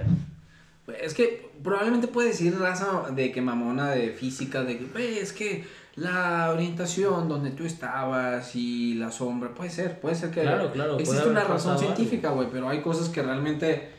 Es 1.00 1.14
que 1.14 1.50
probablemente 1.64 2.08
puede 2.08 2.30
decir 2.30 2.58
raza 2.58 3.12
de 3.12 3.32
que 3.32 3.42
mamona 3.42 3.92
de 3.92 4.10
física, 4.12 4.64
de 4.64 4.78
que, 4.80 4.86
"Güey, 4.86 5.20
es 5.20 5.32
que 5.32 5.64
la 6.02 6.50
orientación 6.52 7.30
donde 7.30 7.52
tú 7.52 7.64
estabas 7.64 8.56
y 8.56 8.96
la 8.96 9.12
sombra, 9.12 9.54
puede 9.54 9.70
ser, 9.70 10.00
puede 10.00 10.16
ser 10.16 10.32
que 10.32 10.42
Claro, 10.42 10.72
claro, 10.72 10.98
existe 10.98 11.30
una 11.30 11.44
razón 11.44 11.78
científica, 11.78 12.32
güey, 12.32 12.48
pero 12.52 12.68
hay 12.68 12.82
cosas 12.82 13.10
que 13.10 13.22
realmente... 13.22 13.90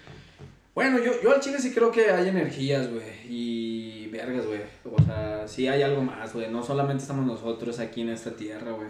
Bueno, 0.74 0.98
yo, 0.98 1.12
yo 1.22 1.32
al 1.32 1.40
chile 1.40 1.60
sí 1.60 1.72
creo 1.72 1.92
que 1.92 2.10
hay 2.10 2.28
energías, 2.28 2.90
güey, 2.90 3.04
y 3.28 4.08
vergas, 4.08 4.46
güey, 4.46 4.62
o 4.84 5.00
sea, 5.04 5.46
sí 5.46 5.68
hay 5.68 5.82
algo 5.82 6.02
más, 6.02 6.34
güey, 6.34 6.50
no 6.50 6.62
solamente 6.64 7.02
estamos 7.02 7.24
nosotros 7.24 7.78
aquí 7.78 8.00
en 8.00 8.08
esta 8.08 8.32
tierra, 8.32 8.72
güey, 8.72 8.88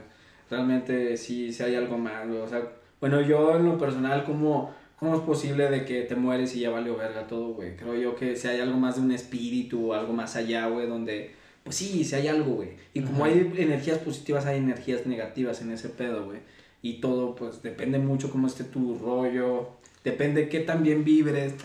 realmente 0.49 1.17
sí, 1.19 1.53
sí 1.53 1.63
hay 1.63 1.75
algo 1.75 1.99
más, 1.99 2.27
güey, 2.27 2.41
o 2.41 2.49
sea, 2.49 2.63
bueno, 2.99 3.21
yo 3.21 3.57
en 3.57 3.67
lo 3.67 3.79
personal, 3.79 4.25
como... 4.25 4.81
¿Cómo 5.03 5.17
es 5.17 5.23
posible 5.23 5.69
de 5.69 5.85
que 5.85 6.03
te 6.03 6.15
mueres 6.15 6.55
y 6.55 6.61
ya 6.61 6.71
valió 6.71 6.97
verga 6.97 7.27
todo, 7.27 7.55
güey? 7.55 7.75
Creo 7.75 7.97
yo 7.97 8.15
que 8.15 8.37
si 8.37 8.47
hay 8.47 8.61
algo 8.61 8.79
más 8.79 8.95
de 8.95 9.01
un 9.01 9.11
espíritu 9.11 9.91
o 9.91 9.95
algo 9.95 10.13
más 10.13 10.37
allá, 10.37 10.69
güey, 10.69 10.87
donde... 10.87 11.35
Pues 11.65 11.77
sí, 11.77 12.05
si 12.05 12.15
hay 12.15 12.29
algo, 12.29 12.55
güey. 12.57 12.71
Y 12.93 13.03
como 13.03 13.25
hay 13.25 13.53
energías 13.57 13.99
positivas, 13.99 14.47
hay 14.47 14.59
energías 14.59 15.07
negativas 15.07 15.61
en 15.63 15.71
ese 15.73 15.89
pedo, 15.89 16.25
güey. 16.27 16.41
Y 16.83 17.01
todo, 17.01 17.37
pues, 17.37 17.63
depende 17.63 17.99
mucho 17.99 18.31
cómo 18.31 18.49
esté 18.49 18.65
tu 18.65 18.99
rollo. 18.99 19.71
Depende 20.05 20.49
qué 20.49 20.61
tan 20.61 20.83
bien 20.83 21.05
vibres. 21.05 21.55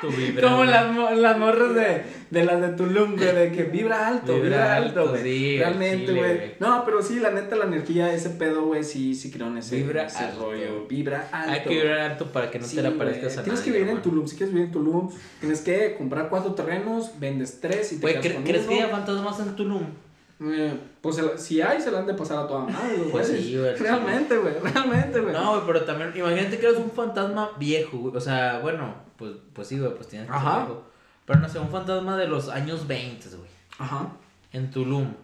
Tu 0.00 0.08
vibra, 0.10 0.48
Como 0.48 0.64
las, 0.64 1.16
las 1.16 1.38
morras 1.38 1.74
de, 1.76 2.02
de 2.30 2.44
las 2.44 2.60
de 2.60 2.68
Tulum, 2.70 3.14
güey, 3.16 3.32
de 3.36 3.52
que 3.52 3.62
vibra 3.64 4.08
alto, 4.08 4.34
Vibra 4.34 4.48
vibra, 4.48 4.76
alto, 4.76 5.08
güey. 5.10 5.22
sí, 5.22 5.58
Realmente, 5.58 6.12
güey. 6.12 6.54
No, 6.58 6.84
pero 6.84 7.00
sí, 7.02 7.20
la 7.20 7.30
neta, 7.30 7.54
la 7.54 7.66
energía, 7.66 8.12
ese 8.12 8.30
pedo, 8.30 8.64
güey, 8.66 8.82
sí, 8.82 9.14
sí 9.14 9.30
creo 9.30 9.46
en 9.46 9.58
ese, 9.58 9.76
Vibra 9.76 10.06
ese 10.06 10.24
alto. 10.24 10.40
rollo. 10.50 10.86
Vibra 10.88 11.28
alto. 11.30 11.52
Hay 11.52 11.60
que 11.62 11.68
vibrar 11.68 11.98
alto 12.00 12.32
para 12.32 12.50
que 12.50 12.58
no 12.58 12.66
Sí, 12.66 12.74
te 12.74 12.82
le 12.82 12.88
güey. 12.88 13.00
aparezcas 13.00 13.38
a 13.38 13.42
Tienes 13.44 13.60
nadie, 13.60 13.72
que 13.72 13.78
vivir 13.78 13.94
en. 13.94 14.02
Tulum. 14.02 14.26
Si 14.26 14.36
quieres 14.36 14.52
vivir 14.52 14.66
en 14.66 14.72
Tulum, 14.72 15.10
tienes 15.38 15.60
que 15.60 15.94
comprar 15.96 16.28
cuatro 16.28 16.52
terrenos, 16.54 17.12
vendes 17.20 17.60
tres 17.60 17.92
y 17.92 18.00
te 18.00 18.06
quedas 18.08 18.24
¿cre- 18.24 18.34
con 18.34 18.42
¿crees 18.42 18.62
que 18.66 18.74
uno. 18.74 18.82
haya 18.84 18.88
fantasmas 18.88 19.38
en 19.38 19.54
Tulum? 19.54 19.84
Eh, 20.44 20.78
pues 21.00 21.20
si 21.36 21.60
hay, 21.60 21.80
se 21.80 21.90
la 21.90 21.98
han 22.00 22.06
de 22.06 22.14
pasar 22.14 22.38
a 22.38 22.46
toda 22.46 22.64
madre, 22.64 22.98
los 22.98 23.06
Pues 23.10 23.28
sí, 23.28 23.56
güey. 23.58 23.74
Realmente, 23.76 24.36
güey. 24.36 24.54
Realmente, 24.60 25.20
güey. 25.20 25.32
No, 25.32 25.52
güey, 25.52 25.62
pero 25.66 25.84
también, 25.84 26.12
imagínate 26.16 26.58
que 26.58 26.66
eres 26.66 26.78
un 26.78 26.90
fantasma 26.90 27.50
viejo, 27.58 27.98
güey. 27.98 28.16
O 28.16 28.20
sea, 28.20 28.58
bueno, 28.60 28.94
pues, 29.16 29.32
pues 29.52 29.68
sí, 29.68 29.78
güey, 29.78 29.94
pues 29.94 30.08
tienes 30.08 30.28
que 30.28 30.32
ser 30.34 30.46
Ajá. 30.46 30.64
viejo. 30.64 30.82
Pero 31.26 31.40
no 31.40 31.48
sé, 31.48 31.58
un 31.58 31.70
fantasma 31.70 32.16
de 32.16 32.26
los 32.26 32.48
años 32.48 32.86
20, 32.86 33.28
güey. 33.36 33.50
Ajá. 33.78 34.08
En 34.52 34.70
Tulum. 34.70 35.14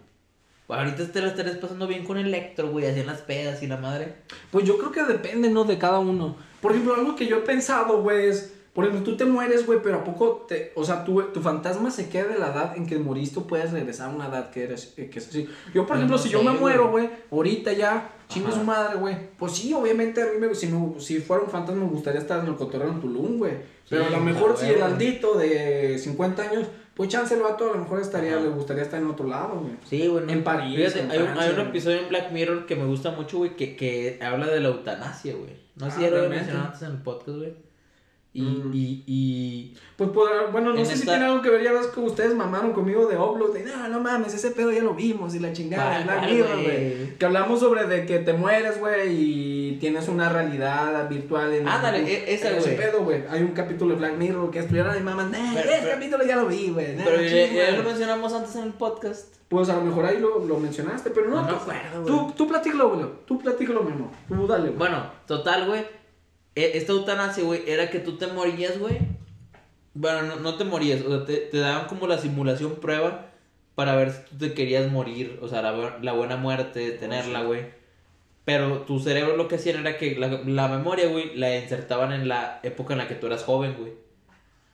Ahorita 0.69 1.11
te 1.11 1.21
la 1.21 1.29
estarías 1.29 1.57
pasando 1.57 1.87
bien 1.87 2.05
con 2.05 2.17
Electro, 2.17 2.69
güey, 2.69 2.85
así 2.85 2.99
en 2.99 3.07
las 3.07 3.21
pedas 3.21 3.63
y 3.63 3.67
la 3.67 3.77
madre. 3.77 4.17
Pues 4.51 4.65
yo 4.65 4.77
creo 4.77 4.91
que 4.91 5.03
depende, 5.03 5.49
¿no? 5.49 5.63
De 5.63 5.79
cada 5.79 5.97
uno. 5.99 6.35
Por 6.61 6.71
ejemplo, 6.71 6.93
algo 6.93 7.15
que 7.15 7.25
yo 7.25 7.37
he 7.37 7.41
pensado, 7.41 8.01
güey, 8.03 8.27
es. 8.27 8.53
Por 8.79 8.87
ejemplo, 8.89 9.11
tú 9.11 9.17
te 9.17 9.25
mueres, 9.25 9.65
güey, 9.65 9.79
pero 9.83 9.97
¿a 9.97 10.03
poco 10.03 10.45
te. 10.47 10.71
O 10.75 10.83
sea, 10.83 11.03
tu, 11.03 11.21
tu 11.33 11.41
fantasma 11.41 11.91
se 11.91 12.09
queda 12.09 12.27
de 12.29 12.39
la 12.39 12.47
edad 12.47 12.77
en 12.77 12.85
que 12.87 12.97
moriste 12.97 13.39
o 13.39 13.43
puedes 13.47 13.71
regresar 13.71 14.09
a 14.09 14.13
una 14.15 14.27
edad 14.27 14.49
que 14.51 14.63
eres 14.63 14.93
eh, 14.97 15.09
que 15.09 15.19
es 15.19 15.27
así. 15.27 15.47
Yo, 15.73 15.85
por 15.85 15.97
ejemplo, 15.97 16.17
no 16.17 16.21
si 16.21 16.29
sé, 16.29 16.33
yo 16.33 16.43
me 16.43 16.51
muero, 16.51 16.89
güey, 16.91 17.09
ahorita 17.31 17.73
ya, 17.73 18.09
chingue 18.29 18.49
Ajá. 18.49 18.57
su 18.59 18.63
madre, 18.63 18.95
güey. 18.97 19.15
Pues 19.37 19.51
sí, 19.53 19.73
obviamente 19.73 20.21
a 20.21 20.25
mí 20.25 20.31
me, 20.39 20.53
si, 20.55 20.67
me- 20.67 20.99
si 20.99 21.19
fuera 21.19 21.43
un 21.43 21.49
fantasma 21.49 21.83
me 21.83 21.89
gustaría 21.89 22.21
estar 22.21 22.39
en 22.39 22.47
el 22.47 22.55
cotorreo 22.55 22.89
en 22.89 23.01
Tulum, 23.01 23.37
güey. 23.37 23.53
Pero 23.89 24.05
a 24.05 24.09
lo 24.09 24.19
mejor 24.19 24.55
si 24.57 24.67
el. 24.67 24.81
Aldito 24.81 25.37
de 25.37 25.97
50 25.97 26.41
años, 26.43 26.67
pues 26.93 27.09
chance 27.09 27.33
el 27.33 27.41
vato 27.41 27.69
a 27.71 27.75
lo 27.75 27.81
mejor 27.83 27.99
estaría, 28.01 28.33
Ajá. 28.35 28.41
le 28.43 28.49
gustaría 28.49 28.83
estar 28.83 29.01
en 29.01 29.07
otro 29.07 29.25
lado, 29.27 29.59
güey. 29.61 29.73
Sí, 29.89 30.07
güey. 30.07 30.25
no- 30.25 30.31
En 30.31 30.43
París, 30.43 30.75
Fíjate, 30.75 30.99
en 31.01 31.11
hay, 31.11 31.17
un, 31.17 31.23
Francia, 31.25 31.43
hay 31.45 31.49
un 31.51 31.55
güey. 31.55 31.67
episodio 31.69 31.97
en 32.01 32.09
Black 32.09 32.31
Mirror 32.31 32.65
que 32.65 32.75
me 32.75 32.85
gusta 32.85 33.11
mucho, 33.11 33.37
güey, 33.39 33.55
que, 33.55 33.75
que 33.75 34.19
habla 34.21 34.47
de 34.47 34.59
la 34.59 34.67
eutanasia, 34.69 35.33
güey. 35.35 35.57
No 35.75 35.85
sé 35.85 35.91
Ah, 35.91 35.95
si 35.95 36.01
ya 36.01 36.09
lo 36.09 36.17
había 36.17 36.29
realmente. 36.29 36.35
mencionado 36.45 36.67
antes 36.67 36.81
en 36.81 36.91
el 36.91 37.01
podcast, 37.01 37.37
güey. 37.37 37.53
Y, 38.39 38.41
Mm. 38.41 38.71
y, 38.73 39.03
y... 39.05 39.73
Pues 39.97 40.11
podrá, 40.11 40.45
bueno, 40.49 40.71
no 40.73 40.85
sé 40.85 40.95
si 40.95 41.05
tiene 41.05 41.25
algo 41.25 41.41
que 41.41 41.49
ver, 41.49 41.61
ya 41.61 41.73
ves 41.73 41.87
que 41.87 41.99
ustedes 41.99 42.33
mamaron 42.33 42.71
conmigo 42.71 43.05
de 43.07 43.17
Upload, 43.17 43.53
de 43.53 43.65
no, 43.65 43.89
no 43.89 43.99
mames, 43.99 44.33
ese 44.33 44.51
pedo 44.51 44.71
ya 44.71 44.81
lo 44.81 44.93
vimos 44.93 45.35
y 45.35 45.39
la 45.39 45.51
chingada, 45.51 45.89
¿Cuál, 45.91 46.03
Black 46.05 46.19
cuál, 46.19 46.31
Mirror, 46.33 46.63
güey? 46.63 46.65
güey. 46.95 47.17
Que 47.17 47.25
hablamos 47.25 47.59
sobre 47.59 47.85
de 47.85 48.05
que 48.05 48.19
te 48.19 48.31
mueres, 48.31 48.79
güey, 48.79 49.09
y 49.13 49.77
tienes 49.81 50.07
una 50.07 50.29
realidad 50.29 51.09
virtual 51.09 51.51
en 51.53 51.67
Ándale, 51.67 51.99
en- 51.99 52.07
e- 52.07 52.33
esa, 52.33 52.49
en 52.51 52.57
ese 52.59 52.75
güey. 52.75 52.77
pedo, 52.89 53.03
güey. 53.03 53.23
Hay 53.29 53.41
un 53.41 53.49
capítulo 53.51 53.91
de 53.93 53.99
Black 53.99 54.15
Mirror 54.17 54.51
que 54.51 54.59
estuvieron 54.59 54.93
de 54.93 55.01
mamá, 55.01 55.23
nah, 55.23 55.53
Pero- 55.55 55.69
ese 55.69 55.79
pero- 55.81 55.91
capítulo 55.95 56.23
ya 56.25 56.35
lo 56.37 56.45
vi, 56.47 56.69
güey. 56.69 56.95
nah, 56.95 57.03
Pero 57.03 57.21
ya, 57.21 57.27
chinga, 57.27 57.53
ya 57.63 57.67
lo 57.71 57.75
güey". 57.77 57.87
mencionamos 57.87 58.33
antes 58.33 58.55
en 58.55 58.63
el 58.63 58.73
podcast. 58.73 59.35
Pues 59.49 59.67
a 59.67 59.75
lo 59.75 59.81
mejor 59.81 60.05
ahí 60.05 60.19
lo, 60.19 60.45
lo 60.45 60.59
mencionaste, 60.59 61.09
pero 61.09 61.27
no. 61.27 61.37
No 61.37 61.43
me 61.43 61.51
acuerdo, 61.57 62.03
güey. 62.03 62.05
tú, 62.05 62.33
tú 62.37 62.47
platícalo, 62.47 62.89
güey. 62.91 63.05
Tú 63.25 63.37
platícalo, 63.39 63.83
Memo. 63.83 64.11
Tú 64.29 64.47
dale, 64.47 64.67
güey. 64.67 64.77
Bueno, 64.77 65.11
total, 65.27 65.67
güey. 65.67 65.98
E- 66.55 66.71
Esta 66.75 66.91
eutanasia, 66.93 67.43
güey, 67.43 67.63
era 67.67 67.89
que 67.89 67.99
tú 67.99 68.17
te 68.17 68.27
morías, 68.27 68.77
güey. 68.79 68.97
Bueno, 69.93 70.21
no, 70.23 70.35
no 70.37 70.55
te 70.55 70.63
morías, 70.63 71.01
o 71.01 71.09
sea, 71.09 71.25
te, 71.25 71.37
te 71.37 71.57
daban 71.57 71.87
como 71.87 72.07
la 72.07 72.17
simulación 72.17 72.75
prueba 72.75 73.25
para 73.75 73.95
ver 73.95 74.11
si 74.11 74.19
tú 74.29 74.37
te 74.47 74.53
querías 74.53 74.91
morir, 74.91 75.39
o 75.41 75.47
sea, 75.47 75.61
la, 75.61 75.97
la 76.01 76.13
buena 76.13 76.37
muerte, 76.37 76.91
tenerla, 76.91 77.41
güey. 77.43 77.65
Pero 78.45 78.79
tu 78.81 78.99
cerebro 78.99 79.35
lo 79.37 79.47
que 79.47 79.55
hacían 79.55 79.79
era 79.81 79.97
que 79.97 80.15
la, 80.15 80.27
la 80.45 80.67
memoria, 80.67 81.07
güey, 81.07 81.35
la 81.35 81.55
insertaban 81.57 82.11
en 82.13 82.27
la 82.27 82.59
época 82.63 82.93
en 82.93 82.99
la 82.99 83.07
que 83.07 83.15
tú 83.15 83.27
eras 83.27 83.43
joven, 83.43 83.75
güey. 83.77 83.93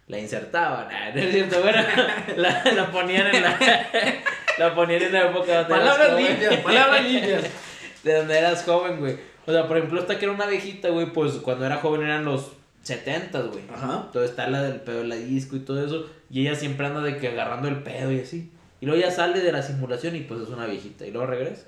La 0.07 0.19
insertaban, 0.19 0.87
ah, 0.91 1.11
no 1.13 1.19
es 1.21 1.31
cierto, 1.31 1.61
bueno, 1.61 1.81
la, 2.37 2.63
la 2.73 2.91
ponían 2.91 3.27
en 3.33 3.41
la, 3.43 3.59
la 4.59 4.75
ponían 4.75 5.01
en 5.01 5.13
la 5.13 5.29
época 5.29 5.63
donde 5.63 5.75
eras 5.75 5.97
palabras 5.97 6.09
joven. 6.11 6.25
limpias, 6.25 6.57
palabras 6.57 7.03
limpias. 7.03 7.43
de 8.03 8.13
donde 8.13 8.37
eras 8.37 8.63
joven, 8.63 8.99
güey. 8.99 9.17
O 9.47 9.51
sea, 9.51 9.67
por 9.67 9.77
ejemplo, 9.77 9.99
esta 9.99 10.17
que 10.17 10.25
era 10.25 10.33
una 10.33 10.47
viejita, 10.47 10.89
güey, 10.89 11.11
pues 11.13 11.33
cuando 11.33 11.65
era 11.65 11.77
joven 11.77 12.01
eran 12.01 12.25
los 12.25 12.51
70, 12.83 13.41
güey. 13.43 13.63
Ajá. 13.73 14.03
Entonces 14.07 14.31
está 14.31 14.49
la 14.49 14.63
del 14.63 14.81
pedo 14.81 14.99
de 14.99 15.07
la 15.07 15.15
disco 15.15 15.55
y 15.55 15.59
todo 15.59 15.83
eso. 15.85 16.05
Y 16.29 16.41
ella 16.41 16.55
siempre 16.55 16.85
anda 16.87 17.01
de 17.01 17.17
que 17.17 17.27
agarrando 17.29 17.67
el 17.67 17.83
pedo 17.83 18.11
y 18.11 18.19
así. 18.19 18.51
Y 18.81 18.85
luego 18.85 19.01
ya 19.01 19.11
sale 19.11 19.39
de 19.39 19.51
la 19.51 19.61
simulación 19.61 20.15
y 20.15 20.21
pues 20.21 20.41
es 20.41 20.49
una 20.49 20.65
viejita. 20.65 21.05
Y 21.05 21.11
luego 21.11 21.27
regresa. 21.27 21.65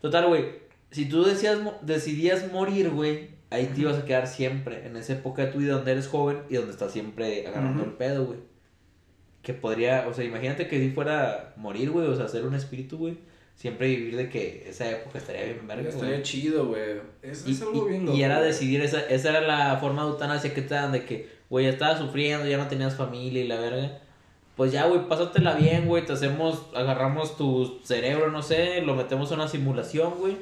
Total, 0.00 0.26
güey. 0.26 0.60
Si 0.90 1.08
tú 1.08 1.24
decías, 1.24 1.58
decidías 1.82 2.50
morir, 2.52 2.90
güey, 2.90 3.30
ahí 3.50 3.66
te 3.66 3.82
ibas 3.82 3.98
a 3.98 4.04
quedar 4.04 4.26
siempre. 4.26 4.86
En 4.86 4.96
esa 4.96 5.12
época 5.12 5.42
de 5.44 5.52
tu 5.52 5.58
vida 5.58 5.74
donde 5.74 5.92
eres 5.92 6.08
joven 6.08 6.38
y 6.48 6.54
donde 6.56 6.72
estás 6.72 6.92
siempre 6.92 7.46
agarrando 7.46 7.82
Ujú. 7.82 7.90
el 7.90 7.96
pedo, 7.96 8.26
güey. 8.26 8.38
Que 9.42 9.54
podría, 9.54 10.06
o 10.08 10.12
sea, 10.14 10.24
imagínate 10.24 10.68
que 10.68 10.78
si 10.78 10.90
fuera 10.90 11.54
morir, 11.56 11.90
güey, 11.90 12.06
o 12.08 12.16
sea, 12.16 12.28
ser 12.28 12.44
un 12.44 12.54
espíritu, 12.54 12.98
güey. 12.98 13.18
Siempre 13.60 13.88
vivir 13.88 14.16
de 14.16 14.30
que 14.30 14.64
esa 14.70 14.88
época 14.90 15.18
estaría 15.18 15.44
bien 15.44 15.68
verga. 15.68 15.86
Estaría 15.86 16.22
chido, 16.22 16.68
güey. 16.68 16.80
Es, 17.20 17.46
Y, 17.46 17.50
es 17.50 17.60
algo 17.60 17.84
bien 17.84 18.08
y 18.08 18.22
era 18.22 18.40
decidir, 18.40 18.80
esa, 18.80 19.00
esa 19.00 19.28
era 19.28 19.42
la 19.42 19.76
forma 19.76 20.02
de 20.02 20.12
eutanasia 20.12 20.54
que 20.54 20.62
te 20.62 20.72
dan, 20.72 20.92
de 20.92 21.04
que, 21.04 21.28
güey, 21.50 21.66
ya 21.66 21.72
estabas 21.72 21.98
sufriendo, 21.98 22.46
ya 22.46 22.56
no 22.56 22.68
tenías 22.68 22.96
familia 22.96 23.44
y 23.44 23.46
la 23.46 23.60
verga. 23.60 23.98
Pues 24.56 24.72
ya, 24.72 24.86
güey, 24.86 25.06
pásatela 25.06 25.56
bien, 25.56 25.86
güey, 25.86 26.06
te 26.06 26.14
hacemos, 26.14 26.68
agarramos 26.74 27.36
tu 27.36 27.80
cerebro, 27.84 28.30
no 28.30 28.40
sé, 28.40 28.80
lo 28.80 28.94
metemos 28.94 29.30
en 29.30 29.40
una 29.40 29.48
simulación, 29.48 30.14
güey. 30.18 30.38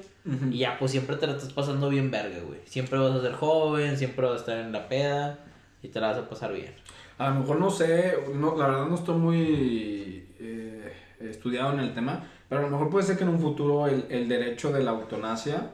Y 0.52 0.58
ya, 0.58 0.78
pues 0.78 0.92
siempre 0.92 1.16
te 1.16 1.26
la 1.26 1.32
estás 1.32 1.52
pasando 1.52 1.88
bien 1.88 2.12
verga, 2.12 2.38
güey. 2.46 2.60
Siempre 2.66 3.00
vas 3.00 3.16
a 3.16 3.20
ser 3.20 3.32
joven, 3.32 3.98
siempre 3.98 4.26
vas 4.26 4.36
a 4.36 4.38
estar 4.38 4.58
en 4.58 4.70
la 4.70 4.88
peda 4.88 5.40
y 5.82 5.88
te 5.88 5.98
la 5.98 6.12
vas 6.12 6.18
a 6.18 6.28
pasar 6.28 6.52
bien. 6.52 6.72
A 7.18 7.30
lo 7.30 7.40
mejor 7.40 7.58
no 7.58 7.68
sé, 7.68 8.14
no, 8.32 8.56
la 8.56 8.68
verdad 8.68 8.86
no 8.86 8.94
estoy 8.94 9.16
muy 9.16 10.28
eh, 10.38 10.92
estudiado 11.20 11.72
en 11.72 11.80
el 11.80 11.94
tema, 11.94 12.24
pero 12.48 12.60
a 12.60 12.64
lo 12.64 12.70
mejor 12.70 12.90
puede 12.90 13.06
ser 13.06 13.16
que 13.16 13.24
en 13.24 13.30
un 13.30 13.40
futuro 13.40 13.86
el, 13.86 14.06
el 14.08 14.28
derecho 14.28 14.72
de 14.72 14.82
la 14.82 14.92
eutanasia, 14.92 15.70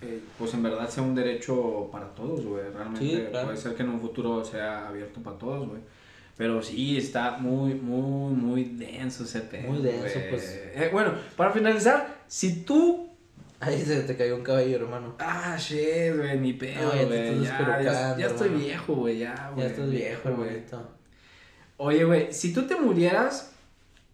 eh, 0.00 0.20
pues 0.38 0.54
en 0.54 0.62
verdad 0.62 0.88
sea 0.88 1.02
un 1.02 1.14
derecho 1.14 1.88
para 1.92 2.06
todos, 2.14 2.44
güey. 2.44 2.64
Realmente 2.72 3.00
Sí, 3.00 3.24
claro. 3.30 3.46
puede 3.46 3.58
ser 3.58 3.74
que 3.74 3.82
en 3.82 3.90
un 3.90 4.00
futuro 4.00 4.44
sea 4.44 4.88
abierto 4.88 5.20
para 5.20 5.38
todos, 5.38 5.68
güey. 5.68 5.80
Pero 6.36 6.62
sí, 6.62 6.96
está 6.96 7.32
muy, 7.38 7.74
muy, 7.74 8.34
muy 8.34 8.64
denso 8.64 9.24
ese 9.24 9.40
pedo. 9.42 9.70
Muy 9.70 9.82
denso, 9.82 10.14
güey. 10.14 10.30
pues. 10.30 10.60
Eh, 10.74 10.88
bueno, 10.92 11.12
para 11.36 11.50
finalizar, 11.52 12.22
si 12.26 12.62
tú 12.64 13.08
Ahí 13.60 13.80
se 13.80 14.02
te 14.02 14.16
cayó 14.16 14.34
un 14.34 14.42
cabello, 14.42 14.76
hermano. 14.78 15.14
Ah, 15.20 15.56
shit, 15.56 16.16
güey, 16.16 16.36
ni 16.40 16.52
pedo, 16.54 16.82
No, 16.82 16.96
ya 16.96 17.04
güey. 17.04 17.18
Ya, 17.20 17.24
ya, 17.24 17.38
despelucando, 17.38 18.18
ya 18.18 18.26
estoy 18.26 18.48
viejo, 18.48 18.94
güey, 18.94 19.18
ya, 19.18 19.50
güey. 19.54 19.64
Ya 19.66 19.70
estás 19.70 19.88
viejo, 19.90 20.30
güey. 20.34 20.62
Oye, 21.76 22.04
güey, 22.04 22.32
si 22.32 22.52
tú 22.52 22.66
te 22.66 22.74
murieras, 22.74 23.51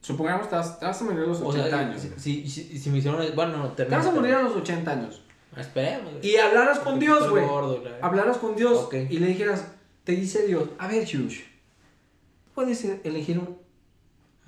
supongamos 0.00 0.48
te 0.48 0.56
vas, 0.56 0.78
te 0.78 0.86
vas 0.86 1.00
a 1.00 1.04
morir 1.04 1.20
a 1.20 1.26
los 1.26 1.40
80 1.40 1.66
O 1.66 1.68
sea, 1.70 1.78
años. 1.78 2.02
si, 2.16 2.48
si, 2.48 2.78
si, 2.78 2.90
me 2.90 2.98
hicieron. 2.98 3.22
Bueno, 3.34 3.56
no, 3.58 3.68
te 3.72 3.84
vas 3.84 4.06
a 4.06 4.12
morir 4.12 4.34
a 4.34 4.42
los 4.42 4.56
80 4.56 4.90
años. 4.90 5.22
Esperemos, 5.56 6.12
güey. 6.12 6.26
Y 6.26 6.36
hablaras 6.36 6.78
con 6.80 6.98
Dios, 7.00 7.28
güey. 7.30 7.44
gordo, 7.44 7.82
Hablaras 8.02 8.36
con 8.38 8.54
Dios 8.54 8.88
y 8.92 9.18
le 9.18 9.26
dijeras, 9.26 9.66
te 10.04 10.12
dice 10.12 10.46
Dios, 10.46 10.68
a 10.78 10.86
ver, 10.88 11.04
Shush, 11.04 11.40
puedes 12.54 12.84
elegir 12.84 13.38
un- 13.38 13.58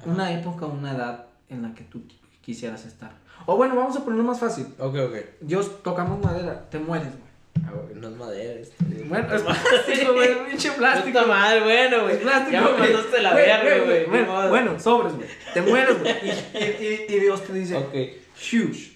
una 0.06 0.32
época 0.32 0.66
o 0.66 0.72
una 0.72 0.92
edad 0.92 1.26
en 1.48 1.62
la 1.62 1.74
que 1.74 1.84
tú 1.84 2.00
qui- 2.00 2.18
quisieras 2.40 2.84
estar. 2.86 3.12
O 3.46 3.56
bueno, 3.56 3.74
vamos 3.76 3.96
a 3.96 4.04
ponerlo 4.04 4.24
más 4.24 4.38
fácil. 4.40 4.66
Ok, 4.78 4.94
ok. 4.96 5.14
Dios, 5.40 5.82
tocamos 5.82 6.22
madera, 6.22 6.68
te 6.70 6.78
mueres, 6.78 7.08
güey. 7.10 7.29
Ah, 7.66 7.72
no 7.94 8.08
es 8.08 8.16
madera 8.16 8.54
esto. 8.60 8.76
Bueno, 9.10 9.34
es 9.34 9.42
plástico, 9.42 10.12
güey, 10.14 10.46
pinche 10.48 10.70
plástico. 10.72 11.18
Puta 11.18 11.26
madre, 11.26 11.62
bueno, 11.64 12.02
güey. 12.04 12.14
Es 12.14 12.20
plástico, 12.22 12.52
Ya 12.52 12.62
me 12.62 12.78
mandaste 12.78 13.22
la 13.22 13.34
verga, 13.34 13.84
güey. 13.84 14.48
Bueno, 14.48 14.78
sobres, 14.78 15.14
güey. 15.16 15.28
Te 15.52 15.62
mueres, 15.62 15.98
güey. 16.00 16.14
Y, 16.22 16.58
y- 16.58 17.06
y- 17.16 17.18
Dios 17.20 17.42
te 17.44 17.52
dice, 17.54 17.76
Ok, 17.76 17.92
Shush, 18.38 18.92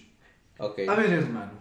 ok. 0.57 0.79
a 0.87 0.95
ver, 0.95 1.11
hermano, 1.11 1.51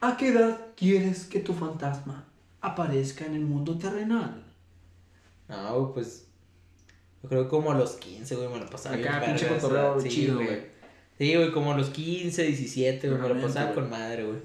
¿a 0.00 0.16
qué 0.16 0.28
edad 0.28 0.58
quieres 0.76 1.24
que 1.26 1.40
tu 1.40 1.52
fantasma 1.52 2.24
aparezca 2.62 3.26
en 3.26 3.34
el 3.34 3.42
mundo 3.44 3.76
terrenal? 3.76 4.42
No, 5.48 5.92
pues. 5.92 6.26
Yo 7.22 7.28
creo 7.28 7.42
que 7.44 7.48
como 7.50 7.72
a 7.72 7.74
los 7.74 7.92
15, 7.96 8.34
güey, 8.36 8.48
me 8.48 8.58
lo 8.60 8.66
pasaba 8.70 8.94
Acá, 8.96 9.18
bien 9.20 9.32
pinche 9.36 9.48
cotorreo 9.48 10.00
chido, 10.02 10.36
güey. 10.36 10.60
Sí, 11.18 11.34
güey, 11.34 11.50
como 11.52 11.72
a 11.72 11.76
los 11.76 11.90
15, 11.90 12.42
17, 12.44 13.08
güey, 13.10 13.20
me 13.20 13.28
lo 13.28 13.40
pasaba 13.42 13.72
con 13.74 13.90
madre, 13.90 14.24
güey. 14.24 14.38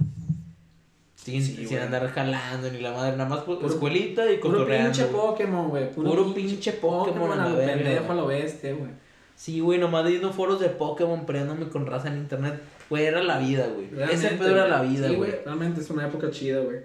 Sin, 1.23 1.39
Sí, 1.43 1.55
sin 1.55 1.67
güey. 1.67 1.79
andar 1.79 2.09
jalando 2.11 2.71
ni 2.71 2.79
la 2.79 2.91
madre, 2.93 3.15
nada 3.15 3.29
más 3.29 3.41
Puro- 3.41 3.65
escuelita 3.67 4.31
y 4.31 4.37
Puro 4.37 4.53
cotorreando. 4.59 4.91
pinche 4.91 5.05
güey. 5.11 5.21
Pokémon, 5.27 5.69
güey. 5.69 5.91
Puro 5.91 6.33
pinche 6.33 6.71
Pokémon 6.73 7.31
a 7.31 7.35
la 7.35 7.43
a 7.45 7.49
lo 7.49 7.57
pendejo, 7.57 8.11
a 8.11 8.15
lo 8.15 8.25
bestia, 8.27 8.73
güey. 8.73 8.89
Sí, 9.35 9.59
güey, 9.59 9.77
nomás 9.79 10.09
yendo 10.09 10.33
foros 10.33 10.59
de 10.59 10.69
Pokémon 10.69 11.25
peleándome 11.25 11.69
con 11.69 11.85
raza 11.85 12.07
en 12.07 12.17
internet. 12.17 12.59
Güey, 12.89 13.05
era 13.05 13.23
la 13.23 13.37
vida, 13.37 13.67
güey. 13.67 13.89
Ese 14.11 14.29
pedo 14.29 14.49
era 14.49 14.67
la 14.67 14.81
vida, 14.81 15.09
Sí, 15.09 15.15
güey. 15.15 15.31
Realmente 15.45 15.81
es 15.81 15.89
una 15.91 16.07
época 16.07 16.31
chida, 16.31 16.59
güey. 16.61 16.77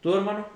¿Tú, 0.00 0.14
hermano? 0.14 0.46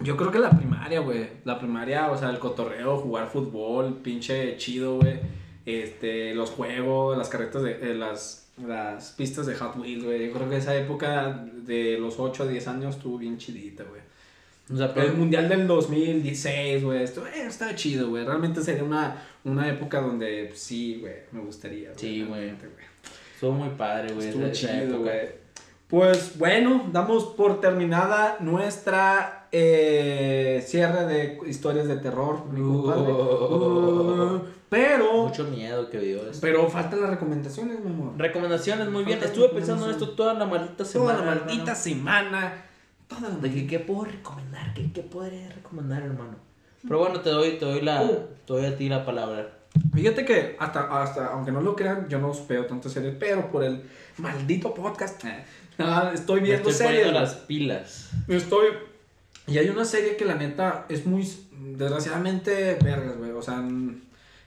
Yo 0.00 0.16
creo 0.16 0.30
que 0.30 0.38
la 0.38 0.50
primaria, 0.50 1.00
güey. 1.00 1.28
La 1.44 1.58
primaria, 1.58 2.10
o 2.10 2.16
sea, 2.16 2.30
el 2.30 2.38
cotorreo, 2.38 2.96
jugar 2.98 3.28
fútbol, 3.28 3.98
pinche 4.02 4.56
chido, 4.56 4.96
güey. 4.98 5.18
Este, 5.66 6.34
los 6.34 6.50
juegos, 6.50 7.18
las 7.18 7.28
carretas 7.28 7.62
de, 7.62 7.72
eh, 7.90 7.94
las, 7.94 8.49
las 8.66 9.12
pistas 9.12 9.46
de 9.46 9.54
Hot 9.54 9.76
Wheels, 9.76 10.04
güey. 10.04 10.26
Yo 10.26 10.32
creo 10.32 10.48
que 10.48 10.56
esa 10.56 10.74
época 10.76 11.46
de 11.54 11.98
los 11.98 12.18
8 12.18 12.44
a 12.44 12.46
10 12.46 12.68
años 12.68 12.96
estuvo 12.96 13.18
bien 13.18 13.38
chidita, 13.38 13.84
güey. 13.84 14.00
O 14.72 14.76
sea, 14.76 14.86
El 14.86 14.92
pero... 14.92 15.14
mundial 15.14 15.48
del 15.48 15.66
2016, 15.66 16.84
güey. 16.84 17.02
Esto 17.02 17.26
eh, 17.26 17.46
estaba 17.46 17.74
chido, 17.74 18.08
güey. 18.10 18.24
Realmente 18.24 18.62
sería 18.62 18.84
una, 18.84 19.22
una 19.44 19.68
época 19.68 20.00
donde 20.00 20.46
pues, 20.48 20.60
sí, 20.60 20.98
güey, 21.00 21.14
me 21.32 21.40
gustaría. 21.40 21.90
Sí, 21.96 22.24
güey. 22.24 22.52
Estuvo 23.34 23.52
muy 23.52 23.70
padre, 23.70 24.12
güey. 24.12 24.28
Estuvo 24.28 24.50
chido, 24.52 25.00
güey. 25.00 25.40
Pues 25.88 26.38
bueno, 26.38 26.88
damos 26.92 27.24
por 27.24 27.60
terminada 27.60 28.36
nuestra 28.38 29.48
eh, 29.50 30.62
cierre 30.64 31.04
de 31.06 31.38
historias 31.48 31.88
de 31.88 31.96
terror, 31.96 32.46
mi 32.52 32.60
compadre. 32.60 33.12
Uh. 33.12 34.36
Uh, 34.36 34.40
pero, 34.70 35.24
Mucho 35.26 35.44
miedo 35.44 35.90
que 35.90 35.98
dio 35.98 36.20
esto. 36.22 36.38
pero 36.40 36.70
faltan 36.70 37.00
las 37.02 37.10
recomendaciones, 37.10 37.80
mi 37.80 37.90
amor. 37.90 38.12
Recomendaciones, 38.16 38.88
muy 38.88 39.04
bien. 39.04 39.22
Estuve 39.22 39.48
pensando 39.50 39.84
en 39.86 39.90
esto 39.92 40.10
toda 40.10 40.32
la 40.34 40.46
maldita 40.46 40.76
Toda 40.84 40.88
semana. 40.88 41.18
la 41.18 41.24
maldita 41.24 41.52
hermano. 41.72 41.76
semana. 41.76 42.64
Toda 43.08 43.20
la 43.22 43.28
De 43.36 43.50
que 43.52 43.66
qué 43.66 43.78
puedo 43.80 44.04
recomendar, 44.04 44.72
qué, 44.72 44.90
qué 44.92 45.02
podría 45.02 45.48
recomendar, 45.50 46.02
hermano. 46.02 46.36
Pero 46.82 46.98
bueno, 47.00 47.20
te 47.20 47.28
doy, 47.30 47.58
te 47.58 47.64
doy 47.66 47.80
la, 47.82 48.02
Uh. 48.02 48.26
te 48.46 48.52
doy 48.54 48.64
a 48.64 48.76
ti 48.76 48.88
la 48.88 49.04
palabra. 49.04 49.50
Fíjate 49.94 50.24
que 50.24 50.56
hasta, 50.58 51.02
hasta, 51.02 51.26
aunque 51.32 51.52
no 51.52 51.60
lo 51.60 51.76
crean, 51.76 52.08
yo 52.08 52.18
no 52.18 52.32
veo 52.48 52.66
tantas 52.66 52.92
series, 52.92 53.14
pero 53.18 53.50
por 53.50 53.62
el 53.64 53.82
maldito 54.18 54.72
podcast, 54.74 55.24
eh, 55.24 55.44
estoy 56.14 56.40
Me 56.40 56.46
viendo 56.48 56.70
estoy 56.70 56.86
series. 56.88 57.12
las 57.12 57.34
pilas. 57.34 58.10
Estoy. 58.28 58.68
Y 59.46 59.58
hay 59.58 59.68
una 59.68 59.84
serie 59.84 60.16
que 60.16 60.24
la 60.24 60.36
neta 60.36 60.86
es 60.88 61.04
muy. 61.06 61.28
Desgraciadamente, 61.84 62.78
vergas, 62.82 63.16
güey. 63.18 63.30
O 63.32 63.42
sea, 63.42 63.54
en- 63.56 64.02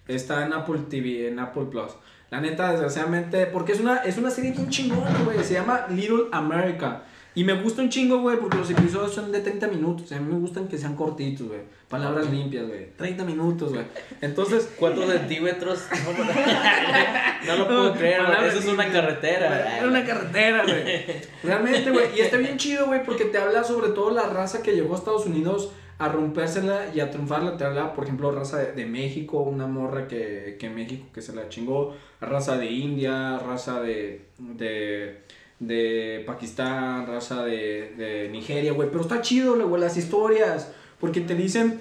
está 0.08 0.46
en 0.46 0.54
Apple 0.54 0.82
TV, 0.90 1.28
en 1.28 1.40
Apple 1.40 1.66
Plus. 1.72 1.92
La 2.30 2.42
neta, 2.42 2.72
desgraciadamente. 2.72 3.46
Porque 3.46 3.74
es 3.74 3.80
una, 3.80 3.98
es 3.98 4.18
una 4.18 4.30
serie 4.30 4.52
bien 4.52 4.70
chingona, 4.70 5.20
güey. 5.24 5.44
Se 5.44 5.54
llama 5.54 5.86
Little 5.90 6.26
America. 6.32 7.04
Y 7.36 7.44
me 7.44 7.54
gusta 7.54 7.82
un 7.82 7.90
chingo, 7.90 8.20
güey, 8.20 8.38
porque 8.38 8.58
los 8.58 8.70
episodios 8.70 9.14
son 9.14 9.32
de 9.32 9.40
30 9.40 9.68
minutos. 9.68 10.12
A 10.12 10.20
mí 10.20 10.32
me 10.32 10.40
gustan 10.40 10.68
que 10.68 10.78
sean 10.78 10.96
cortitos, 10.96 11.48
güey. 11.48 11.62
Palabras 11.90 12.30
limpias, 12.30 12.68
güey. 12.68 12.96
30 12.96 13.24
minutos, 13.24 13.74
güey. 13.74 13.86
Entonces. 14.22 14.72
¿Cuántos 14.80 15.10
centímetros? 15.10 15.84
No, 17.46 17.58
lo 17.58 17.68
puedo 17.68 17.94
creer, 17.94 18.22
güey. 18.26 18.48
Eso 18.48 18.60
es 18.60 18.68
una 18.68 18.90
carretera. 18.90 19.78
Era 19.78 19.88
una 19.88 20.06
carretera, 20.06 20.64
güey. 20.64 21.06
Realmente, 21.44 21.92
güey. 21.92 22.18
Y 22.18 22.22
está 22.22 22.38
bien 22.38 22.56
chido, 22.58 22.86
güey, 22.86 23.04
porque 23.04 23.26
te 23.26 23.38
habla 23.38 23.66
sobre 23.66 23.90
todo 23.90 24.12
la 24.12 24.30
raza 24.30 24.64
que 24.64 24.72
llegó 24.72 24.96
a 24.96 24.98
Estados 24.98 25.26
Unidos 25.26 25.74
a 26.00 26.08
rompérsela 26.10 26.88
y 26.94 27.00
a 27.00 27.10
triunfarla. 27.12 27.58
Te 27.58 27.64
habla, 27.66 27.94
por 27.94 28.04
ejemplo, 28.06 28.32
raza 28.32 28.58
de, 28.60 28.72
de 28.74 28.86
México, 28.86 29.42
una 29.42 29.68
morra 29.68 30.08
que, 30.08 30.58
que 30.60 30.70
México 30.70 31.06
que 31.14 31.22
se 31.22 31.34
la 31.36 31.50
chingó. 31.50 31.96
Raza 32.22 32.58
de 32.58 32.66
India, 32.72 33.38
raza 33.40 33.82
de, 33.82 34.26
de, 34.40 35.22
de 35.60 36.24
Pakistán, 36.26 37.08
raza 37.08 37.44
de, 37.46 37.94
de 37.98 38.30
Nigeria, 38.32 38.74
güey. 38.74 38.90
Pero 38.90 39.02
está 39.02 39.22
chido, 39.22 39.68
güey, 39.68 39.82
las 39.82 39.98
historias. 39.98 40.74
Porque 41.00 41.22
te 41.22 41.36
dicen 41.36 41.80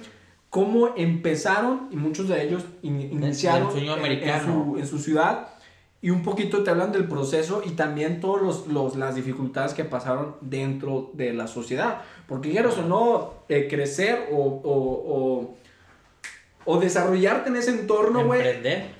cómo 0.50 0.94
empezaron 0.96 1.88
y 1.90 1.96
muchos 1.96 2.28
de 2.28 2.42
ellos 2.44 2.64
in- 2.82 3.00
iniciaron 3.00 3.68
en- 4.14 4.20
su- 4.44 4.78
en 4.78 4.86
su 4.86 4.98
ciudad 4.98 5.48
y 6.02 6.10
un 6.10 6.22
poquito 6.22 6.62
te 6.64 6.70
hablan 6.70 6.92
del 6.92 7.06
proceso 7.08 7.62
y 7.64 7.70
también 7.70 8.20
todas 8.20 8.42
los, 8.42 8.66
los- 8.66 8.96
las 8.96 9.14
dificultades 9.14 9.72
que 9.72 9.84
pasaron 9.84 10.34
dentro 10.40 11.10
de 11.14 11.32
la 11.32 11.46
sociedad. 11.46 12.02
Porque 12.26 12.50
quieras 12.50 12.76
o 12.78 12.82
no, 12.82 13.34
eh, 13.48 13.68
crecer 13.70 14.28
o, 14.32 14.36
o, 14.36 14.74
o, 15.14 15.54
o 16.64 16.80
desarrollarte 16.80 17.50
en 17.50 17.56
ese 17.56 17.70
entorno, 17.70 18.20
güey, 18.26 18.40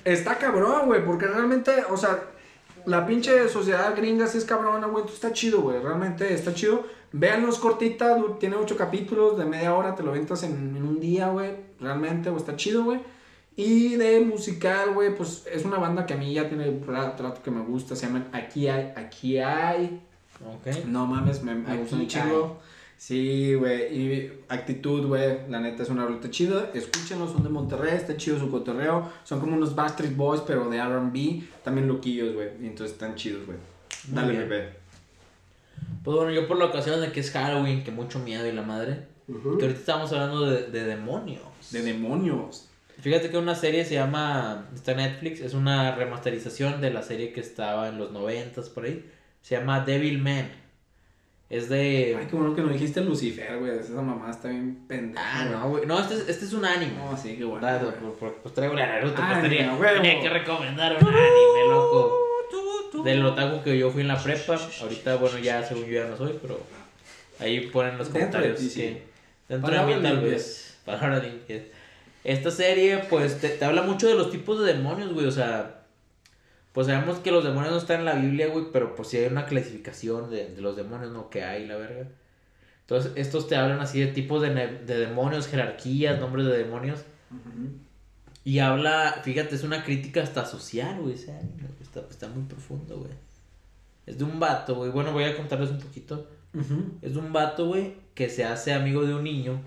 está 0.05 0.37
cabrón, 0.37 0.85
güey. 0.87 1.03
Porque 1.05 1.27
realmente, 1.27 1.71
o 1.89 1.97
sea, 1.97 2.19
la 2.85 3.05
pinche 3.05 3.47
sociedad 3.49 3.95
gringa 3.95 4.27
sí 4.27 4.37
es 4.37 4.45
cabrona, 4.45 4.87
güey. 4.87 5.05
Está 5.05 5.31
chido, 5.33 5.61
güey. 5.61 5.79
Realmente 5.81 6.33
está 6.33 6.53
chido. 6.53 6.83
Véanlo, 7.11 7.49
es 7.49 7.57
cortita, 7.59 8.17
tiene 8.39 8.55
ocho 8.55 8.75
capítulos 8.75 9.37
de 9.37 9.45
media 9.45 9.75
hora, 9.75 9.93
te 9.93 10.03
lo 10.03 10.11
ventas 10.13 10.41
en, 10.43 10.75
en 10.75 10.83
un 10.83 10.99
día, 10.99 11.27
güey. 11.29 11.51
Realmente, 11.79 12.29
güey, 12.29 12.41
está 12.41 12.55
chido, 12.55 12.83
güey. 12.85 12.99
Y 13.55 13.95
de 13.95 14.19
musical, 14.21 14.93
güey, 14.93 15.15
pues 15.15 15.45
es 15.51 15.63
una 15.65 15.77
banda 15.77 16.05
que 16.05 16.13
a 16.13 16.17
mí 16.17 16.33
ya 16.33 16.47
tiene 16.49 16.79
ra- 16.87 17.15
rato 17.17 17.41
que 17.43 17.51
me 17.51 17.61
gusta. 17.61 17.95
Se 17.95 18.07
llaman 18.07 18.27
Aquí 18.33 18.67
hay, 18.67 18.91
Aquí 18.95 19.37
hay. 19.37 20.01
Ok. 20.45 20.85
No 20.87 21.05
mames, 21.05 21.43
me, 21.43 21.53
me 21.55 21.77
gusta 21.77 21.95
un 21.95 22.07
chingo. 22.07 22.59
Sí, 22.97 23.53
güey. 23.53 23.95
Y 23.95 24.31
actitud, 24.49 25.05
güey. 25.07 25.49
La 25.49 25.59
neta 25.59 25.83
es 25.83 25.89
una 25.89 26.05
rolita 26.05 26.29
chida. 26.31 26.71
Escúchenlo, 26.73 27.27
son 27.27 27.43
de 27.43 27.49
Monterrey. 27.49 27.95
Está 27.95 28.15
chido 28.17 28.39
su 28.39 28.49
cotorreo. 28.49 29.09
Son 29.23 29.39
como 29.39 29.55
unos 29.55 29.75
Backstreet 29.75 30.15
Boys, 30.15 30.41
pero 30.47 30.69
de 30.69 30.81
RB. 30.83 31.43
También 31.63 31.87
loquillos, 31.87 32.33
güey. 32.33 32.47
Y 32.61 32.65
entonces 32.67 32.93
están 32.93 33.15
chidos, 33.15 33.45
güey. 33.45 33.57
Dale, 34.07 34.37
bebé. 34.39 34.69
Pues 36.03 36.17
bueno, 36.17 36.31
yo 36.31 36.47
por 36.47 36.57
la 36.57 36.65
ocasión 36.65 36.99
de 37.01 37.11
que 37.11 37.19
es 37.19 37.31
Halloween, 37.31 37.83
que 37.83 37.91
mucho 37.91 38.19
miedo 38.19 38.47
y 38.47 38.51
la 38.51 38.61
madre. 38.63 39.05
Que 39.27 39.33
ahorita 39.65 39.67
estamos 39.79 40.11
hablando 40.11 40.45
de, 40.49 40.67
de 40.67 40.83
demonios. 40.83 41.41
De 41.71 41.81
demonios. 41.81 42.69
Fíjate 43.03 43.29
que 43.29 43.37
una 43.37 43.53
serie 43.55 43.83
se 43.85 43.95
llama. 43.95 44.67
Está 44.73 44.93
en 44.93 44.97
Netflix. 44.97 45.41
Es 45.41 45.53
una 45.53 45.93
remasterización 45.95 46.79
de 46.81 46.89
la 46.91 47.01
serie 47.03 47.33
que 47.33 47.41
estaba 47.41 47.89
en 47.89 47.97
los 47.97 48.11
noventas 48.11 48.69
por 48.69 48.85
ahí. 48.85 49.05
Se 49.41 49.55
llama 49.57 49.81
Devil 49.81 50.19
Man. 50.19 50.49
Es 51.49 51.67
de. 51.69 52.15
Ay, 52.17 52.27
qué 52.29 52.35
bueno 52.35 52.55
que 52.55 52.61
no 52.61 52.69
dijiste 52.69 53.01
Lucifer, 53.01 53.59
güey. 53.59 53.77
Esa 53.77 54.01
mamá 54.01 54.31
está 54.31 54.47
bien 54.47 54.85
pendeja. 54.87 55.21
Ah, 55.23 55.45
no, 55.51 55.69
güey. 55.69 55.85
No, 55.85 55.99
este 55.99 56.13
es, 56.15 56.29
este 56.29 56.45
es 56.45 56.53
un 56.53 56.63
anime. 56.65 56.93
No, 56.95 57.15
sí, 57.17 57.35
qué 57.37 57.43
bueno. 57.43 57.67
Por- 58.19 58.35
pues 58.35 58.55
traigo 58.55 58.73
la 58.73 58.87
Naruto. 58.87 59.21
Ah, 59.21 59.37
pues 59.39 59.49
tenía, 59.51 59.77
tenía 59.93 60.21
que 60.21 60.29
recomendar 60.29 60.93
un 60.93 61.07
anime, 61.09 61.67
loco. 61.69 62.19
Del 63.03 63.25
otaku 63.25 63.63
que 63.63 63.77
yo 63.77 63.91
fui 63.91 64.01
en 64.01 64.07
la 64.07 64.17
prepa. 64.21 64.57
Ahorita, 64.81 65.17
bueno, 65.17 65.37
ya 65.39 65.61
según 65.63 65.85
yo 65.85 65.93
ya 66.03 66.07
no 66.07 66.15
soy, 66.15 66.39
pero 66.41 66.59
ahí 67.39 67.67
ponen 67.67 67.97
los 67.97 68.11
Dentro 68.13 68.39
de 68.39 68.47
comentarios. 68.53 68.59
ti, 68.59 68.69
sí. 68.69 68.97
dentro 69.49 69.71
de 69.73 69.95
mí 69.95 70.01
tal 70.01 70.21
vez. 70.21 70.77
Palabras 70.85 71.23
limpias. 71.23 71.61
Esta 72.23 72.51
serie, 72.51 72.99
pues, 73.09 73.39
te, 73.39 73.49
te 73.49 73.65
habla 73.65 73.81
mucho 73.81 74.07
de 74.07 74.15
los 74.15 74.31
tipos 74.31 74.59
de 74.59 74.73
demonios, 74.73 75.13
güey. 75.13 75.25
O 75.25 75.31
sea, 75.31 75.85
pues 76.71 76.87
sabemos 76.87 77.19
que 77.19 77.31
los 77.31 77.43
demonios 77.43 77.71
no 77.71 77.77
están 77.77 77.99
en 77.99 78.05
la 78.05 78.15
Biblia, 78.15 78.47
güey, 78.47 78.65
pero 78.71 78.95
pues 78.95 79.09
sí 79.09 79.17
hay 79.17 79.27
una 79.27 79.45
clasificación 79.45 80.29
de, 80.29 80.49
de 80.49 80.61
los 80.61 80.75
demonios, 80.75 81.11
¿no? 81.11 81.29
Que 81.29 81.43
hay, 81.43 81.67
la 81.67 81.77
verga. 81.77 82.07
Entonces, 82.81 83.13
estos 83.15 83.47
te 83.47 83.55
hablan 83.55 83.79
así 83.79 83.99
de 83.99 84.07
tipos 84.07 84.41
de, 84.41 84.49
de 84.49 84.97
demonios, 84.97 85.47
jerarquías, 85.47 86.19
nombres 86.19 86.45
de 86.45 86.57
demonios. 86.57 86.99
Ujú. 87.31 87.69
Y 88.43 88.59
habla, 88.59 89.21
fíjate, 89.23 89.55
es 89.55 89.63
una 89.63 89.83
crítica 89.83 90.21
hasta 90.21 90.45
social, 90.45 90.99
güey, 90.99 91.13
ese 91.13 91.31
anime, 91.31 91.69
está, 91.81 92.01
está 92.09 92.27
muy 92.27 92.43
profundo, 92.43 92.97
güey. 92.97 93.11
Es 94.05 94.17
de 94.17 94.25
un 94.25 94.39
vato, 94.39 94.75
güey, 94.75 94.91
bueno, 94.91 95.13
voy 95.13 95.23
a 95.23 95.37
contarles 95.37 95.69
un 95.69 95.79
poquito. 95.79 96.27
Es 97.01 97.13
de 97.13 97.19
un 97.19 97.33
vato, 97.33 97.67
güey, 97.67 97.95
que 98.13 98.29
se 98.29 98.43
hace 98.43 98.73
amigo 98.73 99.03
de 99.05 99.15
un 99.15 99.23
niño, 99.23 99.61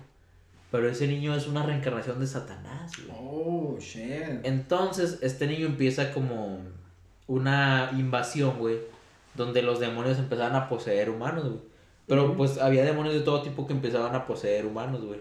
pero 0.71 0.89
ese 0.89 1.07
niño 1.07 1.35
es 1.35 1.47
una 1.47 1.63
reencarnación 1.63 2.19
de 2.19 2.27
Satanás, 2.27 2.91
güey. 2.97 3.17
Oh, 3.19 3.77
shit. 3.79 4.43
Entonces, 4.43 5.19
este 5.21 5.47
niño 5.47 5.65
empieza 5.65 6.13
como 6.13 6.59
una 7.27 7.91
invasión, 7.97 8.57
güey, 8.59 8.79
donde 9.35 9.61
los 9.61 9.79
demonios 9.79 10.19
empezaban 10.19 10.55
a 10.55 10.67
poseer 10.67 11.09
humanos, 11.09 11.43
güey. 11.45 11.61
Pero 12.07 12.35
pues 12.37 12.57
había 12.57 12.85
demonios 12.85 13.15
de 13.15 13.21
todo 13.21 13.41
tipo 13.41 13.67
que 13.67 13.73
empezaban 13.73 14.15
a 14.15 14.25
poseer 14.25 14.65
humanos, 14.65 15.03
güey. 15.03 15.19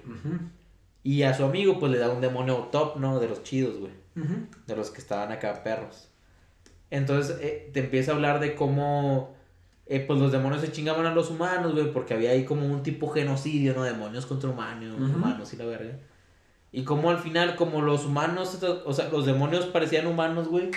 Y 1.03 1.23
a 1.25 1.35
su 1.35 1.45
amigo 1.45 1.79
pues 1.79 1.93
le 1.93 1.99
da 1.99 2.11
un 2.11 2.21
demonio 2.21 2.57
top, 2.71 2.97
¿no? 2.99 3.19
De 3.19 3.29
los 3.29 3.43
chidos, 3.43 3.79
güey. 3.79 3.93
De 4.67 4.77
los 4.77 4.91
que 4.91 5.01
estaban 5.01 5.33
acá 5.33 5.63
perros. 5.63 6.09
Entonces 6.91 7.39
eh, 7.41 7.71
te 7.73 7.81
empieza 7.81 8.13
a 8.13 8.15
hablar 8.15 8.39
de 8.39 8.55
cómo 8.55 9.36
eh, 9.89 10.01
pues 10.07 10.19
los 10.19 10.33
demonios 10.33 10.63
se 10.63 10.73
chingaban 10.73 11.07
a 11.07 11.15
los 11.15 11.31
humanos, 11.31 11.73
güey, 11.73 11.93
porque 11.93 12.15
había 12.15 12.31
ahí 12.31 12.45
como 12.45 12.67
un 12.67 12.83
tipo 12.83 13.09
genocidio, 13.09 13.73
¿no? 13.75 13.85
Demonios 13.85 14.27
contra 14.27 14.51
humanos, 14.51 14.99
humanos 14.99 15.53
y 15.53 15.57
la 15.57 15.65
verga. 15.65 15.97
Y 16.73 16.83
como 16.83 17.11
al 17.11 17.19
final, 17.19 17.57
como 17.57 17.81
los 17.81 18.05
humanos, 18.05 18.61
o 18.85 18.93
sea, 18.93 19.09
los 19.09 19.25
demonios 19.25 19.67
parecían 19.67 20.07
humanos, 20.07 20.49
güey. 20.49 20.71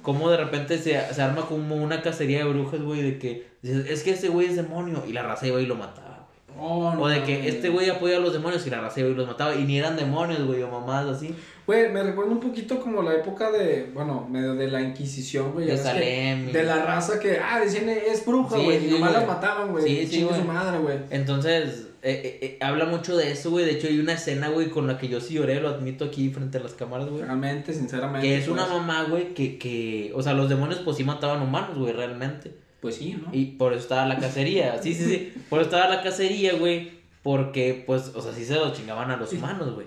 Como 0.00 0.30
de 0.30 0.36
repente 0.36 0.78
se, 0.78 0.98
se 1.12 1.22
arma 1.22 1.42
como 1.42 1.76
una 1.76 2.00
cacería 2.00 2.38
de 2.38 2.50
brujas, 2.50 2.80
güey, 2.80 3.02
de 3.02 3.18
que 3.18 3.48
dices, 3.60 3.86
es 3.90 4.02
que 4.02 4.12
ese 4.12 4.28
güey 4.28 4.46
es 4.46 4.56
demonio. 4.56 5.02
Y 5.06 5.12
la 5.12 5.22
raza 5.24 5.46
iba 5.46 5.60
y 5.60 5.66
lo 5.66 5.74
mataba, 5.74 6.26
güey. 6.28 6.58
Oh, 6.58 6.94
no 6.94 7.02
O 7.02 7.08
de 7.08 7.24
que 7.24 7.48
este 7.48 7.68
güey 7.68 7.90
apoya 7.90 8.16
a 8.16 8.20
los 8.20 8.32
demonios 8.32 8.66
y 8.66 8.70
la 8.70 8.80
raza 8.80 9.00
iba 9.00 9.10
y 9.10 9.14
los 9.14 9.26
mataba. 9.26 9.54
Y 9.54 9.64
ni 9.64 9.78
eran 9.78 9.96
demonios, 9.96 10.42
güey, 10.46 10.62
o 10.62 10.70
mamadas 10.70 11.16
así. 11.16 11.34
Güey, 11.66 11.92
me 11.92 12.02
recuerda 12.02 12.32
un 12.32 12.40
poquito 12.40 12.80
como 12.80 13.02
la 13.02 13.14
época 13.14 13.50
de, 13.52 13.88
bueno, 13.94 14.26
medio 14.28 14.54
de 14.54 14.68
la 14.68 14.82
Inquisición, 14.82 15.52
güey. 15.52 15.66
De 15.66 15.72
que- 15.72 15.78
Salem 15.78 16.48
y- 16.48 16.52
De 16.52 16.64
la 16.64 16.84
raza 16.84 17.20
que, 17.20 17.38
ah, 17.38 17.60
decían 17.60 17.88
es 17.88 18.24
bruja, 18.26 18.56
Sí, 18.56 18.64
güey. 18.64 18.80
sí, 18.80 18.86
y 18.88 18.90
nomás 18.90 19.12
las 19.12 19.26
mataban, 19.26 19.70
güey. 19.70 19.84
Sí, 19.84 20.06
Sí, 20.06 20.26
sí, 20.28 20.28
su 20.34 20.44
madre, 20.44 20.78
güey. 20.78 20.98
Entonces, 21.10 21.86
eh, 22.02 22.20
eh, 22.24 22.38
eh, 22.42 22.58
habla 22.60 22.86
mucho 22.86 23.16
de 23.16 23.30
eso, 23.30 23.50
güey. 23.50 23.64
De 23.64 23.72
hecho, 23.72 23.86
hay 23.86 24.00
una 24.00 24.14
escena, 24.14 24.48
güey, 24.48 24.70
con 24.70 24.88
la 24.88 24.98
que 24.98 25.06
yo 25.08 25.20
sí 25.20 25.34
lloré, 25.34 25.60
lo 25.60 25.68
admito 25.68 26.04
aquí 26.06 26.30
frente 26.30 26.58
a 26.58 26.60
las 26.62 26.74
cámaras, 26.74 27.08
güey. 27.08 27.22
Realmente, 27.22 27.72
sinceramente. 27.72 28.26
Que 28.26 28.38
es 28.38 28.48
una 28.48 28.66
pues, 28.66 28.78
mamá, 28.78 29.04
güey, 29.04 29.32
que, 29.34 29.56
que, 29.58 30.10
o 30.16 30.22
sea, 30.22 30.32
los 30.32 30.48
demonios 30.48 30.80
pues 30.80 30.96
sí 30.96 31.04
mataban 31.04 31.42
humanos, 31.42 31.78
güey, 31.78 31.92
realmente. 31.92 32.52
Pues 32.80 32.96
sí, 32.96 33.16
¿no? 33.24 33.28
Y 33.32 33.44
por 33.52 33.72
eso 33.72 33.82
estaba 33.82 34.04
la 34.06 34.18
cacería, 34.18 34.82
sí, 34.82 34.92
sí, 34.94 35.04
sí. 35.04 35.32
Por 35.48 35.60
eso 35.60 35.70
estaba 35.70 35.88
la 35.94 36.02
cacería, 36.02 36.54
güey. 36.54 37.00
Porque, 37.22 37.84
pues, 37.86 38.10
o 38.16 38.20
sea, 38.20 38.32
sí 38.32 38.44
se 38.44 38.56
los 38.56 38.72
chingaban 38.76 39.08
a 39.12 39.16
los 39.16 39.32
humanos, 39.32 39.72
güey. 39.76 39.86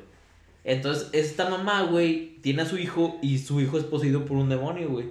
Entonces, 0.65 1.09
esta 1.13 1.49
mamá, 1.49 1.83
güey, 1.83 2.37
tiene 2.41 2.63
a 2.63 2.65
su 2.65 2.77
hijo 2.77 3.17
y 3.21 3.37
su 3.37 3.61
hijo 3.61 3.77
es 3.77 3.83
poseído 3.85 4.25
por 4.25 4.35
un 4.37 4.49
demonio, 4.49 4.89
güey. 4.89 5.09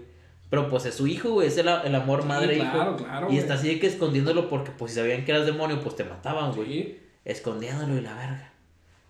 Pero 0.51 0.69
pues 0.69 0.85
es 0.85 0.95
su 0.95 1.07
hijo, 1.07 1.31
güey, 1.31 1.49
es 1.49 1.57
el, 1.57 1.69
el 1.69 1.95
amor 1.95 2.23
Sí, 2.23 2.29
madre-hijo. 2.29 2.71
claro, 2.73 2.97
claro, 2.97 3.27
y 3.27 3.31
güey. 3.31 3.39
está 3.39 3.55
así 3.55 3.69
de 3.69 3.79
que 3.81 3.87
escondiéndolo 3.87 4.49
porque, 4.51 4.73
pues, 4.77 4.93
si 4.93 4.99
sabían 5.01 5.25
que 5.25 5.33
eras 5.33 5.47
demonio, 5.47 5.81
pues 5.81 5.97
te 5.97 6.05
mataban, 6.05 6.53
güey. 6.53 6.67
Sí. 6.69 6.99
Escondiéndolo 7.25 7.97
y 7.97 8.01
la 8.03 8.15
verga. 8.15 8.53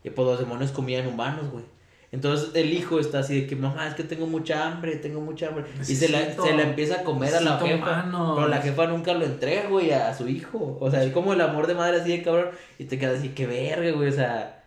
Y 0.05 0.11
pues 0.11 0.29
los 0.29 0.39
demonios 0.39 0.71
comían 0.71 1.07
humanos, 1.07 1.51
güey. 1.51 1.65
Entonces 2.13 2.51
el 2.55 2.73
hijo 2.73 3.01
está 3.01 3.21
así 3.21 3.41
de 3.41 3.47
que, 3.49 3.57
mamá, 3.57 3.89
es 3.89 3.95
que 3.95 4.05
tengo 4.05 4.27
mucha 4.27 4.67
hambre, 4.67 4.95
tengo 4.97 5.21
mucha 5.21 5.49
hambre. 5.49 5.65
Y 5.81 5.97
se 5.97 6.09
la, 6.11 6.33
se 6.33 6.55
la 6.55 6.63
empieza 6.63 7.01
a 7.01 7.03
comer 7.03 7.35
a 7.35 7.41
la 7.41 7.59
jefa. 7.59 8.05
Pero 8.37 8.47
la 8.49 8.59
jefa 8.59 8.87
nunca 8.87 9.15
lo 9.15 9.25
entrega, 9.25 9.69
güey, 9.69 9.91
a 9.91 10.15
su 10.15 10.29
hijo. 10.29 10.77
O 10.81 10.91
sea, 10.91 11.03
es 11.03 11.13
como 11.13 11.33
el 11.33 11.41
amor 11.41 11.67
de 11.67 11.75
madre 11.75 12.01
así 12.01 12.11
de 12.11 12.23
cabrón. 12.23 12.51
Y 12.79 12.85
te 12.85 12.99
quedas 12.99 13.19
así, 13.19 13.31
qué 13.31 13.47
verga, 13.47 13.91
güey. 13.91 14.09
O 14.09 14.13
sea, 14.13 14.64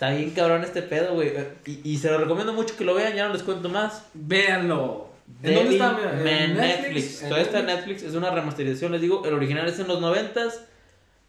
está 0.00 0.16
bien 0.16 0.30
cabrón 0.30 0.64
este 0.64 0.80
pedo, 0.80 1.12
güey. 1.12 1.30
Y, 1.66 1.90
y 1.90 1.98
se 1.98 2.10
lo 2.10 2.16
recomiendo 2.16 2.54
mucho 2.54 2.74
que 2.74 2.84
lo 2.84 2.94
vean, 2.94 3.14
ya 3.14 3.28
no 3.28 3.34
les 3.34 3.42
cuento 3.42 3.68
más. 3.68 4.06
Véanlo. 4.14 5.10
¿En 5.42 5.54
dónde 5.54 5.72
está? 5.74 5.92
Devil 5.92 6.26
¿En 6.26 6.56
Netflix. 6.56 7.22
¿En 7.22 7.28
Todavía 7.28 7.46
está 7.46 7.60
en 7.60 7.66
Netflix. 7.66 8.02
Es 8.04 8.14
una 8.14 8.30
remasterización, 8.30 8.92
les 8.92 9.02
digo. 9.02 9.26
El 9.26 9.34
original 9.34 9.68
es 9.68 9.78
en 9.78 9.88
los 9.88 10.00
noventas. 10.00 10.64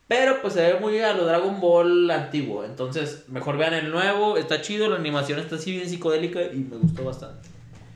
Pero 0.08 0.42
pues 0.42 0.54
se 0.54 0.62
ve 0.62 0.80
muy 0.80 1.00
a 1.00 1.12
lo 1.12 1.26
Dragon 1.26 1.60
Ball 1.60 2.10
antiguo. 2.12 2.64
Entonces, 2.64 3.26
mejor 3.28 3.58
vean 3.58 3.74
el 3.74 3.92
nuevo. 3.92 4.38
Está 4.38 4.62
chido, 4.62 4.90
la 4.90 4.96
animación 4.96 5.40
está 5.40 5.58
así 5.58 5.74
bien 5.74 5.90
psicodélica 5.90 6.42
y 6.42 6.60
me 6.60 6.78
gustó 6.78 7.04
bastante. 7.04 7.50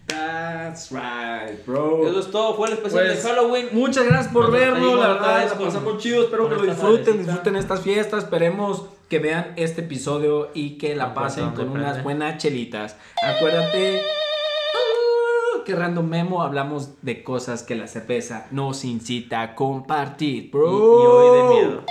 That's 0.07 0.91
right, 0.91 1.65
bro. 1.65 2.07
Eso 2.07 2.19
es 2.19 2.29
todo, 2.31 2.55
fue 2.55 2.67
el 2.67 2.73
especial 2.75 3.05
Pues, 3.05 3.23
de 3.23 3.29
Halloween. 3.29 3.67
Muchas 3.71 4.05
gracias 4.05 4.31
por 4.31 4.51
despedimos 4.51 4.99
la 4.99 5.07
verdad, 5.13 5.49
la 5.49 5.57
pasamos 5.65 5.97
chido, 5.97 6.23
espero 6.23 6.47
que 6.49 6.55
lo 6.55 6.61
disfruten, 6.63 7.17
disfruten 7.19 7.55
estas 7.55 7.81
fiestas, 7.81 8.23
esperemos 8.25 8.83
que 9.09 9.19
vean 9.19 9.53
este 9.55 9.81
episodio 9.81 10.49
y 10.53 10.77
que 10.77 10.95
la 10.95 11.07
Un 11.07 11.13
pasen 11.15 11.51
con 11.51 11.69
unas 11.69 12.03
buenas 12.03 12.37
chelitas. 12.37 12.95
Acuérdate 13.23 14.01
ah, 14.01 15.63
que 15.65 15.75
Random 15.75 16.07
Memo 16.07 16.43
hablamos 16.43 16.89
de 17.01 17.23
cosas 17.23 17.63
que 17.63 17.75
la 17.75 17.87
cerveza 17.87 18.45
nos 18.51 18.83
incita 18.85 19.41
a 19.41 19.55
compartir, 19.55 20.43
Y, 20.43 20.47
y 20.47 20.49
bro. 20.49 20.69
hoy 20.71 21.37
de 21.37 21.55
miedo. 21.67 21.83